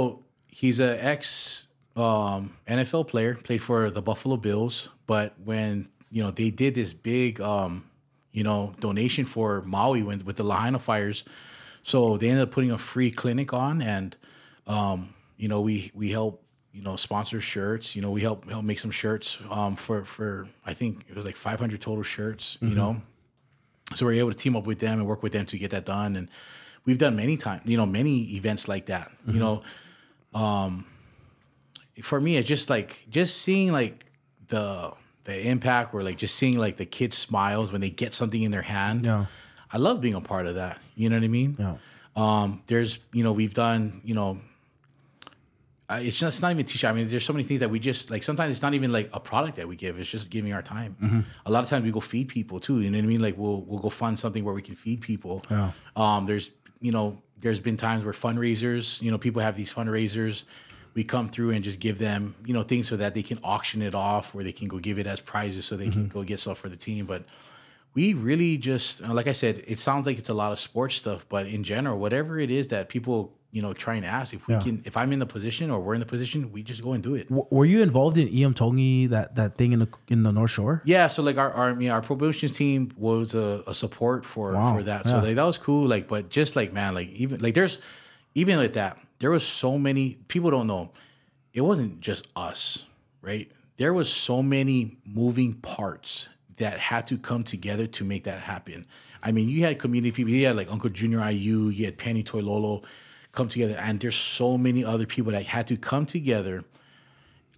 he's 0.61 0.79
an 0.81 0.99
ex 1.13 1.67
um, 1.97 2.57
NFL 2.69 3.09
player, 3.09 3.35
played 3.35 3.63
for 3.63 3.91
the 3.91 4.03
Buffalo 4.03 4.37
Bills. 4.37 4.89
But 5.07 5.35
when 5.45 5.89
you 6.11 6.23
know 6.23 6.31
they 6.31 6.51
did 6.51 6.75
this 6.75 6.93
big, 6.93 7.41
um, 7.41 7.85
you 8.33 8.45
know, 8.45 8.75
donation 8.81 9.25
for 9.25 9.63
Maui 9.63 10.03
when, 10.03 10.25
with 10.25 10.37
the 10.37 10.45
Lahaina 10.45 10.79
fires, 10.79 11.25
so 11.83 12.17
they 12.17 12.29
ended 12.29 12.43
up 12.43 12.51
putting 12.51 12.71
a 12.71 12.79
free 12.79 13.11
clinic 13.11 13.53
on, 13.53 13.81
and 13.83 14.17
um, 14.67 15.15
you 15.37 15.49
know 15.49 15.61
we 15.61 15.91
we 15.95 16.11
help 16.11 16.43
you 16.73 16.83
know 16.83 16.97
sponsor 16.97 17.41
shirts. 17.41 17.97
You 17.97 18.03
know 18.03 18.11
we 18.11 18.21
help 18.23 18.49
help 18.51 18.65
make 18.65 18.79
some 18.79 18.91
shirts 18.91 19.39
um, 19.51 19.77
for 19.77 20.05
for 20.05 20.47
I 20.65 20.75
think 20.75 21.05
it 21.09 21.17
was 21.17 21.25
like 21.25 21.37
500 21.37 21.81
total 21.81 22.03
shirts. 22.05 22.59
You 22.61 22.75
know, 22.75 23.03
so 23.95 24.07
we're 24.07 24.13
able 24.21 24.31
to 24.31 24.37
team 24.37 24.57
up 24.57 24.67
with 24.67 24.79
them 24.81 24.99
and 24.99 25.07
work 25.09 25.23
with 25.23 25.33
them 25.33 25.47
to 25.47 25.59
get 25.59 25.71
that 25.73 25.85
done 25.87 26.17
and 26.17 26.29
we've 26.85 26.99
done 26.99 27.15
many 27.17 27.37
times 27.37 27.63
you 27.67 27.77
know 27.77 27.85
many 27.87 28.35
events 28.37 28.67
like 28.69 28.87
that 28.87 29.11
you 29.27 29.39
know 29.39 29.63
um 30.33 30.87
for 32.03 32.21
me 32.21 32.37
it's 32.37 32.49
just 32.49 32.71
like 32.71 33.05
just 33.11 33.39
seeing 33.43 33.71
like 33.73 34.07
the 34.49 34.93
the 35.25 35.47
impact 35.47 35.93
or 35.93 36.03
like 36.03 36.17
just 36.17 36.35
seeing 36.37 36.57
like 36.59 36.77
the 36.79 36.87
kids 36.87 37.19
smiles 37.19 37.71
when 37.73 37.81
they 37.81 37.91
get 37.91 38.15
something 38.15 38.43
in 38.43 38.51
their 38.51 38.63
hand 38.63 39.05
Yeah. 39.05 39.27
I 39.73 39.79
love 39.79 40.01
being 40.01 40.15
a 40.15 40.21
part 40.21 40.47
of 40.47 40.55
that 40.57 40.79
you 40.97 41.09
know 41.09 41.17
what 41.17 41.25
i 41.25 41.29
mean 41.29 41.57
Yeah. 41.59 41.77
um 42.17 42.63
there's 42.67 42.99
you 43.13 43.23
know 43.25 43.33
we've 43.33 43.55
done 43.55 44.01
you 44.05 44.15
know 44.15 44.39
I- 45.89 46.01
it's 46.03 46.17
just 46.19 46.41
not 46.41 46.53
even 46.53 46.65
t-shirt. 46.65 46.89
I 46.89 46.93
mean, 46.95 47.09
there's 47.09 47.25
so 47.25 47.33
many 47.33 47.43
things 47.43 47.59
that 47.61 47.69
we 47.71 47.81
just 47.81 48.13
like. 48.13 48.23
Sometimes 48.23 48.53
it's 48.53 48.63
not 48.63 48.75
even 48.75 48.93
like 48.93 49.11
a 49.13 49.19
product 49.19 49.57
that 49.57 49.67
we 49.67 49.75
give. 49.75 49.99
It's 49.99 50.09
just 50.09 50.31
giving 50.31 50.53
our 50.53 50.63
time. 50.63 51.27
A 51.45 51.51
lot 51.51 51.65
of 51.65 51.69
times 51.69 51.85
we 51.85 51.91
go 51.91 51.99
feed 51.99 52.29
people 52.29 52.61
too. 52.61 52.81
You 52.81 52.91
know 52.93 52.99
what 52.99 53.05
I 53.05 53.09
mean? 53.09 53.21
Like 53.21 53.37
we'll 53.37 53.63
we'll 53.63 53.81
go 53.81 53.91
fund 53.91 54.17
something 54.17 54.45
where 54.45 54.55
we 54.55 54.63
can 54.63 54.77
feed 54.77 55.01
people. 55.01 55.43
Yeah. 55.51 55.73
Um, 55.97 56.27
there's 56.27 56.53
you 56.81 56.93
know 56.93 57.21
there's 57.41 57.59
been 57.59 57.77
times 57.77 58.05
where 58.05 58.13
fundraisers. 58.15 59.03
You 59.03 59.11
know, 59.11 59.19
people 59.19 59.43
have 59.43 59.57
these 59.57 59.73
fundraisers. 59.73 60.45
We 60.95 61.03
come 61.03 61.29
through 61.29 61.51
and 61.51 61.65
just 61.65 61.81
give 61.81 61.99
them 61.99 62.37
you 62.47 62.55
know 62.55 62.63
things 62.63 62.87
so 62.87 62.97
that 62.97 63.15
they 63.15 63.25
can 63.25 63.41
auction 63.43 63.83
it 63.83 63.95
off, 63.97 64.33
or 64.33 64.45
they 64.45 64.53
can 64.53 64.69
go 64.69 64.79
give 64.79 64.97
it 65.01 65.09
as 65.09 65.19
prizes 65.19 65.65
so 65.65 65.77
they 65.77 65.89
can 65.91 66.07
go 66.07 66.23
get 66.23 66.39
stuff 66.39 66.59
for 66.59 66.69
the 66.69 66.77
team. 66.77 67.07
But 67.07 67.25
we 67.95 68.15
really 68.15 68.57
just 68.57 69.03
uh, 69.07 69.13
like 69.13 69.27
I 69.27 69.33
said, 69.33 69.63
it 69.67 69.79
sounds 69.79 70.07
like 70.07 70.19
it's 70.19 70.29
a 70.29 70.35
lot 70.35 70.53
of 70.53 70.59
sports 70.59 70.97
stuff, 70.97 71.27
but 71.29 71.47
in 71.47 71.65
general, 71.65 71.99
whatever 71.99 72.39
it 72.39 72.51
is 72.51 72.69
that 72.69 72.89
people 72.89 73.33
you 73.53 73.61
know, 73.61 73.73
try 73.73 73.97
and 73.97 74.07
ask 74.07 74.33
if 74.33 74.47
we 74.47 74.55
Yeah. 74.55 74.61
can. 74.61 74.81
If 74.85 74.97
I'm 74.97 75.13
in 75.13 75.19
the 75.19 75.27
position 75.27 75.73
or 75.73 75.81
we're 75.81 75.95
in 75.95 75.99
the 76.01 76.07
position, 76.07 76.53
we 76.53 76.63
just 76.63 76.85
go 76.85 76.93
and 76.93 77.03
do 77.03 77.17
it. 77.17 77.29
W- 77.31 77.49
were 77.51 77.65
you 77.65 77.83
involved 77.83 78.17
in 78.17 78.29
Iam 78.29 78.55
Tongi 78.55 79.09
that 79.09 79.35
that 79.35 79.57
thing 79.59 79.73
in 79.73 79.81
the 79.81 79.89
in 80.07 80.23
the 80.23 80.31
North 80.31 80.53
Shore? 80.53 80.83
Yeah, 80.85 81.09
so 81.09 81.21
like 81.25 81.37
our 81.37 81.51
our, 81.53 81.83
our 81.91 82.01
promotions 82.01 82.53
team 82.53 82.93
was 82.97 83.35
a, 83.35 83.65
a 83.67 83.75
support 83.75 84.25
for 84.25 84.53
Wow, 84.53 84.77
for 84.77 84.85
that. 84.85 85.09
So 85.09 85.17
yeah. 85.17 85.23
like 85.23 85.35
that 85.35 85.43
was 85.43 85.59
cool. 85.59 85.89
Like, 85.89 86.07
but 86.07 86.29
just 86.29 86.55
like 86.55 86.73
man, 86.73 86.95
like 86.95 87.09
even 87.09 87.41
like 87.41 87.55
there's 87.55 87.79
even 88.37 88.57
like 88.57 88.75
that. 88.75 88.99
There 89.19 89.33
was 89.33 89.45
so 89.45 89.77
many 89.79 90.19
people 90.29 90.51
don't 90.53 90.69
know. 90.69 90.93
It 91.53 91.63
wasn't 91.63 92.01
just 92.01 92.29
us, 92.37 92.85
right? 93.21 93.51
There 93.79 93.93
was 93.93 94.09
so 94.13 94.45
many 94.45 94.99
moving 95.05 95.55
parts 95.55 96.29
that 96.61 96.79
had 96.79 97.07
to 97.09 97.19
come 97.19 97.43
together 97.45 97.87
to 97.87 98.05
make 98.05 98.25
that 98.25 98.39
happen. 98.41 98.87
I 99.23 99.33
mean, 99.33 99.49
you 99.49 99.65
had 99.65 99.79
community 99.79 100.13
people. 100.13 100.33
You 100.33 100.47
had 100.47 100.57
like 100.57 100.71
Uncle 100.73 100.89
Junior 100.91 101.21
IU. 101.29 101.69
You 101.69 101.85
had 101.85 101.99
Penny 101.99 102.23
Toy 102.23 102.41
Lolo 102.41 102.83
come 103.33 103.49
together, 103.49 103.77
and 103.77 104.01
there's 104.01 104.17
so 104.17 104.57
many 104.57 104.85
other 104.85 105.05
people 105.07 105.33
that 105.33 105.45
had 105.47 105.67
to 105.67 105.77
come 105.77 106.07
together 106.07 106.65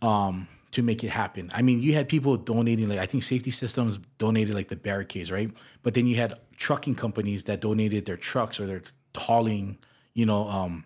to 0.00 0.82
make 0.82 1.04
it 1.04 1.10
happen. 1.10 1.50
I 1.54 1.62
mean, 1.62 1.80
you 1.82 1.94
had 1.94 2.08
people 2.08 2.36
donating, 2.36 2.88
like 2.88 2.98
I 2.98 3.06
think 3.06 3.22
Safety 3.22 3.50
Systems 3.50 3.98
donated 4.18 4.54
like 4.54 4.68
the 4.68 4.76
barricades, 4.76 5.30
right? 5.30 5.50
But 5.82 5.94
then 5.94 6.06
you 6.06 6.16
had 6.16 6.34
trucking 6.56 6.94
companies 6.94 7.44
that 7.44 7.60
donated 7.60 8.06
their 8.06 8.16
trucks 8.16 8.58
or 8.58 8.66
their 8.66 8.82
hauling, 9.16 9.78
you 10.14 10.24
know, 10.26 10.48
um, 10.48 10.84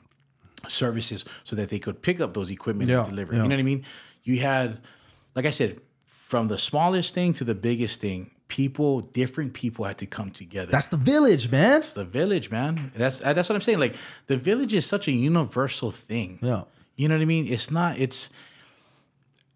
services 0.68 1.24
so 1.44 1.54
that 1.56 1.68
they 1.68 1.78
could 1.78 2.02
pick 2.02 2.20
up 2.20 2.34
those 2.34 2.50
equipment 2.50 2.90
Yeah, 2.90 3.00
and 3.02 3.10
deliver. 3.10 3.32
yeah. 3.34 3.42
You 3.42 3.48
know 3.48 3.54
what 3.54 3.60
I 3.60 3.64
mean? 3.64 3.84
You 4.24 4.40
had, 4.40 4.80
like 5.36 5.46
I 5.46 5.50
said, 5.50 5.80
from 6.26 6.48
the 6.48 6.58
smallest 6.58 7.14
thing 7.14 7.32
to 7.32 7.44
the 7.44 7.54
biggest 7.54 8.00
thing, 8.00 8.32
people, 8.48 9.00
different 9.00 9.54
people 9.54 9.84
had 9.84 9.96
to 9.96 10.06
come 10.06 10.32
together. 10.32 10.72
That's 10.72 10.88
the 10.88 10.96
village, 10.96 11.52
man. 11.52 11.84
the 11.94 12.04
village, 12.04 12.50
man. 12.50 12.90
That's 12.96 13.22
uh, 13.22 13.32
that's 13.32 13.48
what 13.48 13.54
I'm 13.54 13.60
saying. 13.60 13.78
Like 13.78 13.94
the 14.26 14.36
village 14.36 14.74
is 14.74 14.84
such 14.84 15.06
a 15.06 15.12
universal 15.12 15.92
thing. 15.92 16.40
Yeah. 16.42 16.64
You 16.96 17.06
know 17.06 17.14
what 17.14 17.22
I 17.22 17.26
mean? 17.26 17.46
It's 17.46 17.70
not. 17.70 18.00
It's 18.00 18.30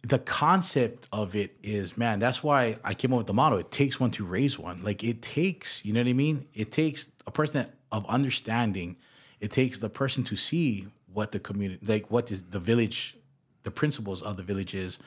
the 0.02 0.20
concept 0.20 1.08
of 1.12 1.34
it 1.34 1.56
is 1.60 1.98
man. 1.98 2.20
That's 2.20 2.40
why 2.44 2.76
I 2.84 2.94
came 2.94 3.12
up 3.12 3.18
with 3.18 3.26
the 3.26 3.34
motto. 3.34 3.56
It 3.56 3.72
takes 3.72 3.98
one 3.98 4.12
to 4.12 4.24
raise 4.24 4.56
one. 4.56 4.80
Like 4.80 5.02
it 5.02 5.22
takes. 5.22 5.84
You 5.84 5.92
know 5.92 6.00
what 6.00 6.08
I 6.08 6.12
mean? 6.12 6.46
It 6.54 6.70
takes 6.70 7.08
a 7.26 7.32
person 7.32 7.62
that, 7.62 7.74
of 7.90 8.06
understanding. 8.06 8.96
It 9.40 9.50
takes 9.50 9.80
the 9.80 9.88
person 9.88 10.22
to 10.22 10.36
see 10.36 10.86
what 11.12 11.32
the 11.32 11.40
community, 11.40 11.84
like 11.84 12.12
what 12.12 12.30
is 12.30 12.44
the 12.44 12.60
village, 12.60 13.16
the 13.64 13.72
principles 13.72 14.22
of 14.22 14.36
the 14.36 14.44
village 14.44 14.72
is. 14.72 15.00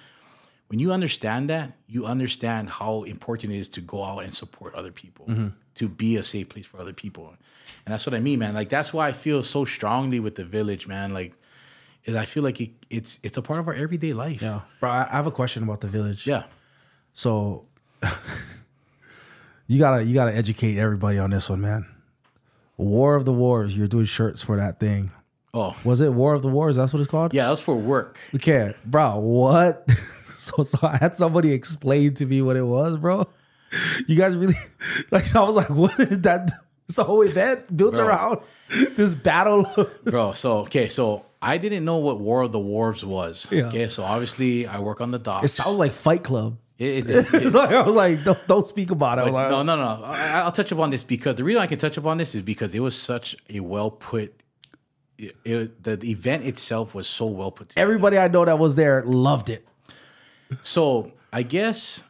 When 0.74 0.80
you 0.80 0.91
understand 0.91 1.52
that, 1.52 1.74
you 1.86 2.08
understand 2.08 2.68
how 2.68 3.04
important 3.04 3.54
it 3.54 3.60
is 3.60 3.70
to 3.70 3.80
go 3.80 4.04
out 4.04 4.24
and 4.24 4.34
support 4.34 4.74
other 4.74 4.91
people, 4.91 5.28
mm-hmm. 5.28 5.50
to 5.76 5.88
be 5.88 6.18
a 6.18 6.24
safe 6.24 6.50
place 6.50 6.66
for 6.66 6.80
other 6.80 6.94
people. 6.94 7.28
And 7.86 7.94
that's 7.94 8.08
what 8.08 8.16
I 8.16 8.20
mean, 8.20 8.40
man. 8.40 8.56
Like 8.56 8.70
that's 8.70 8.91
why 8.91 9.08
I 9.08 9.12
feel 9.12 9.44
so 9.44 9.66
strongly 9.66 10.20
with 10.20 10.34
the 10.34 10.44
village, 10.44 10.88
man. 10.88 11.12
Like 11.12 11.34
is 12.06 12.16
I 12.16 12.26
feel 12.26 12.41
like 12.41 12.60
it, 12.60 12.72
it's 12.90 13.20
it's 13.22 13.38
a 13.38 13.44
part 13.44 13.60
of 13.60 13.68
our 13.68 13.76
everyday 13.76 14.14
life. 14.14 14.41
Yeah, 14.41 14.62
bro. 14.80 14.90
I 14.90 15.08
have 15.12 15.28
a 15.28 15.32
question 15.32 15.62
about 15.62 15.82
the 15.82 15.88
village. 15.88 16.26
Yeah. 16.26 16.45
So 17.14 17.68
you 19.68 19.78
gotta 19.78 20.04
you 20.04 20.16
gotta 20.16 20.36
educate 20.36 20.80
everybody 20.80 21.20
on 21.20 21.30
this 21.30 21.52
one, 21.52 21.62
man. 21.62 21.86
War 22.78 23.14
of 23.14 23.26
the 23.26 23.32
Wharves. 23.32 23.78
You're 23.78 23.88
doing 23.88 24.06
shirts 24.06 24.41
for 24.41 24.58
that 24.58 24.80
thing. 24.80 25.12
Oh. 25.54 25.76
Was 25.84 26.02
it 26.02 26.14
War 26.14 26.34
of 26.34 26.41
the 26.41 26.50
Wharves? 26.50 26.78
That's 26.78 26.94
what 26.94 27.00
it's 27.00 27.12
called. 27.12 27.32
Yeah, 27.32 27.44
that 27.44 27.52
was 27.52 27.62
for 27.62 27.76
work. 27.76 28.18
Okay, 28.34 28.74
bro. 28.84 29.20
What? 29.20 29.88
so 30.44 30.64
so 30.64 30.80
I 30.82 30.98
had 30.98 31.15
somebody 31.15 31.52
explain 31.53 32.14
to 32.15 32.26
me 32.26 32.41
what 32.41 32.56
it 32.56 32.64
was, 32.65 32.98
bro. 32.98 33.28
You 34.07 34.15
guys 34.15 34.36
really 34.36 34.56
like? 35.11 35.36
I 35.36 35.41
was 35.44 35.56
like, 35.56 35.70
what 35.70 35.99
is 35.99 36.20
that? 36.22 36.52
This 36.88 36.98
whole 36.98 37.22
event 37.22 37.76
built 37.76 37.95
Bro. 37.95 38.06
around 38.07 38.40
this 38.98 39.15
battle. 39.15 39.65
Bro, 40.03 40.34
so 40.34 40.57
okay, 40.60 40.90
so 40.90 41.26
I 41.41 41.57
didn't 41.57 41.86
know 41.86 41.98
what 41.98 42.20
War 42.20 42.41
of 42.44 42.52
the 42.52 42.60
Wharves 42.60 43.03
was. 43.03 43.48
Yeah. 43.49 43.68
Okay, 43.68 43.88
so 43.88 44.03
obviously 44.03 44.68
I 44.68 44.80
work 44.80 44.99
on 45.02 45.11
the 45.11 45.18
docks. 45.20 45.45
it 45.45 45.48
sounds 45.49 45.80
like 45.80 45.91
Fight 45.94 46.24
Club. 46.24 46.57
It- 46.78 47.10
it- 47.10 47.10
it- 47.34 47.44
It's 47.44 47.56
like, 47.56 47.70
I 47.72 47.82
was 47.84 47.95
like, 47.95 48.24
don't, 48.26 48.48
don't 48.48 48.68
speak 48.68 48.91
about 48.91 49.18
it. 49.20 49.32
Like, 49.32 49.49
no, 49.49 49.64
no, 49.64 49.76
no. 49.78 50.03
I, 50.03 50.41
I'll 50.41 50.52
touch 50.52 50.72
upon 50.74 50.90
this 50.90 51.03
because 51.03 51.36
the 51.38 51.44
reason 51.45 51.61
I 51.61 51.68
can 51.68 51.80
touch 51.80 51.95
upon 51.98 52.18
this 52.18 52.36
is 52.36 52.41
because 52.41 52.76
it 52.76 52.80
was 52.82 52.95
such 52.99 53.36
a 53.49 53.61
well 53.61 53.90
put. 53.91 54.34
It, 55.18 55.84
the 55.84 55.98
event 56.03 56.44
itself 56.45 56.94
was 56.94 57.07
so 57.07 57.28
well 57.28 57.52
put 57.52 57.70
together. 57.70 57.84
everybody 57.84 58.18
I 58.18 58.28
know 58.28 58.44
that 58.44 58.60
was 58.60 58.76
there 58.76 59.03
loved 59.06 59.49
it. 59.49 59.65
So 60.61 61.11
I 61.32 61.44
guess, 61.44 62.03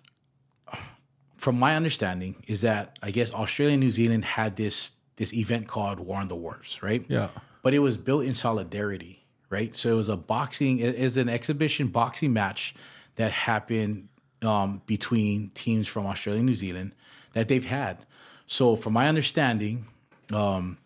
from 1.38 1.58
my 1.60 1.76
understanding, 1.76 2.44
is 2.48 2.62
that 2.62 2.98
I 3.02 3.12
guess 3.12 3.34
Australia 3.34 3.74
and 3.74 3.84
New 3.84 3.92
Zealand 3.92 4.26
had 4.26 4.56
this 4.56 4.94
this 5.16 5.34
event 5.34 5.68
called 5.68 6.00
War 6.00 6.20
on 6.20 6.28
the 6.28 6.36
Wharves, 6.36 6.82
right? 6.82 7.06
Yeah. 7.08 7.30
But 7.62 7.74
it 7.74 7.80
was 7.80 7.98
built 7.98 8.26
in 8.26 8.34
solidarity, 8.34 9.26
right? 9.50 9.76
So 9.76 9.90
it 9.90 9.96
was 9.96 10.10
a 10.10 10.18
boxing, 10.18 10.80
it 10.80 10.96
is 10.96 11.18
an 11.18 11.30
exhibition 11.30 11.88
boxing 11.88 12.34
match 12.34 12.74
that 13.16 13.32
happened 13.32 14.10
um, 14.42 14.82
between 14.86 15.50
teams 15.52 15.88
from 15.88 16.06
Australia 16.06 16.40
and 16.40 16.48
New 16.48 16.56
Zealand 16.56 16.94
that 17.34 17.48
they've 17.48 17.66
had. 17.66 18.06
So 18.48 18.76
from 18.76 18.94
my 18.94 19.08
understanding, 19.08 19.86
um, 20.34 20.78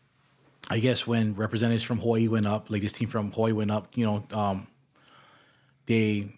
I 0.70 0.80
guess 0.80 1.08
when 1.08 1.34
representatives 1.36 1.84
from 1.84 2.00
Hawaii 2.00 2.28
went 2.28 2.46
up, 2.46 2.70
like 2.70 2.82
this 2.82 2.92
team 2.92 3.08
from 3.08 3.32
Hawaii 3.32 3.54
went 3.54 3.72
up, 3.72 3.88
you 3.96 4.06
know, 4.06 4.26
um, 4.34 4.68
they 5.86 6.37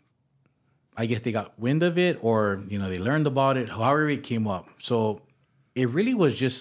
I 1.01 1.05
guess 1.09 1.21
they 1.21 1.31
got 1.31 1.57
wind 1.65 1.81
of 1.89 1.97
it 1.97 2.15
or 2.21 2.61
you 2.71 2.77
know 2.79 2.89
they 2.93 2.99
learned 3.09 3.27
about 3.33 3.55
it 3.61 3.67
however 3.69 4.09
it 4.09 4.21
came 4.31 4.45
up 4.55 4.65
so 4.89 5.21
it 5.81 5.87
really 5.97 6.13
was 6.23 6.33
just 6.45 6.59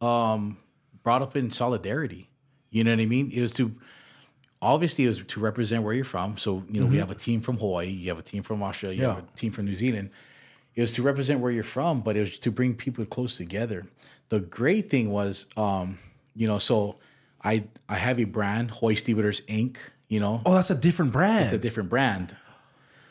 um 0.00 0.56
brought 1.02 1.22
up 1.22 1.34
in 1.36 1.50
solidarity 1.50 2.28
you 2.70 2.84
know 2.84 2.90
what 2.94 3.00
i 3.00 3.06
mean 3.06 3.30
it 3.32 3.40
was 3.40 3.52
to 3.52 3.64
obviously 4.60 5.04
it 5.04 5.08
was 5.08 5.20
to 5.24 5.40
represent 5.40 5.82
where 5.84 5.94
you're 5.94 6.04
from 6.16 6.36
so 6.36 6.62
you 6.70 6.80
know 6.80 6.86
we 6.86 6.98
have 6.98 7.10
a 7.10 7.14
team 7.26 7.40
from 7.40 7.56
hawaii 7.58 7.88
you 7.88 8.08
have 8.08 8.18
a 8.18 8.22
team 8.22 8.42
from 8.42 8.62
australia 8.62 8.98
you 8.98 9.04
have 9.04 9.16
Mm-hmm. 9.16 9.26
Yeah. 9.26 9.32
a 9.34 9.36
team 9.42 9.52
from 9.52 9.64
new 9.64 9.74
zealand 9.74 10.10
it 10.74 10.80
was 10.80 10.92
to 10.94 11.02
represent 11.02 11.40
where 11.40 11.50
you're 11.50 11.64
from 11.78 12.00
but 12.02 12.16
it 12.16 12.20
was 12.20 12.38
to 12.40 12.50
bring 12.50 12.74
people 12.74 13.04
close 13.06 13.36
together 13.36 13.86
the 14.28 14.40
great 14.40 14.90
thing 14.90 15.10
was 15.10 15.46
um 15.56 15.98
you 16.36 16.46
know 16.46 16.58
so 16.58 16.96
i 17.42 17.64
i 17.88 17.96
have 17.96 18.18
a 18.20 18.24
brand 18.24 18.70
hawaii 18.72 18.94
stevedores 18.94 19.40
inc 19.42 19.76
you 20.08 20.20
know 20.20 20.42
Oh, 20.46 20.54
that's 20.54 20.70
a 20.70 20.74
different 20.74 21.12
brand. 21.12 21.44
it's 21.44 21.52
a 21.52 21.58
different 21.58 21.88
brand. 21.88 22.36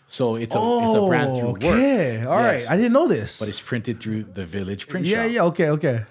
So 0.08 0.36
it's 0.36 0.56
a 0.56 0.60
it's 0.60 0.98
a 0.98 1.06
brand 1.06 1.36
through 1.36 1.52
work. 1.52 1.64
Oh, 1.64 1.70
okay. 1.70 2.24
All 2.26 2.38
right. 2.38 2.60
Yes. 2.60 2.70
I 2.70 2.78
didn't 2.78 2.94
know 2.94 3.08
this. 3.08 3.40
But 3.40 3.50
it's 3.50 3.62
printed 3.62 4.00
through 4.00 4.24
the 4.24 4.46
Village 4.46 4.88
Print 4.88 5.06
yeah, 5.06 5.24
Shop. 5.24 5.32
yeah. 5.32 5.44
Okay, 5.44 5.70
okay. 5.70 6.06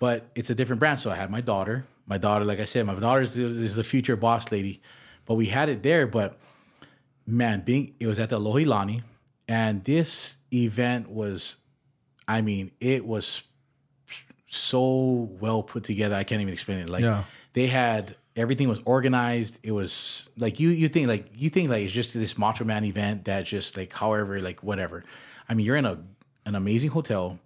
But 0.00 0.26
it's 0.34 0.50
a 0.50 0.54
different 0.54 0.80
brand. 0.80 0.98
So 1.00 1.10
I 1.10 1.14
had 1.16 1.30
my 1.30 1.40
daughter. 1.40 1.86
My 2.06 2.18
daughter, 2.18 2.44
like 2.44 2.58
I 2.58 2.64
said, 2.64 2.86
my 2.86 2.94
daughter 2.94 3.20
is 3.20 3.34
the, 3.34 3.44
is 3.44 3.76
the 3.76 3.84
future 3.84 4.16
boss 4.16 4.50
lady. 4.50 4.80
But 5.26 5.34
we 5.34 5.46
had 5.46 5.68
it 5.68 5.84
there. 5.84 6.08
But 6.08 6.38
man, 7.24 7.60
being 7.60 7.94
it 8.00 8.08
was 8.08 8.18
at 8.18 8.30
the 8.30 8.40
Lohilani, 8.40 9.02
and 9.46 9.84
this 9.84 10.36
event 10.52 11.08
was, 11.08 11.58
I 12.26 12.40
mean, 12.42 12.72
it 12.80 13.06
was 13.06 13.42
so 14.46 15.30
well 15.40 15.62
put 15.62 15.84
together. 15.84 16.16
I 16.16 16.24
can't 16.24 16.40
even 16.40 16.52
explain 16.52 16.80
it. 16.80 16.90
Like 16.90 17.02
Yeah. 17.02 17.24
they 17.52 17.68
had 17.68 18.16
everything 18.40 18.68
was 18.68 18.80
organized. 18.84 19.58
It 19.62 19.72
was 19.72 20.30
like 20.36 20.58
you 20.58 20.70
you 20.70 20.88
think 20.88 21.08
like 21.08 21.26
you 21.34 21.50
think 21.50 21.70
like 21.70 21.84
it's 21.84 21.92
just 21.92 22.14
this 22.14 22.36
Macho 22.36 22.64
Man 22.64 22.84
event 22.84 23.26
that 23.26 23.44
just 23.44 23.76
like 23.76 23.92
however 23.92 24.40
like 24.40 24.62
whatever. 24.62 25.04
I 25.48 25.54
mean, 25.54 25.66
you're 25.66 25.76
in 25.76 25.86
a 25.86 26.02
an 26.46 26.54
amazing 26.54 26.90
hotel. 26.90 27.38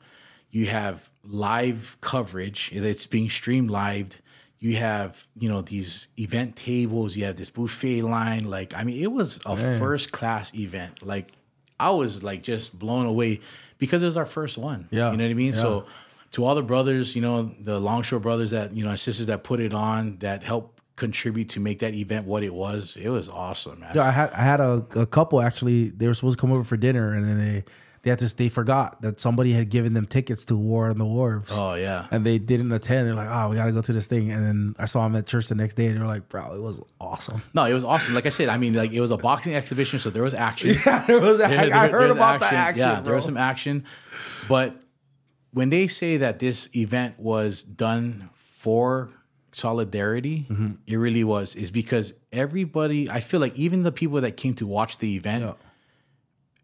You 0.51 0.67
have 0.67 1.11
live 1.25 1.97
coverage. 2.01 2.71
It's 2.73 3.07
being 3.07 3.29
streamed 3.29 3.71
live. 3.71 4.21
You 4.61 4.77
have 4.77 5.27
you 5.37 5.49
know 5.49 5.63
these 5.63 6.09
event 6.19 6.57
tables. 6.57 7.17
You 7.17 7.25
have 7.25 7.37
this 7.37 7.51
buffet 7.51 8.03
line. 8.03 8.45
Like 8.49 8.75
I 8.75 8.85
mean, 8.85 9.03
it 9.03 9.13
was 9.13 9.41
a 9.45 9.57
first 9.57 10.13
class 10.13 10.55
event. 10.55 11.05
Like 11.05 11.33
I 11.79 11.91
was 11.91 12.23
like 12.23 12.43
just 12.43 12.79
blown 12.79 13.07
away 13.07 13.41
because 13.79 14.03
it 14.03 14.07
was 14.07 14.17
our 14.17 14.27
first 14.27 14.57
one. 14.57 14.89
Yeah. 14.91 15.11
you 15.11 15.17
know 15.17 15.25
what 15.25 15.31
I 15.31 15.35
mean. 15.35 15.55
Yeah. 15.55 15.61
So 15.61 15.87
to 16.33 16.45
all 16.45 16.55
the 16.55 16.63
brothers, 16.63 17.15
you 17.15 17.23
know, 17.23 17.55
the 17.61 17.79
Longshore 17.79 18.19
brothers 18.21 18.51
that, 18.51 18.73
you 18.73 18.83
know, 18.83 18.91
and 18.91 18.99
sisters 18.99 19.29
that 19.29 19.45
put 19.45 19.61
it 19.61 19.73
on, 19.73 20.17
that 20.19 20.43
helped 20.43 20.74
contribute 20.97 21.49
to 21.51 21.61
make 21.61 21.81
that 21.81 21.95
event 21.95 22.27
what 22.27 22.43
it 22.43 22.55
was, 22.55 22.97
it 22.97 23.09
was 23.09 23.29
awesome, 23.29 23.81
man. 23.81 23.93
Yeah, 23.95 24.05
I 24.07 24.11
had 24.11 24.31
I 24.33 24.43
had 24.43 24.61
a, 24.61 24.85
a 24.97 25.07
couple 25.07 25.41
actually. 25.41 25.91
They 25.91 26.07
were 26.07 26.15
supposed 26.15 26.39
to 26.39 26.41
come 26.41 26.53
over 26.53 26.65
for 26.65 26.77
dinner, 26.77 27.13
and 27.15 27.25
then 27.27 27.39
they 27.39 27.65
they 28.03 28.11
had 28.11 28.19
to 28.21 28.37
they 28.37 28.49
forgot 28.51 29.01
that 29.03 29.19
somebody 29.19 29.53
had 29.55 29.71
given 29.71 29.95
them 29.95 30.07
tickets 30.07 30.45
to 30.45 30.57
War 30.57 30.91
on 30.91 30.99
the 30.99 31.05
Wharves. 31.07 31.47
Oh 31.51 31.73
yeah. 31.75 32.07
And 32.11 32.23
they 32.25 32.39
didn't 32.39 32.71
attend. 32.71 33.09
They're 33.09 33.15
like, 33.15 33.29
"Oh, 33.31 33.49
we 33.49 33.57
got 33.57 33.65
to 33.65 33.73
go 33.73 33.81
to 33.81 33.93
this 33.95 34.07
thing." 34.07 34.31
And 34.31 34.45
then 34.45 34.75
I 34.79 34.85
saw 34.85 35.03
them 35.05 35.17
at 35.17 35.27
church 35.27 35.49
the 35.49 35.55
next 35.55 35.75
day, 35.75 35.87
and 35.87 35.97
they 35.97 36.01
were 36.01 36.07
like, 36.07 36.29
"Bro, 36.29 36.55
it 36.55 36.61
was 36.61 36.81
awesome." 37.01 37.43
No, 37.55 37.65
it 37.65 37.73
was 37.73 37.83
awesome. 37.83 38.15
Like 38.15 38.27
I 38.27 38.29
said, 38.31 38.49
I 38.51 38.59
mean, 38.59 38.75
like 38.75 38.93
it 38.93 39.01
was 39.01 39.11
a 39.11 39.17
boxing 39.17 39.55
exhibition, 39.55 39.99
so 39.99 40.11
there 40.11 40.23
was 40.23 40.35
action. 40.35 40.77
Yeah, 40.87 41.05
there 41.07 41.19
was. 41.21 41.41
I, 41.41 41.49
There- 41.49 41.75
I 41.75 41.89
heard 41.89 42.11
about 42.11 42.41
the 42.41 42.47
action. 42.53 42.79
Yeah, 42.81 42.95
bro. 42.97 43.03
there 43.05 43.15
was 43.17 43.25
some 43.25 43.37
action. 43.39 43.85
But 44.49 44.85
when 45.53 45.71
they 45.71 45.87
say 45.87 46.19
that 46.19 46.39
this 46.41 46.69
event 46.77 47.19
was 47.19 47.63
done 47.63 48.29
for 48.35 49.09
solidarity, 49.55 50.47
Mm-hmm. 50.51 50.73
it 50.87 50.97
really 50.97 51.25
was, 51.25 51.55
is 51.55 51.71
because 51.71 52.15
everybody, 52.33 53.09
I 53.09 53.21
feel 53.21 53.41
like 53.41 53.57
even 53.57 53.83
the 53.83 53.93
people 53.93 54.21
that 54.21 54.37
came 54.37 54.55
to 54.55 54.67
watch 54.67 54.99
the 54.99 55.15
event, 55.17 55.45
Yeah. 55.45 55.55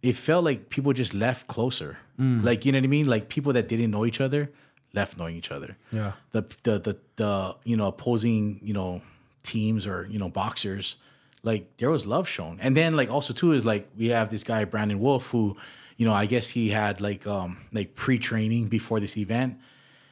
it 0.03 0.17
felt 0.17 0.45
like 0.45 0.69
people 0.69 0.93
just 0.93 1.15
left 1.15 1.47
closer. 1.47 1.99
Mm. 2.19 2.45
Like, 2.45 2.65
you 2.65 2.73
know 2.73 2.79
what 2.79 2.85
I 2.85 2.89
mean? 2.89 3.07
Like 3.07 3.29
people 3.29 3.53
that 3.55 3.69
didn't 3.69 3.91
know 3.91 4.05
each 4.07 4.21
other 4.21 4.51
left 4.93 5.17
knowing 5.17 5.37
each 5.37 5.51
other. 5.53 5.77
Yeah. 5.93 6.13
The 6.33 6.43
the 6.65 6.79
the, 6.81 6.97
the 7.17 7.57
you 7.65 7.77
know 7.77 7.87
opposing, 7.87 8.59
you 8.63 8.75
know, 8.75 9.03
teams 9.43 9.87
or 9.87 10.07
you 10.11 10.19
know 10.19 10.29
boxers, 10.29 10.97
like 11.43 11.63
there 11.79 11.91
was 11.91 12.07
love 12.07 12.27
shown. 12.29 12.59
And 12.61 12.77
then 12.77 12.97
like 12.97 13.09
also 13.11 13.33
too 13.33 13.53
is 13.53 13.65
like 13.65 13.89
we 13.97 14.09
have 14.09 14.31
this 14.31 14.43
guy 14.45 14.65
Brandon 14.65 14.99
Wolf 14.99 15.31
who, 15.31 15.57
you 15.97 16.07
know, 16.07 16.13
I 16.13 16.27
guess 16.27 16.49
he 16.49 16.71
had 16.71 17.01
like 17.01 17.27
um 17.27 17.59
like 17.73 17.95
pre 17.95 18.19
training 18.19 18.67
before 18.69 19.01
this 19.01 19.17
event. 19.17 19.59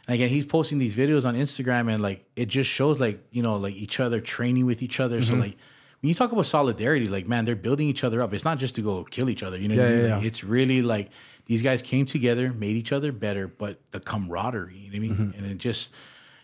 And 0.09 0.15
again, 0.15 0.31
he's 0.31 0.47
posting 0.47 0.79
these 0.79 0.95
videos 0.97 1.25
on 1.27 1.37
Instagram 1.37 1.93
and 1.93 2.03
like 2.03 2.25
it 2.35 2.47
just 2.47 2.69
shows 2.71 2.99
like 2.99 3.23
you 3.31 3.43
know 3.43 3.57
like 3.57 3.75
each 3.75 4.01
other 4.01 4.21
training 4.21 4.67
with 4.67 4.83
each 4.83 4.99
other. 5.01 5.21
So 5.23 5.35
like 5.37 5.57
when 6.01 6.09
you 6.09 6.15
talk 6.15 6.33
about 6.33 6.47
solidarity, 6.47 7.07
like 7.07 7.29
man, 7.29 7.45
they're 7.45 7.55
building 7.55 7.87
each 7.89 8.03
other 8.05 8.23
up. 8.23 8.33
It's 8.33 8.45
not 8.45 8.59
just 8.59 8.75
to 8.77 8.81
go 8.83 9.05
kill 9.05 9.29
each 9.29 9.43
other. 9.43 9.59
You 9.59 9.69
know, 9.69 9.77
what 9.77 9.85
I 9.85 9.89
Yeah, 9.91 9.97
mean? 9.97 10.05
yeah, 10.09 10.15
Like, 10.15 10.23
yeah. 10.23 10.29
it's 10.29 10.43
really 10.45 10.81
like 10.83 11.11
these 11.45 11.63
guys 11.63 11.83
came 11.83 12.07
together, 12.07 12.53
made 12.53 12.77
each 12.77 12.91
other 12.93 13.13
better, 13.13 13.47
but 13.49 13.79
the 13.91 14.01
camaraderie. 14.01 14.77
You 14.77 14.91
know 14.91 14.93
what 14.93 14.97
I 14.97 14.99
mean? 15.01 15.33
Mm-hmm. 15.33 15.45
And 15.45 15.53
it 15.53 15.59
just, 15.59 15.93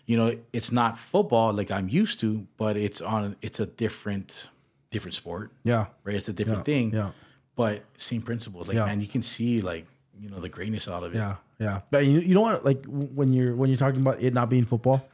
you 0.05 0.15
know, 0.17 0.37
it's 0.53 0.71
not 0.71 0.97
football 0.99 1.51
like 1.51 1.71
I'm 1.71 1.89
used 1.89 2.19
to, 2.19 2.45
but 2.57 2.77
it's 2.77 3.01
on. 3.01 3.35
It's 3.41 3.59
a 3.59 3.65
different, 3.65 4.49
different 4.91 5.15
sport. 5.15 5.51
Yeah. 5.63 5.87
Right. 6.03 6.15
It's 6.15 6.27
a 6.29 6.33
different 6.33 6.59
Yeah, 6.67 6.73
thing. 6.73 6.93
yeah. 6.93 7.11
But 7.55 7.83
same 7.97 8.21
principles. 8.21 8.67
Like 8.67 8.75
Yeah. 8.77 8.85
man, 8.85 9.01
you 9.01 9.07
can 9.07 9.23
see 9.23 9.61
like 9.61 9.87
you 10.19 10.29
know 10.29 10.39
the 10.39 10.49
greatness 10.49 10.87
out 10.87 11.03
of 11.03 11.13
it. 11.15 11.17
Yeah, 11.17 11.35
yeah. 11.59 11.81
But 11.91 12.05
you, 12.05 12.19
you 12.19 12.33
know 12.33 12.41
what? 12.41 12.65
Like 12.65 12.83
when 12.85 13.33
you're 13.33 13.55
when 13.55 13.69
you're 13.69 13.77
talking 13.77 14.01
about 14.01 14.21
it 14.21 14.33
not 14.33 14.49
being 14.49 14.65
football, 14.65 15.07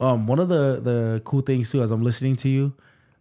um, 0.00 0.26
one 0.26 0.38
of 0.38 0.48
the 0.48 0.80
the 0.82 1.22
cool 1.24 1.40
things 1.40 1.70
too, 1.70 1.82
as 1.82 1.90
I'm 1.90 2.02
listening 2.02 2.36
to 2.36 2.48
you, 2.48 2.74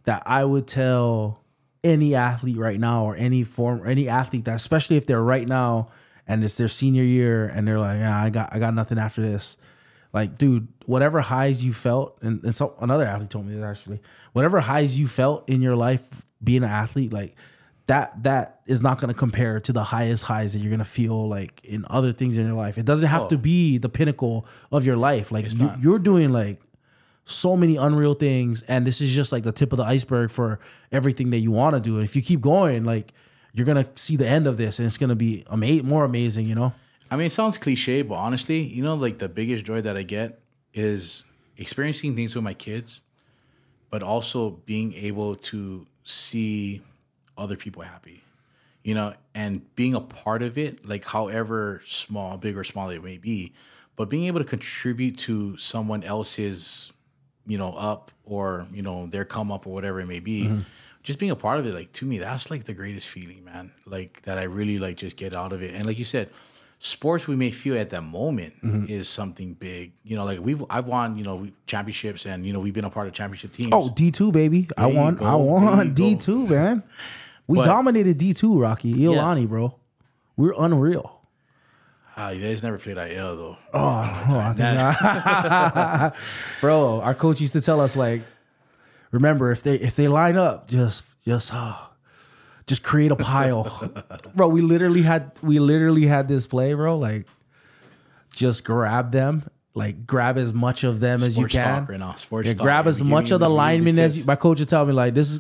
that 0.06 0.24
I 0.26 0.44
would 0.46 0.68
tell 0.68 1.42
any 1.84 2.16
athlete 2.16 2.58
right 2.58 2.80
now 2.80 3.04
or 3.04 3.16
any 3.16 3.44
form 3.44 3.86
any 3.86 4.08
athlete 4.08 4.46
that 4.46 4.56
especially 4.56 4.96
if 4.96 5.06
they're 5.06 5.22
right 5.22 5.48
now 5.48 5.90
and 6.26 6.42
it's 6.44 6.56
their 6.56 6.70
senior 6.70 7.04
year 7.04 7.48
and 7.48 7.68
they're 7.68 7.80
like, 7.80 8.00
yeah, 8.00 8.22
I 8.22 8.30
got 8.30 8.54
I 8.54 8.60
got 8.60 8.74
nothing 8.74 8.98
after 8.98 9.22
this. 9.22 9.58
Like, 10.14 10.38
dude, 10.38 10.68
whatever 10.86 11.22
highs 11.22 11.64
you 11.64 11.74
felt, 11.74 12.20
and, 12.22 12.44
and 12.44 12.56
so 12.56 12.76
another 12.80 13.04
athlete 13.04 13.32
told 13.32 13.48
me 13.48 13.56
this 13.56 13.64
actually, 13.64 14.00
whatever 14.34 14.60
highs 14.60 14.98
you 14.98 15.08
felt 15.08 15.50
in 15.50 15.62
your 15.62 15.76
life 15.76 16.08
being 16.44 16.64
an 16.64 16.70
athlete, 16.70 17.12
like 17.12 17.36
that 17.88 18.24
that 18.24 18.62
is 18.66 18.82
not 18.82 19.00
going 19.00 19.14
to 19.14 19.18
compare 19.18 19.60
to 19.60 19.74
the 19.74 19.84
highest 19.84 20.24
highs 20.24 20.54
that 20.54 20.60
you're 20.60 20.70
going 20.70 20.80
to 20.80 20.86
feel 20.86 21.28
like 21.28 21.64
in 21.66 21.86
other 21.90 22.14
things 22.14 22.38
in 22.38 22.46
your 22.46 22.56
life. 22.56 22.78
It 22.78 22.86
doesn't 22.86 23.08
have 23.08 23.28
to 23.30 23.38
be 23.38 23.78
the 23.78 23.90
pinnacle 23.90 24.46
of 24.72 24.86
your 24.86 24.96
life. 24.96 25.32
Like 25.32 25.52
you, 25.52 25.58
not. 25.58 25.82
you're 25.82 26.00
doing 26.00 26.32
like 26.32 26.62
so 27.26 27.58
many 27.58 27.76
unreal 27.76 28.14
things, 28.14 28.64
and 28.64 28.88
this 28.88 29.02
is 29.02 29.14
just 29.14 29.32
like 29.32 29.44
the 29.44 29.52
tip 29.52 29.74
of 29.74 29.78
the 29.78 29.84
iceberg 29.84 30.32
for 30.32 30.60
everything 30.92 31.30
that 31.32 31.40
you 31.40 31.52
want 31.52 31.76
to 31.76 31.80
do. 31.82 31.96
And 31.96 32.06
if 32.06 32.16
you 32.16 32.22
keep 32.22 32.42
going, 32.42 32.86
like 32.86 33.14
you're 33.54 33.66
gonna 33.66 33.88
see 33.96 34.16
the 34.16 34.28
end 34.28 34.48
of 34.48 34.58
this, 34.58 34.80
and 34.80 34.86
it's 34.86 34.98
gonna 34.98 35.16
be 35.16 35.46
ama- 35.52 35.84
more 35.84 36.06
amazing. 36.06 36.46
You 36.46 36.56
know? 36.56 36.74
I 37.12 37.18
mean, 37.18 37.28
it 37.28 37.32
sounds 37.32 37.58
cliche, 37.58 38.02
but 38.02 38.16
honestly, 38.16 38.62
you 38.62 38.82
know, 38.82 38.96
like 38.96 39.20
the 39.20 39.30
biggest 39.30 39.66
joy 39.66 39.82
that 39.82 39.98
I 39.98 40.04
get 40.04 40.40
is 40.74 41.26
experiencing 41.58 42.16
things 42.16 42.34
with 42.34 42.44
my 42.44 42.54
kids, 42.54 43.02
but 43.90 44.02
also 44.02 44.52
being 44.66 44.94
able 44.94 45.36
to 45.36 45.86
see 46.04 46.82
other 47.38 47.56
people 47.56 47.82
happy, 47.84 48.24
you 48.84 48.94
know, 48.94 49.14
and 49.34 49.74
being 49.76 49.94
a 49.94 50.02
part 50.02 50.42
of 50.42 50.58
it, 50.58 50.86
like 50.88 51.06
however 51.06 51.82
small, 51.86 52.38
big 52.38 52.58
or 52.58 52.64
small 52.64 52.90
it 52.90 53.04
may 53.04 53.18
be, 53.18 53.54
but 53.96 54.10
being 54.10 54.26
able 54.26 54.40
to 54.40 54.46
contribute 54.46 55.18
to 55.20 55.58
someone 55.58 56.04
else's, 56.04 56.94
you 57.46 57.58
know, 57.58 57.74
up 57.74 58.12
or, 58.26 58.68
you 58.74 58.82
know, 58.82 59.08
their 59.08 59.26
come 59.26 59.52
up 59.52 59.68
or 59.68 59.74
whatever 59.74 60.00
it 60.00 60.08
may 60.08 60.20
be. 60.20 60.46
Mm-hmm. 60.46 60.60
Just 61.04 61.20
being 61.20 61.32
a 61.32 61.36
part 61.36 61.60
of 61.60 61.66
it, 61.66 61.74
like 61.74 61.92
to 61.94 62.06
me, 62.06 62.18
that's 62.18 62.50
like 62.50 62.64
the 62.64 62.74
greatest 62.74 63.10
feeling, 63.10 63.44
man. 63.44 63.72
Like 63.86 64.22
that 64.22 64.38
I 64.38 64.44
really 64.44 64.78
like 64.78 64.96
just 64.96 65.18
get 65.18 65.36
out 65.36 65.52
of 65.52 65.62
it. 65.62 65.74
And 65.76 65.86
like 65.86 65.98
you 65.98 66.06
said, 66.06 66.30
sports 66.84 67.28
we 67.30 67.36
may 67.36 67.50
feel 67.50 67.78
at 67.78 67.90
that 67.92 68.04
moment 68.04 68.54
mm-hmm. 68.62 68.92
is 68.92 69.08
something 69.08 69.54
big. 69.54 69.94
You 70.04 70.18
know, 70.18 70.26
like 70.26 70.40
we've 70.40 70.64
I've 70.70 70.86
won, 70.86 71.18
you 71.18 71.24
know, 71.24 71.48
championships 71.66 72.26
and 72.26 72.46
you 72.46 72.54
know, 72.54 72.60
we've 72.60 72.74
been 72.74 72.86
a 72.86 72.90
part 72.90 73.08
of 73.08 73.14
championship 73.14 73.54
teams. 73.54 73.70
Oh, 73.72 73.90
D 73.90 74.12
two 74.12 74.32
baby, 74.32 74.68
I 74.78 74.88
won. 74.88 75.16
go. 75.16 75.26
I 75.26 75.36
won 75.36 75.94
D 75.96 76.16
two 76.16 76.46
man. 76.48 76.84
We 77.48 77.58
But- 77.58 77.66
dominated 77.66 78.18
D 78.18 78.34
two, 78.34 78.60
Rocky 78.60 78.94
Iolani, 78.94 79.48
bro. 79.48 79.76
We're 80.38 80.54
unreal. 80.58 81.20
Ah, 82.16 82.30
you 82.30 82.42
guys 82.48 82.62
never 82.62 82.78
played 82.78 82.98
IL 82.98 83.36
though. 83.36 83.58
Oh, 83.74 84.40
I 84.40 86.14
think 86.14 86.14
bro. 86.62 87.02
Our 87.02 87.16
coach 87.16 87.42
used 87.42 87.54
to 87.54 87.62
tell 87.62 87.82
us 87.82 87.96
like, 87.96 88.22
remember 89.12 89.52
if 89.52 89.64
they 89.64 89.76
if 89.76 89.96
they 89.96 90.08
line 90.08 90.38
up, 90.38 90.68
just 90.70 91.06
just 91.26 91.54
uh, 91.54 91.76
just 92.68 92.84
create 92.84 93.12
a 93.12 93.16
pile, 93.16 93.92
bro. 94.36 94.48
We 94.48 94.62
literally 94.62 95.02
had 95.02 95.32
we 95.42 95.60
literally 95.60 96.06
had 96.06 96.28
this 96.28 96.46
play, 96.48 96.74
bro. 96.74 96.98
Like, 96.98 97.28
just 98.36 98.64
grab 98.64 99.12
them, 99.12 99.44
like 99.74 100.06
grab 100.06 100.38
as 100.38 100.54
much 100.54 100.84
of 100.84 101.00
them 101.00 101.24
as 101.24 101.38
you 101.38 101.48
can. 101.48 101.80
talk 101.82 101.90
right 101.90 102.00
now. 102.00 102.14
Sports 102.16 102.48
Yeah, 102.48 102.54
talk. 102.54 102.64
grab 102.64 102.86
We're 102.86 102.90
as 102.90 103.04
much 103.04 103.32
of 103.32 103.40
the 103.40 103.50
linemen 103.50 103.98
as 104.00 104.20
you, 104.20 104.26
my 104.26 104.36
coach 104.36 104.60
would 104.60 104.70
tell 104.70 104.86
me 104.86 104.94
like 104.94 105.14
this 105.16 105.32
is 105.32 105.40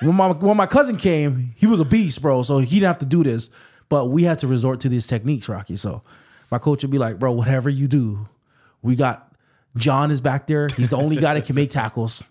when 0.00 0.14
my 0.14 0.28
when 0.32 0.56
my 0.56 0.66
cousin 0.66 0.96
came, 0.96 1.52
he 1.56 1.66
was 1.66 1.80
a 1.80 1.84
beast, 1.84 2.20
bro. 2.22 2.42
So 2.42 2.58
he 2.58 2.76
didn't 2.76 2.86
have 2.86 2.98
to 2.98 3.06
do 3.06 3.22
this, 3.22 3.50
but 3.88 4.06
we 4.06 4.22
had 4.24 4.38
to 4.40 4.46
resort 4.46 4.80
to 4.80 4.88
these 4.88 5.06
techniques, 5.06 5.48
Rocky. 5.48 5.76
So 5.76 6.02
my 6.50 6.58
coach 6.58 6.82
would 6.82 6.90
be 6.90 6.98
like, 6.98 7.18
bro, 7.18 7.32
whatever 7.32 7.68
you 7.68 7.86
do, 7.88 8.28
we 8.82 8.96
got 8.96 9.32
John 9.76 10.10
is 10.10 10.20
back 10.20 10.46
there. 10.46 10.68
He's 10.76 10.90
the 10.90 10.96
only 10.96 11.16
guy 11.16 11.34
that 11.34 11.44
can 11.46 11.54
make 11.54 11.70
tackles. 11.70 12.22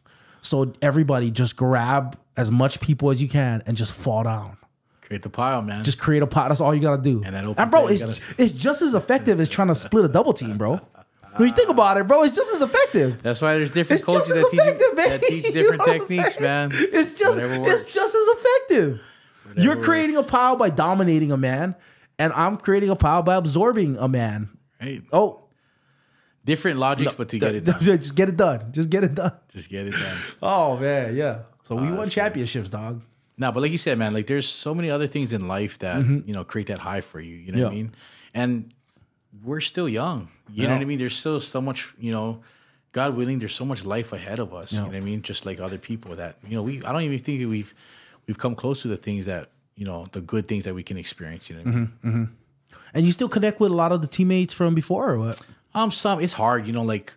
So 0.41 0.73
everybody 0.81 1.31
just 1.31 1.55
grab 1.55 2.17
as 2.37 2.49
much 2.51 2.79
people 2.79 3.11
as 3.11 3.21
you 3.21 3.27
can 3.29 3.61
and 3.65 3.75
just 3.75 3.93
fall 3.93 4.23
down. 4.23 4.57
Create 5.01 5.21
the 5.23 5.29
pile, 5.29 5.61
man. 5.61 5.83
Just 5.83 5.99
create 5.99 6.21
a 6.21 6.27
pile. 6.27 6.49
That's 6.49 6.61
all 6.61 6.73
you 6.73 6.81
gotta 6.81 7.01
do. 7.01 7.21
And 7.25 7.35
that 7.35 7.43
open 7.45 7.69
bro, 7.69 7.87
it's, 7.87 8.01
gotta- 8.01 8.35
it's 8.41 8.53
just 8.53 8.81
as 8.81 8.93
effective 8.93 9.39
as 9.39 9.49
trying 9.49 9.67
to 9.69 9.75
split 9.75 10.05
a 10.05 10.07
double 10.07 10.33
team, 10.33 10.57
bro. 10.57 10.79
When 11.37 11.47
you 11.49 11.55
think 11.55 11.69
about 11.69 11.97
it, 11.97 12.07
bro, 12.07 12.23
it's 12.23 12.35
just 12.35 12.53
as 12.53 12.61
effective. 12.61 13.21
That's 13.21 13.41
why 13.41 13.53
there's 13.57 13.71
different 13.71 14.01
It's 14.01 14.09
as 14.09 14.27
that 14.29 14.47
teach, 14.51 14.59
effective, 14.59 14.87
you- 14.89 14.95
that 14.95 15.21
teach 15.21 15.45
You 15.45 15.51
different 15.51 15.79
know 15.87 15.93
techniques, 15.93 16.39
man. 16.39 16.71
It's 16.73 17.13
just 17.13 17.37
it's 17.39 17.93
just 17.93 18.15
as 18.15 18.27
effective. 18.27 19.01
You're 19.55 19.77
creating 19.81 20.15
works. 20.15 20.27
a 20.27 20.31
pile 20.31 20.55
by 20.55 20.69
dominating 20.69 21.31
a 21.31 21.37
man, 21.37 21.75
and 22.17 22.31
I'm 22.33 22.57
creating 22.57 22.89
a 22.89 22.95
pile 22.95 23.23
by 23.23 23.35
absorbing 23.35 23.97
a 23.97 24.07
man. 24.07 24.49
Right. 24.81 25.01
Oh, 25.11 25.43
Different 26.45 26.79
logics, 26.79 27.13
but 27.13 27.29
to 27.29 27.37
get 27.39 27.53
it 27.53 27.65
done. 27.65 27.79
just 27.81 28.15
get 28.15 28.29
it 28.29 28.37
done. 28.37 28.71
Just 28.71 28.89
get 28.89 29.03
it 29.03 29.13
done. 29.13 29.33
Just 29.49 29.69
get 29.69 29.87
it 29.87 29.91
done. 29.91 30.17
Oh 30.41 30.77
man, 30.77 31.15
yeah. 31.15 31.41
So 31.67 31.75
we 31.75 31.81
won 31.83 31.97
that's 31.97 32.09
good. 32.09 32.15
championships, 32.15 32.69
dog. 32.69 33.01
No, 33.37 33.51
but 33.51 33.61
like 33.61 33.71
you 33.71 33.77
said, 33.77 33.97
man, 33.99 34.13
like 34.13 34.25
there's 34.25 34.47
so 34.47 34.73
many 34.73 34.89
other 34.89 35.05
things 35.05 35.31
in 35.33 35.47
life 35.47 35.77
that 35.79 35.99
you 36.25 36.33
know 36.33 36.43
create 36.43 36.67
that 36.67 36.79
high 36.79 37.01
for 37.01 37.19
you. 37.19 37.35
You 37.35 37.51
know 37.51 37.63
what 37.65 37.67
I 37.73 37.75
Mm-hmm. 37.75 37.75
Mean? 37.75 37.95
And 38.33 38.73
we're 39.43 39.61
still 39.61 39.87
young. 39.89 40.29
You 40.51 40.67
know 40.67 40.73
what 40.73 40.81
I 40.81 40.85
mean? 40.85 40.99
There's 40.99 41.15
still 41.15 41.39
so 41.39 41.61
much. 41.61 41.93
You 41.99 42.11
know, 42.11 42.41
God 42.91 43.15
willing, 43.15 43.39
there's 43.39 43.55
so 43.55 43.65
much 43.65 43.85
life 43.85 44.13
ahead 44.13 44.39
of 44.39 44.53
us. 44.53 44.73
You 44.73 44.79
know 44.79 44.85
what 44.87 44.95
I 44.95 44.99
mean? 44.99 45.21
Just 45.21 45.45
like 45.45 45.59
other 45.59 45.77
people 45.77 46.15
that 46.15 46.37
you 46.47 46.55
know, 46.55 46.63
we 46.63 46.83
I 46.83 46.91
don't 46.91 47.03
even 47.03 47.19
think 47.19 47.47
we've 47.49 47.73
we've 48.27 48.37
come 48.37 48.55
close 48.55 48.81
to 48.83 48.87
the 48.87 48.97
things 48.97 49.25
that 49.27 49.49
you 49.75 49.85
know 49.85 50.05
the 50.11 50.21
good 50.21 50.47
things 50.47 50.63
that 50.65 50.73
we 50.73 50.83
can 50.83 50.97
experience. 50.97 51.49
You 51.49 51.57
know 51.57 51.63
what 51.63 51.73
I 51.73 51.77
Mm-hmm. 51.77 52.07
mean? 52.17 52.29
And 52.93 53.05
you 53.05 53.11
still 53.11 53.29
connect 53.29 53.59
with 53.59 53.71
a 53.71 53.75
lot 53.75 53.91
of 53.91 54.01
the 54.01 54.07
teammates 54.07 54.53
from 54.53 54.73
before, 54.73 55.11
or 55.11 55.19
what? 55.19 55.39
Um, 55.75 55.91
some 55.91 56.19
it's 56.19 56.33
hard, 56.33 56.65
you 56.65 56.73
know. 56.73 56.81
Like, 56.81 57.13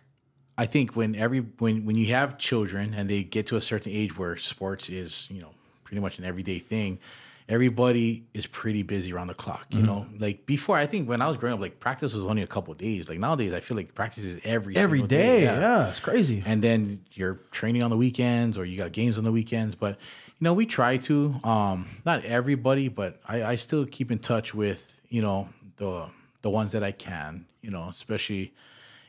I 0.57 0.67
think 0.67 0.95
when 0.95 1.15
every 1.15 1.39
when 1.57 1.83
when 1.85 1.95
you 1.95 2.07
have 2.13 2.37
children 2.37 2.93
and 2.93 3.09
they 3.09 3.23
get 3.23 3.47
to 3.47 3.55
a 3.55 3.61
certain 3.61 3.91
age 3.91 4.15
where 4.15 4.37
sports 4.37 4.87
is, 4.89 5.27
you 5.31 5.41
know, 5.41 5.49
pretty 5.83 5.99
much 5.99 6.19
an 6.19 6.25
everyday 6.25 6.59
thing, 6.59 6.99
everybody 7.49 8.23
is 8.33 8.47
pretty 8.47 8.83
busy 8.83 9.13
around 9.13 9.27
the 9.27 9.33
clock. 9.33 9.65
You 9.69 9.81
know, 9.83 10.05
like 10.19 10.45
before, 10.45 10.77
I 10.77 10.85
think 10.85 11.07
when 11.09 11.21
I 11.21 11.27
was 11.27 11.37
growing 11.37 11.55
up, 11.55 11.59
like 11.59 11.79
practice 11.79 12.13
was 12.13 12.23
only 12.25 12.41
a 12.41 12.47
couple 12.47 12.71
of 12.71 12.77
days. 12.77 13.09
Like 13.09 13.19
nowadays, 13.19 13.53
I 13.53 13.59
feel 13.59 13.77
like 13.77 13.93
practice 13.93 14.23
is 14.25 14.39
every 14.43 14.75
Every 14.75 14.99
single 14.99 15.07
day, 15.07 15.43
yeah. 15.43 15.89
it's 15.89 15.99
crazy. 15.99 16.43
and 16.45 16.61
then 16.63 17.01
you're 17.13 17.35
training 17.51 17.83
on 17.83 17.89
the 17.89 17.97
weekends 17.97 18.57
or 18.57 18.65
you 18.65 18.77
got 18.77 18.91
games 18.91 19.17
on 19.17 19.23
the 19.23 19.31
weekends 19.31 19.75
but 19.75 19.91
you 20.39 20.45
know 20.45 20.53
we 20.53 20.65
try 20.65 20.97
to 20.97 21.35
um 21.43 21.85
not 22.05 22.23
everybody 22.25 22.87
but 22.87 23.19
i 23.27 23.43
i 23.43 23.55
still 23.55 23.85
keep 23.85 24.11
in 24.11 24.17
touch 24.19 24.53
with 24.53 24.99
you 25.09 25.21
know 25.21 25.47
the 25.77 26.07
the 26.41 26.49
ones 26.49 26.71
that 26.71 26.83
i 26.83 26.91
can 26.91 27.45
you 27.61 27.69
know 27.69 27.87
especially 27.89 28.51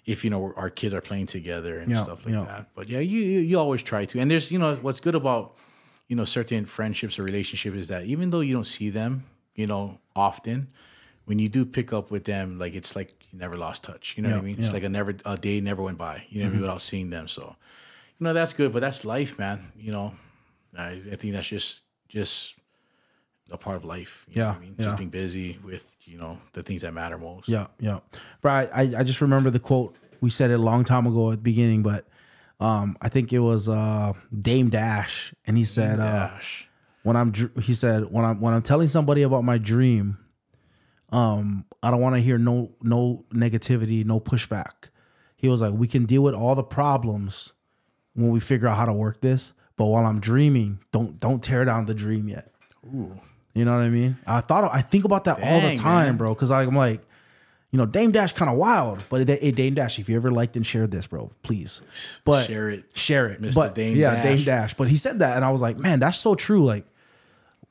if 0.07 0.23
you 0.25 0.31
know 0.31 0.53
our 0.57 0.69
kids 0.71 0.93
are 0.95 1.01
playing 1.01 1.27
together 1.27 1.79
and 1.79 1.91
Yeah, 1.91 2.03
stuff 2.05 2.25
like 2.27 2.35
yeah. 2.35 2.45
that 2.45 2.69
but 2.75 2.89
yeah 2.89 2.99
you 3.01 3.21
you 3.21 3.59
always 3.59 3.83
try 3.83 4.05
to 4.05 4.21
and 4.21 4.31
there's 4.31 4.51
you 4.51 4.59
know 4.59 4.75
what's 4.77 5.01
good 5.01 5.15
about 5.15 5.55
you 6.15 6.17
know 6.17 6.25
certain 6.25 6.65
friendships 6.65 7.19
or 7.19 7.25
relationships 7.25 7.77
is 7.77 7.89
that 7.89 8.05
even 8.05 8.31
though 8.31 8.39
you 8.39 8.55
don't 8.55 8.69
see 8.69 8.89
them 8.89 9.25
you 9.57 9.67
know 9.67 9.99
often 10.15 10.69
when 11.25 11.41
you 11.41 11.49
do 11.49 11.65
pick 11.65 11.93
up 11.93 12.09
with 12.13 12.23
them 12.23 12.57
like 12.57 12.77
it's 12.77 12.95
like 12.95 13.11
you 13.33 13.37
never 13.37 13.57
lost 13.57 13.83
touch 13.83 14.15
you 14.17 14.23
know 14.23 14.31
what 14.31 14.39
i 14.39 14.41
mean 14.41 14.51
yeah. 14.51 14.55
Mm-hmm. 14.55 14.65
it's 14.65 14.73
like 14.73 14.85
a 14.85 14.89
never 14.89 15.13
a 15.25 15.37
day 15.37 15.61
never 15.61 15.83
went 15.83 15.99
by 15.99 16.25
you 16.31 16.41
know 16.41 16.51
mean, 16.51 16.61
without 16.61 16.81
seeing 16.81 17.11
them 17.11 17.27
so 17.27 17.57
you 18.17 18.25
know 18.25 18.33
that's 18.33 18.53
good 18.53 18.73
but 18.73 18.79
that's 18.79 19.05
life 19.05 19.37
man 19.41 19.73
you 19.77 19.91
know 19.91 20.15
i, 20.79 21.03
I 21.15 21.17
think 21.17 21.33
that's 21.33 21.49
just 21.49 21.83
just 22.07 22.55
a 23.51 23.59
part 23.59 23.75
of 23.75 23.85
life 23.85 24.25
you 24.31 24.41
know 24.41 24.51
Yeah, 24.51 24.55
i 24.55 24.59
mean 24.61 24.77
just 24.77 24.91
yeah. 24.91 24.95
being 24.95 25.11
busy 25.11 25.59
with 25.65 25.97
you 26.05 26.17
know 26.17 26.39
the 26.53 26.63
things 26.63 26.83
that 26.83 26.95
matter 26.95 27.19
most 27.19 27.49
Yeah, 27.49 27.67
yeah. 27.81 27.99
Bro, 28.41 28.53
I, 28.53 28.63
I 28.73 28.83
I 28.99 29.03
just 29.03 29.21
remember 29.21 29.51
the 29.51 29.59
quote. 29.59 29.97
We 30.21 30.31
said 30.31 30.53
it 30.53 30.61
a 30.61 30.67
long 30.71 30.85
time 30.85 31.09
ago 31.09 31.33
at 31.33 31.39
the 31.39 31.49
beginning, 31.53 31.83
but 31.83 32.07
um, 32.61 32.97
I 33.01 33.09
think 33.09 33.33
it 33.33 33.41
was 33.41 33.69
uh, 33.69 34.13
Dame 34.39 34.71
Dash, 34.71 35.35
and 35.47 35.57
he 35.59 35.65
said, 35.65 36.01
uh, 36.01 36.31
"When 37.03 37.17
I'm," 37.17 37.31
dr- 37.31 37.63
he 37.63 37.75
said, 37.75 38.05
"When 38.11 38.25
I'm 38.25 38.41
when 38.41 38.55
I'm 38.55 38.63
telling 38.63 38.89
somebody 38.89 39.23
about 39.23 39.45
my 39.45 39.59
dream, 39.59 40.19
um, 41.11 41.65
I 41.83 41.91
don't 41.91 42.01
want 42.01 42.15
to 42.17 42.21
hear 42.21 42.39
no 42.39 42.73
no 42.83 43.25
negativity, 43.33 44.05
no 44.05 44.21
pushback." 44.21 44.91
He 45.37 45.49
was 45.49 45.61
like, 45.61 45.75
"We 45.75 45.89
can 45.89 46.07
deal 46.07 46.23
with 46.23 46.35
all 46.35 46.55
the 46.55 46.63
problems 46.63 47.53
when 48.15 48.31
we 48.31 48.41
figure 48.41 48.69
out 48.69 48.77
how 48.77 48.87
to 48.87 48.93
work 48.93 49.21
this. 49.21 49.53
But 49.77 49.87
while 49.87 50.07
I'm 50.07 50.21
dreaming, 50.21 50.79
don't 50.93 51.19
don't 51.21 51.43
tear 51.43 51.65
down 51.65 51.85
the 51.87 51.95
dream 51.95 52.29
yet. 52.29 52.53
Ooh. 52.87 53.21
You 53.55 53.65
know 53.65 53.73
what 53.73 53.83
I 53.83 53.89
mean? 53.89 54.17
I 54.27 54.41
thought 54.41 54.73
I 54.73 54.81
think 54.81 55.05
about 55.05 55.25
that 55.25 55.43
all 55.43 55.61
the 55.61 55.77
time, 55.77 56.07
man. 56.07 56.17
bro. 56.17 56.35
Because 56.35 56.51
I'm 56.51 56.75
like, 56.75 57.01
you 57.75 57.79
know, 57.79 57.87
Dame 57.87 58.13
Dash 58.13 58.33
kind 58.33 58.49
of 58.49 58.57
wild, 58.57 59.03
but 59.11 59.29
hey, 59.29 59.51
Dame 59.51 59.75
Dash, 59.75 59.99
if 59.99 60.09
you 60.09 60.15
ever 60.15 60.31
liked 60.31 60.55
and 60.55 60.65
shared 60.65 60.93
this, 60.93 61.09
bro, 61.09 61.33
please, 61.43 61.81
but 62.25 62.47
Share 62.47 62.71
it. 62.71 62.85
share 62.95 63.27
it, 63.27 63.43
Mr. 63.43 63.57
But 63.57 63.75
Dame 63.75 63.97
yeah, 63.97 64.15
Dash. 64.15 64.23
Dame 64.23 64.45
Dash. 64.45 64.75
But 64.75 64.89
he 64.89 64.97
said 64.97 65.19
that, 65.19 65.35
and 65.35 65.45
I 65.45 65.51
was 65.51 65.61
like, 65.61 65.77
man, 65.77 65.99
that's 65.99 66.17
so 66.17 66.37
true. 66.37 66.65
Like 66.65 66.87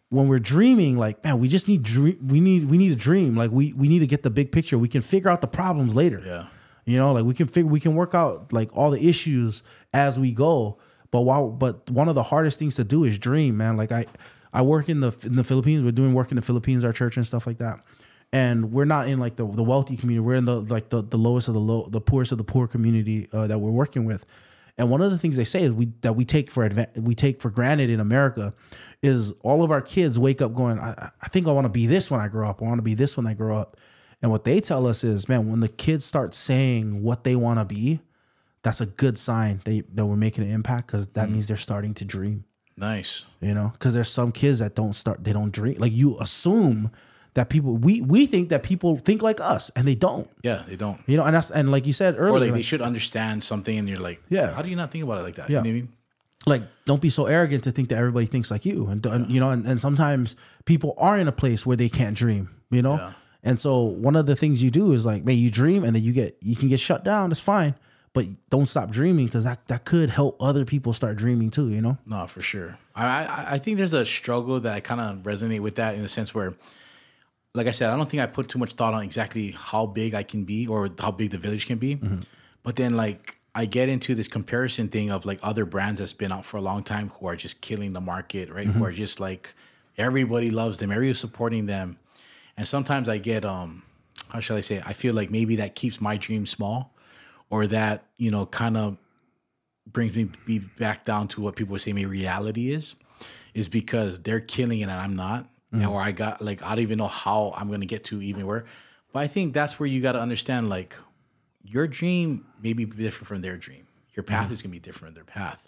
when 0.09 0.27
we're 0.27 0.39
dreaming, 0.39 0.97
like 0.97 1.23
man, 1.23 1.39
we 1.39 1.47
just 1.47 1.69
need 1.69 1.83
dream. 1.83 2.19
We 2.27 2.41
need 2.41 2.69
we 2.69 2.77
need 2.77 2.91
a 2.91 2.97
dream. 2.97 3.37
Like 3.37 3.51
we 3.51 3.71
we 3.71 3.87
need 3.87 3.99
to 3.99 4.05
get 4.05 4.23
the 4.23 4.29
big 4.29 4.51
picture. 4.51 4.77
We 4.77 4.89
can 4.89 5.01
figure 5.01 5.29
out 5.29 5.39
the 5.39 5.47
problems 5.47 5.95
later. 5.95 6.21
Yeah. 6.25 6.47
You 6.83 6.97
know, 6.97 7.13
like 7.13 7.23
we 7.23 7.33
can 7.33 7.47
figure 7.47 7.71
we 7.71 7.79
can 7.79 7.95
work 7.95 8.13
out 8.13 8.51
like 8.51 8.75
all 8.75 8.91
the 8.91 9.07
issues 9.07 9.63
as 9.93 10.19
we 10.19 10.33
go. 10.33 10.79
But 11.11 11.21
while 11.21 11.49
but 11.49 11.89
one 11.89 12.09
of 12.09 12.15
the 12.15 12.23
hardest 12.23 12.59
things 12.59 12.75
to 12.75 12.83
do 12.83 13.05
is 13.05 13.17
dream, 13.17 13.55
man. 13.55 13.77
Like 13.77 13.93
I 13.93 14.05
I 14.51 14.63
work 14.63 14.89
in 14.89 14.99
the 14.99 15.17
in 15.23 15.37
the 15.37 15.45
Philippines. 15.45 15.85
We're 15.85 15.91
doing 15.93 16.13
work 16.13 16.29
in 16.29 16.35
the 16.35 16.41
Philippines, 16.41 16.83
our 16.83 16.91
church 16.91 17.15
and 17.15 17.25
stuff 17.25 17.47
like 17.47 17.59
that. 17.59 17.79
And 18.33 18.73
we're 18.73 18.85
not 18.85 19.07
in 19.07 19.19
like 19.19 19.35
the, 19.35 19.45
the 19.45 19.63
wealthy 19.63 19.95
community. 19.95 20.25
We're 20.25 20.35
in 20.35 20.45
the 20.45 20.59
like 20.59 20.89
the, 20.89 21.03
the 21.03 21.17
lowest 21.17 21.47
of 21.47 21.53
the 21.53 21.59
low, 21.59 21.87
the 21.89 22.01
poorest 22.01 22.31
of 22.31 22.39
the 22.39 22.43
poor 22.43 22.67
community 22.67 23.29
uh, 23.31 23.47
that 23.47 23.59
we're 23.59 23.71
working 23.71 24.05
with. 24.05 24.25
And 24.77 24.89
one 24.89 25.01
of 25.03 25.11
the 25.11 25.19
things 25.19 25.37
they 25.37 25.45
say 25.45 25.61
is 25.61 25.71
we 25.71 25.91
that 26.01 26.15
we 26.15 26.25
take 26.25 26.49
for 26.49 26.67
adva- 26.67 26.97
we 26.97 27.13
take 27.13 27.39
for 27.39 27.51
granted 27.51 27.91
in 27.91 27.99
America 27.99 28.53
is 29.03 29.31
all 29.43 29.61
of 29.63 29.69
our 29.69 29.81
kids 29.81 30.17
wake 30.17 30.41
up 30.41 30.55
going, 30.55 30.79
I, 30.79 31.11
I 31.21 31.27
think 31.27 31.47
I 31.47 31.51
want 31.51 31.65
to 31.65 31.69
be 31.69 31.85
this 31.85 32.09
when 32.09 32.19
I 32.19 32.27
grow 32.27 32.49
up. 32.49 32.61
I 32.61 32.65
want 32.65 32.79
to 32.79 32.83
be 32.83 32.95
this 32.95 33.15
when 33.15 33.27
I 33.27 33.35
grow 33.35 33.55
up. 33.55 33.77
And 34.23 34.31
what 34.31 34.45
they 34.45 34.59
tell 34.59 34.87
us 34.87 35.03
is, 35.03 35.29
man, 35.29 35.51
when 35.51 35.59
the 35.59 35.67
kids 35.67 36.03
start 36.03 36.33
saying 36.33 37.03
what 37.03 37.25
they 37.25 37.35
want 37.35 37.59
to 37.59 37.65
be, 37.65 37.99
that's 38.63 38.79
a 38.81 38.85
good 38.85 39.17
sign 39.17 39.61
they, 39.65 39.81
that 39.93 40.05
we're 40.05 40.15
making 40.15 40.45
an 40.45 40.49
impact 40.49 40.87
because 40.87 41.07
that 41.09 41.29
means 41.29 41.47
they're 41.49 41.57
starting 41.57 41.93
to 41.95 42.05
dream. 42.05 42.45
Nice. 42.77 43.25
You 43.41 43.53
know, 43.53 43.69
because 43.73 43.93
there's 43.93 44.09
some 44.09 44.31
kids 44.31 44.59
that 44.59 44.73
don't 44.73 44.93
start, 44.93 45.23
they 45.23 45.33
don't 45.33 45.51
dream. 45.51 45.77
Like 45.77 45.91
you 45.91 46.17
assume 46.19 46.89
that 47.35 47.49
people, 47.49 47.75
we 47.77 48.01
we 48.01 48.25
think 48.27 48.49
that 48.49 48.61
people 48.63 48.97
think 48.97 49.21
like 49.21 49.39
us, 49.41 49.71
and 49.75 49.87
they 49.87 49.95
don't. 49.95 50.29
Yeah, 50.43 50.63
they 50.67 50.75
don't. 50.75 50.99
You 51.07 51.17
know, 51.17 51.23
and 51.25 51.35
that's 51.35 51.49
and 51.51 51.71
like 51.71 51.85
you 51.87 51.93
said 51.93 52.15
earlier, 52.17 52.27
Or 52.35 52.39
like 52.39 52.49
like, 52.51 52.53
they 52.59 52.61
should 52.61 52.81
understand 52.81 53.43
something, 53.43 53.77
and 53.77 53.87
you're 53.89 53.99
like, 53.99 54.21
Yeah. 54.29 54.53
How 54.53 54.61
do 54.61 54.69
you 54.69 54.75
not 54.75 54.91
think 54.91 55.03
about 55.03 55.19
it 55.19 55.23
like 55.23 55.35
that? 55.35 55.49
Yeah. 55.49 55.57
You 55.59 55.63
know 55.63 55.69
what 55.69 55.69
I 55.69 55.81
mean? 55.81 55.89
like 56.45 56.63
don't 56.83 56.99
be 56.99 57.09
so 57.09 57.25
arrogant 57.25 57.63
to 57.63 57.71
think 57.71 57.87
that 57.87 57.97
everybody 57.97 58.25
thinks 58.25 58.51
like 58.51 58.65
you 58.65 58.87
and, 58.87 59.05
and, 59.05 59.31
you 59.31 59.39
know 59.39 59.49
and, 59.49 59.65
and 59.65 59.79
sometimes 59.79 60.35
people 60.65 60.93
are 60.97 61.17
in 61.17 61.29
a 61.29 61.31
place 61.31 61.65
where 61.65 61.77
they 61.77 61.87
can't 61.87 62.17
dream 62.17 62.49
you 62.69 62.81
know 62.81 62.95
Yeah. 62.97 63.13
and 63.43 63.57
so 63.61 63.79
one 63.83 64.17
of 64.17 64.25
the 64.25 64.35
things 64.35 64.61
you 64.61 64.69
do 64.69 64.91
is 64.91 65.05
like 65.05 65.23
man 65.23 65.37
you 65.37 65.49
dream 65.49 65.85
and 65.85 65.95
then 65.95 66.03
you 66.03 66.11
get 66.11 66.35
you 66.41 66.57
can 66.57 66.67
get 66.67 66.81
shut 66.81 67.05
down 67.05 67.31
it's 67.31 67.39
fine 67.39 67.75
but 68.11 68.25
don't 68.49 68.67
stop 68.67 68.91
dreaming 68.91 69.27
because 69.27 69.45
that, 69.45 69.65
that 69.69 69.85
could 69.85 70.09
help 70.09 70.35
other 70.41 70.65
people 70.65 70.91
start 70.91 71.15
dreaming 71.15 71.49
too 71.49 71.69
you 71.69 71.81
know 71.81 71.97
No, 72.05 72.27
for 72.27 72.41
sure. 72.41 72.77
I 72.93 73.05
I, 73.23 73.45
I 73.51 73.57
think 73.57 73.77
there's 73.77 73.93
a 73.93 74.03
struggle 74.05 74.59
that 74.59 74.73
I 74.75 74.81
kind 74.81 74.99
of 74.99 75.19
resonate 75.23 75.61
with 75.61 75.75
that 75.75 75.95
in 75.95 76.03
a 76.03 76.09
sense 76.09 76.35
where, 76.35 76.55
like 77.55 77.67
I 77.67 77.71
said, 77.71 77.89
I 77.91 77.95
don't 77.97 78.09
think 78.09 78.21
I 78.23 78.25
put 78.25 78.49
too 78.49 78.57
much 78.59 78.73
thought 78.73 78.93
on 78.93 79.03
exactly 79.03 79.51
how 79.51 79.85
big 79.85 80.15
I 80.15 80.23
can 80.23 80.43
be 80.43 80.65
or 80.67 80.89
how 80.99 81.11
big 81.11 81.31
the 81.31 81.37
village 81.37 81.67
can 81.67 81.77
be. 81.77 81.95
But 82.63 82.75
then 82.77 82.95
like 82.95 83.37
I 83.53 83.65
get 83.65 83.89
into 83.89 84.15
this 84.15 84.27
comparison 84.27 84.87
thing 84.87 85.11
of 85.11 85.25
like 85.25 85.39
other 85.43 85.65
brands 85.65 85.99
that's 85.99 86.13
been 86.13 86.31
out 86.31 86.45
for 86.45 86.57
a 86.57 86.61
long 86.61 86.81
time 86.83 87.09
who 87.19 87.27
are 87.27 87.35
just 87.35 87.61
killing 87.61 87.93
the 87.93 88.01
market, 88.01 88.49
right? 88.49 88.65
Who 88.65 88.83
are 88.83 88.91
just 88.91 89.19
like 89.19 89.53
everybody 89.97 90.49
loves 90.49 90.79
them, 90.79 90.91
everybody's 90.91 91.19
supporting 91.19 91.67
them. 91.67 91.97
And 92.57 92.67
sometimes 92.67 93.07
I 93.07 93.17
get 93.19 93.45
um 93.45 93.83
how 94.29 94.39
shall 94.39 94.57
I 94.57 94.61
say? 94.61 94.75
it? 94.77 94.83
I 94.87 94.93
feel 94.93 95.13
like 95.13 95.29
maybe 95.29 95.55
that 95.57 95.75
keeps 95.75 96.01
my 96.01 96.17
dream 96.17 96.45
small 96.47 96.91
or 97.51 97.67
that, 97.67 98.05
you 98.17 98.31
know, 98.31 98.47
kind 98.47 98.77
of 98.77 98.97
brings 99.91 100.15
me 100.15 100.29
be 100.45 100.57
back 100.59 101.05
down 101.05 101.27
to 101.29 101.41
what 101.41 101.55
people 101.55 101.73
would 101.73 101.81
say 101.81 101.93
maybe 101.93 102.07
reality 102.07 102.73
is, 102.73 102.95
is 103.53 103.67
because 103.67 104.21
they're 104.21 104.39
killing 104.39 104.79
it 104.79 104.83
and 104.83 104.91
I'm 104.91 105.15
not. 105.15 105.47
And 105.73 105.85
or 105.85 105.99
mm-hmm. 105.99 106.07
I 106.07 106.11
got 106.11 106.41
like 106.41 106.63
I 106.63 106.69
don't 106.69 106.79
even 106.79 106.97
know 106.97 107.07
how 107.07 107.53
I'm 107.57 107.69
gonna 107.69 107.85
get 107.85 108.05
to 108.05 108.21
even 108.21 108.45
where. 108.45 108.65
But 109.11 109.23
I 109.23 109.27
think 109.27 109.53
that's 109.53 109.79
where 109.79 109.87
you 109.87 110.01
gotta 110.01 110.19
understand 110.19 110.69
like 110.69 110.95
your 111.63 111.87
dream 111.87 112.45
may 112.61 112.73
be 112.73 112.85
different 112.85 113.27
from 113.27 113.41
their 113.41 113.57
dream. 113.57 113.87
Your 114.13 114.23
path 114.23 114.45
mm-hmm. 114.45 114.53
is 114.53 114.61
gonna 114.61 114.71
be 114.71 114.79
different 114.79 115.15
than 115.15 115.25
their 115.25 115.33
path. 115.33 115.67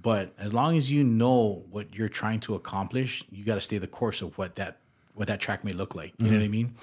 But 0.00 0.32
as 0.38 0.52
long 0.52 0.76
as 0.76 0.90
you 0.90 1.04
know 1.04 1.64
what 1.70 1.94
you're 1.94 2.08
trying 2.08 2.40
to 2.40 2.54
accomplish, 2.54 3.24
you 3.30 3.44
got 3.44 3.54
to 3.54 3.60
stay 3.60 3.78
the 3.78 3.86
course 3.86 4.20
of 4.20 4.36
what 4.36 4.56
that 4.56 4.78
what 5.14 5.28
that 5.28 5.40
track 5.40 5.62
may 5.62 5.72
look 5.72 5.94
like. 5.94 6.14
You 6.18 6.26
know 6.26 6.38
what 6.38 6.42
I 6.42 6.44
mm-hmm. 6.44 6.52
mean? 6.52 6.74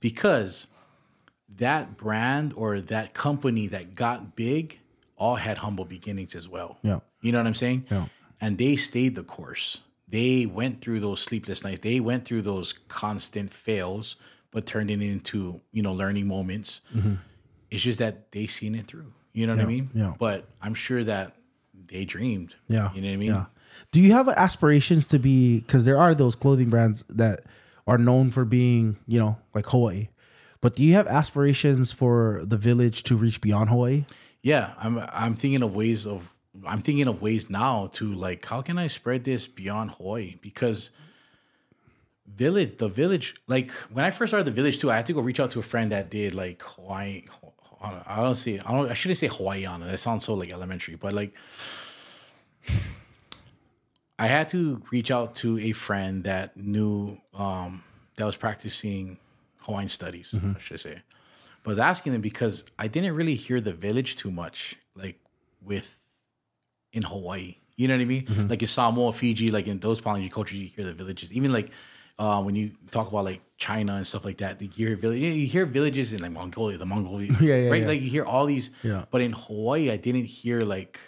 Because 0.00 0.66
that 1.48 1.96
brand 1.96 2.52
or 2.56 2.80
that 2.80 3.14
company 3.14 3.68
that 3.68 3.94
got 3.94 4.34
big 4.34 4.80
all 5.16 5.36
had 5.36 5.58
humble 5.58 5.84
beginnings 5.84 6.34
as 6.34 6.48
well. 6.48 6.78
Yeah. 6.82 7.00
You 7.20 7.32
know 7.32 7.38
what 7.38 7.46
I'm 7.46 7.54
saying? 7.54 7.86
Yeah. 7.90 8.06
And 8.40 8.58
they 8.58 8.76
stayed 8.76 9.14
the 9.14 9.22
course. 9.22 9.82
They 10.06 10.46
went 10.46 10.80
through 10.80 11.00
those 11.00 11.20
sleepless 11.20 11.64
nights. 11.64 11.80
They 11.80 12.00
went 12.00 12.24
through 12.24 12.42
those 12.42 12.74
constant 12.88 13.52
fails, 13.52 14.16
but 14.50 14.66
turned 14.66 14.90
it 14.90 15.00
into, 15.00 15.60
you 15.72 15.82
know, 15.82 15.92
learning 15.92 16.28
moments. 16.28 16.82
It's 17.70 17.82
just 17.82 17.98
that 17.98 18.30
they 18.30 18.46
seen 18.46 18.74
it 18.74 18.86
through. 18.86 19.12
You 19.32 19.46
know 19.46 19.56
what 19.56 19.62
I 19.62 19.66
mean? 19.66 19.86
Mm-hmm. 19.86 19.98
yeah. 19.98 20.14
But 20.18 20.46
I'm 20.62 20.74
sure 20.74 21.02
that 21.04 21.34
they 21.86 22.04
dreamed. 22.04 22.54
Yeah. 22.68 22.92
You 22.94 23.00
know 23.00 23.08
what 23.08 23.14
I 23.14 23.16
mean? 23.16 23.30
Yeah. 23.30 23.44
Do 23.90 24.00
you 24.00 24.12
have 24.12 24.28
aspirations 24.28 25.08
to 25.08 25.18
be 25.18 25.60
because 25.60 25.84
there 25.84 25.98
are 25.98 26.14
those 26.14 26.36
clothing 26.36 26.70
brands 26.70 27.04
that 27.08 27.40
are 27.86 27.98
known 27.98 28.30
for 28.30 28.44
being, 28.44 28.96
you 29.06 29.18
know, 29.18 29.38
like 29.54 29.66
Hawaii. 29.66 30.08
But 30.60 30.76
do 30.76 30.84
you 30.84 30.94
have 30.94 31.06
aspirations 31.06 31.92
for 31.92 32.42
the 32.44 32.56
village 32.56 33.02
to 33.04 33.16
reach 33.16 33.40
beyond 33.40 33.68
Hawaii? 33.70 34.06
Yeah, 34.42 34.74
I'm 34.78 34.98
I'm 35.12 35.34
thinking 35.34 35.62
of 35.62 35.74
ways 35.74 36.06
of 36.06 36.33
I'm 36.66 36.80
thinking 36.80 37.06
of 37.08 37.22
ways 37.22 37.50
now 37.50 37.88
to 37.94 38.12
like 38.12 38.44
how 38.44 38.62
can 38.62 38.78
I 38.78 38.86
spread 38.86 39.24
this 39.24 39.46
beyond 39.46 39.92
Hawaii? 39.92 40.36
Because 40.40 40.90
village 42.26 42.78
the 42.78 42.88
village 42.88 43.36
like 43.46 43.70
when 43.92 44.04
I 44.04 44.10
first 44.10 44.30
started 44.30 44.46
the 44.46 44.50
village 44.50 44.80
too 44.80 44.90
I 44.90 44.96
had 44.96 45.06
to 45.06 45.12
go 45.12 45.20
reach 45.20 45.40
out 45.40 45.50
to 45.50 45.58
a 45.58 45.62
friend 45.62 45.92
that 45.92 46.10
did 46.10 46.34
like 46.34 46.62
Hawaii 46.62 47.24
I 48.06 48.16
don't 48.16 48.34
see 48.34 48.58
I 48.58 48.72
don't 48.72 48.90
I 48.90 48.94
shouldn't 48.94 49.18
say 49.18 49.26
Hawaiian 49.28 49.82
that 49.82 50.00
sounds 50.00 50.24
so 50.24 50.34
like 50.34 50.50
elementary 50.50 50.96
but 50.96 51.12
like 51.12 51.36
I 54.18 54.26
had 54.26 54.48
to 54.48 54.82
reach 54.90 55.10
out 55.10 55.34
to 55.36 55.58
a 55.58 55.72
friend 55.72 56.24
that 56.24 56.56
knew 56.56 57.18
um 57.34 57.84
that 58.16 58.24
was 58.24 58.36
practicing 58.36 59.18
Hawaiian 59.58 59.88
studies 59.88 60.34
I 60.34 60.58
should 60.58 60.80
say. 60.80 61.02
But 61.62 61.70
I 61.70 61.72
was 61.72 61.78
asking 61.78 62.12
them 62.12 62.20
because 62.20 62.64
I 62.78 62.88
didn't 62.88 63.14
really 63.14 63.34
hear 63.34 63.60
the 63.60 63.72
village 63.72 64.16
too 64.16 64.30
much, 64.30 64.76
like 64.94 65.18
with 65.62 65.98
in 66.94 67.02
Hawaii. 67.02 67.56
You 67.76 67.88
know 67.88 67.94
what 67.96 68.02
I 68.02 68.04
mean? 68.06 68.48
Like 68.48 68.62
in 68.62 68.68
Samoa, 68.68 69.12
Fiji, 69.12 69.50
like 69.50 69.66
in 69.66 69.78
those 69.80 70.00
Polynesian 70.00 70.30
cultures, 70.32 70.58
you 70.60 70.68
hear 70.68 70.84
the 70.84 70.94
villages. 70.94 71.32
Even 71.32 71.50
like 71.52 71.70
uh, 72.18 72.40
when 72.42 72.54
you 72.54 72.70
talk 72.92 73.08
about 73.08 73.24
like 73.24 73.40
China 73.56 73.96
and 73.96 74.06
stuff 74.06 74.24
like 74.24 74.38
that, 74.38 74.62
you 74.62 74.68
hear 74.68 74.94
village. 74.96 75.20
You 75.20 75.46
hear 75.46 75.66
villages 75.66 76.12
in 76.12 76.22
like 76.22 76.30
Mongolia, 76.30 76.78
the 76.78 76.86
Mongolia, 76.86 77.32
Yeah, 77.40 77.56
yeah, 77.56 77.70
right? 77.70 77.82
yeah. 77.82 77.88
Like 77.88 78.00
you 78.00 78.08
hear 78.08 78.24
all 78.24 78.46
these. 78.46 78.70
Yeah. 78.84 79.04
But 79.10 79.20
in 79.22 79.32
Hawaii, 79.32 79.90
I 79.90 79.96
didn't 79.96 80.26
hear 80.26 80.60
like 80.60 81.00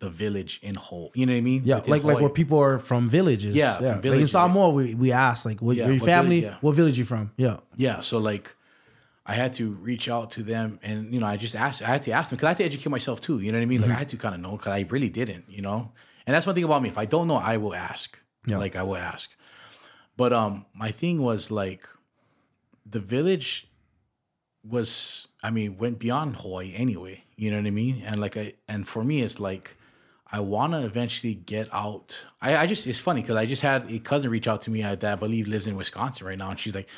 the 0.00 0.10
village 0.10 0.60
in 0.62 0.74
whole. 0.74 1.10
You 1.14 1.24
know 1.26 1.32
what 1.32 1.38
I 1.38 1.40
mean? 1.42 1.62
Yeah, 1.64 1.76
Within 1.76 1.90
like 1.92 2.04
like 2.04 2.20
where 2.20 2.28
people 2.28 2.58
are 2.58 2.78
from 2.78 3.08
villages. 3.08 3.54
Yeah, 3.56 3.74
from 3.78 3.86
Like 4.10 4.20
in 4.20 4.26
Samoa, 4.26 4.70
we, 4.70 4.94
we 4.94 5.12
asked 5.12 5.44
like, 5.46 5.60
what, 5.62 5.76
Yeah, 5.76 5.86
your 5.86 5.94
what 5.94 6.02
family, 6.04 6.40
village- 6.40 6.52
yeah. 6.54 6.58
what 6.60 6.76
village 6.76 6.98
you 6.98 7.04
from? 7.04 7.32
Yeah, 7.36 7.56
Yeah, 7.76 8.00
so 8.00 8.18
like 8.18 8.54
I 9.30 9.34
had 9.34 9.52
to 9.54 9.70
reach 9.70 10.08
out 10.08 10.30
to 10.30 10.42
them 10.42 10.80
and 10.82 11.14
you 11.14 11.20
know, 11.20 11.26
I 11.26 11.36
just 11.36 11.54
asked 11.54 11.82
I 11.82 11.86
had 11.86 12.02
to 12.02 12.10
ask 12.10 12.30
them 12.30 12.36
because 12.36 12.46
I 12.46 12.48
had 12.48 12.56
to 12.56 12.64
educate 12.64 12.88
myself 12.88 13.20
too. 13.20 13.38
You 13.38 13.52
know 13.52 13.58
what 13.58 13.62
I 13.62 13.66
mean? 13.66 13.80
Like 13.80 13.92
I 13.92 13.94
had 13.94 14.08
to 14.08 14.16
kind 14.16 14.34
of 14.34 14.40
know 14.40 14.56
because 14.56 14.72
I 14.72 14.84
really 14.90 15.08
didn't, 15.08 15.44
you 15.48 15.62
know? 15.62 15.92
And 16.26 16.34
that's 16.34 16.46
one 16.46 16.56
thing 16.56 16.64
about 16.64 16.82
me. 16.82 16.88
If 16.88 16.98
I 16.98 17.04
don't 17.04 17.28
know, 17.28 17.36
I 17.36 17.56
will 17.56 17.72
ask. 17.72 18.18
Yeah. 18.44 18.58
Like 18.58 18.74
I 18.74 18.82
will 18.82 18.96
ask. 18.96 19.30
But 20.16 20.32
um 20.32 20.66
my 20.74 20.90
thing 20.90 21.22
was 21.22 21.48
like 21.48 21.88
the 22.84 22.98
village 22.98 23.68
was 24.64 25.28
I 25.44 25.50
mean, 25.52 25.78
went 25.78 26.00
beyond 26.00 26.38
Hawaii 26.38 26.74
anyway. 26.74 27.22
You 27.36 27.52
know 27.52 27.58
what 27.58 27.68
I 27.68 27.70
mean? 27.70 28.02
And 28.04 28.20
like 28.20 28.36
I 28.36 28.54
and 28.66 28.88
for 28.88 29.04
me 29.04 29.22
it's 29.22 29.38
like 29.38 29.76
I 30.32 30.40
want 30.40 30.72
to 30.72 30.84
eventually 30.84 31.34
get 31.34 31.68
out. 31.72 32.24
I, 32.40 32.56
I 32.56 32.66
just, 32.66 32.86
it's 32.86 33.00
funny 33.00 33.20
because 33.20 33.36
I 33.36 33.46
just 33.46 33.62
had 33.62 33.90
a 33.90 33.98
cousin 33.98 34.30
reach 34.30 34.46
out 34.46 34.60
to 34.62 34.70
me 34.70 34.82
at 34.82 35.00
that 35.00 35.12
I 35.12 35.16
believe 35.16 35.48
lives 35.48 35.66
in 35.66 35.74
Wisconsin 35.76 36.24
right 36.26 36.38
now. 36.38 36.50
And 36.50 36.58
she's 36.58 36.74
like, 36.74 36.88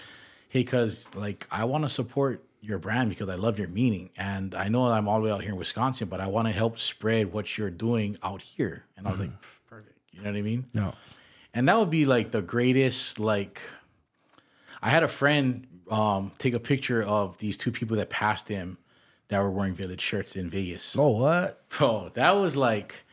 hey, 0.53 0.65
cuz, 0.65 1.09
like, 1.15 1.47
I 1.51 1.65
want 1.65 1.85
to 1.85 1.89
support 1.89 2.45
your 2.61 2.79
brand 2.79 3.09
because 3.09 3.31
I 3.31 3.37
love 3.37 3.59
your 3.59 3.69
meaning. 3.69 4.11
And 4.19 4.55
I 4.55 4.69
know 4.69 4.87
I'm 4.87 5.09
all 5.09 5.19
the 5.19 5.25
way 5.25 5.33
out 5.33 5.41
here 5.41 5.53
in 5.53 5.57
Wisconsin, 5.57 6.09
but 6.09 6.21
I 6.21 6.27
want 6.27 6.47
to 6.47 6.53
help 6.53 6.79
spread 6.79 7.33
what 7.33 7.57
you're 7.57 7.71
doing 7.71 8.19
out 8.23 8.43
here. 8.43 8.85
And 8.95 9.09
I 9.09 9.13
was 9.13 9.21
like, 9.21 9.31
perfect. 9.67 9.99
You 10.13 10.21
know 10.21 10.31
what 10.31 10.37
I 10.37 10.43
mean? 10.43 10.67
yeah, 10.75 10.93
And 11.55 11.67
that 11.69 11.79
would 11.79 11.89
be 11.89 12.05
like 12.05 12.33
the 12.33 12.43
greatest, 12.43 13.19
like, 13.19 13.63
I 14.83 14.91
had 14.91 15.03
a 15.03 15.09
friend 15.09 15.67
um, 15.91 16.33
take 16.37 16.53
a 16.53 16.61
picture 16.61 17.03
of 17.03 17.39
these 17.39 17.57
two 17.57 17.73
people 17.73 17.97
that 17.97 18.11
passed 18.11 18.49
him 18.49 18.77
that 19.29 19.41
were 19.41 19.51
wearing 19.51 19.73
village 19.73 20.03
shirts 20.03 20.37
in 20.37 20.51
Vegas. 20.51 20.95
Oh, 20.99 21.09
what? 21.09 21.67
Bro, 21.71 22.11
that 22.13 22.37
was 22.37 22.57
like, 22.57 23.05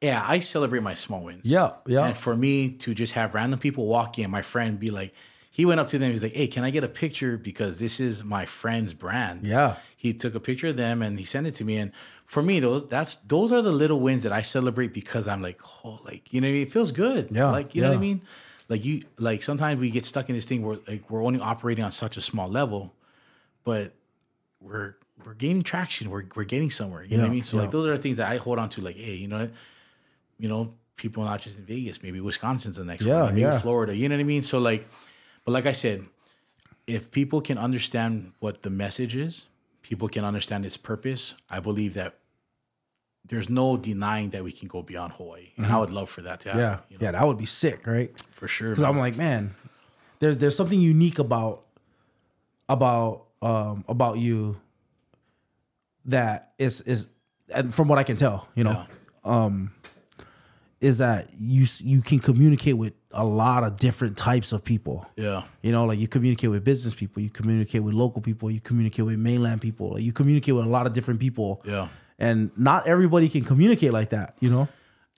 yeah, 0.00 0.24
I 0.26 0.40
celebrate 0.40 0.82
my 0.82 0.94
small 0.94 1.22
wins. 1.22 1.44
Yeah, 1.44 1.70
yeah. 1.86 2.06
And 2.06 2.16
for 2.16 2.34
me 2.34 2.72
to 2.72 2.92
just 2.92 3.12
have 3.12 3.34
random 3.34 3.60
people 3.60 3.86
walk 3.86 4.18
in, 4.18 4.32
my 4.32 4.42
friend 4.42 4.80
be 4.80 4.90
like, 4.90 5.14
he 5.50 5.66
went 5.66 5.80
up 5.80 5.88
to 5.88 5.98
them, 5.98 6.12
he's 6.12 6.22
like, 6.22 6.34
hey, 6.34 6.46
can 6.46 6.62
I 6.62 6.70
get 6.70 6.84
a 6.84 6.88
picture? 6.88 7.36
Because 7.36 7.78
this 7.78 7.98
is 7.98 8.24
my 8.24 8.46
friend's 8.46 8.94
brand. 8.94 9.46
Yeah. 9.46 9.76
He 9.96 10.14
took 10.14 10.34
a 10.34 10.40
picture 10.40 10.68
of 10.68 10.76
them 10.76 11.02
and 11.02 11.18
he 11.18 11.24
sent 11.24 11.46
it 11.46 11.54
to 11.56 11.64
me. 11.64 11.76
And 11.76 11.92
for 12.24 12.42
me, 12.42 12.60
those 12.60 12.88
that's 12.88 13.16
those 13.16 13.50
are 13.50 13.60
the 13.60 13.72
little 13.72 14.00
wins 14.00 14.22
that 14.22 14.32
I 14.32 14.42
celebrate 14.42 14.94
because 14.94 15.26
I'm 15.26 15.42
like, 15.42 15.60
oh, 15.84 16.00
like 16.04 16.32
you 16.32 16.40
know, 16.40 16.48
it 16.48 16.70
feels 16.70 16.92
good. 16.92 17.28
Yeah, 17.32 17.50
like 17.50 17.74
you 17.74 17.82
know 17.82 17.90
what 17.90 17.96
I 17.96 18.00
mean. 18.00 18.22
Like 18.68 18.84
you, 18.84 19.02
like 19.18 19.42
sometimes 19.42 19.80
we 19.80 19.90
get 19.90 20.04
stuck 20.04 20.28
in 20.28 20.36
this 20.36 20.44
thing 20.44 20.62
where 20.64 20.78
like 20.86 21.10
we're 21.10 21.24
only 21.24 21.40
operating 21.40 21.84
on 21.84 21.90
such 21.90 22.16
a 22.16 22.20
small 22.20 22.48
level, 22.48 22.94
but 23.64 23.92
we're 24.60 24.94
we're 25.24 25.34
gaining 25.34 25.62
traction. 25.62 26.08
We're 26.08 26.24
we're 26.36 26.44
getting 26.44 26.70
somewhere. 26.70 27.02
You 27.02 27.16
know 27.16 27.24
what 27.24 27.30
I 27.30 27.34
mean? 27.34 27.42
So 27.42 27.56
yeah. 27.56 27.62
like 27.64 27.72
those 27.72 27.86
are 27.88 27.96
the 27.96 28.02
things 28.02 28.18
that 28.18 28.30
I 28.30 28.36
hold 28.36 28.60
on 28.60 28.68
to. 28.70 28.80
Like, 28.80 28.96
hey, 28.96 29.14
you 29.14 29.26
know, 29.26 29.40
what? 29.40 29.50
you 30.38 30.48
know, 30.48 30.72
people 30.94 31.24
not 31.24 31.40
just 31.40 31.58
in 31.58 31.64
Vegas, 31.64 32.02
maybe 32.02 32.20
Wisconsin's 32.20 32.76
the 32.76 32.84
next 32.84 33.04
Yeah, 33.04 33.24
one, 33.24 33.34
maybe 33.34 33.40
yeah. 33.40 33.58
Florida. 33.58 33.96
You 33.96 34.08
know 34.08 34.14
what 34.14 34.20
I 34.20 34.24
mean? 34.24 34.42
So 34.44 34.58
like, 34.58 34.88
but 35.44 35.52
like 35.52 35.66
I 35.66 35.72
said, 35.72 36.06
if 36.86 37.10
people 37.10 37.40
can 37.40 37.58
understand 37.58 38.32
what 38.40 38.62
the 38.62 38.70
message 38.70 39.16
is, 39.16 39.46
people 39.82 40.08
can 40.08 40.24
understand 40.24 40.66
its 40.66 40.76
purpose. 40.76 41.36
I 41.48 41.60
believe 41.60 41.94
that 41.94 42.16
there's 43.24 43.48
no 43.48 43.76
denying 43.76 44.30
that 44.30 44.42
we 44.42 44.52
can 44.52 44.66
go 44.66 44.82
beyond 44.82 45.12
Hawaii, 45.14 45.50
and 45.56 45.66
I 45.66 45.78
would 45.78 45.92
love 45.92 46.10
for 46.10 46.22
that 46.22 46.40
to 46.40 46.48
happen. 46.50 46.62
Mm-hmm. 46.62 46.72
Yeah, 46.72 46.78
you 46.88 46.98
know, 46.98 47.04
yeah, 47.04 47.12
that 47.12 47.26
would 47.26 47.38
be 47.38 47.46
sick, 47.46 47.86
right? 47.86 48.10
for 48.32 48.48
sure. 48.48 48.70
Because. 48.70 48.84
I'm 48.84 48.98
like, 48.98 49.16
man, 49.16 49.54
there's 50.18 50.36
there's 50.38 50.56
something 50.56 50.80
unique 50.80 51.18
about 51.18 51.66
about 52.68 53.26
um 53.42 53.84
about 53.88 54.18
you 54.18 54.60
that 56.06 56.52
is 56.58 56.80
is 56.82 57.08
and 57.52 57.74
from 57.74 57.88
what 57.88 57.98
I 57.98 58.02
can 58.02 58.16
tell, 58.16 58.48
you 58.54 58.64
know, 58.64 58.84
um, 59.24 59.72
is 60.80 60.98
that 60.98 61.30
you 61.38 61.66
you 61.84 62.02
can 62.02 62.18
communicate 62.18 62.76
with 62.76 62.94
a 63.12 63.24
lot 63.24 63.64
of 63.64 63.76
different 63.76 64.16
types 64.16 64.52
of 64.52 64.64
people. 64.64 65.06
yeah, 65.16 65.42
You 65.62 65.72
know, 65.72 65.84
like 65.84 65.98
you 65.98 66.08
communicate 66.08 66.50
with 66.50 66.64
business 66.64 66.94
people, 66.94 67.22
you 67.22 67.30
communicate 67.30 67.82
with 67.82 67.94
local 67.94 68.22
people, 68.22 68.50
you 68.50 68.60
communicate 68.60 69.04
with 69.04 69.18
mainland 69.18 69.60
people, 69.60 69.94
like 69.94 70.02
you 70.02 70.12
communicate 70.12 70.54
with 70.54 70.64
a 70.64 70.68
lot 70.68 70.86
of 70.86 70.92
different 70.92 71.20
people. 71.20 71.62
yeah. 71.64 71.88
And 72.18 72.50
not 72.56 72.86
everybody 72.86 73.28
can 73.30 73.44
communicate 73.44 73.92
like 73.92 74.10
that, 74.10 74.36
you 74.40 74.50
know? 74.50 74.68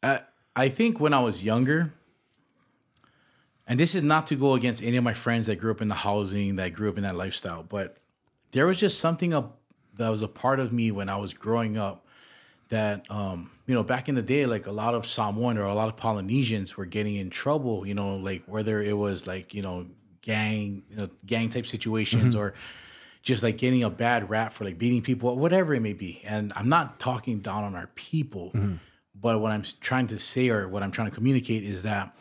I, 0.04 0.20
I 0.54 0.68
think 0.68 1.00
when 1.00 1.12
I 1.12 1.20
was 1.20 1.42
younger, 1.44 1.92
and 3.66 3.78
this 3.78 3.94
is 3.94 4.02
not 4.02 4.26
to 4.28 4.36
go 4.36 4.54
against 4.54 4.82
any 4.82 4.96
of 4.96 5.04
my 5.04 5.14
friends 5.14 5.46
that 5.46 5.56
grew 5.56 5.70
up 5.70 5.80
in 5.80 5.88
the 5.88 5.94
housing, 5.96 6.56
that 6.56 6.72
grew 6.72 6.88
up 6.88 6.96
in 6.96 7.02
that 7.02 7.16
lifestyle, 7.16 7.62
but 7.62 7.96
there 8.52 8.66
was 8.66 8.76
just 8.76 9.00
something 9.00 9.32
up 9.34 9.58
that 9.94 10.08
was 10.08 10.22
a 10.22 10.28
part 10.28 10.60
of 10.60 10.72
me 10.72 10.90
when 10.90 11.08
I 11.08 11.16
was 11.16 11.34
growing 11.34 11.76
up 11.76 12.06
that 12.68 13.04
um, 13.10 13.50
you 13.66 13.74
know, 13.74 13.82
back 13.82 14.08
in 14.08 14.14
the 14.14 14.22
day, 14.22 14.46
like 14.46 14.66
a 14.66 14.72
lot 14.72 14.94
of 14.94 15.06
Samoan 15.06 15.56
or 15.56 15.64
a 15.64 15.74
lot 15.74 15.88
of 15.88 15.96
Polynesians 15.96 16.76
were 16.76 16.86
getting 16.86 17.16
in 17.16 17.30
trouble, 17.30 17.86
you 17.86 17.94
know, 17.94 18.16
like 18.16 18.42
whether 18.46 18.82
it 18.82 18.96
was 18.96 19.26
like, 19.26 19.54
you 19.54 19.62
know, 19.62 19.86
gang, 20.20 20.82
you 20.90 20.96
know, 20.96 21.10
gang 21.24 21.48
type 21.48 21.66
situations 21.66 22.34
mm-hmm. 22.34 22.42
or 22.42 22.54
just 23.22 23.42
like 23.42 23.58
getting 23.58 23.84
a 23.84 23.90
bad 23.90 24.28
rap 24.28 24.52
for 24.52 24.64
like 24.64 24.78
beating 24.78 25.00
people, 25.00 25.36
whatever 25.36 25.74
it 25.74 25.80
may 25.80 25.92
be. 25.92 26.20
And 26.24 26.52
I'm 26.56 26.68
not 26.68 26.98
talking 26.98 27.40
down 27.40 27.62
on 27.62 27.76
our 27.76 27.86
people, 27.94 28.50
mm-hmm. 28.52 28.74
but 29.14 29.40
what 29.40 29.52
I'm 29.52 29.62
trying 29.80 30.08
to 30.08 30.18
say 30.18 30.48
or 30.48 30.68
what 30.68 30.82
I'm 30.82 30.90
trying 30.90 31.08
to 31.08 31.14
communicate 31.14 31.62
is 31.62 31.84
that 31.84 32.16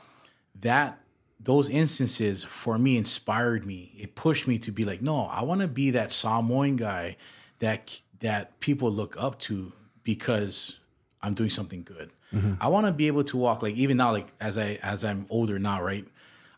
that 0.59 0.99
those 1.39 1.69
instances 1.69 2.43
for 2.43 2.77
me 2.77 2.97
inspired 2.97 3.65
me. 3.65 3.93
It 3.97 4.13
pushed 4.13 4.47
me 4.47 4.59
to 4.59 4.71
be 4.71 4.85
like, 4.85 5.01
no, 5.01 5.25
I 5.25 5.43
want 5.43 5.61
to 5.61 5.67
be 5.67 5.89
that 5.91 6.11
Samoan 6.11 6.75
guy 6.75 7.17
that 7.59 7.99
that 8.19 8.59
people 8.59 8.91
look 8.91 9.15
up 9.17 9.39
to 9.39 9.73
because 10.03 10.79
I'm 11.23 11.33
doing 11.33 11.49
something 11.49 11.83
good. 11.83 12.11
Mm-hmm. 12.33 12.53
I 12.59 12.67
want 12.67 12.87
to 12.87 12.91
be 12.91 13.07
able 13.07 13.23
to 13.25 13.37
walk 13.37 13.61
like 13.61 13.75
even 13.75 13.97
now, 13.97 14.11
like 14.11 14.27
as 14.39 14.57
I 14.57 14.79
as 14.81 15.03
I'm 15.03 15.25
older 15.29 15.59
now, 15.59 15.81
right? 15.81 16.05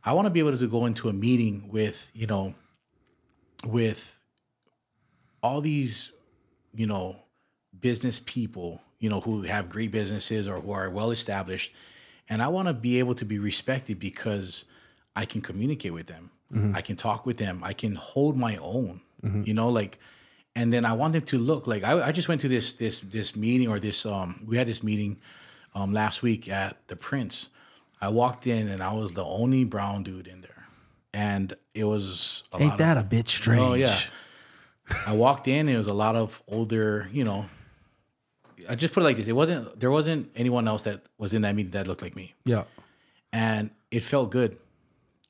I 0.04 0.14
want 0.14 0.26
to 0.26 0.30
be 0.30 0.40
able 0.40 0.58
to 0.58 0.68
go 0.68 0.86
into 0.86 1.10
a 1.10 1.14
meeting 1.14 1.70
with 1.72 2.10
you 2.14 2.28
know 2.28 2.56
with 3.66 4.22
all 5.42 5.62
these 5.62 6.12
you 6.74 6.88
know 6.88 7.18
business 7.80 8.20
people 8.20 8.82
you 9.00 9.10
know 9.10 9.22
who 9.22 9.44
have 9.44 9.70
great 9.70 9.92
businesses 9.92 10.48
or 10.48 10.60
who 10.60 10.72
are 10.72 10.90
well 10.90 11.12
established 11.12 11.72
and 12.30 12.42
i 12.42 12.48
want 12.48 12.68
to 12.68 12.74
be 12.74 13.00
able 13.00 13.16
to 13.16 13.26
be 13.26 13.40
respected 13.40 14.00
because 14.00 14.66
i 15.16 15.26
can 15.26 15.42
communicate 15.42 15.94
with 15.94 16.08
them. 16.08 16.32
Mm-hmm. 16.54 16.76
I 16.76 16.82
can 16.82 16.96
talk 16.96 17.26
with 17.26 17.38
them. 17.38 17.62
I 17.64 17.74
can 17.74 17.96
hold 17.96 18.38
my 18.38 18.58
own. 18.58 19.02
Mm-hmm. 19.24 19.44
You 19.46 19.54
know 19.54 19.70
like 19.70 20.00
and 20.56 20.72
then 20.74 20.86
i 20.86 20.94
want 20.94 21.14
them 21.14 21.22
to 21.24 21.38
look 21.38 21.68
like 21.68 21.84
I, 21.84 22.08
I 22.08 22.12
just 22.12 22.28
went 22.28 22.42
to 22.42 22.48
this 22.48 22.74
this 22.74 23.00
this 23.00 23.36
meeting 23.36 23.68
or 23.68 23.80
this 23.80 24.06
um 24.06 24.44
we 24.48 24.58
had 24.58 24.68
this 24.68 24.84
meeting 24.84 25.18
um 25.76 25.94
last 25.94 26.22
week 26.22 26.48
at 26.50 26.78
the 26.88 26.96
prince 26.96 27.50
i 28.02 28.08
walked 28.10 28.46
in 28.48 28.68
and 28.68 28.82
i 28.82 28.94
was 28.94 29.14
the 29.14 29.24
only 29.26 29.64
brown 29.64 30.04
dude 30.04 30.28
in 30.28 30.42
there 30.42 30.68
and 31.14 31.54
it 31.74 31.84
was 31.86 32.44
a 32.52 32.58
lot 32.58 32.62
Ain't 32.64 32.72
of- 32.74 32.78
that 32.80 32.98
a 32.98 33.04
bit 33.04 33.28
strange? 33.30 33.62
Oh 33.62 33.74
yeah. 33.76 33.98
I 35.08 35.14
walked 35.14 35.48
in. 35.48 35.70
It 35.70 35.78
was 35.78 35.88
a 35.88 35.94
lot 35.94 36.16
of 36.18 36.44
older, 36.48 37.08
you 37.14 37.24
know. 37.24 37.46
I 38.70 38.76
just 38.76 38.94
put 38.94 39.02
it 39.02 39.06
like 39.06 39.16
this: 39.16 39.28
it 39.28 39.36
wasn't 39.36 39.80
there 39.80 39.90
wasn't 39.92 40.30
anyone 40.36 40.68
else 40.68 40.82
that 40.84 41.04
was 41.18 41.34
in 41.34 41.42
that 41.44 41.56
meeting 41.56 41.72
that 41.72 41.88
looked 41.88 42.02
like 42.02 42.16
me, 42.18 42.34
Yeah. 42.46 42.64
and 43.32 43.72
it 43.92 44.04
felt 44.04 44.30
good. 44.30 44.58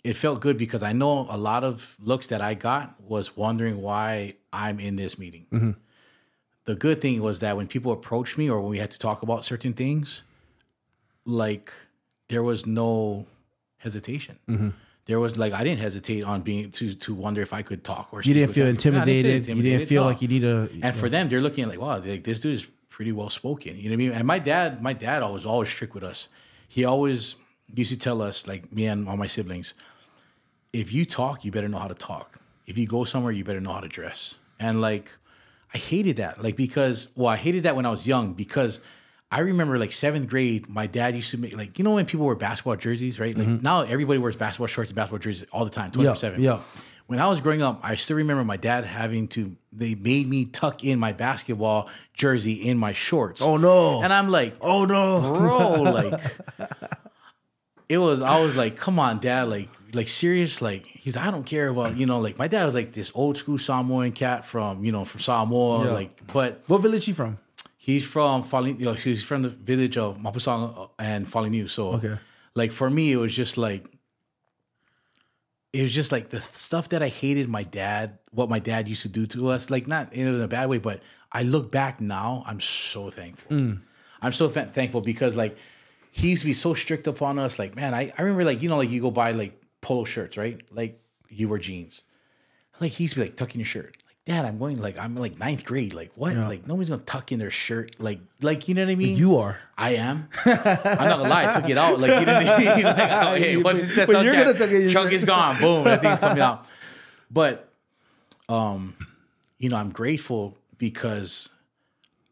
It 0.03 0.17
felt 0.17 0.41
good 0.41 0.57
because 0.57 0.83
I 0.83 0.91
know 0.91 1.27
a 1.29 1.37
lot 1.37 1.63
of 1.63 1.95
looks 1.99 2.27
that 2.27 2.41
I 2.41 2.55
got 2.55 2.99
was 3.01 3.37
wondering 3.37 3.81
why 3.81 4.33
I'm 4.51 4.79
in 4.79 4.97
this 4.97 5.17
meeting. 5.17 5.45
Mm-hmm. 5.51 5.71
The 6.65 6.75
good 6.75 7.01
thing 7.01 7.21
was 7.21 7.39
that 7.39 7.55
when 7.57 7.67
people 7.67 7.91
approached 7.91 8.37
me 8.37 8.49
or 8.49 8.59
when 8.59 8.69
we 8.69 8.79
had 8.79 8.91
to 8.91 8.99
talk 8.99 9.21
about 9.21 9.45
certain 9.45 9.73
things, 9.73 10.23
like 11.25 11.71
there 12.27 12.43
was 12.43 12.65
no 12.65 13.25
hesitation. 13.77 14.39
Mm-hmm. 14.49 14.69
There 15.05 15.19
was 15.19 15.37
like 15.37 15.53
I 15.53 15.63
didn't 15.63 15.81
hesitate 15.81 16.23
on 16.23 16.41
being 16.41 16.71
to 16.71 16.93
to 16.93 17.13
wonder 17.13 17.41
if 17.41 17.53
I 17.53 17.61
could 17.61 17.83
talk 17.83 18.09
or 18.11 18.21
You 18.21 18.33
didn't 18.33 18.53
feel 18.53 18.67
intimidated. 18.67 19.47
you 19.47 19.61
didn't 19.61 19.87
feel 19.87 20.03
no. 20.03 20.09
like 20.09 20.21
you 20.21 20.27
need 20.27 20.41
to. 20.41 20.69
And 20.81 20.95
for 20.95 21.09
them, 21.09 21.27
they're 21.29 21.41
looking 21.41 21.63
at 21.65 21.69
like, 21.69 21.79
wow, 21.79 21.99
like 21.99 22.23
this 22.23 22.39
dude 22.39 22.55
is 22.55 22.65
pretty 22.89 23.11
well 23.11 23.29
spoken. 23.29 23.75
You 23.75 23.83
know 23.83 23.89
what 23.89 23.93
I 23.93 23.97
mean? 23.97 24.11
And 24.11 24.27
my 24.27 24.39
dad, 24.39 24.81
my 24.81 24.93
dad 24.93 25.23
always 25.23 25.45
always 25.45 25.69
strict 25.69 25.93
with 25.93 26.03
us. 26.03 26.29
He 26.67 26.85
always 26.85 27.35
used 27.73 27.91
to 27.91 27.97
tell 27.97 28.21
us, 28.21 28.47
like 28.47 28.71
me 28.71 28.85
and 28.85 29.07
all 29.09 29.17
my 29.17 29.27
siblings, 29.27 29.73
if 30.73 30.91
you 30.91 31.05
talk, 31.05 31.45
you 31.45 31.51
better 31.51 31.69
know 31.69 31.77
how 31.77 31.87
to 31.87 31.93
talk. 31.93 32.39
If 32.65 32.77
you 32.77 32.87
go 32.87 33.03
somewhere, 33.03 33.31
you 33.31 33.43
better 33.43 33.61
know 33.61 33.73
how 33.73 33.79
to 33.79 33.87
dress. 33.87 34.35
And 34.59 34.81
like, 34.81 35.11
I 35.73 35.77
hated 35.77 36.17
that, 36.17 36.43
like 36.43 36.55
because 36.55 37.07
well, 37.15 37.27
I 37.27 37.37
hated 37.37 37.63
that 37.63 37.75
when 37.75 37.85
I 37.85 37.89
was 37.89 38.05
young 38.05 38.33
because 38.33 38.79
I 39.31 39.39
remember 39.39 39.79
like 39.79 39.91
seventh 39.91 40.29
grade, 40.29 40.69
my 40.69 40.85
dad 40.85 41.15
used 41.15 41.31
to 41.31 41.37
make 41.37 41.57
like 41.57 41.79
you 41.79 41.83
know 41.83 41.95
when 41.95 42.05
people 42.05 42.25
wear 42.25 42.35
basketball 42.35 42.75
jerseys, 42.75 43.19
right? 43.19 43.35
Like 43.35 43.47
mm-hmm. 43.47 43.63
now 43.63 43.81
everybody 43.81 44.19
wears 44.19 44.35
basketball 44.35 44.67
shorts 44.67 44.91
and 44.91 44.95
basketball 44.95 45.19
jerseys 45.19 45.47
all 45.51 45.65
the 45.65 45.71
time, 45.71 45.89
twenty 45.89 46.07
four 46.07 46.15
seven. 46.15 46.41
yeah. 46.41 46.59
When 47.07 47.19
I 47.19 47.27
was 47.27 47.41
growing 47.41 47.61
up, 47.61 47.81
I 47.83 47.95
still 47.95 48.15
remember 48.17 48.43
my 48.43 48.57
dad 48.57 48.85
having 48.85 49.27
to. 49.29 49.55
They 49.71 49.95
made 49.95 50.29
me 50.29 50.45
tuck 50.45 50.83
in 50.83 50.99
my 50.99 51.13
basketball 51.13 51.89
jersey 52.13 52.53
in 52.53 52.77
my 52.77 52.93
shorts. 52.93 53.41
Oh 53.41 53.57
no. 53.57 54.03
And 54.03 54.13
I'm 54.13 54.29
like, 54.29 54.55
oh 54.61 54.85
no. 54.85 55.33
bro, 55.33 55.81
like 55.81 56.21
it 57.89 57.97
was. 57.97 58.21
I 58.21 58.39
was 58.39 58.55
like, 58.55 58.77
come 58.77 58.99
on, 58.99 59.19
dad, 59.19 59.47
like, 59.47 59.69
like 59.95 60.07
serious, 60.07 60.61
like 60.61 60.85
he's. 60.85 61.15
I 61.17 61.29
don't 61.31 61.43
care 61.45 61.67
about 61.69 61.97
you 61.97 62.05
know, 62.05 62.19
like 62.19 62.37
my 62.37 62.47
dad 62.47 62.65
was 62.65 62.73
like 62.73 62.93
this 62.93 63.11
old 63.15 63.37
school 63.37 63.57
Samoan 63.57 64.11
cat 64.11 64.45
from 64.45 64.83
you 64.85 64.91
know 64.91 65.05
from 65.05 65.19
Samoa, 65.21 65.85
Yeah. 65.85 65.91
like, 65.91 66.27
but 66.33 66.61
What 66.67 66.81
village 66.81 67.05
he 67.05 67.13
from? 67.13 67.37
he's 67.77 68.05
from 68.05 68.43
Falling. 68.43 68.79
You 68.79 68.85
know, 68.85 68.93
he's 68.93 69.23
from 69.23 69.41
the 69.43 69.49
village 69.49 69.97
of 69.97 70.17
Mapusaga 70.17 70.89
and 70.99 71.27
Falling 71.27 71.67
So, 71.67 71.93
Okay. 71.93 72.17
like 72.55 72.71
for 72.71 72.89
me, 72.89 73.11
it 73.11 73.17
was 73.17 73.35
just 73.35 73.57
like. 73.57 73.85
It 75.71 75.81
was 75.81 75.91
just 75.91 76.11
like 76.11 76.29
the 76.29 76.39
stuff 76.39 76.89
that 76.89 77.01
I 77.01 77.07
hated 77.07 77.49
my 77.49 77.63
dad, 77.63 78.19
what 78.29 78.47
my 78.47 78.59
dad 78.59 78.87
used 78.87 79.01
to 79.03 79.07
do 79.07 79.25
to 79.27 79.49
us, 79.49 79.71
like 79.71 79.87
not 79.87 80.13
in 80.13 80.39
a 80.39 80.47
bad 80.47 80.69
way, 80.69 80.77
but 80.77 81.01
I 81.31 81.41
look 81.41 81.71
back 81.71 81.99
now, 81.99 82.43
I'm 82.45 82.59
so 82.59 83.09
thankful. 83.09 83.51
Mm. 83.57 83.81
I'm 84.21 84.33
so 84.33 84.47
th- 84.49 84.67
thankful 84.67 85.01
because 85.01 85.35
like 85.35 85.57
he 86.11 86.29
used 86.29 86.41
to 86.43 86.45
be 86.45 86.53
so 86.53 86.75
strict 86.75 87.07
upon 87.07 87.39
us. 87.39 87.57
Like, 87.57 87.75
man, 87.75 87.95
I, 87.95 88.11
I 88.15 88.21
remember 88.21 88.43
like, 88.45 88.61
you 88.61 88.69
know, 88.69 88.77
like 88.77 88.91
you 88.91 89.01
go 89.01 89.09
buy 89.09 89.31
like 89.31 89.59
polo 89.83 90.05
shirts, 90.05 90.37
right? 90.37 90.59
Like 90.71 90.99
you 91.29 91.47
wear 91.49 91.59
jeans. 91.59 92.03
Like 92.79 92.93
he's 92.93 93.13
be 93.13 93.21
like 93.21 93.35
tucking 93.35 93.59
your 93.59 93.65
shirt. 93.65 93.97
Like, 94.07 94.17
dad, 94.25 94.45
I'm 94.45 94.57
going 94.57 94.81
like 94.81 94.97
I'm 94.97 95.15
like 95.15 95.37
ninth 95.37 95.63
grade. 95.63 95.93
Like 95.93 96.11
what? 96.15 96.35
Like 96.35 96.65
nobody's 96.65 96.89
gonna 96.89 97.03
tuck 97.03 97.31
in 97.31 97.37
their 97.37 97.51
shirt. 97.51 97.95
Like 97.99 98.19
like 98.41 98.67
you 98.67 98.73
know 98.73 98.83
what 98.83 98.91
I 98.91 98.95
mean? 98.95 99.15
You 99.15 99.37
are. 99.37 99.59
I 99.77 99.91
am. 99.91 100.29
I'm 100.45 100.55
not 100.55 101.17
gonna 101.17 101.29
lie, 101.29 101.49
I 101.49 101.53
took 101.53 101.69
it 101.69 101.77
out. 101.77 101.99
Like 101.99 102.19
you 102.19 102.25
know 102.25 102.33
what 102.33 102.47
I 102.47 102.57
mean? 102.57 102.83
Like, 102.83 103.11
oh, 103.11 103.35
hey, 103.37 103.57
once 103.57 103.81
it's 103.81 103.95
that 103.95 104.09
you're 104.09 104.33
gonna 104.33 104.53
tuck 104.53 104.69
it 104.69 104.75
in 104.75 104.81
your 104.83 104.89
chunk 104.89 105.09
shirt. 105.11 105.13
is 105.13 105.25
gone. 105.25 105.59
Boom, 105.59 105.83
that 105.83 106.01
thing's 106.01 106.19
coming 106.19 106.41
out. 106.41 106.69
But 107.29 107.69
um, 108.49 108.95
you 109.59 109.69
know, 109.69 109.77
I'm 109.77 109.91
grateful 109.91 110.57
because 110.77 111.49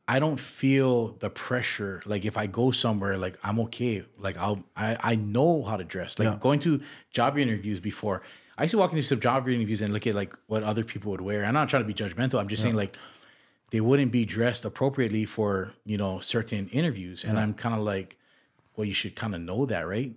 I 0.07 0.19
don't 0.19 0.39
feel 0.39 1.13
the 1.19 1.29
pressure. 1.29 2.01
Like 2.05 2.25
if 2.25 2.37
I 2.37 2.47
go 2.47 2.71
somewhere, 2.71 3.17
like 3.17 3.37
I'm 3.43 3.59
okay. 3.61 4.03
Like 4.17 4.37
I'll 4.37 4.63
I, 4.75 4.97
I 5.01 5.15
know 5.15 5.63
how 5.63 5.77
to 5.77 5.83
dress. 5.83 6.19
Like 6.19 6.27
Yeah. 6.27 6.37
going 6.39 6.59
to 6.59 6.81
job 7.11 7.37
interviews 7.37 7.79
before. 7.79 8.21
I 8.57 8.63
used 8.63 8.71
to 8.71 8.77
walk 8.77 8.91
into 8.91 9.03
some 9.03 9.19
job 9.19 9.47
interviews 9.47 9.81
and 9.81 9.93
look 9.93 10.05
at 10.05 10.13
like 10.13 10.35
what 10.47 10.63
other 10.63 10.83
people 10.83 11.11
would 11.11 11.21
wear. 11.21 11.39
And 11.39 11.47
I'm 11.47 11.53
not 11.53 11.69
trying 11.69 11.83
to 11.83 11.87
be 11.87 11.93
judgmental. 11.93 12.39
I'm 12.39 12.47
just 12.47 12.61
saying 12.61 12.75
like 12.75 12.95
they 13.71 13.79
wouldn't 13.79 14.11
be 14.11 14.25
dressed 14.25 14.65
appropriately 14.65 15.25
for, 15.25 15.73
you 15.85 15.97
know, 15.97 16.19
certain 16.19 16.67
interviews. 16.69 17.23
And 17.23 17.39
I'm 17.39 17.53
kind 17.53 17.73
of 17.73 17.81
like, 17.81 18.17
well, 18.75 18.85
you 18.85 18.93
should 18.93 19.15
kind 19.15 19.33
of 19.33 19.41
know 19.41 19.65
that, 19.65 19.87
right? 19.87 20.13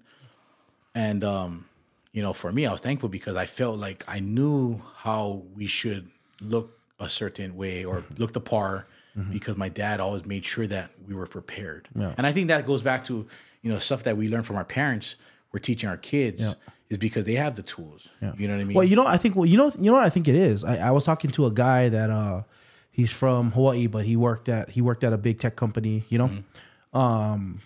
And 0.95 1.23
um, 1.25 1.67
you 2.13 2.23
know, 2.23 2.33
for 2.33 2.51
me, 2.53 2.67
I 2.67 2.73
was 2.73 2.81
thankful 2.81 3.09
because 3.09 3.37
I 3.37 3.47
felt 3.47 3.79
like 3.79 4.05
I 4.09 4.21
knew 4.21 4.81
how 4.99 5.43
we 5.55 5.67
should 5.67 6.11
look 6.41 6.79
a 6.99 7.09
certain 7.09 7.57
way 7.57 7.85
or 7.85 8.05
look 8.19 8.33
the 8.33 8.41
par 8.41 8.87
mm-hmm. 9.17 9.33
because 9.33 9.57
my 9.57 9.69
dad 9.69 10.01
always 10.01 10.25
made 10.25 10.45
sure 10.45 10.67
that 10.67 10.91
we 11.07 11.15
were 11.15 11.27
prepared. 11.27 11.89
Yeah. 11.95 12.15
And 12.17 12.27
I 12.27 12.33
think 12.33 12.49
that 12.49 12.67
goes 12.67 12.83
back 12.83 13.05
to 13.05 13.27
you 13.63 13.73
know 13.73 13.79
stuff 13.79 14.03
that 14.05 14.17
we 14.17 14.29
learn 14.29 14.43
from 14.43 14.57
our 14.57 14.65
parents. 14.65 15.17
We're 15.53 15.61
teaching 15.61 15.89
our 15.89 15.97
kids 15.97 16.41
yeah. 16.41 16.55
is 16.89 16.99
because 16.99 17.25
they 17.25 17.35
have 17.35 17.55
the 17.55 17.63
tools. 17.63 18.11
Yeah. 18.21 18.33
You 18.37 18.49
know 18.49 18.55
what 18.55 18.61
I 18.61 18.65
mean? 18.65 18.77
Well, 18.77 18.85
you 18.85 18.97
know, 18.97 19.07
I 19.07 19.17
think 19.17 19.37
well, 19.37 19.47
you 19.47 19.57
know, 19.57 19.73
you 19.79 19.91
know 19.91 19.95
what 19.95 20.05
I 20.05 20.11
think 20.11 20.29
it 20.29 20.35
is. 20.35 20.65
I, 20.65 20.89
I 20.89 20.91
was 20.91 21.05
talking 21.05 21.31
to 21.33 21.47
a 21.47 21.51
guy 21.51 21.89
that 21.89 22.11
uh 22.11 22.43
he's 22.91 23.13
from 23.13 23.51
Hawaii, 23.51 23.87
but 23.87 24.05
he 24.05 24.17
worked 24.17 24.49
at 24.49 24.71
he 24.71 24.81
worked 24.81 25.05
at 25.05 25.13
a 25.13 25.19
big 25.19 25.39
tech 25.39 25.57
company. 25.57 26.05
You 26.09 26.19
know, 26.19 26.29
mm-hmm. 26.29 26.99
um, 26.99 27.61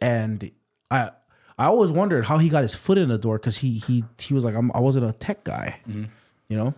and 0.00 0.50
I 0.90 1.10
I 1.58 1.66
always 1.66 1.90
wondered 1.90 2.24
how 2.26 2.38
he 2.38 2.48
got 2.48 2.62
his 2.62 2.74
foot 2.74 2.98
in 2.98 3.08
the 3.08 3.18
door 3.18 3.38
because 3.38 3.58
he 3.58 3.78
he 3.78 4.04
he 4.18 4.34
was 4.34 4.44
like 4.44 4.54
I'm, 4.54 4.70
I 4.72 4.80
wasn't 4.80 5.06
a 5.06 5.12
tech 5.12 5.44
guy. 5.44 5.80
Mm-hmm. 5.88 6.04
You 6.48 6.56
know, 6.56 6.74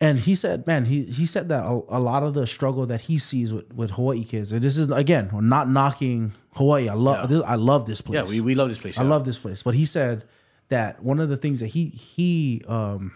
and 0.00 0.18
he 0.18 0.34
said, 0.34 0.66
man, 0.66 0.84
he 0.84 1.04
he 1.04 1.24
said 1.24 1.48
that 1.48 1.64
a, 1.64 1.80
a, 1.88 2.00
lot 2.00 2.22
of 2.22 2.34
the 2.34 2.46
struggle 2.46 2.84
that 2.86 3.02
he 3.02 3.16
sees 3.18 3.52
with, 3.52 3.72
with 3.72 3.92
Hawaii 3.92 4.24
kids, 4.24 4.52
and 4.52 4.60
this 4.60 4.76
is 4.76 4.90
again, 4.90 5.30
we're 5.32 5.40
not 5.40 5.70
knocking 5.70 6.32
Hawaii. 6.54 6.88
I 6.88 6.94
love 6.94 7.30
yeah. 7.30 7.40
I 7.40 7.54
love 7.54 7.86
this 7.86 8.02
place. 8.02 8.16
Yeah, 8.16 8.24
we, 8.24 8.40
we 8.40 8.54
love 8.54 8.68
this 8.68 8.78
place. 8.78 8.98
I 8.98 9.04
love 9.04 9.24
this 9.24 9.38
place. 9.38 9.62
But 9.62 9.74
he 9.74 9.86
said 9.86 10.24
that 10.68 11.02
one 11.02 11.18
of 11.18 11.30
the 11.30 11.36
things 11.38 11.60
that 11.60 11.68
he 11.68 11.86
he 11.88 12.62
um 12.68 13.12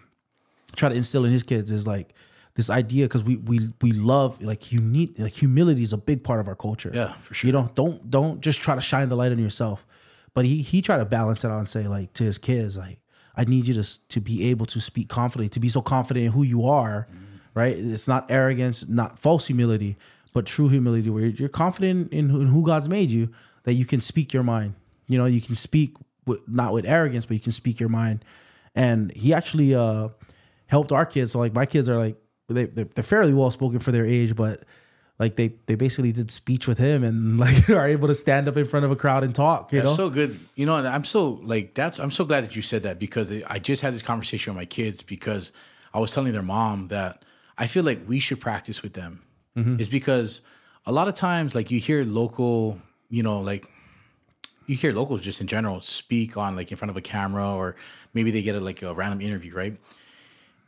tried 0.74 0.90
to 0.90 0.94
instill 0.94 1.26
in 1.26 1.32
his 1.32 1.42
kids 1.42 1.70
is 1.70 1.86
like 1.86 2.14
this 2.54 2.70
idea 2.70 3.04
because 3.04 3.24
we 3.24 3.36
we 3.36 3.60
we 3.82 3.92
love 3.92 4.40
like 4.42 4.72
you 4.72 4.80
need 4.80 5.18
like 5.18 5.34
humility 5.34 5.82
is 5.82 5.92
a 5.92 5.98
big 5.98 6.24
part 6.24 6.40
of 6.40 6.48
our 6.48 6.56
culture. 6.56 6.90
Yeah, 6.94 7.12
for 7.20 7.34
sure. 7.34 7.48
You 7.48 7.52
know, 7.52 7.70
don't 7.74 8.10
don't 8.10 8.40
just 8.40 8.60
try 8.60 8.74
to 8.74 8.80
shine 8.80 9.10
the 9.10 9.16
light 9.16 9.32
on 9.32 9.38
yourself. 9.38 9.86
But 10.32 10.46
he 10.46 10.62
he 10.62 10.80
tried 10.80 10.98
to 10.98 11.04
balance 11.04 11.44
it 11.44 11.50
out 11.50 11.58
and 11.58 11.68
say 11.68 11.88
like 11.88 12.14
to 12.14 12.24
his 12.24 12.38
kids 12.38 12.78
like 12.78 12.99
I 13.40 13.44
need 13.44 13.66
you 13.66 13.74
to 13.82 14.08
to 14.08 14.20
be 14.20 14.50
able 14.50 14.66
to 14.66 14.80
speak 14.80 15.08
confidently, 15.08 15.48
to 15.48 15.60
be 15.60 15.70
so 15.70 15.80
confident 15.80 16.26
in 16.26 16.32
who 16.32 16.42
you 16.42 16.66
are, 16.66 17.06
mm. 17.10 17.38
right? 17.54 17.74
It's 17.74 18.06
not 18.06 18.30
arrogance, 18.30 18.86
not 18.86 19.18
false 19.18 19.46
humility, 19.46 19.96
but 20.34 20.44
true 20.44 20.68
humility, 20.68 21.08
where 21.08 21.24
you're 21.24 21.48
confident 21.48 22.12
in 22.12 22.28
who, 22.28 22.42
in 22.42 22.48
who 22.48 22.62
God's 22.62 22.90
made 22.90 23.10
you, 23.10 23.30
that 23.62 23.72
you 23.72 23.86
can 23.86 24.02
speak 24.02 24.34
your 24.34 24.42
mind. 24.42 24.74
You 25.08 25.16
know, 25.16 25.24
you 25.24 25.40
can 25.40 25.54
speak 25.54 25.96
with, 26.26 26.46
not 26.46 26.74
with 26.74 26.84
arrogance, 26.86 27.24
but 27.24 27.32
you 27.32 27.40
can 27.40 27.52
speak 27.52 27.80
your 27.80 27.88
mind. 27.88 28.26
And 28.74 29.10
he 29.16 29.32
actually 29.32 29.74
uh, 29.74 30.10
helped 30.66 30.92
our 30.92 31.06
kids. 31.06 31.32
So 31.32 31.38
like 31.38 31.54
my 31.54 31.64
kids 31.64 31.88
are 31.88 31.96
like 31.96 32.16
they 32.48 32.66
they're, 32.66 32.88
they're 32.94 33.04
fairly 33.04 33.32
well 33.32 33.50
spoken 33.50 33.78
for 33.78 33.90
their 33.90 34.04
age, 34.04 34.36
but 34.36 34.64
like 35.20 35.36
they 35.36 35.52
they 35.66 35.74
basically 35.74 36.12
did 36.12 36.30
speech 36.30 36.66
with 36.66 36.78
him 36.78 37.04
and 37.04 37.38
like 37.38 37.68
are 37.68 37.86
able 37.86 38.08
to 38.08 38.14
stand 38.14 38.48
up 38.48 38.56
in 38.56 38.64
front 38.64 38.86
of 38.86 38.90
a 38.90 38.96
crowd 38.96 39.22
and 39.22 39.34
talk. 39.34 39.72
You 39.72 39.80
that's 39.80 39.90
know, 39.90 39.96
so 39.96 40.10
good. 40.10 40.40
You 40.56 40.66
know, 40.66 40.74
I'm 40.74 41.04
so 41.04 41.38
like 41.42 41.74
that's 41.74 42.00
I'm 42.00 42.10
so 42.10 42.24
glad 42.24 42.42
that 42.42 42.56
you 42.56 42.62
said 42.62 42.82
that 42.82 42.98
because 42.98 43.30
I 43.46 43.58
just 43.58 43.82
had 43.82 43.94
this 43.94 44.02
conversation 44.02 44.54
with 44.54 44.60
my 44.60 44.64
kids 44.64 45.02
because 45.02 45.52
I 45.92 46.00
was 46.00 46.12
telling 46.12 46.32
their 46.32 46.42
mom 46.42 46.88
that 46.88 47.22
I 47.58 47.66
feel 47.66 47.84
like 47.84 48.08
we 48.08 48.18
should 48.18 48.40
practice 48.40 48.82
with 48.82 48.94
them. 48.94 49.22
Mm-hmm. 49.56 49.78
Is 49.78 49.88
because 49.88 50.40
a 50.86 50.92
lot 50.92 51.06
of 51.06 51.14
times 51.14 51.54
like 51.54 51.70
you 51.70 51.80
hear 51.80 52.02
local, 52.02 52.80
you 53.10 53.22
know, 53.22 53.40
like 53.40 53.68
you 54.66 54.76
hear 54.76 54.92
locals 54.92 55.20
just 55.20 55.40
in 55.40 55.46
general 55.48 55.80
speak 55.80 56.36
on 56.36 56.56
like 56.56 56.70
in 56.70 56.78
front 56.78 56.90
of 56.90 56.96
a 56.96 57.02
camera 57.02 57.54
or 57.54 57.76
maybe 58.14 58.30
they 58.30 58.40
get 58.40 58.54
a 58.54 58.60
like 58.60 58.80
a 58.80 58.94
random 58.94 59.20
interview, 59.20 59.54
right? 59.54 59.76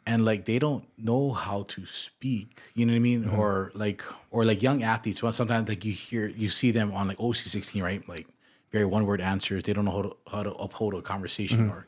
And 0.06 0.24
like 0.24 0.44
they 0.44 0.58
don't 0.58 0.86
know 0.98 1.32
how 1.32 1.62
to 1.64 1.86
speak 1.86 2.60
you 2.74 2.84
know 2.84 2.92
what 2.92 2.96
i 2.96 3.00
mean 3.00 3.24
mm-hmm. 3.24 3.38
or 3.38 3.70
like 3.74 4.02
or 4.30 4.44
like 4.44 4.62
young 4.62 4.82
athletes 4.82 5.22
well 5.22 5.32
sometimes 5.32 5.68
like 5.68 5.84
you 5.84 5.92
hear 5.92 6.26
you 6.26 6.48
see 6.48 6.70
them 6.70 6.92
on 6.92 7.08
like 7.08 7.18
oc16 7.18 7.82
right 7.82 8.08
like 8.08 8.26
very 8.70 8.84
one 8.84 9.06
word 9.06 9.20
answers 9.20 9.64
they 9.64 9.72
don't 9.72 9.84
know 9.84 9.92
how 9.92 10.02
to, 10.02 10.16
how 10.30 10.42
to 10.42 10.52
uphold 10.54 10.94
a 10.94 11.02
conversation 11.02 11.60
mm-hmm. 11.60 11.70
or 11.70 11.86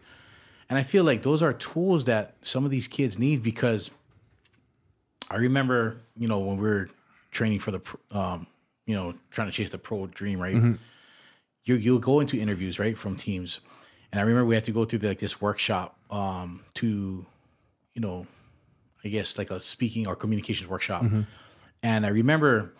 and 0.68 0.78
i 0.78 0.82
feel 0.82 1.04
like 1.04 1.22
those 1.22 1.42
are 1.42 1.52
tools 1.52 2.04
that 2.04 2.34
some 2.42 2.64
of 2.64 2.70
these 2.70 2.88
kids 2.88 3.18
need 3.18 3.42
because 3.42 3.90
i 5.30 5.36
remember 5.36 5.98
you 6.16 6.28
know 6.28 6.38
when 6.38 6.56
we 6.56 6.68
are 6.68 6.88
training 7.30 7.58
for 7.58 7.72
the 7.72 7.80
um 8.12 8.46
you 8.86 8.94
know 8.94 9.14
trying 9.30 9.48
to 9.48 9.52
chase 9.52 9.70
the 9.70 9.78
pro 9.78 10.06
dream 10.06 10.40
right 10.40 10.54
mm-hmm. 10.54 10.72
you 11.64 11.74
you'll 11.74 11.98
go 11.98 12.20
into 12.20 12.38
interviews 12.38 12.78
right 12.78 12.96
from 12.96 13.16
teams 13.16 13.60
and 14.12 14.20
i 14.20 14.22
remember 14.22 14.44
we 14.46 14.54
had 14.54 14.64
to 14.64 14.72
go 14.72 14.84
through 14.84 15.00
the, 15.00 15.08
like 15.08 15.18
this 15.18 15.40
workshop 15.40 15.96
um 16.10 16.60
to 16.74 17.26
you 17.94 18.00
know, 18.00 18.26
I 19.04 19.08
guess 19.08 19.38
like 19.38 19.50
a 19.50 19.60
speaking 19.60 20.06
or 20.06 20.16
communications 20.16 20.68
workshop. 20.68 21.02
Mm-hmm. 21.02 21.22
And 21.82 22.06
I 22.06 22.08
remember 22.08 22.72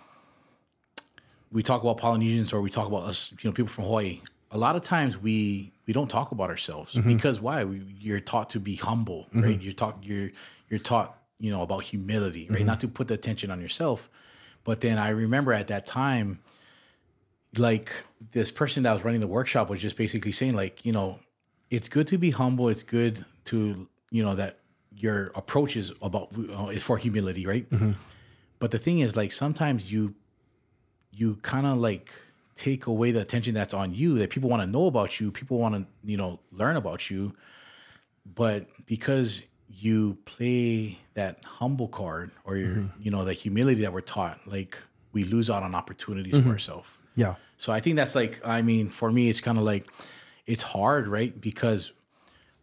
we 1.52 1.62
talk 1.62 1.82
about 1.82 1.98
Polynesians 1.98 2.52
or 2.52 2.60
we 2.60 2.70
talk 2.70 2.88
about 2.88 3.04
us, 3.04 3.32
you 3.32 3.48
know, 3.48 3.52
people 3.52 3.68
from 3.68 3.84
Hawaii. 3.84 4.20
A 4.50 4.58
lot 4.58 4.76
of 4.76 4.82
times 4.82 5.16
we 5.16 5.72
we 5.86 5.92
don't 5.92 6.08
talk 6.08 6.32
about 6.32 6.50
ourselves 6.50 6.94
mm-hmm. 6.94 7.08
because 7.08 7.40
why? 7.40 7.64
We, 7.64 7.82
you're 8.00 8.20
taught 8.20 8.50
to 8.50 8.60
be 8.60 8.76
humble, 8.76 9.26
mm-hmm. 9.28 9.42
right? 9.42 9.62
You're 9.62 9.72
taught 9.72 9.98
you're 10.02 10.30
you're 10.68 10.80
taught 10.80 11.18
you 11.38 11.50
know 11.50 11.62
about 11.62 11.84
humility, 11.84 12.48
right? 12.48 12.58
Mm-hmm. 12.58 12.66
Not 12.66 12.80
to 12.80 12.88
put 12.88 13.08
the 13.08 13.14
attention 13.14 13.50
on 13.50 13.60
yourself. 13.60 14.08
But 14.64 14.80
then 14.80 14.98
I 14.98 15.10
remember 15.10 15.52
at 15.52 15.68
that 15.68 15.86
time, 15.86 16.40
like 17.58 17.92
this 18.32 18.50
person 18.50 18.82
that 18.84 18.92
was 18.92 19.04
running 19.04 19.20
the 19.20 19.26
workshop 19.26 19.68
was 19.68 19.80
just 19.80 19.96
basically 19.96 20.32
saying, 20.32 20.54
like, 20.54 20.86
you 20.86 20.92
know, 20.92 21.20
it's 21.70 21.88
good 21.88 22.06
to 22.08 22.18
be 22.18 22.30
humble. 22.30 22.68
It's 22.68 22.82
good 22.82 23.24
to 23.46 23.88
you 24.10 24.22
know 24.22 24.34
that 24.36 24.60
your 24.96 25.32
approach 25.34 25.76
is 25.76 25.92
about 26.02 26.28
uh, 26.36 26.68
is 26.68 26.82
for 26.82 26.96
humility, 26.98 27.46
right? 27.46 27.68
Mm-hmm. 27.70 27.92
But 28.58 28.70
the 28.70 28.78
thing 28.78 29.00
is, 29.00 29.16
like 29.16 29.32
sometimes 29.32 29.92
you 29.92 30.14
you 31.12 31.36
kind 31.36 31.66
of 31.66 31.78
like 31.78 32.12
take 32.54 32.86
away 32.86 33.10
the 33.10 33.20
attention 33.20 33.54
that's 33.54 33.74
on 33.74 33.94
you 33.94 34.18
that 34.18 34.30
people 34.30 34.48
want 34.48 34.62
to 34.62 34.66
know 34.66 34.86
about 34.86 35.20
you, 35.20 35.30
people 35.30 35.58
want 35.58 35.74
to 35.74 35.86
you 36.04 36.16
know 36.16 36.40
learn 36.52 36.76
about 36.76 37.10
you, 37.10 37.34
but 38.24 38.66
because 38.86 39.44
you 39.68 40.16
play 40.24 40.98
that 41.14 41.44
humble 41.44 41.88
card 41.88 42.30
or 42.44 42.56
your 42.56 42.76
mm-hmm. 42.76 43.02
you 43.02 43.10
know 43.10 43.24
the 43.24 43.32
humility 43.32 43.82
that 43.82 43.92
we're 43.92 44.00
taught, 44.00 44.40
like 44.46 44.78
we 45.12 45.24
lose 45.24 45.50
out 45.50 45.62
on 45.62 45.74
opportunities 45.74 46.34
mm-hmm. 46.34 46.48
for 46.48 46.52
ourselves. 46.52 46.88
Yeah. 47.16 47.34
So 47.56 47.72
I 47.72 47.80
think 47.80 47.96
that's 47.96 48.14
like 48.14 48.40
I 48.44 48.62
mean 48.62 48.88
for 48.88 49.10
me 49.10 49.28
it's 49.28 49.40
kind 49.40 49.58
of 49.58 49.64
like 49.64 49.86
it's 50.46 50.62
hard, 50.62 51.08
right? 51.08 51.38
Because 51.40 51.92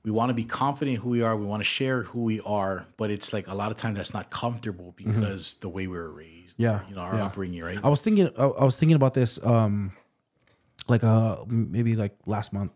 we 0.03 0.11
want 0.11 0.29
to 0.29 0.33
be 0.33 0.43
confident 0.43 0.97
who 0.99 1.09
we 1.09 1.21
are. 1.21 1.35
We 1.35 1.45
want 1.45 1.61
to 1.61 1.65
share 1.65 2.03
who 2.03 2.23
we 2.23 2.41
are, 2.41 2.87
but 2.97 3.11
it's 3.11 3.33
like 3.33 3.47
a 3.47 3.53
lot 3.53 3.71
of 3.71 3.77
times 3.77 3.97
that's 3.97 4.13
not 4.13 4.29
comfortable 4.29 4.95
mm-hmm. 4.97 5.19
because 5.19 5.53
mm-hmm. 5.53 5.61
the 5.61 5.69
way 5.69 5.87
we 5.87 5.97
were 5.97 6.11
raised. 6.11 6.55
Yeah, 6.57 6.81
you 6.89 6.95
know, 6.95 7.01
our 7.01 7.15
yeah. 7.15 7.25
upbringing, 7.25 7.63
right? 7.63 7.79
I 7.83 7.89
was 7.89 8.01
thinking, 8.01 8.29
I 8.37 8.45
was 8.45 8.79
thinking 8.79 8.95
about 8.95 9.13
this, 9.13 9.43
um, 9.45 9.93
like 10.87 11.03
uh, 11.03 11.37
maybe 11.47 11.95
like 11.95 12.15
last 12.25 12.51
month, 12.51 12.71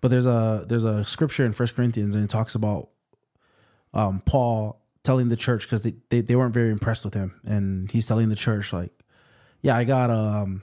but 0.00 0.10
there's 0.10 0.26
a 0.26 0.64
there's 0.68 0.84
a 0.84 1.04
scripture 1.04 1.44
in 1.44 1.52
First 1.52 1.74
Corinthians 1.74 2.14
and 2.14 2.24
it 2.24 2.30
talks 2.30 2.54
about 2.54 2.90
um, 3.94 4.20
Paul 4.20 4.80
telling 5.02 5.28
the 5.28 5.36
church 5.36 5.62
because 5.62 5.82
they, 5.82 5.94
they 6.10 6.20
they 6.20 6.36
weren't 6.36 6.54
very 6.54 6.70
impressed 6.70 7.04
with 7.04 7.14
him, 7.14 7.40
and 7.44 7.90
he's 7.90 8.06
telling 8.06 8.28
the 8.28 8.36
church 8.36 8.72
like, 8.72 8.92
yeah, 9.60 9.76
I 9.76 9.84
got 9.84 10.10
um, 10.10 10.62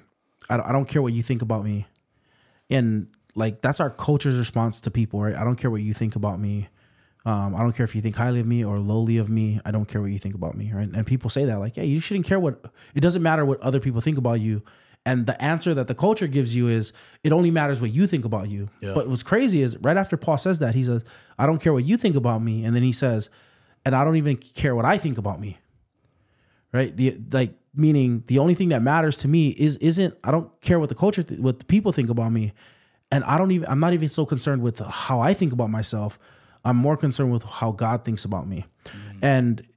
I 0.49 0.60
I 0.60 0.72
don't 0.72 0.85
care 0.85 1.02
what 1.02 1.14
you 1.14 1.23
think 1.23 1.41
about 1.41 1.64
me, 1.64 1.88
and 2.69 3.07
like 3.36 3.62
that's 3.62 3.80
our 3.80 3.90
culture's 3.90 4.38
response 4.38 4.82
to 4.82 4.91
people, 4.91 5.22
right? 5.22 5.36
I 5.36 5.44
don't 5.44 5.57
care 5.57 5.70
what 5.70 5.82
you 5.82 5.94
think 5.94 6.16
about 6.16 6.40
me. 6.40 6.70
Um, 7.26 7.56
I 7.56 7.60
don't 7.60 7.76
care 7.76 7.84
if 7.84 7.95
you 7.95 8.02
think 8.02 8.16
highly 8.16 8.40
of 8.40 8.45
me 8.45 8.64
or 8.64 8.80
lowly 8.80 9.18
of 9.18 9.30
me. 9.30 9.60
I 9.66 9.72
don't 9.72 9.86
care 9.86 10.02
what 10.02 10.12
you 10.12 10.20
think 10.20 10.36
about 10.36 10.56
me, 10.56 10.72
right? 10.72 10.88
And 10.88 11.06
people 11.06 11.30
say 11.30 11.45
that, 11.45 11.60
like, 11.60 11.76
yeah, 11.76 11.84
you 11.84 11.99
shouldn't 11.99 12.26
care 12.26 12.40
what. 12.40 12.64
It 12.94 13.02
doesn't 13.02 13.24
matter 13.24 13.45
what 13.45 13.60
other 13.62 13.80
people 13.80 13.99
think 13.99 14.18
about 14.18 14.40
you. 14.41 14.62
And 15.07 15.26
the 15.26 15.40
answer 15.41 15.74
that 15.74 15.88
the 15.88 15.95
culture 15.95 16.28
gives 16.28 16.56
you 16.56 16.68
is, 16.68 16.94
it 17.24 17.32
only 17.32 17.52
matters 17.52 17.82
what 17.82 17.91
you 17.91 18.07
think 18.07 18.26
about 18.26 18.49
you. 18.49 18.70
Yeah. 18.80 18.94
But 18.94 19.07
what's 19.07 19.24
crazy 19.24 19.62
is, 19.62 19.78
right 19.78 19.98
after 19.98 20.18
Paul 20.18 20.38
says 20.38 20.60
that, 20.60 20.76
he 20.76 20.84
says, 20.84 21.03
I 21.38 21.45
don't 21.45 21.60
care 21.60 21.74
what 21.74 21.84
you 21.84 21.98
think 21.98 22.16
about 22.16 22.41
me, 22.41 22.64
and 22.64 22.76
then 22.76 22.84
he 22.84 22.91
says, 22.91 23.30
and 23.86 23.95
I 23.95 24.03
don't 24.03 24.16
even 24.16 24.38
care 24.38 24.76
what 24.76 24.86
I 24.86 24.98
think 24.98 25.18
about 25.18 25.40
me. 25.40 25.60
Right? 26.72 26.95
The 26.95 27.18
like 27.32 27.53
meaning 27.74 28.24
the 28.28 28.40
only 28.40 28.53
thing 28.53 28.70
that 28.70 28.82
matters 28.82 29.18
to 29.20 29.28
me 29.28 29.49
is 29.49 29.78
isn't 29.78 30.16
I 30.24 30.32
don't 30.32 30.49
care 30.62 30.80
what 30.80 30.90
the 30.90 30.95
culture 30.95 31.24
th- 31.24 31.40
what 31.40 31.60
the 31.60 31.66
people 31.66 31.91
think 31.91 32.10
about 32.10 32.32
me 32.32 32.53
and 33.16 33.24
I 33.24 33.38
don't 33.38 33.52
even 33.52 33.70
I'm 33.70 33.80
not 33.80 33.94
even 33.94 34.10
so 34.10 34.26
concerned 34.26 34.62
with 34.62 34.80
how 34.80 35.22
I 35.22 35.34
think 35.34 35.54
about 35.54 35.70
myself. 35.70 36.20
I'm 36.66 36.76
more 36.76 36.98
concerned 36.98 37.32
with 37.32 37.44
how 37.44 37.72
God 37.72 38.04
thinks 38.04 38.26
about 38.26 38.46
me. 38.46 38.66
Mm-hmm. 38.86 39.20
And 39.22 39.68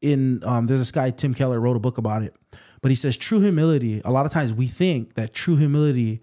in 0.00 0.44
um, 0.44 0.66
there's 0.66 0.80
this 0.80 0.92
guy 0.92 1.10
Tim 1.10 1.34
Keller 1.34 1.58
wrote 1.58 1.76
a 1.76 1.80
book 1.80 1.98
about 1.98 2.22
it, 2.22 2.36
but 2.82 2.92
he 2.92 2.94
says 2.94 3.16
true 3.16 3.40
humility. 3.40 4.00
A 4.04 4.12
lot 4.12 4.24
of 4.24 4.30
times 4.30 4.52
we 4.52 4.66
think 4.66 5.14
that 5.14 5.34
true 5.34 5.56
humility 5.56 6.20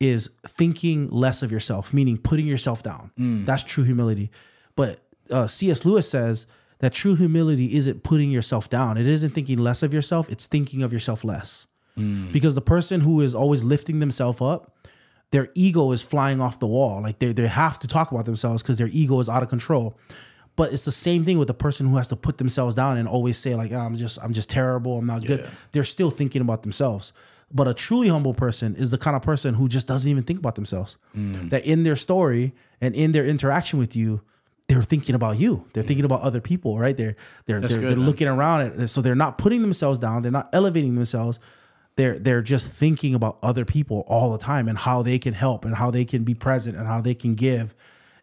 is 0.00 0.28
thinking 0.46 1.08
less 1.08 1.42
of 1.42 1.50
yourself, 1.50 1.94
meaning 1.94 2.18
putting 2.18 2.46
yourself 2.46 2.82
down. 2.82 3.10
Mm. 3.18 3.46
That's 3.46 3.62
true 3.62 3.84
humility. 3.84 4.30
But 4.76 5.00
uh, 5.30 5.46
C.S. 5.46 5.86
Lewis 5.86 6.10
says 6.10 6.46
that 6.80 6.92
true 6.92 7.14
humility 7.14 7.74
isn't 7.74 8.02
putting 8.02 8.30
yourself 8.30 8.68
down. 8.68 8.98
It 8.98 9.06
isn't 9.06 9.30
thinking 9.30 9.58
less 9.58 9.82
of 9.82 9.94
yourself. 9.94 10.28
It's 10.28 10.46
thinking 10.46 10.82
of 10.82 10.92
yourself 10.92 11.24
less. 11.24 11.66
Mm. 11.96 12.32
Because 12.32 12.54
the 12.54 12.60
person 12.60 13.00
who 13.00 13.20
is 13.22 13.34
always 13.34 13.62
lifting 13.62 14.00
themselves 14.00 14.42
up 14.42 14.76
their 15.32 15.48
ego 15.54 15.90
is 15.92 16.02
flying 16.02 16.40
off 16.40 16.60
the 16.60 16.66
wall. 16.66 17.02
Like 17.02 17.18
they 17.18 17.32
they 17.32 17.48
have 17.48 17.78
to 17.80 17.88
talk 17.88 18.12
about 18.12 18.26
themselves 18.26 18.62
because 18.62 18.78
their 18.78 18.90
ego 18.92 19.18
is 19.18 19.28
out 19.28 19.42
of 19.42 19.48
control. 19.48 19.98
But 20.54 20.72
it's 20.72 20.84
the 20.84 20.92
same 20.92 21.24
thing 21.24 21.38
with 21.38 21.48
the 21.48 21.54
person 21.54 21.86
who 21.86 21.96
has 21.96 22.08
to 22.08 22.16
put 22.16 22.36
themselves 22.36 22.74
down 22.74 22.98
and 22.98 23.08
always 23.08 23.38
say 23.38 23.54
like, 23.54 23.72
oh, 23.72 23.78
"I'm 23.78 23.96
just 23.96 24.22
I'm 24.22 24.34
just 24.34 24.50
terrible. 24.50 24.98
I'm 24.98 25.06
not 25.06 25.22
yeah. 25.22 25.28
good." 25.28 25.50
They're 25.72 25.84
still 25.84 26.10
thinking 26.10 26.42
about 26.42 26.62
themselves. 26.62 27.12
But 27.54 27.68
a 27.68 27.74
truly 27.74 28.08
humble 28.08 28.32
person 28.34 28.76
is 28.76 28.90
the 28.90 28.98
kind 28.98 29.14
of 29.14 29.22
person 29.22 29.54
who 29.54 29.68
just 29.68 29.86
doesn't 29.86 30.10
even 30.10 30.22
think 30.22 30.38
about 30.38 30.54
themselves. 30.54 30.96
Mm. 31.16 31.50
That 31.50 31.66
in 31.66 31.82
their 31.82 31.96
story 31.96 32.54
and 32.80 32.94
in 32.94 33.12
their 33.12 33.26
interaction 33.26 33.78
with 33.78 33.94
you, 33.94 34.22
they're 34.68 34.82
thinking 34.82 35.14
about 35.14 35.38
you. 35.38 35.64
They're 35.72 35.82
thinking 35.82 36.04
about 36.04 36.22
other 36.22 36.40
people, 36.40 36.78
right? 36.78 36.96
They're 36.96 37.16
they're 37.46 37.60
they're, 37.60 37.68
good, 37.68 37.90
they're 37.90 37.96
looking 37.96 38.28
around, 38.28 38.72
and 38.72 38.90
so 38.90 39.00
they're 39.00 39.14
not 39.14 39.38
putting 39.38 39.62
themselves 39.62 39.98
down. 39.98 40.22
They're 40.22 40.32
not 40.32 40.50
elevating 40.52 40.94
themselves. 40.94 41.38
They're 41.96 42.18
they're 42.18 42.42
just 42.42 42.66
thinking 42.66 43.14
about 43.14 43.38
other 43.42 43.64
people 43.64 44.04
all 44.08 44.32
the 44.32 44.38
time 44.38 44.66
and 44.68 44.78
how 44.78 45.02
they 45.02 45.18
can 45.18 45.34
help 45.34 45.64
and 45.64 45.74
how 45.74 45.90
they 45.90 46.04
can 46.04 46.24
be 46.24 46.34
present 46.34 46.76
and 46.76 46.86
how 46.86 47.00
they 47.02 47.14
can 47.14 47.34
give, 47.34 47.74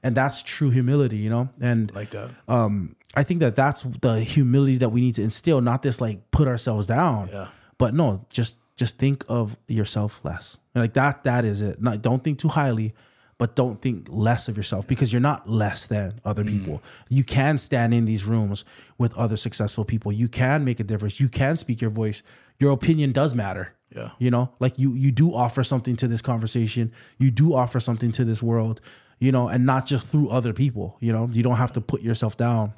and 0.01 0.15
that's 0.15 0.41
true 0.41 0.69
humility, 0.71 1.17
you 1.17 1.29
know. 1.29 1.49
And 1.61 1.93
like 1.93 2.09
that. 2.11 2.31
um, 2.47 2.95
I 3.15 3.23
think 3.23 3.39
that 3.41 3.55
that's 3.55 3.83
the 3.83 4.21
humility 4.21 4.77
that 4.77 4.89
we 4.89 5.01
need 5.01 5.15
to 5.15 5.21
instill, 5.23 5.61
not 5.61 5.83
this 5.83 6.01
like 6.01 6.31
put 6.31 6.47
ourselves 6.47 6.87
down, 6.87 7.29
Yeah. 7.31 7.47
but 7.77 7.93
no, 7.93 8.25
just 8.29 8.55
just 8.75 8.97
think 8.97 9.23
of 9.27 9.55
yourself 9.67 10.21
less. 10.23 10.57
Like 10.73 10.93
that, 10.93 11.23
that 11.25 11.45
is 11.45 11.61
it. 11.61 11.81
Not 11.81 12.01
don't 12.01 12.23
think 12.23 12.39
too 12.39 12.47
highly, 12.47 12.93
but 13.37 13.55
don't 13.55 13.81
think 13.81 14.07
less 14.09 14.47
of 14.47 14.57
yourself 14.57 14.87
because 14.87 15.11
you're 15.13 15.19
not 15.21 15.49
less 15.49 15.85
than 15.87 16.19
other 16.25 16.43
people. 16.43 16.81
You 17.09 17.23
can 17.23 17.57
stand 17.57 17.93
in 17.93 18.05
these 18.05 18.25
rooms 18.25 18.65
with 18.97 19.13
other 19.17 19.37
successful 19.37 19.85
people. 19.85 20.11
You 20.11 20.27
can 20.27 20.63
make 20.65 20.79
a 20.79 20.83
difference. 20.83 21.19
You 21.19 21.29
can 21.29 21.57
speak 21.57 21.81
your 21.81 21.91
voice. 21.91 22.23
Your 22.60 22.72
opinion 22.72 23.11
does 23.11 23.34
matter. 23.34 23.73
Yeah. 23.95 24.11
You 24.19 24.30
know, 24.31 24.52
like 24.60 24.77
you 24.77 24.94
you 24.94 25.11
do 25.11 25.34
offer 25.34 25.64
something 25.64 25.95
to 25.98 26.07
this 26.07 26.22
conversation. 26.22 26.91
You 27.18 27.31
do 27.31 27.56
offer 27.56 27.80
something 27.80 28.11
to 28.14 28.23
this 28.26 28.44
world, 28.44 28.81
you 29.19 29.31
know, 29.31 29.48
and 29.48 29.65
not 29.65 29.86
just 29.88 30.06
through 30.07 30.30
other 30.30 30.53
people, 30.53 30.98
you 30.99 31.11
know. 31.11 31.27
You 31.31 31.41
don't 31.41 31.57
have 31.57 31.72
to 31.73 31.81
put 31.81 32.02
yourself 32.02 32.38
down. 32.38 32.73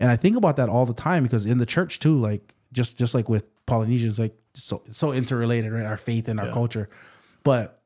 And 0.00 0.10
I 0.10 0.16
think 0.16 0.36
about 0.36 0.56
that 0.56 0.68
all 0.68 0.84
the 0.86 0.94
time 0.94 1.22
because 1.22 1.46
in 1.46 1.58
the 1.58 1.66
church 1.66 2.00
too, 2.00 2.18
like 2.18 2.54
just 2.72 2.98
just 2.98 3.14
like 3.14 3.28
with 3.28 3.48
Polynesians, 3.66 4.18
like 4.18 4.34
so 4.54 4.82
so 4.90 5.12
interrelated, 5.12 5.70
right? 5.72 5.84
Our 5.84 5.96
faith 5.96 6.26
and 6.28 6.40
our 6.40 6.46
Yeah. 6.46 6.52
culture. 6.52 6.88
But 7.44 7.80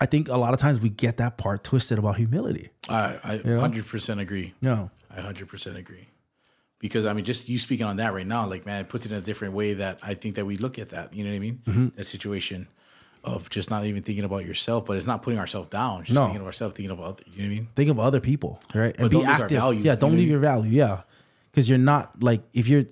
I 0.00 0.06
think 0.06 0.28
a 0.28 0.36
lot 0.36 0.52
of 0.54 0.58
times 0.60 0.80
we 0.80 0.88
get 0.88 1.18
that 1.18 1.36
part 1.36 1.62
twisted 1.62 1.98
about 2.00 2.16
humility. 2.16 2.70
I 2.88 3.18
I 3.22 3.36
hundred 3.58 3.86
percent 3.86 4.18
agree. 4.20 4.54
No. 4.60 4.90
I 5.16 5.20
hundred 5.20 5.46
percent 5.48 5.76
agree. 5.76 6.08
Because 6.84 7.06
I 7.06 7.14
mean, 7.14 7.24
just 7.24 7.48
you 7.48 7.58
speaking 7.58 7.86
on 7.86 7.96
that 7.96 8.12
right 8.12 8.26
now, 8.26 8.46
like 8.46 8.66
man, 8.66 8.82
it 8.82 8.90
puts 8.90 9.06
it 9.06 9.12
in 9.12 9.16
a 9.16 9.22
different 9.22 9.54
way 9.54 9.72
that 9.72 9.98
I 10.02 10.12
think 10.12 10.34
that 10.34 10.44
we 10.44 10.58
look 10.58 10.78
at 10.78 10.90
that. 10.90 11.14
You 11.14 11.24
know 11.24 11.30
what 11.30 11.36
I 11.36 11.38
mean? 11.38 11.62
Mm-hmm. 11.66 11.86
That 11.96 12.06
situation 12.06 12.68
of 13.24 13.48
just 13.48 13.70
not 13.70 13.86
even 13.86 14.02
thinking 14.02 14.22
about 14.24 14.44
yourself, 14.44 14.84
but 14.84 14.98
it's 14.98 15.06
not 15.06 15.22
putting 15.22 15.38
ourselves 15.38 15.70
down. 15.70 16.04
Just 16.04 16.14
No. 16.14 16.24
thinking 16.26 16.42
of 16.42 16.46
ourselves, 16.46 16.74
thinking 16.74 16.90
of 16.90 17.00
other, 17.00 17.22
you 17.26 17.38
know 17.42 17.48
what 17.48 17.52
I 17.54 17.58
mean? 17.60 17.68
think 17.74 17.88
of 17.88 17.98
other 17.98 18.20
people, 18.20 18.60
right? 18.74 18.94
And 18.98 19.04
But 19.06 19.10
be 19.12 19.16
lose 19.16 19.26
our 19.28 19.32
active. 19.44 19.50
value, 19.62 19.80
Yeah, 19.82 19.94
don't 19.96 20.12
know 20.12 20.18
leave 20.18 20.28
your 20.28 20.40
value. 20.40 20.70
Yeah, 20.72 21.00
because 21.50 21.70
you're 21.70 21.78
not 21.78 22.22
like 22.22 22.42
if 22.52 22.68
you're 22.68 22.84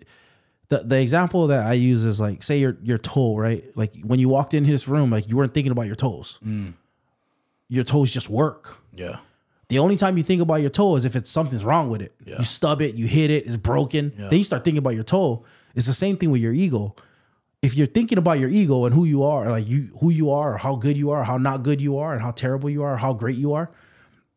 the 0.71 0.79
the 0.79 0.99
example 0.99 1.49
that 1.49 1.67
I 1.67 1.75
use 1.75 2.03
is 2.03 2.19
like 2.19 2.43
say 2.43 2.59
your 2.61 2.79
your 2.83 2.97
toe, 2.97 3.37
right? 3.37 3.63
Like 3.77 3.93
when 4.11 4.19
you 4.21 4.31
walked 4.31 4.55
in 4.55 4.65
his 4.65 4.89
room, 4.89 5.11
like 5.11 5.29
you 5.29 5.37
weren't 5.37 5.53
thinking 5.53 5.71
about 5.73 5.87
your 5.87 5.97
toes. 5.97 6.39
Mm. 6.43 6.73
Your 7.69 7.85
toes 7.85 8.11
just 8.11 8.31
work. 8.31 8.79
Yeah. 8.95 9.19
The 9.73 9.79
only 9.79 9.97
time 9.97 10.17
you 10.19 10.23
think 10.23 10.43
about 10.43 10.57
your 10.57 10.71
toe 10.71 10.97
is 10.97 11.05
if 11.05 11.17
it's 11.17 11.31
something's 11.31 11.65
wrong 11.65 11.89
with 11.89 12.03
it. 12.03 12.15
Yeah. 12.25 12.39
You 12.39 12.45
stub 12.45 12.83
it, 12.83 12.95
you 12.95 13.07
hit 13.07 13.31
it, 13.31 13.47
it's 13.47 13.57
broken. 13.57 14.13
Then 14.17 14.39
you 14.39 14.45
start 14.45 14.65
thinking 14.65 14.79
about 14.79 14.95
your 14.95 15.03
toe. 15.05 15.45
It's 15.75 15.87
the 15.87 15.95
same 15.95 16.17
thing 16.19 16.31
with 16.31 16.43
your 16.43 16.53
ego. 16.53 16.95
If 17.63 17.75
you're 17.77 17.87
thinking 17.87 18.19
about 18.19 18.39
your 18.39 18.51
ego 18.51 18.85
and 18.85 18.95
who 18.95 19.05
you 19.05 19.23
are, 19.23 19.49
like 19.49 19.67
you 19.67 19.97
who 20.01 20.11
you 20.11 20.31
are, 20.31 20.55
or 20.55 20.59
how 20.59 20.75
good 20.75 20.97
you 20.97 21.11
are, 21.11 21.25
how 21.25 21.39
not 21.39 21.63
good 21.63 21.81
you 21.81 21.97
are, 21.99 22.13
and 22.13 22.21
how 22.21 22.33
terrible 22.33 22.69
you 22.69 22.83
are, 22.83 22.97
how 22.97 23.13
great 23.15 23.37
you 23.37 23.55
are, 23.55 23.71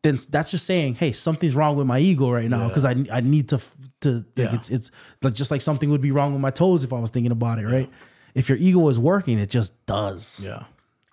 then 0.02 0.16
that's 0.30 0.52
just 0.52 0.64
saying, 0.64 0.94
hey, 0.94 1.12
something's 1.12 1.56
wrong 1.56 1.76
with 1.76 1.86
my 1.86 1.98
ego 1.98 2.30
right 2.30 2.48
now 2.48 2.68
because 2.68 2.84
I 2.84 2.94
I 3.12 3.20
need 3.20 3.48
to 3.50 3.60
to 4.02 4.24
like 4.36 4.54
it's 4.54 4.70
it's 4.70 4.90
like 5.22 5.34
just 5.34 5.50
like 5.50 5.60
something 5.60 5.90
would 5.90 6.00
be 6.00 6.12
wrong 6.12 6.32
with 6.32 6.40
my 6.40 6.52
toes 6.52 6.84
if 6.84 6.92
I 6.92 7.00
was 7.00 7.10
thinking 7.10 7.32
about 7.32 7.58
it, 7.58 7.66
right? 7.66 7.90
If 8.34 8.48
your 8.48 8.58
ego 8.58 8.88
is 8.88 8.98
working, 8.98 9.38
it 9.38 9.50
just 9.50 9.84
does. 9.86 10.40
Yeah. 10.42 10.64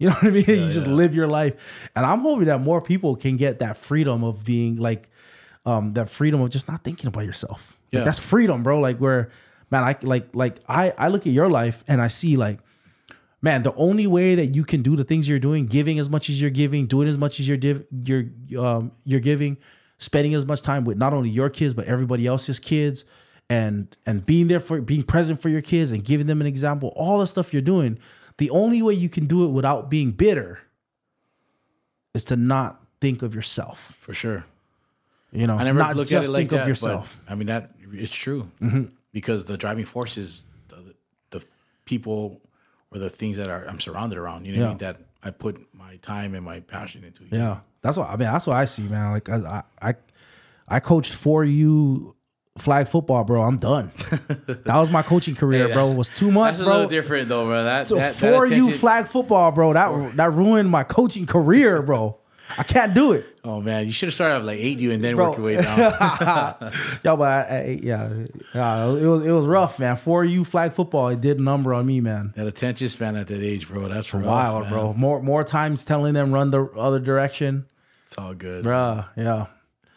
You 0.03 0.09
know 0.09 0.15
what 0.15 0.25
I 0.25 0.29
mean? 0.31 0.45
you 0.45 0.69
just 0.69 0.87
yeah. 0.87 0.93
live 0.93 1.15
your 1.15 1.27
life. 1.27 1.89
And 1.95 2.05
I'm 2.05 2.19
hoping 2.19 2.45
that 2.47 2.59
more 2.59 2.81
people 2.81 3.15
can 3.15 3.37
get 3.37 3.59
that 3.59 3.77
freedom 3.77 4.23
of 4.23 4.43
being 4.43 4.75
like 4.75 5.09
um 5.65 5.93
that 5.93 6.09
freedom 6.09 6.41
of 6.41 6.49
just 6.49 6.67
not 6.67 6.83
thinking 6.83 7.07
about 7.07 7.25
yourself. 7.25 7.77
Like, 7.91 7.99
Yeah. 7.99 8.03
that's 8.05 8.19
freedom, 8.19 8.63
bro. 8.63 8.79
Like 8.79 8.97
where 8.97 9.29
man, 9.71 9.83
I 9.83 9.95
like 10.01 10.35
like 10.35 10.55
I 10.67 10.93
I 10.97 11.07
look 11.07 11.25
at 11.25 11.31
your 11.33 11.49
life 11.49 11.83
and 11.87 12.01
I 12.01 12.09
see 12.09 12.35
like 12.37 12.59
man, 13.41 13.61
the 13.63 13.73
only 13.75 14.07
way 14.07 14.35
that 14.35 14.47
you 14.55 14.63
can 14.63 14.81
do 14.81 14.95
the 14.95 15.03
things 15.03 15.27
you're 15.27 15.39
doing, 15.39 15.65
giving 15.65 15.99
as 15.99 16.09
much 16.09 16.29
as 16.29 16.41
you're 16.41 16.49
giving, 16.49 16.85
doing 16.87 17.07
as 17.09 17.17
much 17.17 17.39
as 17.39 17.47
you're 17.47 17.57
div- 17.57 17.85
you're 18.05 18.25
um 18.59 18.91
you're 19.05 19.19
giving, 19.21 19.57
spending 19.99 20.33
as 20.33 20.45
much 20.45 20.61
time 20.61 20.83
with 20.85 20.97
not 20.97 21.13
only 21.13 21.29
your 21.29 21.49
kids 21.49 21.73
but 21.73 21.85
everybody 21.85 22.25
else's 22.27 22.59
kids 22.59 23.05
and 23.49 23.95
and 24.05 24.25
being 24.25 24.47
there 24.47 24.59
for 24.59 24.81
being 24.81 25.03
present 25.03 25.39
for 25.39 25.49
your 25.49 25.61
kids 25.61 25.91
and 25.91 26.03
giving 26.03 26.27
them 26.27 26.41
an 26.41 26.47
example, 26.47 26.91
all 26.95 27.19
the 27.19 27.27
stuff 27.27 27.53
you're 27.53 27.61
doing, 27.61 27.97
the 28.37 28.49
only 28.49 28.81
way 28.81 28.93
you 28.93 29.09
can 29.09 29.25
do 29.25 29.45
it 29.45 29.49
without 29.49 29.89
being 29.89 30.11
bitter 30.11 30.59
is 32.13 32.23
to 32.25 32.35
not 32.35 32.81
think 33.01 33.21
of 33.21 33.35
yourself. 33.35 33.95
For 33.99 34.13
sure. 34.13 34.45
You 35.31 35.47
know, 35.47 35.57
I 35.57 35.63
never 35.63 35.79
not 35.79 35.95
looked 35.95 36.11
just 36.11 36.27
at 36.27 36.29
it 36.29 36.33
like 36.33 36.39
think 36.41 36.51
that. 36.51 36.61
of 36.61 36.67
yourself. 36.67 37.19
But, 37.25 37.31
I 37.31 37.35
mean, 37.35 37.47
that 37.47 37.71
it's 37.91 38.13
true 38.13 38.51
mm-hmm. 38.61 38.83
because 39.11 39.45
the 39.45 39.57
driving 39.57 39.85
force 39.85 40.17
is 40.17 40.45
the, 40.67 40.95
the 41.31 41.45
people 41.85 42.39
or 42.91 42.99
the 42.99 43.09
things 43.09 43.37
that 43.37 43.49
are 43.49 43.65
I'm 43.67 43.79
surrounded 43.79 44.19
around. 44.19 44.45
You 44.45 44.55
know 44.55 44.61
what 44.61 44.65
I 44.65 44.69
mean? 44.69 44.77
That 44.77 44.97
I 45.23 45.31
put 45.31 45.73
my 45.73 45.95
time 45.97 46.35
and 46.35 46.45
my 46.45 46.59
passion 46.59 47.03
into. 47.03 47.23
Yeah, 47.31 47.59
that's 47.81 47.97
what 47.97 48.09
I 48.09 48.15
mean. 48.15 48.31
That's 48.31 48.45
what 48.45 48.57
I 48.57 48.65
see, 48.65 48.83
man. 48.83 49.11
Like 49.11 49.29
I, 49.29 49.63
I, 49.81 49.95
I 50.67 50.79
coached 50.79 51.13
for 51.13 51.43
you 51.43 52.15
flag 52.57 52.87
football, 52.87 53.23
bro. 53.23 53.41
I'm 53.43 53.57
done. 53.57 53.91
that 54.47 54.77
was 54.77 54.91
my 54.91 55.01
coaching 55.01 55.35
career, 55.35 55.67
Hey, 55.67 55.73
bro. 55.73 55.91
It 55.91 55.97
was 55.97 56.09
two 56.09 56.31
months, 56.31 56.59
That's 56.59 56.67
a 56.67 56.69
bro. 56.69 56.73
little 56.75 56.89
different 56.89 57.29
though, 57.29 57.45
bro. 57.45 57.63
That, 57.63 57.87
So 57.87 57.95
that, 57.95 58.15
that 58.15 58.35
for 58.37 58.45
you 58.45 58.71
flag 58.71 59.07
football, 59.07 59.51
bro, 59.51 59.73
that 59.73 60.17
that 60.17 60.33
ruined 60.33 60.69
my 60.69 60.83
coaching 60.83 61.25
career, 61.25 61.81
bro. 61.81 62.17
I 62.55 62.61
can't 62.61 62.93
do 62.93 63.13
it. 63.13 63.25
Oh 63.43 63.61
man, 63.61 63.87
you 63.87 63.93
should 63.93 64.07
have 64.07 64.13
started 64.13 64.35
off 64.35 64.43
like 64.43 64.59
eight 64.59 64.77
you 64.77 64.91
and 64.91 65.03
then 65.03 65.15
Bro. 65.15 65.29
work 65.29 65.37
your 65.37 65.45
way 65.47 65.55
down. 65.61 65.79
Yo, 67.03 67.17
but 67.17 67.49
I, 67.49 67.57
I, 67.57 67.79
yeah, 67.81 68.09
yeah, 68.53 68.85
it 68.89 69.05
was 69.07 69.25
it 69.25 69.31
was 69.31 69.45
rough, 69.47 69.79
man. 69.79 69.95
For 69.95 70.23
you 70.23 70.43
flag 70.43 70.73
football, 70.73 71.07
it 71.09 71.19
did 71.21 71.39
a 71.39 71.41
number 71.41 71.73
on 71.73 71.85
me, 71.87 71.99
man. 71.99 72.33
that 72.35 72.45
attention 72.45 72.89
span 72.89 73.15
at 73.15 73.27
that 73.27 73.41
age, 73.41 73.67
bro. 73.67 73.87
That's 73.87 74.13
rough, 74.13 74.25
Wild, 74.25 74.61
man. 74.63 74.71
bro. 74.71 74.93
More 74.93 75.21
more 75.23 75.43
times 75.43 75.83
telling 75.85 76.13
them 76.13 76.31
run 76.31 76.51
the 76.51 76.65
other 76.77 76.99
direction. 76.99 77.65
It's 78.05 78.17
all 78.19 78.35
good. 78.35 78.63
bro. 78.63 79.05
yeah. 79.17 79.47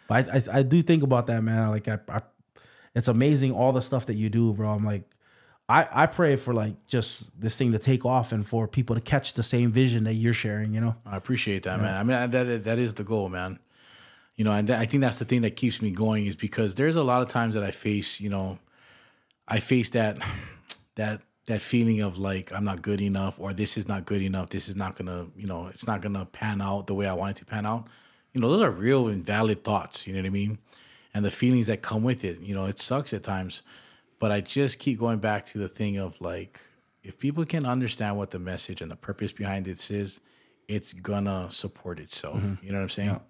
But 0.09 0.31
I, 0.31 0.37
I 0.39 0.43
I 0.59 0.63
do 0.63 0.81
think 0.81 1.03
about 1.03 1.27
that, 1.27 1.43
man. 1.43 1.63
I 1.63 1.69
like 1.69 1.89
I, 1.89 1.99
I 2.09 2.23
it's 2.97 3.09
amazing 3.09 3.53
all 3.53 3.73
the 3.73 3.83
stuff 3.83 4.07
that 4.07 4.15
you 4.15 4.31
do, 4.31 4.55
bro. 4.55 4.71
I'm 4.71 4.85
like, 4.85 5.03
I 5.69 5.87
I 5.93 6.07
pray 6.07 6.35
for 6.37 6.55
like 6.55 6.87
just 6.87 7.39
this 7.39 7.57
thing 7.57 7.73
to 7.73 7.79
take 7.79 8.07
off 8.07 8.33
and 8.33 8.47
for 8.47 8.67
people 8.67 8.97
to 8.97 9.03
catch 9.03 9.35
the 9.35 9.43
same 9.43 9.71
vision 9.71 10.05
that 10.05 10.15
you're 10.15 10.33
sharing. 10.33 10.73
You 10.73 10.81
know? 10.81 10.97
I 11.05 11.17
appreciate 11.17 11.65
that, 11.65 11.79
man. 11.79 11.95
I 11.95 12.03
mean, 12.03 12.31
that 12.31 12.65
that 12.65 12.79
is 12.79 12.95
the 12.95 13.05
goal, 13.05 13.29
man. 13.29 13.59
You 14.37 14.45
know, 14.45 14.53
and 14.53 14.71
I 14.71 14.87
think 14.87 15.03
that's 15.03 15.19
the 15.19 15.25
thing 15.27 15.43
that 15.43 15.57
keeps 15.57 15.81
me 15.83 15.91
going 15.91 16.27
is 16.27 16.37
because 16.37 16.75
there's 16.75 16.97
a 16.97 17.05
lot 17.05 17.23
of 17.23 17.29
times 17.29 17.55
that 17.55 17.63
I 17.63 17.71
face, 17.71 18.21
you 18.21 18.31
know, 18.31 18.59
I 19.47 19.61
face 19.61 19.91
that 19.91 20.19
that 20.95 21.21
that 21.49 21.61
feeling 21.61 22.01
of 22.01 22.17
like 22.17 22.51
I'm 22.51 22.65
not 22.65 22.81
good 22.81 23.03
enough 23.03 23.39
or 23.39 23.53
this 23.53 23.77
is 23.77 23.87
not 23.87 24.07
good 24.07 24.23
enough. 24.23 24.49
This 24.49 24.69
is 24.69 24.77
not 24.77 24.97
gonna, 24.97 25.27
you 25.37 25.47
know, 25.47 25.67
it's 25.67 25.87
not 25.87 26.01
gonna 26.01 26.25
pan 26.25 26.63
out 26.63 26.87
the 26.87 26.95
way 26.95 27.07
I 27.07 27.13
want 27.13 27.37
it 27.37 27.41
to 27.41 27.45
pan 27.45 27.67
out. 27.67 27.89
You 28.33 28.41
know, 28.41 28.51
those 28.51 28.63
are 28.63 28.71
real 28.71 29.09
and 29.09 29.23
valid 29.23 29.65
thoughts. 29.65 30.07
You 30.07 30.15
know 30.15 30.21
what 30.21 30.27
I 30.27 30.31
mean? 30.31 30.59
And 31.17 31.25
the 31.25 31.31
feelings 31.31 31.67
that 31.69 31.81
come 31.81 32.03
with 32.03 32.25
it. 32.25 32.41
You 32.41 32.55
know, 32.55 32.67
it 32.67 32.79
sucks 32.79 33.15
at 33.15 33.23
times, 33.23 33.63
but 34.19 34.31
I 34.31 34.43
just 34.43 34.79
keep 34.79 34.99
going 34.99 35.19
back 35.19 35.47
to 35.47 35.59
the 35.59 35.69
thing 35.69 35.97
of 35.97 36.21
like, 36.21 36.61
if 37.03 37.19
people 37.19 37.47
can 37.47 37.65
understand 37.65 38.19
what 38.19 38.33
the 38.33 38.39
message 38.39 38.83
and 38.83 38.91
the 38.91 38.97
purpose 38.97 39.33
behind 39.33 39.65
this 39.65 39.91
is, 39.91 40.21
it's 40.69 40.93
gonna 40.93 41.51
support 41.51 42.01
itself. 42.01 42.43
You 42.63 42.71
know 42.71 42.79
what 42.79 42.83
I'm 42.83 42.89
saying? 42.91 43.21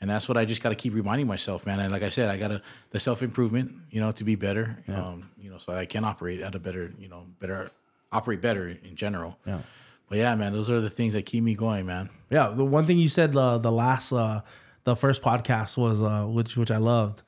And 0.00 0.10
that's 0.10 0.28
what 0.28 0.36
I 0.36 0.44
just 0.44 0.62
got 0.62 0.70
to 0.70 0.74
keep 0.74 0.94
reminding 0.94 1.26
myself, 1.26 1.66
man. 1.66 1.80
And 1.80 1.92
like 1.92 2.02
I 2.02 2.08
said, 2.08 2.30
I 2.30 2.38
got 2.38 2.48
to 2.48 2.62
the 2.90 2.98
self 2.98 3.22
improvement, 3.22 3.72
you 3.90 4.00
know, 4.00 4.10
to 4.12 4.24
be 4.24 4.34
better. 4.34 4.82
Um, 4.88 5.30
you 5.38 5.50
know, 5.50 5.58
so 5.58 5.72
I 5.72 5.86
can 5.86 6.04
operate 6.04 6.40
at 6.40 6.54
a 6.54 6.58
better, 6.58 6.92
you 6.98 7.08
know, 7.08 7.26
better 7.40 7.70
operate 8.10 8.40
better 8.40 8.68
in 8.68 8.96
general. 8.96 9.38
Yeah. 9.46 9.60
But 10.08 10.18
yeah, 10.18 10.34
man, 10.36 10.52
those 10.52 10.70
are 10.70 10.80
the 10.80 10.90
things 10.90 11.12
that 11.12 11.26
keep 11.26 11.44
me 11.44 11.54
going, 11.54 11.84
man. 11.84 12.08
Yeah. 12.30 12.48
The 12.48 12.64
one 12.64 12.86
thing 12.86 12.98
you 12.98 13.08
said 13.08 13.36
uh, 13.36 13.58
the 13.58 13.72
last 13.72 14.12
uh 14.12 14.42
the 14.84 14.96
first 14.96 15.20
podcast 15.22 15.76
was 15.76 16.00
uh 16.00 16.24
which 16.24 16.56
which 16.56 16.70
I 16.70 16.78
loved 16.78 17.22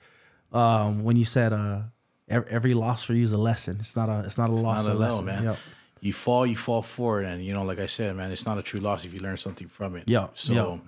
um 0.53 1.05
when 1.05 1.17
you 1.17 1.25
said 1.25 1.53
uh 1.53 1.81
every, 2.29 2.51
every 2.51 2.75
loss 2.75 3.05
for 3.05 3.15
you 3.15 3.25
is 3.25 3.33
a 3.33 3.39
lesson. 3.39 3.77
It's 3.81 3.95
not 3.97 4.09
a 4.09 4.25
it's 4.27 4.39
not 4.39 4.51
a 4.51 4.53
loss, 4.53 4.87
Not 4.87 4.95
a 4.95 4.99
a 4.99 4.99
lesson, 4.99 5.25
man. 5.27 5.45
Yep. 5.45 5.57
You 6.03 6.15
fall, 6.15 6.47
you 6.47 6.57
fall 6.57 6.81
forward, 6.81 7.27
and 7.27 7.45
you 7.45 7.53
know, 7.53 7.63
like 7.63 7.79
I 7.79 7.85
said, 7.87 8.17
man, 8.17 8.31
it's 8.33 8.47
not 8.47 8.57
a 8.57 8.63
true 8.63 8.81
loss 8.81 9.05
if 9.05 9.13
you 9.13 9.21
learn 9.21 9.37
something 9.37 9.69
from 9.69 9.97
it. 9.97 10.05
Yeah, 10.07 10.29
So 10.33 10.53
yeah. 10.55 10.79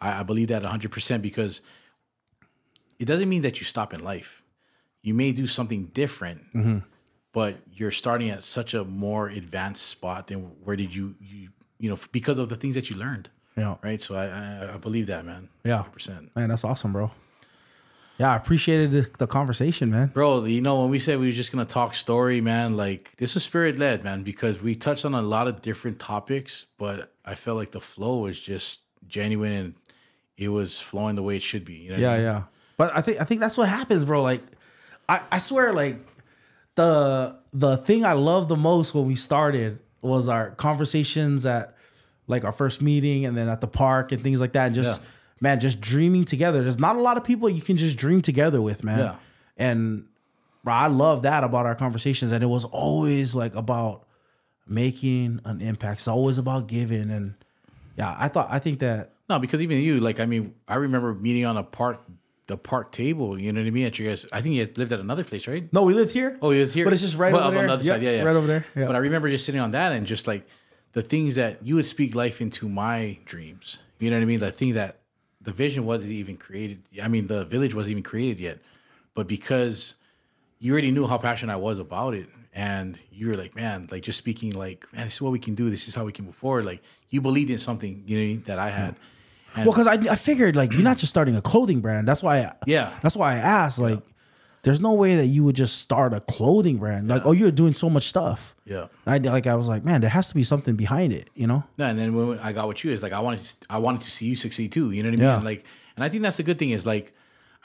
I, 0.00 0.20
I 0.20 0.22
believe 0.22 0.46
that 0.48 0.62
100 0.62 0.92
percent 0.92 1.22
because 1.24 1.60
it 2.98 3.06
doesn't 3.06 3.28
mean 3.28 3.42
that 3.42 3.58
you 3.58 3.64
stop 3.64 3.92
in 3.92 4.02
life. 4.04 4.42
You 5.02 5.14
may 5.14 5.32
do 5.32 5.46
something 5.46 5.86
different, 5.86 6.42
Mm-hmm. 6.54 6.78
but 7.32 7.56
you're 7.72 7.90
starting 7.90 8.30
at 8.30 8.44
such 8.44 8.74
a 8.74 8.84
more 8.84 9.28
advanced 9.28 9.86
spot 9.86 10.26
than 10.28 10.38
where 10.62 10.76
did 10.76 10.94
you 10.94 11.16
you 11.20 11.48
you 11.78 11.88
know 11.90 11.98
because 12.12 12.38
of 12.38 12.48
the 12.48 12.56
things 12.56 12.74
that 12.76 12.90
you 12.90 12.96
learned. 12.96 13.28
Yeah. 13.56 13.76
Right. 13.82 14.00
So 14.00 14.14
I 14.14 14.26
I, 14.26 14.74
I 14.74 14.76
believe 14.76 15.06
that, 15.08 15.24
man. 15.24 15.48
Yeah. 15.64 15.82
Percent. 15.82 16.30
Man, 16.36 16.48
that's 16.48 16.62
awesome, 16.64 16.92
bro. 16.92 17.10
Yeah, 18.20 18.32
I 18.32 18.36
appreciated 18.36 18.90
the, 18.92 19.10
the 19.16 19.26
conversation, 19.26 19.90
man. 19.90 20.08
Bro, 20.08 20.44
you 20.44 20.60
know, 20.60 20.82
when 20.82 20.90
we 20.90 20.98
said 20.98 21.18
we 21.18 21.26
were 21.26 21.32
just 21.32 21.52
gonna 21.52 21.64
talk 21.64 21.94
story, 21.94 22.42
man, 22.42 22.74
like 22.74 23.16
this 23.16 23.32
was 23.32 23.44
spirit 23.44 23.78
led, 23.78 24.04
man, 24.04 24.22
because 24.24 24.60
we 24.60 24.74
touched 24.74 25.06
on 25.06 25.14
a 25.14 25.22
lot 25.22 25.48
of 25.48 25.62
different 25.62 25.98
topics, 25.98 26.66
but 26.76 27.14
I 27.24 27.34
felt 27.34 27.56
like 27.56 27.70
the 27.70 27.80
flow 27.80 28.18
was 28.18 28.38
just 28.38 28.82
genuine 29.08 29.52
and 29.52 29.74
it 30.36 30.48
was 30.50 30.78
flowing 30.80 31.16
the 31.16 31.22
way 31.22 31.36
it 31.36 31.42
should 31.42 31.64
be. 31.64 31.74
You 31.74 31.88
know 31.92 31.94
what 31.96 32.04
I 32.04 32.08
Yeah, 32.08 32.14
mean? 32.16 32.24
yeah. 32.24 32.42
But 32.76 32.96
I 32.96 33.00
think 33.00 33.20
I 33.22 33.24
think 33.24 33.40
that's 33.40 33.56
what 33.56 33.68
happens, 33.70 34.04
bro. 34.04 34.22
Like, 34.22 34.42
I 35.08 35.22
I 35.32 35.38
swear, 35.38 35.72
like 35.72 35.96
the 36.74 37.38
the 37.54 37.76
thing 37.78 38.04
I 38.04 38.12
love 38.12 38.48
the 38.48 38.56
most 38.56 38.94
when 38.94 39.06
we 39.06 39.14
started 39.16 39.78
was 40.02 40.28
our 40.28 40.50
conversations 40.50 41.44
at 41.46 41.74
like 42.26 42.44
our 42.44 42.52
first 42.52 42.80
meeting 42.82 43.24
and 43.24 43.34
then 43.36 43.48
at 43.48 43.60
the 43.60 43.66
park 43.66 44.12
and 44.12 44.22
things 44.22 44.40
like 44.42 44.52
that. 44.52 44.66
And 44.66 44.74
just 44.74 45.00
Yeah. 45.00 45.06
Man, 45.40 45.58
just 45.60 45.80
dreaming 45.80 46.24
together. 46.24 46.62
There's 46.62 46.78
not 46.78 46.96
a 46.96 47.00
lot 47.00 47.16
of 47.16 47.24
people 47.24 47.48
you 47.48 47.62
can 47.62 47.76
just 47.76 47.96
dream 47.96 48.20
together 48.22 48.60
with, 48.62 48.84
man. 48.84 48.98
Yeah. 48.98 49.16
And 49.56 50.06
bro, 50.64 50.74
I 50.74 50.86
love 50.88 51.22
that 51.22 51.44
about 51.44 51.66
our 51.66 51.74
conversations. 51.74 52.32
And 52.32 52.42
it 52.44 52.48
was 52.48 52.64
always 52.64 53.34
like 53.34 53.54
about 53.54 54.06
making 54.66 55.40
an 55.44 55.60
impact. 55.60 56.00
It's 56.00 56.08
always 56.08 56.38
about 56.38 56.66
giving. 56.66 57.10
And 57.10 57.34
yeah, 57.96 58.14
I 58.18 58.28
thought 58.28 58.48
I 58.50 58.58
think 58.58 58.78
that 58.80 59.12
No, 59.28 59.38
because 59.38 59.60
even 59.62 59.78
you, 59.78 60.00
like, 60.00 60.20
I 60.20 60.26
mean, 60.26 60.54
I 60.68 60.76
remember 60.76 61.14
meeting 61.14 61.44
on 61.44 61.56
a 61.56 61.62
park, 61.62 62.02
the 62.46 62.56
park 62.56 62.92
table. 62.92 63.38
You 63.38 63.52
know 63.52 63.60
what 63.60 63.66
I 63.66 63.70
mean? 63.70 63.86
At 63.86 63.98
you 63.98 64.08
guys, 64.08 64.26
I 64.32 64.40
think 64.40 64.54
you 64.54 64.64
guys 64.64 64.76
lived 64.76 64.92
at 64.92 65.00
another 65.00 65.24
place, 65.24 65.46
right? 65.48 65.72
no, 65.72 65.82
we 65.82 65.94
lived 65.94 66.12
here. 66.12 66.36
Oh, 66.42 66.50
he 66.50 66.60
was 66.60 66.74
here, 66.74 66.84
But 66.84 66.92
it's 66.92 67.02
just 67.02 67.16
right 67.16 67.32
Well, 67.32 67.42
over 67.44 67.52
there. 67.52 67.60
on 67.62 67.66
the 67.68 67.72
other 67.74 67.84
Yep, 67.84 67.94
side. 67.94 68.02
Yeah, 68.02 68.10
yeah, 68.12 68.22
right 68.22 68.36
over 68.36 68.46
there. 68.46 68.64
Yeah. 68.76 68.86
But 68.86 68.96
I 68.96 68.98
remember 68.98 69.28
just 69.30 69.44
sitting 69.44 69.60
on 69.60 69.70
that 69.72 69.92
and 69.92 70.06
just 70.06 70.26
like 70.26 70.46
the 70.92 71.02
things 71.02 71.34
that 71.36 71.64
you 71.66 71.76
would 71.76 71.86
speak 71.86 72.14
life 72.14 72.40
into 72.40 72.68
my 72.68 73.18
dreams. 73.24 73.78
You 73.98 74.10
know 74.10 74.16
what 74.16 74.22
I 74.22 74.26
mean? 74.26 74.38
The 74.40 74.50
thing 74.50 74.74
that 74.74 74.99
the 75.40 75.52
vision 75.52 75.84
wasn't 75.84 76.12
even 76.12 76.36
created. 76.36 76.82
I 77.02 77.08
mean, 77.08 77.26
the 77.26 77.44
village 77.44 77.74
wasn't 77.74 77.92
even 77.92 78.02
created 78.02 78.40
yet, 78.40 78.58
but 79.14 79.26
because 79.26 79.96
you 80.58 80.72
already 80.72 80.90
knew 80.90 81.06
how 81.06 81.18
passionate 81.18 81.52
I 81.52 81.56
was 81.56 81.78
about 81.78 82.14
it, 82.14 82.28
and 82.52 82.98
you 83.12 83.28
were 83.28 83.36
like, 83.36 83.54
man, 83.54 83.88
like 83.90 84.02
just 84.02 84.18
speaking, 84.18 84.52
like, 84.52 84.86
man, 84.92 85.04
this 85.04 85.14
is 85.14 85.22
what 85.22 85.32
we 85.32 85.38
can 85.38 85.54
do. 85.54 85.70
This 85.70 85.88
is 85.88 85.94
how 85.94 86.04
we 86.04 86.12
can 86.12 86.24
move 86.24 86.34
forward. 86.34 86.64
Like 86.64 86.82
you 87.08 87.20
believed 87.20 87.50
in 87.50 87.58
something, 87.58 88.02
you 88.06 88.36
know, 88.36 88.42
that 88.46 88.58
I 88.58 88.70
had. 88.70 88.96
And 89.56 89.66
Well, 89.66 89.74
because 89.74 89.86
I, 89.86 90.12
I 90.12 90.16
figured 90.16 90.56
like 90.56 90.72
you're 90.72 90.82
not 90.82 90.96
just 90.96 91.10
starting 91.10 91.36
a 91.36 91.42
clothing 91.42 91.80
brand. 91.80 92.06
That's 92.06 92.22
why. 92.22 92.40
I, 92.40 92.54
Yeah. 92.66 92.92
That's 93.02 93.16
why 93.16 93.34
I 93.34 93.38
asked. 93.38 93.78
Like, 93.78 94.00
there's 94.62 94.80
no 94.80 94.92
way 94.92 95.16
that 95.16 95.26
you 95.26 95.42
would 95.44 95.56
just 95.56 95.78
start 95.78 96.12
a 96.12 96.20
clothing 96.20 96.78
brand. 96.78 97.08
Like, 97.08 97.22
oh, 97.24 97.32
you're 97.32 97.50
doing 97.50 97.74
so 97.74 97.88
much 97.88 98.08
stuff. 98.08 98.54
yeah. 98.64 98.88
I 99.06 99.18
like. 99.18 99.46
I 99.46 99.54
was 99.54 99.68
like, 99.68 99.84
man, 99.84 100.00
there 100.00 100.10
has 100.10 100.28
to 100.28 100.34
be 100.34 100.42
something 100.42 100.76
behind 100.76 101.12
it. 101.12 101.30
You 101.34 101.46
know? 101.46 101.64
No, 101.78 101.86
and 101.86 101.98
then 101.98 102.14
when 102.14 102.38
I 102.38 102.52
got 102.52 102.68
with 102.68 102.84
you, 102.84 102.92
is 102.92 103.02
like 103.02 103.12
I 103.12 103.20
wanted 103.20 103.40
to, 103.40 103.56
I 103.70 103.78
wanted 103.78 104.02
to 104.02 104.10
see 104.10 104.26
you 104.26 104.36
succeed 104.36 104.72
too. 104.72 104.90
You 104.90 105.02
know 105.02 105.08
what 105.08 105.20
I 105.20 105.22
mean? 105.22 105.26
Yeah. 105.26 105.38
Like, 105.38 105.64
and 105.96 106.04
I 106.04 106.08
think 106.08 106.22
that's 106.22 106.38
a 106.38 106.42
good 106.42 106.58
thing. 106.58 106.70
Is 106.70 106.84
like, 106.84 107.12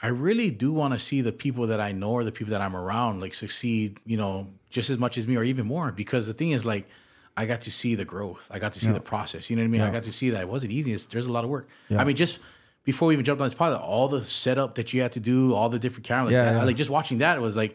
I 0.02 0.08
really 0.08 0.50
do 0.50 0.72
want 0.72 0.94
to 0.94 0.98
see 0.98 1.20
the 1.20 1.32
people 1.32 1.66
that 1.66 1.80
I 1.80 1.92
know 1.92 2.12
or 2.12 2.24
the 2.24 2.32
people 2.32 2.52
that 2.52 2.60
I'm 2.62 2.76
around 2.76 3.20
like 3.20 3.34
succeed. 3.34 4.00
You 4.06 4.16
know, 4.16 4.48
just 4.70 4.88
as 4.90 4.98
much 4.98 5.18
as 5.18 5.26
me 5.26 5.36
or 5.36 5.44
even 5.44 5.66
more. 5.66 5.92
Because 5.92 6.26
the 6.26 6.34
thing 6.34 6.50
is, 6.50 6.64
like, 6.64 6.88
I 7.36 7.44
got 7.44 7.60
to 7.62 7.70
see 7.70 7.94
the 7.94 8.06
growth. 8.06 8.48
I 8.50 8.58
got 8.58 8.72
to 8.72 8.80
see 8.80 8.92
the 8.92 9.00
process. 9.00 9.50
You 9.50 9.56
know 9.56 9.62
what 9.62 9.66
I 9.66 9.68
mean? 9.68 9.80
I 9.82 9.90
got 9.90 10.04
to 10.04 10.12
see 10.12 10.30
that 10.30 10.40
it 10.40 10.48
wasn't 10.48 10.72
easy. 10.72 10.94
It's, 10.94 11.04
there's 11.04 11.26
a 11.26 11.32
lot 11.32 11.44
of 11.44 11.50
work. 11.50 11.68
I 11.90 12.04
mean, 12.04 12.16
just 12.16 12.38
before 12.86 13.08
we 13.08 13.14
even 13.14 13.24
jumped 13.24 13.42
on 13.42 13.46
this 13.48 13.54
pilot, 13.54 13.78
all 13.78 14.08
the 14.08 14.24
setup 14.24 14.76
that 14.76 14.94
you 14.94 15.02
had 15.02 15.12
to 15.12 15.20
do, 15.20 15.52
all 15.52 15.68
the 15.68 15.78
different 15.78 16.04
cameras, 16.06 16.32
like, 16.32 16.32
Yeah, 16.32 16.44
that, 16.52 16.58
yeah. 16.60 16.64
like 16.64 16.76
just 16.76 16.88
watching 16.88 17.18
that 17.18 17.38
was 17.42 17.56
like 17.56 17.74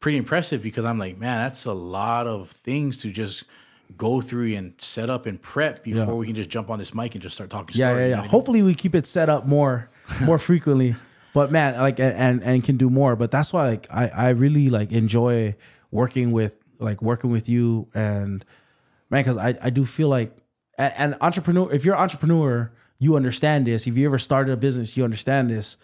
pretty 0.00 0.18
impressive 0.18 0.62
because 0.62 0.84
I'm 0.84 0.98
like, 0.98 1.18
man, 1.18 1.44
that's 1.44 1.66
a 1.66 1.72
lot 1.72 2.26
of 2.26 2.50
things 2.50 2.96
to 3.02 3.12
just 3.12 3.44
go 3.96 4.20
through 4.20 4.54
and 4.54 4.72
set 4.78 5.08
up 5.10 5.26
and 5.26 5.40
prep 5.40 5.84
before 5.84 6.16
we 6.16 6.26
can 6.26 6.34
just 6.34 6.48
jump 6.50 6.70
on 6.70 6.78
this 6.78 6.92
mic 6.94 7.14
and 7.14 7.22
just 7.22 7.34
start 7.36 7.50
talking. 7.50 7.76
Yeah, 7.78 7.90
story, 7.90 8.00
yeah, 8.00 8.04
you 8.06 8.10
yeah. 8.10 8.16
know 8.16 8.16
what 8.16 8.18
I 8.18 8.22
mean? 8.22 8.30
Hopefully, 8.30 8.62
we 8.62 8.74
keep 8.74 8.94
it 8.94 9.06
set 9.06 9.28
up 9.28 9.46
more, 9.46 9.88
more 10.24 10.38
frequently. 10.38 10.96
But 11.34 11.52
man, 11.52 11.78
like, 11.78 12.00
and 12.00 12.42
and 12.42 12.64
can 12.64 12.78
do 12.78 12.88
more. 12.88 13.14
But 13.14 13.30
that's 13.30 13.52
why, 13.52 13.68
like, 13.68 13.86
I 13.90 14.08
I 14.08 14.28
really 14.30 14.70
like 14.70 14.90
enjoy 14.90 15.54
working 15.90 16.32
with 16.32 16.56
like 16.78 17.02
working 17.02 17.30
with 17.30 17.46
you 17.48 17.88
and 17.94 18.42
man, 19.10 19.22
because 19.22 19.36
I 19.36 19.54
I 19.62 19.68
do 19.68 19.84
feel 19.84 20.08
like 20.08 20.34
an 20.78 21.14
entrepreneur. 21.20 21.70
If 21.72 21.84
you're 21.84 21.94
an 21.94 22.00
entrepreneur, 22.00 22.72
you 22.98 23.16
understand 23.16 23.66
this. 23.66 23.86
If 23.86 23.96
you 23.96 24.06
ever 24.06 24.18
started 24.18 24.52
a 24.52 24.56
business, 24.56 24.96
you 24.96 25.04
understand 25.04 25.50
this. 25.50 25.76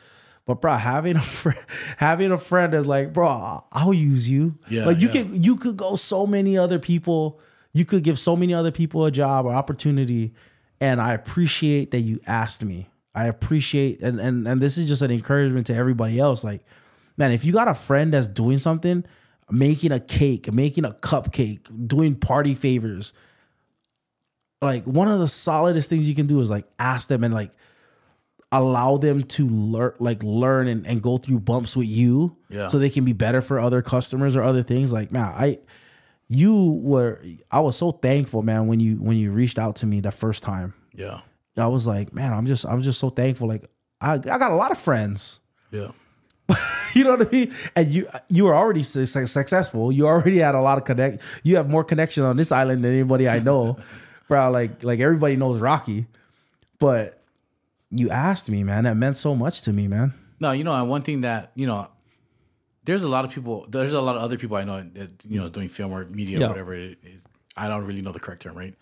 But 0.45 0.61
bro, 0.61 0.75
having 0.75 1.17
a 1.17 1.21
friend, 1.21 1.59
having 1.97 2.33
a 2.33 2.39
friend 2.39 2.73
that's 2.73 2.87
like, 2.87 3.13
bro, 3.13 3.65
I'll 3.73 3.95
use 3.95 4.29
you. 4.29 4.59
Yeah, 4.69 4.87
like 4.87 5.01
you 5.01 5.09
yeah. 5.09 5.25
can 5.25 5.43
you 5.43 5.57
could 5.57 5.77
go 5.77 5.97
so 5.97 6.27
many 6.27 6.59
other 6.59 6.79
people. 6.79 7.41
You 7.73 7.85
could 7.85 8.03
give 8.03 8.19
so 8.19 8.37
many 8.37 8.53
other 8.53 8.71
people 8.71 9.07
a 9.07 9.11
job 9.11 9.47
or 9.47 9.55
opportunity, 9.55 10.35
and 10.81 11.01
I 11.01 11.15
appreciate 11.15 11.91
that 11.93 12.01
you 12.01 12.21
asked 12.27 12.65
me. 12.65 12.89
I 13.15 13.27
appreciate 13.27 14.01
and 14.03 14.19
and 14.21 14.47
and 14.49 14.61
this 14.61 14.79
is 14.79 14.89
just 14.89 15.03
an 15.03 15.11
encouragement 15.11 15.67
to 15.69 15.75
everybody 15.75 16.19
else. 16.19 16.43
Like, 16.45 16.65
man, 17.17 17.33
if 17.33 17.45
you 17.45 17.53
got 17.53 17.69
a 17.69 17.75
friend 17.75 18.13
that's 18.13 18.29
doing 18.29 18.59
something, 18.59 19.05
making 19.51 19.93
a 19.93 20.01
cake, 20.01 20.53
making 20.53 20.85
a 20.85 20.91
cupcake, 20.91 21.61
doing 21.87 22.15
party 22.15 22.55
favors, 22.55 23.13
like 24.63 24.85
one 24.85 25.09
of 25.09 25.19
the 25.19 25.29
solidest 25.29 25.91
things 25.91 26.09
you 26.09 26.15
can 26.15 26.27
do 26.27 26.41
is 26.41 26.49
like 26.51 26.67
ask 26.79 27.09
them 27.09 27.25
and 27.25 27.35
like 27.35 27.51
allow 28.51 28.99
them 28.99 29.23
to 29.25 29.49
learn 29.49 29.95
like 29.99 30.23
learn 30.23 30.69
and, 30.69 30.87
and 30.87 31.03
go 31.03 31.17
through 31.17 31.41
bumps 31.41 31.75
with 31.77 31.87
you 31.89 32.37
Yeah. 32.51 32.69
so 32.69 32.79
they 32.79 32.91
can 32.91 33.05
be 33.05 33.13
better 33.15 33.41
for 33.41 33.59
other 33.59 33.81
customers 33.83 34.37
or 34.37 34.43
other 34.43 34.63
things 34.63 34.93
like 34.93 35.11
man 35.11 35.33
i 35.35 35.59
you 36.29 36.79
were 36.83 37.23
i 37.51 37.61
was 37.61 37.77
so 37.77 37.93
thankful 37.93 38.43
man 38.43 38.67
when 38.67 38.79
you 38.79 38.97
when 38.97 39.17
you 39.17 39.33
reached 39.33 39.59
out 39.59 39.77
to 39.77 39.87
me 39.87 40.01
the 40.01 40.11
first 40.11 40.43
time 40.43 40.75
Yeah, 40.95 41.21
i 41.57 41.67
was 41.67 41.87
like 41.87 42.13
man 42.13 42.35
i'm 42.35 42.45
just 42.47 42.67
i'm 42.67 42.83
just 42.83 42.99
so 43.01 43.09
thankful 43.09 43.49
like 43.49 43.65
i, 44.03 44.15
I 44.15 44.19
got 44.19 44.51
a 44.53 44.57
lot 44.57 44.71
of 44.71 44.79
friends 44.79 45.41
yeah, 45.71 45.93
you 46.95 47.05
know 47.05 47.17
what 47.17 47.29
I 47.29 47.31
mean? 47.31 47.55
And 47.75 47.89
you 47.95 48.07
you 48.29 48.45
were 48.45 48.55
already 48.55 48.83
su- 48.83 49.07
su- 49.07 49.27
successful. 49.27 49.91
You 49.91 50.07
already 50.07 50.37
had 50.41 50.55
a 50.55 50.61
lot 50.61 50.77
of 50.77 50.85
connect. 50.85 51.23
You 51.43 51.57
have 51.57 51.71
more 51.71 51.83
connection 51.83 52.25
on 52.25 52.37
this 52.37 52.53
island 52.53 52.85
than 52.85 52.93
anybody 52.93 53.27
I 53.27 53.39
know. 53.39 53.79
Bro, 54.33 54.51
like 54.51 54.83
like 54.83 54.99
everybody 54.99 55.37
knows 55.37 55.61
Rocky, 55.61 56.07
but 56.79 57.23
you 57.91 58.09
asked 58.09 58.49
me, 58.49 58.65
man. 58.65 58.85
That 58.85 58.97
meant 58.97 59.19
so 59.19 59.35
much 59.37 59.61
to 59.63 59.75
me, 59.75 59.89
man. 59.89 60.15
No, 60.41 60.53
you 60.53 60.65
know, 60.65 60.73
and 60.73 60.89
one 60.89 61.03
thing 61.03 61.21
that 61.21 61.53
you 61.55 61.67
know, 61.67 61.89
there's 62.85 63.03
a 63.03 63.09
lot 63.09 63.27
of 63.27 63.31
people. 63.31 63.67
There's 63.69 63.93
a 63.93 64.01
lot 64.01 64.17
of 64.17 64.23
other 64.23 64.39
people 64.39 64.57
I 64.57 64.65
know 64.65 64.83
that 64.95 65.23
you 65.29 65.39
know 65.39 65.45
is 65.45 65.51
doing 65.51 65.69
film 65.69 65.93
or 65.93 66.07
media 66.07 66.39
Yeah. 66.39 66.47
or 66.47 66.49
whatever 66.49 66.73
it 66.73 66.97
is. 67.05 67.21
I 67.59 67.69
don't 67.69 67.85
really 67.85 68.01
know 68.01 68.13
the 68.13 68.21
correct 68.21 68.41
term, 68.41 68.57
right? 68.57 68.75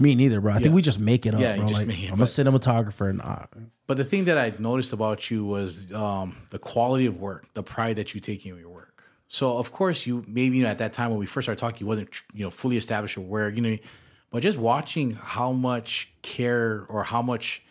Me 0.00 0.16
neither, 0.16 0.40
bro. 0.40 0.50
I 0.50 0.56
Yeah. 0.56 0.62
think 0.62 0.74
we 0.74 0.82
just 0.82 0.98
make 0.98 1.24
it 1.24 1.34
up, 1.34 1.40
Yeah, 1.40 1.54
bro. 1.56 1.68
just 1.68 1.82
Like, 1.82 1.86
make 1.86 2.02
it, 2.02 2.10
I'm 2.10 2.20
a 2.20 2.24
cinematographer, 2.24 3.08
and 3.08 3.22
uh, 3.22 3.46
But 3.86 3.96
the 3.96 4.02
thing 4.02 4.24
that 4.24 4.36
I 4.36 4.52
noticed 4.58 4.92
about 4.92 5.30
you 5.30 5.44
was 5.46 5.92
um, 5.92 6.34
the 6.50 6.58
quality 6.58 7.06
of 7.06 7.20
work, 7.20 7.46
the 7.54 7.62
pride 7.62 7.94
that 7.94 8.12
you 8.12 8.20
take 8.20 8.44
in 8.44 8.56
your 8.58 8.68
work. 8.70 9.04
So 9.28 9.56
of 9.56 9.70
course 9.70 10.04
you 10.04 10.24
maybe 10.26 10.56
you 10.56 10.64
know, 10.64 10.68
at 10.70 10.78
that 10.78 10.92
time 10.94 11.10
when 11.10 11.20
we 11.20 11.26
first 11.26 11.44
started 11.44 11.60
talking, 11.60 11.78
you 11.78 11.86
wasn't 11.86 12.08
you 12.32 12.42
know 12.42 12.50
fully 12.50 12.76
established 12.76 13.16
aware, 13.16 13.48
you 13.50 13.60
know, 13.62 13.76
but 14.34 14.42
just 14.42 14.58
watching 14.58 15.12
how 15.12 15.52
much 15.52 16.12
care 16.22 16.86
or 16.88 17.04
how 17.04 17.22
much 17.22 17.62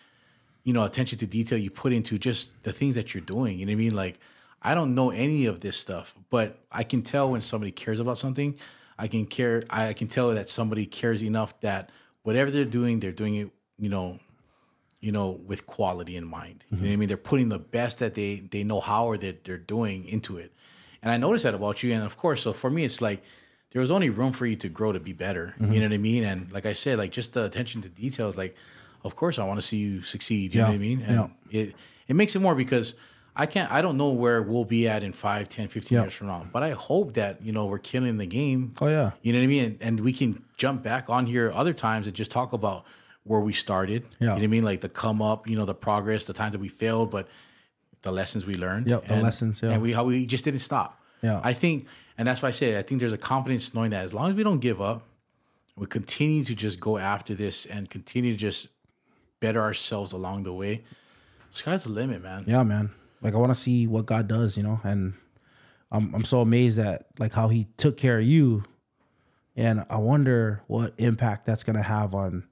you 0.63 0.71
know 0.71 0.85
attention 0.85 1.17
to 1.17 1.27
detail 1.27 1.59
you 1.59 1.69
put 1.69 1.91
into 1.91 2.17
just 2.17 2.63
the 2.63 2.71
things 2.71 2.95
that 2.95 3.13
you're 3.13 3.19
doing. 3.19 3.59
You 3.59 3.65
know 3.65 3.71
what 3.71 3.75
I 3.75 3.79
mean? 3.79 3.93
Like 3.93 4.17
I 4.61 4.73
don't 4.73 4.95
know 4.95 5.09
any 5.09 5.45
of 5.45 5.59
this 5.59 5.75
stuff, 5.75 6.15
but 6.29 6.57
I 6.71 6.85
can 6.85 7.01
tell 7.01 7.29
when 7.29 7.41
somebody 7.41 7.73
cares 7.73 7.99
about 7.99 8.17
something. 8.17 8.55
I 8.97 9.09
can 9.09 9.25
care. 9.25 9.63
I 9.69 9.91
can 9.91 10.07
tell 10.07 10.29
that 10.29 10.47
somebody 10.47 10.85
cares 10.85 11.21
enough 11.21 11.59
that 11.59 11.89
whatever 12.21 12.49
they're 12.49 12.63
doing, 12.63 13.01
they're 13.01 13.11
doing 13.11 13.35
it. 13.35 13.49
You 13.77 13.89
know, 13.89 14.19
you 15.01 15.11
know, 15.11 15.31
with 15.31 15.67
quality 15.67 16.15
in 16.15 16.25
mind. 16.25 16.63
You 16.71 16.77
know 16.77 16.87
what 16.87 16.93
I 16.93 16.95
mean? 16.95 17.07
They're 17.09 17.17
putting 17.17 17.49
the 17.49 17.59
best 17.59 17.99
that 17.99 18.15
they 18.15 18.47
they 18.51 18.63
know 18.63 18.79
how 18.79 19.07
or 19.07 19.17
that 19.17 19.43
they're 19.43 19.57
doing 19.57 20.05
into 20.05 20.37
it. 20.37 20.53
And 21.01 21.11
I 21.11 21.17
noticed 21.17 21.43
that 21.43 21.55
about 21.55 21.83
you. 21.83 21.91
And 21.91 22.05
of 22.05 22.15
course, 22.15 22.41
so 22.41 22.53
for 22.53 22.69
me, 22.69 22.85
it's 22.85 23.01
like 23.01 23.21
there 23.73 23.81
was 23.81 23.91
only 23.91 24.09
room 24.09 24.31
for 24.31 24.45
you 24.45 24.55
to 24.57 24.69
grow 24.69 24.91
to 24.91 24.99
be 24.99 25.13
better. 25.13 25.55
You 25.59 25.65
mm-hmm. 25.65 25.75
know 25.75 25.81
what 25.81 25.93
I 25.93 25.97
mean? 25.97 26.23
And 26.23 26.51
like 26.51 26.65
I 26.65 26.73
said, 26.73 26.97
like 26.99 27.11
just 27.11 27.33
the 27.33 27.43
attention 27.43 27.81
to 27.81 27.89
details, 27.89 28.37
like 28.37 28.55
of 29.03 29.15
course 29.15 29.37
I 29.39 29.45
want 29.45 29.59
to 29.59 29.65
see 29.65 29.77
you 29.77 30.01
succeed. 30.03 30.53
You 30.53 30.61
know 30.61 30.67
what 30.67 30.75
I 30.75 30.77
mean? 30.77 31.01
And 31.01 31.31
it 31.51 31.75
it 32.07 32.15
makes 32.15 32.35
it 32.35 32.39
more 32.39 32.55
because 32.55 32.93
I 33.35 33.47
can't 33.47 33.71
I 33.71 33.81
don't 33.81 33.97
know 33.97 34.09
where 34.09 34.41
we'll 34.43 34.63
be 34.63 34.87
at 34.87 35.01
in 35.03 35.11
5, 35.11 35.49
10, 35.49 35.67
15 35.67 35.95
Yeah. 35.95 36.03
years 36.03 36.13
from 36.13 36.27
now. 36.27 36.45
But 36.51 36.61
I 36.61 36.71
hope 36.71 37.15
that, 37.15 37.41
you 37.41 37.51
know, 37.51 37.65
we're 37.65 37.79
killing 37.79 38.17
the 38.17 38.27
game. 38.27 38.73
Oh, 38.79 38.87
yeah. 38.87 39.11
You 39.23 39.33
know 39.33 39.39
what 39.39 39.43
I 39.43 39.47
mean? 39.47 39.63
And, 39.65 39.77
and 39.81 39.99
we 40.01 40.13
can 40.13 40.43
jump 40.55 40.83
back 40.83 41.09
on 41.09 41.25
here 41.25 41.51
other 41.53 41.73
times 41.73 42.05
and 42.05 42.15
just 42.15 42.29
talk 42.29 42.53
about 42.53 42.85
where 43.23 43.39
we 43.39 43.53
started. 43.53 44.03
You 44.19 44.27
know 44.27 44.33
what 44.35 44.43
I 44.43 44.47
mean? 44.47 44.63
Like 44.63 44.81
the 44.81 44.89
come 44.89 45.21
up, 45.21 45.49
you 45.49 45.55
know, 45.55 45.65
the 45.65 45.73
progress, 45.73 46.25
the 46.25 46.33
times 46.33 46.51
that 46.51 46.61
we 46.61 46.67
failed, 46.67 47.09
but 47.09 47.27
the 48.03 48.11
lessons 48.11 48.45
we 48.45 48.53
learned. 48.53 48.87
Yep, 48.87 49.07
the 49.07 49.13
and, 49.13 49.23
lessons, 49.23 49.61
yeah. 49.63 49.71
And 49.71 49.81
we 49.81 49.93
how 49.93 50.03
we 50.03 50.27
just 50.27 50.43
didn't 50.43 50.59
stop. 50.59 50.99
Yeah. 51.23 51.39
I 51.43 51.53
think 51.53 51.87
and 52.17 52.27
that's 52.27 52.41
why 52.41 52.49
I 52.49 52.51
say 52.51 52.77
I 52.77 52.81
think 52.81 52.99
there's 52.99 53.13
a 53.13 53.17
confidence 53.17 53.73
knowing 53.73 53.91
that 53.91 54.05
as 54.05 54.13
long 54.13 54.29
as 54.29 54.35
we 54.35 54.43
don't 54.43 54.59
give 54.59 54.81
up, 54.81 55.03
we 55.75 55.87
continue 55.87 56.43
to 56.43 56.55
just 56.55 56.79
go 56.79 56.97
after 56.97 57.33
this 57.33 57.65
and 57.65 57.89
continue 57.89 58.31
to 58.31 58.37
just 58.37 58.67
better 59.39 59.61
ourselves 59.61 60.11
along 60.11 60.43
the 60.43 60.53
way. 60.53 60.83
Sky's 61.49 61.83
the 61.83 61.91
limit, 61.91 62.21
man. 62.21 62.45
yeah, 62.47 62.63
man. 62.63 62.91
Like 63.21 63.33
I 63.33 63.37
want 63.37 63.51
to 63.51 63.59
see 63.59 63.87
what 63.87 64.05
God 64.05 64.27
does, 64.27 64.57
you 64.57 64.63
know, 64.63 64.81
and 64.83 65.13
I'm 65.91 66.13
I'm 66.13 66.25
so 66.25 66.41
amazed 66.41 66.79
at 66.79 67.07
like 67.19 67.33
how 67.33 67.47
He 67.47 67.67
took 67.77 67.97
care 67.97 68.19
of 68.19 68.25
you, 68.25 68.63
and 69.55 69.85
I 69.89 69.97
wonder 69.97 70.61
what 70.67 70.93
impact 70.97 71.45
that's 71.45 71.63
gonna 71.63 71.83
have 71.83 72.13
on. 72.13 72.43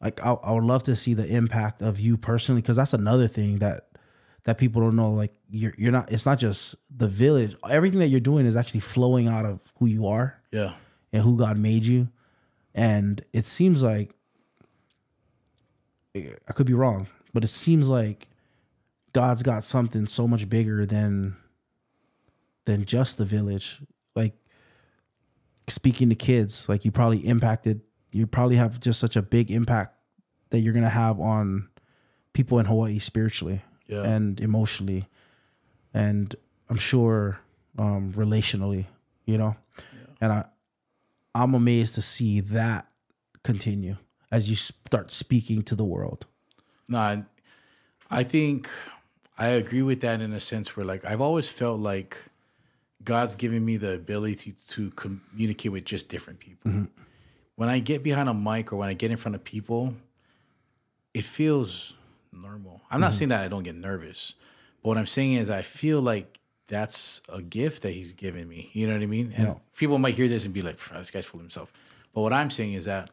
Like 0.00 0.24
I, 0.24 0.32
I 0.32 0.52
would 0.52 0.64
love 0.64 0.82
to 0.84 0.96
see 0.96 1.14
the 1.14 1.26
impact 1.26 1.80
of 1.82 1.98
you 1.98 2.16
personally, 2.16 2.60
because 2.60 2.76
that's 2.76 2.92
another 2.92 3.28
thing 3.28 3.58
that 3.60 3.88
that 4.46 4.58
people 4.58 4.80
don't 4.80 4.96
know. 4.96 5.10
Like 5.12 5.34
you're 5.50 5.74
you're 5.76 5.92
not. 5.92 6.10
It's 6.10 6.24
not 6.26 6.38
just 6.38 6.74
the 6.96 7.06
village. 7.08 7.54
Everything 7.68 7.98
that 8.00 8.08
you're 8.08 8.20
doing 8.20 8.46
is 8.46 8.56
actually 8.56 8.80
flowing 8.80 9.28
out 9.28 9.44
of 9.44 9.60
who 9.78 9.86
you 9.86 10.06
are 10.06 10.40
Yeah. 10.50 10.72
and 11.12 11.22
who 11.22 11.36
God 11.36 11.58
made 11.58 11.84
you. 11.84 12.08
And 12.74 13.22
it 13.32 13.44
seems 13.46 13.82
like 13.82 14.14
I 16.14 16.52
could 16.54 16.66
be 16.66 16.72
wrong, 16.74 17.08
but 17.34 17.44
it 17.44 17.48
seems 17.48 17.88
like 17.88 18.28
God's 19.12 19.42
got 19.42 19.64
something 19.64 20.06
so 20.06 20.26
much 20.26 20.48
bigger 20.48 20.86
than 20.86 21.36
than 22.64 22.84
just 22.84 23.18
the 23.18 23.24
village. 23.24 23.80
Like 24.14 24.34
speaking 25.68 26.08
to 26.08 26.14
kids, 26.14 26.68
like 26.68 26.84
you 26.84 26.90
probably 26.90 27.18
impacted 27.26 27.80
you 28.12 28.26
probably 28.26 28.56
have 28.56 28.80
just 28.80 28.98
such 28.98 29.16
a 29.16 29.22
big 29.22 29.50
impact 29.50 29.94
that 30.50 30.60
you're 30.60 30.72
gonna 30.72 30.88
have 30.88 31.20
on 31.20 31.68
people 32.32 32.58
in 32.58 32.66
Hawaii 32.66 32.98
spiritually 32.98 33.62
Yeah. 33.88 34.02
and 34.02 34.40
emotionally, 34.40 35.04
and 35.94 36.34
I'm 36.68 36.76
sure 36.78 37.38
um, 37.78 38.12
relationally, 38.12 38.86
you 39.26 39.38
know. 39.38 39.56
And 40.20 40.32
I, 40.32 40.44
I'm 41.34 41.54
amazed 41.54 41.94
to 41.96 42.02
see 42.02 42.40
that 42.40 42.86
continue 43.42 43.96
as 44.32 44.48
you 44.48 44.56
start 44.56 45.10
speaking 45.12 45.62
to 45.62 45.74
the 45.74 45.84
world. 45.84 46.26
No, 46.88 46.98
I- 46.98 47.24
I 48.08 48.22
think 48.22 48.68
I 49.36 49.48
agree 49.48 49.82
with 49.82 50.00
that 50.02 50.20
in 50.20 50.32
a 50.32 50.38
sense 50.38 50.76
where 50.76 50.86
like 50.86 51.04
I've 51.04 51.20
always 51.20 51.48
felt 51.48 51.80
like 51.80 52.16
God's 53.02 53.34
given 53.34 53.64
me 53.64 53.76
the 53.76 53.94
ability 53.94 54.54
to 54.68 54.90
communicate 54.90 55.72
with 55.72 55.84
just 55.84 56.08
different 56.08 56.38
people. 56.38 56.86
When 57.56 57.68
I 57.68 57.80
get 57.80 58.04
behind 58.04 58.28
a 58.28 58.34
mic 58.34 58.72
or 58.72 58.76
when 58.76 58.88
I 58.88 58.94
get 58.94 59.10
in 59.10 59.16
front 59.16 59.34
of 59.34 59.42
people, 59.42 59.94
it 61.14 61.24
feels 61.24 61.95
normal. 62.40 62.82
I'm 62.90 63.00
not 63.00 63.10
mm-hmm. 63.10 63.18
saying 63.18 63.28
that 63.30 63.44
I 63.44 63.48
don't 63.48 63.62
get 63.62 63.74
nervous, 63.74 64.34
but 64.82 64.90
what 64.90 64.98
I'm 64.98 65.06
saying 65.06 65.34
is 65.34 65.50
I 65.50 65.62
feel 65.62 66.00
like 66.00 66.38
that's 66.68 67.20
a 67.28 67.42
gift 67.42 67.82
that 67.82 67.92
he's 67.92 68.12
given 68.12 68.48
me. 68.48 68.70
You 68.72 68.86
know 68.86 68.94
what 68.94 69.02
I 69.02 69.06
mean? 69.06 69.32
And 69.36 69.48
Yeah. 69.48 69.54
people 69.76 69.98
might 69.98 70.14
hear 70.14 70.28
this 70.28 70.44
and 70.44 70.52
be 70.52 70.62
like, 70.62 70.78
"This 70.92 71.10
guy's 71.10 71.24
fooling 71.24 71.44
himself." 71.44 71.72
But 72.12 72.22
what 72.22 72.32
I'm 72.32 72.50
saying 72.50 72.72
is 72.72 72.86
that 72.86 73.10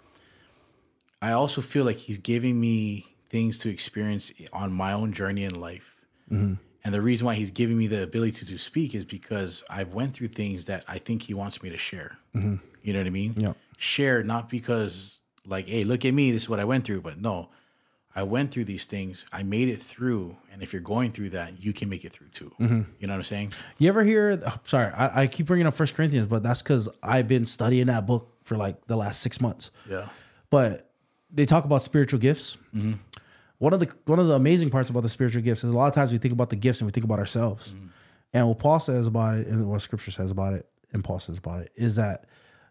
I 1.21 1.31
also 1.31 1.61
feel 1.61 1.85
like 1.85 1.97
he's 1.97 2.17
giving 2.17 2.59
me 2.59 3.15
things 3.29 3.59
to 3.59 3.69
experience 3.69 4.31
on 4.51 4.73
my 4.73 4.93
own 4.93 5.13
journey 5.13 5.43
in 5.43 5.59
life. 5.59 6.01
Mm-hmm. 6.31 6.55
And 6.83 6.93
the 6.93 7.01
reason 7.01 7.25
why 7.25 7.35
he's 7.35 7.51
giving 7.51 7.77
me 7.77 7.87
the 7.87 8.03
ability 8.03 8.31
to 8.39 8.45
to 8.45 8.57
speak 8.57 8.93
is 8.93 9.05
because 9.05 9.63
I've 9.69 9.93
went 9.93 10.13
through 10.13 10.29
things 10.29 10.65
that 10.65 10.83
I 10.87 10.97
think 10.97 11.23
he 11.23 11.33
wants 11.33 11.63
me 11.63 11.69
to 11.69 11.77
share. 11.77 12.17
Mm-hmm. 12.35 12.55
You 12.81 12.93
know 12.93 12.99
what 12.99 13.07
I 13.07 13.11
mean? 13.11 13.33
Yeah. 13.37 13.53
Share 13.77 14.23
not 14.23 14.49
because 14.49 15.21
like, 15.45 15.67
hey, 15.67 15.83
look 15.83 16.05
at 16.05 16.13
me, 16.13 16.31
this 16.31 16.43
is 16.43 16.49
what 16.49 16.59
I 16.59 16.65
went 16.65 16.83
through, 16.85 17.01
but 17.01 17.19
no. 17.19 17.49
I 18.15 18.23
went 18.23 18.51
through 18.51 18.65
these 18.65 18.85
things. 18.85 19.25
I 19.33 19.43
made 19.43 19.69
it 19.69 19.81
through, 19.81 20.37
and 20.51 20.61
if 20.61 20.71
you're 20.71 20.81
going 20.81 21.11
through 21.11 21.31
that, 21.31 21.59
you 21.63 21.73
can 21.73 21.89
make 21.89 22.05
it 22.05 22.13
through 22.13 22.27
too. 22.27 22.53
Mm-hmm. 22.59 22.81
You 22.99 23.07
know 23.07 23.13
what 23.13 23.17
I'm 23.17 23.23
saying? 23.23 23.53
You 23.79 23.89
ever 23.89 24.03
hear? 24.03 24.41
oh, 24.45 24.59
sorry, 24.63 24.91
I, 24.93 25.23
I 25.23 25.27
keep 25.27 25.47
bringing 25.47 25.65
up 25.65 25.73
First 25.73 25.95
Corinthians, 25.95 26.27
but 26.27 26.43
that's 26.43 26.61
because 26.61 26.89
I've 27.01 27.27
been 27.27 27.45
studying 27.45 27.87
that 27.87 28.05
book 28.05 28.29
for 28.43 28.55
like 28.55 28.85
the 28.85 28.95
last 28.95 29.21
six 29.21 29.41
months. 29.41 29.71
Yeah. 29.89 30.09
But 30.49 30.91
they 31.31 31.45
talk 31.45 31.65
about 31.65 31.81
spiritual 31.81 32.19
gifts. 32.19 32.57
Mm-hmm. 32.75 32.93
One 33.57 33.73
of 33.73 33.79
the 33.79 33.89
one 34.05 34.19
of 34.19 34.27
the 34.27 34.35
amazing 34.35 34.69
parts 34.69 34.89
about 34.89 35.03
the 35.03 35.09
spiritual 35.09 35.41
gifts 35.41 35.63
is 35.63 35.71
a 35.71 35.73
lot 35.73 35.87
of 35.87 35.93
times 35.93 36.11
we 36.11 36.17
think 36.17 36.33
about 36.33 36.49
the 36.49 36.55
gifts 36.55 36.81
and 36.81 36.85
we 36.85 36.91
think 36.91 37.05
about 37.05 37.19
ourselves. 37.19 37.69
Mm-hmm. 37.69 37.87
And 38.33 38.47
what 38.47 38.59
Paul 38.59 38.79
says 38.79 39.07
about 39.07 39.37
it, 39.37 39.47
and 39.47 39.67
what 39.67 39.81
Scripture 39.81 40.11
says 40.11 40.31
about 40.31 40.53
it, 40.53 40.67
and 40.91 41.03
Paul 41.03 41.19
says 41.19 41.37
about 41.37 41.61
it, 41.61 41.71
is 41.75 41.95
that 41.95 42.25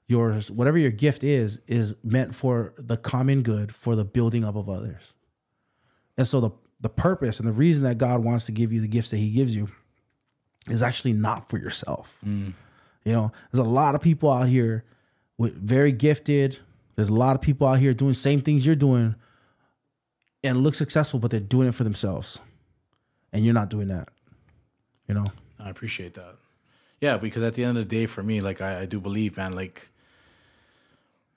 yours, 0.06 0.50
whatever 0.50 0.78
your 0.78 0.90
gift 0.90 1.24
is, 1.24 1.60
is 1.66 1.96
meant 2.02 2.34
for 2.34 2.74
the 2.76 2.96
common 2.96 3.42
good, 3.42 3.74
for 3.74 3.96
the 3.96 4.04
building 4.04 4.44
up 4.44 4.56
of 4.56 4.68
others. 4.68 5.14
And 6.16 6.26
so 6.26 6.40
the 6.40 6.50
the 6.80 6.88
purpose 6.88 7.38
and 7.38 7.48
the 7.48 7.52
reason 7.52 7.84
that 7.84 7.96
God 7.96 8.24
wants 8.24 8.46
to 8.46 8.52
give 8.52 8.72
you 8.72 8.80
the 8.80 8.88
gifts 8.88 9.10
that 9.10 9.18
He 9.18 9.30
gives 9.30 9.54
you 9.54 9.68
is 10.68 10.82
actually 10.82 11.12
not 11.12 11.48
for 11.48 11.58
yourself. 11.58 12.18
Mm. 12.26 12.54
You 13.04 13.12
know, 13.12 13.32
there's 13.50 13.64
a 13.64 13.68
lot 13.68 13.94
of 13.94 14.00
people 14.00 14.30
out 14.30 14.48
here 14.48 14.84
with 15.38 15.54
very 15.54 15.92
gifted. 15.92 16.58
There's 16.96 17.08
a 17.08 17.14
lot 17.14 17.36
of 17.36 17.42
people 17.42 17.66
out 17.66 17.78
here 17.78 17.94
doing 17.94 18.14
same 18.14 18.40
things 18.40 18.66
you're 18.66 18.74
doing 18.74 19.14
and 20.44 20.62
look 20.62 20.74
successful, 20.74 21.20
but 21.20 21.30
they're 21.30 21.40
doing 21.40 21.68
it 21.68 21.74
for 21.74 21.84
themselves. 21.84 22.38
And 23.32 23.44
you're 23.44 23.54
not 23.54 23.70
doing 23.70 23.88
that. 23.88 24.08
You 25.08 25.14
know? 25.14 25.26
I 25.58 25.70
appreciate 25.70 26.14
that. 26.14 26.36
Yeah, 27.00 27.16
because 27.16 27.42
at 27.42 27.54
the 27.54 27.64
end 27.64 27.78
of 27.78 27.88
the 27.88 27.96
day, 27.96 28.06
for 28.06 28.22
me, 28.22 28.40
like 28.40 28.60
I, 28.60 28.82
I 28.82 28.86
do 28.86 29.00
believe, 29.00 29.36
man, 29.36 29.52
like 29.52 29.88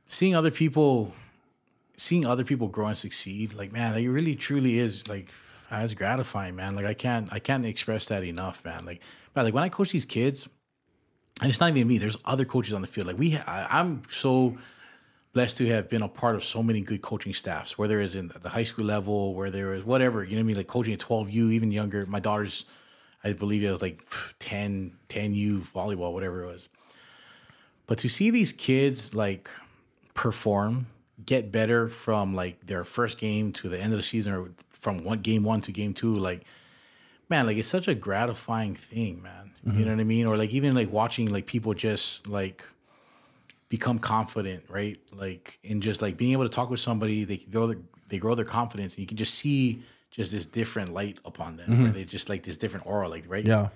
seeing 0.07 0.35
other 0.35 0.51
people, 0.51 1.13
seeing 1.97 2.25
other 2.25 2.43
people 2.43 2.67
grow 2.67 2.87
and 2.87 2.97
succeed, 2.97 3.53
like 3.53 3.71
man, 3.71 3.97
it 3.97 4.07
really 4.07 4.35
truly 4.35 4.79
is 4.79 5.07
like 5.07 5.29
as 5.71 5.93
gratifying, 5.93 6.55
man. 6.55 6.75
Like 6.75 6.85
I 6.85 6.93
can't, 6.93 7.31
I 7.31 7.39
can't 7.39 7.65
express 7.65 8.05
that 8.05 8.23
enough, 8.23 8.63
man. 8.63 8.85
Like, 8.85 9.01
man, 9.35 9.45
like 9.45 9.53
when 9.53 9.63
I 9.63 9.69
coach 9.69 9.91
these 9.91 10.05
kids, 10.05 10.47
and 11.41 11.49
it's 11.49 11.59
not 11.59 11.69
even 11.69 11.87
me. 11.87 11.97
There's 11.97 12.17
other 12.23 12.45
coaches 12.45 12.73
on 12.73 12.81
the 12.81 12.87
field. 12.87 13.07
Like 13.07 13.17
we, 13.17 13.37
I, 13.37 13.79
I'm 13.79 14.03
so 14.09 14.57
blessed 15.33 15.57
to 15.57 15.67
have 15.67 15.89
been 15.89 16.01
a 16.01 16.07
part 16.07 16.35
of 16.35 16.43
so 16.45 16.63
many 16.63 16.79
good 16.79 17.01
coaching 17.01 17.33
staffs, 17.33 17.77
whether 17.77 17.99
it's 17.99 18.15
in 18.15 18.31
the 18.41 18.49
high 18.49 18.63
school 18.63 18.85
level, 18.85 19.33
where 19.33 19.51
there 19.51 19.73
is 19.73 19.83
whatever, 19.83 20.23
you 20.23 20.31
know 20.31 20.37
what 20.37 20.45
I 20.45 20.47
mean? 20.47 20.55
Like 20.55 20.67
coaching 20.67 20.93
at 20.93 21.01
12U, 21.01 21.51
even 21.51 21.71
younger. 21.71 22.05
My 22.05 22.21
daughter's, 22.21 22.63
I 23.21 23.33
believe 23.33 23.63
it 23.63 23.69
was 23.69 23.81
like 23.81 24.07
10, 24.39 24.93
10U 25.09 25.59
volleyball, 25.59 26.13
whatever 26.13 26.43
it 26.43 26.47
was. 26.47 26.69
But 27.85 27.97
to 27.99 28.07
see 28.07 28.29
these 28.29 28.53
kids 28.53 29.13
like 29.13 29.49
perform, 30.13 30.87
get 31.23 31.51
better 31.51 31.87
from 31.87 32.35
like 32.35 32.65
their 32.65 32.83
first 32.83 33.17
game 33.17 33.51
to 33.53 33.69
the 33.69 33.79
end 33.79 33.93
of 33.93 33.99
the 33.99 34.03
season 34.03 34.33
or 34.33 34.51
from 34.73 35.03
one 35.03 35.19
game 35.19 35.43
one 35.43 35.61
to 35.61 35.71
game 35.71 35.93
two, 35.93 36.15
like 36.15 36.43
man, 37.29 37.45
like 37.45 37.57
it's 37.57 37.67
such 37.67 37.87
a 37.87 37.95
gratifying 37.95 38.75
thing, 38.75 39.21
man. 39.21 39.51
You 39.63 39.71
mm-hmm. 39.71 39.83
know 39.83 39.91
what 39.91 39.99
I 39.99 40.03
mean? 40.03 40.27
Or 40.27 40.37
like 40.37 40.51
even 40.51 40.75
like 40.75 40.91
watching 40.91 41.31
like 41.31 41.45
people 41.45 41.73
just 41.73 42.27
like 42.27 42.63
become 43.69 43.99
confident, 43.99 44.63
right? 44.69 44.99
Like 45.13 45.59
in 45.63 45.81
just 45.81 46.01
like 46.01 46.17
being 46.17 46.33
able 46.33 46.43
to 46.43 46.49
talk 46.49 46.69
with 46.69 46.79
somebody, 46.79 47.23
they 47.23 47.37
grow 47.37 47.67
their, 47.67 47.77
they 48.07 48.19
grow 48.19 48.35
their 48.35 48.45
confidence, 48.45 48.93
and 48.93 49.01
you 49.01 49.07
can 49.07 49.17
just 49.17 49.33
see 49.33 49.83
just 50.11 50.31
this 50.31 50.45
different 50.45 50.93
light 50.93 51.19
upon 51.25 51.57
them. 51.57 51.69
Where 51.69 51.77
mm-hmm. 51.87 51.93
they 51.93 52.05
just 52.05 52.29
like 52.29 52.43
this 52.43 52.57
different 52.57 52.85
aura, 52.85 53.09
like 53.09 53.25
right? 53.27 53.45
Yeah. 53.45 53.69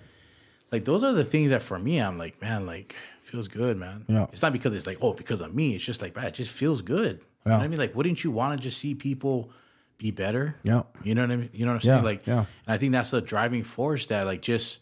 Like 0.71 0.85
those 0.85 1.03
are 1.03 1.13
the 1.13 1.23
things 1.23 1.49
that 1.49 1.63
for 1.63 1.79
me, 1.79 1.99
I'm 1.99 2.19
like, 2.19 2.39
man, 2.41 2.67
like 2.67 2.95
feels 3.23 3.47
good, 3.47 3.77
man. 3.77 4.05
Yeah. 4.07 4.27
It's 4.31 4.41
not 4.41 4.53
because 4.53 4.75
it's 4.75 4.85
like, 4.85 4.99
oh, 5.01 5.13
because 5.13 5.41
of 5.41 5.53
me. 5.53 5.75
It's 5.75 5.83
just 5.83 6.01
like, 6.01 6.15
man, 6.15 6.25
it 6.25 6.35
just 6.35 6.51
feels 6.51 6.81
good. 6.81 7.21
You 7.45 7.51
know 7.51 7.57
what 7.57 7.63
I 7.63 7.67
mean? 7.67 7.79
Like, 7.79 7.95
wouldn't 7.95 8.23
you 8.23 8.31
want 8.31 8.59
to 8.59 8.61
just 8.63 8.77
see 8.77 8.93
people 8.95 9.51
be 9.97 10.11
better? 10.11 10.55
Yeah. 10.63 10.83
You 11.03 11.15
know 11.15 11.21
what 11.23 11.31
I 11.31 11.35
mean? 11.37 11.49
You 11.53 11.65
know 11.65 11.71
what 11.71 11.75
I'm 11.75 11.81
saying? 11.81 12.03
Like, 12.03 12.27
yeah. 12.27 12.39
and 12.39 12.47
I 12.67 12.77
think 12.77 12.91
that's 12.91 13.11
a 13.13 13.21
driving 13.21 13.63
force 13.63 14.05
that, 14.07 14.25
like, 14.25 14.41
just 14.41 14.81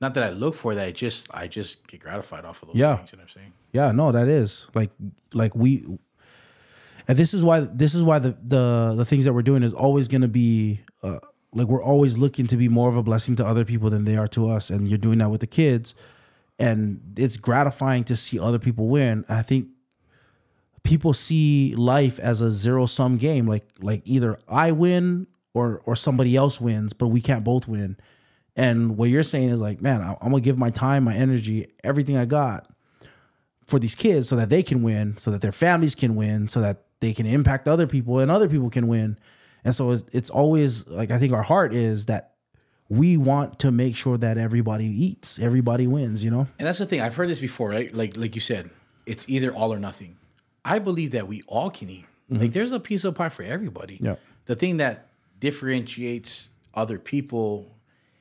not 0.00 0.14
that 0.14 0.24
I 0.24 0.30
look 0.30 0.54
for 0.54 0.74
that. 0.74 0.86
I 0.86 0.90
just, 0.92 1.28
I 1.32 1.46
just 1.46 1.86
get 1.86 2.00
gratified 2.00 2.44
off 2.44 2.62
of 2.62 2.68
those 2.68 2.76
Yeah. 2.76 2.96
things. 2.96 3.12
You 3.12 3.18
know 3.18 3.22
what 3.22 3.30
I'm 3.30 3.34
saying? 3.40 3.52
Yeah, 3.72 3.92
no, 3.92 4.12
that 4.12 4.28
is 4.28 4.66
like 4.74 4.90
like 5.32 5.54
we 5.54 5.86
and 7.08 7.18
this 7.18 7.32
is 7.32 7.42
why 7.42 7.60
this 7.60 7.94
is 7.94 8.02
why 8.04 8.18
the 8.18 8.36
the 8.42 8.94
the 8.96 9.04
things 9.04 9.24
that 9.24 9.32
we're 9.32 9.42
doing 9.42 9.62
is 9.62 9.72
always 9.72 10.08
going 10.08 10.20
to 10.22 10.28
be 10.28 10.80
uh, 11.02 11.18
like 11.54 11.68
we're 11.68 11.82
always 11.82 12.18
looking 12.18 12.46
to 12.48 12.56
be 12.58 12.68
more 12.68 12.88
of 12.90 12.96
a 12.96 13.02
blessing 13.02 13.34
to 13.36 13.46
other 13.46 13.64
people 13.64 13.88
than 13.90 14.04
they 14.04 14.16
are 14.16 14.28
to 14.28 14.50
us 14.50 14.68
and 14.70 14.88
you're 14.88 14.98
doing 14.98 15.18
that 15.18 15.30
with 15.30 15.40
the 15.40 15.46
kids 15.46 15.94
and 16.58 17.00
it's 17.16 17.36
gratifying 17.38 18.04
to 18.04 18.14
see 18.16 18.38
other 18.38 18.58
people 18.58 18.88
win. 18.88 19.24
I 19.28 19.40
think 19.42 19.68
people 20.82 21.12
see 21.12 21.74
life 21.76 22.18
as 22.18 22.40
a 22.40 22.50
zero 22.50 22.86
sum 22.86 23.16
game 23.16 23.46
like 23.46 23.66
like 23.80 24.02
either 24.04 24.38
I 24.48 24.72
win 24.72 25.26
or 25.54 25.82
or 25.84 25.96
somebody 25.96 26.36
else 26.36 26.60
wins, 26.60 26.92
but 26.92 27.08
we 27.08 27.20
can't 27.20 27.44
both 27.44 27.68
win. 27.68 27.96
And 28.54 28.96
what 28.98 29.08
you're 29.08 29.22
saying 29.22 29.48
is 29.48 29.60
like, 29.60 29.80
man, 29.80 30.00
I'm 30.00 30.30
gonna 30.30 30.40
give 30.40 30.58
my 30.58 30.70
time, 30.70 31.04
my 31.04 31.14
energy, 31.14 31.66
everything 31.82 32.16
I 32.16 32.24
got 32.24 32.68
for 33.66 33.78
these 33.78 33.94
kids 33.94 34.28
so 34.28 34.36
that 34.36 34.48
they 34.48 34.62
can 34.62 34.82
win, 34.82 35.16
so 35.16 35.30
that 35.30 35.40
their 35.40 35.52
families 35.52 35.94
can 35.94 36.14
win, 36.14 36.48
so 36.48 36.60
that 36.60 36.84
they 37.00 37.14
can 37.14 37.26
impact 37.26 37.68
other 37.68 37.86
people 37.86 38.18
and 38.18 38.30
other 38.30 38.48
people 38.48 38.70
can 38.70 38.88
win. 38.88 39.18
And 39.64 39.74
so 39.74 39.92
it's, 39.92 40.04
it's 40.12 40.30
always 40.30 40.86
like 40.88 41.10
I 41.10 41.18
think 41.18 41.32
our 41.32 41.42
heart 41.42 41.72
is 41.72 42.06
that 42.06 42.32
we 42.88 43.16
want 43.16 43.58
to 43.60 43.70
make 43.70 43.96
sure 43.96 44.18
that 44.18 44.36
everybody 44.36 44.84
eats, 44.84 45.38
everybody 45.38 45.86
wins, 45.86 46.22
you 46.22 46.30
know? 46.30 46.46
And 46.58 46.68
that's 46.68 46.78
the 46.78 46.84
thing. 46.84 47.00
I've 47.00 47.16
heard 47.16 47.30
this 47.30 47.40
before, 47.40 47.70
right? 47.70 47.94
Like, 47.94 48.18
like 48.18 48.34
you 48.34 48.40
said, 48.40 48.68
it's 49.06 49.26
either 49.30 49.50
all 49.54 49.72
or 49.72 49.78
nothing. 49.78 50.18
I 50.64 50.78
believe 50.78 51.10
that 51.12 51.26
we 51.28 51.42
all 51.46 51.70
can 51.70 51.90
eat. 51.90 52.04
Like, 52.28 52.40
mm-hmm. 52.40 52.52
there's 52.52 52.72
a 52.72 52.80
piece 52.80 53.04
of 53.04 53.14
pie 53.14 53.28
for 53.28 53.42
everybody. 53.42 53.98
Yeah. 54.00 54.16
The 54.46 54.54
thing 54.54 54.78
that 54.78 55.08
differentiates 55.38 56.50
other 56.74 56.98
people 56.98 57.76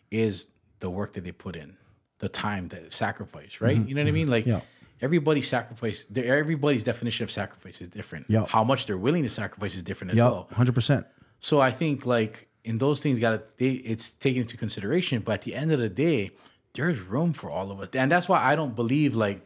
is 0.09 0.49
the 0.79 0.89
work 0.89 1.13
that 1.13 1.23
they 1.23 1.31
put 1.31 1.55
in, 1.55 1.77
the 2.19 2.27
time 2.27 2.67
that 2.69 2.91
sacrifice, 2.91 3.61
right? 3.61 3.77
Mm-hmm. 3.77 3.87
You 3.87 3.95
know 3.95 4.01
what 4.01 4.07
I 4.09 4.11
mean? 4.11 4.25
Mm-hmm. 4.25 4.31
Like, 4.31 4.45
Yeah. 4.45 4.61
everybody 5.01 5.41
sacrifice. 5.41 6.05
Everybody's 6.13 6.83
definition 6.83 7.23
of 7.23 7.31
sacrifice 7.31 7.79
is 7.79 7.87
different. 7.87 8.25
Yeah. 8.27 8.45
How 8.47 8.63
much 8.63 8.87
they're 8.87 8.97
willing 8.97 9.23
to 9.23 9.29
sacrifice 9.29 9.75
is 9.75 9.83
different 9.83 10.11
as 10.11 10.17
Yeah, 10.17 10.29
well. 10.29 10.47
100%. 10.53 11.05
So 11.39 11.59
I 11.61 11.71
think 11.71 12.05
like 12.05 12.47
in 12.63 12.77
those 12.77 13.01
things, 13.01 13.19
got 13.19 13.57
they 13.57 13.71
it's 13.71 14.11
taken 14.11 14.41
into 14.41 14.57
consideration. 14.57 15.21
But 15.21 15.33
at 15.33 15.41
the 15.43 15.55
end 15.55 15.71
of 15.71 15.79
the 15.79 15.89
day, 15.89 16.31
there's 16.73 16.99
room 16.99 17.33
for 17.33 17.49
all 17.49 17.71
of 17.71 17.79
us, 17.79 17.89
and 17.93 18.11
that's 18.11 18.29
why 18.29 18.39
I 18.39 18.55
don't 18.55 18.75
believe 18.75 19.15
like 19.15 19.45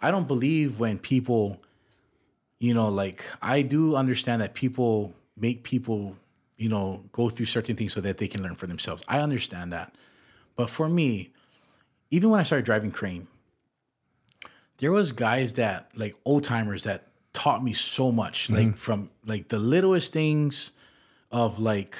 I 0.00 0.10
don't 0.10 0.26
believe 0.26 0.80
when 0.80 0.98
people, 0.98 1.62
you 2.62 2.74
know, 2.74 2.88
like 2.88 3.24
I 3.42 3.62
do 3.62 3.96
understand 3.96 4.40
that 4.40 4.54
people 4.54 5.14
make 5.36 5.64
people, 5.64 6.16
you 6.56 6.68
know, 6.68 7.02
go 7.10 7.28
through 7.28 7.46
certain 7.46 7.74
things 7.74 7.92
so 7.92 8.00
that 8.00 8.18
they 8.18 8.28
can 8.28 8.40
learn 8.40 8.54
for 8.54 8.68
themselves. 8.68 9.04
I 9.08 9.18
understand 9.18 9.72
that, 9.72 9.92
but 10.54 10.70
for 10.70 10.88
me, 10.88 11.32
even 12.12 12.30
when 12.30 12.38
I 12.38 12.44
started 12.44 12.64
driving 12.64 12.92
crane, 12.92 13.26
there 14.78 14.92
was 14.92 15.10
guys 15.10 15.54
that 15.54 15.90
like 15.96 16.14
old 16.24 16.44
timers 16.44 16.84
that 16.84 17.08
taught 17.32 17.64
me 17.64 17.72
so 17.72 18.12
much, 18.12 18.48
like 18.48 18.66
mm-hmm. 18.68 18.74
from 18.74 19.10
like 19.26 19.48
the 19.48 19.58
littlest 19.58 20.12
things 20.12 20.70
of 21.32 21.58
like 21.58 21.96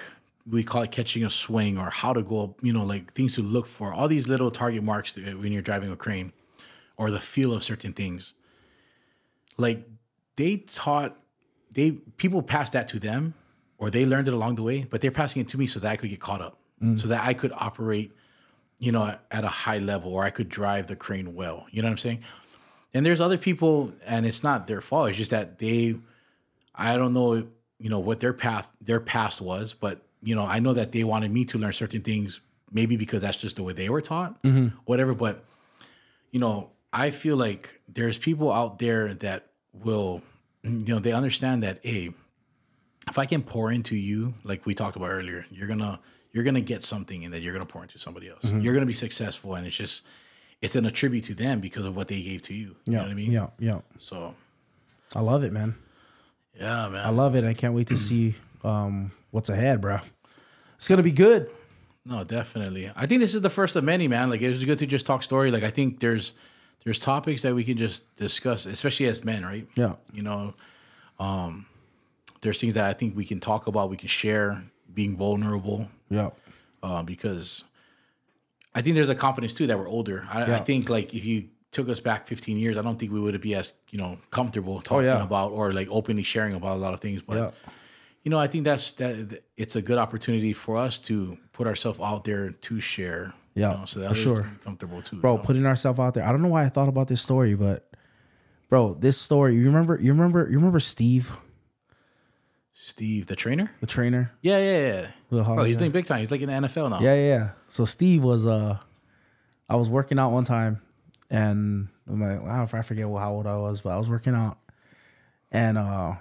we 0.49 0.62
call 0.62 0.82
it 0.82 0.92
catching 0.92 1.24
a 1.24 1.31
swing 1.31 1.76
or 1.76 1.91
how 1.91 2.12
to 2.12 2.23
go, 2.23 2.55
you 2.62 2.73
know, 2.73 2.84
like 2.84 3.12
things 3.15 3.34
to 3.34 3.42
look 3.42 3.66
for, 3.66 3.92
all 3.92 4.07
these 4.07 4.28
little 4.28 4.52
target 4.52 4.84
marks 4.84 5.16
when 5.16 5.50
you're 5.50 5.60
driving 5.60 5.91
a 5.91 5.97
crane 5.97 6.32
or 6.97 7.10
the 7.10 7.18
feel 7.18 7.52
of 7.52 7.65
certain 7.65 7.92
things. 7.92 8.34
Like 9.58 9.89
they 10.36 10.58
taught 10.58 11.16
they 11.70 11.92
people 11.92 12.42
passed 12.42 12.72
that 12.74 12.88
to 12.88 12.98
them 12.98 13.34
or 13.78 13.90
they 13.90 14.04
learned 14.06 14.28
it 14.28 14.34
along 14.34 14.56
the 14.56 14.62
way, 14.62 14.86
but 14.88 15.00
they're 15.00 15.10
passing 15.10 15.42
it 15.42 15.48
to 15.48 15.58
me 15.58 15.66
so 15.66 15.80
that 15.80 15.90
I 15.90 15.96
could 15.96 16.10
get 16.10 16.20
caught 16.20 16.40
up. 16.40 16.58
Mm. 16.82 17.00
So 17.00 17.08
that 17.08 17.24
I 17.24 17.34
could 17.34 17.52
operate, 17.52 18.12
you 18.78 18.92
know, 18.92 19.16
at 19.30 19.44
a 19.44 19.48
high 19.48 19.78
level 19.78 20.12
or 20.12 20.24
I 20.24 20.30
could 20.30 20.48
drive 20.48 20.86
the 20.86 20.96
crane 20.96 21.34
well. 21.34 21.66
You 21.70 21.82
know 21.82 21.86
what 21.86 21.92
I'm 21.92 21.98
saying? 21.98 22.22
And 22.94 23.06
there's 23.06 23.20
other 23.20 23.38
people 23.38 23.92
and 24.06 24.26
it's 24.26 24.42
not 24.42 24.66
their 24.66 24.80
fault. 24.80 25.10
It's 25.10 25.18
just 25.18 25.30
that 25.30 25.58
they 25.58 25.96
I 26.74 26.96
don't 26.96 27.12
know, 27.12 27.46
you 27.78 27.90
know, 27.90 27.98
what 27.98 28.20
their 28.20 28.32
path 28.32 28.70
their 28.80 29.00
past 29.00 29.40
was, 29.40 29.72
but 29.72 30.02
you 30.22 30.34
know, 30.34 30.44
I 30.44 30.60
know 30.60 30.72
that 30.72 30.92
they 30.92 31.04
wanted 31.04 31.32
me 31.32 31.44
to 31.46 31.58
learn 31.58 31.72
certain 31.72 32.02
things, 32.02 32.40
maybe 32.70 32.96
because 32.96 33.22
that's 33.22 33.36
just 33.36 33.56
the 33.56 33.62
way 33.62 33.72
they 33.72 33.88
were 33.88 34.00
taught, 34.00 34.40
mm-hmm. 34.42 34.68
whatever. 34.84 35.14
But 35.14 35.44
you 36.30 36.40
know, 36.40 36.70
I 36.92 37.10
feel 37.10 37.36
like 37.36 37.80
there's 37.88 38.18
people 38.18 38.52
out 38.52 38.78
there 38.78 39.14
that 39.14 39.51
will, 39.73 40.23
you 40.62 40.94
know, 40.94 40.99
they 40.99 41.12
understand 41.12 41.62
that, 41.62 41.78
hey, 41.83 42.10
if 43.09 43.18
I 43.18 43.26
can 43.26 43.42
pour 43.42 43.70
into 43.73 43.97
you, 43.97 44.34
like 44.44 44.65
we 44.67 44.75
talked 44.75 44.97
about 44.97 45.10
earlier, 45.10 45.47
you're 45.51 45.68
gonna 45.68 46.01
you're 46.33 46.44
gonna 46.44 46.60
get 46.60 46.84
something 46.84 47.25
and 47.25 47.34
that 47.34 47.42
you're 47.42 47.52
gonna 47.52 47.67
pour 47.67 47.83
into 47.83 47.99
somebody 47.99 48.28
else. 48.28 48.44
You're 48.44 48.75
gonna 48.75 48.86
be 48.86 48.92
successful, 48.92 49.55
and 49.55 49.67
it's 49.67 49.76
just 49.76 50.05
it's 50.60 50.76
an 50.76 50.86
attribute 50.86 51.25
to 51.25 51.34
them 51.34 51.60
because 51.60 51.84
of 51.84 51.97
what 51.97 52.09
they 52.09 52.23
gave 52.23 52.42
to 52.42 52.55
you. 52.55 52.76
You 52.86 52.92
know 52.94 53.02
what 53.02 53.10
I 53.10 53.15
mean? 53.15 53.33
Yeah, 53.33 53.49
yeah. 53.59 53.81
So 53.99 54.34
I 55.15 55.20
love 55.20 55.42
it, 55.42 55.52
man. 55.52 55.75
yeah, 56.59 56.89
man. 56.89 57.05
I 57.05 57.10
love 57.10 57.34
it. 57.34 57.44
I 57.44 57.55
can't 57.55 57.75
wait 57.75 57.89
to 57.89 57.97
see 57.97 58.36
um, 58.62 59.10
what's 59.31 59.49
ahead, 59.49 59.81
bro. 59.81 59.99
It's 60.76 60.89
gonna 60.89 61.02
be 61.02 61.12
good. 61.12 61.51
No, 62.05 62.25
definitely. 62.25 62.91
I 62.94 63.07
think 63.07 63.20
this 63.20 63.34
is 63.34 63.42
the 63.42 63.51
first 63.51 63.76
of 63.76 63.84
many, 63.84 64.09
man. 64.09 64.31
Like 64.31 64.41
it 64.41 64.49
was 64.49 64.65
good 64.65 64.78
to 64.78 64.86
just 64.86 65.07
talk 65.07 65.23
story. 65.23 65.51
Like 65.51 65.65
I 65.65 65.70
think 65.70 66.01
there's 66.01 66.34
there's 66.84 67.00
topics 67.00 67.42
that 67.42 67.54
we 67.54 67.64
can 67.64 67.76
just 67.76 68.14
discuss, 68.16 68.66
especially 68.66 69.06
as 69.06 69.24
men, 69.24 69.44
right? 69.44 69.66
Yeah. 69.76 69.94
You 70.12 70.22
know, 70.22 70.54
um, 71.18 71.66
there's 72.40 72.60
things 72.60 72.74
that 72.74 72.84
I 72.84 72.92
think 72.92 73.16
we 73.16 73.24
can 73.24 73.40
talk 73.40 73.66
about, 73.66 73.90
we 73.90 73.96
can 73.96 74.08
share, 74.08 74.64
being 74.92 75.16
vulnerable, 75.16 75.88
Yeah. 76.10 76.30
uh, 76.82 77.02
because 77.02 77.64
I 78.74 78.82
think 78.82 78.96
there's 78.96 79.08
a 79.10 79.14
confidence 79.14 79.54
too 79.54 79.66
that 79.68 79.78
we're 79.78 79.88
older. 79.88 80.26
I, 80.30 80.54
I 80.54 80.58
think 80.60 80.88
like 80.88 81.14
if 81.14 81.24
you 81.24 81.48
took 81.70 81.88
us 81.88 82.00
back 82.00 82.26
15 82.26 82.58
years, 82.58 82.76
I 82.76 82.82
don't 82.82 82.98
think 82.98 83.12
we 83.12 83.20
would 83.20 83.40
be 83.40 83.54
as 83.54 83.72
you 83.90 83.98
know 83.98 84.18
comfortable 84.30 84.80
talking 84.82 85.08
Oh, 85.08 85.16
yeah. 85.18 85.22
about 85.22 85.52
or 85.52 85.72
like 85.72 85.88
openly 85.90 86.22
sharing 86.22 86.54
about 86.54 86.76
a 86.76 86.80
lot 86.80 86.94
of 86.94 87.00
things. 87.00 87.22
But 87.22 87.36
Yeah. 87.36 87.50
you 88.24 88.30
know, 88.30 88.38
I 88.38 88.46
think 88.46 88.64
that's 88.64 88.92
that. 88.94 89.42
It's 89.56 89.76
a 89.76 89.82
good 89.82 89.98
opportunity 89.98 90.52
for 90.52 90.76
us 90.76 90.98
to 91.00 91.38
put 91.52 91.66
ourselves 91.66 92.00
out 92.00 92.24
there 92.24 92.50
to 92.50 92.80
share. 92.80 93.34
Yeah, 93.55 93.72
you 93.72 93.78
know, 93.78 93.84
so 93.84 94.08
for 94.08 94.14
sure. 94.14 94.50
comfortable 94.64 95.02
too, 95.02 95.16
bro 95.20 95.32
you 95.32 95.39
know? 95.39 95.44
putting 95.44 95.66
ourselves 95.66 95.98
out 96.00 96.14
there 96.14 96.24
i 96.26 96.31
don't 96.32 96.40
know 96.42 96.48
why 96.48 96.64
i 96.64 96.68
thought 96.70 96.89
about 96.89 97.06
this 97.08 97.20
story 97.20 97.55
but 97.55 97.90
bro 98.70 98.94
this 98.94 99.20
story 99.20 99.55
you 99.56 99.64
remember 99.66 99.98
you 100.00 100.12
remember 100.12 100.48
you 100.48 100.56
remember 100.56 100.81
steve 100.81 101.31
Steve, 102.74 103.26
the 103.26 103.36
trainer. 103.36 103.70
the 103.81 103.86
trainer 103.86 104.32
Yeah, 104.40 104.58
yeah, 104.58 105.10
yeah. 105.31 105.40
Oh, 105.47 105.62
he's 105.64 105.76
guy. 105.76 105.81
doing 105.81 105.92
big 105.92 106.06
time. 106.06 106.18
He's 106.20 106.31
like 106.31 106.40
in 106.40 106.48
the 106.48 106.55
NFL 106.68 106.90
now. 106.90 107.00
yeah 107.00 107.14
yeah 107.14 107.26
yeah 107.28 107.48
so 107.68 107.84
steve 107.84 108.22
was 108.24 108.47
uh 108.47 108.78
i 109.68 109.76
was 109.76 109.89
working 109.90 110.18
out 110.18 110.32
one 110.32 110.44
time 110.44 110.81
and 111.31 111.89
i'm 112.08 112.20
like 112.20 112.40
i 112.42 112.56
don't 112.56 112.74
I 112.74 112.82
forget 112.82 113.05
how 113.06 113.32
old 113.32 113.47
i 113.47 113.56
was 113.56 113.82
but 113.82 113.90
i 113.90 113.97
was 113.98 114.08
working 114.08 114.34
out 114.34 114.58
and 115.50 115.76
uh 115.78 116.14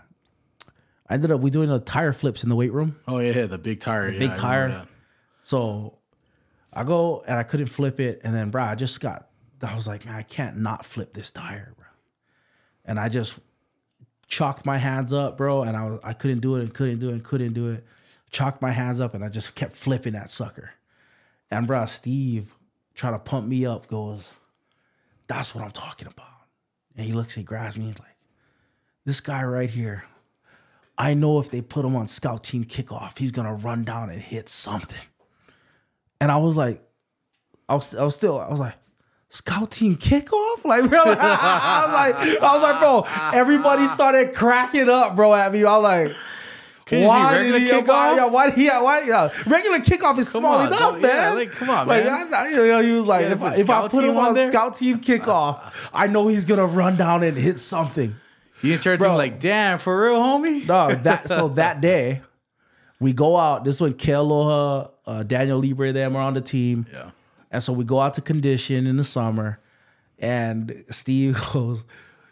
i 1.10 1.14
ended 1.14 1.32
up 1.32 1.40
we 1.42 1.50
doing 1.50 1.70
the 1.70 1.80
tire 1.80 2.14
flips 2.14 2.44
in 2.44 2.50
the 2.50 2.56
weight 2.56 2.74
room 2.74 2.98
Oh 3.08 3.20
yeah, 3.20 3.32
yeah, 3.34 3.46
the 3.48 3.58
big 3.58 3.80
tire. 3.80 4.12
yeah, 4.12 4.20
big 4.20 4.32
I 4.32 4.36
tire. 4.36 4.88
So 5.44 5.98
I 6.74 6.84
go 6.84 7.24
and 7.28 7.38
I 7.38 7.44
couldn't 7.44 7.68
flip 7.68 8.00
it, 8.00 8.22
and 8.24 8.34
then 8.34 8.50
bro, 8.50 8.64
I 8.64 8.76
just 8.76 9.00
got. 9.02 9.28
I 9.64 9.76
was 9.76 9.88
like, 9.88 10.06
man, 10.06 10.16
I 10.16 10.24
can't 10.24 10.58
not 10.58 10.86
flip 10.86 11.14
this 11.14 11.30
tire, 11.30 11.74
bro. 11.78 11.86
And 12.84 13.00
I 13.00 13.10
just 13.10 13.40
chalked 14.28 14.66
my 14.66 14.78
hands 14.78 15.14
up, 15.14 15.38
bro, 15.38 15.64
and 15.64 15.78
I 15.78 15.86
was 15.86 16.00
I 16.04 16.14
couldn't 16.14 16.40
do 16.40 16.56
it 16.56 16.62
and 16.62 16.74
couldn't 16.74 17.00
do 17.00 17.10
it 17.10 17.14
and 17.14 17.24
couldn't 17.24 17.54
do 17.54 17.70
it. 17.70 17.86
Chalked 18.32 18.62
my 18.62 18.72
hands 18.72 19.00
up 19.00 19.14
and 19.14 19.24
I 19.24 19.30
just 19.30 19.56
kept 19.56 19.74
flipping 19.74 20.14
that 20.14 20.32
sucker. 20.32 20.72
And 21.52 21.68
bro, 21.68 21.86
Steve 21.86 22.56
trying 22.96 23.14
to 23.14 23.20
pump 23.20 23.48
me 23.48 23.66
up 23.66 23.88
goes, 23.88 24.34
"That's 25.28 25.54
what 25.54 25.64
I'm 25.64 25.72
talking 25.72 26.08
about." 26.08 26.28
And 26.96 27.06
he 27.06 27.14
looks, 27.14 27.36
he 27.36 27.44
grabs 27.44 27.78
me, 27.78 27.88
he's 27.88 28.00
like, 28.00 28.18
"This 29.06 29.20
guy 29.20 29.44
right 29.44 29.70
here." 29.70 30.06
I 30.98 31.14
know 31.14 31.40
if 31.40 31.50
they 31.50 31.62
put 31.62 31.86
him 31.86 31.96
on 31.96 32.08
scout 32.08 32.44
team 32.44 32.64
kickoff, 32.64 33.18
he's 33.18 33.32
gonna 33.32 33.54
run 33.54 33.84
down 33.84 34.10
and 34.10 34.22
hit 34.22 34.50
something. 34.50 35.02
And 36.22 36.32
I 36.32 36.38
was 36.38 36.56
like, 36.56 36.82
I 37.68 37.76
was, 37.76 37.96
I 37.96 38.04
was 38.04 38.16
still, 38.16 38.40
I 38.40 38.50
was 38.50 38.60
like, 38.60 38.76
scout 39.30 39.72
team 39.72 39.96
kickoff? 39.98 40.64
Like, 40.64 40.88
bro, 40.90 41.00
I 41.06 41.84
was 41.86 41.94
like, 41.94 42.42
I 42.42 42.54
was 42.54 42.62
like, 42.62 42.80
bro, 42.80 43.06
everybody 43.38 43.88
started 43.88 44.34
cracking 44.36 44.88
up, 44.88 45.16
bro, 45.16 45.34
at 45.34 45.52
me. 45.52 45.64
I 45.66 45.78
was 45.78 45.84
like, 45.84 46.16
Couldn't 46.86 47.06
it 47.06 47.08
just 47.08 47.32
be 47.32 47.38
regular 47.38 47.60
he, 47.60 47.88
why, 47.88 48.16
yeah, 48.16 48.26
why, 48.26 48.54
yeah, 48.56 48.82
why, 48.82 49.02
yeah. 49.02 49.30
Regular 49.48 49.80
kickoff 49.80 50.20
is 50.20 50.30
small 50.30 50.56
on, 50.60 50.68
enough, 50.68 51.00
man. 51.00 51.04
Yeah, 51.04 51.34
like, 51.34 51.52
come 51.52 51.70
on, 51.72 51.88
Like, 51.88 52.06
man. 52.06 52.34
I, 52.34 52.44
I- 52.44 52.48
you 52.50 52.56
know, 52.68 52.82
he 52.84 52.92
was 52.92 53.08
like, 53.08 53.22
Yeah, 53.24 53.32
if, 53.32 53.42
I, 53.42 53.56
if 53.56 53.70
I 53.70 53.88
put 53.88 54.04
him 54.04 54.16
on 54.18 54.38
on 54.38 54.52
scout 54.52 54.76
team 54.76 55.00
kickoff, 55.00 55.90
I 55.94 56.06
know 56.08 56.28
he's 56.28 56.46
gonna 56.46 56.68
run 56.68 56.98
down 56.98 57.24
and 57.24 57.36
hit 57.36 57.60
something. 57.60 58.16
You 58.62 58.78
turned 58.78 59.00
to 59.02 59.10
him 59.10 59.16
like, 59.16 59.40
damn, 59.40 59.80
for 59.80 60.04
real, 60.04 60.20
homie. 60.20 60.68
No, 60.68 60.94
that 60.94 61.28
so 61.30 61.48
that 61.50 61.82
day 61.82 62.22
we 63.00 63.12
go 63.12 63.36
out. 63.38 63.64
This 63.66 63.82
when 63.82 63.96
Kealoha, 63.96 64.91
uh, 65.06 65.24
Daniel 65.24 65.60
Libre, 65.60 65.92
them 65.92 66.16
are 66.16 66.22
on 66.22 66.34
the 66.34 66.42
team. 66.42 66.86
Yeah. 66.92 67.12
And 67.52 67.64
so 67.64 67.74
we 67.74 67.84
go 67.84 68.00
out 68.00 68.14
to 68.16 68.22
condition 68.22 68.88
in 68.88 68.98
the 68.98 69.04
summer, 69.04 69.60
and 70.20 70.86
Steve 70.90 71.38
goes, 71.54 71.84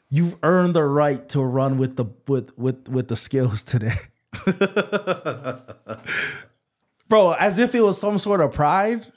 "You've 0.10 0.38
earned 0.44 0.76
the 0.76 0.84
right 0.84 1.28
to 1.30 1.42
run 1.42 1.78
with 1.78 1.98
the 1.98 2.06
with 2.28 2.58
with 2.58 2.88
with 2.88 3.08
the 3.08 3.16
skills 3.16 3.64
today." 3.64 3.98
bro, 7.10 7.34
as 7.34 7.60
if 7.60 7.76
it 7.76 7.82
was 7.82 8.00
some 8.00 8.18
sort 8.18 8.40
of 8.40 8.54
pride. 8.54 9.12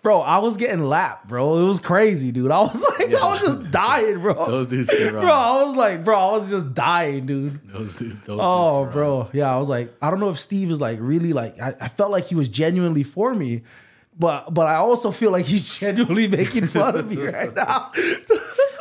Bro, 0.00 0.20
I 0.20 0.38
was 0.38 0.56
getting 0.56 0.84
lapped, 0.84 1.26
bro. 1.26 1.58
It 1.58 1.66
was 1.66 1.80
crazy, 1.80 2.30
dude. 2.30 2.52
I 2.52 2.60
was 2.60 2.80
like, 2.98 3.12
I 3.14 3.28
was 3.28 3.40
just 3.40 3.70
dying, 3.72 4.20
bro. 4.20 4.46
Those 4.46 4.68
dudes 4.68 4.88
can 4.88 5.12
run. 5.12 5.24
bro, 5.24 5.32
I 5.32 5.62
was 5.64 5.76
like, 5.76 6.04
bro, 6.04 6.16
I 6.16 6.30
was 6.32 6.48
just 6.48 6.72
dying, 6.72 7.26
dude. 7.26 7.60
Those 7.68 7.96
dudes. 7.96 8.16
Those 8.24 8.38
Oh, 8.40 8.84
dudes 8.84 8.94
bro. 8.94 9.28
Yeah, 9.32 9.52
I 9.52 9.58
was 9.58 9.68
like, 9.68 9.92
I 10.00 10.10
don't 10.10 10.20
know 10.20 10.30
if 10.30 10.38
Steve 10.38 10.70
is 10.70 10.80
like 10.80 10.98
really 11.00 11.32
like 11.32 11.60
I, 11.60 11.74
I 11.80 11.88
felt 11.88 12.12
like 12.12 12.26
he 12.26 12.36
was 12.36 12.48
genuinely 12.48 13.02
for 13.02 13.34
me, 13.34 13.62
but 14.16 14.54
but 14.54 14.66
I 14.68 14.76
also 14.76 15.10
feel 15.10 15.32
like 15.32 15.46
he's 15.46 15.78
genuinely 15.80 16.28
making 16.28 16.68
fun 16.68 16.94
of 16.96 17.10
me 17.10 17.16
right 17.26 17.52
now. 17.54 17.90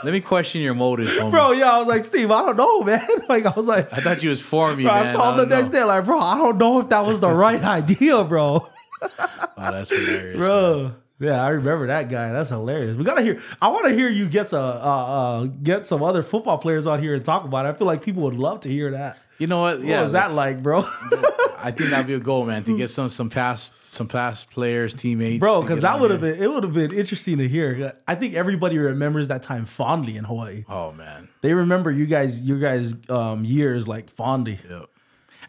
Let 0.03 0.13
me 0.13 0.21
question 0.21 0.61
your 0.61 0.75
motives, 0.75 1.17
homie. 1.17 1.31
bro, 1.31 1.51
yeah, 1.53 1.71
I 1.71 1.79
was 1.79 1.87
like, 1.87 2.05
Steve, 2.05 2.29
I 2.29 2.45
don't 2.45 2.57
know, 2.57 2.83
man. 2.83 3.05
Like 3.27 3.47
I 3.47 3.53
was 3.57 3.65
like, 3.67 3.91
I 3.91 4.01
thought 4.01 4.21
you 4.21 4.29
was 4.29 4.39
for 4.39 4.75
me, 4.75 4.83
bro, 4.83 4.93
man. 4.93 5.05
I 5.07 5.11
saw 5.11 5.31
him 5.31 5.37
the 5.37 5.45
know. 5.47 5.59
next 5.61 5.71
day, 5.73 5.83
like, 5.83 6.05
bro, 6.05 6.19
I 6.19 6.37
don't 6.37 6.59
know 6.59 6.79
if 6.79 6.89
that 6.89 7.03
was 7.07 7.19
the 7.19 7.31
right 7.31 7.61
idea, 7.63 8.23
bro. 8.23 8.67
Wow, 9.01 9.71
that's 9.71 9.89
hilarious. 9.89 10.47
man. 10.47 10.95
Yeah, 11.19 11.43
I 11.43 11.49
remember 11.49 11.87
that 11.87 12.09
guy. 12.09 12.31
That's 12.31 12.49
hilarious. 12.49 12.95
We 12.95 13.03
gotta 13.03 13.23
hear. 13.23 13.41
I 13.61 13.69
want 13.69 13.85
to 13.85 13.93
hear 13.95 14.07
you 14.07 14.27
get 14.29 14.47
some, 14.47 14.63
uh, 14.63 14.69
uh, 14.79 15.45
get 15.45 15.87
some 15.87 16.03
other 16.03 16.21
football 16.21 16.57
players 16.59 16.85
on 16.85 17.01
here 17.01 17.15
and 17.15 17.25
talk 17.25 17.43
about 17.43 17.65
it. 17.65 17.69
I 17.69 17.73
feel 17.73 17.87
like 17.87 18.03
people 18.03 18.23
would 18.23 18.35
love 18.35 18.61
to 18.61 18.69
hear 18.69 18.91
that. 18.91 19.17
You 19.39 19.47
know 19.47 19.59
what? 19.61 19.81
Yeah, 19.81 19.97
What 19.97 20.03
was 20.03 20.11
that 20.13 20.33
like, 20.33 20.61
bro? 20.61 20.79
I 21.59 21.71
think 21.71 21.89
that'd 21.89 22.05
be 22.07 22.13
a 22.13 22.19
goal, 22.19 22.45
man, 22.45 22.63
to 22.65 22.77
get 22.77 22.89
some 22.91 23.09
some 23.09 23.29
past 23.29 23.73
some 23.93 24.07
past 24.07 24.51
players, 24.51 24.93
teammates, 24.93 25.39
bro 25.39 25.61
because 25.61 25.81
that 25.81 25.99
would 25.99 26.11
have 26.11 26.21
been 26.21 26.41
it 26.41 26.51
would 26.51 26.63
have 26.63 26.73
been 26.73 26.93
interesting 26.93 27.39
to 27.39 27.47
hear 27.47 27.93
i 28.07 28.13
think 28.13 28.35
everybody 28.35 28.77
remembers 28.77 29.29
that 29.29 29.41
time 29.41 29.65
fondly 29.65 30.17
in 30.17 30.23
hawaii 30.23 30.63
Oh 30.69 30.91
man, 30.91 31.29
they 31.41 31.55
remember 31.55 31.89
you 31.89 32.05
guys 32.05 32.41
you 32.41 32.59
guys 32.59 32.93
um 33.09 33.43
years 33.43 33.87
like 33.87 34.11
fondly 34.11 34.59
yeah. 34.69 34.83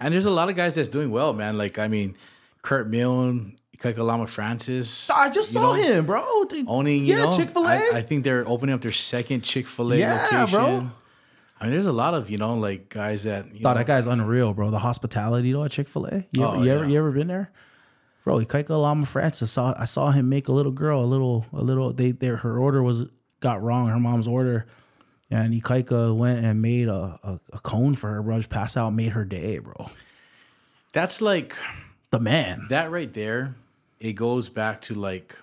And 0.00 0.14
there's 0.14 0.24
a 0.24 0.30
lot 0.30 0.48
of 0.48 0.56
guys 0.56 0.76
that's 0.76 0.88
doing 0.88 1.10
well, 1.10 1.32
man. 1.34 1.58
Like 1.58 1.78
I 1.78 1.88
mean, 1.88 2.16
Kurt 2.62 2.88
Milne, 2.88 3.56
Ikaika 3.80 3.98
Alama-Francis. 3.98 5.08
i 5.10 5.30
just 5.30 5.52
saw 5.52 5.60
know, 5.62 5.72
him 5.74 6.04
bro 6.06 6.44
Dude, 6.48 6.66
owning. 6.68 7.04
You 7.06 7.16
yeah 7.16 7.24
know, 7.26 7.36
chick-fil-a 7.36 7.68
I, 7.68 7.90
I 7.94 8.02
think 8.02 8.24
they're 8.24 8.46
opening 8.48 8.74
up 8.74 8.80
their 8.80 8.92
second 8.92 9.42
Chick 9.42 9.66
Fil 9.68 9.92
A 9.92 9.96
Yeah, 9.96 10.14
location. 10.32 10.46
bro. 10.50 10.90
I 11.60 11.64
mean, 11.64 11.72
there's 11.72 11.86
a 11.86 11.92
lot 11.92 12.14
of 12.14 12.28
you 12.30 12.38
know 12.38 12.54
like 12.54 12.88
guys 12.88 13.24
that 13.24 13.52
you 13.54 13.60
Thought 13.60 13.74
know, 13.74 13.78
that 13.78 13.86
guy's 13.86 14.06
unreal 14.06 14.52
bro 14.54 14.70
the 14.70 14.78
hospitality 14.80 15.52
though 15.52 15.64
at 15.64 15.70
chick-fil-a 15.70 16.26
you, 16.32 16.42
ever, 16.44 16.56
Oh, 16.56 16.62
you, 16.62 16.72
ever, 16.72 16.84
yeah. 16.84 16.90
you 16.90 16.98
ever 16.98 17.10
been 17.12 17.28
there 17.28 17.50
bro 18.24 18.38
Ikaika 18.38 18.68
Alama-Francis 18.70 19.50
saw 19.50 19.74
I 19.78 19.84
saw 19.84 20.10
him 20.10 20.28
make 20.28 20.48
a 20.48 20.52
little 20.52 20.72
girl 20.72 21.02
a 21.02 21.06
little 21.06 21.46
a 21.52 21.62
little 21.62 21.92
they 21.92 22.10
their 22.12 22.36
her 22.38 22.58
order 22.58 22.82
was 22.82 23.04
got 23.40 23.62
wrong 23.62 23.88
her 23.88 23.98
mom's 24.00 24.26
order 24.28 24.66
and 25.30 25.52
Ikaika 25.52 26.10
uh, 26.10 26.14
went 26.14 26.44
and 26.44 26.60
made 26.62 26.88
a, 26.88 27.18
a, 27.22 27.40
a 27.52 27.58
cone 27.60 27.94
for 27.94 28.08
her 28.10 28.22
bro 28.22 28.36
just 28.38 28.50
passed 28.50 28.76
out 28.76 28.90
made 28.90 29.12
her 29.12 29.24
day 29.24 29.58
bro 29.58 29.90
That's 30.92 31.20
like 31.20 31.54
the 32.10 32.18
man 32.20 32.66
that 32.70 32.90
right 32.90 33.12
there. 33.12 33.54
It 34.00 34.14
goes 34.14 34.48
back 34.48 34.80
to 34.82 34.94
like 34.94 35.36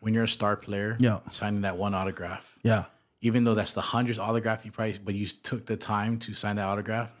when 0.00 0.14
you're 0.14 0.24
a 0.24 0.28
star 0.28 0.56
player, 0.56 0.96
Yeah. 0.98 1.20
signing 1.30 1.62
that 1.62 1.76
one 1.76 1.94
autograph. 1.94 2.58
yeah 2.62 2.84
even 3.22 3.44
though 3.44 3.54
that's 3.54 3.72
the 3.72 3.80
hundredth 3.80 4.18
autograph 4.18 4.64
you 4.64 4.70
probably, 4.70 4.98
but 5.04 5.14
you 5.14 5.26
took 5.26 5.66
the 5.66 5.76
time 5.76 6.18
to 6.20 6.34
sign 6.34 6.56
that 6.56 6.66
autograph. 6.66 7.14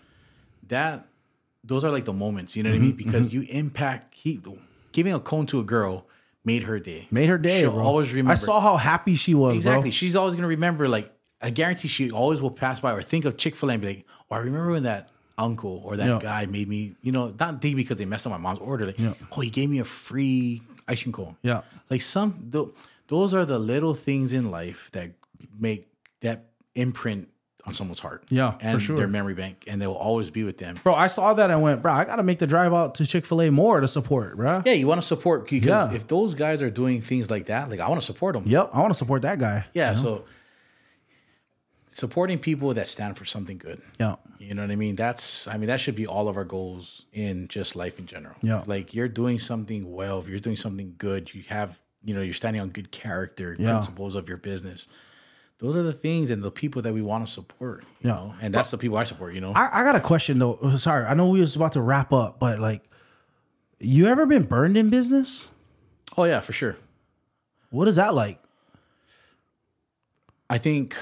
That 0.68 1.06
those 1.62 1.84
are 1.84 1.90
like 1.90 2.04
the 2.04 2.12
moments. 2.12 2.56
You 2.56 2.62
know 2.62 2.70
what 2.70 2.76
I 2.76 2.78
mean? 2.78 2.92
Mm-hmm, 2.92 2.96
because 2.96 3.28
mm-hmm. 3.28 3.42
you 3.42 3.46
impact. 3.50 4.14
He 4.14 4.40
giving 4.92 5.12
a 5.12 5.20
cone 5.20 5.46
to 5.46 5.60
a 5.60 5.64
girl 5.64 6.06
made 6.44 6.62
her 6.62 6.78
day. 6.78 7.06
Made 7.10 7.28
her 7.28 7.38
day. 7.38 7.60
She'll 7.60 7.72
bro. 7.72 7.84
always 7.84 8.12
remember. 8.12 8.32
I 8.32 8.36
saw 8.36 8.60
how 8.60 8.76
happy 8.76 9.14
she 9.14 9.34
was. 9.34 9.56
Exactly. 9.56 9.90
Bro. 9.90 9.90
She's 9.90 10.16
always 10.16 10.34
gonna 10.34 10.46
remember. 10.46 10.88
Like 10.88 11.12
I 11.42 11.50
guarantee, 11.50 11.88
she 11.88 12.10
always 12.10 12.40
will 12.40 12.50
pass 12.50 12.80
by 12.80 12.92
or 12.92 13.02
think 13.02 13.24
of 13.24 13.36
Chick 13.36 13.56
Fil 13.56 13.70
A 13.70 13.74
and 13.74 13.82
be 13.82 13.88
like, 13.88 14.06
"Oh, 14.30 14.36
I 14.36 14.38
remember 14.38 14.70
when 14.70 14.84
that 14.84 15.10
uncle 15.40 15.80
or 15.84 15.96
that 15.96 16.06
Yeah. 16.06 16.18
guy 16.20 16.46
made 16.46 16.68
me." 16.68 16.94
You 17.02 17.12
know, 17.12 17.34
not 17.38 17.60
think 17.60 17.76
because 17.76 17.96
they 17.96 18.04
messed 18.04 18.26
up 18.26 18.30
my 18.32 18.38
mom's 18.38 18.58
order. 18.60 18.86
Like, 18.86 18.96
oh, 19.32 19.40
he 19.40 19.50
gave 19.50 19.68
me 19.70 19.78
a 19.80 19.84
free 19.84 20.62
ice 20.86 21.02
cream 21.02 21.12
cone. 21.12 21.36
Yeah. 21.42 21.62
Like 21.88 22.02
some, 22.02 22.48
th- 22.52 22.68
those 23.08 23.34
are 23.34 23.44
the 23.44 23.58
little 23.58 23.94
things 23.94 24.32
in 24.32 24.50
life 24.50 24.90
that 24.92 25.10
make 25.58 25.88
that 26.20 26.46
imprint 26.74 27.28
on 27.66 27.74
someone's 27.74 27.98
heart. 28.00 28.24
Yeah, 28.30 28.52
for 28.52 28.58
and 28.62 28.80
sure. 28.82 28.96
their 28.96 29.06
memory 29.08 29.34
bank, 29.34 29.64
and 29.66 29.80
they 29.82 29.86
will 29.86 29.96
always 30.08 30.30
be 30.30 30.44
with 30.44 30.56
them. 30.58 30.76
Bro, 30.82 30.94
I 30.94 31.08
saw 31.08 31.34
that 31.34 31.50
and 31.50 31.60
went, 31.60 31.82
bro, 31.82 31.92
I 31.92 32.04
got 32.06 32.16
to 32.16 32.22
make 32.22 32.38
the 32.38 32.46
drive 32.46 32.72
out 32.72 32.94
to 32.96 33.06
Chick 33.06 33.26
fil 33.26 33.42
A 33.42 33.50
more 33.50 33.80
to 33.80 33.88
support, 33.88 34.36
bro. 34.36 34.62
Yeah, 34.64 34.72
you 34.72 34.86
want 34.86 35.00
to 35.00 35.06
support 35.06 35.44
because 35.48 35.68
Yeah. 35.68 35.92
if 35.92 36.08
those 36.08 36.34
guys 36.34 36.62
are 36.62 36.70
doing 36.70 37.02
things 37.02 37.30
like 37.30 37.46
that, 37.46 37.68
like 37.68 37.78
I 37.80 37.88
want 37.88 38.00
to 38.00 38.06
support 38.06 38.34
them. 38.34 38.44
Yep. 38.46 38.70
I 38.72 38.80
want 38.80 38.90
to 38.94 38.98
support 38.98 39.22
that 39.22 39.38
guy. 39.38 39.66
Yeah, 39.74 39.92
so 39.94 40.24
supporting 41.92 42.38
people 42.38 42.72
that 42.74 42.86
stand 42.88 43.18
for 43.18 43.24
something 43.24 43.58
good. 43.58 43.82
Yeah. 43.98 44.14
You 44.38 44.54
know 44.54 44.62
what 44.62 44.70
I 44.70 44.76
mean? 44.76 44.96
That's 44.96 45.46
I 45.48 45.56
mean 45.58 45.66
that 45.66 45.80
should 45.80 45.96
be 45.96 46.06
all 46.06 46.28
of 46.28 46.36
our 46.36 46.44
goals 46.44 47.04
in 47.12 47.48
just 47.48 47.74
life 47.76 47.98
in 47.98 48.06
general. 48.06 48.36
Yeah. 48.42 48.62
Like 48.66 48.94
you're 48.94 49.08
doing 49.08 49.38
something 49.38 49.90
well, 49.92 50.20
if 50.20 50.28
you're 50.28 50.38
doing 50.38 50.56
something 50.56 50.94
good, 50.98 51.34
you 51.34 51.42
have, 51.48 51.80
you 52.04 52.14
know, 52.14 52.22
you're 52.22 52.32
standing 52.34 52.62
on 52.62 52.70
good 52.70 52.90
character, 52.92 53.56
Yeah. 53.58 53.70
principles 53.72 54.14
of 54.14 54.28
your 54.28 54.38
business. 54.38 54.86
Those 55.58 55.76
are 55.76 55.82
the 55.82 55.92
things 55.92 56.30
and 56.30 56.42
the 56.42 56.50
people 56.50 56.80
that 56.82 56.94
we 56.94 57.02
want 57.02 57.26
to 57.26 57.30
support. 57.32 57.84
You 58.00 58.08
Yeah. 58.08 58.14
know? 58.14 58.34
And 58.40 58.54
that's 58.54 58.70
the 58.70 58.78
people 58.78 58.96
I 58.96 59.04
support, 59.04 59.34
you 59.34 59.40
know. 59.40 59.52
I, 59.54 59.80
I 59.80 59.84
got 59.84 59.96
a 59.96 60.00
question 60.00 60.38
though. 60.38 60.54
Uh, 60.54 60.78
Sorry, 60.78 61.04
I 61.04 61.14
know 61.14 61.28
we 61.28 61.40
was 61.40 61.56
about 61.56 61.72
to 61.72 61.82
wrap 61.82 62.12
up, 62.12 62.38
but 62.38 62.60
like, 62.60 62.82
you 63.80 64.06
ever 64.06 64.26
been 64.26 64.44
burned 64.44 64.76
in 64.76 64.90
business? 64.90 65.48
oh 66.16 66.24
yeah, 66.24 66.40
for 66.40 66.52
sure. 66.52 66.76
What 67.70 67.88
is 67.88 67.96
that 67.96 68.14
like? 68.14 68.40
I 70.48 70.58
think 70.58 70.96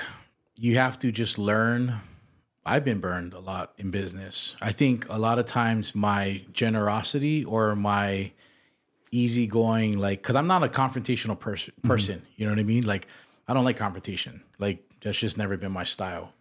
you 0.59 0.77
have 0.77 0.99
to 1.01 1.13
just 1.13 1.39
learn. 1.39 2.01
I've 2.67 2.85
been 2.85 3.01
burned 3.01 3.33
a 3.33 3.39
lot 3.39 3.73
in 3.79 3.91
business. 3.91 4.55
I 4.61 4.73
think 4.73 5.09
a 5.09 5.19
lot 5.19 5.39
of 5.39 5.47
times 5.47 5.95
my 5.95 6.45
generosity 6.53 7.45
or 7.45 7.75
my 7.75 8.33
easygoing, 9.11 9.99
like, 9.99 10.21
because 10.23 10.37
I'm 10.37 10.47
not 10.47 10.63
a 10.63 10.69
confrontational 10.69 11.39
person. 11.39 11.73
Mm-hmm. 11.79 11.89
Person, 11.89 12.23
you 12.37 12.45
know 12.45 12.53
what 12.53 12.59
I 12.59 12.65
mean? 12.65 12.85
Like, 12.85 13.07
I 13.47 13.55
don't 13.55 13.65
like 13.65 13.79
confrontation. 13.79 14.43
Like, 14.59 14.85
that's 15.01 15.19
just 15.19 15.39
never 15.39 15.57
been 15.57 15.73
my 15.73 15.85
style. 15.85 16.35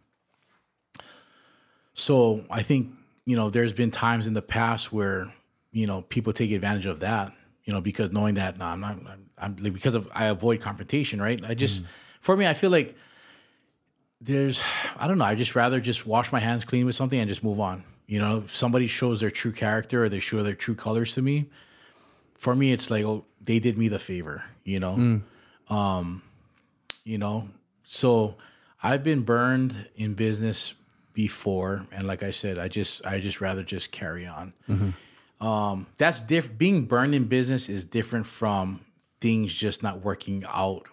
So 1.94 2.44
I 2.50 2.62
think 2.62 2.92
you 3.28 3.36
know, 3.36 3.50
there's 3.50 3.74
been 3.74 3.92
times 3.92 4.26
in 4.26 4.34
the 4.34 4.42
past 4.42 4.94
where 4.94 5.32
you 5.72 5.86
know 5.86 6.02
people 6.02 6.32
take 6.32 6.50
advantage 6.52 6.86
of 6.86 7.02
that. 7.02 7.34
You 7.66 7.74
know, 7.74 7.82
because 7.82 8.10
knowing 8.14 8.36
that, 8.36 8.58
no, 8.58 8.66
I'm 8.66 8.80
not. 8.80 8.92
I'm, 8.92 9.30
I'm 9.38 9.56
like, 9.58 9.74
because 9.74 9.94
of 9.94 10.10
I 10.16 10.26
avoid 10.28 10.62
confrontation, 10.62 11.22
right? 11.22 11.44
I 11.46 11.54
just, 11.54 11.84
mm-hmm. 11.84 11.92
for 12.22 12.38
me, 12.38 12.48
I 12.48 12.54
feel 12.54 12.70
like 12.70 12.96
there's 14.22 14.62
I 14.98 15.08
don't 15.08 15.18
know, 15.18 15.26
I 15.26 15.36
just 15.36 15.56
rather 15.56 15.80
just 15.80 16.06
wash 16.06 16.32
my 16.32 16.40
hands 16.40 16.66
clean 16.66 16.86
with 16.86 16.96
something 16.96 17.20
and 17.20 17.30
just 17.30 17.44
move 17.44 17.60
on. 17.60 17.84
You 18.08 18.20
know, 18.20 18.38
if 18.46 18.56
somebody 18.56 18.88
shows 18.88 19.20
their 19.20 19.30
true 19.32 19.52
character 19.52 20.06
or 20.06 20.10
they 20.10 20.20
show 20.20 20.42
their 20.44 20.56
true 20.56 20.76
colors 20.76 21.14
to 21.16 21.22
me, 21.22 21.48
for 22.36 22.56
me 22.56 22.72
it's 22.72 22.90
like, 22.90 23.04
oh, 23.04 23.26
they 23.42 23.60
did 23.60 23.78
me 23.78 23.88
the 23.90 24.00
favor, 24.00 24.44
you 24.64 24.80
know? 24.80 25.22
Um, 25.70 26.22
you 27.04 27.18
know, 27.18 27.50
so 27.84 28.36
I've 28.82 29.04
been 29.04 29.22
burned 29.24 29.90
in 29.96 30.14
business 30.14 30.74
before 31.14 31.86
and 31.92 32.08
like 32.08 32.24
I 32.24 32.32
said, 32.32 32.58
I 32.58 32.68
just 32.70 33.06
I 33.06 33.20
just 33.20 33.42
rather 33.42 33.64
just 33.64 33.92
carry 33.92 34.26
on. 34.26 34.54
Um, 35.40 35.88
that's 35.98 36.22
diff 36.24 36.58
being 36.58 36.86
burned 36.86 37.14
in 37.14 37.26
business 37.26 37.70
is 37.70 37.86
different 37.86 38.26
from 38.26 38.82
things 39.22 39.54
just 39.54 39.84
not 39.84 40.02
working 40.02 40.44
out 40.48 40.88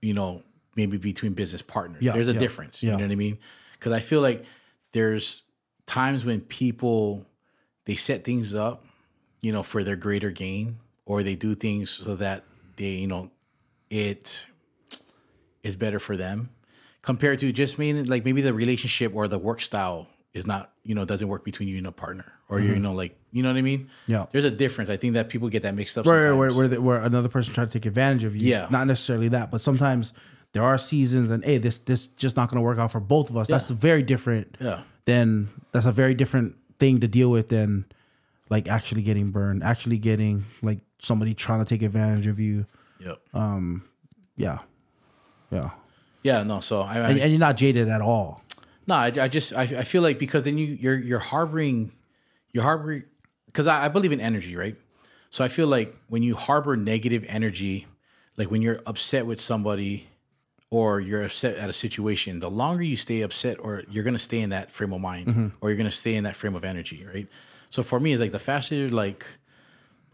you 0.00 0.14
know, 0.14 0.42
maybe 0.78 0.96
between 0.96 1.34
business 1.34 1.60
partners. 1.60 2.00
Yeah, 2.00 2.12
there's 2.12 2.28
a 2.28 2.32
yeah, 2.32 2.38
difference. 2.38 2.82
You 2.82 2.90
yeah. 2.90 2.96
know 2.96 3.04
what 3.04 3.12
I 3.12 3.16
mean? 3.16 3.38
Because 3.72 3.92
I 3.92 4.00
feel 4.00 4.20
like 4.20 4.44
there's 4.92 5.42
times 5.86 6.24
when 6.24 6.40
people 6.40 7.26
they 7.84 7.96
set 7.96 8.24
things 8.24 8.54
up, 8.54 8.84
you 9.42 9.52
know, 9.52 9.62
for 9.62 9.82
their 9.82 9.96
greater 9.96 10.30
gain, 10.30 10.78
or 11.04 11.22
they 11.22 11.34
do 11.34 11.54
things 11.54 11.90
so 11.90 12.14
that 12.16 12.44
they, 12.76 12.90
you 12.90 13.06
know, 13.06 13.30
it 13.90 14.46
is 15.62 15.74
better 15.76 15.98
for 15.98 16.16
them 16.16 16.50
compared 17.02 17.38
to 17.40 17.50
just 17.52 17.78
meaning 17.78 18.04
like 18.04 18.24
maybe 18.24 18.42
the 18.42 18.54
relationship 18.54 19.14
or 19.14 19.26
the 19.26 19.38
work 19.38 19.60
style 19.60 20.06
is 20.34 20.46
not, 20.46 20.72
you 20.84 20.94
know, 20.94 21.04
doesn't 21.04 21.26
work 21.26 21.44
between 21.44 21.68
you 21.68 21.78
and 21.78 21.86
a 21.86 21.92
partner, 21.92 22.32
or 22.48 22.60
you're, 22.60 22.74
you 22.74 22.80
know, 22.80 22.92
like, 22.92 23.18
you 23.32 23.42
know 23.42 23.48
what 23.48 23.58
I 23.58 23.62
mean? 23.62 23.80
Mm-hmm. 23.80 24.12
Yeah. 24.12 24.26
There's 24.30 24.44
a 24.44 24.50
difference. 24.50 24.90
I 24.90 24.96
think 24.98 25.14
that 25.14 25.30
people 25.30 25.48
get 25.48 25.62
that 25.62 25.74
mixed 25.74 25.96
up. 25.98 26.06
where 26.06 26.36
where 26.36 26.52
where, 26.52 26.68
the, 26.68 26.80
where 26.80 27.02
another 27.02 27.28
person 27.28 27.54
trying 27.54 27.68
to 27.68 27.72
take 27.72 27.86
advantage 27.86 28.24
of 28.24 28.36
you. 28.36 28.50
Yeah. 28.50 28.68
not 28.70 28.86
necessarily 28.86 29.28
that, 29.28 29.50
but 29.50 29.60
sometimes 29.60 30.12
there 30.52 30.62
are 30.62 30.78
seasons, 30.78 31.30
and 31.30 31.44
hey, 31.44 31.58
this 31.58 31.78
this 31.78 32.06
just 32.06 32.36
not 32.36 32.48
going 32.48 32.56
to 32.56 32.62
work 32.62 32.78
out 32.78 32.90
for 32.90 33.00
both 33.00 33.30
of 33.30 33.36
us. 33.36 33.48
That's 33.48 33.70
very 33.70 34.02
different. 34.02 34.56
Yeah. 34.60 34.82
Then 35.04 35.48
that's 35.72 35.86
a 35.86 35.92
very 35.92 36.14
different 36.14 36.56
thing 36.78 37.00
to 37.00 37.08
deal 37.08 37.30
with 37.30 37.48
than 37.48 37.84
like 38.50 38.68
actually 38.68 39.02
getting 39.02 39.30
burned, 39.30 39.62
actually 39.62 39.98
getting 39.98 40.46
like 40.62 40.80
somebody 41.00 41.34
trying 41.34 41.60
to 41.60 41.64
take 41.64 41.82
advantage 41.82 42.26
of 42.26 42.40
you. 42.40 42.66
Yep. 43.00 43.20
Um 43.34 43.84
yeah, 44.36 44.58
yeah, 45.50 45.70
yeah. 46.22 46.42
No. 46.42 46.60
So 46.60 46.82
I, 46.82 46.94
I 46.94 47.10
and, 47.10 47.18
and 47.20 47.30
you're 47.30 47.40
not 47.40 47.56
jaded 47.56 47.88
at 47.88 48.00
all. 48.00 48.42
No, 48.86 48.94
I, 48.94 49.06
I 49.06 49.28
just 49.28 49.52
I, 49.54 49.62
I 49.62 49.84
feel 49.84 50.02
like 50.02 50.18
because 50.18 50.44
then 50.44 50.56
you 50.56 50.66
you're 50.66 50.98
you're 50.98 51.18
harboring 51.18 51.92
you're 52.52 52.64
harboring 52.64 53.04
because 53.46 53.66
I, 53.66 53.86
I 53.86 53.88
believe 53.88 54.12
in 54.12 54.20
energy, 54.20 54.56
right? 54.56 54.76
So 55.30 55.44
I 55.44 55.48
feel 55.48 55.66
like 55.66 55.94
when 56.08 56.22
you 56.22 56.34
harbor 56.34 56.76
negative 56.76 57.24
energy, 57.28 57.86
like 58.38 58.50
when 58.50 58.62
you're 58.62 58.80
upset 58.86 59.26
with 59.26 59.40
somebody 59.40 60.08
or 60.70 61.00
you're 61.00 61.22
upset 61.24 61.56
at 61.56 61.70
a 61.70 61.72
situation, 61.72 62.40
the 62.40 62.50
longer 62.50 62.82
you 62.82 62.96
stay 62.96 63.22
upset, 63.22 63.56
or 63.60 63.84
you're 63.90 64.04
gonna 64.04 64.18
stay 64.18 64.40
in 64.40 64.50
that 64.50 64.70
frame 64.70 64.92
of 64.92 65.00
mind, 65.00 65.52
or 65.60 65.70
you're 65.70 65.76
gonna 65.78 65.90
stay 65.90 66.14
in 66.14 66.24
that 66.24 66.36
frame 66.36 66.54
of 66.54 66.64
energy, 66.64 67.06
right? 67.12 67.26
So 67.70 67.82
for 67.82 67.98
me, 68.00 68.12
it's 68.12 68.20
like 68.20 68.32
the 68.32 68.38
faster 68.38 68.88
like 68.88 69.24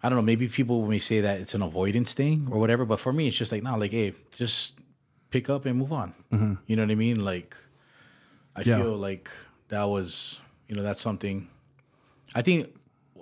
I 0.02 0.10
don't 0.10 0.16
know, 0.16 0.22
maybe 0.22 0.48
people 0.48 0.86
may 0.86 0.98
say 0.98 1.22
that 1.22 1.40
it's 1.40 1.54
an 1.54 1.62
avoidance 1.62 2.12
thing 2.12 2.48
or 2.50 2.58
whatever, 2.60 2.84
but 2.84 3.00
for 3.00 3.10
me, 3.10 3.26
it's 3.26 3.38
just 3.38 3.50
like, 3.52 3.62
nah, 3.62 3.74
like, 3.74 3.90
hey, 3.92 4.12
just 4.36 4.74
pick 5.30 5.48
up 5.48 5.64
and 5.64 5.78
move 5.78 5.92
on. 5.94 6.12
You 6.66 6.76
know 6.76 6.82
what 6.82 6.90
I 6.90 6.94
mean? 6.94 7.24
Like, 7.24 7.56
I 8.54 8.60
Yeah. 8.66 8.76
feel 8.76 8.96
like 8.98 9.30
that 9.68 9.84
was, 9.84 10.42
you 10.68 10.76
know, 10.76 10.82
that's 10.82 11.00
something. 11.00 11.48
I 12.34 12.42
think 12.42 12.68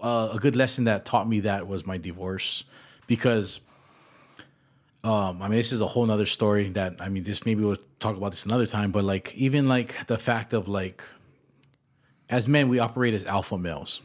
uh, 0.03 0.31
a 0.33 0.39
good 0.41 0.57
lesson 0.57 0.83
that 0.85 1.05
taught 1.05 1.29
me 1.29 1.39
that 1.41 1.69
was 1.69 1.87
my 1.87 1.99
divorce, 1.99 2.65
because, 3.07 3.61
um, 5.05 5.43
I 5.43 5.49
mean, 5.49 5.59
this 5.59 5.73
is 5.73 5.81
a 5.81 5.87
whole 5.87 6.07
nother 6.07 6.27
story 6.27 6.69
that 6.71 6.97
I 7.01 7.09
mean, 7.09 7.25
this 7.25 7.45
maybe 7.45 7.65
we'll 7.65 7.77
talk 7.99 8.17
about 8.17 8.31
this 8.31 8.47
another 8.47 8.67
time, 8.67 8.93
but 8.93 9.03
like 9.03 9.35
even 9.35 9.67
like 9.67 10.07
the 10.07 10.19
fact 10.19 10.53
of 10.53 10.69
like, 10.69 11.03
as 12.31 12.47
men, 12.47 12.69
we 12.69 12.79
operate 12.79 13.13
as 13.13 13.25
alpha 13.25 13.59
males. 13.59 14.01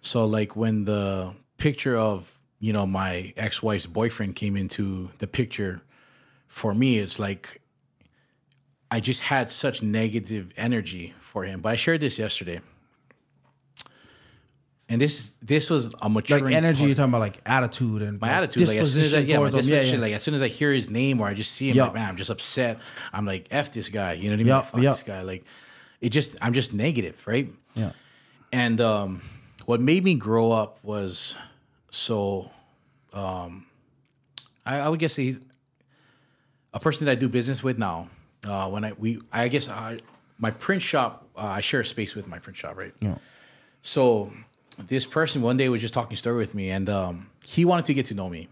So 0.00 0.24
like 0.24 0.56
when 0.56 0.84
the 0.84 1.34
picture 1.58 1.96
of 1.96 2.40
you 2.60 2.72
know 2.72 2.86
my 2.86 3.34
ex-wife's 3.36 3.86
boyfriend 3.86 4.34
came 4.34 4.56
into 4.56 5.10
the 5.18 5.26
picture, 5.26 5.82
for 6.46 6.74
me, 6.74 6.98
it's 6.98 7.18
like 7.18 7.60
I 8.90 9.00
just 9.00 9.22
had 9.22 9.50
such 9.50 9.82
negative 9.82 10.52
energy 10.56 11.14
for 11.20 11.44
him. 11.44 11.60
But 11.60 11.70
I 11.72 11.76
shared 11.76 12.00
this 12.00 12.18
yesterday. 12.18 12.60
And 14.92 15.00
this 15.00 15.30
this 15.40 15.70
was 15.70 15.94
a 16.02 16.10
maturing 16.10 16.44
Like 16.44 16.52
energy, 16.52 16.80
part- 16.80 16.88
you're 16.88 16.94
talking 16.94 17.08
about 17.12 17.20
like 17.20 17.40
attitude 17.46 18.02
and 18.02 18.20
my 18.20 18.28
attitude. 18.28 18.68
Like 18.68 18.76
as 18.76 18.92
soon 18.92 19.04
as 19.04 19.14
I, 19.14 19.20
yeah, 19.20 19.38
my. 19.38 19.48
Yeah, 19.48 19.80
yeah. 19.80 19.96
Like 19.96 20.12
as 20.12 20.22
soon 20.22 20.34
as 20.34 20.42
I 20.42 20.48
hear 20.48 20.70
his 20.70 20.90
name 20.90 21.18
or 21.18 21.28
I 21.28 21.32
just 21.32 21.52
see 21.52 21.70
him, 21.70 21.76
Yeah. 21.76 21.84
like 21.84 21.94
man, 21.94 22.10
I'm 22.10 22.16
just 22.18 22.28
upset. 22.28 22.78
I'm 23.10 23.24
like 23.24 23.48
f 23.50 23.72
this 23.72 23.88
guy. 23.88 24.12
You 24.12 24.24
know 24.24 24.36
what 24.36 24.40
I 24.40 24.44
mean? 24.44 24.52
Like, 24.52 24.64
fuck 24.66 24.82
yeah. 24.82 24.90
this 24.90 25.02
guy. 25.02 25.22
Like 25.22 25.44
it 26.02 26.10
just 26.10 26.36
I'm 26.42 26.52
just 26.52 26.74
negative, 26.74 27.26
right? 27.26 27.50
yeah. 27.74 27.92
And 28.52 28.82
um, 28.82 29.22
what 29.64 29.80
made 29.80 30.04
me 30.04 30.14
grow 30.14 30.52
up 30.52 30.78
was 30.84 31.38
so, 31.90 32.50
um, 33.14 33.64
I, 34.66 34.80
I 34.80 34.88
would 34.90 35.00
guess 35.00 35.16
he's 35.16 35.40
a 36.74 36.80
person 36.80 37.06
that 37.06 37.12
I 37.12 37.14
do 37.14 37.30
business 37.30 37.62
with 37.62 37.78
now. 37.78 38.10
Uh, 38.46 38.68
when 38.68 38.84
I 38.84 38.92
we 38.92 39.20
I 39.32 39.48
guess 39.48 39.70
I, 39.70 40.00
my 40.36 40.50
print 40.50 40.82
shop 40.82 41.26
uh, 41.34 41.46
I 41.46 41.62
share 41.62 41.80
a 41.80 41.84
space 41.86 42.14
with 42.14 42.28
my 42.28 42.38
print 42.38 42.58
shop, 42.58 42.76
right? 42.76 42.92
Yeah. 43.00 43.14
So 43.80 44.34
this 44.88 45.06
person 45.06 45.42
one 45.42 45.56
day 45.56 45.68
was 45.68 45.80
just 45.80 45.94
talking 45.94 46.16
story 46.16 46.36
with 46.36 46.54
me, 46.54 46.70
and 46.70 46.88
um, 46.88 47.30
he 47.44 47.64
wanted 47.64 47.84
to 47.86 47.94
get 47.94 48.06
to 48.06 48.14
know 48.14 48.28
me. 48.28 48.48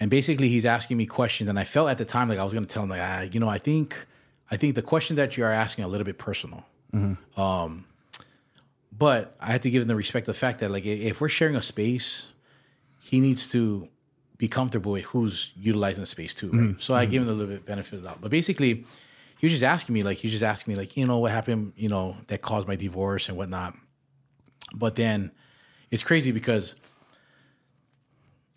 And 0.00 0.10
basically, 0.10 0.48
he's 0.48 0.64
asking 0.64 0.96
me 0.96 1.06
questions, 1.06 1.48
and 1.48 1.58
I 1.58 1.64
felt 1.64 1.88
at 1.88 1.98
the 1.98 2.04
time 2.04 2.28
like 2.28 2.38
I 2.38 2.44
was 2.44 2.52
going 2.52 2.64
to 2.64 2.72
tell 2.72 2.82
him 2.82 2.90
like, 2.90 3.00
ah, 3.00 3.20
you 3.22 3.38
know, 3.38 3.48
I 3.48 3.58
think, 3.58 4.06
I 4.50 4.56
think 4.56 4.74
the 4.74 4.82
question 4.82 5.16
that 5.16 5.36
you 5.36 5.44
are 5.44 5.52
asking 5.52 5.84
a 5.84 5.88
little 5.88 6.04
bit 6.04 6.18
personal. 6.18 6.64
Um, 7.36 7.84
but 8.96 9.34
I 9.40 9.46
had 9.46 9.62
to 9.62 9.70
give 9.70 9.82
him 9.82 9.88
the 9.88 9.96
respect 9.96 10.28
of 10.28 10.34
the 10.34 10.38
fact 10.38 10.60
that 10.60 10.70
like 10.70 10.84
if 10.86 11.20
we're 11.20 11.28
sharing 11.28 11.56
a 11.56 11.62
space, 11.62 12.32
he 13.02 13.20
needs 13.20 13.48
to 13.50 13.88
be 14.38 14.48
comfortable 14.48 14.92
with 14.92 15.04
who's 15.06 15.52
utilizing 15.56 16.00
the 16.02 16.06
space 16.06 16.34
too. 16.34 16.50
Right? 16.50 16.80
So 16.80 16.94
I 16.94 17.06
gave 17.06 17.22
him 17.22 17.28
a 17.28 17.32
little 17.32 17.52
bit 17.54 17.66
benefit 17.66 17.94
of 17.94 18.02
the 18.02 18.08
doubt. 18.08 18.18
But 18.20 18.30
basically, 18.30 18.84
he 19.38 19.46
was 19.46 19.52
just 19.52 19.64
asking 19.64 19.94
me 19.94 20.02
like 20.02 20.18
he 20.18 20.26
was 20.28 20.32
just 20.32 20.44
asking 20.44 20.72
me 20.72 20.76
like 20.76 20.96
you 20.96 21.06
know 21.06 21.18
what 21.18 21.32
happened, 21.32 21.72
you 21.76 21.88
know, 21.88 22.16
that 22.28 22.40
caused 22.42 22.66
my 22.68 22.76
divorce 22.76 23.28
and 23.28 23.36
whatnot. 23.36 23.74
But 24.74 24.96
then 24.96 25.30
it's 25.90 26.02
crazy 26.02 26.32
because 26.32 26.74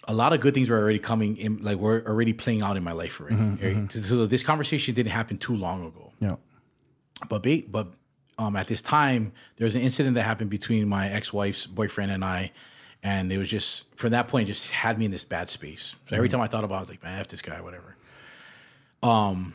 a 0.08 0.14
lot 0.14 0.34
of 0.34 0.40
good 0.40 0.54
things 0.54 0.70
were 0.70 0.78
already 0.80 1.00
coming 1.00 1.38
in, 1.38 1.62
like 1.62 1.78
were 1.78 2.04
already 2.08 2.34
playing 2.34 2.62
out 2.62 2.78
in 2.78 2.84
my 2.84 2.94
life 2.94 3.20
already. 3.22 3.36
right? 3.74 3.92
So 3.92 4.26
this 4.26 4.44
conversation 4.44 4.94
didn't 4.96 5.12
happen 5.12 5.38
too 5.38 5.56
long 5.56 5.86
ago. 5.86 6.12
Yeah. 6.20 6.36
But 7.30 7.44
ba- 7.44 7.64
but 7.70 7.88
um, 8.40 8.56
at 8.56 8.68
this 8.68 8.82
time, 8.82 9.34
there 9.58 9.66
was 9.66 9.76
an 9.76 9.82
incident 9.82 10.16
that 10.16 10.24
happened 10.24 10.50
between 10.50 10.88
my 10.88 11.10
ex-wife's 11.10 11.66
boyfriend 11.66 12.12
and 12.12 12.24
I, 12.24 12.52
and 13.04 13.32
it 13.32 13.38
was 13.38 13.50
just 13.50 13.94
from 13.96 14.12
that 14.12 14.28
point, 14.28 14.48
just 14.48 14.72
had 14.72 14.98
me 14.98 15.06
in 15.06 15.12
this 15.12 15.24
bad 15.24 15.50
space. 15.50 15.96
So 16.06 16.16
every 16.16 16.30
time 16.30 16.42
I 16.42 16.48
thought 16.48 16.64
about, 16.64 16.76
it, 16.76 16.78
I 16.78 16.82
was 16.82 16.90
like, 16.90 17.04
man, 17.04 17.20
f 17.20 17.28
this 17.28 17.42
guy, 17.42 17.60
whatever. 17.62 17.96
Um, 19.04 19.54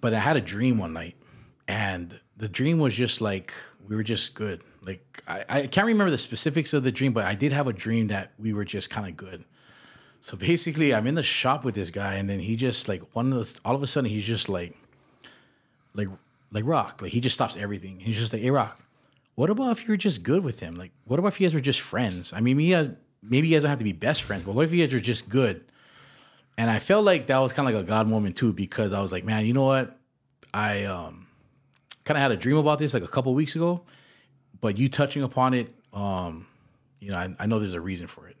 but 0.00 0.14
I 0.14 0.18
had 0.20 0.36
a 0.36 0.40
dream 0.40 0.78
one 0.78 0.92
night, 0.92 1.16
and 1.68 2.20
the 2.36 2.48
dream 2.48 2.78
was 2.78 2.94
just 2.94 3.20
like 3.20 3.52
we 3.86 3.96
were 3.96 4.02
just 4.04 4.34
good. 4.34 4.62
Like 4.84 5.22
I, 5.26 5.44
I 5.48 5.66
can't 5.66 5.86
remember 5.86 6.10
the 6.10 6.18
specifics 6.18 6.72
of 6.72 6.82
the 6.82 6.92
dream, 6.92 7.12
but 7.12 7.24
I 7.24 7.34
did 7.34 7.52
have 7.52 7.66
a 7.66 7.72
dream 7.72 8.08
that 8.08 8.32
we 8.38 8.52
were 8.52 8.64
just 8.64 8.90
kind 8.90 9.06
of 9.06 9.16
good. 9.16 9.44
So 10.20 10.36
basically, 10.36 10.94
I'm 10.94 11.06
in 11.06 11.14
the 11.14 11.22
shop 11.22 11.64
with 11.64 11.74
this 11.74 11.90
guy, 11.90 12.14
and 12.14 12.28
then 12.28 12.40
he 12.40 12.56
just 12.56 12.88
like 12.88 13.02
one 13.14 13.26
of 13.26 13.32
those. 13.32 13.54
All 13.64 13.74
of 13.74 13.82
a 13.82 13.86
sudden, 13.86 14.10
he's 14.10 14.24
just 14.24 14.48
like, 14.48 14.76
like, 15.94 16.08
like 16.52 16.64
Rock. 16.66 17.00
Like 17.02 17.12
he 17.12 17.20
just 17.20 17.34
stops 17.34 17.56
everything. 17.56 18.00
He's 18.00 18.18
just 18.18 18.32
like, 18.32 18.42
"Hey, 18.42 18.50
Rock, 18.50 18.84
what 19.34 19.48
about 19.48 19.72
if 19.72 19.88
you're 19.88 19.96
just 19.96 20.22
good 20.22 20.44
with 20.44 20.60
him? 20.60 20.74
Like, 20.74 20.92
what 21.04 21.18
about 21.18 21.28
if 21.28 21.40
you 21.40 21.46
guys 21.46 21.54
were 21.54 21.60
just 21.60 21.80
friends? 21.80 22.32
I 22.34 22.40
mean, 22.40 22.58
he 22.58 22.70
has, 22.72 22.90
maybe 23.22 23.48
you 23.48 23.56
guys 23.56 23.62
don't 23.62 23.70
have 23.70 23.78
to 23.78 23.84
be 23.84 23.92
best 23.92 24.22
friends, 24.22 24.44
but 24.44 24.54
what 24.54 24.64
if 24.64 24.72
you 24.72 24.82
guys 24.82 24.92
are 24.92 25.00
just 25.00 25.28
good?" 25.28 25.64
And 26.58 26.68
I 26.68 26.78
felt 26.78 27.06
like 27.06 27.26
that 27.28 27.38
was 27.38 27.54
kind 27.54 27.66
of 27.66 27.74
like 27.74 27.84
a 27.84 27.86
God 27.86 28.06
moment 28.06 28.36
too, 28.36 28.52
because 28.52 28.92
I 28.92 29.00
was 29.00 29.12
like, 29.12 29.24
"Man, 29.24 29.46
you 29.46 29.54
know 29.54 29.64
what? 29.64 29.98
I 30.52 30.84
um, 30.84 31.28
kind 32.04 32.18
of 32.18 32.22
had 32.22 32.32
a 32.32 32.36
dream 32.36 32.58
about 32.58 32.78
this 32.78 32.92
like 32.92 33.04
a 33.04 33.08
couple 33.08 33.32
weeks 33.34 33.54
ago, 33.56 33.82
but 34.60 34.78
you 34.78 34.88
touching 34.88 35.22
upon 35.22 35.54
it, 35.54 35.74
um, 35.92 36.46
you 37.00 37.10
know, 37.10 37.16
I, 37.16 37.34
I 37.38 37.46
know 37.46 37.58
there's 37.58 37.74
a 37.74 37.80
reason 37.80 38.06
for 38.06 38.28
it." 38.28 38.36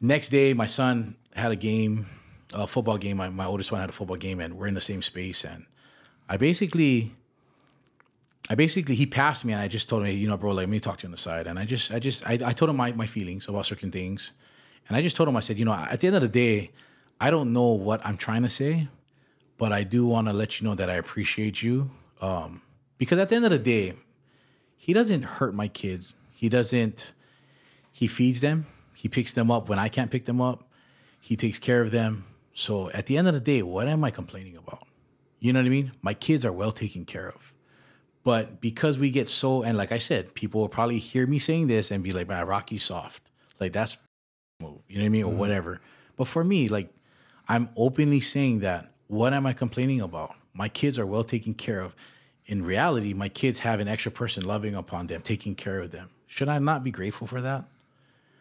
next 0.00 0.30
day 0.30 0.54
my 0.54 0.64
son 0.64 1.14
had 1.34 1.52
a 1.52 1.56
game 1.56 2.06
a 2.54 2.66
football 2.66 2.98
game. 2.98 3.16
My, 3.16 3.28
my 3.28 3.46
oldest 3.46 3.70
one 3.70 3.80
had 3.80 3.90
a 3.90 3.92
football 3.92 4.16
game 4.16 4.40
and 4.40 4.56
we're 4.56 4.66
in 4.66 4.74
the 4.74 4.80
same 4.80 5.02
space 5.02 5.44
and 5.44 5.66
i 6.28 6.36
basically 6.36 7.14
i 8.48 8.54
basically 8.54 8.94
he 8.94 9.06
passed 9.06 9.44
me 9.44 9.52
and 9.52 9.62
i 9.62 9.68
just 9.68 9.88
told 9.88 10.02
him 10.02 10.08
hey, 10.08 10.14
you 10.14 10.26
know 10.26 10.36
bro 10.36 10.50
like, 10.50 10.62
let 10.62 10.68
me 10.68 10.80
talk 10.80 10.96
to 10.98 11.04
you 11.04 11.08
on 11.08 11.12
the 11.12 11.18
side. 11.18 11.46
And 11.46 11.58
i 11.58 11.64
just 11.64 11.92
i 11.92 11.98
just 11.98 12.26
i, 12.26 12.38
I 12.44 12.52
told 12.52 12.70
him 12.70 12.76
my, 12.76 12.92
my 12.92 13.06
feelings 13.06 13.48
about 13.48 13.66
certain 13.66 13.90
things. 13.90 14.32
And 14.88 14.96
i 14.96 15.02
just 15.02 15.16
told 15.16 15.28
him 15.28 15.36
i 15.36 15.40
said 15.40 15.58
you 15.58 15.64
know 15.64 15.72
at 15.72 16.00
the 16.00 16.06
end 16.06 16.16
of 16.16 16.22
the 16.22 16.28
day 16.28 16.70
i 17.20 17.30
don't 17.30 17.52
know 17.52 17.68
what 17.68 18.04
i'm 18.04 18.16
trying 18.16 18.42
to 18.42 18.48
say 18.48 18.88
but 19.58 19.72
i 19.72 19.84
do 19.84 20.06
want 20.06 20.26
to 20.26 20.32
let 20.32 20.60
you 20.60 20.66
know 20.66 20.74
that 20.74 20.90
i 20.90 20.94
appreciate 20.94 21.62
you 21.62 21.90
um, 22.20 22.62
because 22.98 23.18
at 23.18 23.28
the 23.28 23.36
end 23.36 23.44
of 23.44 23.50
the 23.50 23.58
day 23.58 23.94
he 24.80 24.94
doesn't 24.94 25.24
hurt 25.24 25.54
my 25.54 25.68
kids. 25.68 26.14
He 26.32 26.48
doesn't 26.48 27.12
he 27.92 28.06
feeds 28.06 28.40
them. 28.40 28.64
He 28.94 29.08
picks 29.08 29.30
them 29.30 29.50
up 29.50 29.68
when 29.68 29.78
i 29.78 29.90
can't 29.90 30.10
pick 30.10 30.24
them 30.24 30.40
up. 30.40 30.64
He 31.20 31.36
takes 31.36 31.58
care 31.58 31.82
of 31.82 31.90
them. 31.90 32.24
So 32.54 32.90
at 32.92 33.04
the 33.04 33.18
end 33.18 33.28
of 33.28 33.34
the 33.34 33.40
day 33.40 33.62
what 33.62 33.88
am 33.88 34.02
i 34.04 34.10
complaining 34.10 34.56
about? 34.56 34.86
You 35.38 35.52
know 35.52 35.60
what 35.60 35.66
i 35.66 35.68
mean? 35.68 35.92
My 36.00 36.14
kids 36.14 36.46
are 36.46 36.52
well 36.52 36.72
taken 36.72 37.04
care 37.04 37.28
of. 37.28 37.52
But 38.24 38.62
because 38.62 38.98
we 38.98 39.10
get 39.10 39.28
so 39.28 39.62
and 39.62 39.76
like 39.76 39.92
i 39.92 39.98
said 39.98 40.34
people 40.34 40.62
will 40.62 40.70
probably 40.70 40.98
hear 40.98 41.26
me 41.26 41.38
saying 41.38 41.66
this 41.66 41.90
and 41.90 42.02
be 42.02 42.12
like 42.12 42.26
man 42.26 42.46
rocky's 42.46 42.82
soft. 42.82 43.30
Like 43.60 43.74
that's 43.74 43.98
you 44.60 44.66
know 44.66 44.82
what 44.88 45.04
i 45.04 45.08
mean? 45.10 45.24
Or 45.24 45.28
mm-hmm. 45.28 45.38
whatever. 45.40 45.82
But 46.16 46.26
for 46.26 46.42
me 46.42 46.68
like 46.68 46.88
i'm 47.48 47.68
openly 47.76 48.20
saying 48.20 48.60
that 48.60 48.92
what 49.08 49.34
am 49.34 49.44
i 49.44 49.52
complaining 49.52 50.00
about? 50.00 50.34
My 50.54 50.70
kids 50.70 50.98
are 50.98 51.06
well 51.06 51.24
taken 51.24 51.52
care 51.52 51.80
of 51.82 51.94
in 52.50 52.64
reality 52.64 53.14
my 53.14 53.28
kids 53.28 53.60
have 53.60 53.80
an 53.80 53.88
extra 53.88 54.12
person 54.12 54.44
loving 54.44 54.74
upon 54.74 55.06
them 55.06 55.22
taking 55.22 55.54
care 55.54 55.80
of 55.80 55.90
them 55.90 56.10
should 56.26 56.48
i 56.48 56.58
not 56.58 56.84
be 56.84 56.90
grateful 56.90 57.26
for 57.26 57.40
that 57.40 57.64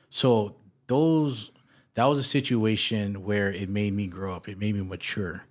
so 0.10 0.56
those 0.88 1.52
that 2.00 2.06
was 2.06 2.18
a 2.18 2.24
situation 2.24 3.26
where 3.26 3.52
it 3.52 3.68
made 3.68 3.94
me 3.94 4.08
grow 4.08 4.34
up. 4.34 4.48
It 4.48 4.58
made 4.58 4.74
me 4.76 4.82
mature. 4.82 5.44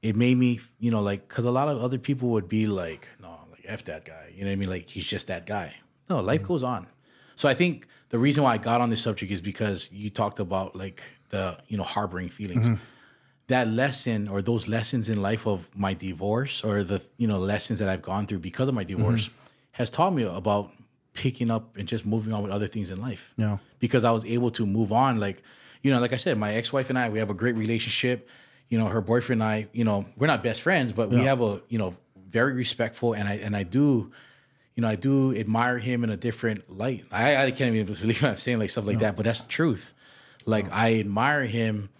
It 0.00 0.16
made 0.16 0.38
me, 0.38 0.60
you 0.80 0.90
know, 0.90 1.02
like 1.02 1.28
because 1.28 1.44
a 1.44 1.50
lot 1.50 1.68
of 1.68 1.82
other 1.82 1.98
people 1.98 2.30
would 2.30 2.48
be 2.48 2.66
like, 2.66 3.08
no, 3.20 3.36
like 3.50 3.64
f 3.66 3.84
that 3.84 4.06
guy. 4.06 4.32
You 4.34 4.44
know 4.44 4.50
what 4.50 4.52
I 4.52 4.56
mean? 4.56 4.70
Like 4.70 4.88
he's 4.88 5.04
just 5.04 5.26
that 5.26 5.44
guy. 5.44 5.74
No, 6.08 6.20
life 6.20 6.40
mm-hmm. 6.40 6.48
goes 6.48 6.62
on. 6.62 6.86
So 7.34 7.46
I 7.46 7.54
think 7.54 7.86
the 8.08 8.18
reason 8.18 8.42
why 8.42 8.54
I 8.54 8.58
got 8.58 8.80
on 8.80 8.90
this 8.90 9.02
subject 9.02 9.30
is 9.30 9.40
because 9.40 9.90
you 9.92 10.08
talked 10.08 10.40
about 10.40 10.74
like 10.74 11.02
the 11.28 11.58
you 11.68 11.76
know 11.76 11.84
harboring 11.84 12.30
feelings. 12.30 12.66
Mm-hmm. 12.70 12.82
That 13.52 13.68
lesson 13.68 14.28
or 14.32 14.38
those 14.50 14.64
lessons 14.76 15.04
in 15.12 15.20
life 15.30 15.44
of 15.46 15.58
my 15.84 15.92
divorce 15.94 16.54
or 16.64 16.74
the 16.82 16.98
you 17.22 17.28
know 17.30 17.38
lessons 17.38 17.76
that 17.80 17.88
I've 17.92 18.04
gone 18.12 18.24
through 18.26 18.42
because 18.50 18.68
of 18.70 18.74
my 18.74 18.84
mm-hmm. 18.84 18.96
divorce 18.96 19.30
has 19.72 19.88
taught 19.90 20.12
me 20.18 20.24
about 20.24 20.70
picking 21.14 21.50
up 21.50 21.76
and 21.76 21.86
just 21.86 22.06
moving 22.06 22.32
on 22.32 22.42
with 22.42 22.52
other 22.52 22.66
things 22.66 22.90
in 22.90 23.00
life 23.00 23.34
Yeah. 23.36 23.58
because 23.78 24.04
I 24.04 24.10
was 24.10 24.24
able 24.24 24.50
to 24.52 24.66
move 24.66 24.92
on. 24.92 25.20
Like, 25.20 25.42
you 25.82 25.90
know, 25.90 26.00
like 26.00 26.12
I 26.12 26.16
said, 26.16 26.38
my 26.38 26.54
ex 26.54 26.72
wife 26.72 26.88
and 26.90 26.98
I, 26.98 27.08
we 27.08 27.18
have 27.18 27.30
a 27.30 27.34
great 27.34 27.56
relationship. 27.56 28.28
You 28.68 28.78
know, 28.78 28.86
her 28.86 29.02
boyfriend 29.02 29.42
and 29.42 29.50
I, 29.50 29.68
you 29.72 29.84
know, 29.84 30.06
we're 30.16 30.26
not 30.26 30.42
best 30.42 30.62
friends, 30.62 30.92
but 30.92 31.10
we 31.10 31.24
have 31.24 31.42
a, 31.42 31.60
you 31.68 31.78
know, 31.78 31.92
very 32.26 32.54
respectful 32.54 33.12
and 33.12 33.28
I 33.28 33.34
and 33.34 33.54
I 33.54 33.64
do, 33.64 34.10
you 34.74 34.80
know, 34.82 34.88
I 34.88 34.96
do 34.96 35.36
admire 35.36 35.78
him 35.78 36.04
in 36.04 36.10
a 36.10 36.16
different 36.16 36.70
light. 36.70 37.04
I, 37.12 37.44
I 37.44 37.50
can't 37.50 37.74
even 37.74 37.92
believe 37.94 38.24
I'm 38.24 38.38
saying 38.38 38.58
like 38.58 38.70
stuff 38.70 38.86
like 38.86 39.00
that, 39.00 39.16
but 39.16 39.24
that's 39.24 39.42
the 39.42 39.48
truth. 39.48 39.92
Like 40.46 40.72
I 40.72 40.98
admire 41.00 41.44
him 41.44 41.90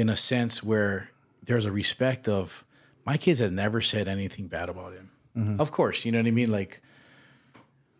in 0.00 0.08
a 0.08 0.16
sense 0.16 0.62
where 0.62 1.10
there's 1.44 1.64
a 1.64 1.72
respect 1.72 2.28
of 2.28 2.64
my 3.04 3.16
kids 3.16 3.40
have 3.40 3.52
never 3.52 3.80
said 3.80 4.08
anything 4.08 4.46
bad 4.48 4.68
about 4.70 4.92
him. 4.92 5.10
Of 5.60 5.70
course, 5.70 6.04
you 6.04 6.12
know 6.12 6.18
what 6.18 6.26
I 6.26 6.32
mean? 6.32 6.50
Like 6.50 6.82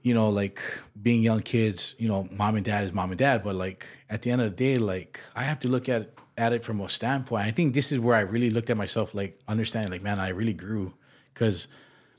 you 0.02 0.14
know, 0.14 0.30
like 0.30 0.60
being 1.00 1.22
young 1.22 1.40
kids, 1.40 1.94
you 1.98 2.08
know, 2.08 2.26
mom 2.32 2.56
and 2.56 2.64
dad 2.64 2.84
is 2.84 2.92
mom 2.92 3.10
and 3.10 3.18
dad, 3.18 3.42
but 3.44 3.54
like 3.54 3.86
at 4.08 4.22
the 4.22 4.30
end 4.30 4.40
of 4.40 4.50
the 4.50 4.56
day, 4.56 4.78
like 4.78 5.20
I 5.36 5.44
have 5.44 5.58
to 5.60 5.68
look 5.68 5.88
at 5.88 6.10
at 6.36 6.52
it 6.52 6.64
from 6.64 6.80
a 6.80 6.88
standpoint. 6.88 7.44
I 7.44 7.50
think 7.50 7.74
this 7.74 7.92
is 7.92 7.98
where 8.00 8.16
I 8.16 8.20
really 8.20 8.50
looked 8.50 8.70
at 8.70 8.76
myself, 8.76 9.14
like 9.14 9.38
understanding, 9.46 9.92
like 9.92 10.02
man, 10.02 10.18
I 10.18 10.30
really 10.30 10.54
grew 10.54 10.94
because 11.32 11.68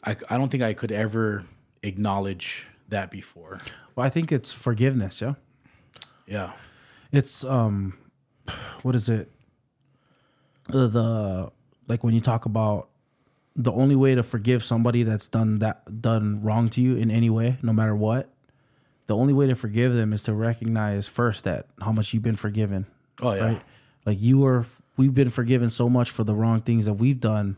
I 0.04 0.16
I 0.30 0.38
don't 0.38 0.50
think 0.50 0.64
I 0.64 0.74
could 0.74 0.92
ever 0.92 1.46
acknowledge 1.84 2.68
that 2.90 3.10
before. 3.12 3.60
Well, 3.96 4.06
I 4.06 4.10
think 4.10 4.32
it's 4.32 4.54
forgiveness. 4.54 5.22
Yeah. 5.22 5.36
Yeah, 6.28 6.54
It's 7.12 7.44
um, 7.44 7.98
what 8.84 8.96
is 8.96 9.10
it? 9.10 9.30
The, 10.72 11.52
like 11.88 12.04
when 12.04 12.14
you 12.14 12.22
talk 12.22 12.46
about 12.46 12.90
the 13.56 13.72
only 13.72 13.96
way 13.96 14.16
to 14.16 14.24
forgive 14.24 14.64
somebody 14.64 15.04
that's 15.04 15.28
done 15.28 15.60
that 15.60 16.02
done 16.02 16.42
wrong 16.42 16.70
to 16.70 16.82
you 16.82 16.96
in 16.96 17.12
any 17.12 17.30
way, 17.30 17.58
no 17.62 17.74
matter 17.74 17.96
what, 17.96 18.30
the 19.08 19.16
only 19.16 19.34
way 19.34 19.48
to 19.48 19.56
forgive 19.56 19.94
them 19.94 20.14
is 20.14 20.24
to 20.24 20.34
recognize 20.34 21.08
first 21.08 21.44
that 21.44 21.68
how 21.82 21.92
much 21.92 22.14
you've 22.14 22.24
been 22.24 22.36
forgiven. 22.36 22.86
Oh 23.22 23.34
yeah, 23.34 23.44
Right? 23.44 23.62
Like 24.06 24.22
you 24.22 24.40
were, 24.40 24.66
we've 24.98 25.14
been 25.14 25.30
forgiven 25.30 25.70
so 25.70 25.90
much 25.90 26.10
for 26.10 26.24
the 26.24 26.34
wrong 26.34 26.62
things 26.62 26.86
that 26.86 26.94
we've 26.94 27.20
done, 27.20 27.58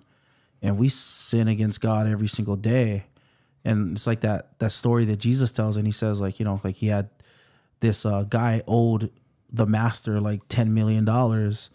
and 0.62 0.78
we 0.78 0.90
sin 0.90 1.48
against 1.48 1.80
God 1.80 2.08
every 2.08 2.28
single 2.28 2.56
day. 2.56 3.06
And 3.64 3.96
it's 3.96 4.08
like 4.08 4.22
that 4.22 4.60
that 4.60 4.72
story 4.72 5.06
that 5.06 5.18
Jesus 5.18 5.52
tells, 5.52 5.78
and 5.78 5.86
he 5.86 5.92
says 5.92 6.20
like 6.20 6.40
you 6.40 6.46
know 6.46 6.60
like 6.64 6.76
he 6.76 6.88
had 6.88 7.10
this 7.80 8.06
uh, 8.06 8.24
guy 8.24 8.62
owed 8.68 9.12
the 9.52 9.66
master 9.66 10.20
like 10.20 10.42
ten 10.50 10.74
million 10.74 11.06
dollars, 11.06 11.70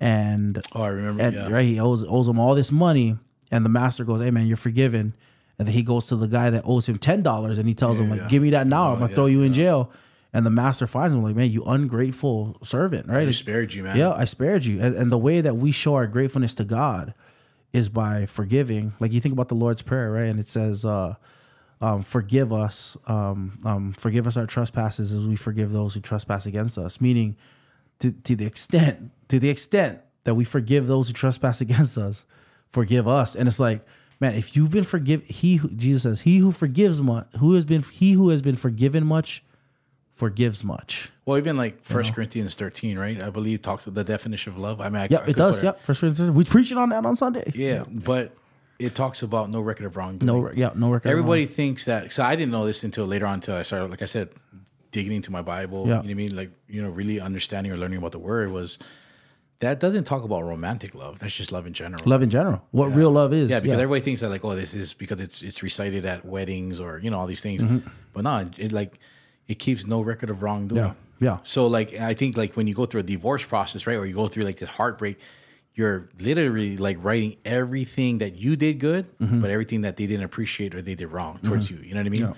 and 0.00 0.58
Oh, 0.74 0.82
I 0.82 0.88
remember. 0.88 1.22
and, 1.22 1.34
yeah, 1.34 1.48
right 1.48 1.64
he 1.66 1.78
owes 1.78 2.02
owes 2.04 2.26
him 2.26 2.38
all 2.38 2.54
this 2.54 2.72
money, 2.72 3.16
and 3.50 3.64
the 3.64 3.68
master 3.68 4.04
goes, 4.04 4.20
"Hey 4.20 4.30
man, 4.30 4.46
you're 4.46 4.56
forgiven." 4.56 5.14
And 5.58 5.68
then 5.68 5.74
he 5.74 5.82
goes 5.82 6.06
to 6.06 6.16
the 6.16 6.26
guy 6.26 6.48
that 6.50 6.62
owes 6.64 6.88
him 6.88 6.96
ten 6.98 7.22
dollars, 7.22 7.58
and 7.58 7.68
he 7.68 7.74
tells 7.74 7.98
him 7.98 8.08
like, 8.10 8.20
yeah. 8.20 8.28
"Give 8.28 8.42
me 8.42 8.50
that 8.50 8.66
now, 8.66 8.88
Oh, 8.88 8.92
I'm 8.94 8.98
gonna 9.00 9.10
yeah, 9.10 9.14
throw 9.14 9.26
you 9.26 9.42
in 9.42 9.52
jail." 9.52 9.90
And 10.32 10.46
the 10.46 10.50
master 10.50 10.86
finds 10.86 11.14
him 11.14 11.22
like, 11.22 11.34
"Man, 11.36 11.50
you 11.50 11.62
ungrateful 11.64 12.56
servant, 12.62 13.08
right?" 13.08 13.22
I 13.22 13.24
Like, 13.26 13.34
spared 13.34 13.74
you, 13.74 13.82
man. 13.82 13.96
yeah, 13.96 14.12
I 14.12 14.24
spared 14.24 14.64
you. 14.64 14.80
And, 14.80 14.94
and 14.94 15.12
the 15.12 15.18
way 15.18 15.40
that 15.42 15.56
we 15.56 15.70
show 15.72 15.94
our 15.96 16.06
gratefulness 16.06 16.54
to 16.54 16.64
God 16.64 17.12
is 17.72 17.88
by 17.88 18.26
forgiving. 18.26 18.94
Like 19.00 19.12
you 19.12 19.20
think 19.20 19.32
about 19.32 19.48
the 19.48 19.54
Lord's 19.54 19.82
Prayer, 19.82 20.10
right? 20.10 20.26
And 20.26 20.40
it 20.40 20.48
says, 20.48 20.84
uh, 20.84 21.14
um, 21.80 22.02
forgive 22.02 22.52
us, 22.52 22.96
um, 23.06 23.58
um, 23.64 23.92
forgive 23.92 24.26
us 24.26 24.36
our 24.36 24.46
trespasses 24.46 25.12
as 25.12 25.26
we 25.26 25.36
forgive 25.36 25.72
those 25.72 25.94
who 25.94 26.00
trespass 26.00 26.46
against 26.46 26.78
us. 26.78 27.00
Meaning 27.00 27.36
to, 28.00 28.10
to 28.12 28.36
the 28.36 28.46
extent, 28.46 29.10
to 29.28 29.38
the 29.38 29.48
extent 29.48 30.00
that 30.24 30.34
we 30.34 30.44
forgive 30.44 30.86
those 30.86 31.08
who 31.08 31.14
trespass 31.14 31.60
against 31.66 31.96
us, 31.96 32.24
forgive 32.70 33.06
us. 33.08 33.34
And 33.34 33.48
it's 33.48 33.60
like, 33.60 33.84
man, 34.20 34.34
if 34.34 34.54
you've 34.56 34.70
been 34.70 34.84
forgiven, 34.84 35.24
he, 35.28 35.56
who- 35.56 35.70
Jesus 35.70 36.02
says, 36.02 36.20
he 36.22 36.38
who 36.38 36.52
forgives 36.52 37.00
much, 37.02 37.26
who 37.38 37.54
has 37.54 37.64
been, 37.64 37.82
he 37.82 38.12
who 38.12 38.28
has 38.30 38.42
been 38.42 38.56
forgiven 38.56 39.06
much, 39.06 39.42
forgives 40.14 40.64
much. 40.64 41.08
Well, 41.24 41.38
even 41.38 41.56
like 41.56 41.82
First 41.84 42.12
Corinthians 42.14 42.54
thirteen, 42.56 42.98
right? 42.98 43.22
I 43.22 43.30
believe 43.30 43.62
talks 43.62 43.86
of 43.86 43.94
the 43.94 44.02
definition 44.04 44.52
of 44.52 44.58
love. 44.58 44.80
I 44.80 44.88
mean, 44.88 44.96
I, 45.02 45.08
Yep, 45.10 45.22
I 45.26 45.30
it 45.30 45.36
does. 45.36 45.62
Yep. 45.62 45.82
First 45.82 46.00
Corinthians. 46.00 46.30
We 46.32 46.44
preaching 46.44 46.76
on 46.76 46.88
that 46.90 47.06
on 47.06 47.14
Sunday. 47.16 47.50
Yeah, 47.54 47.84
but 47.88 48.34
it 48.78 48.94
talks 48.94 49.22
about 49.22 49.48
no 49.50 49.60
record 49.60 49.86
of 49.86 49.96
wrongdoing. 49.96 50.26
No, 50.42 50.50
yeah, 50.50 50.72
no 50.74 50.90
record. 50.90 51.06
of 51.08 51.12
Everybody 51.12 51.46
thinks 51.46 51.84
that. 51.84 52.12
So 52.12 52.24
I 52.24 52.34
didn't 52.36 52.50
know 52.50 52.66
this 52.66 52.82
until 52.82 53.06
later 53.06 53.26
on. 53.26 53.34
Until 53.34 53.54
I 53.54 53.62
started, 53.62 53.90
like 53.90 54.02
I 54.02 54.06
said, 54.06 54.30
digging 54.90 55.12
into 55.12 55.30
my 55.30 55.42
Bible. 55.42 55.86
Yeah. 55.86 55.86
You 55.86 55.94
know 55.94 55.98
what 56.00 56.10
I 56.10 56.14
mean? 56.14 56.36
Like 56.36 56.50
you 56.68 56.82
know, 56.82 56.90
really 56.90 57.20
understanding 57.20 57.72
or 57.72 57.76
learning 57.76 57.98
about 57.98 58.12
the 58.12 58.18
word 58.18 58.50
was 58.50 58.78
that 59.60 59.78
doesn't 59.78 60.04
talk 60.04 60.24
about 60.24 60.42
romantic 60.42 60.94
love. 60.94 61.18
That's 61.18 61.34
just 61.34 61.52
love 61.52 61.66
in 61.66 61.74
general. 61.74 62.02
love 62.06 62.22
in 62.22 62.30
general. 62.30 62.62
What 62.70 62.88
real 62.88 63.10
love 63.10 63.32
is. 63.32 63.50
Yeah, 63.50 63.60
because 63.60 63.78
everybody 63.78 64.00
thinks 64.00 64.22
that 64.22 64.30
like, 64.30 64.44
oh, 64.44 64.56
this 64.56 64.74
is 64.74 64.94
because 64.94 65.20
it's 65.20 65.42
it's 65.42 65.62
recited 65.62 66.06
at 66.06 66.24
weddings 66.24 66.80
or 66.80 66.98
you 66.98 67.10
know 67.10 67.18
all 67.18 67.26
these 67.26 67.42
things. 67.42 67.62
Mm-hmm. 67.62 67.88
But 68.12 68.24
no, 68.24 68.50
it 68.56 68.72
like 68.72 68.98
it 69.48 69.58
keeps 69.58 69.86
no 69.86 70.00
record 70.00 70.30
of 70.30 70.42
wrongdoing. 70.42 70.82
Yeah. 70.82 70.94
Yeah. 71.20 71.38
So 71.42 71.66
like 71.66 71.94
I 71.94 72.14
think 72.14 72.36
like 72.36 72.56
when 72.56 72.66
you 72.66 72.74
go 72.74 72.86
through 72.86 73.00
a 73.00 73.04
divorce 73.04 73.44
process, 73.44 73.86
right, 73.86 73.96
or 73.96 74.06
you 74.06 74.14
go 74.14 74.28
through 74.28 74.44
like 74.44 74.56
this 74.56 74.70
heartbreak, 74.70 75.18
you're 75.74 76.08
literally 76.18 76.78
like 76.78 76.96
writing 77.00 77.36
everything 77.44 78.18
that 78.18 78.36
you 78.36 78.56
did 78.56 78.80
good, 78.80 79.06
but 79.18 79.50
everything 79.50 79.82
that 79.82 79.98
they 79.98 80.06
didn't 80.06 80.24
appreciate 80.24 80.74
or 80.74 80.80
they 80.80 80.94
did 80.94 81.08
wrong 81.08 81.38
towards 81.42 81.70
you. 81.70 81.76
You 81.76 81.94
know 81.94 82.00
what 82.00 82.06
I 82.06 82.10
mean? 82.10 82.34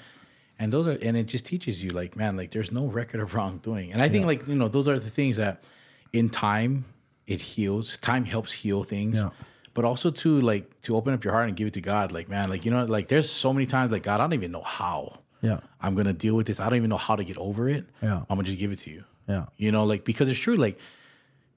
Yeah. 0.63 0.65
And 0.65 0.73
those 0.73 0.87
are 0.87 0.99
and 1.03 1.17
it 1.17 1.27
just 1.27 1.45
teaches 1.45 1.83
you 1.83 1.91
like, 1.91 2.17
man, 2.17 2.37
like 2.37 2.51
there's 2.51 2.71
no 2.71 2.87
record 2.87 3.21
of 3.21 3.35
wrongdoing. 3.35 3.93
And 3.93 4.01
I 4.01 4.09
think 4.09 4.27
like, 4.27 4.47
you 4.47 4.55
know, 4.55 4.69
those 4.69 4.89
are 4.89 4.99
the 4.99 5.11
things 5.11 5.37
that 5.37 5.65
in 6.13 6.31
time 6.31 6.85
it 7.27 7.41
heals. 7.41 7.97
Time 7.99 8.25
helps 8.25 8.53
heal 8.53 8.85
things. 8.85 9.19
Yeah. 9.19 9.31
But 9.75 9.85
also 9.85 10.11
to 10.11 10.41
like 10.41 10.81
to 10.83 10.97
open 10.97 11.15
up 11.15 11.25
your 11.25 11.33
heart 11.33 11.49
and 11.49 11.57
give 11.57 11.67
it 11.67 11.75
to 11.75 11.81
God. 11.81 12.13
Like, 12.13 12.29
man, 12.29 12.49
like 12.49 12.65
you 12.65 12.71
know, 12.71 12.85
like 12.85 13.09
there's 13.09 13.31
so 13.31 13.53
many 13.53 13.67
times 13.67 13.91
like 13.91 14.03
God, 14.03 14.21
I 14.21 14.25
don't 14.25 14.35
even 14.35 14.53
know 14.53 14.63
how. 14.63 15.21
Yeah. 15.41 15.61
I'm 15.81 15.95
gonna 15.95 16.13
deal 16.13 16.37
with 16.37 16.47
this. 16.47 16.61
I 16.61 16.69
don't 16.69 16.77
even 16.77 16.91
know 16.91 16.97
how 16.97 17.17
to 17.17 17.25
get 17.25 17.39
over 17.39 17.69
it. 17.69 17.87
Yeah. 18.03 18.19
I'm 18.29 18.37
gonna 18.37 18.45
just 18.45 18.59
give 18.59 18.71
it 18.71 18.79
to 18.81 18.91
you. 18.91 19.05
Yeah. 19.29 19.47
You 19.57 19.73
know, 19.73 19.85
like 19.85 20.05
because 20.05 20.29
it's 20.29 20.39
true. 20.39 20.57
Like 20.57 20.79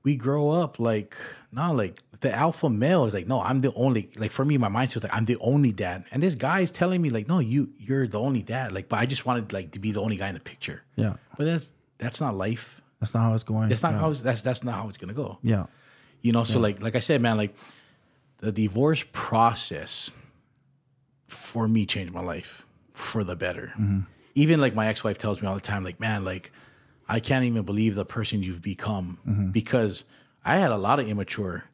we 0.06 0.16
grow 0.16 0.52
up 0.52 0.80
like 0.80 1.18
no, 1.52 1.74
like 1.74 2.00
the 2.22 2.34
alpha 2.34 2.70
male 2.70 3.04
is 3.06 3.14
like 3.14 3.28
no, 3.28 3.42
I'm 3.42 3.60
the 3.60 3.74
only. 3.74 4.10
Like 4.16 4.32
for 4.32 4.46
me, 4.46 4.58
my 4.58 4.70
mindset 4.70 4.96
was 4.96 5.04
like 5.04 5.16
I'm 5.16 5.26
the 5.26 5.38
only 5.42 5.74
dad, 5.74 6.06
and 6.12 6.24
this 6.24 6.36
guy 6.36 6.62
is 6.62 6.72
telling 6.72 7.02
me 7.02 7.10
like 7.10 7.28
no, 7.28 7.40
you 7.40 7.70
you're 7.78 8.08
the 8.08 8.20
only 8.20 8.44
dad. 8.44 8.72
Like, 8.72 8.88
but 8.88 9.00
I 9.00 9.06
just 9.06 9.26
wanted 9.26 9.52
like 9.52 9.72
to 9.72 9.80
be 9.80 9.92
the 9.92 10.02
only 10.02 10.16
guy 10.16 10.30
in 10.30 10.36
the 10.36 10.40
picture. 10.40 10.84
Yeah. 10.96 11.16
But 11.38 11.46
that's 11.46 11.70
that's 11.98 12.22
not 12.22 12.36
life. 12.36 12.82
That's 13.02 13.14
not 13.14 13.24
how 13.24 13.34
it's 13.34 13.44
going. 13.44 13.68
That's 13.68 13.84
not 13.84 13.94
yeah. 13.94 14.00
how 14.00 14.12
it's, 14.12 14.22
that's 14.22 14.42
that's 14.42 14.64
not 14.64 14.76
how 14.76 14.88
it's 14.88 14.98
gonna 14.98 15.14
go. 15.14 15.40
Yeah. 15.42 15.66
You 16.22 16.32
know, 16.32 16.44
so 16.44 16.60
like 16.60 16.82
like 16.82 16.96
I 16.96 17.00
said, 17.00 17.22
man, 17.22 17.36
like 17.36 17.56
the 18.38 18.52
divorce 18.52 19.04
process 19.12 20.12
for 21.28 21.68
me 21.68 21.86
changed 21.86 22.14
my 22.14 22.22
life 22.22 22.66
for 22.94 23.24
the 23.24 23.36
better. 23.36 23.74
Mm-hmm. 23.80 24.02
Even 24.36 24.60
like 24.60 24.76
my 24.76 24.88
ex-wife 24.88 25.18
tells 25.18 25.42
me 25.42 25.48
all 25.48 25.56
the 25.56 25.62
time, 25.62 25.84
like, 25.84 26.00
man, 26.00 26.26
like 26.26 26.52
I 27.08 27.20
can't 27.20 27.46
even 27.46 27.64
believe 27.64 27.96
the 27.96 28.06
person 28.06 28.44
you've 28.44 28.62
become 28.62 29.20
mm-hmm. 29.28 29.52
because 29.52 30.06
I 30.44 30.58
had 30.58 30.72
a 30.72 30.78
lot 30.78 31.00
of 31.00 31.08
immature. 31.08 31.66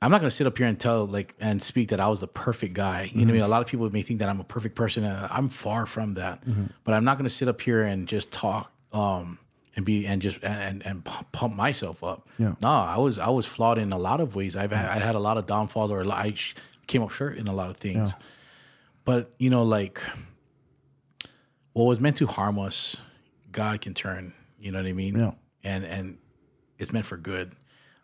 I'm 0.00 0.10
not 0.10 0.20
gonna 0.20 0.30
sit 0.30 0.46
up 0.46 0.56
here 0.56 0.66
and 0.66 0.78
tell 0.78 1.06
like 1.06 1.34
and 1.40 1.62
speak 1.62 1.88
that 1.88 2.00
I 2.00 2.08
was 2.08 2.20
the 2.20 2.28
perfect 2.28 2.74
guy. 2.74 3.10
You 3.12 3.20
know 3.20 3.20
what 3.20 3.22
I 3.22 3.26
mean? 3.26 3.36
Mm-hmm. 3.36 3.44
A 3.44 3.48
lot 3.48 3.62
of 3.62 3.68
people 3.68 3.90
may 3.90 4.02
think 4.02 4.20
that 4.20 4.28
I'm 4.28 4.40
a 4.40 4.44
perfect 4.44 4.76
person, 4.76 5.04
and 5.04 5.26
I'm 5.30 5.48
far 5.48 5.86
from 5.86 6.14
that. 6.14 6.44
Mm-hmm. 6.44 6.66
But 6.84 6.94
I'm 6.94 7.04
not 7.04 7.18
gonna 7.18 7.28
sit 7.28 7.48
up 7.48 7.60
here 7.60 7.82
and 7.82 8.06
just 8.06 8.30
talk 8.30 8.72
um, 8.92 9.38
and 9.74 9.84
be 9.84 10.06
and 10.06 10.22
just 10.22 10.42
and 10.42 10.84
and 10.86 11.04
pump 11.04 11.54
myself 11.54 12.04
up. 12.04 12.28
Yeah. 12.38 12.54
No, 12.60 12.68
I 12.68 12.98
was 12.98 13.18
I 13.18 13.28
was 13.28 13.46
flawed 13.46 13.78
in 13.78 13.92
a 13.92 13.98
lot 13.98 14.20
of 14.20 14.36
ways. 14.36 14.56
I've 14.56 14.72
had, 14.72 14.88
I 14.88 15.04
had 15.04 15.16
a 15.16 15.20
lot 15.20 15.36
of 15.36 15.46
downfalls, 15.46 15.90
or 15.90 16.04
I 16.10 16.34
came 16.86 17.02
up 17.02 17.10
short 17.10 17.36
in 17.36 17.48
a 17.48 17.52
lot 17.52 17.70
of 17.70 17.76
things. 17.76 18.14
But 19.04 19.32
you 19.38 19.50
know, 19.50 19.64
like 19.64 20.00
what 21.72 21.84
was 21.84 22.00
meant 22.00 22.16
to 22.16 22.26
harm 22.26 22.58
us, 22.58 22.96
God 23.52 23.80
can 23.80 23.94
turn. 23.94 24.34
You 24.58 24.72
know 24.72 24.78
what 24.78 24.86
I 24.88 24.92
mean? 24.92 25.18
Yeah. 25.18 25.32
And 25.64 25.84
and 25.84 26.18
it's 26.78 26.92
meant 26.92 27.06
for 27.06 27.16
good. 27.16 27.54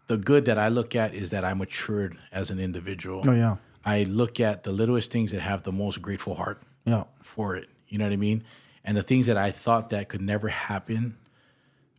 The 0.06 0.18
good 0.18 0.44
that 0.46 0.58
I 0.58 0.68
look 0.68 0.94
at 0.94 1.14
is 1.14 1.30
that 1.30 1.44
I 1.44 1.54
matured 1.54 2.18
as 2.32 2.50
an 2.50 2.60
individual. 2.60 3.22
Oh 3.26 3.32
yeah. 3.32 3.56
I 3.84 4.04
look 4.04 4.40
at 4.40 4.64
the 4.64 4.72
littlest 4.72 5.10
things 5.12 5.30
that 5.32 5.40
have 5.40 5.62
the 5.62 5.72
most 5.72 6.00
grateful 6.02 6.34
heart 6.34 6.62
Yeah. 6.84 7.04
for 7.22 7.54
it. 7.56 7.68
You 7.88 7.98
know 7.98 8.04
what 8.06 8.12
I 8.12 8.16
mean? 8.16 8.44
And 8.84 8.96
the 8.96 9.02
things 9.02 9.26
that 9.26 9.36
I 9.36 9.50
thought 9.50 9.90
that 9.90 10.08
could 10.08 10.20
never 10.22 10.48
happen, 10.48 11.16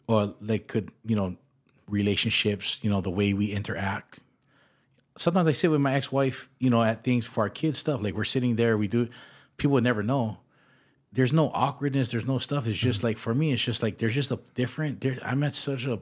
or 0.08 0.36
like 0.42 0.68
could 0.68 0.92
you 1.04 1.16
know, 1.16 1.36
relationships, 1.88 2.80
you 2.82 2.90
know, 2.90 3.02
the 3.02 3.10
way 3.12 3.34
we 3.34 3.52
interact. 3.52 4.20
Sometimes 5.18 5.48
I 5.48 5.52
sit 5.54 5.72
with 5.72 5.80
my 5.82 5.94
ex-wife, 5.96 6.50
you 6.60 6.70
know, 6.70 6.84
at 6.84 7.04
things 7.04 7.26
for 7.26 7.42
our 7.46 7.50
kids 7.50 7.78
stuff. 7.78 8.02
Like 8.02 8.14
we're 8.16 8.24
sitting 8.26 8.56
there, 8.58 8.78
we 8.78 8.88
do. 8.88 9.08
People 9.58 9.74
would 9.74 9.84
never 9.84 10.04
know. 10.04 10.38
There's 11.16 11.34
no 11.34 11.50
awkwardness. 11.54 12.12
There's 12.12 12.28
no 12.28 12.38
stuff. 12.40 12.68
It's 12.68 12.78
just 12.78 13.00
mm-hmm. 13.00 13.08
like 13.08 13.18
for 13.18 13.34
me, 13.34 13.54
it's 13.54 13.64
just 13.64 13.82
like 13.82 13.98
there's 13.98 14.14
just 14.14 14.32
a 14.32 14.40
different. 14.54 15.02
There, 15.02 15.18
I'm 15.24 15.44
at 15.44 15.56
such 15.56 15.88
a 15.88 16.00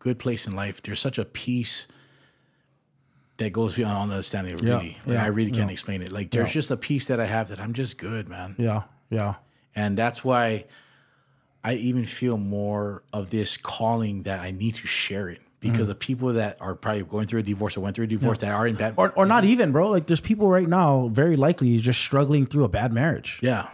good 0.00 0.18
place 0.18 0.46
in 0.46 0.54
life. 0.54 0.82
There's 0.82 1.00
such 1.00 1.18
a 1.18 1.24
peace 1.24 1.86
that 3.38 3.52
goes 3.52 3.74
beyond 3.74 4.10
understanding. 4.10 4.56
Really, 4.56 4.68
Yeah, 4.68 4.76
Like, 4.76 5.06
yeah, 5.06 5.24
I 5.24 5.28
really 5.28 5.50
can't 5.50 5.68
yeah. 5.68 5.72
explain 5.72 6.02
it. 6.02 6.10
Like 6.10 6.30
there's 6.30 6.48
Yeah. 6.48 6.54
just 6.54 6.70
a 6.70 6.76
peace 6.76 7.06
that 7.06 7.20
I 7.20 7.26
have 7.26 7.48
that 7.48 7.60
I'm 7.60 7.72
just 7.72 7.98
good, 7.98 8.28
man. 8.28 8.54
Yeah. 8.58 8.82
Yeah. 9.10 9.34
And 9.74 9.96
that's 9.96 10.24
why 10.24 10.64
I 11.62 11.74
even 11.74 12.04
feel 12.04 12.38
more 12.38 13.02
of 13.12 13.30
this 13.30 13.56
calling 13.56 14.22
that 14.22 14.40
I 14.40 14.50
need 14.50 14.74
to 14.76 14.86
share 14.86 15.28
it 15.28 15.42
because 15.60 15.86
mm. 15.86 15.90
the 15.90 15.94
people 15.94 16.32
that 16.34 16.56
are 16.60 16.74
probably 16.74 17.02
going 17.02 17.26
through 17.26 17.40
a 17.40 17.42
divorce 17.42 17.76
or 17.76 17.80
went 17.80 17.96
through 17.96 18.04
a 18.04 18.08
divorce 18.08 18.38
that 18.38 18.52
are 18.52 18.66
in 18.66 18.76
bad 18.76 18.94
Or, 18.96 19.10
or 19.10 19.26
not 19.26 19.44
even, 19.44 19.72
bro. 19.72 19.90
Like 19.90 20.06
there's 20.06 20.20
people 20.20 20.48
right 20.48 20.68
now, 20.68 21.08
very 21.08 21.36
likely, 21.36 21.76
just 21.78 22.00
struggling 22.00 22.46
through 22.46 22.64
a 22.64 22.68
bad 22.68 22.92
marriage. 22.92 23.38
yeah. 23.42 23.68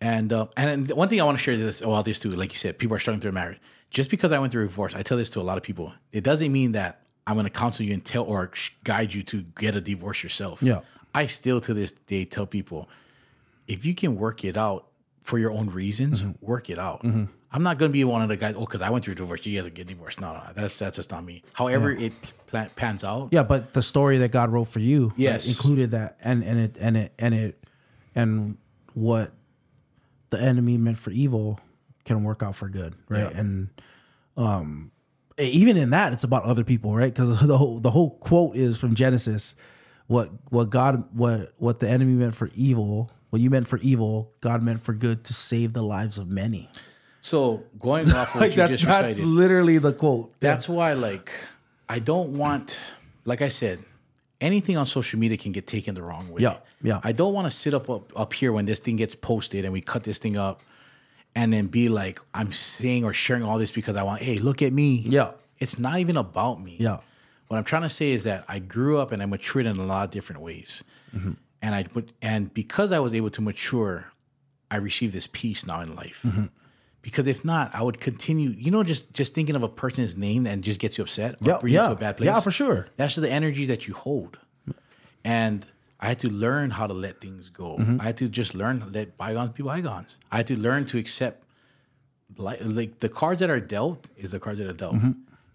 And 0.00 0.32
uh, 0.32 0.46
and 0.56 0.90
one 0.92 1.08
thing 1.08 1.20
I 1.20 1.24
want 1.24 1.38
to 1.38 1.42
share 1.42 1.56
this 1.56 1.80
about 1.80 2.04
this 2.04 2.18
too, 2.18 2.30
like 2.30 2.52
you 2.52 2.56
said, 2.58 2.78
people 2.78 2.94
are 2.96 3.00
struggling 3.00 3.20
through 3.20 3.30
a 3.30 3.34
marriage. 3.34 3.58
Just 3.90 4.10
because 4.10 4.32
I 4.32 4.38
went 4.38 4.52
through 4.52 4.64
a 4.64 4.68
divorce, 4.68 4.94
I 4.94 5.02
tell 5.02 5.16
this 5.16 5.30
to 5.30 5.40
a 5.40 5.42
lot 5.42 5.56
of 5.56 5.62
people. 5.64 5.92
It 6.12 6.22
doesn't 6.22 6.52
mean 6.52 6.72
that 6.72 7.02
I'm 7.26 7.34
going 7.34 7.44
to 7.46 7.50
counsel 7.50 7.84
you 7.86 7.94
and 7.94 8.04
tell 8.04 8.22
or 8.24 8.50
guide 8.84 9.12
you 9.14 9.22
to 9.24 9.42
get 9.58 9.74
a 9.74 9.80
divorce 9.80 10.22
yourself. 10.22 10.62
Yeah. 10.62 10.80
I 11.14 11.26
still 11.26 11.60
to 11.62 11.74
this 11.74 11.92
day 12.06 12.24
tell 12.24 12.46
people 12.46 12.88
if 13.66 13.84
you 13.84 13.94
can 13.94 14.16
work 14.16 14.44
it 14.44 14.56
out 14.56 14.86
for 15.22 15.38
your 15.38 15.50
own 15.52 15.70
reasons, 15.70 16.22
Mm-hmm. 16.22 16.32
work 16.46 16.70
it 16.70 16.78
out. 16.78 17.02
I'm 17.50 17.62
not 17.62 17.78
going 17.78 17.90
to 17.90 17.92
be 17.92 18.04
one 18.04 18.20
of 18.22 18.28
the 18.28 18.36
guys. 18.36 18.54
Oh, 18.56 18.60
because 18.60 18.82
I 18.82 18.90
went 18.90 19.04
through 19.06 19.12
a 19.12 19.16
divorce, 19.16 19.44
you 19.46 19.58
guys 19.58 19.66
are 19.66 19.70
getting 19.70 19.96
divorced. 19.96 20.20
No, 20.20 20.34
no, 20.34 20.42
that's 20.54 20.78
that's 20.78 20.96
just 20.96 21.10
not 21.10 21.24
me. 21.24 21.42
However, 21.54 21.90
it 21.90 22.12
pl- 22.46 22.66
pans 22.76 23.04
out. 23.04 23.30
Yeah, 23.32 23.42
but 23.42 23.72
the 23.72 23.82
story 23.82 24.18
that 24.18 24.30
God 24.32 24.50
wrote 24.50 24.68
for 24.68 24.80
you, 24.80 25.12
Yes. 25.16 25.48
included 25.48 25.92
that, 25.92 26.18
and 26.22 26.44
and 26.44 26.58
it 26.58 26.76
and 26.78 26.96
it 26.96 27.12
and 27.18 27.34
it 27.34 27.64
and 28.14 28.58
what 28.92 29.32
the 30.30 30.40
enemy 30.40 30.76
meant 30.76 30.98
for 30.98 31.10
evil 31.10 31.58
can 32.04 32.24
work 32.24 32.42
out 32.42 32.54
for 32.54 32.68
good, 32.68 32.94
right? 33.08 33.30
Yeah. 33.30 33.38
And 33.38 33.68
um, 34.36 34.90
even 35.38 35.76
in 35.76 35.90
that, 35.90 36.12
it's 36.12 36.24
about 36.24 36.44
other 36.44 36.64
people, 36.64 36.94
right? 36.94 37.12
Because 37.12 37.40
the 37.46 37.58
whole 37.58 37.80
the 37.80 37.90
whole 37.90 38.18
quote 38.18 38.56
is 38.56 38.78
from 38.78 38.94
Genesis. 38.94 39.54
What 40.06 40.30
what 40.50 40.70
God 40.70 41.04
what 41.12 41.52
what 41.58 41.80
the 41.80 41.88
enemy 41.88 42.14
meant 42.14 42.34
for 42.34 42.50
evil, 42.54 43.10
what 43.30 43.42
you 43.42 43.50
meant 43.50 43.68
for 43.68 43.78
evil, 43.78 44.32
God 44.40 44.62
meant 44.62 44.80
for 44.82 44.94
good 44.94 45.24
to 45.24 45.34
save 45.34 45.72
the 45.72 45.82
lives 45.82 46.18
of 46.18 46.28
many. 46.28 46.70
So 47.20 47.64
going 47.78 48.10
off 48.12 48.28
of 48.28 48.34
what 48.36 48.40
Like 48.40 48.50
you 48.52 48.56
that's 48.56 48.72
just 48.72 48.84
that's 48.84 49.12
recited, 49.14 49.26
literally 49.26 49.78
the 49.78 49.92
quote. 49.92 50.32
That's 50.40 50.68
why, 50.68 50.94
like, 50.94 51.30
I 51.88 51.98
don't 51.98 52.30
want, 52.30 52.78
like 53.24 53.42
I 53.42 53.48
said, 53.48 53.84
anything 54.40 54.76
on 54.76 54.86
social 54.86 55.18
media 55.18 55.36
can 55.36 55.52
get 55.52 55.66
taken 55.66 55.94
the 55.94 56.02
wrong 56.02 56.28
way. 56.30 56.42
Yeah, 56.42 56.56
yeah. 56.82 57.00
I 57.04 57.12
don't 57.12 57.32
want 57.34 57.46
to 57.46 57.50
sit 57.50 57.74
up, 57.74 57.88
up 57.90 58.12
up 58.18 58.32
here 58.34 58.52
when 58.52 58.64
this 58.64 58.78
thing 58.78 58.96
gets 58.96 59.14
posted 59.14 59.64
and 59.64 59.72
we 59.72 59.80
cut 59.80 60.04
this 60.04 60.18
thing 60.18 60.38
up, 60.38 60.62
and 61.34 61.52
then 61.52 61.66
be 61.66 61.88
like, 61.88 62.20
I'm 62.34 62.52
saying 62.52 63.04
or 63.04 63.12
sharing 63.12 63.44
all 63.44 63.58
this 63.58 63.70
because 63.72 63.96
I 63.96 64.02
want. 64.02 64.22
Hey, 64.22 64.38
look 64.38 64.62
at 64.62 64.72
me. 64.72 64.96
Yeah. 65.06 65.32
It's 65.58 65.78
not 65.78 65.98
even 65.98 66.16
about 66.16 66.62
me. 66.62 66.76
Yeah. 66.78 66.98
What 67.48 67.56
I'm 67.56 67.64
trying 67.64 67.82
to 67.82 67.88
say 67.88 68.10
is 68.12 68.24
that 68.24 68.44
I 68.48 68.58
grew 68.58 68.98
up 68.98 69.10
and 69.12 69.22
I 69.22 69.26
matured 69.26 69.66
in 69.66 69.76
a 69.78 69.84
lot 69.84 70.04
of 70.04 70.10
different 70.10 70.42
ways, 70.42 70.84
Mm-hmm. 71.16 71.32
and 71.62 71.74
I 71.74 71.84
and 72.20 72.52
because 72.52 72.92
I 72.92 72.98
was 72.98 73.14
able 73.14 73.30
to 73.30 73.40
mature, 73.40 74.12
I 74.70 74.76
received 74.76 75.14
this 75.14 75.26
peace 75.26 75.66
now 75.66 75.80
in 75.80 75.94
life. 75.96 76.22
Mm-hmm. 76.26 76.44
Because 77.08 77.26
if 77.26 77.42
not, 77.44 77.74
I 77.74 77.82
would 77.82 78.00
continue. 78.00 78.50
You 78.50 78.70
know, 78.70 78.82
just 78.82 79.12
just 79.14 79.34
thinking 79.34 79.56
of 79.56 79.62
a 79.62 79.68
person's 79.68 80.14
name 80.16 80.46
and 80.46 80.62
just 80.62 80.78
gets 80.78 80.98
you 80.98 81.04
upset. 81.04 81.32
or 81.34 81.38
Yeah, 81.48 81.58
bring 81.58 81.72
you 81.72 81.80
yeah. 81.80 81.86
to 81.86 81.92
a 81.92 81.96
bad 81.96 82.16
place. 82.18 82.26
Yeah, 82.26 82.40
for 82.40 82.50
sure. 82.50 82.86
That's 82.96 83.16
the 83.16 83.30
energy 83.30 83.64
that 83.66 83.88
you 83.88 83.94
hold, 83.94 84.38
and 85.24 85.66
I 86.00 86.06
had 86.08 86.18
to 86.20 86.28
learn 86.28 86.70
how 86.78 86.86
to 86.86 86.94
let 86.94 87.20
things 87.20 87.48
go. 87.50 87.76
Mm-hmm. 87.78 88.00
I 88.00 88.04
had 88.04 88.16
to 88.18 88.28
just 88.28 88.54
learn 88.54 88.76
let 88.92 89.16
bygones 89.16 89.50
be 89.50 89.62
bygones. 89.62 90.16
I 90.30 90.36
had 90.38 90.46
to 90.48 90.58
learn 90.58 90.84
to 90.86 90.98
accept 90.98 91.44
like, 92.36 92.60
like 92.62 93.00
the 93.00 93.08
cards 93.08 93.40
that 93.40 93.50
are 93.50 93.60
dealt 93.60 94.08
is 94.16 94.32
the 94.32 94.38
cards 94.38 94.58
that 94.58 94.68
are 94.68 94.72
dealt. 94.84 94.96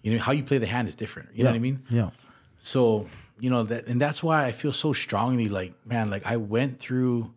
You 0.02 0.14
know 0.14 0.20
how 0.28 0.34
you 0.34 0.44
play 0.44 0.58
the 0.58 0.72
hand 0.76 0.88
is 0.90 0.96
different. 0.96 1.30
You 1.34 1.44
know 1.44 1.52
what 1.52 1.56
I 1.56 1.60
mean? 1.60 1.78
Mm-hmm. 1.86 1.96
Yeah. 1.96 2.10
So, 2.58 3.08
you 3.40 3.50
know, 3.50 3.64
that 3.64 3.88
and 3.88 4.02
that's 4.02 4.22
why 4.22 4.46
I 4.46 4.52
feel 4.52 4.72
so 4.74 4.92
strongly 4.92 5.48
like, 5.48 5.74
man, 5.86 6.10
like 6.10 6.26
I 6.26 6.38
went 6.38 6.80
through 6.80 7.34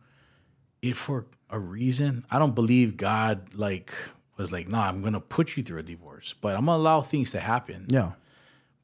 it 0.86 0.96
for 0.96 1.26
a 1.50 1.58
reason. 1.58 2.24
I 2.30 2.38
don't 2.38 2.54
believe 2.54 2.96
God 2.96 3.54
like 3.54 3.92
was 4.36 4.52
like, 4.52 4.68
nah, 4.68 4.88
I'm 4.88 5.02
gonna 5.02 5.20
put 5.20 5.56
you 5.56 5.62
through 5.62 5.80
a 5.80 5.82
divorce, 5.82 6.34
but 6.40 6.56
I'm 6.56 6.66
gonna 6.66 6.78
allow 6.78 7.00
things 7.02 7.32
to 7.32 7.40
happen. 7.40 7.86
Yeah. 7.88 8.12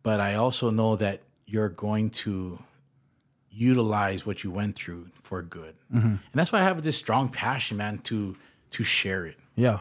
But 0.03 0.21
I 0.21 0.35
also 0.35 0.71
know 0.71 0.97
that 0.97 1.23
you're 1.47 1.69
going 1.69 2.11
to 2.11 2.59
utilize 3.51 4.25
what 4.25 4.43
you 4.43 4.51
went 4.51 4.75
through 4.75 5.09
for 5.23 5.43
good. 5.43 5.75
Mm-hmm. 5.93 6.07
And 6.07 6.21
that's 6.35 6.51
why 6.53 6.61
I 6.61 6.63
have 6.65 6.83
this 6.83 6.97
strong 6.97 7.29
passion, 7.29 7.77
man, 7.77 7.99
to 7.99 8.37
to 8.71 8.83
share 8.85 9.27
it. 9.27 9.39
Yeah. 9.55 9.81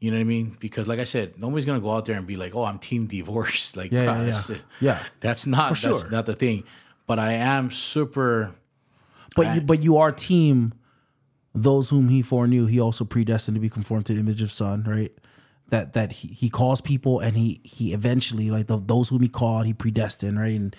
You 0.00 0.12
know 0.12 0.16
what 0.16 0.20
I 0.20 0.24
mean? 0.24 0.56
Because 0.60 0.86
like 0.86 1.00
I 1.00 1.04
said, 1.04 1.38
nobody's 1.38 1.64
gonna 1.64 1.80
go 1.80 1.90
out 1.90 2.04
there 2.04 2.16
and 2.16 2.26
be 2.26 2.36
like, 2.36 2.54
"Oh, 2.54 2.64
I'm 2.64 2.78
team 2.78 3.06
divorce." 3.06 3.76
Like, 3.76 3.90
Yeah, 3.90 4.02
yeah, 4.02 4.24
that's, 4.24 4.50
yeah. 4.50 4.56
Yeah. 4.80 5.02
that's 5.20 5.46
not 5.46 5.76
For 5.76 5.88
that's 5.88 6.02
sure. 6.02 6.10
not 6.10 6.26
the 6.26 6.34
thing. 6.34 6.64
But 7.06 7.18
I 7.18 7.32
am 7.32 7.70
super. 7.70 8.54
But 9.34 9.54
you, 9.54 9.60
but 9.60 9.82
you 9.82 9.96
are 9.98 10.12
team. 10.12 10.72
Those 11.54 11.90
whom 11.90 12.08
he 12.08 12.22
foreknew, 12.22 12.66
he 12.66 12.80
also 12.80 13.04
predestined 13.04 13.54
to 13.56 13.60
be 13.60 13.70
conformed 13.70 14.06
to 14.06 14.14
the 14.14 14.20
image 14.20 14.42
of 14.42 14.52
Son, 14.52 14.84
right? 14.84 15.12
That 15.70 15.92
that 15.94 16.12
he, 16.12 16.28
he 16.28 16.48
calls 16.48 16.80
people, 16.80 17.20
and 17.20 17.36
he 17.36 17.60
he 17.64 17.92
eventually 17.92 18.50
like 18.50 18.66
the, 18.66 18.78
those 18.78 19.08
whom 19.08 19.20
he 19.22 19.28
called, 19.28 19.66
he 19.66 19.72
predestined, 19.72 20.38
right? 20.38 20.56
And 20.56 20.76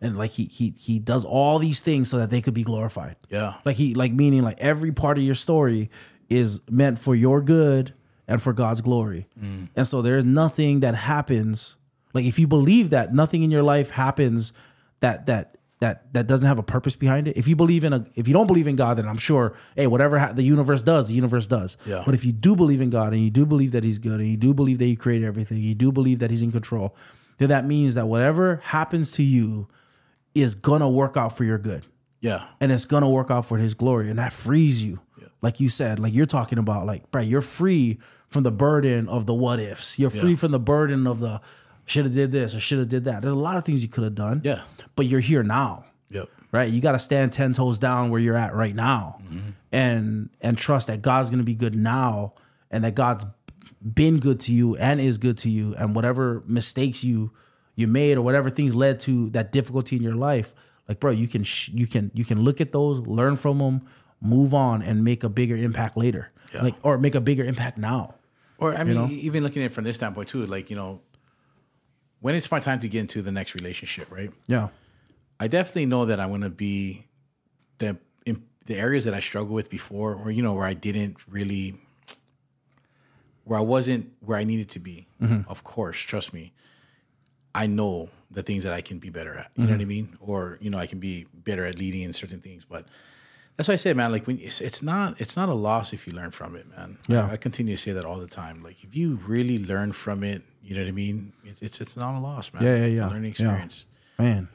and 0.00 0.16
like 0.16 0.32
he 0.32 0.44
he 0.44 0.74
he 0.78 0.98
does 0.98 1.24
all 1.24 1.58
these 1.58 1.80
things 1.80 2.08
so 2.08 2.18
that 2.18 2.30
they 2.30 2.40
could 2.40 2.54
be 2.54 2.64
glorified. 2.64 3.16
Yeah. 3.28 3.54
Like 3.64 3.76
he 3.76 3.94
like 3.94 4.12
meaning 4.12 4.42
like 4.42 4.58
every 4.60 4.92
part 4.92 5.18
of 5.18 5.24
your 5.24 5.34
story 5.34 5.90
is 6.28 6.60
meant 6.70 6.98
for 6.98 7.14
your 7.14 7.40
good 7.40 7.92
and 8.28 8.42
for 8.42 8.52
God's 8.52 8.80
glory. 8.80 9.26
Mm. 9.38 9.68
And 9.74 9.86
so 9.86 10.00
there's 10.00 10.24
nothing 10.24 10.80
that 10.80 10.94
happens 10.94 11.76
like 12.12 12.24
if 12.24 12.38
you 12.38 12.46
believe 12.46 12.90
that 12.90 13.14
nothing 13.14 13.42
in 13.42 13.50
your 13.50 13.62
life 13.62 13.90
happens 13.90 14.52
that 15.00 15.26
that 15.26 15.56
that 15.80 16.12
that 16.12 16.26
doesn't 16.26 16.46
have 16.46 16.58
a 16.58 16.62
purpose 16.62 16.94
behind 16.94 17.26
it. 17.26 17.36
If 17.36 17.48
you 17.48 17.56
believe 17.56 17.84
in 17.84 17.92
a 17.92 18.04
if 18.14 18.28
you 18.28 18.34
don't 18.34 18.46
believe 18.46 18.66
in 18.66 18.76
God 18.76 18.96
then 18.98 19.08
I'm 19.08 19.16
sure 19.18 19.54
hey 19.76 19.86
whatever 19.86 20.18
ha- 20.18 20.32
the 20.32 20.42
universe 20.42 20.82
does, 20.82 21.08
the 21.08 21.14
universe 21.14 21.46
does. 21.46 21.76
Yeah. 21.86 22.02
But 22.04 22.14
if 22.14 22.24
you 22.24 22.32
do 22.32 22.54
believe 22.54 22.80
in 22.80 22.90
God 22.90 23.12
and 23.12 23.22
you 23.22 23.30
do 23.30 23.44
believe 23.46 23.72
that 23.72 23.82
he's 23.84 23.98
good 23.98 24.20
and 24.20 24.28
you 24.28 24.36
do 24.36 24.52
believe 24.54 24.78
that 24.78 24.84
he 24.84 24.96
created 24.96 25.26
everything, 25.26 25.58
you 25.58 25.74
do 25.74 25.90
believe 25.90 26.18
that 26.20 26.30
he's 26.30 26.42
in 26.42 26.52
control, 26.52 26.94
then 27.38 27.48
that 27.48 27.64
means 27.64 27.94
that 27.94 28.06
whatever 28.08 28.60
happens 28.64 29.12
to 29.12 29.22
you 29.22 29.68
is 30.34 30.54
to 30.54 30.88
work 30.88 31.16
out 31.16 31.36
for 31.36 31.44
your 31.44 31.58
good 31.58 31.86
Yeah. 32.20 32.44
and 32.60 32.70
it's 32.70 32.84
gonna 32.84 33.08
work 33.10 33.30
out 33.30 33.44
for 33.46 33.56
his 33.58 33.74
glory, 33.74 34.10
and 34.10 34.18
that 34.18 34.32
frees 34.32 34.84
you. 34.84 35.00
Like 35.42 35.58
you 35.58 35.70
said, 35.70 35.98
like 35.98 36.12
you're 36.12 36.26
talking 36.26 36.58
about, 36.58 36.84
like, 36.84 37.10
bro, 37.10 37.22
you're 37.22 37.40
free 37.40 37.98
from 38.28 38.42
the 38.42 38.50
burden 38.50 39.08
of 39.08 39.24
the 39.24 39.32
what 39.32 39.58
ifs. 39.58 39.98
You're 39.98 40.10
free 40.10 40.30
Yeah. 40.32 40.36
from 40.36 40.52
the 40.52 40.60
burden 40.60 41.06
of 41.06 41.20
the 41.20 41.40
should 41.90 42.04
have 42.04 42.14
did 42.14 42.32
this 42.32 42.54
or 42.54 42.60
should 42.60 42.78
have 42.78 42.88
did 42.88 43.04
that. 43.04 43.22
There's 43.22 43.34
a 43.34 43.36
lot 43.36 43.56
of 43.56 43.64
things 43.64 43.82
you 43.82 43.88
could 43.88 44.04
have 44.04 44.14
done. 44.14 44.40
Yeah. 44.44 44.62
But 44.96 45.06
you're 45.06 45.20
here 45.20 45.42
now. 45.42 45.84
Yep. 46.10 46.28
Right? 46.52 46.70
You 46.70 46.80
gotta 46.80 46.98
stand 46.98 47.32
ten 47.32 47.52
toes 47.52 47.78
down 47.78 48.10
where 48.10 48.20
you're 48.20 48.36
at 48.36 48.54
right 48.54 48.74
now. 48.74 49.18
Mm-hmm. 49.24 49.50
And 49.72 50.30
and 50.40 50.56
trust 50.58 50.86
that 50.88 51.02
God's 51.02 51.30
gonna 51.30 51.42
be 51.42 51.54
good 51.54 51.74
now 51.74 52.34
and 52.70 52.84
that 52.84 52.94
God's 52.94 53.24
been 53.82 54.18
good 54.20 54.40
to 54.40 54.52
you 54.52 54.76
and 54.76 55.00
is 55.00 55.18
good 55.18 55.38
to 55.38 55.50
you. 55.50 55.74
And 55.76 55.94
whatever 55.94 56.42
mistakes 56.46 57.02
you 57.04 57.32
you 57.76 57.86
made 57.86 58.18
or 58.18 58.22
whatever 58.22 58.50
things 58.50 58.74
led 58.74 59.00
to 59.00 59.30
that 59.30 59.52
difficulty 59.52 59.96
in 59.96 60.02
your 60.02 60.14
life, 60.16 60.52
like 60.88 61.00
bro, 61.00 61.10
you 61.12 61.28
can 61.28 61.44
sh- 61.44 61.70
you 61.72 61.86
can 61.86 62.10
you 62.14 62.24
can 62.24 62.42
look 62.42 62.60
at 62.60 62.72
those, 62.72 62.98
learn 63.00 63.36
from 63.36 63.58
them, 63.58 63.82
move 64.20 64.52
on, 64.54 64.82
and 64.82 65.02
make 65.04 65.22
a 65.24 65.28
bigger 65.28 65.56
impact 65.56 65.96
later, 65.96 66.30
Yeah. 66.52 66.62
like 66.64 66.74
or 66.82 66.98
make 66.98 67.14
a 67.14 67.20
bigger 67.20 67.44
impact 67.44 67.78
now. 67.78 68.16
Or 68.58 68.74
I 68.76 68.84
mean, 68.84 68.96
know? 68.96 69.08
e- 69.08 69.14
even 69.20 69.42
looking 69.42 69.62
at 69.62 69.66
it 69.70 69.72
from 69.74 69.84
this 69.84 69.96
standpoint 69.96 70.28
too, 70.28 70.44
like 70.44 70.68
you 70.68 70.76
know, 70.76 71.00
when 72.20 72.34
it's 72.34 72.50
my 72.50 72.60
time 72.60 72.78
to 72.80 72.88
get 72.88 73.00
into 73.00 73.22
the 73.22 73.32
next 73.32 73.54
relationship, 73.54 74.10
right? 74.10 74.30
Yeah, 74.46 74.68
I 75.38 75.48
definitely 75.48 75.86
know 75.86 76.04
that 76.04 76.20
I'm 76.20 76.28
going 76.28 76.42
to 76.42 76.50
be 76.50 77.06
the 77.78 77.96
in 78.24 78.44
the 78.66 78.76
areas 78.76 79.04
that 79.04 79.14
I 79.14 79.20
struggled 79.20 79.54
with 79.54 79.70
before, 79.70 80.14
or 80.14 80.30
you 80.30 80.42
know, 80.42 80.54
where 80.54 80.66
I 80.66 80.74
didn't 80.74 81.16
really, 81.28 81.76
where 83.44 83.58
I 83.58 83.62
wasn't 83.62 84.12
where 84.20 84.38
I 84.38 84.44
needed 84.44 84.68
to 84.70 84.78
be. 84.78 85.06
Mm-hmm. 85.20 85.50
Of 85.50 85.64
course, 85.64 85.98
trust 85.98 86.32
me. 86.32 86.52
I 87.52 87.66
know 87.66 88.10
the 88.30 88.44
things 88.44 88.62
that 88.62 88.72
I 88.72 88.80
can 88.80 88.98
be 89.00 89.10
better 89.10 89.36
at. 89.36 89.50
You 89.56 89.64
know 89.64 89.72
what 89.72 89.80
I 89.80 89.82
mm-hmm. 89.82 89.88
mean? 89.88 90.18
Or 90.20 90.58
you 90.60 90.70
know, 90.70 90.78
I 90.78 90.86
can 90.86 91.00
be 91.00 91.26
better 91.34 91.64
at 91.66 91.78
leading 91.78 92.02
in 92.02 92.12
certain 92.12 92.40
things. 92.40 92.64
But 92.64 92.86
that's 93.56 93.68
why 93.68 93.74
I 93.74 93.76
say, 93.76 93.92
man, 93.92 94.12
like 94.12 94.26
when 94.26 94.38
it's, 94.38 94.60
it's 94.60 94.82
not 94.82 95.20
it's 95.20 95.36
not 95.36 95.48
a 95.48 95.54
loss 95.54 95.92
if 95.92 96.06
you 96.06 96.12
learn 96.12 96.30
from 96.30 96.54
it, 96.54 96.68
man. 96.68 96.98
Yeah. 97.08 97.26
I, 97.26 97.32
I 97.32 97.36
continue 97.36 97.76
to 97.76 97.82
say 97.82 97.92
that 97.92 98.04
all 98.04 98.18
the 98.18 98.28
time. 98.28 98.62
Like 98.62 98.84
if 98.84 98.94
you 98.94 99.18
really 99.26 99.62
learn 99.62 99.92
from 99.92 100.22
it, 100.22 100.42
you 100.62 100.74
know 100.74 100.82
what 100.82 100.88
I 100.88 100.92
mean? 100.92 101.32
It's 101.44 101.62
it's, 101.62 101.80
it's 101.80 101.96
not 101.96 102.14
a 102.14 102.20
loss, 102.20 102.52
man. 102.52 102.62
Yeah, 102.62 102.76
yeah, 102.76 102.86
yeah. 102.86 103.06
learning 103.08 103.24
Yeah. 103.24 103.30
experience. 103.30 103.86
man, 104.18 104.48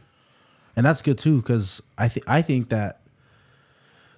and 0.76 0.86
that's 0.86 1.02
good 1.02 1.18
too 1.18 1.42
because 1.42 1.82
I 1.98 2.08
think 2.08 2.30
I 2.30 2.42
think 2.42 2.70
that 2.70 3.02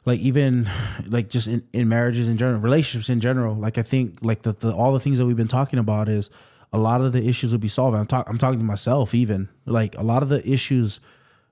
like 0.06 0.20
even 0.22 0.70
like 1.06 1.30
just 1.30 1.48
in, 1.48 1.68
in 1.74 1.90
marriages 1.90 2.28
in 2.30 2.38
general, 2.38 2.60
relationships 2.60 3.10
in 3.10 3.20
general, 3.20 3.56
like 3.56 3.78
I 3.78 3.84
think 3.84 4.20
like 4.22 4.44
the, 4.44 4.54
the 4.54 4.74
all 4.74 4.94
the 4.94 5.00
things 5.00 5.18
that 5.18 5.26
we've 5.26 5.36
been 5.38 5.48
talking 5.48 5.80
about 5.80 6.08
is 6.08 6.30
a 6.72 6.78
lot 6.78 7.02
of 7.02 7.12
the 7.12 7.24
issues 7.28 7.52
will 7.52 7.60
be 7.60 7.68
solved. 7.68 7.96
I'm 7.96 8.06
talking 8.06 8.32
I'm 8.32 8.38
talking 8.38 8.60
to 8.60 8.66
myself 8.66 9.14
even 9.14 9.50
like 9.66 9.98
a 9.98 10.04
lot 10.04 10.24
of 10.24 10.30
the 10.30 10.48
issues 10.50 11.00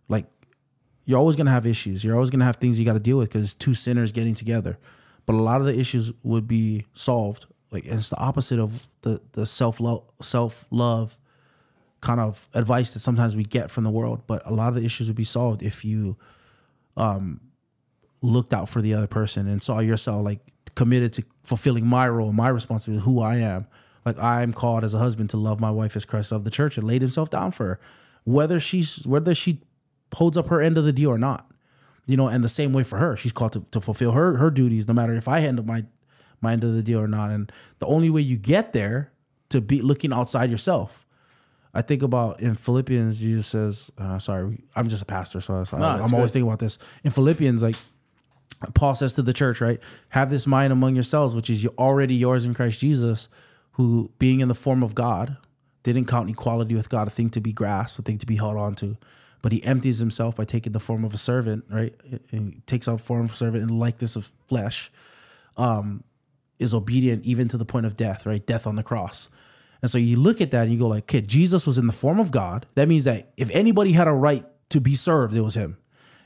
like 0.08 0.26
you're 1.06 1.20
always 1.20 1.36
gonna 1.36 1.52
have 1.52 1.66
issues. 1.66 2.04
You're 2.04 2.16
always 2.16 2.30
gonna 2.30 2.46
have 2.46 2.58
things 2.58 2.80
you 2.80 2.86
got 2.86 2.94
to 2.94 3.00
deal 3.00 3.18
with 3.18 3.30
because 3.30 3.56
two 3.56 3.74
sinners 3.74 4.12
getting 4.12 4.34
together. 4.36 4.78
But 5.26 5.34
a 5.34 5.42
lot 5.42 5.60
of 5.60 5.68
the 5.68 5.78
issues 5.78 6.14
would 6.24 6.48
be 6.48 6.86
solved. 6.94 7.48
Like 7.76 7.86
it's 7.86 8.08
the 8.08 8.18
opposite 8.18 8.58
of 8.58 8.88
the 9.02 9.22
the 9.34 9.46
self 9.46 9.82
love 9.82 10.04
self 10.22 10.66
love 10.72 11.18
kind 12.00 12.22
of 12.22 12.48
advice 12.54 12.94
that 12.94 13.02
sometimes 13.02 13.36
we 13.36 13.44
get 13.44 13.70
from 13.70 13.84
the 13.84 13.90
world. 13.90 14.24
But 14.28 14.42
a 14.46 14.54
lot 14.54 14.70
of 14.70 14.76
the 14.76 14.86
issues 14.86 15.08
would 15.08 15.16
be 15.18 15.26
solved 15.26 15.62
if 15.62 15.84
you 15.84 16.16
um 16.96 17.42
looked 18.22 18.54
out 18.54 18.70
for 18.70 18.82
the 18.82 18.94
other 18.94 19.08
person 19.08 19.48
and 19.48 19.62
saw 19.62 19.80
yourself 19.80 20.24
like 20.24 20.40
committed 20.76 21.12
to 21.14 21.24
fulfilling 21.44 21.86
my 21.86 22.08
role, 22.08 22.32
my 22.32 22.48
responsibility, 22.48 23.04
who 23.04 23.20
I 23.20 23.36
am. 23.36 23.68
Like 24.06 24.18
I'm 24.18 24.54
called 24.54 24.86
as 24.86 24.94
a 24.94 25.00
husband 25.00 25.32
to 25.32 25.38
love 25.38 25.60
my 25.60 25.72
wife 25.72 25.98
as 25.98 26.06
Christ 26.06 26.32
loved 26.32 26.46
the 26.46 26.52
church 26.52 26.78
and 26.78 26.88
laid 26.88 27.02
himself 27.02 27.30
down 27.30 27.52
for 27.52 27.66
her. 27.66 27.80
Whether 28.24 28.62
she's 28.62 29.06
whether 29.06 29.36
she 29.36 29.62
holds 30.14 30.38
up 30.38 30.48
her 30.48 30.62
end 30.62 30.78
of 30.78 30.86
the 30.86 30.94
deal 30.94 31.10
or 31.10 31.18
not. 31.18 31.52
You 32.08 32.16
know, 32.16 32.28
and 32.28 32.44
the 32.44 32.50
same 32.50 32.72
way 32.72 32.84
for 32.84 33.00
her. 33.00 33.18
She's 33.18 33.34
called 33.34 33.54
to, 33.54 33.66
to 33.72 33.82
fulfill 33.82 34.12
her 34.12 34.38
her 34.38 34.50
duties 34.50 34.88
no 34.88 34.94
matter 34.94 35.14
if 35.16 35.28
I 35.28 35.40
handle 35.42 35.66
my 35.66 35.86
my 36.42 36.54
end 36.54 36.64
of 36.64 36.74
the 36.74 36.84
deal 36.84 37.00
or 37.00 37.08
not. 37.08 37.32
And 37.32 37.52
the 37.80 37.86
only 37.88 38.10
way 38.10 38.22
you 38.22 38.38
get 38.38 38.74
there 38.74 39.12
to 39.50 39.62
be 39.62 39.82
looking 39.82 40.14
outside 40.14 40.52
yourself. 40.52 41.06
I 41.74 41.82
think 41.82 42.04
about 42.04 42.40
in 42.40 42.56
Philippians, 42.56 43.20
Jesus 43.20 43.48
says, 43.48 43.92
uh, 43.98 44.18
sorry, 44.20 44.64
I'm 44.76 44.88
just 44.88 45.02
a 45.02 45.06
pastor, 45.06 45.42
so, 45.42 45.66
No, 45.74 45.86
I'm 45.86 46.04
it's 46.04 46.14
always 46.14 46.32
thinking 46.32 46.48
about 46.48 46.60
this. 46.60 46.78
In 47.04 47.12
Philippians, 47.12 47.62
like 47.62 47.76
Paul 48.74 48.96
says 48.96 49.14
to 49.16 49.22
the 49.22 49.34
church, 49.34 49.60
right? 49.60 49.80
Have 50.10 50.30
this 50.30 50.48
mind 50.48 50.72
among 50.72 50.96
yourselves, 50.96 51.36
which 51.36 51.50
is 51.50 51.66
already 51.78 52.16
yours 52.16 52.46
in 52.46 52.54
Christ 52.54 52.80
Jesus, 52.80 53.28
who 53.74 54.12
being 54.20 54.40
in 54.40 54.48
the 54.48 54.56
form 54.56 54.84
of 54.84 54.96
God, 54.96 55.38
didn't 55.84 56.06
count 56.06 56.30
equality 56.30 56.74
with 56.74 56.90
God 56.90 57.08
a 57.08 57.12
thing 57.12 57.30
to 57.32 57.42
be 57.42 57.52
grasped, 57.52 58.00
a 58.00 58.02
thing 58.02 58.18
to 58.20 58.26
be 58.26 58.38
held 58.38 58.56
on 58.56 58.76
to. 58.76 58.98
But 59.42 59.52
he 59.52 59.64
empties 59.64 60.00
himself 60.00 60.36
by 60.36 60.46
taking 60.46 60.74
the 60.74 60.80
form 60.80 61.04
of 61.06 61.14
a 61.14 61.18
servant, 61.18 61.66
right? 61.70 61.94
And 62.32 62.54
he 62.56 62.62
takes 62.62 62.88
on 62.88 62.98
form 62.98 63.26
of 63.26 63.34
a 63.34 63.36
servant 63.36 63.62
in 63.62 63.68
the 63.68 63.76
likeness 63.76 64.16
of 64.16 64.32
flesh, 64.48 64.92
um, 65.58 66.04
is 66.60 66.74
obedient 66.74 67.24
even 67.24 67.48
to 67.50 67.58
the 67.58 67.66
point 67.66 67.86
of 67.86 67.98
death, 67.98 68.26
right? 68.26 68.46
Death 68.46 68.66
on 68.68 68.76
the 68.76 68.84
cross. 68.84 69.30
And 69.82 69.92
so 69.92 69.98
you 69.98 70.18
look 70.18 70.42
at 70.42 70.52
that 70.52 70.64
and 70.64 70.74
you 70.74 70.80
go 70.80 70.88
like, 70.88 71.04
okay, 71.04 71.22
Jesus 71.22 71.68
was 71.68 71.78
in 71.78 71.88
the 71.88 71.94
form 71.94 72.20
of 72.20 72.32
God. 72.32 72.66
That 72.76 72.88
means 72.88 73.04
that 73.04 73.34
if 73.38 73.52
anybody 73.52 73.92
had 73.92 74.08
a 74.08 74.14
right 74.14 74.46
to 74.70 74.82
be 74.82 74.96
served, 74.96 75.36
it 75.36 75.42
was 75.42 75.56
him. 75.56 75.78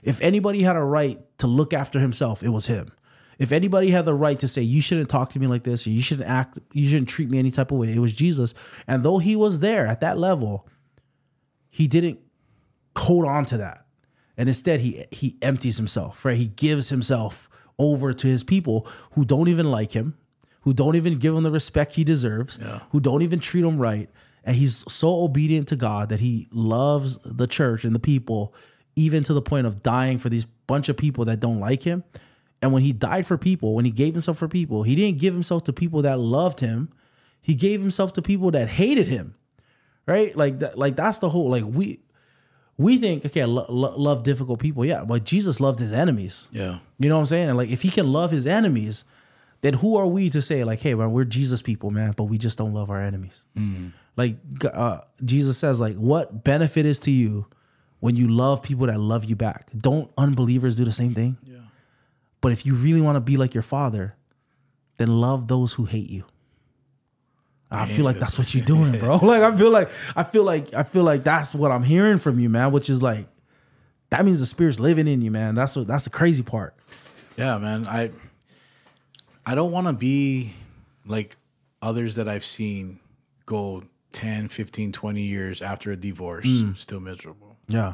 If 0.01 0.22
anybody 0.22 0.61
had 0.61 0.77
a 0.77 0.83
right 0.83 1.19
to 1.40 1.48
look 1.48 1.74
after 1.74 1.99
himself, 1.99 2.41
it 2.41 2.49
was 2.49 2.67
him. 2.67 2.91
If 3.38 3.51
anybody 3.51 3.91
had 3.91 4.06
the 4.06 4.14
right 4.14 4.38
to 4.40 4.48
say, 4.48 4.61
you 4.61 4.82
shouldn't 4.82 5.09
talk 5.09 5.30
to 5.32 5.40
me 5.40 5.48
like 5.48 5.64
this, 5.64 5.88
or 5.88 5.91
you 5.91 6.01
shouldn't 6.01 6.30
act, 6.30 6.59
you 6.74 6.90
shouldn't 6.90 7.09
treat 7.09 7.30
me 7.30 7.40
any 7.40 7.51
type 7.51 7.72
of 7.72 7.77
way, 7.77 7.93
it 7.93 7.99
was 7.99 8.14
Jesus. 8.14 8.53
And 8.88 9.03
though 9.03 9.17
he 9.17 9.35
was 9.35 9.59
there 9.59 9.88
at 9.88 10.01
that 10.01 10.17
level, 10.17 10.67
he 11.69 11.88
didn't 11.88 12.19
hold 12.98 13.25
on 13.25 13.45
to 13.45 13.58
that. 13.58 13.85
And 14.38 14.48
instead 14.48 14.80
he 14.80 15.06
he 15.11 15.38
empties 15.41 15.77
himself, 15.77 16.24
right? 16.24 16.38
He 16.38 16.48
gives 16.48 16.90
himself 16.90 17.49
over 17.80 18.14
to 18.14 18.27
his 18.27 18.43
people 18.43 18.85
who 19.14 19.25
don't 19.25 19.48
even 19.48 19.72
like 19.72 19.93
him, 19.93 20.16
who 20.61 20.74
don't 20.74 20.95
even 20.95 21.17
give 21.17 21.33
him 21.33 21.43
the 21.43 21.51
respect 21.51 21.93
he 21.93 22.03
deserves, 22.03 22.59
who 22.91 22.99
don't 22.99 23.22
even 23.22 23.40
treat 23.40 23.64
him 23.64 23.80
right. 23.80 24.09
And 24.43 24.56
he's 24.56 24.83
so 24.91 25.22
obedient 25.22 25.67
to 25.69 25.75
God 25.75 26.09
that 26.09 26.19
he 26.19 26.48
loves 26.51 27.17
the 27.24 27.48
church 27.48 27.83
and 27.83 27.95
the 27.95 27.99
people, 27.99 28.53
even 28.95 29.24
to 29.24 29.33
the 29.33 29.41
point 29.41 29.67
of 29.67 29.82
dying 29.82 30.17
for 30.19 30.30
these 30.30 30.45
bunch 30.45 30.90
of 30.90 30.98
people 30.98 31.25
that 31.25 31.40
don't 31.40 31.59
like 31.59 31.83
him. 31.83 32.03
And 32.61 32.74
when 32.74 32.83
he 32.83 32.91
died 32.91 33.25
for 33.25 33.38
people, 33.38 33.74
when 33.74 33.85
he 33.85 33.91
gave 33.91 34.14
himself 34.14 34.38
for 34.38 34.48
people, 34.48 34.83
he 34.83 34.95
didn't 34.95 35.19
give 35.19 35.33
himself 35.33 35.64
to 35.66 35.74
people 35.74 36.01
that 36.01 36.19
loved 36.19 36.59
him. 36.59 36.90
He 37.41 37.56
gave 37.56 37.80
himself 37.80 38.14
to 38.14 38.22
people 38.22 38.51
that 38.51 38.67
hated 38.67 39.08
him. 39.08 39.35
Right? 40.06 40.35
Like 40.35 40.59
that, 40.59 40.77
like 40.77 40.95
that's 40.95 41.19
the 41.19 41.30
whole 41.30 41.49
like 41.49 41.64
we 41.66 41.99
we 42.80 42.98
think 42.98 43.25
okay, 43.25 43.45
lo- 43.45 43.66
lo- 43.69 43.95
love 43.98 44.24
difficult 44.24 44.59
people. 44.59 44.83
Yeah, 44.85 45.03
but 45.06 45.25
Jesus 45.25 45.59
loved 45.59 45.80
his 45.80 45.91
enemies. 45.91 46.48
Yeah. 46.51 46.80
You 46.98 47.09
know 47.09 47.16
what 47.16 47.19
I'm 47.22 47.25
saying? 47.27 47.49
And 47.49 47.58
like 47.58 47.69
if 47.69 47.82
he 47.83 47.90
can 47.91 48.11
love 48.11 48.32
his 48.32 48.48
enemies, 48.48 49.03
then 49.61 49.74
who 49.75 49.98
are 49.98 50.08
we 50.08 50.30
to 50.32 50.41
say 50.41 50.64
like, 50.64 50.80
hey, 50.80 50.95
man, 50.95 51.11
we're 51.11 51.25
Jesus 51.25 51.61
people, 51.61 51.91
man, 51.91 52.14
but 52.16 52.24
we 52.24 52.38
just 52.38 52.58
don't 52.58 52.74
love 52.74 52.90
our 52.90 52.99
enemies. 53.01 53.43
Like 54.16 54.38
uh, 54.66 55.01
Jesus 55.24 55.58
says, 55.58 55.80
like, 55.80 55.95
what 55.95 56.43
benefit 56.43 56.85
is 56.85 56.99
to 57.01 57.11
you 57.11 57.45
when 57.99 58.16
you 58.16 58.27
love 58.30 58.64
people 58.64 58.88
that 58.88 58.99
love 58.99 59.25
you 59.25 59.35
back? 59.35 59.69
Don't 59.77 60.09
unbelievers 60.17 60.75
do 60.75 60.85
the 60.85 60.91
same 60.91 61.14
thing? 61.14 61.38
Yeah. 61.43 61.58
But 62.41 62.53
if 62.53 62.66
you 62.66 62.74
really 62.75 63.01
want 63.01 63.17
to 63.17 63.22
be 63.22 63.35
like 63.38 63.53
your 63.53 63.61
father, 63.61 64.16
then 64.98 65.19
love 65.19 65.48
those 65.49 65.74
who 65.74 65.85
hate 65.85 66.09
you. 66.09 66.24
I 67.72 67.85
feel 67.85 68.03
like 68.06 68.17
that's 68.19 68.38
what 68.38 68.53
you're 68.56 68.65
doing, 68.65 68.98
bro. 68.99 69.17
Like 69.22 69.43
I 69.43 69.56
feel 69.56 69.72
like 69.72 69.89
I 70.15 70.23
feel 70.23 70.43
like 70.43 70.73
I 70.73 70.83
feel 70.83 71.03
like 71.03 71.23
that's 71.23 71.53
what 71.53 71.72
I'm 71.72 71.83
hearing 71.83 72.17
from 72.17 72.39
you, 72.39 72.49
man. 72.49 72.72
Which 72.72 72.89
is 72.89 73.01
like 73.01 73.27
that 74.09 74.25
means 74.25 74.39
the 74.39 74.45
spirit's 74.48 74.80
living 74.80 75.07
in 75.07 75.22
you, 75.22 75.30
man. 75.31 75.56
That's 75.56 75.75
what 75.75 75.88
that's 75.88 76.03
the 76.06 76.09
crazy 76.09 76.41
part. 76.43 76.73
Yeah, 77.38 77.57
man. 77.59 77.88
I 77.88 78.11
I 79.45 79.56
don't 79.56 79.72
want 79.72 79.88
to 79.88 79.93
be 79.93 80.53
like 81.06 81.38
others 81.81 82.15
that 82.15 82.27
I've 82.27 82.43
seen 82.45 82.99
go 83.45 83.83
10, 84.11 84.48
15, 84.49 84.91
20 84.91 85.22
years 85.22 85.61
after 85.61 85.91
a 85.91 85.95
divorce 85.95 86.48
still 86.75 86.99
miserable. 86.99 87.56
Yeah, 87.67 87.93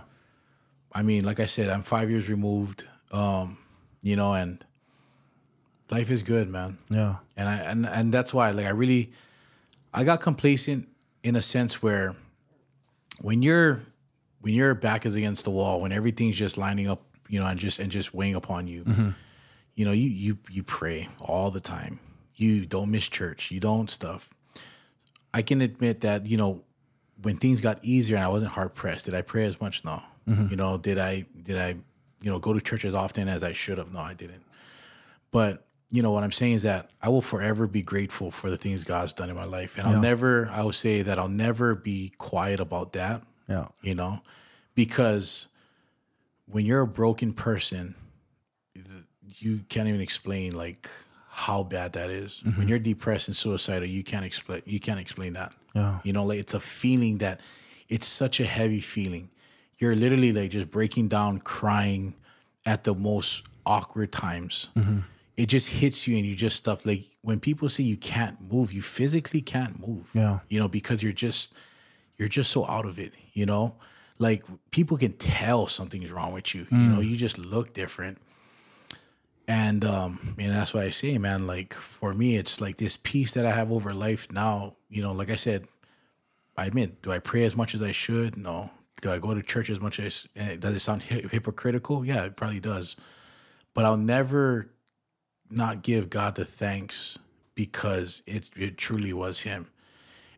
I 0.93 1.01
mean, 1.01 1.23
like 1.25 1.39
I 1.39 1.45
said, 1.45 1.69
I'm 1.69 1.83
5 1.83 2.09
years 2.09 2.29
removed 2.29 2.87
um, 3.11 3.57
you 4.01 4.15
know, 4.15 4.33
and 4.33 4.63
life 5.91 6.09
is 6.09 6.23
good, 6.23 6.49
man. 6.49 6.77
yeah, 6.89 7.15
And 7.37 7.47
I 7.49 7.55
and 7.57 7.85
and 7.85 8.13
that's 8.13 8.33
why 8.33 8.51
like 8.51 8.65
I 8.65 8.69
really 8.69 9.11
I 9.95 10.03
got 10.03 10.19
complacent 10.19 10.89
in 11.23 11.35
a 11.35 11.41
sense 11.41 11.81
where 11.81 12.15
when 13.21 13.41
you're 13.41 13.81
when 14.41 14.53
your 14.53 14.75
back 14.75 15.05
is 15.05 15.15
against 15.15 15.45
the 15.45 15.51
wall, 15.51 15.81
when 15.81 15.91
everything's 15.91 16.35
just 16.35 16.57
lining 16.57 16.87
up, 16.87 17.01
you 17.29 17.39
know, 17.39 17.47
and 17.47 17.57
just 17.57 17.79
and 17.79 17.91
just 17.91 18.13
weighing 18.13 18.35
upon 18.35 18.67
you, 18.67 18.83
mm-hmm. 18.83 19.09
you 19.73 19.85
know, 19.85 19.91
you 19.91 20.09
you 20.09 20.37
you 20.51 20.63
pray 20.63 21.07
all 21.19 21.49
the 21.49 21.61
time. 21.61 21.99
you 22.35 22.65
don't 22.65 22.91
miss 22.91 23.07
church, 23.07 23.49
you 23.51 23.59
don't 23.59 23.89
stuff. 23.89 24.33
I 25.33 25.41
can 25.41 25.61
admit 25.61 26.01
that 26.01 26.25
you 26.25 26.37
know 26.37 26.63
when 27.21 27.37
things 27.37 27.61
got 27.61 27.79
easier 27.81 28.17
and 28.17 28.25
I 28.25 28.27
wasn't 28.27 28.51
hard 28.51 28.75
pressed, 28.75 29.05
did 29.05 29.13
I 29.13 29.21
pray 29.21 29.45
as 29.45 29.59
much? 29.61 29.85
No. 29.85 30.03
Mm-hmm. 30.27 30.47
You 30.49 30.55
know, 30.57 30.77
did 30.77 30.99
I 30.99 31.25
did 31.41 31.57
I 31.57 31.69
you 32.21 32.31
know 32.31 32.39
go 32.39 32.51
to 32.53 32.59
church 32.59 32.83
as 32.83 32.95
often 32.95 33.29
as 33.29 33.43
I 33.43 33.53
should 33.53 33.77
have? 33.77 33.93
No, 33.93 33.99
I 33.99 34.13
didn't. 34.13 34.43
But 35.31 35.65
you 35.95 36.01
know 36.01 36.11
what 36.11 36.23
I'm 36.23 36.31
saying 36.31 36.53
is 36.53 36.63
that 36.63 36.89
I 37.01 37.07
will 37.07 37.21
forever 37.21 37.67
be 37.67 37.81
grateful 37.81 38.29
for 38.29 38.49
the 38.49 38.57
things 38.57 38.83
God's 38.83 39.13
done 39.13 39.29
in 39.29 39.35
my 39.35 39.45
life, 39.45 39.77
and 39.77 39.87
I'll 39.87 40.01
never. 40.01 40.49
I 40.51 40.61
will 40.61 40.73
say 40.73 41.01
that 41.01 41.17
I'll 41.17 41.29
never 41.29 41.73
be 41.73 42.11
quiet 42.17 42.59
about 42.59 42.93
that. 42.93 43.21
Yeah. 43.47 43.67
You 43.81 43.95
know, 43.95 44.21
because 44.73 45.47
when 46.47 46.65
you're 46.65 46.81
a 46.81 46.87
broken 46.87 47.31
person, 47.31 47.95
you 49.25 49.61
can't 49.69 49.87
even 49.87 50.01
explain 50.01 50.53
like 50.53 50.89
how 51.29 51.63
bad 51.63 51.93
that 51.93 52.09
is. 52.09 52.41
When 52.43 52.53
mm-hmm. 52.53 52.67
you're 52.67 52.79
depressed 52.79 53.29
and 53.29 53.35
suicidal, 53.35 53.87
you 53.87 54.03
can't 54.03 54.25
explain. 54.25 54.63
You 54.65 54.81
can't 54.81 54.99
explain 54.99 55.33
that. 55.33 55.53
Yeah. 55.73 55.99
You 56.03 56.11
know, 56.11 56.25
like 56.25 56.39
it's 56.39 56.53
a 56.53 56.59
feeling 56.59 57.19
that 57.19 57.39
it's 57.87 58.07
such 58.07 58.41
a 58.41 58.45
heavy 58.45 58.81
feeling. 58.81 59.29
You're 59.77 59.95
literally 59.95 60.33
like 60.33 60.51
just 60.51 60.71
breaking 60.71 61.07
down, 61.07 61.39
crying 61.39 62.15
at 62.65 62.83
the 62.83 62.93
most 62.93 63.43
awkward 63.65 64.11
times. 64.11 64.69
Mm-hmm. 64.75 64.99
It 65.37 65.47
just 65.47 65.67
hits 65.67 66.07
you 66.07 66.15
and 66.15 66.25
you 66.25 66.35
just 66.35 66.55
stuff 66.55 66.85
like 66.85 67.03
when 67.21 67.39
people 67.39 67.67
say 67.67 67.83
you 67.83 67.97
can't 67.97 68.39
move, 68.39 68.71
you 68.71 68.81
physically 68.81 69.41
can't 69.41 69.85
move. 69.85 70.11
Yeah. 70.13 70.39
You 70.47 70.59
know, 70.59 70.67
because 70.67 71.03
you're 71.03 71.11
just 71.11 71.53
you're 72.17 72.29
just 72.29 72.51
so 72.51 72.65
out 72.67 72.85
of 72.85 72.97
it, 72.99 73.13
you 73.33 73.45
know? 73.45 73.75
Like 74.17 74.45
people 74.71 74.97
can 74.97 75.13
tell 75.13 75.67
something's 75.67 76.09
wrong 76.09 76.31
with 76.31 76.55
you. 76.55 76.65
You 76.71 76.77
know, 76.77 77.01
you 77.01 77.17
just 77.17 77.37
look 77.37 77.73
different. 77.73 78.17
And 79.47 79.83
um, 79.83 80.35
and 80.39 80.53
that's 80.53 80.73
why 80.73 80.83
I 80.83 80.89
say, 80.89 81.17
man, 81.17 81.45
like 81.45 81.73
for 81.73 82.13
me, 82.13 82.37
it's 82.37 82.61
like 82.61 82.77
this 82.77 82.97
peace 82.97 83.33
that 83.33 83.45
I 83.45 83.51
have 83.51 83.71
over 83.71 83.93
life 83.93 84.31
now, 84.31 84.75
you 84.89 85.01
know, 85.01 85.11
like 85.11 85.29
I 85.29 85.35
said, 85.35 85.67
I 86.57 86.65
admit, 86.65 87.01
do 87.01 87.11
I 87.11 87.19
pray 87.19 87.43
as 87.43 87.55
much 87.55 87.75
as 87.75 87.81
I 87.81 87.91
should? 87.91 88.37
No. 88.37 88.71
Do 89.01 89.11
I 89.11 89.19
go 89.19 89.33
to 89.33 89.43
church 89.43 89.69
as 89.69 89.81
much 89.81 89.99
as 89.99 90.27
eh, 90.35 90.55
does 90.55 90.73
it 90.73 90.79
sound 90.79 91.03
hypocritical? 91.03 92.05
Yeah, 92.05 92.23
it 92.23 92.37
probably 92.37 92.61
does. 92.61 92.95
But 93.73 93.83
I'll 93.83 93.97
never 93.97 94.71
not 95.49 95.81
give 95.81 96.09
God 96.09 96.35
the 96.35 96.45
thanks 96.45 97.19
because 97.53 98.23
it 98.25 98.49
it 98.55 98.77
truly 98.77 99.13
was 99.13 99.41
him. 99.41 99.67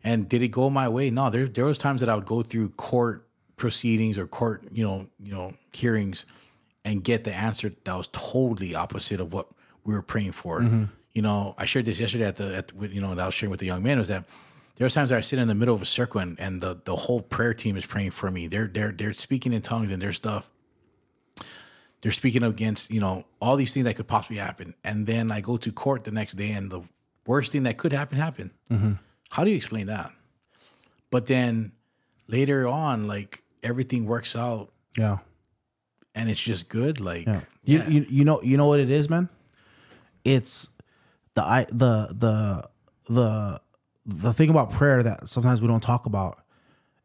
And 0.04 0.28
did 0.28 0.42
it 0.42 0.48
go 0.48 0.70
my 0.70 0.88
way? 0.88 1.10
No, 1.10 1.30
there 1.30 1.46
there 1.46 1.64
was 1.64 1.78
times 1.78 2.00
that 2.00 2.08
I 2.08 2.14
would 2.14 2.26
go 2.26 2.42
through 2.42 2.70
court 2.70 3.26
proceedings 3.56 4.18
or 4.18 4.26
court, 4.26 4.62
you 4.70 4.84
know, 4.84 5.06
you 5.18 5.32
know, 5.32 5.54
hearings 5.72 6.24
and 6.84 7.02
get 7.04 7.24
the 7.24 7.34
answer 7.34 7.72
that 7.84 7.94
was 7.94 8.08
totally 8.12 8.74
opposite 8.74 9.20
of 9.20 9.32
what 9.32 9.48
we 9.84 9.92
were 9.92 10.02
praying 10.02 10.32
for. 10.32 10.60
Mm-hmm. 10.60 10.84
You 11.12 11.22
know, 11.22 11.54
I 11.58 11.64
shared 11.64 11.86
this 11.86 11.98
yesterday 11.98 12.24
at 12.24 12.36
the 12.36 12.56
at 12.56 12.72
you 12.92 13.00
know 13.00 13.14
that 13.14 13.22
I 13.22 13.26
was 13.26 13.34
sharing 13.34 13.50
with 13.50 13.60
the 13.60 13.66
young 13.66 13.82
man 13.82 13.98
was 13.98 14.08
that 14.08 14.24
there 14.76 14.84
was 14.84 14.94
times 14.94 15.10
that 15.10 15.18
I 15.18 15.20
sit 15.20 15.40
in 15.40 15.48
the 15.48 15.54
middle 15.54 15.74
of 15.74 15.82
a 15.82 15.86
circle 15.86 16.20
and, 16.20 16.38
and 16.38 16.60
the 16.60 16.80
the 16.84 16.94
whole 16.94 17.20
prayer 17.20 17.52
team 17.52 17.76
is 17.76 17.84
praying 17.84 18.12
for 18.12 18.30
me. 18.30 18.46
They're 18.46 18.68
they're 18.68 18.92
they're 18.92 19.12
speaking 19.12 19.52
in 19.52 19.62
tongues 19.62 19.90
and 19.90 20.00
their 20.00 20.12
stuff. 20.12 20.50
They're 22.00 22.12
speaking 22.12 22.42
against 22.42 22.90
you 22.90 23.00
know 23.00 23.24
all 23.40 23.56
these 23.56 23.72
things 23.74 23.84
that 23.84 23.94
could 23.96 24.06
possibly 24.06 24.38
happen, 24.38 24.74
and 24.84 25.06
then 25.06 25.30
I 25.32 25.40
go 25.40 25.56
to 25.56 25.72
court 25.72 26.04
the 26.04 26.10
next 26.12 26.34
day 26.34 26.52
and 26.52 26.70
the 26.70 26.82
worst 27.26 27.52
thing 27.52 27.64
that 27.64 27.76
could 27.76 27.92
happen 27.92 28.18
happened. 28.18 28.50
Mm-hmm. 28.70 28.92
How 29.30 29.44
do 29.44 29.50
you 29.50 29.56
explain 29.56 29.86
that? 29.86 30.12
But 31.10 31.26
then 31.26 31.72
later 32.28 32.66
on, 32.68 33.04
like 33.04 33.42
everything 33.62 34.06
works 34.06 34.36
out 34.36 34.70
Yeah. 34.96 35.18
and 36.14 36.30
it's 36.30 36.40
just 36.40 36.68
good. 36.68 37.00
Like 37.00 37.26
Yeah. 37.26 37.40
You, 37.64 37.82
you 37.88 38.06
you 38.08 38.24
know 38.24 38.40
you 38.42 38.56
know 38.56 38.66
what 38.66 38.80
it 38.80 38.90
is, 38.90 39.10
man. 39.10 39.28
It's 40.24 40.70
the 41.34 41.42
I 41.44 41.64
the 41.70 42.08
the 42.16 42.68
the 43.12 43.60
the 44.06 44.32
thing 44.32 44.50
about 44.50 44.70
prayer 44.70 45.02
that 45.02 45.28
sometimes 45.28 45.60
we 45.60 45.68
don't 45.68 45.82
talk 45.82 46.06
about 46.06 46.38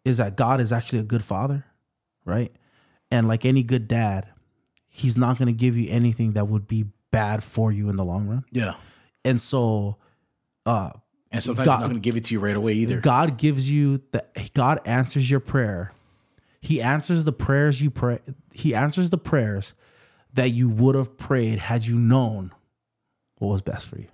is 0.05 0.17
that 0.17 0.35
God 0.35 0.61
is 0.61 0.71
actually 0.71 0.99
a 0.99 1.03
good 1.03 1.23
father, 1.23 1.65
right? 2.25 2.51
And 3.11 3.27
like 3.27 3.43
any 3.45 3.63
good 3.63 3.87
dad, 3.87 4.27
he's 4.95 5.17
not 5.17 5.39
going 5.39 5.47
to 5.47 5.53
give 5.53 5.75
you 5.75 5.89
anything 5.89 6.33
that 6.33 6.47
would 6.47 6.67
be 6.67 6.85
bad 7.09 7.43
for 7.43 7.71
you 7.71 7.89
in 7.89 7.95
the 7.95 8.05
long 8.05 8.27
run. 8.27 8.45
yeah. 8.51 8.75
And 9.25 9.39
so 9.41 9.97
uh 10.65 10.91
And 11.31 11.41
sometimes 11.41 11.65
God- 11.65 11.73
he's 11.75 11.81
not 11.81 11.87
going 11.87 11.95
to 11.95 11.99
give 12.01 12.15
it 12.17 12.25
to 12.25 12.33
you 12.35 12.39
right 12.39 12.55
away 12.55 12.73
either. 12.73 12.99
God 12.99 13.37
gives 13.37 13.69
you 13.71 14.01
the 14.11 14.23
God 14.53 14.79
answers 14.85 15.29
your 15.31 15.39
prayer. 15.39 15.93
He 16.61 16.81
answers 16.81 17.23
the 17.23 17.31
prayers 17.33 17.81
you 17.81 17.89
pray. 17.89 18.19
He 18.53 18.75
answers 18.75 19.09
the 19.09 19.17
prayers 19.17 19.73
that 20.33 20.49
you 20.51 20.69
would 20.69 20.95
have 20.95 21.17
prayed 21.17 21.59
had 21.59 21.85
you 21.85 21.97
known 21.97 22.51
what 23.39 23.47
was 23.49 23.61
best 23.61 23.87
for 23.87 23.97
you. 23.99 24.07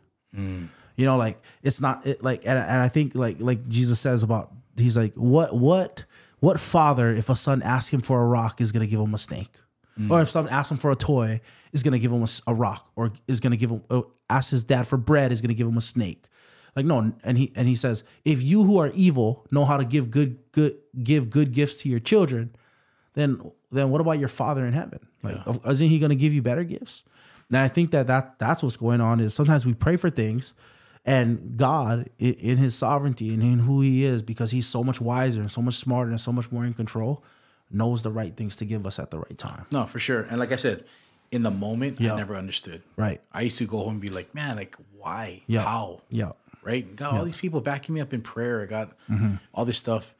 You 0.95 1.06
know, 1.06 1.17
like 1.17 1.41
it's 1.64 1.82
not 1.82 2.06
it, 2.06 2.24
like, 2.24 2.41
and, 2.45 2.58
and 2.58 2.82
I 2.82 2.88
think 2.90 3.16
like 3.16 3.38
like 3.40 3.67
Jesus 3.67 3.99
says 3.99 4.22
about 4.24 4.51
he's 4.77 4.95
like 4.98 5.14
what 5.16 5.56
what 5.56 6.06
what 6.40 6.59
father 6.59 7.09
if 7.09 7.30
a 7.30 7.35
son 7.35 7.61
asks 7.64 7.91
him 7.93 8.01
for 8.01 8.22
a 8.22 8.25
rock 8.27 8.61
is 8.61 8.72
gonna 8.72 8.88
give 8.88 8.99
him 8.99 9.14
a 9.14 9.17
snake, 9.17 9.51
or 10.09 10.22
if 10.22 10.30
someone 10.30 10.53
asks 10.53 10.72
him 10.72 10.77
for 10.77 10.92
a 10.92 10.95
toy 10.95 11.42
is 11.74 11.84
gonna 11.84 12.00
give 12.00 12.11
him 12.11 12.26
a 12.48 12.53
rock, 12.53 12.90
or 12.95 13.11
is 13.27 13.40
gonna 13.40 13.58
give 13.58 13.69
him 13.72 13.82
uh, 13.90 14.01
ask 14.30 14.51
his 14.51 14.64
dad 14.64 14.88
for 14.88 14.98
bread 14.98 15.32
is 15.32 15.42
gonna 15.42 15.53
give 15.53 15.68
him 15.68 15.77
a 15.77 15.82
snake. 15.82 16.26
Like 16.76 16.85
no, 16.85 17.14
and 17.24 17.38
he 17.38 17.51
and 17.56 17.68
he 17.68 17.76
says, 17.76 18.03
if 18.24 18.42
you 18.42 18.64
who 18.64 18.77
are 18.77 18.92
evil 18.93 19.45
know 19.51 19.66
how 19.66 19.77
to 19.77 19.84
give 19.85 20.09
good 20.11 20.38
good 20.51 20.77
give 21.03 21.30
good 21.30 21.51
gifts 21.51 21.82
to 21.82 21.90
your 21.90 22.00
children, 22.00 22.56
then 23.16 23.42
then 23.72 23.90
what 23.90 24.01
about 24.01 24.19
your 24.19 24.27
father 24.30 24.66
in 24.66 24.74
heaven? 24.74 25.00
Like, 25.22 25.35
isn't 25.68 25.88
he 25.90 26.00
going 26.00 26.09
to 26.11 26.16
give 26.16 26.32
you 26.34 26.42
better 26.42 26.64
gifts? 26.64 27.03
And 27.50 27.58
I 27.58 27.68
think 27.68 27.92
that, 27.92 28.08
that 28.08 28.40
that's 28.40 28.64
what's 28.64 28.77
going 28.77 29.01
on 29.01 29.19
is 29.19 29.34
sometimes 29.34 29.66
we 29.66 29.74
pray 29.74 29.95
for 29.98 30.09
things 30.09 30.53
and 31.06 31.58
God 31.58 32.09
i- 32.22 32.24
in 32.24 32.58
his 32.58 32.74
sovereignty 32.76 33.34
and 33.34 33.43
in 33.43 33.59
who 33.59 33.82
he 33.82 34.06
is, 34.06 34.22
because 34.22 34.51
he's 34.51 34.66
so 34.68 34.84
much 34.84 35.01
wiser 35.01 35.42
and 35.42 35.51
so 35.51 35.61
much 35.61 35.76
smarter 35.76 36.09
and 36.11 36.22
so 36.22 36.32
much 36.32 36.51
more 36.51 36.64
in 36.66 36.74
control, 36.74 37.24
knows 37.72 38.01
the 38.01 38.11
right 38.11 38.35
things 38.35 38.56
to 38.57 38.65
give 38.65 38.85
us 38.88 38.99
at 38.99 39.11
the 39.11 39.19
right 39.19 39.38
time. 39.38 39.65
No, 39.72 39.85
for 39.85 39.99
sure. 39.99 40.22
And 40.23 40.39
like 40.39 40.51
I 40.51 40.56
said, 40.56 40.85
in 41.31 41.43
the 41.43 41.51
moment, 41.51 41.99
Yeah. 42.01 42.14
I 42.14 42.17
never 42.17 42.35
understood. 42.35 42.81
Right. 42.98 43.22
I 43.31 43.41
used 43.41 43.57
to 43.59 43.65
go 43.65 43.80
home 43.80 43.93
and 43.93 44.01
be 44.01 44.09
like, 44.09 44.33
man, 44.33 44.56
like 44.56 44.75
why? 44.98 45.43
Yeah. 45.48 45.61
How? 45.61 46.01
Yeah. 46.09 46.31
Right? 46.64 46.95
Got 46.95 47.14
all 47.14 47.23
these 47.25 47.38
people 47.38 47.61
backing 47.61 47.95
me 47.95 48.01
up 48.01 48.14
in 48.14 48.22
prayer. 48.22 48.61
I 48.64 48.65
got 48.65 48.98
Mm-hmm. 49.09 49.35
all 49.53 49.65
this 49.65 49.77
stuff. 49.77 50.15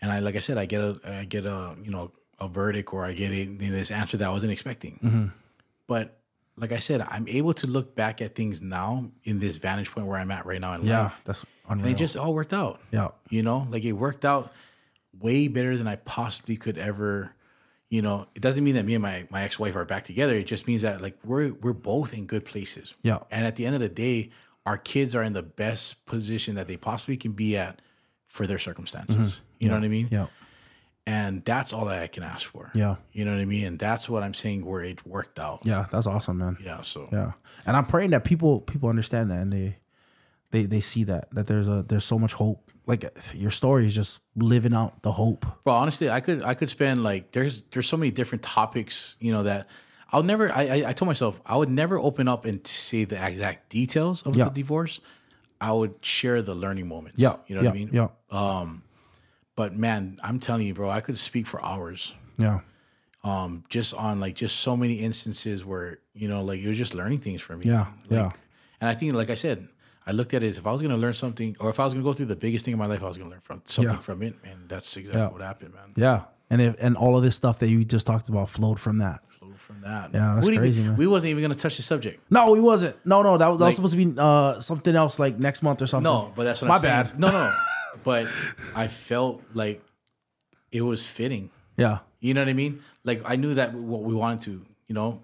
And 0.00 0.10
I 0.10 0.20
like 0.20 0.36
I 0.36 0.40
said, 0.40 0.58
I 0.58 0.66
get 0.66 0.80
a 0.80 1.00
I 1.04 1.24
get 1.24 1.46
a, 1.46 1.74
you 1.82 1.90
know, 1.90 2.12
a 2.40 2.48
verdict 2.48 2.92
or 2.92 3.04
I 3.04 3.12
get 3.12 3.30
a, 3.32 3.44
this 3.44 3.90
answer 3.90 4.16
that 4.16 4.28
I 4.28 4.32
wasn't 4.32 4.52
expecting. 4.52 4.98
Mm-hmm. 5.02 5.26
But 5.86 6.18
like 6.56 6.72
I 6.72 6.78
said, 6.78 7.02
I'm 7.02 7.26
able 7.28 7.54
to 7.54 7.66
look 7.66 7.94
back 7.94 8.20
at 8.20 8.34
things 8.34 8.60
now 8.62 9.10
in 9.24 9.40
this 9.40 9.56
vantage 9.58 9.90
point 9.90 10.06
where 10.06 10.18
I'm 10.18 10.30
at 10.30 10.44
right 10.46 10.60
now 10.60 10.74
in 10.74 10.84
Yeah. 10.84 11.04
life. 11.04 11.20
That's 11.24 11.44
And 11.68 11.80
unreal. 11.80 11.94
it 11.94 11.98
just 11.98 12.16
all 12.16 12.34
worked 12.34 12.52
out. 12.52 12.80
yeah. 12.90 13.08
You 13.30 13.42
know, 13.42 13.66
like 13.70 13.84
it 13.84 13.92
worked 13.92 14.24
out 14.24 14.52
way 15.18 15.48
better 15.48 15.76
than 15.76 15.86
I 15.86 15.96
possibly 15.96 16.56
could 16.56 16.78
ever. 16.78 17.34
You 17.90 18.00
know, 18.00 18.26
it 18.34 18.40
doesn't 18.40 18.64
mean 18.64 18.74
that 18.76 18.84
me 18.86 18.94
and 18.94 19.02
my, 19.02 19.26
my 19.30 19.42
ex 19.42 19.58
wife 19.58 19.76
are 19.76 19.84
back 19.84 20.04
together. 20.04 20.34
It 20.34 20.46
just 20.46 20.66
means 20.66 20.82
that 20.82 21.00
like 21.02 21.18
we're 21.24 21.52
we're 21.52 21.74
both 21.74 22.14
in 22.14 22.26
good 22.26 22.44
places. 22.44 22.94
Yeah. 23.02 23.18
And 23.30 23.44
at 23.44 23.56
the 23.56 23.66
end 23.66 23.74
of 23.74 23.80
the 23.80 23.88
day, 23.88 24.30
our 24.64 24.78
kids 24.78 25.14
are 25.14 25.22
in 25.22 25.32
the 25.34 25.42
best 25.42 26.06
position 26.06 26.54
that 26.54 26.68
they 26.68 26.76
possibly 26.76 27.16
can 27.16 27.32
be 27.32 27.56
at 27.56 27.82
for 28.26 28.46
their 28.46 28.58
circumstances. 28.58 29.42
You 29.58 29.68
know 29.68 29.74
what 29.74 29.84
I 29.84 29.88
mean? 29.88 30.06
Mm-hmm. 30.06 30.14
Yeah. 30.14 30.26
And 31.04 31.44
that's 31.44 31.72
all 31.72 31.84
that 31.86 32.02
I 32.02 32.06
can 32.06 32.22
ask 32.22 32.48
for. 32.48 32.70
Yeah. 32.74 32.96
You 33.12 33.24
know 33.24 33.32
what 33.32 33.40
I 33.40 33.44
mean? 33.44 33.66
And 33.66 33.78
that's 33.78 34.08
what 34.08 34.22
I'm 34.22 34.34
saying 34.34 34.64
where 34.64 34.82
it 34.82 35.04
worked 35.06 35.38
out. 35.38 35.60
Yeah. 35.64 35.86
That's 35.90 36.06
awesome, 36.06 36.38
man. 36.38 36.56
Yeah. 36.64 36.80
So 36.82 37.08
Yeah, 37.12 37.32
and 37.66 37.76
I'm 37.76 37.86
praying 37.86 38.10
that 38.10 38.24
people 38.24 38.60
people 38.60 38.88
understand 38.88 39.30
that 39.30 39.38
and 39.38 39.52
they 39.52 39.76
they 40.52 40.64
they 40.66 40.80
see 40.80 41.04
that 41.04 41.28
that 41.34 41.46
there's 41.48 41.68
a 41.68 41.84
there's 41.86 42.04
so 42.04 42.18
much 42.18 42.32
hope. 42.32 42.70
Like 42.86 43.04
your 43.34 43.50
story 43.52 43.86
is 43.86 43.94
just 43.94 44.20
living 44.34 44.74
out 44.74 45.02
the 45.02 45.12
hope. 45.12 45.46
Bro, 45.64 45.74
honestly, 45.74 46.10
I 46.10 46.20
could 46.20 46.42
I 46.42 46.54
could 46.54 46.68
spend 46.68 47.02
like 47.04 47.30
there's 47.32 47.62
there's 47.70 47.86
so 47.88 47.96
many 47.96 48.10
different 48.10 48.42
topics, 48.42 49.16
you 49.20 49.32
know, 49.32 49.44
that 49.44 49.68
I'll 50.10 50.24
never 50.24 50.50
I 50.52 50.62
I, 50.62 50.88
I 50.88 50.92
told 50.92 51.06
myself 51.06 51.40
I 51.46 51.56
would 51.56 51.70
never 51.70 51.96
open 51.98 52.26
up 52.28 52.44
and 52.44 52.66
say 52.66 53.04
the 53.04 53.24
exact 53.24 53.68
details 53.70 54.22
of 54.22 54.36
Yeah. 54.36 54.44
the 54.44 54.50
divorce. 54.50 55.00
I 55.60 55.70
would 55.70 55.94
share 56.04 56.42
the 56.42 56.54
learning 56.56 56.88
moments. 56.88 57.18
Yeah, 57.22 57.36
You 57.46 57.54
know 57.54 57.62
yeah, 57.62 57.68
what 57.70 57.76
I 57.76 57.78
mean? 57.78 57.90
Yeah, 57.92 58.08
Um 58.30 58.82
But 59.54 59.76
man, 59.76 60.16
I'm 60.24 60.38
telling 60.40 60.66
you, 60.66 60.74
bro, 60.74 60.90
I 60.90 61.00
could 61.00 61.18
speak 61.18 61.46
for 61.46 61.62
hours. 61.64 62.14
yeah, 62.38 62.60
Um, 63.22 63.62
just 63.68 63.94
on 63.94 64.18
like 64.18 64.34
just 64.34 64.56
so 64.60 64.76
many 64.76 64.94
instances 64.94 65.64
where, 65.64 65.98
you 66.14 66.26
know, 66.26 66.42
like 66.42 66.58
it 66.58 66.66
was 66.66 66.76
just 66.78 66.94
learning 66.94 67.20
things 67.20 67.40
for 67.40 67.56
me. 67.56 67.66
Yeah, 67.66 67.86
Like, 68.08 68.18
yeah. 68.18 68.30
And 68.80 68.90
I 68.90 68.94
think, 68.94 69.14
like 69.14 69.30
I 69.30 69.36
said, 69.36 69.68
I 70.06 70.12
looked 70.12 70.34
at 70.34 70.42
it 70.42 70.48
as 70.48 70.58
if 70.58 70.66
I 70.66 70.72
was 70.72 70.82
gonna 70.82 70.96
learn 70.96 71.12
something 71.14 71.56
or 71.60 71.70
if 71.70 71.78
I 71.80 71.84
was 71.84 71.94
gonna 71.94 72.02
go 72.04 72.12
through 72.12 72.26
the 72.26 72.36
biggest 72.36 72.64
thing 72.64 72.72
in 72.72 72.78
my 72.78 72.86
life, 72.86 73.02
I 73.02 73.06
was 73.08 73.16
gonna 73.18 73.30
learn 73.30 73.40
from 73.40 73.62
something 73.64 73.94
Yeah. 73.94 73.98
from 74.00 74.22
it. 74.22 74.34
And 74.44 74.68
that's 74.68 74.96
exactly 74.96 75.20
Yeah. 75.22 75.28
what 75.30 75.40
happened, 75.42 75.74
man. 75.74 75.92
yeah. 75.96 76.22
And 76.50 76.60
if, 76.60 76.74
and 76.80 76.96
all 76.98 77.16
of 77.16 77.22
this 77.22 77.34
stuff 77.34 77.60
that 77.60 77.68
you 77.68 77.82
just 77.82 78.06
talked 78.06 78.28
about 78.28 78.50
flowed 78.50 78.78
from 78.78 78.98
that. 78.98 79.20
Flowed 79.26 79.58
from 79.58 79.80
that. 79.82 80.10
Yeah, 80.12 80.34
that's 80.34 80.46
we 80.48 80.58
crazy, 80.58 80.80
even- 80.80 80.90
man. 80.92 80.98
We 80.98 81.06
wasn't 81.06 81.30
even 81.30 81.42
gonna 81.42 81.54
touch 81.54 81.76
the 81.78 81.82
subject. 81.82 82.20
No, 82.30 82.50
we 82.50 82.60
wasn't. 82.60 82.94
No, 83.06 83.22
no, 83.22 83.38
that 83.38 83.48
was, 83.48 83.58
that 83.60 83.66
was 83.66 83.74
supposed 83.76 83.94
to 83.96 84.04
be 84.04 84.14
uh, 84.18 84.60
something 84.60 84.94
else 84.94 85.18
like 85.18 85.38
next 85.38 85.62
month 85.62 85.80
or 85.80 85.86
something. 85.86 86.12
No, 86.12 86.30
but 86.36 86.44
that's 86.44 86.60
what 86.60 86.68
My 86.68 86.74
I'm 86.76 86.82
bad. 86.82 87.18
No, 87.18 87.28
no, 87.28 87.44
no. 87.44 87.54
but 88.04 88.26
I 88.74 88.88
felt 88.88 89.42
like 89.54 89.82
it 90.70 90.82
was 90.82 91.06
fitting. 91.06 91.50
Yeah, 91.78 92.00
You 92.20 92.34
know 92.34 92.42
what 92.42 92.48
I 92.50 92.52
mean? 92.54 92.80
Like 93.02 93.22
I 93.24 93.36
knew 93.36 93.54
that 93.54 93.72
what 93.72 94.02
we 94.02 94.14
wanted 94.14 94.40
to, 94.42 94.66
you 94.88 94.94
know, 94.94 95.22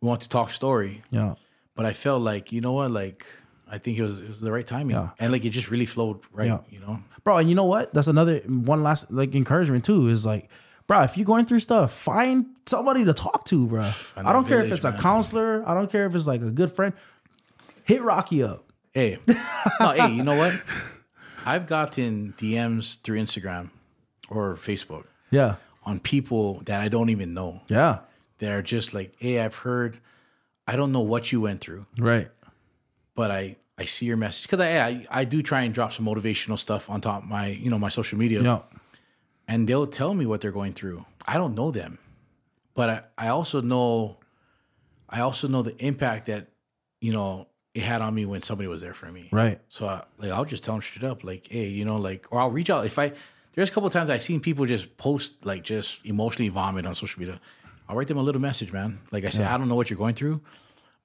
we 0.00 0.08
want 0.08 0.22
to 0.22 0.28
talk 0.30 0.50
story, 0.50 1.02
yeah, 1.10 1.34
but 1.74 1.84
I 1.84 1.92
felt 1.92 2.22
like, 2.22 2.52
you 2.52 2.60
know 2.62 2.72
what, 2.72 2.90
like 2.90 3.26
I 3.70 3.78
think 3.78 3.98
it 3.98 4.02
was 4.02 4.20
it 4.20 4.28
was 4.28 4.40
the 4.40 4.50
right 4.52 4.66
timing, 4.66 4.96
Yeah. 4.96 5.10
and 5.18 5.32
like 5.32 5.44
it 5.44 5.50
just 5.50 5.70
really 5.70 5.86
flowed 5.86 6.20
right. 6.32 6.46
Yeah. 6.46 6.58
You 6.70 6.80
know, 6.80 7.00
bro. 7.24 7.36
And 7.38 7.48
you 7.48 7.54
know 7.54 7.64
what? 7.66 7.92
That's 7.94 8.08
another 8.08 8.38
one 8.46 8.82
last 8.82 9.10
like 9.10 9.34
encouragement 9.34 9.84
too. 9.84 10.08
Is 10.08 10.24
like, 10.26 10.48
bro, 10.86 11.02
if 11.02 11.16
you're 11.16 11.26
going 11.26 11.44
through 11.44 11.58
stuff, 11.60 11.92
find 11.92 12.46
somebody 12.66 13.04
to 13.04 13.12
talk 13.12 13.44
to, 13.46 13.66
bro. 13.66 13.82
I 14.16 14.32
don't 14.32 14.46
care 14.48 14.60
if 14.60 14.66
village, 14.68 14.84
it's 14.84 14.84
a 14.84 14.92
counselor. 14.92 15.62
I 15.66 15.74
don't 15.74 15.90
care 15.90 16.06
if 16.06 16.14
it's 16.14 16.26
like 16.26 16.42
a 16.42 16.50
good 16.50 16.70
friend. 16.72 16.94
Hit 17.84 18.02
Rocky 18.02 18.42
up. 18.42 18.64
hey, 18.92 19.18
no, 19.80 19.90
hey, 19.92 20.10
you 20.12 20.22
know 20.22 20.34
what? 20.36 20.60
I've 21.46 21.66
gotten 21.66 22.34
DMs 22.36 23.00
through 23.02 23.18
Instagram 23.20 23.70
or 24.28 24.54
Facebook 24.56 25.04
Yeah, 25.30 25.56
on 25.84 25.98
people 26.00 26.60
that 26.66 26.80
I 26.80 26.88
don't 26.88 27.08
even 27.10 27.32
know. 27.32 27.62
yeah, 27.68 28.00
They're 28.38 28.60
just 28.62 28.92
like, 28.94 29.14
hey, 29.18 29.40
I've 29.40 29.54
heard. 29.56 30.00
I 30.66 30.76
don't 30.76 30.92
know 30.92 31.00
what 31.00 31.32
you 31.32 31.40
went 31.40 31.62
through, 31.62 31.86
right. 31.98 32.28
But 33.18 33.32
I 33.32 33.56
I 33.76 33.84
see 33.84 34.06
your 34.06 34.16
message 34.16 34.44
because 34.46 34.60
I, 34.60 34.70
I 34.88 35.04
I 35.20 35.24
do 35.24 35.42
try 35.42 35.62
and 35.62 35.74
drop 35.74 35.92
some 35.92 36.06
motivational 36.06 36.58
stuff 36.58 36.88
on 36.88 37.00
top 37.00 37.24
of 37.24 37.28
my 37.28 37.48
you 37.48 37.68
know 37.68 37.78
my 37.78 37.90
social 37.90 38.16
media. 38.16 38.40
Yeah, 38.42 38.60
and 39.48 39.68
they'll 39.68 39.88
tell 39.88 40.14
me 40.14 40.24
what 40.24 40.40
they're 40.40 40.52
going 40.52 40.74
through. 40.74 41.04
I 41.26 41.34
don't 41.34 41.54
know 41.54 41.70
them, 41.70 41.98
but 42.74 42.88
I, 42.88 43.26
I 43.26 43.28
also 43.28 43.60
know, 43.60 44.18
I 45.08 45.20
also 45.20 45.48
know 45.48 45.62
the 45.62 45.76
impact 45.84 46.26
that, 46.26 46.48
you 47.00 47.12
know, 47.12 47.48
it 47.74 47.82
had 47.82 48.02
on 48.02 48.14
me 48.14 48.24
when 48.26 48.42
somebody 48.42 48.68
was 48.68 48.82
there 48.82 48.94
for 48.94 49.10
me. 49.10 49.28
right. 49.32 49.60
So 49.68 49.86
I, 49.86 50.04
like, 50.18 50.30
I'll 50.30 50.44
just 50.44 50.64
tell 50.64 50.74
them 50.74 50.82
straight 50.82 51.10
up, 51.10 51.24
like, 51.24 51.48
hey, 51.50 51.66
you 51.66 51.84
know, 51.84 51.96
like, 51.96 52.26
or 52.30 52.40
I'll 52.40 52.50
reach 52.50 52.70
out 52.70 52.86
if 52.86 52.98
I. 52.98 53.12
There's 53.54 53.70
a 53.70 53.72
couple 53.72 53.88
of 53.88 53.92
times 53.92 54.08
I've 54.08 54.22
seen 54.22 54.40
people 54.40 54.66
just 54.66 54.96
post 54.96 55.44
like 55.44 55.64
just 55.64 56.06
emotionally 56.06 56.48
vomit 56.48 56.86
on 56.86 56.94
social 56.94 57.18
media. 57.18 57.40
I'll 57.88 57.96
write 57.96 58.06
them 58.06 58.18
a 58.18 58.22
little 58.22 58.40
message, 58.40 58.72
man. 58.72 59.00
Like 59.10 59.24
I 59.24 59.30
said, 59.30 59.46
I 59.46 59.58
don't 59.58 59.68
know 59.68 59.74
what 59.74 59.90
you're 59.90 59.98
going 59.98 60.14
through, 60.14 60.40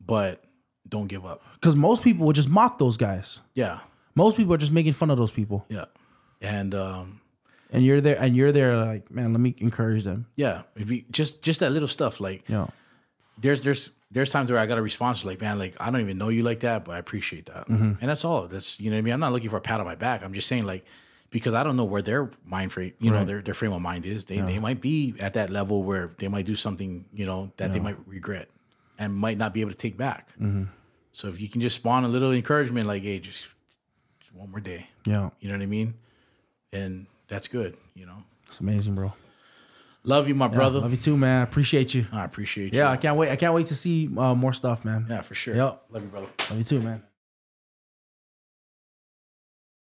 but 0.05 0.43
don't 0.87 1.07
give 1.07 1.25
up. 1.25 1.41
Because 1.55 1.75
most 1.75 2.03
people 2.03 2.25
would 2.27 2.35
just 2.35 2.49
mock 2.49 2.77
those 2.77 2.97
guys. 2.97 3.41
Yeah, 3.55 3.79
Most 4.15 4.37
people 4.37 4.53
are 4.53 4.57
just 4.57 4.71
making 4.71 4.93
fun 4.93 5.09
of 5.09 5.17
those 5.17 5.31
people, 5.31 5.65
yeah, 5.69 5.85
and 6.41 6.73
um, 6.75 7.21
and 7.71 7.83
you're 7.83 8.01
there, 8.01 8.17
and 8.19 8.35
you're 8.35 8.51
there, 8.51 8.77
like, 8.77 9.09
man, 9.09 9.33
let 9.33 9.39
me 9.39 9.55
encourage 9.59 10.03
them. 10.03 10.27
yeah, 10.35 10.63
maybe 10.75 11.05
just 11.11 11.41
just 11.41 11.59
that 11.61 11.71
little 11.71 11.87
stuff, 11.87 12.19
like. 12.19 12.43
Yeah, 12.47 12.67
there's 13.37 13.61
there's 13.61 13.91
there's 14.11 14.29
times 14.29 14.51
where 14.51 14.59
I 14.59 14.67
got 14.67 14.77
a 14.77 14.81
response 14.81 15.25
like, 15.25 15.41
man, 15.41 15.57
like 15.57 15.75
I 15.79 15.89
don't 15.89 16.01
even 16.01 16.17
know 16.19 16.29
you 16.29 16.43
like 16.43 16.59
that, 16.59 16.85
but 16.85 16.93
I 16.93 16.97
appreciate 16.99 17.47
that, 17.47 17.67
and 17.67 17.97
that's 18.01 18.23
all. 18.23 18.47
That's 18.47 18.79
you 18.79 18.89
know 18.91 18.97
what 18.97 18.99
I 18.99 19.01
mean. 19.01 19.13
I'm 19.13 19.19
not 19.19 19.31
looking 19.33 19.49
for 19.49 19.57
a 19.57 19.61
pat 19.61 19.79
on 19.79 19.85
my 19.87 19.95
back. 19.95 20.23
I'm 20.23 20.33
just 20.33 20.47
saying 20.47 20.65
like 20.65 20.85
because 21.31 21.55
I 21.55 21.63
don't 21.63 21.75
know 21.75 21.83
where 21.85 22.03
their 22.03 22.29
mind 22.45 22.71
frame, 22.71 22.93
you 22.99 23.09
know, 23.09 23.25
their 23.25 23.41
their 23.41 23.55
frame 23.55 23.73
of 23.73 23.81
mind 23.81 24.05
is. 24.05 24.25
They 24.25 24.37
they 24.41 24.59
might 24.59 24.81
be 24.81 25.15
at 25.19 25.33
that 25.33 25.49
level 25.49 25.81
where 25.81 26.11
they 26.19 26.27
might 26.27 26.45
do 26.45 26.55
something, 26.55 27.05
you 27.11 27.25
know, 27.25 27.51
that 27.57 27.73
they 27.73 27.79
might 27.79 27.97
regret 28.07 28.49
and 28.99 29.13
might 29.15 29.37
not 29.37 29.53
be 29.53 29.61
able 29.61 29.71
to 29.71 29.77
take 29.77 29.97
back. 29.97 30.29
So 31.11 31.27
if 31.27 31.39
you 31.39 31.47
can 31.47 31.61
just 31.61 31.75
spawn 31.77 32.03
a 32.03 32.07
little 32.07 32.31
encouragement, 32.31 32.87
like, 32.87 33.03
hey, 33.03 33.19
just, 33.19 33.47
just 34.19 34.33
one 34.33 34.49
more 34.49 34.59
day, 34.59 34.87
yeah, 35.05 35.29
you 35.39 35.49
know 35.49 35.55
what 35.55 35.61
I 35.61 35.67
mean, 35.67 35.93
and 36.71 37.05
that's 37.27 37.47
good. 37.47 37.77
You 37.93 38.05
know, 38.07 38.23
it's 38.47 38.59
amazing, 38.59 38.95
bro. 38.95 39.13
love 40.03 40.27
you, 40.27 40.33
my 40.35 40.47
brother. 40.47 40.79
Love 40.79 40.91
you 40.91 40.97
too, 40.97 41.15
man. 41.17 41.43
Appreciate 41.43 41.93
you. 41.93 42.07
I 42.11 42.23
appreciate 42.25 42.73
you. 42.73 42.79
Yeah, 42.79 42.89
I 42.89 42.97
can't 42.97 43.15
wait. 43.15 43.29
I 43.29 43.35
can't 43.35 43.53
wait 43.53 43.67
to 43.67 43.75
see 43.75 44.09
uh, 44.17 44.33
more 44.33 44.53
stuff, 44.53 44.83
man. 44.85 45.05
yeah, 45.09 45.21
for 45.21 45.35
sure. 45.35 45.55
Yep. 45.55 45.83
Love 45.91 46.03
you, 46.03 46.09
brother. 46.09 46.27
Love 46.49 46.57
you 46.57 46.63
too, 46.63 46.81
man. 46.81 47.03